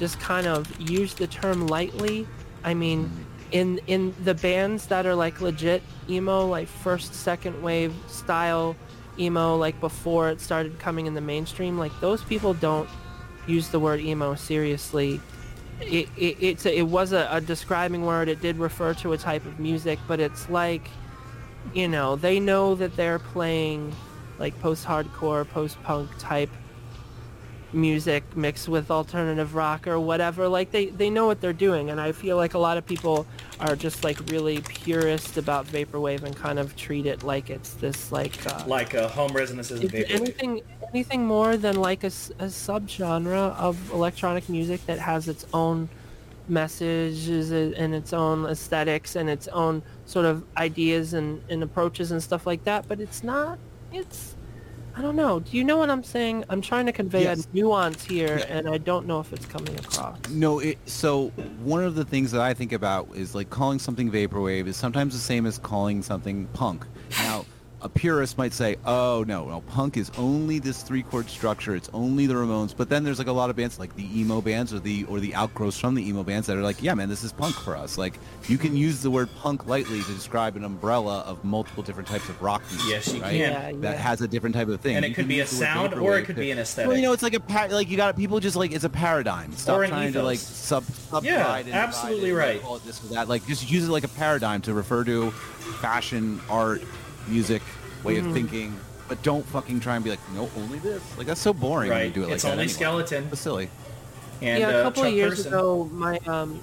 just 0.00 0.18
kind 0.18 0.46
of 0.46 0.66
use 0.80 1.12
the 1.12 1.26
term 1.26 1.66
lightly. 1.66 2.26
I 2.64 2.72
mean, 2.72 3.08
in 3.52 3.78
in 3.86 4.14
the 4.24 4.34
bands 4.34 4.86
that 4.86 5.04
are 5.06 5.14
like 5.14 5.40
legit 5.42 5.82
emo, 6.08 6.46
like 6.46 6.66
first, 6.66 7.14
second 7.14 7.62
wave 7.62 7.94
style 8.08 8.74
emo, 9.20 9.56
like 9.56 9.78
before 9.80 10.30
it 10.30 10.40
started 10.40 10.78
coming 10.78 11.06
in 11.06 11.14
the 11.14 11.20
mainstream, 11.20 11.78
like 11.78 11.92
those 12.00 12.24
people 12.24 12.54
don't 12.54 12.88
use 13.46 13.68
the 13.68 13.78
word 13.78 14.00
emo 14.00 14.34
seriously. 14.34 15.20
It, 15.80 16.08
it, 16.16 16.36
it's 16.40 16.66
a, 16.66 16.78
it 16.78 16.82
was 16.82 17.12
a, 17.12 17.28
a 17.30 17.40
describing 17.40 18.04
word. 18.04 18.28
It 18.28 18.40
did 18.40 18.56
refer 18.56 18.94
to 18.94 19.12
a 19.12 19.18
type 19.18 19.44
of 19.46 19.58
music, 19.58 19.98
but 20.08 20.20
it's 20.20 20.48
like, 20.50 20.88
you 21.74 21.88
know, 21.88 22.16
they 22.16 22.40
know 22.40 22.74
that 22.74 22.96
they're 22.96 23.18
playing 23.18 23.94
like 24.38 24.58
post-hardcore, 24.60 25.48
post-punk 25.48 26.10
type 26.18 26.50
music 27.72 28.24
mixed 28.36 28.68
with 28.68 28.90
alternative 28.90 29.54
rock 29.54 29.86
or 29.86 30.00
whatever 30.00 30.48
like 30.48 30.72
they 30.72 30.86
they 30.86 31.08
know 31.08 31.26
what 31.26 31.40
they're 31.40 31.52
doing 31.52 31.90
and 31.90 32.00
i 32.00 32.10
feel 32.10 32.36
like 32.36 32.54
a 32.54 32.58
lot 32.58 32.76
of 32.76 32.84
people 32.84 33.24
are 33.60 33.76
just 33.76 34.02
like 34.02 34.18
really 34.28 34.60
purist 34.62 35.36
about 35.36 35.66
vaporwave 35.66 36.22
and 36.22 36.34
kind 36.34 36.58
of 36.58 36.74
treat 36.74 37.06
it 37.06 37.22
like 37.22 37.48
it's 37.48 37.74
this 37.74 38.10
like 38.10 38.44
uh, 38.46 38.64
like 38.66 38.94
uh, 38.94 39.06
home 39.08 39.30
it's 39.36 39.50
vaporwave. 39.50 40.10
anything 40.10 40.62
anything 40.92 41.24
more 41.24 41.56
than 41.56 41.76
like 41.76 42.02
a 42.02 42.08
subgenre 42.08 43.54
of 43.56 43.92
electronic 43.92 44.48
music 44.48 44.84
that 44.86 44.98
has 44.98 45.28
its 45.28 45.46
own 45.54 45.88
messages 46.48 47.52
and 47.52 47.94
its 47.94 48.12
own 48.12 48.44
aesthetics 48.46 49.14
and 49.14 49.30
its 49.30 49.46
own 49.48 49.80
sort 50.04 50.26
of 50.26 50.44
ideas 50.56 51.14
and, 51.14 51.40
and 51.48 51.62
approaches 51.62 52.10
and 52.10 52.20
stuff 52.20 52.46
like 52.46 52.64
that 52.64 52.88
but 52.88 53.00
it's 53.00 53.22
not 53.22 53.56
it's 53.92 54.34
i 54.96 55.02
don't 55.02 55.16
know 55.16 55.40
do 55.40 55.56
you 55.56 55.64
know 55.64 55.76
what 55.76 55.90
i'm 55.90 56.02
saying 56.04 56.44
i'm 56.48 56.60
trying 56.60 56.86
to 56.86 56.92
convey 56.92 57.22
Yes. 57.22 57.46
a 57.46 57.56
nuance 57.56 58.04
here 58.04 58.44
and 58.48 58.68
i 58.68 58.78
don't 58.78 59.06
know 59.06 59.20
if 59.20 59.32
it's 59.32 59.46
coming 59.46 59.74
across 59.78 60.18
No, 60.30 60.58
it, 60.60 60.78
so 60.86 61.28
one 61.62 61.82
of 61.84 61.94
the 61.94 62.04
things 62.04 62.30
that 62.32 62.40
I 62.40 62.54
think 62.54 62.72
about 62.72 63.08
is 63.14 63.34
like 63.34 63.50
calling 63.50 63.78
something 63.78 64.10
vaporwave 64.10 64.66
is 64.66 64.76
sometimes 64.76 65.12
the 65.12 65.20
same 65.20 65.44
as 65.46 65.58
calling 65.58 66.02
something 66.02 66.46
punk. 66.54 66.86
Now, 67.18 67.44
a 67.82 67.88
purist 67.88 68.36
might 68.38 68.52
say, 68.52 68.76
"Oh 68.84 69.24
no, 69.26 69.48
no, 69.48 69.60
punk 69.62 69.96
is 69.96 70.10
only 70.18 70.58
this 70.58 70.82
three-chord 70.82 71.28
structure. 71.30 71.74
It's 71.74 71.88
only 71.94 72.26
the 72.26 72.34
Ramones." 72.34 72.74
But 72.76 72.88
then 72.90 73.04
there's 73.04 73.18
like 73.18 73.28
a 73.28 73.32
lot 73.32 73.48
of 73.50 73.56
bands 73.56 73.78
like 73.78 73.94
the 73.96 74.06
emo 74.20 74.40
bands 74.40 74.74
or 74.74 74.78
the 74.80 75.04
or 75.04 75.18
the 75.20 75.34
outgrowths 75.34 75.78
from 75.78 75.94
the 75.94 76.06
emo 76.06 76.22
bands 76.22 76.46
that 76.48 76.56
are 76.56 76.62
like, 76.62 76.82
"Yeah, 76.82 76.94
man, 76.94 77.08
this 77.08 77.24
is 77.24 77.32
punk 77.32 77.54
for 77.54 77.76
us." 77.76 77.96
Like 77.96 78.14
you 78.48 78.58
can 78.58 78.76
use 78.76 79.00
the 79.02 79.10
word 79.10 79.28
punk 79.40 79.66
lightly 79.66 80.02
to 80.02 80.12
describe 80.12 80.56
an 80.56 80.64
umbrella 80.64 81.20
of 81.26 81.42
multiple 81.44 81.82
different 81.82 82.08
types 82.08 82.28
of 82.28 82.40
rock 82.42 82.62
music. 82.70 82.88
Yes, 82.90 83.14
you 83.14 83.22
right? 83.22 83.30
can. 83.30 83.38
Yeah, 83.38 83.72
That 83.80 83.96
yeah. 83.96 84.02
has 84.02 84.20
a 84.20 84.28
different 84.28 84.54
type 84.54 84.68
of 84.68 84.80
thing. 84.80 84.96
and 84.96 85.04
You 85.04 85.12
it 85.12 85.14
could 85.14 85.28
be 85.28 85.36
a 85.40 85.42
use 85.44 85.50
the 85.50 85.56
word 85.56 85.64
sound 85.64 85.94
or 85.94 86.18
it 86.18 86.24
could 86.26 86.36
to- 86.36 86.40
be 86.40 86.50
an 86.50 86.58
aesthetic. 86.58 86.88
well, 86.88 86.96
you 86.96 87.02
know, 87.02 87.12
it's 87.12 87.22
like 87.22 87.34
a 87.34 87.40
par- 87.40 87.68
like 87.68 87.88
you 87.88 87.96
got 87.96 88.16
people 88.16 88.40
just 88.40 88.56
like 88.56 88.72
it's 88.72 88.84
a 88.84 88.90
paradigm. 88.90 89.52
Stop 89.52 89.78
Or 89.78 89.84
an 89.84 89.90
trying 89.90 90.12
to 90.12 90.22
like 90.22 90.38
ethos. 90.38 90.48
sub 90.56 90.84
subdivide 90.84 91.24
Yeah, 91.24 91.56
and 91.72 91.74
absolutely 91.74 92.28
divide 92.28 92.28
and, 92.30 92.38
right. 92.38 92.54
like, 92.56 92.62
call 92.62 92.76
it 92.76 92.84
this 92.84 93.02
or 93.04 93.14
that. 93.14 93.28
Like 93.28 93.46
just 93.46 93.70
use 93.70 93.88
it 93.88 93.90
like 93.90 94.04
a 94.04 94.08
paradigm 94.08 94.60
to 94.62 94.74
refer 94.74 95.02
to 95.04 95.30
fashion, 95.80 96.40
art, 96.48 96.82
music, 97.28 97.62
way 98.04 98.16
Mm-hmm. 98.16 98.28
of 98.28 98.34
thinking. 98.34 98.76
But 99.08 99.22
don't 99.24 99.44
fucking 99.46 99.80
try 99.80 99.96
and 99.96 100.04
be 100.04 100.10
like, 100.10 100.20
no, 100.34 100.48
only 100.56 100.78
this. 100.78 101.02
Like 101.18 101.26
that's 101.26 101.40
so 101.40 101.52
boring 101.52 101.90
when 101.90 102.06
you 102.06 102.10
do 102.12 102.22
it 102.22 102.26
like 102.26 102.34
it's 102.34 102.42
that. 102.44 102.52
only 102.52 102.62
anyway. 102.64 102.72
skeleton. 102.74 103.28
It's 103.32 103.40
silly. 103.40 103.68
And 104.40 104.60
yeah, 104.60 104.70
a 104.70 104.78
uh, 104.78 104.82
couple 104.84 105.02
Chuck 105.02 105.08
of 105.10 105.16
years 105.16 105.34
Person, 105.36 105.52
ago, 105.52 105.88
my 105.92 106.18
um, 106.26 106.60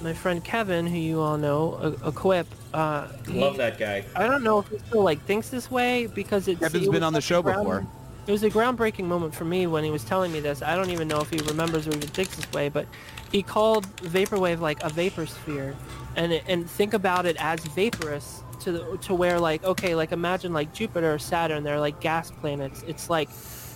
my 0.00 0.14
friend 0.14 0.42
Kevin, 0.42 0.86
who 0.86 0.96
you 0.98 1.20
all 1.20 1.36
know, 1.36 1.74
a, 2.02 2.08
a 2.08 2.12
Quip, 2.12 2.46
uh, 2.72 3.06
he- 3.28 3.38
love 3.38 3.58
that 3.58 3.78
guy. 3.78 4.04
I 4.16 4.26
don't 4.26 4.42
know 4.42 4.60
if 4.60 4.68
he 4.68 4.78
still 4.78 5.02
like 5.02 5.20
thinks 5.26 5.50
this 5.50 5.70
way 5.70 6.06
because 6.06 6.48
it's. 6.48 6.58
Kevin's 6.60 6.86
it 6.86 6.90
been 6.90 7.02
on 7.02 7.12
the 7.12 7.20
show 7.20 7.42
ground- 7.42 7.64
before. 7.64 7.86
It 8.26 8.32
was 8.32 8.42
a 8.44 8.50
groundbreaking 8.50 9.04
moment 9.04 9.34
for 9.34 9.44
me 9.44 9.66
when 9.66 9.82
he 9.84 9.90
was 9.90 10.04
telling 10.04 10.30
me 10.32 10.40
this. 10.40 10.62
I 10.62 10.76
don't 10.76 10.90
even 10.90 11.08
know 11.08 11.20
if 11.20 11.30
he 11.30 11.38
remembers 11.38 11.86
or 11.86 11.90
even 11.90 12.02
thinks 12.08 12.36
this 12.36 12.50
way, 12.52 12.68
but 12.68 12.86
he 13.32 13.42
called 13.42 13.86
vaporwave 13.96 14.60
like 14.60 14.82
a 14.82 14.88
vapor 14.88 15.26
sphere, 15.26 15.74
and 16.16 16.32
it, 16.32 16.44
and 16.48 16.68
think 16.68 16.94
about 16.94 17.26
it 17.26 17.36
as 17.38 17.60
vaporous 17.66 18.42
to 18.60 18.72
the 18.72 18.98
to 18.98 19.14
where 19.14 19.38
like 19.38 19.64
okay, 19.64 19.94
like 19.94 20.12
imagine 20.12 20.52
like 20.52 20.72
Jupiter 20.72 21.14
or 21.14 21.18
Saturn, 21.18 21.64
they're 21.64 21.80
like 21.80 22.00
gas 22.00 22.30
planets. 22.30 22.84
It's 22.86 23.10
like, 23.10 23.28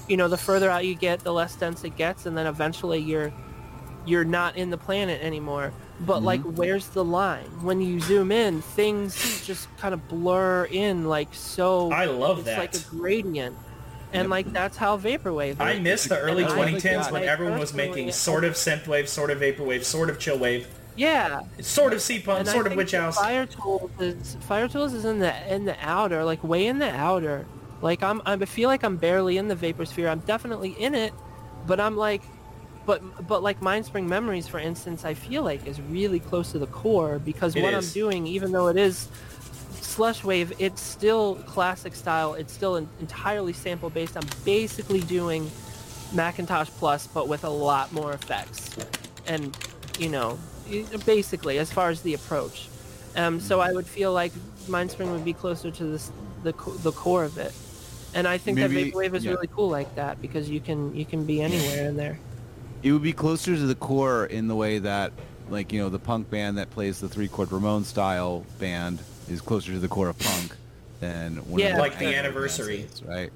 you 0.09 0.17
know, 0.17 0.29
the 0.29 0.37
further 0.37 0.71
out 0.71 0.85
you 0.85 0.95
get, 0.95 1.21
the 1.21 1.33
less 1.33 1.57
dense 1.57 1.85
it 1.85 1.97
gets, 1.97 2.27
and 2.27 2.37
then 2.37 2.47
eventually 2.47 2.99
you're 2.99 3.33
you're 4.07 4.25
not 4.25 4.57
in 4.57 4.71
the 4.71 4.79
planet 4.79 5.21
anymore. 5.23 5.73
But 6.01 6.23
like, 6.23 6.41
mm-hmm. 6.41 6.57
where's 6.57 6.89
the 6.89 7.05
line? 7.05 7.45
When 7.63 7.81
you 7.81 8.01
zoom 8.01 8.33
in, 8.33 8.61
things 8.61 9.47
just 9.47 9.75
kind 9.79 9.95
of 9.95 10.09
blur 10.09 10.65
in 10.65 11.05
like 11.05 11.29
so. 11.33 11.91
I 11.93 12.07
love 12.07 12.39
it's 12.39 12.47
that. 12.47 12.59
like 12.59 12.75
a 12.75 12.81
gradient, 12.91 13.57
and 14.13 14.29
like 14.29 14.53
that's 14.53 14.77
how 14.77 14.99
vaporwave. 14.99 15.61
I 15.61 15.73
is. 15.73 15.81
miss 15.81 16.05
the 16.05 16.19
early 16.19 16.45
And 16.45 16.53
I 16.53 16.73
2010s 16.73 17.13
when 17.13 17.23
everyone 17.23 17.59
was 17.59 17.75
making 17.75 18.11
sort 18.13 18.45
of 18.45 18.55
synthwave, 18.55 19.09
sort 19.09 19.31
of 19.31 19.39
vaporwave, 19.39 19.85
sort 19.85 20.11
of 20.11 20.19
chillwave, 20.19 20.67
Yeah, 20.97 21.43
sort 21.61 21.93
of 21.93 22.01
C-punk, 22.01 22.41
and 22.41 22.49
sort 22.49 22.67
of 22.67 22.77
witch 22.77 22.93
house. 22.93 23.17
Fire-Toolz 23.17 24.01
is 24.01 24.37
Fire-Toolz 24.43 24.95
is 24.95 25.05
in 25.05 25.19
the 25.19 25.53
in 25.53 25.65
the 25.65 25.77
outer, 25.81 26.25
like 26.25 26.43
way 26.45 26.67
in 26.67 26.79
the 26.79 26.91
outer. 26.91 27.47
Like 27.83 28.03
I'm, 28.03 28.23
I 28.25 28.37
feel 28.45 28.69
like 28.69 28.83
I'm 28.85 28.97
barely 28.97 29.37
in 29.37 29.49
the 29.49 29.55
vapor 29.55 29.85
sphere. 29.85 30.09
I'm 30.09 30.21
definitely 30.21 30.71
in 30.71 30.95
it, 30.95 31.13
but 31.67 31.81
I'm 31.81 31.97
like, 31.97 32.23
but 32.87 33.27
but 33.27 33.43
like 33.43 33.61
Mindspring 33.61 34.07
Memories, 34.07 34.47
for 34.47 34.59
instance, 34.59 35.05
I 35.05 35.15
feel 35.15 35.43
like 35.43 35.67
is 35.67 35.81
really 35.81 36.21
close 36.21 36.53
to 36.53 36.59
the 36.59 36.67
core 36.69 37.19
because 37.19 37.57
It 37.57 37.63
what 37.63 37.75
is. 37.75 37.89
I'm 37.89 37.93
doing, 37.93 38.27
even 38.27 38.53
though 38.53 38.69
it 38.69 38.77
is 38.77 39.09
slush 39.81 40.25
wave, 40.25 40.53
it's 40.59 40.81
still 40.81 41.37
classic 41.47 41.95
style. 41.95 42.35
It's 42.35 42.53
still 42.53 42.77
en- 42.77 42.89
entirely 43.01 43.53
sample 43.53 43.91
based. 43.91 44.17
I'm 44.17 44.29
basically 44.45 45.01
doing 45.01 45.51
Macintosh 46.13 46.71
Plus, 46.71 47.07
but 47.09 47.29
with 47.29 47.45
a 47.45 47.51
lot 47.51 47.93
more 47.93 48.13
effects, 48.13 48.71
and 49.27 49.57
you 49.99 50.09
know, 50.09 50.39
basically 51.07 51.59
as 51.59 51.71
far 51.73 51.91
as 51.91 52.03
the 52.03 52.15
approach. 52.15 52.69
Um, 53.17 53.41
so 53.41 53.61
I 53.61 53.73
would 53.73 53.87
feel 53.87 54.13
like 54.13 54.33
Mindspring 54.67 55.13
would 55.13 55.25
be 55.25 55.33
closer 55.35 55.71
to 55.71 55.85
this 55.85 56.11
the 56.43 56.53
the 56.83 56.93
core 56.93 57.25
of 57.25 57.39
it, 57.39 57.53
and 58.15 58.27
I 58.27 58.39
think 58.39 58.59
Maybe- 58.59 58.91
that 58.91 58.95
vaporwave 58.95 59.15
is 59.15 59.25
yeah. 59.25 59.33
really 59.33 59.47
cool 59.49 59.69
like 59.69 59.95
that 59.95 60.21
because 60.21 60.49
you 60.51 60.61
can 60.61 60.95
you 60.95 61.05
can 61.05 61.25
be 61.25 61.41
anywhere 61.43 61.89
in 61.89 61.97
there. 61.97 62.19
It 62.83 62.93
would 62.93 63.03
be 63.03 63.13
closer 63.13 63.55
to 63.55 63.67
the 63.67 63.75
core 63.75 64.27
in 64.27 64.47
the 64.49 64.55
way 64.57 64.79
that, 64.81 65.13
like 65.49 65.73
you 65.73 65.81
know, 65.81 65.89
the 65.89 65.99
punk 65.99 66.29
band 66.29 66.59
that 66.59 66.71
plays 66.71 67.01
the 67.01 67.09
three-chord 67.09 67.51
Ramon 67.53 67.85
style 67.85 68.45
band 68.59 68.99
is 69.31 69.41
closer 69.41 69.73
to 69.73 69.79
the 69.79 69.89
core 69.89 70.09
of 70.09 70.19
punk 70.19 70.55
than 71.01 71.37
one 71.49 71.61
Yeah. 71.61 71.75
of 71.75 71.79
Like 71.79 71.99
the 71.99 72.15
Anniversary. 72.15 72.81
is, 72.93 73.03
right? 73.03 73.31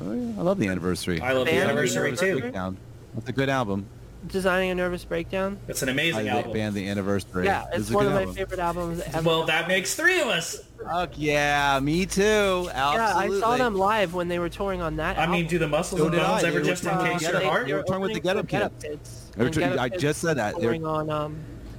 Oh 0.00 0.12
yeah, 0.12 0.32
I 0.38 0.42
love 0.42 0.58
the 0.58 0.66
anniversary. 0.68 1.20
I 1.20 1.32
love 1.32 1.46
the 1.46 1.52
Band 1.52 1.64
anniversary 1.70 2.08
Anniversary? 2.08 2.34
too. 2.34 2.40
Breakdown. 2.40 2.76
That's 3.14 3.28
a 3.28 3.32
good 3.32 3.48
album. 3.48 3.86
Designing 4.28 4.70
a 4.70 4.74
Nervous 4.74 5.04
Breakdown. 5.04 5.58
It's 5.68 5.82
an 5.82 5.88
amazing 5.88 6.26
like 6.26 6.34
album. 6.34 6.52
band 6.52 6.74
the 6.74 6.88
anniversary. 6.88 7.44
Yeah, 7.44 7.64
it's 7.72 7.90
a 7.90 7.94
one 7.94 8.04
good 8.04 8.08
of 8.08 8.14
my 8.14 8.20
album. 8.22 8.34
favorite 8.34 8.60
albums 8.60 9.00
ever. 9.14 9.22
Well, 9.22 9.44
that 9.46 9.68
makes 9.68 9.94
three 9.94 10.20
of 10.20 10.28
us. 10.28 10.62
Fuck 10.84 11.12
yeah, 11.16 11.78
me 11.80 12.06
too. 12.06 12.22
yeah, 12.68 13.12
I 13.16 13.28
saw 13.40 13.56
them 13.56 13.74
live 13.74 14.14
when 14.14 14.28
they 14.28 14.38
were 14.38 14.48
touring 14.48 14.80
on 14.80 14.96
that. 14.96 15.18
I 15.18 15.26
mean, 15.26 15.46
do 15.46 15.58
the 15.58 15.68
muscles 15.68 16.00
So 16.00 16.06
and 16.06 16.14
did 16.14 16.22
I. 16.22 16.26
bones 16.28 16.42
They 16.42 16.48
ever 16.48 16.58
were 16.58 16.64
just 16.64 16.84
in 16.84 16.90
touring 16.90 17.12
case 17.12 17.20
Get 17.22 17.30
your 17.32 17.40
they, 17.40 17.46
heart? 17.46 17.66
they 17.66 17.72
were 17.74 17.82
touring 17.82 18.02
with 18.02 18.14
the 18.14 18.20
Get 18.20 18.36
Up 18.36 18.48
Kids. 18.48 18.74
Kids. 18.82 19.30
They 19.36 19.40
were 19.42 19.46
And 19.46 19.54
touring- 19.54 19.70
Get 19.70 19.78
Up 19.78 19.84
I 19.84 19.88
just 19.96 20.20
said 20.20 20.36
that. 20.38 20.54
They 20.54 20.66
were- 20.66 20.72
touring 20.72 20.86
on 20.86 21.10
um, 21.10 21.36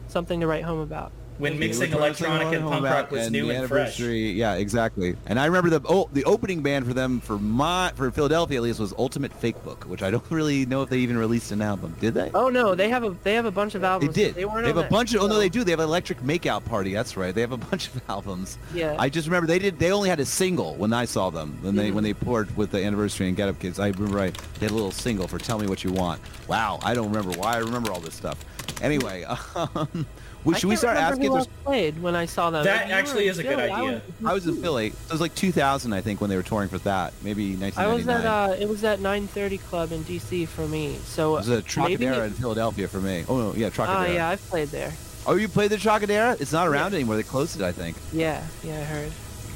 something 0.08 0.40
to 0.40 0.48
write 0.48 0.64
home 0.64 0.80
about. 0.80 1.12
When 1.38 1.54
Yeah, 1.54 1.60
mixing 1.60 1.92
electronic 1.92 2.48
and 2.48 2.56
about 2.58 2.72
punk 2.72 2.84
rock 2.86 3.12
was 3.12 3.26
and 3.28 3.32
new 3.34 3.48
the 3.48 3.56
and 3.60 3.68
fresh. 3.68 4.00
Yeah, 4.00 4.56
exactly. 4.56 5.16
And 5.28 5.40
I 5.40 5.46
remember 5.46 5.70
the 5.70 5.82
oh, 5.88 6.10
the 6.14 6.24
opening 6.26 6.62
band 6.64 6.88
for 6.88 6.94
them 6.94 7.20
for 7.20 7.38
my 7.38 7.92
for 7.96 8.10
Philadelphia 8.10 8.58
at 8.58 8.64
least 8.64 8.80
was 8.80 8.94
Ultimate 8.98 9.32
Fake 9.34 9.64
Book, 9.64 9.84
which 9.86 10.02
I 10.02 10.10
don't 10.10 10.24
really 10.32 10.66
know 10.66 10.82
if 10.82 10.90
they 10.90 10.98
even 11.00 11.18
released 11.18 11.52
an 11.52 11.62
album. 11.62 11.96
Did 12.00 12.14
they? 12.16 12.32
Oh 12.34 12.50
no, 12.50 12.74
they 12.76 12.90
have 12.90 13.04
a 13.04 13.16
they 13.24 13.36
have 13.36 13.46
a 13.46 13.52
bunch 13.52 13.76
of 13.76 13.84
albums. 13.84 14.16
They 14.16 14.24
did. 14.26 14.36
They 14.36 14.46
weren't 14.46 14.64
they 14.64 14.68
have 14.70 14.78
a 14.78 14.82
that 14.82 14.90
bunch 14.90 15.14
of. 15.14 15.22
Oh 15.22 15.28
no, 15.28 15.38
they 15.38 15.50
do. 15.50 15.64
They 15.64 15.72
have 15.72 15.80
Electric 15.80 16.22
Makeout 16.22 16.66
Party. 16.66 16.94
That's 16.94 17.16
right. 17.16 17.34
They 17.36 17.42
have 17.42 17.52
a 17.52 17.58
bunch 17.70 17.88
of 17.90 18.02
albums. 18.10 18.58
Yeah. 18.74 18.96
I 18.98 19.10
just 19.10 19.28
remember 19.28 19.46
they 19.48 19.60
did. 19.60 19.78
They 19.80 19.92
only 19.92 20.10
had 20.10 20.20
a 20.20 20.26
single 20.26 20.76
when 20.76 20.92
I 20.94 21.06
saw 21.06 21.30
them. 21.30 21.58
When 21.62 21.76
they 21.76 21.92
Mhm. 21.92 21.94
when 21.94 22.04
they 22.04 22.14
poured 22.14 22.56
with 22.58 22.72
the 22.72 22.84
anniversary 22.84 23.28
and 23.28 23.38
Get 23.38 23.48
Up 23.50 23.60
Kids. 23.60 23.80
I 23.80 23.90
remember 23.90 24.20
I 24.20 24.30
they 24.30 24.66
had 24.66 24.72
a 24.72 24.76
little 24.76 24.92
single 24.92 25.28
for 25.28 25.38
Tell 25.38 25.60
Me 25.60 25.68
What 25.68 25.84
You 25.84 25.92
Want. 25.92 26.20
Wow. 26.48 26.80
I 26.84 26.94
don't 26.96 27.08
remember 27.12 27.38
why 27.38 27.54
I 27.54 27.58
remember 27.58 27.92
all 27.92 28.00
this 28.00 28.16
stuff. 28.16 28.44
Anyway, 28.82 29.24
um, 29.56 30.06
we, 30.48 30.54
should 30.56 30.68
we 30.68 30.72
can't 30.76 30.80
start 30.80 30.98
asking? 30.98 31.32
who 31.32 31.38
if 31.38 31.64
played 31.64 32.02
when 32.02 32.16
I 32.16 32.26
saw 32.26 32.50
them. 32.50 32.64
That 32.64 32.84
If 32.84 32.88
you 32.90 32.94
actually 32.96 33.28
is 33.28 33.38
a 33.40 33.44
good 33.44 33.58
Philly, 33.58 33.72
idea. 33.72 34.02
I 34.26 34.34
was 34.34 34.48
in 34.48 34.56
Philly. 34.62 34.88
It 34.88 35.12
was 35.12 35.22
like 35.22 35.36
2000, 35.36 35.94
I 35.94 36.02
think, 36.02 36.20
when 36.22 36.30
they 36.30 36.36
were 36.36 36.44
touring 36.44 36.70
for 36.70 36.78
that. 36.80 37.14
Maybe 37.24 37.56
1999. 37.56 37.86
I 37.86 37.94
was 37.94 38.08
at 38.08 38.26
uh, 38.26 38.56
it 38.64 38.68
was 38.70 38.84
at 38.84 39.00
9:30 39.00 39.60
Club 39.62 39.92
in 39.92 40.04
DC 40.04 40.48
for 40.48 40.68
me. 40.68 40.98
So 41.06 41.36
it 41.36 41.40
was 41.40 41.48
a 41.50 41.52
maybe- 41.52 41.64
Trocadero 42.06 42.26
in 42.26 42.34
Philadelphia 42.34 42.88
for 42.88 43.00
me. 43.00 43.26
Oh 43.28 43.38
no, 43.38 43.54
yeah, 43.54 43.68
Oh 43.68 43.70
Trocadero. 43.70 44.14
yeah, 44.14 44.30
I've 44.30 44.42
played 44.50 44.70
there. 44.70 44.94
Oh, 45.26 45.36
you 45.36 45.48
played 45.50 45.72
the 45.72 45.78
Trocadero? 45.78 46.40
It's 46.40 46.54
not 46.54 46.68
around 46.68 46.94
anymore. 46.94 47.18
They 47.18 47.24
closed 47.24 47.60
it, 47.60 47.64
I 47.64 47.72
think. 47.74 47.98
Yeah, 48.14 48.42
yeah, 48.64 48.80
I 48.80 48.84
heard. 48.84 49.12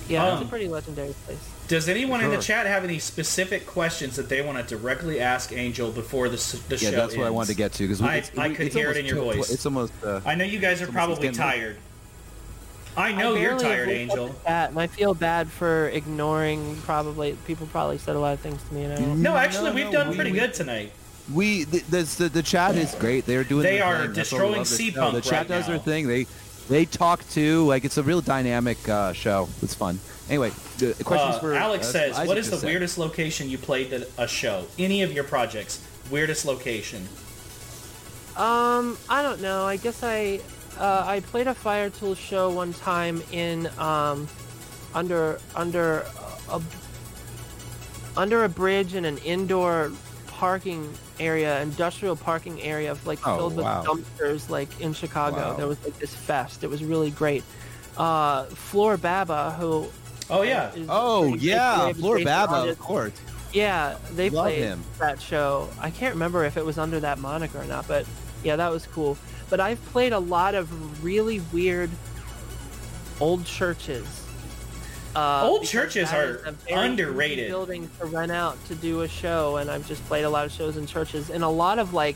Yeah, 0.09 0.33
it's 0.33 0.41
Um, 0.41 0.47
a 0.47 0.49
pretty 0.49 0.67
legendary 0.67 1.13
place. 1.25 1.39
Does 1.71 1.87
anyone 1.87 2.19
in 2.21 2.29
the 2.31 2.37
chat 2.37 2.65
have 2.65 2.83
any 2.83 2.99
specific 2.99 3.65
questions 3.65 4.17
that 4.17 4.27
they 4.27 4.41
want 4.41 4.57
to 4.57 4.75
directly 4.75 5.21
ask 5.21 5.53
Angel 5.53 5.89
before 5.89 6.27
the, 6.27 6.35
s- 6.35 6.51
the 6.67 6.75
Yeah, 6.75 6.89
show 6.91 6.95
that's 6.97 7.15
what 7.15 7.25
I 7.25 7.29
wanted 7.29 7.47
to 7.51 7.55
get 7.55 7.71
to 7.75 7.83
because 7.87 8.01
I- 8.01 8.23
I 8.37 8.49
could 8.49 8.73
hear 8.73 8.91
it 8.91 8.97
in 8.97 9.05
your 9.05 9.15
voice. 9.23 9.49
It's 9.49 9.65
almost. 9.65 9.93
Uh, 10.03 10.19
I 10.25 10.35
know 10.35 10.43
you 10.43 10.59
guys 10.59 10.81
are 10.81 10.87
probably 10.87 11.15
getting 11.15 11.31
late. 11.31 11.37
tired. 11.37 11.77
I 12.97 13.13
know 13.13 13.35
I 13.37 13.39
you're 13.39 13.57
tired, 13.57 13.87
Angel. 13.87 14.27
the 14.43 14.49
and 14.51 14.77
I 14.77 14.87
feel 14.87 15.13
bad 15.13 15.49
for 15.49 15.87
ignoring. 15.93 16.75
Probably 16.83 17.37
people 17.47 17.67
probably 17.67 17.97
said 17.97 18.17
a 18.17 18.19
lot 18.19 18.33
of 18.33 18.41
things 18.41 18.61
to 18.63 18.73
me, 18.73 18.83
and 18.83 18.91
I 18.93 18.97
don't. 18.97 19.21
No, 19.21 19.37
actually, 19.37 19.69
No, 19.69 19.75
we've 19.75 19.85
no, 19.85 19.91
done 19.93 20.09
we- 20.09 20.15
pretty 20.15 20.31
we- 20.33 20.39
good 20.39 20.53
tonight. 20.53 20.91
we 21.33 21.63
the, 21.63 21.79
the, 21.89 22.03
the 22.17 22.27
the 22.29 22.43
chat 22.43 22.75
is 22.75 22.93
great. 22.95 23.25
They're 23.25 23.45
doing. 23.45 23.63
They 23.63 23.77
their 23.77 23.85
are 23.85 23.97
thing. 24.07 24.11
That's 24.13 24.29
why 24.33 24.39
we 24.39 24.43
destroying 24.43 24.51
love 24.57 24.69
this 24.69 24.77
show. 24.77 24.91
C-Punk 24.91 25.13
The 25.15 25.21
chat 25.21 25.31
right 25.31 25.47
does 25.47 25.67
their 25.67 25.79
thing. 25.79 26.07
They 26.09 26.27
they 26.71 26.85
talk 26.85 27.27
too. 27.29 27.65
Like 27.67 27.83
it's 27.83 27.97
a 27.97 28.03
real 28.03 28.21
dynamic 28.21 28.87
uh, 28.87 29.11
show. 29.11 29.49
It's 29.61 29.75
fun. 29.75 29.99
Anyway, 30.29 30.51
the 30.77 30.95
questions 31.03 31.35
Uh, 31.35 31.39
for 31.39 31.53
Alex 31.53 31.89
uh, 31.89 31.91
says, 31.91 32.11
Isaac 32.15 32.27
"What 32.29 32.37
is 32.37 32.45
the 32.45 32.51
just 32.51 32.61
said. 32.61 32.67
weirdest 32.69 32.97
location 32.97 33.49
you 33.49 33.57
played 33.57 33.91
at 33.91 34.07
a 34.17 34.27
show? 34.27 34.65
Any 34.79 35.01
of 35.03 35.11
your 35.11 35.25
projects? 35.25 35.81
Weirdest 36.09 36.45
location? 36.45 37.07
Um, 38.37 38.97
I 39.09 39.21
don't 39.21 39.41
know. 39.41 39.65
I 39.65 39.75
guess 39.75 40.01
I 40.01 40.39
uh, 40.79 41.03
I 41.05 41.19
played 41.19 41.47
a 41.47 41.53
Fire 41.53 41.89
Tool 41.89 42.15
show 42.15 42.49
one 42.49 42.73
time 42.73 43.21
in 43.33 43.67
um 43.77 44.29
under 44.95 45.39
under 45.55 46.05
a 46.49 46.61
under 48.15 48.45
a 48.45 48.49
bridge 48.49 48.95
in 48.95 49.03
an 49.03 49.17
indoor 49.19 49.91
parking 50.27 50.89
area, 51.21 51.61
industrial 51.61 52.15
parking 52.15 52.61
area, 52.61 52.97
like 53.05 53.19
Oh, 53.27 53.37
filled 53.37 53.55
with 53.57 53.65
dumpsters, 53.65 54.49
like 54.49 54.81
in 54.81 54.93
Chicago. 54.93 55.37
Wow. 55.37 55.53
There 55.55 55.67
was 55.67 55.81
like 55.83 55.97
this 55.99 56.13
fest. 56.13 56.63
It 56.63 56.69
was 56.69 56.83
really 56.83 57.11
great. 57.11 57.43
Uh, 57.97 58.45
Floor 58.45 58.97
Baba, 58.97 59.51
who 59.59 59.87
Oh 60.29 60.41
yeah, 60.43 60.73
is 60.73 60.87
Oh 60.89 61.29
pretty 61.31 61.45
yeah, 61.47 61.87
big 61.87 61.95
Floor 61.97 62.23
Baba, 62.23 62.53
artist. 62.53 62.79
of 62.79 62.85
course. 62.85 63.13
Yeah, 63.53 63.97
they 64.13 64.29
Love 64.29 64.45
played 64.45 64.63
him. 64.63 64.83
that 64.99 65.21
show. 65.21 65.69
I 65.79 65.89
can't 65.89 66.13
remember 66.13 66.45
if 66.45 66.55
it 66.57 66.65
was 66.65 66.77
under 66.77 66.99
that 67.01 67.19
moniker 67.19 67.59
or 67.59 67.65
not, 67.65 67.87
but 67.87 68.05
yeah, 68.43 68.55
that 68.55 68.71
was 68.71 68.87
cool. 68.87 69.17
But 69.49 69.59
I've 69.59 69.83
played 69.87 70.13
a 70.13 70.19
lot 70.19 70.55
of 70.55 71.03
really 71.03 71.41
weird 71.51 71.89
old 73.19 73.45
churches. 73.45 74.20
Uh, 75.15 75.47
Old 75.47 75.65
churches 75.65 76.11
are 76.11 76.23
is 76.23 76.35
a 76.45 76.51
very 76.51 76.71
easy 76.71 76.73
underrated. 76.73 77.47
Building 77.49 77.89
to 77.99 78.05
rent 78.05 78.31
out 78.31 78.63
to 78.65 78.75
do 78.75 79.01
a 79.01 79.07
show, 79.07 79.57
and 79.57 79.69
I've 79.69 79.87
just 79.87 80.03
played 80.05 80.23
a 80.23 80.29
lot 80.29 80.45
of 80.45 80.51
shows 80.51 80.77
in 80.77 80.85
churches 80.85 81.29
and 81.29 81.43
a 81.43 81.49
lot 81.49 81.79
of 81.79 81.93
like 81.93 82.15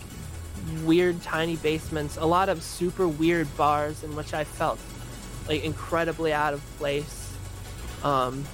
weird 0.83 1.21
tiny 1.21 1.57
basements, 1.57 2.17
a 2.17 2.25
lot 2.25 2.49
of 2.49 2.63
super 2.63 3.07
weird 3.07 3.55
bars 3.57 4.03
in 4.03 4.15
which 4.15 4.33
I 4.33 4.43
felt 4.43 4.79
like 5.47 5.63
incredibly 5.63 6.33
out 6.33 6.53
of 6.53 6.65
place. 6.77 7.33
Um, 8.03 8.45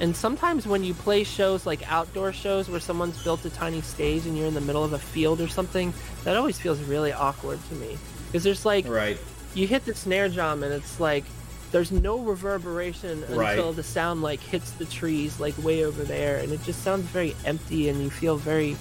and 0.00 0.16
sometimes 0.16 0.66
when 0.66 0.82
you 0.82 0.94
play 0.94 1.22
shows 1.22 1.66
like 1.66 1.90
outdoor 1.90 2.32
shows 2.32 2.68
where 2.68 2.80
someone's 2.80 3.22
built 3.22 3.44
a 3.44 3.50
tiny 3.50 3.80
stage 3.80 4.26
and 4.26 4.36
you're 4.36 4.46
in 4.46 4.54
the 4.54 4.60
middle 4.60 4.82
of 4.82 4.92
a 4.92 4.98
field 4.98 5.40
or 5.40 5.48
something, 5.48 5.92
that 6.24 6.36
always 6.36 6.58
feels 6.58 6.80
really 6.82 7.12
awkward 7.12 7.60
to 7.68 7.74
me. 7.74 7.96
Because 8.26 8.42
there's 8.42 8.66
like, 8.66 8.88
right. 8.88 9.18
you 9.54 9.66
hit 9.66 9.84
the 9.84 9.94
snare 9.94 10.28
drum 10.28 10.62
and 10.62 10.72
it's 10.72 10.98
like, 10.98 11.24
there's 11.74 11.90
no 11.90 12.20
reverberation 12.20 13.24
Right. 13.28 13.50
until 13.58 13.72
the 13.72 13.82
sound 13.82 14.22
like 14.22 14.38
hits 14.38 14.70
the 14.70 14.84
trees 14.84 15.40
like 15.40 15.58
way 15.58 15.84
over 15.84 16.04
there 16.04 16.36
and 16.38 16.52
it 16.52 16.62
just 16.62 16.84
sounds 16.84 17.02
very 17.06 17.34
empty 17.44 17.88
and 17.88 18.00
you 18.00 18.10
feel 18.10 18.36
very 18.36 18.76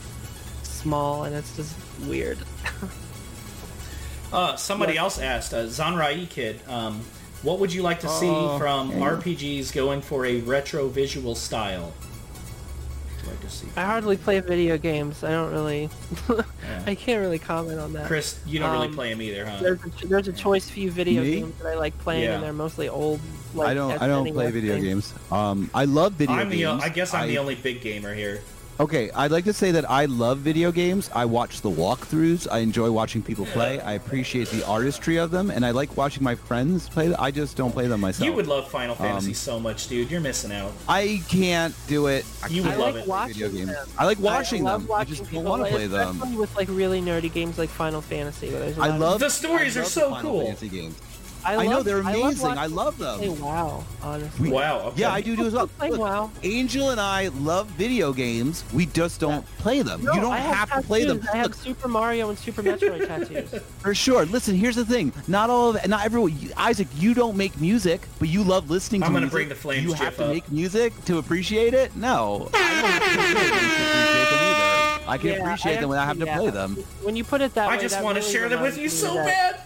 small 0.61 1.23
and 1.23 1.35
it's 1.35 1.55
just 1.55 1.75
weird. 2.07 2.37
Uh, 4.31 4.55
somebody 4.55 4.97
else 4.97 5.19
asked, 5.19 5.53
uh, 5.53 5.65
Zanrai 5.65 6.27
Kid, 6.27 6.59
um, 6.67 7.01
what 7.43 7.59
would 7.59 7.71
you 7.71 7.83
like 7.83 7.99
to 7.99 8.09
see 8.09 8.27
Oh, 8.27 8.57
from 8.57 8.89
yeah. 8.89 8.97
RPGs 8.97 9.71
going 9.71 10.01
for 10.01 10.25
a 10.25 10.39
retro 10.41 10.87
visual 10.87 11.35
style? 11.35 11.93
What 13.23 13.31
would 13.31 13.39
you 13.39 13.39
like 13.39 13.41
to 13.41 13.49
see? 13.49 13.67
I 13.77 13.85
hardly 13.85 14.17
play 14.17 14.39
video 14.41 14.77
games. 14.77 15.23
I 15.23 15.31
don't 15.31 15.51
really, 15.51 15.89
I 16.85 16.95
can't 16.95 17.21
really 17.21 17.39
comment 17.39 17.79
on 17.79 17.93
that. 17.93 18.07
Chris, 18.07 18.39
you 18.45 18.59
don't 18.59 18.71
really 18.71 18.87
Um, 18.87 18.93
play 18.95 19.09
them 19.11 19.21
either, 19.21 19.45
huh? 19.45 19.59
There's 19.61 19.79
a, 19.85 20.07
there's 20.07 20.27
a 20.27 20.33
choice 20.33 20.69
few 20.69 20.91
video 20.91 21.21
Me? 21.21 21.35
games 21.39 21.55
that 21.61 21.67
I 21.67 21.75
like 21.75 21.97
playing, 21.99 22.23
Yeah. 22.23 22.35
and 22.35 22.43
they're 22.43 22.53
mostly 22.53 22.89
old. 22.89 23.19
Like, 23.53 23.69
I 23.69 23.73
don't. 23.73 24.01
I 24.01 24.07
don't 24.07 24.31
play 24.33 24.51
video 24.51 24.73
things. 24.75 25.11
games. 25.11 25.13
Um, 25.31 25.69
I 25.73 25.85
love 25.85 26.13
video 26.13 26.35
I'm 26.35 26.49
the, 26.49 26.57
games. 26.57 26.83
I 26.83 26.89
guess 26.89 27.13
I'm 27.13 27.27
the 27.27 27.37
only 27.37 27.55
big 27.55 27.81
gamer 27.81 28.13
here. 28.13 28.41
Okay, 28.79 29.11
I'd 29.11 29.29
like 29.31 29.43
to 29.45 29.53
say 29.53 29.69
that 29.71 29.89
I 29.89 30.05
love 30.05 30.39
video 30.39 30.71
games. 30.71 31.09
I 31.13 31.25
watch 31.25 31.61
the 31.61 31.69
walkthroughs. 31.69 32.47
I 32.51 32.57
enjoy 32.59 32.89
watching 32.91 33.21
people 33.21 33.45
play. 33.45 33.79
I 33.79 33.93
appreciate 33.93 34.47
the 34.49 34.65
artistry 34.65 35.17
of 35.17 35.29
them, 35.29 35.51
and 35.51 35.63
I 35.63 35.69
like 35.71 35.95
watching 35.95 36.23
my 36.23 36.33
friends 36.33 36.89
play. 36.89 37.07
them. 37.09 37.17
I 37.19 37.29
just 37.29 37.55
don't 37.55 37.71
play 37.71 37.85
them 37.87 38.01
myself. 38.01 38.25
You 38.27 38.33
would 38.33 38.47
love 38.47 38.67
Final 38.67 38.95
Fantasy 38.95 39.29
Um, 39.29 39.35
so 39.35 39.59
much, 39.59 39.87
dude. 39.89 40.09
You're 40.09 40.21
missing 40.21 40.51
out. 40.51 40.71
I 40.89 41.21
can't 41.29 41.75
do 41.87 42.07
it. 42.07 42.25
I 42.43 42.47
You 42.47 42.63
can't 42.63 42.75
would 42.77 42.81
I 42.81 42.85
love 42.87 42.95
like 42.95 43.03
it. 43.03 43.09
watching 43.09 43.33
video 43.35 43.49
games. 43.49 43.71
them. 43.77 43.87
I 43.99 44.05
like 44.05 44.19
watching 44.19 44.67
I 44.67 44.71
love 44.71 44.81
them. 44.81 44.89
Watching 44.89 45.13
I 45.13 45.17
just 45.17 45.29
people 45.29 45.43
don't 45.43 45.59
want 45.59 45.65
to 45.65 45.69
play 45.75 45.87
them. 45.87 46.09
especially 46.15 46.37
with 46.37 46.55
like 46.55 46.67
really 46.69 47.01
nerdy 47.01 47.31
games 47.31 47.59
like 47.59 47.69
Final 47.69 48.01
Fantasy. 48.01 48.49
Where 48.49 48.59
there's 48.59 48.77
a 48.79 48.81
I 48.81 48.87
lot 48.87 48.95
of- 48.95 49.01
love 49.01 49.19
The 49.19 49.29
stories 49.29 49.77
I 49.77 49.81
are 49.81 49.85
so 49.85 50.09
Final 50.09 50.21
cool. 50.31 50.45
Fantasy 50.45 50.69
games. 50.69 50.95
I, 51.45 51.55
I 51.57 51.65
know, 51.65 51.71
love- 51.77 51.85
they're 51.85 51.97
I 52.03 52.13
love 52.13 52.23
amazing. 52.23 52.47
I 52.57 52.65
love 52.67 52.97
them. 52.97 53.17
Play 53.19 53.29
WoW, 53.29 53.83
honestly. 54.01 54.49
Wow. 54.51 54.79
Okay. 54.87 55.01
Yeah, 55.01 55.11
I 55.13 55.21
do 55.21 55.35
do 55.35 55.45
as 55.45 55.53
well. 55.53 55.67
Play 55.67 55.89
Look, 55.91 55.99
WoW. 55.99 56.31
Angel 56.43 56.89
and 56.91 56.99
I 57.01 57.27
love 57.39 57.67
video 57.71 58.13
games. 58.13 58.63
We 58.73 58.85
just 58.85 59.19
don't 59.19 59.45
play 59.57 59.81
them. 59.81 60.03
No, 60.03 60.13
you 60.13 60.21
don't 60.21 60.33
have, 60.37 60.69
have 60.69 60.81
to 60.81 60.87
play 60.87 61.03
them. 61.03 61.19
tattoos. 61.19 61.33
I 61.33 61.37
have 61.37 61.45
Look, 61.47 61.55
Super 61.55 61.87
Mario 61.87 62.29
and 62.29 62.37
Super 62.39 62.63
Metroid 62.63 63.07
tattoos. 63.07 63.61
For 63.79 63.93
sure. 63.93 64.25
Listen, 64.25 64.55
here's 64.55 64.75
the 64.75 64.85
thing. 64.85 65.11
Not 65.27 65.49
all 65.49 65.75
of 65.75 65.87
not 65.87 66.05
everyone. 66.05 66.37
you- 66.39 66.51
Isaac, 66.55 66.87
you 66.95 67.13
don't 67.13 67.35
make 67.35 67.59
music, 67.59 68.01
but 68.19 68.29
you 68.29 68.43
love 68.43 68.69
listening 68.69 69.01
to 69.01 69.07
I'm 69.07 69.13
gonna 69.13 69.25
music. 69.25 69.33
bring 69.35 69.49
the 69.49 69.55
flames 69.55 69.83
You 69.83 69.93
have 69.93 70.15
to 70.17 70.23
up. 70.25 70.29
make 70.29 70.51
music 70.51 70.93
to 71.05 71.17
appreciate 71.17 71.73
it? 71.73 71.95
No. 71.95 72.49
I 72.53 72.81
don't 72.81 72.95
appreciate 72.95 73.33
them 73.33 74.39
either. 74.39 75.09
I 75.09 75.17
can 75.17 75.41
appreciate 75.41 75.79
them 75.81 75.89
when 75.89 75.99
I 75.99 76.05
have 76.05 76.17
to 76.19 76.29
actually, 76.29 76.51
play 76.51 76.59
them. 76.61 76.75
When 77.01 77.15
you 77.17 77.23
put 77.25 77.41
it 77.41 77.53
that 77.55 77.67
I 77.67 77.71
way, 77.71 77.77
I 77.77 77.81
just 77.81 78.01
want 78.01 78.15
to 78.15 78.21
really 78.21 78.31
share 78.33 78.47
them 78.49 78.61
with 78.61 78.77
you 78.77 78.87
so 78.87 79.13
bad. 79.15 79.59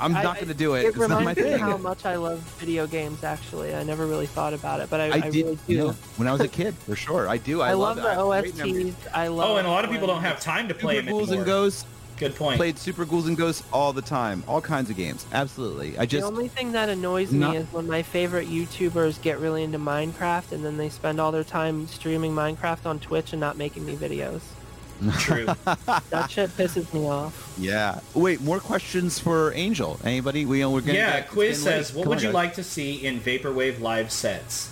I'm 0.00 0.14
I- 0.16 0.22
not 0.22 0.36
going 0.36 0.48
to 0.48 0.54
do 0.54 0.74
it. 0.74 0.84
It 0.84 0.86
It's 0.88 0.96
not 0.96 1.18
reminds 1.18 1.24
my 1.38 1.44
me 1.44 1.50
thing. 1.50 1.58
how 1.60 1.76
much 1.76 2.04
I 2.04 2.16
love 2.16 2.38
video 2.58 2.86
games. 2.86 3.22
Actually, 3.24 3.74
I 3.74 3.82
never 3.84 4.06
really 4.06 4.26
thought 4.26 4.52
about 4.54 4.80
it, 4.80 4.90
but 4.90 5.00
I, 5.00 5.04
I, 5.04 5.12
I, 5.12 5.20
did 5.30 5.34
really 5.44 5.58
do. 5.66 5.74
yeah, 5.74 5.92
when 6.16 6.28
I 6.28 6.32
was 6.32 6.40
a 6.40 6.48
kid, 6.48 6.74
for 6.74 6.96
sure. 6.96 7.28
I 7.28 7.36
do. 7.36 7.60
I, 7.62 7.70
I, 7.70 7.72
love, 7.74 7.98
it. 7.98 8.02
the 8.02 8.08
I 8.08 8.36
have 8.36 8.44
great 8.44 8.56
memories. 8.56 8.94
OSTs. 8.94 9.08
I 9.14 9.28
love. 9.28 9.50
Oh, 9.50 9.56
and 9.56 9.66
a 9.66 9.70
lot 9.70 9.84
of 9.84 9.90
people 9.90 10.06
don't 10.06 10.22
have 10.22 10.40
time 10.40 10.68
to 10.68 10.74
play 10.74 10.96
Super 10.96 11.06
them 11.06 11.14
Ghouls 11.18 11.30
and. 11.30 11.44
Ghosts. 11.46 11.86
Good 12.16 12.36
point. 12.36 12.58
Played 12.58 12.78
Super 12.78 13.04
Ghouls 13.04 13.26
and 13.26 13.36
Ghosts 13.36 13.64
all 13.72 13.92
the 13.92 14.00
time. 14.00 14.44
All 14.46 14.60
kinds 14.60 14.88
of 14.88 14.96
games. 14.96 15.26
Absolutely. 15.32 15.98
I 15.98 16.06
just 16.06 16.22
The 16.22 16.28
only 16.32 16.46
thing 16.46 16.70
that 16.70 16.88
annoys 16.88 17.32
me 17.32 17.40
Not- 17.40 17.56
is 17.56 17.66
when 17.72 17.88
my 17.88 18.02
favorite 18.02 18.46
YouTubers 18.48 19.20
get 19.20 19.40
really 19.40 19.64
into 19.64 19.80
Minecraft 19.80 20.52
and 20.52 20.64
then 20.64 20.76
they 20.76 20.88
spend 20.90 21.20
all 21.20 21.32
their 21.32 21.42
time 21.42 21.88
streaming 21.88 22.32
Minecraft 22.32 22.86
on 22.86 23.00
Twitch 23.00 23.32
and 23.32 23.40
not 23.40 23.56
making 23.56 23.84
me 23.84 23.96
videos. 23.96 24.42
True. 25.18 25.46
That 25.46 26.30
shit 26.30 26.50
pisses 26.56 26.92
me 26.94 27.06
off. 27.06 27.54
Yeah. 27.58 28.00
Wait, 28.14 28.40
more 28.40 28.60
questions 28.60 29.18
for 29.18 29.52
Angel. 29.54 29.98
Anybody? 30.04 30.46
We 30.46 30.64
we're 30.64 30.80
getting 30.80 30.96
yeah, 30.96 31.20
back- 31.20 31.30
quiz 31.30 31.58
getting 31.62 31.78
late. 31.78 31.84
says, 31.86 31.94
what 31.94 32.02
Come 32.04 32.10
would 32.10 32.18
on, 32.18 32.22
you 32.24 32.28
guys. 32.28 32.34
like 32.34 32.54
to 32.54 32.64
see 32.64 33.04
in 33.04 33.20
Vaporwave 33.20 33.80
live 33.80 34.10
sets? 34.10 34.70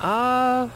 Uh, 0.00 0.68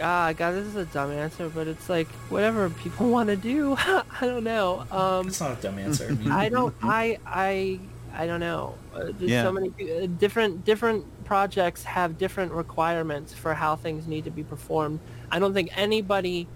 ah, 0.00 0.32
God, 0.36 0.52
this 0.52 0.66
is 0.66 0.76
a 0.76 0.84
dumb 0.86 1.10
answer, 1.10 1.48
but 1.48 1.66
it's 1.66 1.88
like 1.88 2.08
whatever 2.28 2.70
people 2.70 3.08
want 3.10 3.28
to 3.28 3.36
do. 3.36 3.76
I 3.78 4.04
don't 4.20 4.44
know. 4.44 4.86
Um, 4.90 5.26
That's 5.26 5.40
not 5.40 5.58
a 5.58 5.62
dumb 5.62 5.78
answer. 5.78 6.16
I 6.30 6.48
don't. 6.48 6.74
I. 6.82 7.18
I. 7.26 7.78
I 8.14 8.26
don't 8.26 8.40
know. 8.40 8.74
Uh, 8.94 9.04
there's 9.18 9.30
Yeah. 9.30 9.42
so 9.42 9.52
many 9.52 9.68
uh, 9.68 10.06
different 10.18 10.64
different 10.66 11.06
projects 11.24 11.82
have 11.84 12.18
different 12.18 12.52
requirements 12.52 13.32
for 13.32 13.54
how 13.54 13.74
things 13.74 14.06
need 14.06 14.24
to 14.24 14.30
be 14.30 14.42
performed. 14.44 15.00
I 15.32 15.38
don't 15.38 15.54
think 15.54 15.76
anybody 15.76 16.46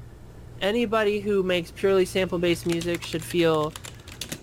anybody 0.61 1.21
who 1.21 1.43
makes 1.43 1.71
purely 1.71 2.05
sample 2.05 2.39
based 2.39 2.67
music 2.67 3.03
should 3.03 3.25
feel 3.25 3.73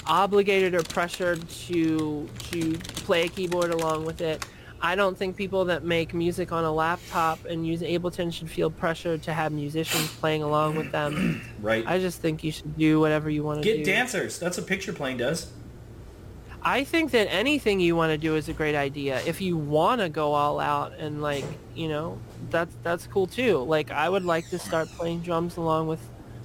obligated 0.05 0.73
or 0.73 0.81
pressured 0.83 1.47
to 1.47 2.27
to 2.51 2.73
play 3.05 3.25
a 3.25 3.29
keyboard 3.29 3.71
along 3.71 4.05
with 4.05 4.21
it. 4.21 4.43
I 4.81 4.95
don't 4.95 5.17
think 5.17 5.37
people 5.37 5.63
that 5.65 5.85
make 5.85 6.13
music 6.13 6.51
on 6.51 6.65
a 6.65 6.71
laptop 6.71 7.45
and 7.45 7.65
use 7.65 7.81
Ableton 7.81 8.33
should 8.33 8.49
feel 8.49 8.69
pressured 8.69 9.23
to 9.23 9.33
have 9.33 9.53
musicians 9.53 10.09
playing 10.15 10.43
along 10.43 10.75
with 10.75 10.91
them. 10.91 11.41
right. 11.61 11.85
I 11.87 11.99
just 11.99 12.21
think 12.21 12.43
you 12.43 12.51
should 12.51 12.75
do 12.77 12.99
whatever 12.99 13.29
you 13.29 13.43
want 13.43 13.63
to 13.63 13.69
do. 13.69 13.77
Get 13.77 13.85
dancers. 13.85 14.39
That's 14.39 14.57
what 14.57 14.67
picture 14.67 14.91
plane 14.91 15.15
does. 15.15 15.49
I 16.61 16.83
think 16.83 17.11
that 17.11 17.31
anything 17.31 17.79
you 17.79 17.95
want 17.95 18.11
to 18.11 18.17
do 18.17 18.35
is 18.35 18.49
a 18.49 18.53
great 18.53 18.75
idea. 18.75 19.21
If 19.25 19.41
you 19.41 19.55
want 19.55 20.01
to 20.01 20.09
go 20.09 20.33
all 20.33 20.59
out 20.59 20.93
and 20.97 21.21
like, 21.21 21.45
you 21.75 21.87
know, 21.87 22.19
that's 22.49 22.75
that's 22.83 23.07
cool 23.07 23.27
too. 23.27 23.59
Like 23.59 23.91
I 23.91 24.09
would 24.09 24.25
like 24.25 24.49
to 24.49 24.59
start 24.59 24.87
playing 24.89 25.21
drums 25.21 25.57
along 25.57 25.87
with 25.87 25.99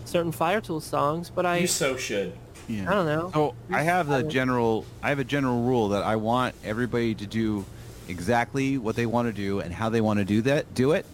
certain 0.05 0.33
Fire 0.33 0.61
Tool 0.61 0.81
songs, 0.81 1.31
but 1.31 1.47
I 1.47 1.59
You 1.59 1.67
so 1.67 1.97
should. 1.97 2.33
Yeah. 2.69 2.91
I 2.91 2.95
don't 2.95 3.07
know. 3.07 3.31
So 3.33 3.55
I 3.71 3.83
have 3.83 4.09
the 4.09 4.23
general 4.23 4.85
I 5.03 5.09
have 5.09 5.19
a 5.19 5.25
general 5.25 5.63
rule 5.63 5.89
that 5.91 6.03
I 6.03 6.17
want 6.17 6.55
everybody 6.65 7.15
to 7.15 7.27
do 7.27 7.65
exactly 8.09 8.79
what 8.79 8.97
they 8.97 9.07
want 9.07 9.29
to 9.29 9.33
do 9.33 9.61
and 9.61 9.73
how 9.73 9.89
they 9.89 10.01
want 10.01 10.19
to 10.19 10.25
do 10.25 10.43
that 10.43 10.75
do 10.75 10.93
it, 10.93 11.07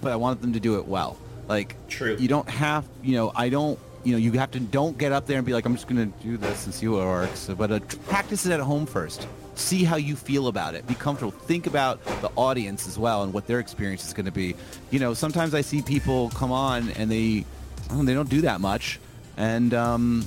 but 0.00 0.12
I 0.12 0.16
want 0.16 0.40
them 0.40 0.52
to 0.52 0.60
do 0.60 0.78
it 0.78 0.86
well. 0.86 1.16
Like 1.48 1.76
True. 1.88 2.16
You 2.18 2.28
don't 2.28 2.48
have 2.48 2.86
you 3.02 3.16
know 3.16 3.32
I 3.34 3.48
don't 3.48 3.78
you 4.04 4.12
know 4.12 4.18
you 4.18 4.32
have 4.32 4.50
to 4.52 4.60
don't 4.60 4.96
get 4.98 5.12
up 5.12 5.26
there 5.26 5.38
and 5.38 5.46
be 5.46 5.52
like 5.52 5.64
I'm 5.64 5.74
just 5.74 5.88
gonna 5.88 6.06
do 6.06 6.36
this 6.36 6.66
and 6.66 6.74
see 6.74 6.88
what 6.88 7.04
works. 7.04 7.50
But 7.56 7.70
uh, 7.70 7.80
practice 8.06 8.44
it 8.46 8.52
at 8.52 8.60
home 8.60 8.86
first. 8.86 9.26
See 9.58 9.82
how 9.82 9.96
you 9.96 10.14
feel 10.14 10.46
about 10.46 10.76
it. 10.76 10.86
Be 10.86 10.94
comfortable. 10.94 11.32
Think 11.32 11.66
about 11.66 12.02
the 12.22 12.30
audience 12.36 12.86
as 12.86 12.96
well 12.96 13.24
and 13.24 13.32
what 13.32 13.48
their 13.48 13.58
experience 13.58 14.06
is 14.06 14.14
going 14.14 14.26
to 14.26 14.32
be. 14.32 14.54
You 14.90 15.00
know, 15.00 15.14
sometimes 15.14 15.52
I 15.52 15.62
see 15.62 15.82
people 15.82 16.30
come 16.30 16.52
on 16.52 16.90
and 16.90 17.10
they 17.10 17.44
oh, 17.90 18.04
they 18.04 18.14
don't 18.14 18.30
do 18.30 18.42
that 18.42 18.60
much, 18.60 19.00
and 19.36 19.74
um, 19.74 20.26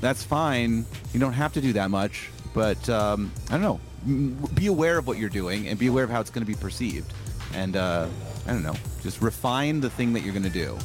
that's 0.00 0.22
fine. 0.22 0.86
You 1.12 1.18
don't 1.18 1.32
have 1.32 1.54
to 1.54 1.60
do 1.60 1.72
that 1.72 1.90
much, 1.90 2.30
but 2.54 2.88
um, 2.88 3.32
I 3.50 3.58
don't 3.58 3.62
know. 3.62 3.80
Be 4.54 4.68
aware 4.68 4.96
of 4.96 5.08
what 5.08 5.18
you're 5.18 5.28
doing 5.28 5.66
and 5.66 5.76
be 5.76 5.88
aware 5.88 6.04
of 6.04 6.10
how 6.10 6.20
it's 6.20 6.30
going 6.30 6.46
to 6.46 6.50
be 6.50 6.58
perceived. 6.58 7.12
And 7.52 7.76
uh, 7.76 8.06
I 8.46 8.52
don't 8.52 8.62
know, 8.62 8.76
just 9.02 9.20
refine 9.20 9.80
the 9.80 9.90
thing 9.90 10.12
that 10.12 10.20
you're 10.20 10.32
going 10.32 10.44
to 10.44 10.50
do. 10.50 10.78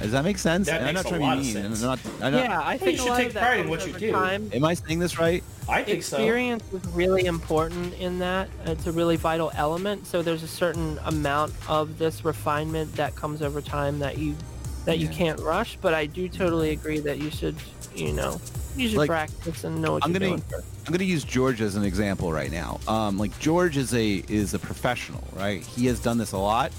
Does 0.00 0.12
that 0.12 0.24
make 0.24 0.38
sense? 0.38 0.66
That 0.66 0.80
And 0.80 0.88
I'm 0.88 0.94
not 0.94 1.06
a 1.06 1.08
trying 1.08 1.20
lot 1.22 1.34
to 1.36 1.40
be 1.40 1.44
mean. 1.46 1.52
sense. 1.54 1.82
I'm 1.82 1.88
not, 1.88 1.98
I'm 2.22 2.32
not- 2.32 2.44
yeah, 2.44 2.60
I 2.60 2.72
you 2.74 2.78
think 2.78 2.98
a 2.98 3.02
should 3.02 3.16
take 3.16 3.34
pride 3.34 3.60
in 3.60 3.68
what 3.68 3.86
you 3.86 3.92
do. 3.94 4.12
Time. 4.12 4.50
Am 4.52 4.64
I 4.64 4.74
saying 4.74 4.98
this 4.98 5.18
right? 5.18 5.42
I 5.68 5.82
think 5.82 6.02
so. 6.02 6.16
Experience 6.18 6.62
is 6.72 6.86
really 6.88 7.24
important 7.26 7.94
in 7.94 8.18
that. 8.20 8.48
It's 8.66 8.86
a 8.86 8.92
really 8.92 9.16
vital 9.16 9.50
element. 9.54 10.06
So 10.06 10.22
there's 10.22 10.42
a 10.42 10.48
certain 10.48 10.98
amount 11.04 11.54
of 11.68 11.98
this 11.98 12.24
refinement 12.24 12.94
that 12.96 13.16
comes 13.16 13.42
over 13.42 13.60
time 13.60 13.98
that 14.00 14.18
you 14.18 14.36
that 14.84 14.98
you 14.98 15.08
can't 15.08 15.40
rush. 15.40 15.76
But 15.80 15.94
I 15.94 16.06
do 16.06 16.28
totally 16.28 16.70
agree 16.70 17.00
that 17.00 17.18
you 17.18 17.30
should, 17.30 17.56
you 17.94 18.12
know, 18.12 18.40
you 18.76 18.88
should 18.88 18.98
Like, 18.98 19.08
practice 19.08 19.64
and 19.64 19.82
know 19.82 19.92
what 19.94 20.04
I'm 20.04 20.12
you're 20.12 20.20
gonna 20.20 20.36
doing. 20.36 20.62
I'm 20.86 20.92
gonna 20.92 21.02
use 21.02 21.24
George 21.24 21.60
as 21.60 21.74
an 21.74 21.82
example 21.82 22.32
right 22.32 22.50
now. 22.50 22.78
Um, 22.86 23.18
like 23.18 23.36
George 23.40 23.76
is 23.76 23.92
a 23.92 24.22
is 24.28 24.54
a 24.54 24.58
professional, 24.58 25.24
right? 25.32 25.64
He 25.64 25.86
has 25.86 25.98
done 25.98 26.16
this 26.16 26.30
a 26.30 26.38
lot. 26.38 26.72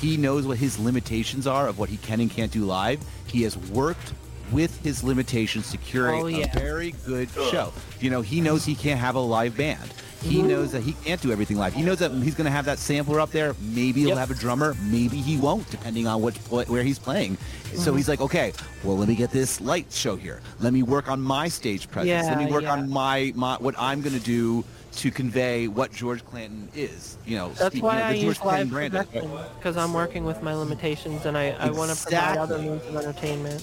He 0.00 0.16
knows 0.16 0.48
what 0.48 0.58
his 0.58 0.80
limitations 0.80 1.46
are 1.46 1.68
of 1.68 1.78
what 1.78 1.88
he 1.88 1.96
can 1.98 2.20
and 2.20 2.28
can't 2.28 2.50
do 2.50 2.64
live. 2.64 3.00
He 3.26 3.42
has 3.42 3.56
worked 3.56 4.14
with 4.52 4.78
his 4.82 5.02
limitations 5.02 5.70
to 5.72 5.78
curate 5.78 6.14
Oh, 6.22 6.26
yeah. 6.26 6.46
a 6.54 6.58
very 6.58 6.92
good 7.06 7.30
show. 7.50 7.72
You 8.00 8.10
know, 8.10 8.20
he 8.20 8.40
knows 8.40 8.64
he 8.64 8.74
can't 8.74 9.00
have 9.00 9.14
a 9.14 9.20
live 9.20 9.56
band. 9.56 9.92
He 10.22 10.38
Mm-hmm. 10.38 10.48
knows 10.48 10.70
that 10.72 10.82
he 10.82 10.92
can't 11.04 11.20
do 11.20 11.32
everything 11.32 11.56
live. 11.56 11.74
He 11.74 11.82
knows 11.82 11.98
that 11.98 12.12
he's 12.12 12.36
going 12.36 12.44
to 12.44 12.50
have 12.52 12.64
that 12.66 12.78
sampler 12.78 13.18
up 13.18 13.32
there. 13.32 13.56
Maybe 13.60 14.00
he'll 14.02 14.10
Yep. 14.10 14.18
have 14.18 14.30
a 14.30 14.34
drummer. 14.34 14.76
Maybe 14.84 15.16
he 15.16 15.36
won't, 15.36 15.68
depending 15.70 16.06
on 16.06 16.22
which 16.22 16.36
pla- 16.44 16.64
where 16.64 16.84
he's 16.84 16.98
playing. 16.98 17.36
Mm-hmm. 17.36 17.78
So 17.78 17.94
he's 17.94 18.08
like, 18.08 18.20
okay, 18.20 18.52
well, 18.84 18.96
let 18.96 19.08
me 19.08 19.16
get 19.16 19.30
this 19.32 19.60
light 19.60 19.86
show 19.90 20.14
here. 20.14 20.40
Let 20.60 20.72
me 20.72 20.84
work 20.84 21.08
on 21.10 21.20
my 21.20 21.48
stage 21.48 21.90
presence. 21.90 22.28
let 22.28 22.38
me 22.38 22.46
work 22.46 22.62
yeah. 22.62 22.72
on 22.74 22.88
my, 22.88 23.32
my 23.34 23.56
what 23.56 23.74
I'm 23.78 24.00
going 24.00 24.14
to 24.16 24.24
do 24.24 24.64
to 24.92 25.10
convey 25.10 25.68
what 25.68 25.92
George 25.92 26.24
Clanton 26.24 26.68
is. 26.74 27.16
You 27.26 27.36
know, 27.36 27.48
That's 27.50 27.66
speaking 27.68 27.82
why 27.82 28.00
of 28.00 28.06
I 28.06 28.12
the 28.12 28.20
George 28.20 28.24
use 28.26 28.38
Clanton 28.38 28.68
live 28.68 28.70
brand. 28.70 28.92
production 28.92 29.30
because 29.58 29.76
I'm 29.76 29.92
working 29.94 30.24
with 30.24 30.42
my 30.42 30.54
limitations 30.54 31.24
and 31.26 31.36
I, 31.36 31.50
I 31.58 31.70
want 31.70 31.90
to 31.90 32.02
provide 32.02 32.36
other 32.38 32.58
means 32.58 32.84
of 32.86 32.96
entertainment. 32.96 33.60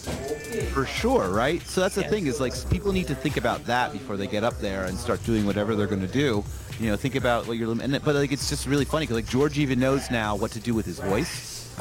For 0.73 0.85
sure, 0.85 1.29
right? 1.29 1.61
So 1.63 1.81
that's 1.81 1.95
the 1.95 2.01
Yes. 2.01 2.09
thing 2.09 2.27
is 2.27 2.39
like 2.39 2.53
people 2.69 2.91
need 2.91 3.07
to 3.07 3.15
think 3.15 3.37
about 3.37 3.63
that 3.65 3.91
before 3.91 4.17
they 4.17 4.27
get 4.27 4.43
up 4.43 4.57
there 4.59 4.85
and 4.85 4.97
start 4.97 5.23
doing 5.23 5.45
whatever 5.45 5.75
they're 5.75 5.87
going 5.87 6.01
to 6.01 6.07
do. 6.07 6.43
You 6.79 6.89
know, 6.89 6.95
think 6.95 7.15
about 7.15 7.45
what 7.47 7.57
you're 7.57 7.69
and 7.81 7.91
but 8.03 8.15
like 8.15 8.31
it's 8.31 8.49
just 8.49 8.65
really 8.65 8.85
funny 8.85 9.03
because 9.05 9.15
like 9.17 9.27
George 9.27 9.59
even 9.59 9.79
knows 9.79 10.09
now 10.09 10.35
what 10.35 10.51
to 10.51 10.59
do 10.59 10.73
with 10.73 10.85
his 10.85 10.99
voice, 10.99 11.29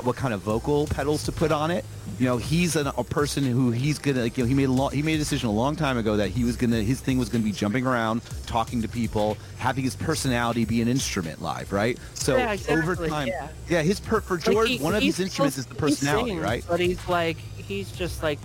what 0.05 0.17
kind 0.17 0.33
of 0.35 0.41
vocal 0.41 0.87
pedals 0.87 1.25
to 1.25 1.33
put 1.33 1.53
on 1.53 1.71
it. 1.71 1.85
You 2.19 2.27
know, 2.27 2.37
he's 2.37 2.77
an, 2.77 2.87
a 2.87 3.05
person 3.05 3.45
who 3.45 3.71
he's 3.71 3.99
gonna 3.99 4.23
like. 4.23 4.37
You 4.39 4.45
know, 4.45 4.49
he 4.49 4.55
made 4.55 4.69
a 4.69 4.73
long, 4.73 4.91
he 4.93 5.03
made 5.03 5.15
a 5.15 5.19
decision 5.19 5.49
a 5.49 5.53
long 5.53 5.77
time 5.77 5.97
ago 5.99 6.17
that 6.17 6.31
he 6.31 6.45
was 6.45 6.57
gonna 6.57 6.83
his 6.83 7.01
thing 7.01 7.19
was 7.19 7.29
gonna 7.29 7.45
be 7.45 7.53
jumping 7.53 7.87
around, 7.87 8.23
talking 8.47 8.83
to 8.83 8.89
people, 8.89 9.37
having 9.59 9.85
his 9.85 9.95
personality 9.97 10.65
be 10.65 10.83
an 10.83 10.89
instrument 10.89 11.41
live, 11.43 11.73
right? 11.73 11.99
So 12.15 12.37
Yeah, 12.37 12.57
over 12.71 12.97
time, 12.97 13.29
yeah. 13.69 13.83
his 13.83 14.01
per, 14.01 14.21
for 14.21 14.35
Like, 14.37 14.45
George, 14.45 14.69
he- 14.69 14.79
one 14.79 14.95
of 14.95 15.03
his 15.03 15.21
instruments 15.21 15.59
is 15.59 15.67
the 15.67 15.75
he 15.75 15.81
personality, 15.81 16.31
sings, 16.31 16.43
right? 16.43 16.65
But 16.69 16.81
he's 16.81 17.09
like 17.09 17.37
he's 17.39 17.91
just 17.93 18.23
like 18.23 18.39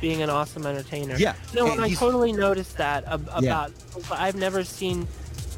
being 0.00 0.22
an 0.22 0.30
awesome 0.30 0.64
entertainer. 0.64 1.16
Yeah, 1.16 1.34
No, 1.54 1.70
and 1.72 1.80
I 1.80 1.90
totally 1.94 2.32
noticed 2.32 2.76
that 2.76 3.04
ab- 3.06 3.28
Yeah. 3.40 3.64
about. 3.66 3.72
I've 4.12 4.36
never 4.36 4.62
seen. 4.64 5.06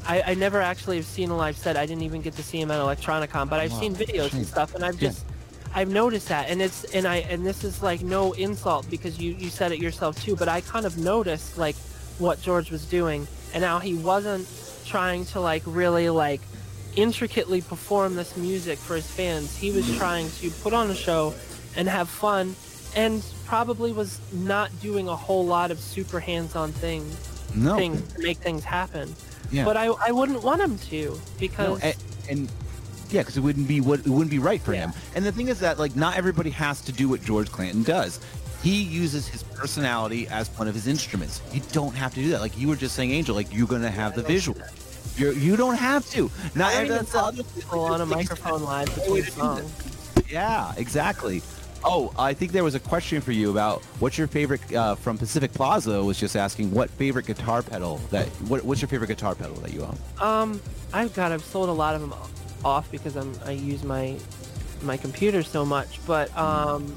I, 0.09 0.23
I 0.29 0.35
never 0.35 0.63
actually 0.63 0.97
have 0.97 1.05
seen 1.05 1.29
a 1.29 1.37
live 1.37 1.59
set. 1.59 1.77
I 1.77 1.85
didn't 1.85 2.03
even 2.05 2.23
get 2.23 2.35
to 2.37 2.43
see 2.43 2.59
him 2.59 2.71
at 2.71 2.81
Electronicon, 2.81 3.51
but 3.51 3.61
I've 3.61 3.71
Wow, 3.73 3.81
seen 3.81 3.95
videos 3.95 4.33
and 4.33 4.47
stuff, 4.47 4.75
and 4.75 4.83
I've 4.83 5.01
Yeah. 5.01 5.11
just 5.11 5.27
I've 5.73 5.89
noticed 5.89 6.29
that, 6.29 6.51
and 6.51 6.61
it's 6.61 6.85
and 6.85 7.07
I 7.07 7.17
and 7.17 7.47
this 7.47 7.63
is 7.65 7.83
like 7.83 8.03
no 8.03 8.33
insult 8.33 8.91
because 8.91 9.19
you 9.21 9.33
you 9.33 9.51
said 9.51 9.73
it 9.73 9.79
yourself 9.79 10.21
too, 10.23 10.37
but 10.37 10.49
I 10.49 10.61
kind 10.63 10.85
of 10.87 10.99
noticed 10.99 11.59
like 11.59 11.77
what 12.19 12.41
George 12.43 12.71
was 12.71 12.85
doing 12.87 13.27
and 13.55 13.63
how 13.65 13.79
he 13.79 13.95
wasn't 13.95 14.49
trying 14.85 15.25
to 15.27 15.41
like 15.41 15.63
really 15.67 16.11
like 16.11 16.41
intricately 16.97 17.61
perform 17.61 18.17
this 18.17 18.37
music 18.37 18.79
for 18.79 18.97
his 18.97 19.07
fans. 19.07 19.57
He 19.57 19.71
was 19.71 19.97
trying 19.97 20.29
to 20.41 20.51
put 20.51 20.73
on 20.73 20.91
a 20.91 20.95
show 20.95 21.35
and 21.77 21.89
have 21.89 22.09
fun 22.09 22.57
and 22.97 23.25
probably 23.47 23.93
was 23.93 24.21
not 24.33 24.69
doing 24.81 25.09
a 25.09 25.15
whole 25.15 25.47
lot 25.47 25.71
of 25.71 25.79
super 25.79 26.19
hands-on 26.19 26.73
things 26.73 27.17
No, 27.55 27.77
things 27.77 28.13
to 28.15 28.23
make 28.23 28.39
things 28.39 28.65
happen. 28.65 29.15
Yeah. 29.53 29.65
But 29.65 29.77
I 29.77 29.87
I 29.87 30.11
wouldn't 30.11 30.43
want 30.43 30.61
him 30.61 30.79
to 30.79 31.11
No, 31.11 31.21
because 31.39 31.81
and, 31.81 31.97
and 32.29 32.53
yeah, 33.13 33.21
because 33.23 33.37
it 33.37 33.41
wouldn't 33.41 33.69
be 33.69 33.81
what 33.81 34.01
it 34.01 34.07
wouldn't 34.09 34.31
be 34.31 34.39
right 34.39 34.61
for 34.61 34.73
Yeah. 34.75 34.87
him. 34.87 34.93
And 35.15 35.25
the 35.25 35.33
thing 35.33 35.49
is 35.49 35.61
that 35.61 35.79
like 35.79 35.97
not 35.97 36.17
everybody 36.17 36.51
has 36.51 36.81
to 36.83 36.93
do 36.93 37.09
what 37.09 37.23
George 37.23 37.51
Clanton 37.51 37.83
does. 37.83 38.21
He 38.63 38.83
uses 38.83 39.27
his 39.27 39.43
personality 39.43 40.29
as 40.29 40.49
one 40.59 40.69
of 40.69 40.75
his 40.75 40.87
instruments. 40.87 41.41
You 41.53 41.63
don't 41.73 41.95
have 41.95 42.13
to 42.15 42.21
do 42.23 42.31
that. 42.31 42.41
Like 42.41 42.59
you 42.59 42.69
were 42.69 42.77
just 42.77 42.95
saying, 42.95 43.11
Angel. 43.11 43.35
Like 43.35 43.53
you're 43.55 43.67
gonna 43.67 43.91
have 43.91 44.15
the 44.15 44.23
visual. 44.23 44.61
You're, 45.17 45.33
you 45.33 45.57
don't 45.57 45.77
have 45.77 46.09
to. 46.11 46.31
Not 46.55 46.73
I 46.73 46.75
don't 46.75 46.85
even 46.85 46.97
that's 46.99 47.13
the 47.13 47.19
talk 47.19 47.29
other 47.29 47.43
to 47.43 47.49
people 47.55 47.81
on 47.81 48.01
a 48.01 48.07
microphone 48.07 48.63
live 48.63 48.95
between 48.95 49.25
songs. 49.25 49.73
Yeah, 50.31 50.73
exactly. 50.77 51.43
Oh, 51.83 52.13
I 52.19 52.35
think 52.35 52.53
there 52.53 52.63
was 52.63 52.75
a 52.75 52.81
question 52.81 53.23
for 53.23 53.33
you 53.33 53.51
about 53.51 53.83
what's 54.01 54.19
your 54.19 54.27
favorite 54.27 54.61
uh, 54.75 54.95
from 54.95 55.17
Pacific 55.17 55.53
Plaza. 55.55 56.03
Was 56.05 56.19
just 56.21 56.37
asking 56.37 56.71
what 56.71 56.91
favorite 56.91 57.25
guitar 57.27 57.63
pedal 57.63 57.97
that 58.11 58.27
what, 58.49 58.63
what's 58.65 58.83
your 58.83 58.89
favorite 58.89 59.09
guitar 59.09 59.35
pedal 59.35 59.55
that 59.57 59.73
you 59.73 59.83
own? 59.83 59.97
Um, 60.21 60.61
I've 60.93 61.15
got 61.15 61.33
I've 61.33 61.45
sold 61.45 61.71
a 61.71 61.73
lot 61.73 61.95
of 61.95 62.03
them 62.03 62.13
off 62.65 62.91
because 62.91 63.17
I'm 63.17 63.33
I 63.45 63.53
use 63.53 63.83
my 63.83 64.17
my 64.83 64.97
computer 64.97 65.43
so 65.43 65.65
much. 65.65 66.01
But 66.07 66.37
um, 66.37 66.97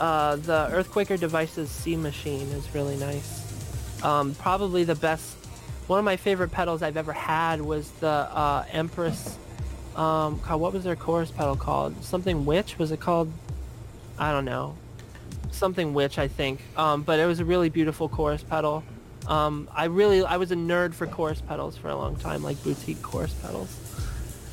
uh, 0.00 0.36
the 0.36 0.68
Earthquaker 0.72 1.18
Devices 1.18 1.70
Sea 1.70 1.96
Machine 1.96 2.48
is 2.48 2.72
really 2.74 2.96
nice. 2.96 4.02
Um, 4.02 4.34
probably 4.34 4.84
the 4.84 4.94
best. 4.94 5.36
One 5.86 5.98
of 5.98 6.04
my 6.04 6.16
favorite 6.16 6.52
pedals 6.52 6.82
I've 6.82 6.96
ever 6.96 7.12
had 7.12 7.60
was 7.60 7.90
the 8.00 8.08
uh, 8.08 8.64
Empress. 8.70 9.36
Um, 9.96 10.40
God, 10.46 10.60
what 10.60 10.72
was 10.72 10.84
their 10.84 10.96
chorus 10.96 11.30
pedal 11.30 11.56
called? 11.56 12.02
Something 12.04 12.46
Witch 12.46 12.78
was 12.78 12.92
it 12.92 13.00
called? 13.00 13.30
I 14.18 14.32
don't 14.32 14.44
know. 14.44 14.76
Something 15.50 15.92
Witch, 15.94 16.18
I 16.18 16.28
think. 16.28 16.60
Um, 16.76 17.02
but 17.02 17.18
it 17.18 17.26
was 17.26 17.40
a 17.40 17.44
really 17.44 17.70
beautiful 17.70 18.08
chorus 18.08 18.42
pedal. 18.42 18.84
Um, 19.26 19.68
I 19.74 19.86
really, 19.86 20.24
I 20.24 20.36
was 20.36 20.50
a 20.52 20.56
nerd 20.56 20.94
for 20.94 21.06
chorus 21.06 21.40
pedals 21.40 21.76
for 21.76 21.88
a 21.88 21.96
long 21.96 22.16
time, 22.16 22.42
like 22.42 22.62
boutique 22.62 23.02
chorus 23.02 23.34
pedals. 23.34 23.76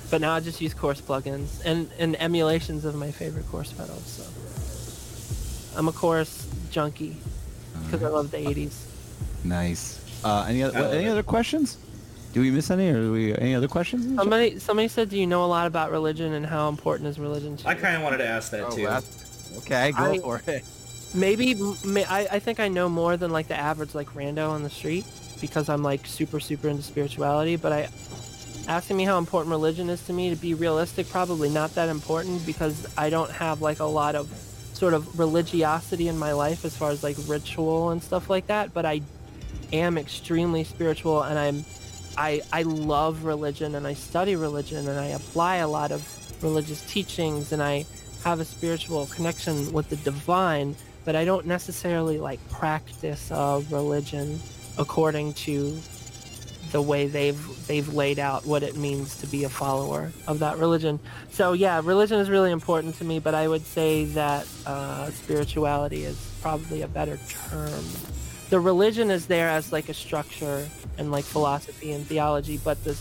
But 0.10 0.22
now 0.22 0.34
I 0.34 0.40
just 0.40 0.62
use 0.62 0.74
chorus 0.74 1.02
plugins 1.02 1.62
and 1.66 1.90
and 2.00 2.20
emulations 2.22 2.86
of 2.86 2.96
my 2.96 3.12
favorite 3.12 3.46
chorus 3.50 3.74
pedals. 3.74 4.04
So 4.06 5.78
I'm 5.78 5.88
a 5.88 5.92
chorus 5.92 6.48
junkie 6.72 7.18
because 7.86 8.04
I 8.04 8.08
love 8.08 8.32
the 8.32 8.38
80s. 8.38 8.74
Nice. 9.44 10.00
Uh, 10.24 10.46
any 10.50 10.64
other, 10.64 10.78
I 10.80 10.96
any 10.96 11.08
other 11.08 11.24
questions? 11.24 11.78
Do 12.34 12.42
we 12.42 12.52
miss 12.52 12.70
any, 12.72 12.90
or 12.90 13.02
do 13.02 13.12
we 13.12 13.36
any 13.36 13.56
other 13.56 13.68
questions? 13.68 14.06
in 14.06 14.16
the? 14.16 14.22
Somebody 14.22 14.60
somebody 14.60 14.88
said, 14.88 15.10
"Do 15.10 15.18
you 15.18 15.28
know 15.28 15.44
a 15.46 15.48
lot 15.48 15.68
about 15.68 15.92
religion 15.92 16.34
and 16.34 16.46
how 16.46 16.70
important 16.70 17.08
is 17.10 17.20
religion 17.20 17.58
to 17.58 17.64
you?" 17.64 17.70
I 17.70 17.76
kind 17.76 17.96
of 17.96 18.04
wanted 18.04 18.18
to 18.18 18.28
ask 18.28 18.52
that 18.52 18.64
Oh, 18.64 18.76
too. 18.76 18.84
that's- 18.86 19.54
okay, 19.60 19.92
go 19.92 20.04
I- 20.04 20.20
for 20.20 20.42
it. 20.48 20.64
Maybe 21.14 21.56
may, 21.86 22.04
I, 22.04 22.28
I 22.34 22.40
think 22.40 22.60
I 22.60 22.68
know 22.68 22.90
more 22.90 23.16
than 23.16 23.32
like 23.32 23.48
the 23.48 23.56
average 23.56 23.96
like 23.96 24.10
rando 24.14 24.50
on 24.50 24.62
the 24.64 24.70
street 24.70 25.06
because 25.40 25.70
I'm 25.70 25.82
like 25.82 26.06
super 26.06 26.40
super 26.40 26.68
into 26.68 26.84
spirituality. 26.84 27.56
But 27.56 27.72
I 27.72 27.90
asking 28.68 28.98
me 28.98 29.06
how 29.06 29.18
important 29.18 29.50
religion 29.50 29.90
is 29.90 30.06
to 30.06 30.14
me 30.14 30.30
to 30.30 30.36
be 30.36 30.54
realistic, 30.54 31.10
probably 31.10 31.50
not 31.50 31.74
that 31.76 31.90
important 31.90 32.46
because 32.46 32.86
I 32.98 33.10
don't 33.10 33.32
have 33.32 33.62
like 33.62 33.80
a 33.80 33.86
lot 33.86 34.16
of 34.16 34.30
sort 34.74 34.94
of 34.94 35.18
religiosity 35.18 36.08
in 36.08 36.18
my 36.18 36.34
life 36.34 36.66
as 36.66 36.76
far 36.76 36.92
as 36.92 37.02
like 37.02 37.16
ritual 37.28 37.92
and 37.92 38.04
stuff 38.04 38.30
like 38.30 38.48
that. 38.48 38.74
But 38.74 38.86
I 38.86 39.02
am 39.72 39.98
extremely 39.98 40.64
spiritual 40.64 41.24
and 41.24 41.40
I'm 41.40 41.66
I 42.18 42.42
I 42.52 42.64
love 42.64 43.24
religion 43.24 43.76
and 43.76 43.88
I 43.88 43.94
study 43.94 44.36
religion 44.36 44.88
and 44.88 45.00
I 45.00 45.08
apply 45.08 45.58
a 45.58 45.68
lot 45.68 45.92
of 45.92 46.04
religious 46.44 46.82
teachings 46.92 47.54
and 47.54 47.64
I 47.64 47.86
have 48.24 48.40
a 48.40 48.46
spiritual 48.46 49.06
connection 49.08 49.72
with 49.72 49.90
the 49.90 49.96
divine, 49.98 50.76
but 51.06 51.16
I 51.16 51.24
don't 51.24 51.46
necessarily 51.46 52.20
like 52.20 52.46
practice 52.50 53.32
uh, 53.32 53.62
religion 53.70 54.40
according 54.78 55.34
to 55.34 55.80
the 56.72 56.82
way 56.82 57.08
they've 57.08 57.68
they've 57.68 57.94
laid 57.94 58.20
out 58.20 58.46
what 58.46 58.64
it 58.64 58.76
means 58.76 59.16
to 59.18 59.28
be 59.28 59.44
a 59.44 59.50
follower 59.50 60.12
of 60.28 60.40
that 60.40 60.58
religion. 60.58 61.00
So 61.32 61.54
yeah, 61.54 61.82
religion 61.84 62.20
is 62.20 62.30
really 62.30 62.52
important 62.52 62.96
to 62.96 63.04
me, 63.04 63.20
but 63.20 63.34
I 63.34 63.48
would 63.48 63.66
say 63.66 64.06
that 64.06 64.48
uh, 64.66 65.10
spirituality 65.12 66.04
is 66.04 66.18
probably 66.42 66.82
a 66.82 66.88
better 66.88 67.18
term. 67.30 67.84
The 68.50 68.60
religion 68.60 69.12
is 69.12 69.28
there 69.28 69.50
as 69.50 69.72
like 69.72 69.90
a 69.90 69.94
structure 69.94 70.68
and 70.98 71.12
like 71.12 71.26
philosophy 71.26 71.92
and 71.92 72.06
theology, 72.06 72.60
but 72.64 72.84
the 72.84 72.98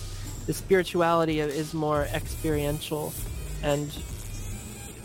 the 0.47 0.53
spirituality 0.53 1.41
is 1.41 1.75
more 1.75 2.03
experiential 2.13 3.13
and 3.63 3.91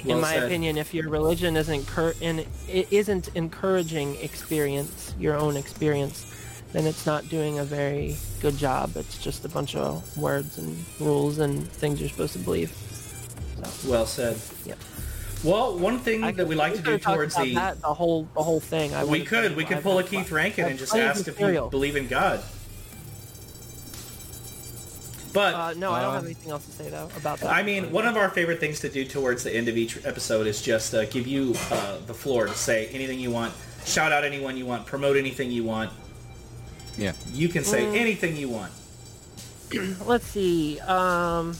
Well 0.05 0.17
in 0.17 0.21
my 0.21 0.33
said. 0.35 0.43
opinion, 0.43 0.77
if 0.77 0.93
your 0.93 1.09
religion 1.09 1.55
isn't 1.57 1.87
cur- 1.87 2.13
it 2.21 2.87
isn't 2.91 3.29
encouraging 3.35 4.17
experience, 4.17 5.15
your 5.19 5.35
own 5.35 5.57
experience, 5.57 6.25
then 6.73 6.85
it's 6.85 7.05
not 7.05 7.27
doing 7.29 7.59
a 7.59 7.63
very 7.63 8.15
good 8.41 8.57
job. 8.57 8.95
It's 8.95 9.17
just 9.17 9.45
a 9.45 9.49
bunch 9.49 9.75
of 9.75 10.17
words 10.17 10.57
and 10.57 10.77
rules 10.99 11.39
and 11.39 11.67
things 11.67 11.99
you're 11.99 12.09
supposed 12.09 12.33
to 12.33 12.39
believe. 12.39 12.71
Well 13.85 14.05
said. 14.05 14.37
Yep. 14.65 14.77
Well, 15.43 15.77
one 15.77 15.97
thing 15.99 16.23
I 16.23 16.31
that 16.33 16.47
we 16.47 16.55
like 16.55 16.75
to 16.75 16.81
do 16.81 16.97
towards 16.99 17.35
the 17.35 17.55
that, 17.55 17.81
the 17.81 17.93
whole 17.93 18.27
the 18.35 18.43
whole 18.43 18.59
thing. 18.59 18.93
I 18.93 19.03
we 19.03 19.23
could 19.25 19.55
we 19.55 19.65
could 19.65 19.81
pull 19.81 19.97
a 19.99 20.03
Keith 20.03 20.31
Rankin 20.31 20.65
and 20.65 20.77
just 20.77 20.91
plenty 20.91 21.05
of 21.07 21.17
ask 21.17 21.27
if 21.27 21.39
you 21.39 21.67
believe 21.71 21.95
in 21.95 22.07
God. 22.07 22.41
But 25.33 25.53
Uh, 25.55 25.73
no, 25.77 25.93
I 25.93 26.01
don't 26.01 26.09
Uh, 26.09 26.13
have 26.15 26.25
anything 26.25 26.51
else 26.51 26.65
to 26.65 26.71
say 26.71 26.89
though 26.89 27.09
about 27.17 27.39
that. 27.39 27.49
I 27.51 27.63
mean, 27.63 27.91
one 27.91 28.05
of 28.05 28.17
our 28.17 28.29
favorite 28.29 28.59
things 28.59 28.79
to 28.81 28.89
do 28.89 29.05
towards 29.05 29.43
the 29.43 29.55
end 29.55 29.67
of 29.69 29.77
each 29.77 30.03
episode 30.05 30.45
is 30.45 30.61
just 30.61 30.93
uh, 30.93 31.05
give 31.05 31.25
you 31.25 31.55
uh, 31.71 31.97
the 32.05 32.13
floor 32.13 32.47
to 32.47 32.53
say 32.53 32.87
anything 32.87 33.19
you 33.19 33.31
want, 33.31 33.53
shout 33.85 34.11
out 34.11 34.23
anyone 34.25 34.57
you 34.57 34.65
want, 34.65 34.85
promote 34.85 35.15
anything 35.17 35.49
you 35.51 35.63
want. 35.63 35.91
Yeah. 36.97 37.13
You 37.31 37.49
can 37.49 37.63
say 37.63 37.85
Mm. 37.85 37.95
anything 37.97 38.35
you 38.35 38.49
want. 38.49 38.71
Let's 40.05 40.25
see. 40.25 40.79
Um, 40.81 41.55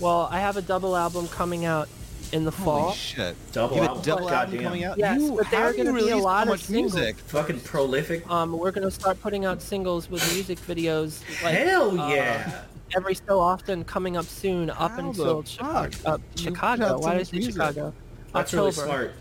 well, 0.00 0.28
I 0.30 0.40
have 0.40 0.56
a 0.56 0.62
double 0.62 0.96
album 0.96 1.28
coming 1.28 1.64
out 1.64 1.88
in 2.32 2.44
the 2.44 2.52
fall. 2.52 2.82
Holy 2.90 2.96
shit! 2.96 3.36
Double 3.52 3.76
you 3.76 3.82
have 3.82 3.90
a 3.90 3.94
album. 3.94 4.04
double 4.04 4.30
album 4.30 4.62
coming 4.62 4.84
out. 4.84 4.96
Yes, 4.98 5.20
you, 5.20 5.36
but 5.36 5.50
there 5.50 5.64
are 5.64 5.72
gonna 5.74 5.92
be 5.92 6.10
a 6.10 6.16
lot 6.16 6.46
so 6.46 6.54
of 6.54 6.60
singles. 6.62 6.94
music? 6.94 7.16
Fucking 7.18 7.60
prolific. 7.60 8.28
Um, 8.30 8.52
we're 8.52 8.70
gonna 8.70 8.90
start 8.90 9.20
putting 9.20 9.44
out 9.44 9.60
singles 9.60 10.08
with 10.08 10.22
music 10.32 10.58
videos. 10.60 11.20
Like, 11.42 11.54
Hell 11.56 12.00
uh, 12.00 12.08
yeah! 12.08 12.62
every 12.96 13.14
so 13.16 13.38
often 13.40 13.84
coming 13.84 14.16
up 14.16 14.24
soon 14.24 14.70
up 14.70 14.92
How 14.92 14.98
until 15.08 15.42
the 15.42 15.48
Chicago. 15.48 15.90
fuck? 15.90 16.06
Uh, 16.14 16.18
You 16.36 16.42
Chicago. 16.44 16.98
Why 17.00 17.10
did 17.10 17.14
I 17.16 17.18
much 17.18 17.26
say 17.28 17.36
music. 17.36 17.52
Chicago? 17.54 17.92
That's 18.32 18.54
October. 18.54 18.62
really 18.62 18.72
smart. 18.72 19.12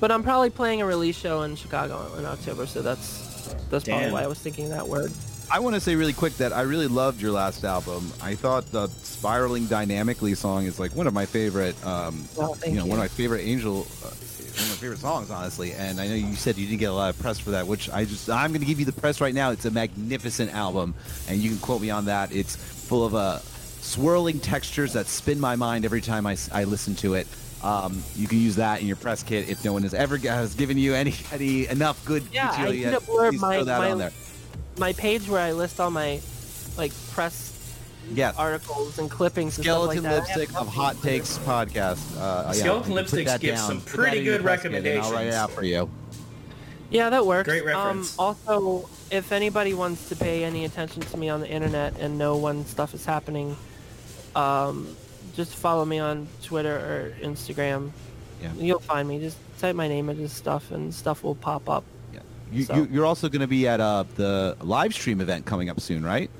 But 0.00 0.12
I'm 0.12 0.22
probably 0.22 0.50
playing 0.50 0.80
a 0.82 0.86
release 0.86 1.16
show 1.18 1.42
in 1.42 1.56
Chicago 1.56 2.14
in 2.18 2.24
October, 2.24 2.66
so 2.66 2.82
that's 2.82 3.25
that's 3.70 3.84
probably 3.84 4.10
why 4.12 4.22
I 4.22 4.26
was 4.26 4.38
thinking 4.38 4.70
that 4.70 4.86
word. 4.86 5.12
I 5.50 5.60
want 5.60 5.74
to 5.76 5.80
say 5.80 5.94
really 5.94 6.12
quick 6.12 6.36
that 6.38 6.52
I 6.52 6.62
really 6.62 6.88
loved 6.88 7.22
your 7.22 7.30
last 7.30 7.64
album. 7.64 8.10
I 8.20 8.34
thought 8.34 8.66
the 8.72 8.88
"Spiraling 8.88 9.66
Dynamically" 9.66 10.34
song 10.34 10.64
is 10.64 10.80
like 10.80 10.94
one 10.96 11.06
of 11.06 11.14
my 11.14 11.24
favorite. 11.26 11.76
Um, 11.86 12.24
Well, 12.36 12.56
you 12.66 12.72
know, 12.72 12.84
you. 12.84 12.90
one 12.90 12.98
of 12.98 13.04
my 13.04 13.08
favorite 13.08 13.42
Angel, 13.42 13.80
uh, 13.82 14.08
one 14.08 14.10
of 14.10 14.70
my 14.70 14.76
favorite 14.76 14.98
songs, 14.98 15.30
honestly. 15.30 15.72
And 15.74 16.00
I 16.00 16.08
know 16.08 16.14
you 16.14 16.34
said 16.34 16.56
you 16.56 16.66
didn't 16.66 16.80
get 16.80 16.90
a 16.90 16.94
lot 16.94 17.10
of 17.10 17.18
press 17.20 17.38
for 17.38 17.50
that, 17.50 17.66
which 17.66 17.88
I 17.90 18.04
just 18.04 18.28
I'm 18.28 18.50
going 18.50 18.60
to 18.60 18.66
give 18.66 18.80
you 18.80 18.86
the 18.86 18.92
press 18.92 19.20
right 19.20 19.34
now. 19.34 19.52
It's 19.52 19.66
a 19.66 19.70
magnificent 19.70 20.52
album, 20.52 20.94
and 21.28 21.38
you 21.38 21.50
can 21.50 21.58
quote 21.58 21.80
me 21.80 21.90
on 21.90 22.06
that. 22.06 22.32
It's 22.34 22.56
full 22.56 23.04
of 23.04 23.14
uh, 23.14 23.38
swirling 23.38 24.40
textures 24.40 24.94
that 24.94 25.06
spin 25.06 25.38
my 25.38 25.54
mind 25.54 25.84
every 25.84 26.00
time 26.00 26.26
I, 26.26 26.36
I 26.52 26.64
listen 26.64 26.96
to 26.96 27.14
it. 27.14 27.28
Um, 27.62 28.02
you 28.14 28.28
can 28.28 28.38
use 28.38 28.56
that 28.56 28.80
in 28.80 28.86
your 28.86 28.96
press 28.96 29.22
kit 29.22 29.48
if 29.48 29.64
no 29.64 29.72
one 29.72 29.82
has 29.82 29.94
ever 29.94 30.18
has 30.18 30.54
given 30.54 30.76
you 30.78 30.94
any, 30.94 31.14
any 31.32 31.66
enough 31.68 32.04
good 32.04 32.22
Yeah, 32.32 32.46
material 32.48 32.72
did 32.72 32.80
yet. 32.80 32.94
a 32.94 33.00
blurb, 33.00 33.30
Please 33.30 33.40
my- 33.40 33.54
throw 33.56 33.64
that 33.64 33.78
my- 33.78 33.90
on 33.92 33.98
there. 33.98 34.12
My 34.78 34.92
page 34.92 35.26
where 35.28 35.40
I 35.40 35.52
list 35.52 35.80
all 35.80 35.90
my 35.90 36.20
like 36.76 36.92
press 37.12 37.52
Yes. 38.12 38.36
articles 38.36 38.98
and 39.00 39.10
clippings 39.10 39.54
Skeleton 39.54 40.04
and 40.04 40.06
stuff 40.06 40.28
like 40.28 40.36
Lipstick 40.38 40.50
have 40.54 40.68
of 40.68 40.74
Hot 40.74 41.02
Takes 41.02 41.38
podcast. 41.38 41.98
Uh, 42.16 42.52
Skeleton 42.52 42.92
you 42.92 42.96
can 42.98 43.04
Lipsticks 43.06 43.40
gives 43.40 43.58
down. 43.60 43.68
some 43.68 43.80
pretty 43.80 44.22
good 44.22 44.42
press 44.42 44.62
kit, 44.62 44.74
and 44.74 44.86
I'll 44.86 45.10
write 45.10 45.26
it 45.26 45.30
recommendations. 45.30 45.34
out 45.34 45.50
for 45.50 45.64
you. 45.64 45.90
Yeah, 46.90 47.10
that 47.10 47.26
works. 47.26 47.48
Great 47.48 47.64
reference. 47.64 48.16
Um, 48.16 48.36
also, 48.46 48.88
if 49.10 49.32
anybody 49.32 49.74
wants 49.74 50.08
to 50.10 50.14
pay 50.14 50.44
any 50.44 50.64
attention 50.66 51.02
to 51.02 51.16
me 51.16 51.28
on 51.30 51.40
the 51.40 51.48
internet 51.48 51.98
and 51.98 52.16
know 52.16 52.36
when 52.36 52.64
stuff 52.66 52.94
is 52.94 53.04
happening, 53.04 53.56
um, 54.36 54.94
just 55.36 55.54
follow 55.54 55.84
me 55.84 55.98
on 55.98 56.26
Twitter 56.42 56.76
or 56.76 57.14
Instagram. 57.24 57.90
Yeah. 58.42 58.52
You'll 58.58 58.80
find 58.80 59.06
me. 59.08 59.18
Just 59.20 59.36
type 59.58 59.76
my 59.76 59.86
name 59.88 60.08
into 60.08 60.28
stuff, 60.28 60.70
and 60.70 60.92
stuff 60.92 61.22
will 61.22 61.34
pop 61.34 61.68
up. 61.68 61.84
Yeah. 62.12 62.20
You, 62.50 62.64
So- 62.64 62.74
you, 62.74 62.88
you're 62.90 63.06
also 63.06 63.28
going 63.28 63.40
to 63.42 63.46
be 63.46 63.68
at 63.68 63.80
uh, 63.80 64.04
the 64.16 64.56
live 64.60 64.92
stream 64.94 65.20
event 65.20 65.46
coming 65.46 65.68
up 65.70 65.80
soon, 65.80 66.04
right? 66.04 66.30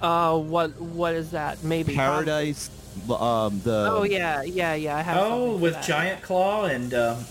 Uh, 0.00 0.38
what 0.38 0.78
what 0.80 1.14
is 1.14 1.30
that? 1.30 1.62
Maybe 1.64 1.94
Paradise. 1.94 2.70
Um, 3.08 3.60
the 3.64 3.88
Oh 3.90 4.02
yeah, 4.04 4.42
yeah, 4.42 4.74
yeah. 4.74 4.96
I 4.96 5.02
have. 5.02 5.16
Oh, 5.18 5.56
with. 5.56 5.80
Giant 5.82 6.22
Claw 6.22 6.66
and 6.66 6.92
um, 6.94 7.24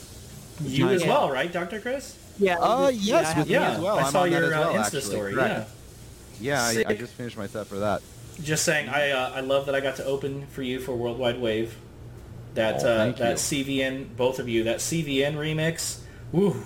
you 0.64 0.86
Giant 0.86 1.02
as 1.02 1.08
well, 1.08 1.30
right, 1.32 1.52
Dr. 1.52 1.80
Chris? 1.80 2.18
Yeah. 2.40 2.58
Uh, 2.60 2.90
yes, 2.94 3.26
I 3.26 3.30
have 3.30 3.38
with 3.38 3.48
me. 3.48 3.54
Yeah, 3.54 3.72
as 3.72 3.80
well. 3.80 3.98
I 4.00 4.02
I'm 4.02 4.12
saw 4.12 4.24
your 4.24 4.46
as 4.46 4.50
well, 4.52 4.70
uh, 4.70 4.74
Insta 4.74 4.86
actually. 4.86 5.02
story. 5.02 5.36
Right. 5.36 5.48
Yeah. 5.52 5.66
Yeah, 6.42 6.62
I, 6.64 6.92
I 6.92 6.94
just 6.96 7.14
finished 7.14 7.38
my 7.38 7.48
set 7.48 7.68
for 7.68 7.80
that. 7.80 8.02
Just 8.42 8.64
saying, 8.64 8.90
I 8.90 9.12
uh, 9.12 9.32
I 9.36 9.40
love 9.42 9.66
that 9.68 9.76
I 9.76 9.80
got 9.80 9.96
to 9.98 10.06
open 10.06 10.48
for 10.48 10.64
you 10.64 10.80
for 10.80 10.96
Worldwide 10.96 11.40
Wave. 11.40 11.76
That 12.56 12.84
Oh, 12.84 12.88
uh, 12.88 13.12
that 13.14 13.52
you. 13.52 13.66
CVN, 13.66 14.16
both 14.16 14.40
of 14.40 14.48
you, 14.48 14.64
that 14.66 14.78
CVN 14.78 15.36
remix, 15.36 16.00
woo, 16.32 16.64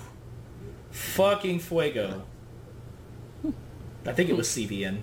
fucking 0.90 1.60
fuego. 1.60 2.22
I 4.06 4.12
think 4.12 4.28
it 4.30 4.36
was 4.36 4.48
CVN. 4.48 5.00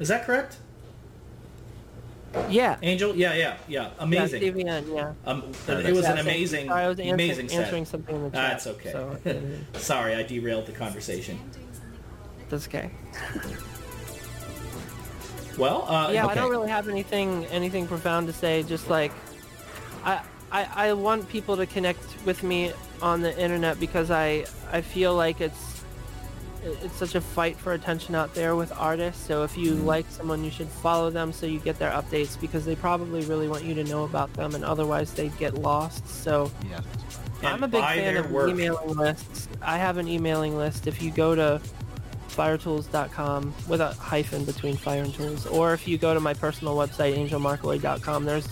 Is 0.00 0.08
that 0.08 0.24
correct? 0.24 0.58
Yeah. 2.50 2.76
Angel? 2.82 3.14
Yeah, 3.16 3.34
yeah, 3.34 3.56
yeah. 3.66 3.90
Amazing. 3.98 4.42
Yeah, 4.42 4.48
CVN, 4.50 4.94
yeah. 4.94 5.12
Um, 5.24 5.42
Yeah, 5.68 5.78
it 5.78 5.94
was 5.94 6.04
an 6.04 6.18
amazing, 6.18 6.66
sorry, 6.68 6.84
I 6.84 6.88
was 6.88 6.98
answer- 7.00 7.14
amazing 7.14 7.48
set. 7.48 7.60
answering 7.64 7.84
something 7.86 8.14
in 8.14 8.22
the 8.24 8.30
chat. 8.30 8.50
That's 8.50 8.66
okay. 8.66 8.92
So 8.92 9.16
Sorry, 9.78 10.14
I 10.14 10.22
derailed 10.22 10.66
the 10.66 10.72
conversation. 10.72 11.38
that's 12.48 12.66
okay. 12.68 12.90
Well, 15.58 15.82
uh, 15.88 16.10
yeah, 16.12 16.26
I 16.26 16.34
don't 16.34 16.50
really 16.50 16.68
have 16.68 16.88
anything 16.88 17.46
anything 17.46 17.86
profound 17.86 18.26
to 18.26 18.32
say. 18.32 18.62
Just 18.62 18.88
like, 18.90 19.12
I, 20.04 20.20
I 20.52 20.88
I 20.88 20.92
want 20.92 21.28
people 21.28 21.56
to 21.56 21.66
connect 21.66 22.00
with 22.24 22.42
me 22.42 22.72
on 23.02 23.22
the 23.22 23.36
internet 23.40 23.78
because 23.80 24.10
I 24.10 24.46
I 24.72 24.80
feel 24.82 25.14
like 25.14 25.40
it's 25.40 25.82
it's 26.62 26.96
such 26.96 27.14
a 27.14 27.20
fight 27.20 27.56
for 27.56 27.74
attention 27.74 28.14
out 28.16 28.34
there 28.34 28.56
with 28.56 28.72
artists. 28.76 29.24
So 29.24 29.44
if 29.44 29.56
you 29.56 29.72
Mm-hmm. 29.74 29.86
like 29.86 30.06
someone, 30.10 30.42
you 30.44 30.50
should 30.50 30.68
follow 30.68 31.10
them 31.10 31.32
so 31.32 31.46
you 31.46 31.60
get 31.60 31.78
their 31.78 31.92
updates 31.92 32.38
because 32.40 32.64
they 32.64 32.74
probably 32.74 33.20
really 33.26 33.48
want 33.48 33.64
you 33.64 33.74
to 33.74 33.84
know 33.84 34.04
about 34.04 34.32
them, 34.34 34.54
and 34.54 34.64
otherwise 34.64 35.12
they'd 35.12 35.36
get 35.38 35.54
lost. 35.54 36.06
So 36.08 36.50
Yeah. 36.68 36.80
I'm 37.42 37.62
a 37.62 37.68
big 37.68 37.84
fan 37.84 38.16
of 38.16 38.30
work. 38.32 38.48
emailing 38.50 38.96
lists. 38.96 39.48
I 39.62 39.76
have 39.78 39.98
an 39.98 40.08
emailing 40.08 40.56
list. 40.56 40.86
If 40.88 41.00
you 41.02 41.10
go 41.12 41.34
to 41.36 41.60
firetools.com 42.36 43.54
with 43.68 43.80
a 43.80 43.92
hyphen 43.94 44.44
between 44.44 44.76
fire 44.76 45.02
and 45.02 45.14
tools, 45.14 45.46
or 45.46 45.72
if 45.72 45.88
you 45.88 45.96
go 45.98 46.12
to 46.14 46.20
my 46.20 46.34
personal 46.34 46.76
website 46.76 47.16
angelmarcloid.com, 47.16 48.24
there's 48.24 48.46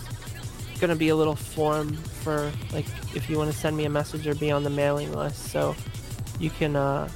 going 0.79 0.89
to 0.89 0.95
be 0.95 1.09
a 1.09 1.15
little 1.15 1.35
form 1.35 1.93
for 1.93 2.51
like 2.73 2.85
if 3.15 3.29
you 3.29 3.37
want 3.37 3.51
to 3.51 3.57
send 3.57 3.77
me 3.77 3.85
a 3.85 3.89
message 3.89 4.27
or 4.27 4.35
be 4.35 4.51
on 4.51 4.63
the 4.63 4.69
mailing 4.69 5.13
list. 5.13 5.51
So 5.51 5.75
you 6.39 6.49
can 6.49 6.75
uh, 6.75 7.09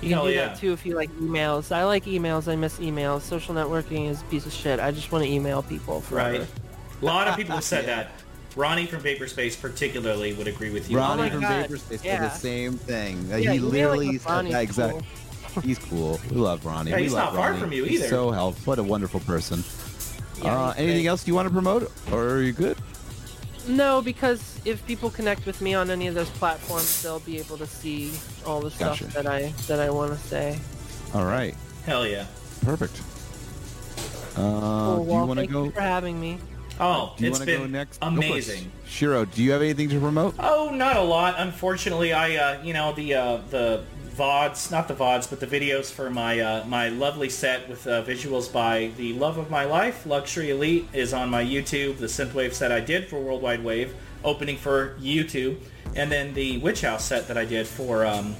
You 0.00 0.08
can 0.08 0.18
Hell 0.18 0.26
do 0.26 0.32
yeah. 0.32 0.48
that 0.48 0.58
too 0.58 0.72
if 0.72 0.86
you 0.86 0.94
like 0.94 1.10
emails. 1.18 1.74
I 1.74 1.84
like 1.84 2.04
emails. 2.04 2.50
I 2.50 2.56
miss 2.56 2.78
emails. 2.78 3.22
Social 3.22 3.54
networking 3.54 4.08
is 4.08 4.22
a 4.22 4.24
piece 4.26 4.46
of 4.46 4.52
shit. 4.52 4.80
I 4.80 4.90
just 4.90 5.12
want 5.12 5.24
to 5.24 5.30
email 5.30 5.62
people 5.62 6.00
forever. 6.00 6.38
Right. 6.38 6.48
A 7.02 7.04
lot 7.04 7.28
of 7.28 7.36
people 7.36 7.54
have 7.54 7.64
said 7.64 7.86
that. 7.86 8.10
Ronnie 8.56 8.86
from 8.86 9.00
Paperspace 9.00 9.60
particularly 9.60 10.32
would 10.32 10.48
agree 10.48 10.70
with 10.70 10.90
you. 10.90 10.98
Ronnie 10.98 11.22
my 11.22 11.30
from 11.30 11.40
God, 11.40 11.68
Vaporspace 11.68 11.88
did 11.88 12.04
yeah. 12.04 12.20
the 12.22 12.30
same 12.30 12.72
thing. 12.72 13.28
Yeah, 13.28 13.52
he 13.52 13.60
literally 13.60 14.08
with 14.08 14.22
said 14.22 14.46
that 14.46 14.62
exact. 14.62 14.92
cool. 14.92 15.02
He's 15.62 15.78
cool. 15.78 16.20
We 16.30 16.36
love 16.36 16.64
Ronnie. 16.64 16.90
Yeah, 16.90 16.96
we 16.96 17.02
he's 17.04 17.12
love 17.14 17.32
not 17.34 17.34
far 17.40 17.48
Ronnie. 17.50 17.60
from 17.62 17.72
you 17.72 17.84
He's 17.84 18.00
either. 18.00 18.08
so 18.08 18.30
helpful. 18.30 18.70
What 18.70 18.78
a 18.78 18.82
wonderful 18.82 19.20
person. 19.20 19.64
Yeah, 20.42 20.56
uh, 20.68 20.70
anything 20.76 21.02
great. 21.02 21.06
else 21.06 21.26
you 21.28 21.34
want 21.34 21.46
to 21.48 21.52
promote, 21.52 21.90
or 22.12 22.22
are 22.28 22.42
you 22.42 22.52
good? 22.52 22.76
No, 23.68 24.00
because 24.00 24.58
if 24.64 24.84
people 24.86 25.10
connect 25.10 25.44
with 25.46 25.60
me 25.60 25.74
on 25.74 25.90
any 25.90 26.06
of 26.06 26.14
those 26.14 26.30
platforms, 26.30 27.02
they'll 27.02 27.20
be 27.20 27.38
able 27.38 27.58
to 27.58 27.66
see 27.66 28.10
all 28.46 28.60
the 28.60 28.70
stuff 28.70 29.00
that 29.12 29.26
I 29.26 29.52
that 29.66 29.80
I 29.80 29.90
want 29.90 30.12
to 30.12 30.18
say. 30.18 30.58
All 31.14 31.24
right. 31.26 31.54
Hell 31.84 32.06
yeah. 32.06 32.24
Perfect. 32.64 33.00
Uh, 34.36 34.94
Cool, 34.96 35.04
do 35.04 35.10
you 35.12 35.16
want 35.18 35.30
to 35.30 35.34
thank 35.36 35.50
go? 35.52 35.64
you 35.64 35.70
for 35.72 35.80
having 35.80 36.20
me. 36.20 36.38
Oh, 36.78 37.12
Do 37.18 37.24
you 37.24 37.30
it's 37.30 37.38
want 37.38 37.48
to 37.50 37.58
been 37.58 37.66
go 37.72 37.78
next? 37.78 37.98
Go 38.00 38.06
for 38.06 38.12
it. 38.14 38.16
amazing. 38.26 38.72
Shiro, 38.86 39.24
do 39.26 39.42
you 39.42 39.50
have 39.52 39.60
anything 39.60 39.90
to 39.90 40.00
promote? 40.00 40.34
Oh, 40.38 40.70
not 40.72 40.96
a 40.96 41.02
lot. 41.02 41.34
Unfortunately, 41.36 42.12
I, 42.14 42.36
uh, 42.36 42.62
you 42.62 42.72
know, 42.72 42.94
the 42.94 43.14
uh, 43.14 43.36
the 43.50 43.84
vods, 44.16 44.70
not 44.70 44.88
the 44.88 44.94
vods, 44.94 45.28
but 45.28 45.40
the 45.40 45.46
videos 45.46 45.90
for 45.92 46.10
my 46.10 46.40
uh, 46.40 46.64
my 46.66 46.88
lovely 46.88 47.28
set 47.28 47.68
with 47.68 47.86
uh, 47.86 48.02
visuals 48.02 48.52
by 48.52 48.90
the 48.96 49.12
love 49.14 49.38
of 49.38 49.50
my 49.50 49.64
life, 49.64 50.06
Luxury 50.06 50.50
Elite, 50.50 50.86
is 50.92 51.12
on 51.12 51.30
my 51.30 51.44
YouTube. 51.44 51.98
The 51.98 52.06
synthwave 52.06 52.52
set 52.52 52.72
I 52.72 52.80
did 52.80 53.08
for 53.08 53.18
Worldwide 53.20 53.62
Wave, 53.64 53.94
opening 54.24 54.56
for 54.56 54.96
YouTube, 55.00 55.58
and 55.96 56.10
then 56.10 56.34
the 56.34 56.58
Witch 56.58 56.82
House 56.82 57.04
set 57.04 57.28
that 57.28 57.38
I 57.38 57.44
did 57.44 57.66
for 57.66 58.04
um, 58.04 58.34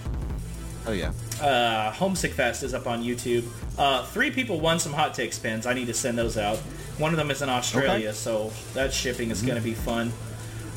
Oh 0.87 0.93
yeah. 0.93 1.13
uh, 1.41 1.91
Homesick 1.93 2.33
Fest 2.33 2.63
is 2.63 2.75
up 2.75 2.87
on 2.87 3.03
YouTube. 3.03 3.45
Uh, 3.79 4.05
three 4.07 4.31
people 4.31 4.61
won 4.61 4.79
some 4.79 4.93
hot 4.93 5.15
take 5.15 5.33
spins. 5.33 5.67
I 5.67 5.75
need 5.75 5.87
to 5.87 5.95
send 5.95 6.17
those 6.19 6.37
out. 6.37 6.57
One 6.99 7.13
of 7.13 7.17
them 7.19 7.31
is 7.31 7.41
in 7.43 7.49
Australia, 7.49 8.09
Okay. 8.09 8.13
so 8.17 8.51
that 8.75 8.93
shipping 8.93 9.31
is 9.31 9.43
going 9.43 9.57
to 9.57 9.65
be 9.65 9.75
fun. 9.75 10.13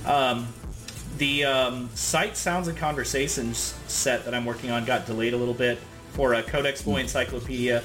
Um, 0.05 0.47
the 1.17 1.45
um, 1.45 1.89
Sight, 1.93 2.37
Sounds, 2.37 2.67
and 2.67 2.77
Conversations 2.77 3.75
set 3.87 4.25
that 4.25 4.33
I'm 4.33 4.45
working 4.45 4.71
on 4.71 4.85
got 4.85 5.05
delayed 5.05 5.33
a 5.33 5.37
little 5.37 5.53
bit 5.53 5.77
for 6.11 6.33
a 6.33 6.43
Codex 6.43 6.81
Boy 6.81 7.01
Encyclopedia. 7.01 7.83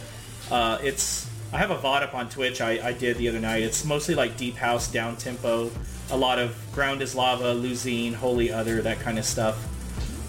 Uh, 0.51 0.79
it's 0.83 1.29
I 1.53 1.59
have 1.59 1.71
a 1.71 1.77
VOD 1.77 2.03
up 2.03 2.15
on 2.15 2.29
Twitch 2.29 2.61
I, 2.61 2.89
I 2.89 2.93
did 2.93 3.17
the 3.17 3.29
other 3.29 3.41
night. 3.41 3.63
It's 3.63 3.85
mostly 3.85 4.15
like 4.15 4.37
deep 4.37 4.57
house, 4.57 4.91
down 4.91 5.17
tempo, 5.17 5.71
a 6.11 6.17
lot 6.17 6.39
of 6.39 6.57
Ground 6.73 7.03
is 7.03 7.15
Lava, 7.15 7.55
Lusine, 7.55 8.15
Holy 8.15 8.51
Other, 8.53 8.83
that 8.83 9.01
kind 9.01 9.19
of 9.19 9.25
stuff. 9.25 9.57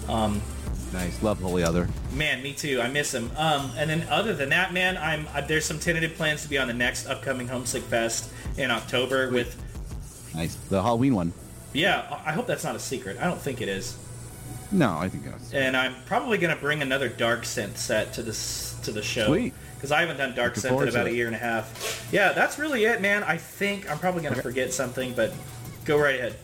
Um, 0.08 0.40
Nice. 0.92 1.22
Love 1.22 1.40
Holy 1.40 1.62
Other. 1.62 1.88
Man, 2.12 2.42
me 2.42 2.52
too. 2.52 2.80
I 2.80 2.88
miss 2.88 3.14
him. 3.14 3.30
Um, 3.36 3.70
and 3.76 3.88
then 3.88 4.02
other 4.10 4.34
than 4.34 4.48
that, 4.48 4.72
man, 4.72 4.96
I'm 4.96 5.28
uh, 5.32 5.40
there's 5.40 5.64
some 5.64 5.78
tentative 5.78 6.14
plans 6.16 6.42
to 6.42 6.48
be 6.48 6.58
on 6.58 6.66
the 6.66 6.74
next 6.74 7.06
upcoming 7.06 7.46
Homesick 7.46 7.84
Fest 7.84 8.30
in 8.56 8.72
October 8.72 9.30
with. 9.30 9.56
Nice. 10.34 10.56
The 10.56 10.82
Halloween 10.82 11.14
one. 11.14 11.32
Yeah, 11.72 12.20
I 12.24 12.32
hope 12.32 12.46
that's 12.46 12.64
not 12.64 12.74
a 12.74 12.80
secret. 12.80 13.18
I 13.20 13.24
don't 13.24 13.40
think 13.40 13.60
it 13.60 13.68
is. 13.68 13.96
No, 14.72 14.96
I 14.98 15.08
think 15.08 15.24
that's. 15.24 15.52
And 15.52 15.76
I'm 15.76 15.94
probably 16.06 16.38
gonna 16.38 16.56
bring 16.56 16.82
another 16.82 17.08
dark 17.08 17.42
synth 17.42 17.76
set 17.76 18.12
to 18.14 18.22
this 18.22 18.78
to 18.82 18.92
the 18.92 19.02
show. 19.02 19.26
Sweet. 19.26 19.54
Because 19.74 19.92
I 19.92 20.00
haven't 20.00 20.18
done 20.18 20.34
dark 20.34 20.56
Looking 20.56 20.70
synth 20.70 20.82
in 20.82 20.88
about 20.88 21.06
a 21.06 21.14
year 21.14 21.26
and 21.26 21.34
a 21.34 21.38
half. 21.38 22.08
Yeah, 22.12 22.32
that's 22.32 22.58
really 22.58 22.84
it, 22.84 23.00
man. 23.00 23.22
I 23.22 23.36
think 23.36 23.90
I'm 23.90 23.98
probably 23.98 24.22
gonna 24.22 24.42
forget 24.42 24.72
something, 24.72 25.14
but 25.14 25.32
go 25.84 25.98
right 25.98 26.16
ahead. 26.16 26.36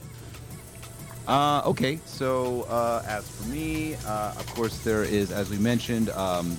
Uh, 1.27 1.61
okay, 1.66 1.98
so 2.07 2.62
uh, 2.62 3.03
as 3.07 3.28
for 3.28 3.48
me, 3.48 3.97
uh, 4.07 4.32
of 4.39 4.47
course, 4.55 4.78
there 4.85 5.03
is, 5.03 5.32
as 5.32 5.51
we 5.51 5.59
mentioned, 5.59 6.09
um, 6.11 6.57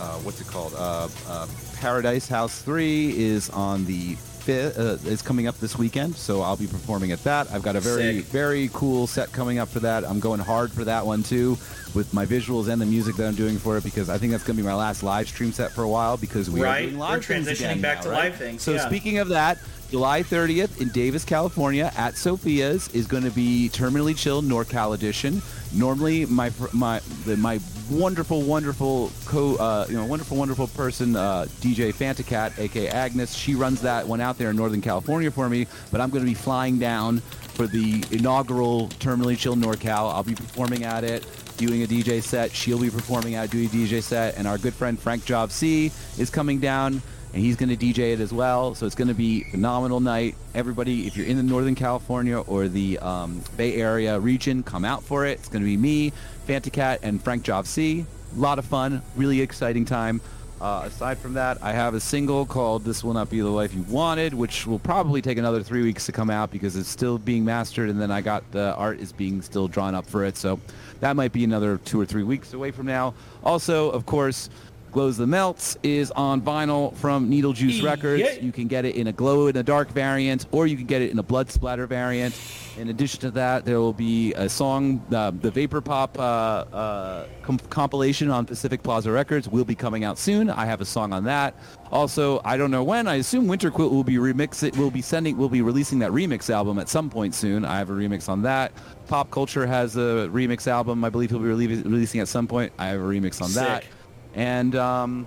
uh, 0.00 0.18
what's 0.18 0.40
it 0.40 0.46
called? 0.46 0.72
Uh, 0.76 1.08
uh, 1.26 1.46
Paradise 1.76 2.28
House 2.28 2.62
3 2.62 3.18
is 3.18 3.50
on 3.50 3.84
the 3.86 4.16
fifth, 4.44 4.78
uh, 4.78 4.98
is 5.08 5.22
coming 5.22 5.46
up 5.46 5.58
this 5.58 5.76
weekend, 5.78 6.14
so 6.16 6.42
I'll 6.42 6.56
be 6.56 6.66
performing 6.66 7.12
at 7.12 7.24
that. 7.24 7.50
I've 7.50 7.62
got 7.62 7.76
a 7.76 7.80
very, 7.80 8.18
Sick. 8.18 8.24
very 8.26 8.70
cool 8.72 9.06
set 9.06 9.32
coming 9.32 9.58
up 9.58 9.68
for 9.68 9.80
that. 9.80 10.04
I'm 10.04 10.20
going 10.20 10.40
hard 10.40 10.70
for 10.70 10.84
that 10.84 11.04
one 11.06 11.22
too, 11.22 11.56
with 11.94 12.12
my 12.12 12.26
visuals 12.26 12.68
and 12.68 12.80
the 12.80 12.86
music 12.86 13.16
that 13.16 13.26
I'm 13.26 13.34
doing 13.34 13.56
for 13.58 13.78
it, 13.78 13.84
because 13.84 14.10
I 14.10 14.18
think 14.18 14.32
that's 14.32 14.44
going 14.44 14.56
to 14.56 14.62
be 14.62 14.66
my 14.66 14.74
last 14.74 15.02
live 15.02 15.26
stream 15.28 15.50
set 15.52 15.72
for 15.72 15.82
a 15.82 15.88
while, 15.88 16.16
because 16.18 16.50
we 16.50 16.60
Right. 16.62 16.84
are 16.84 16.90
doing 16.90 16.98
We're 16.98 17.18
transitioning 17.18 17.80
back 17.80 17.98
now, 17.98 18.02
to 18.04 18.10
right? 18.10 18.24
live 18.24 18.36
things, 18.36 18.62
So 18.62 18.72
yeah. 18.74 18.86
speaking 18.86 19.18
of 19.18 19.28
that, 19.30 19.58
July 19.94 20.24
30th 20.24 20.80
in 20.80 20.88
Davis, 20.88 21.24
California, 21.24 21.92
at 21.96 22.16
Sophia's 22.16 22.88
is 22.88 23.06
going 23.06 23.22
to 23.22 23.30
be 23.30 23.70
Terminally 23.72 24.18
Chill 24.18 24.42
NorCal 24.42 24.92
edition. 24.92 25.40
Normally, 25.72 26.26
my 26.26 26.50
my 26.72 27.00
my 27.24 27.60
wonderful, 27.88 28.42
wonderful 28.42 29.12
co 29.24 29.54
uh, 29.54 29.86
you 29.88 29.94
know 29.94 30.04
wonderful, 30.04 30.36
wonderful 30.36 30.66
person 30.66 31.14
uh, 31.14 31.46
DJ 31.60 31.94
Fantacat, 31.94 32.58
aka 32.58 32.88
Agnes, 32.88 33.36
she 33.36 33.54
runs 33.54 33.80
that 33.82 34.04
one 34.04 34.20
out 34.20 34.36
there 34.36 34.50
in 34.50 34.56
Northern 34.56 34.80
California 34.80 35.30
for 35.30 35.48
me. 35.48 35.68
But 35.92 36.00
I'm 36.00 36.10
going 36.10 36.24
to 36.24 36.28
be 36.28 36.34
flying 36.34 36.80
down 36.80 37.20
for 37.54 37.68
the 37.68 38.04
inaugural 38.10 38.88
Terminally 38.98 39.38
Chill 39.38 39.54
NorCal. 39.54 40.12
I'll 40.12 40.24
be 40.24 40.34
performing 40.34 40.82
at 40.82 41.04
it. 41.04 41.24
Doing 41.56 41.84
a 41.84 41.86
DJ 41.86 42.20
set, 42.20 42.50
she'll 42.50 42.80
be 42.80 42.90
performing 42.90 43.36
at 43.36 43.48
doing 43.50 43.66
a 43.66 43.68
DJ 43.68 44.02
set, 44.02 44.36
and 44.38 44.48
our 44.48 44.58
good 44.58 44.74
friend 44.74 44.98
Frank 44.98 45.24
Job 45.24 45.52
C 45.52 45.92
is 46.18 46.30
coming 46.30 46.58
down 46.58 47.00
and 47.34 47.42
he's 47.42 47.56
going 47.56 47.68
to 47.68 47.76
DJ 47.76 48.12
it 48.12 48.20
as 48.20 48.32
well. 48.32 48.76
So 48.76 48.86
it's 48.86 48.94
going 48.94 49.08
to 49.08 49.14
be 49.14 49.42
a 49.42 49.50
phenomenal 49.50 49.98
night. 49.98 50.36
Everybody, 50.54 51.08
if 51.08 51.16
you're 51.16 51.26
in 51.26 51.36
the 51.36 51.42
Northern 51.42 51.74
California 51.74 52.38
or 52.38 52.68
the 52.68 52.96
um, 53.00 53.42
Bay 53.56 53.74
Area 53.74 54.20
region, 54.20 54.62
come 54.62 54.84
out 54.84 55.02
for 55.02 55.26
it. 55.26 55.40
It's 55.40 55.48
going 55.48 55.62
to 55.62 55.66
be 55.66 55.76
me, 55.76 56.12
Fantacat, 56.46 57.00
and 57.02 57.20
Frank 57.20 57.42
Job 57.42 57.66
C. 57.66 58.06
A 58.36 58.38
lot 58.38 58.60
of 58.60 58.64
fun, 58.64 59.02
really 59.16 59.40
exciting 59.40 59.84
time. 59.84 60.20
Uh, 60.60 60.82
aside 60.84 61.18
from 61.18 61.34
that, 61.34 61.58
I 61.60 61.72
have 61.72 61.94
a 61.94 62.00
single 62.00 62.46
called 62.46 62.84
"This 62.84 63.02
Will 63.02 63.12
Not 63.12 63.28
Be 63.28 63.40
the 63.40 63.48
Life 63.48 63.74
You 63.74 63.82
Wanted," 63.82 64.32
which 64.32 64.64
will 64.64 64.78
probably 64.78 65.20
take 65.20 65.36
another 65.36 65.62
three 65.62 65.82
weeks 65.82 66.06
to 66.06 66.12
come 66.12 66.30
out 66.30 66.52
because 66.52 66.76
it's 66.76 66.88
still 66.88 67.18
being 67.18 67.44
mastered, 67.44 67.90
and 67.90 68.00
then 68.00 68.12
I 68.12 68.20
got 68.20 68.48
the 68.52 68.74
art 68.76 69.00
is 69.00 69.12
being 69.12 69.42
still 69.42 69.66
drawn 69.66 69.96
up 69.96 70.06
for 70.06 70.24
it. 70.24 70.36
So 70.36 70.60
that 71.00 71.16
might 71.16 71.32
be 71.32 71.42
another 71.42 71.78
two 71.78 72.00
or 72.00 72.06
three 72.06 72.22
weeks 72.22 72.54
away 72.54 72.70
from 72.70 72.86
now. 72.86 73.14
Also, 73.42 73.90
of 73.90 74.06
course, 74.06 74.48
Glows 74.94 75.16
the 75.16 75.26
Melts 75.26 75.76
is 75.82 76.12
on 76.12 76.40
vinyl 76.40 76.94
from 76.96 77.28
Needlejuice 77.28 77.82
Yeah. 77.82 77.90
Records. 77.90 78.22
You 78.40 78.52
can 78.52 78.68
get 78.68 78.84
it 78.84 78.94
in 78.94 79.08
a 79.08 79.12
glow 79.12 79.48
in 79.48 79.54
the 79.54 79.64
dark 79.64 79.90
variant, 79.90 80.46
or 80.52 80.68
you 80.68 80.76
can 80.76 80.86
get 80.86 81.02
it 81.02 81.10
in 81.10 81.18
a 81.18 81.22
blood 81.22 81.50
splatter 81.50 81.88
variant. 81.88 82.32
In 82.78 82.88
addition 82.88 83.20
to 83.22 83.32
that, 83.32 83.64
there 83.64 83.80
will 83.80 83.92
be 83.92 84.32
a 84.34 84.48
song, 84.48 85.02
uh, 85.12 85.32
the 85.32 85.50
Vapor 85.50 85.80
Pop 85.80 86.16
uh, 86.16 86.22
uh, 86.22 87.26
com- 87.42 87.58
compilation 87.70 88.30
on 88.30 88.46
Pacific 88.46 88.84
Plaza 88.84 89.10
Records 89.10 89.48
will 89.48 89.64
be 89.64 89.74
coming 89.74 90.04
out 90.04 90.16
soon. 90.16 90.48
I 90.48 90.64
have 90.66 90.80
a 90.80 90.84
song 90.84 91.12
on 91.12 91.24
that. 91.24 91.54
Also, 91.90 92.40
I 92.44 92.56
don't 92.56 92.70
know 92.70 92.84
when. 92.84 93.08
I 93.08 93.16
assume 93.16 93.48
Winter 93.48 93.72
Quilt 93.72 93.92
will 93.92 94.04
be 94.04 94.14
remix. 94.14 94.62
It 94.62 94.76
will 94.76 94.90
be 94.92 95.02
sending. 95.02 95.36
Will 95.36 95.48
be 95.48 95.62
releasing 95.62 95.98
that 96.00 96.12
remix 96.12 96.50
album 96.50 96.78
at 96.78 96.88
some 96.88 97.10
point 97.10 97.34
soon. 97.34 97.64
I 97.64 97.78
have 97.78 97.90
a 97.90 97.94
remix 97.94 98.28
on 98.28 98.42
that. 98.42 98.70
Pop 99.08 99.30
Culture 99.32 99.66
has 99.66 99.96
a 99.96 100.28
remix 100.32 100.66
album. 100.68 101.04
I 101.04 101.10
believe 101.10 101.30
he'll 101.30 101.40
be 101.40 101.46
rele- 101.48 101.84
releasing 101.84 102.20
at 102.20 102.28
some 102.28 102.46
point. 102.46 102.72
I 102.78 102.86
have 102.86 103.00
a 103.00 103.04
remix 103.04 103.42
on 103.42 103.52
that 103.54 103.82
Sick. 103.82 103.92
And 104.34 104.74
um, 104.74 105.26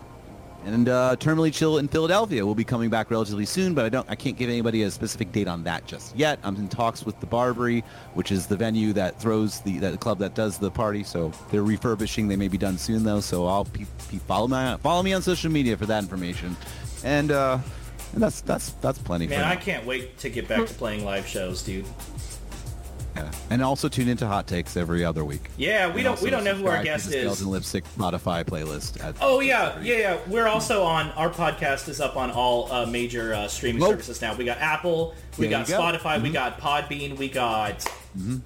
and 0.65 0.89
uh, 0.89 1.15
Terminally 1.17 1.53
Chill 1.53 1.77
in 1.77 1.87
Philadelphia 1.87 2.45
will 2.45 2.55
be 2.55 2.63
coming 2.63 2.89
back 2.89 3.09
relatively 3.09 3.45
soon, 3.45 3.73
but 3.73 3.85
I 3.85 3.89
don't, 3.89 4.09
I 4.09 4.15
can't 4.15 4.37
give 4.37 4.49
anybody 4.49 4.83
a 4.83 4.91
specific 4.91 5.31
date 5.31 5.47
on 5.47 5.63
that 5.63 5.85
just 5.85 6.15
yet. 6.15 6.39
I'm 6.43 6.55
in 6.57 6.67
talks 6.67 7.05
with 7.05 7.19
the 7.21 7.25
Barbary, 7.25 7.85
which 8.15 8.31
is 8.31 8.47
the 8.47 8.57
venue 8.57 8.91
that 8.93 9.19
throws 9.19 9.61
the 9.61 9.77
that 9.79 9.99
club 9.99 10.19
that 10.19 10.35
does 10.35 10.57
the 10.57 10.69
party. 10.69 11.03
So 11.03 11.31
they're 11.51 11.63
refurbishing. 11.63 12.27
They 12.27 12.35
may 12.35 12.49
be 12.49 12.57
done 12.57 12.77
soon 12.77 13.03
though. 13.03 13.21
So 13.21 13.45
I'll 13.47 13.65
pe- 13.65 13.85
follow 14.27 14.47
my 14.47 14.77
follow 14.77 15.03
me 15.03 15.13
on 15.13 15.21
social 15.21 15.51
media 15.51 15.77
for 15.77 15.85
that 15.85 16.03
information, 16.03 16.57
and 17.03 17.31
uh, 17.31 17.59
and 18.13 18.21
that's 18.21 18.41
that's 18.41 18.71
that's 18.81 18.99
plenty. 18.99 19.27
Man, 19.27 19.43
I 19.43 19.55
can't 19.55 19.85
wait 19.85 20.17
to 20.19 20.29
get 20.29 20.47
back 20.47 20.67
to 20.67 20.73
playing 20.73 21.05
live 21.05 21.27
shows, 21.27 21.61
dude. 21.61 21.85
Yeah. 23.17 23.31
And 23.49 23.61
also 23.63 23.89
tune 23.89 24.07
into 24.07 24.27
Hot 24.27 24.47
Takes 24.47 24.77
every 24.77 25.03
other 25.03 25.25
week. 25.25 25.49
Yeah, 25.57 25.87
we 25.87 25.95
And 25.95 26.03
don't 26.05 26.21
we 26.21 26.29
don't 26.29 26.43
know 26.43 26.53
who 26.55 26.67
our 26.67 26.83
guest 26.83 27.07
is. 27.07 27.13
Skeleton 27.21 27.47
Lipstick 27.51 27.83
Spotify 27.97 28.43
playlist. 28.43 29.15
Oh 29.21 29.39
yeah, 29.39 29.79
yeah, 29.81 29.97
yeah. 29.97 30.17
We're 30.27 30.47
also 30.47 30.83
on 30.83 31.09
our 31.11 31.29
podcast 31.29 31.87
is 31.89 31.99
up 32.01 32.15
on 32.15 32.31
all 32.31 32.71
uh, 32.71 32.85
major 32.85 33.33
uh, 33.33 33.47
streaming 33.47 33.81
services 33.81 34.21
now. 34.21 34.35
We 34.35 34.45
got 34.45 34.59
Apple, 34.59 35.15
we 35.37 35.47
There 35.47 35.63
got. 35.63 35.67
Spotify, 35.67 36.21
we 36.21 36.29
Mhm. 36.29 36.33
got 36.33 36.59
Podbean, 36.59 37.17
we 37.17 37.29
got 37.29 37.85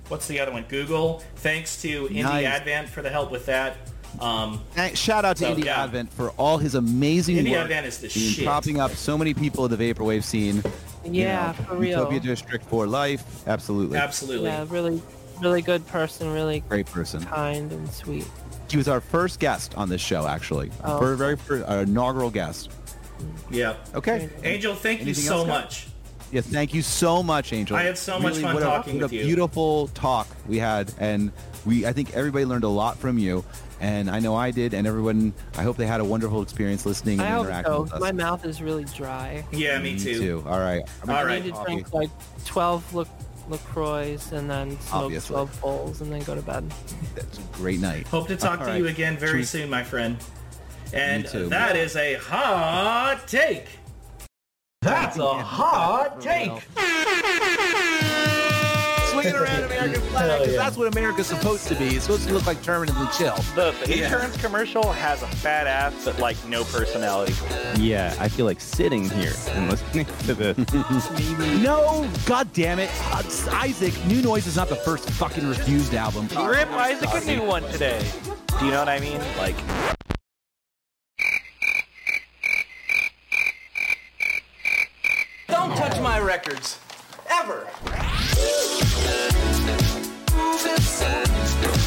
what's 0.09 0.27
the 0.27 0.39
other 0.39 0.51
one? 0.51 0.65
Google. 0.67 1.23
Thanks 1.37 1.81
to 1.81 2.07
Indie 2.09 2.23
Nice. 2.23 2.45
Advent 2.45 2.89
for 2.89 3.01
the 3.01 3.09
help 3.09 3.31
with 3.31 3.45
that. 3.45 3.77
Um, 4.19 4.61
shout 4.93 5.23
out 5.23 5.37
to 5.37 5.45
So, 5.45 5.55
Indie 5.55 5.65
yeah. 5.65 5.83
Advent 5.85 6.11
for 6.11 6.31
all 6.31 6.57
his 6.57 6.75
amazing 6.75 7.37
Indie 7.37 7.51
work 7.51 7.61
Advent 7.61 7.85
is 7.87 7.97
the 7.99 8.07
in 8.07 8.11
shit. 8.11 8.45
propping 8.45 8.79
up 8.79 8.91
so 8.91 9.17
many 9.17 9.33
people 9.33 9.63
in 9.65 9.71
the 9.71 9.77
vaporwave 9.93 10.23
scene. 10.23 10.61
You 11.03 11.11
Yeah, 11.23 11.55
know, 11.57 11.65
for 11.65 11.75
real. 11.75 11.99
Utopia 11.99 12.19
District 12.19 12.65
for 12.65 12.85
life. 12.87 13.23
Absolutely. 13.47 13.97
absolutely. 13.97 14.49
Yeah, 14.49 14.65
really, 14.69 15.01
really 15.41 15.61
good 15.61 15.85
person, 15.87 16.31
really 16.31 16.61
Great 16.69 16.85
person. 16.85 17.23
kind 17.23 17.71
and 17.71 17.89
sweet. 17.91 18.25
He 18.69 18.77
was 18.77 18.87
our 18.87 19.01
first 19.01 19.39
guest 19.39 19.75
on 19.75 19.89
this 19.89 20.01
show, 20.01 20.27
actually. 20.27 20.71
Oh. 20.83 20.99
Very, 20.99 21.17
very 21.17 21.35
first, 21.35 21.67
our 21.67 21.81
inaugural 21.81 22.29
guest. 22.29 22.69
Mm. 23.19 23.25
Yeah. 23.49 23.75
Okay. 23.95 24.29
Angel, 24.43 24.75
thank 24.75 25.03
you 25.03 25.13
so 25.13 25.39
else, 25.39 25.47
much. 25.47 25.87
Yeah, 26.31 26.39
thank 26.41 26.73
you 26.73 26.81
so 26.81 27.21
much, 27.21 27.51
Angel. 27.51 27.75
I 27.75 27.83
had 27.83 27.97
so 27.97 28.17
much 28.17 28.37
fun 28.37 28.53
what 28.53 28.63
a- 28.63 28.65
talking 28.65 28.93
what 28.95 29.03
with 29.03 29.11
a 29.11 29.15
you. 29.15 29.25
beautiful 29.25 29.87
talk 29.89 30.27
we 30.47 30.57
had, 30.59 30.93
and 30.99 31.31
we 31.65 31.85
I 31.85 31.91
think 31.91 32.13
everybody 32.15 32.45
learned 32.45 32.63
a 32.63 32.69
lot 32.69 32.97
from 32.97 33.17
you. 33.17 33.43
And 33.81 34.09
I 34.09 34.19
know 34.19 34.35
I 34.35 34.51
did, 34.51 34.73
and 34.73 34.85
everyone. 34.87 35.33
I 35.57 35.63
hope 35.63 35.75
they 35.75 35.87
had 35.87 35.99
a 35.99 36.05
wonderful 36.05 36.41
experience 36.41 36.85
listening 36.85 37.19
and 37.19 37.27
I 37.27 37.31
hope 37.31 37.45
interacting 37.45 37.73
so. 37.73 37.81
with 37.81 37.93
us. 37.93 37.99
My 37.99 38.11
mouth 38.11 38.45
is 38.45 38.61
really 38.61 38.85
dry. 38.85 39.43
Yeah, 39.51 39.79
me, 39.79 39.97
too. 39.99 40.43
All 40.45 40.59
right. 40.59 40.83
I'm 41.03 41.09
All 41.09 41.15
gonna. 41.17 41.31
I 41.33 41.39
need 41.39 41.53
to 41.55 41.63
drink 41.65 41.91
like 41.91 42.09
12 42.45 42.93
La- 42.93 43.05
LaCroix 43.49 44.17
and 44.31 44.49
then 44.49 44.79
smoke 44.81 45.03
Obviously. 45.05 45.33
12 45.33 45.61
bowls 45.61 46.01
and 46.01 46.11
then 46.11 46.21
go 46.23 46.35
to 46.35 46.41
bed. 46.43 46.71
That's 47.15 47.39
a 47.39 47.41
great 47.53 47.79
night. 47.79 48.07
Hope 48.07 48.27
to 48.27 48.37
talk 48.37 48.59
All 48.59 48.65
to 48.67 48.71
right. 48.71 48.77
you 48.77 48.87
again 48.87 49.17
very 49.17 49.39
Should 49.39 49.47
soon, 49.49 49.69
my 49.69 49.83
friend. 49.83 50.17
And 50.93 51.25
too. 51.25 51.49
that 51.49 51.75
is 51.75 51.95
a 51.95 52.13
hot 52.15 53.27
take. 53.27 53.65
That's 54.81 55.17
a 55.17 55.33
hot 55.33 56.21
take. 56.21 56.51
Swinging 59.21 59.39
around 59.41 59.63
American 59.65 60.01
flag, 60.01 60.29
Hell 60.29 60.37
'cause 60.39 60.47
yeah. 60.47 60.57
that's 60.57 60.77
what 60.77 60.87
America's 60.91 61.27
supposed 61.27 61.67
to 61.67 61.75
be. 61.75 61.85
It's 61.95 62.05
supposed 62.05 62.27
to 62.27 62.33
look 62.33 62.45
like 62.45 62.61
permanently 62.63 63.07
chill. 63.17 63.35
The, 63.55 63.73
the 63.85 64.03
insurance 64.03 64.37
commercial 64.41 64.91
has 64.93 65.21
a 65.21 65.27
fat 65.27 65.67
ass, 65.67 65.93
but 66.03 66.19
like 66.19 66.37
no 66.47 66.63
personality. 66.63 67.33
Yeah, 67.77 68.15
I 68.19 68.27
feel 68.27 68.45
like 68.45 68.59
sitting 68.59 69.09
here 69.09 69.33
and 69.49 69.69
listening 69.69 70.05
to 70.25 70.33
this. 70.33 70.57
No, 71.61 72.09
god 72.25 72.51
damn 72.53 72.79
it. 72.79 72.89
Uh, 73.11 73.21
Isaac, 73.51 73.93
New 74.05 74.21
Noise 74.21 74.47
is 74.47 74.55
not 74.55 74.67
the 74.69 74.75
first 74.75 75.09
fucking 75.11 75.47
Refused 75.47 75.93
album. 75.93 76.27
Rip 76.47 76.69
Isaac 76.71 77.09
a 77.13 77.25
new 77.25 77.43
one 77.43 77.63
today. 77.71 78.03
Do 78.59 78.65
you 78.65 78.71
know 78.71 78.79
what 78.79 78.89
I 78.89 78.99
mean? 78.99 79.19
Like, 79.37 79.55
Don't 85.47 85.75
touch 85.75 85.99
my 86.01 86.19
records. 86.19 86.79
Ever. 87.29 87.67
Moving 90.35 90.81
sand. 90.81 91.80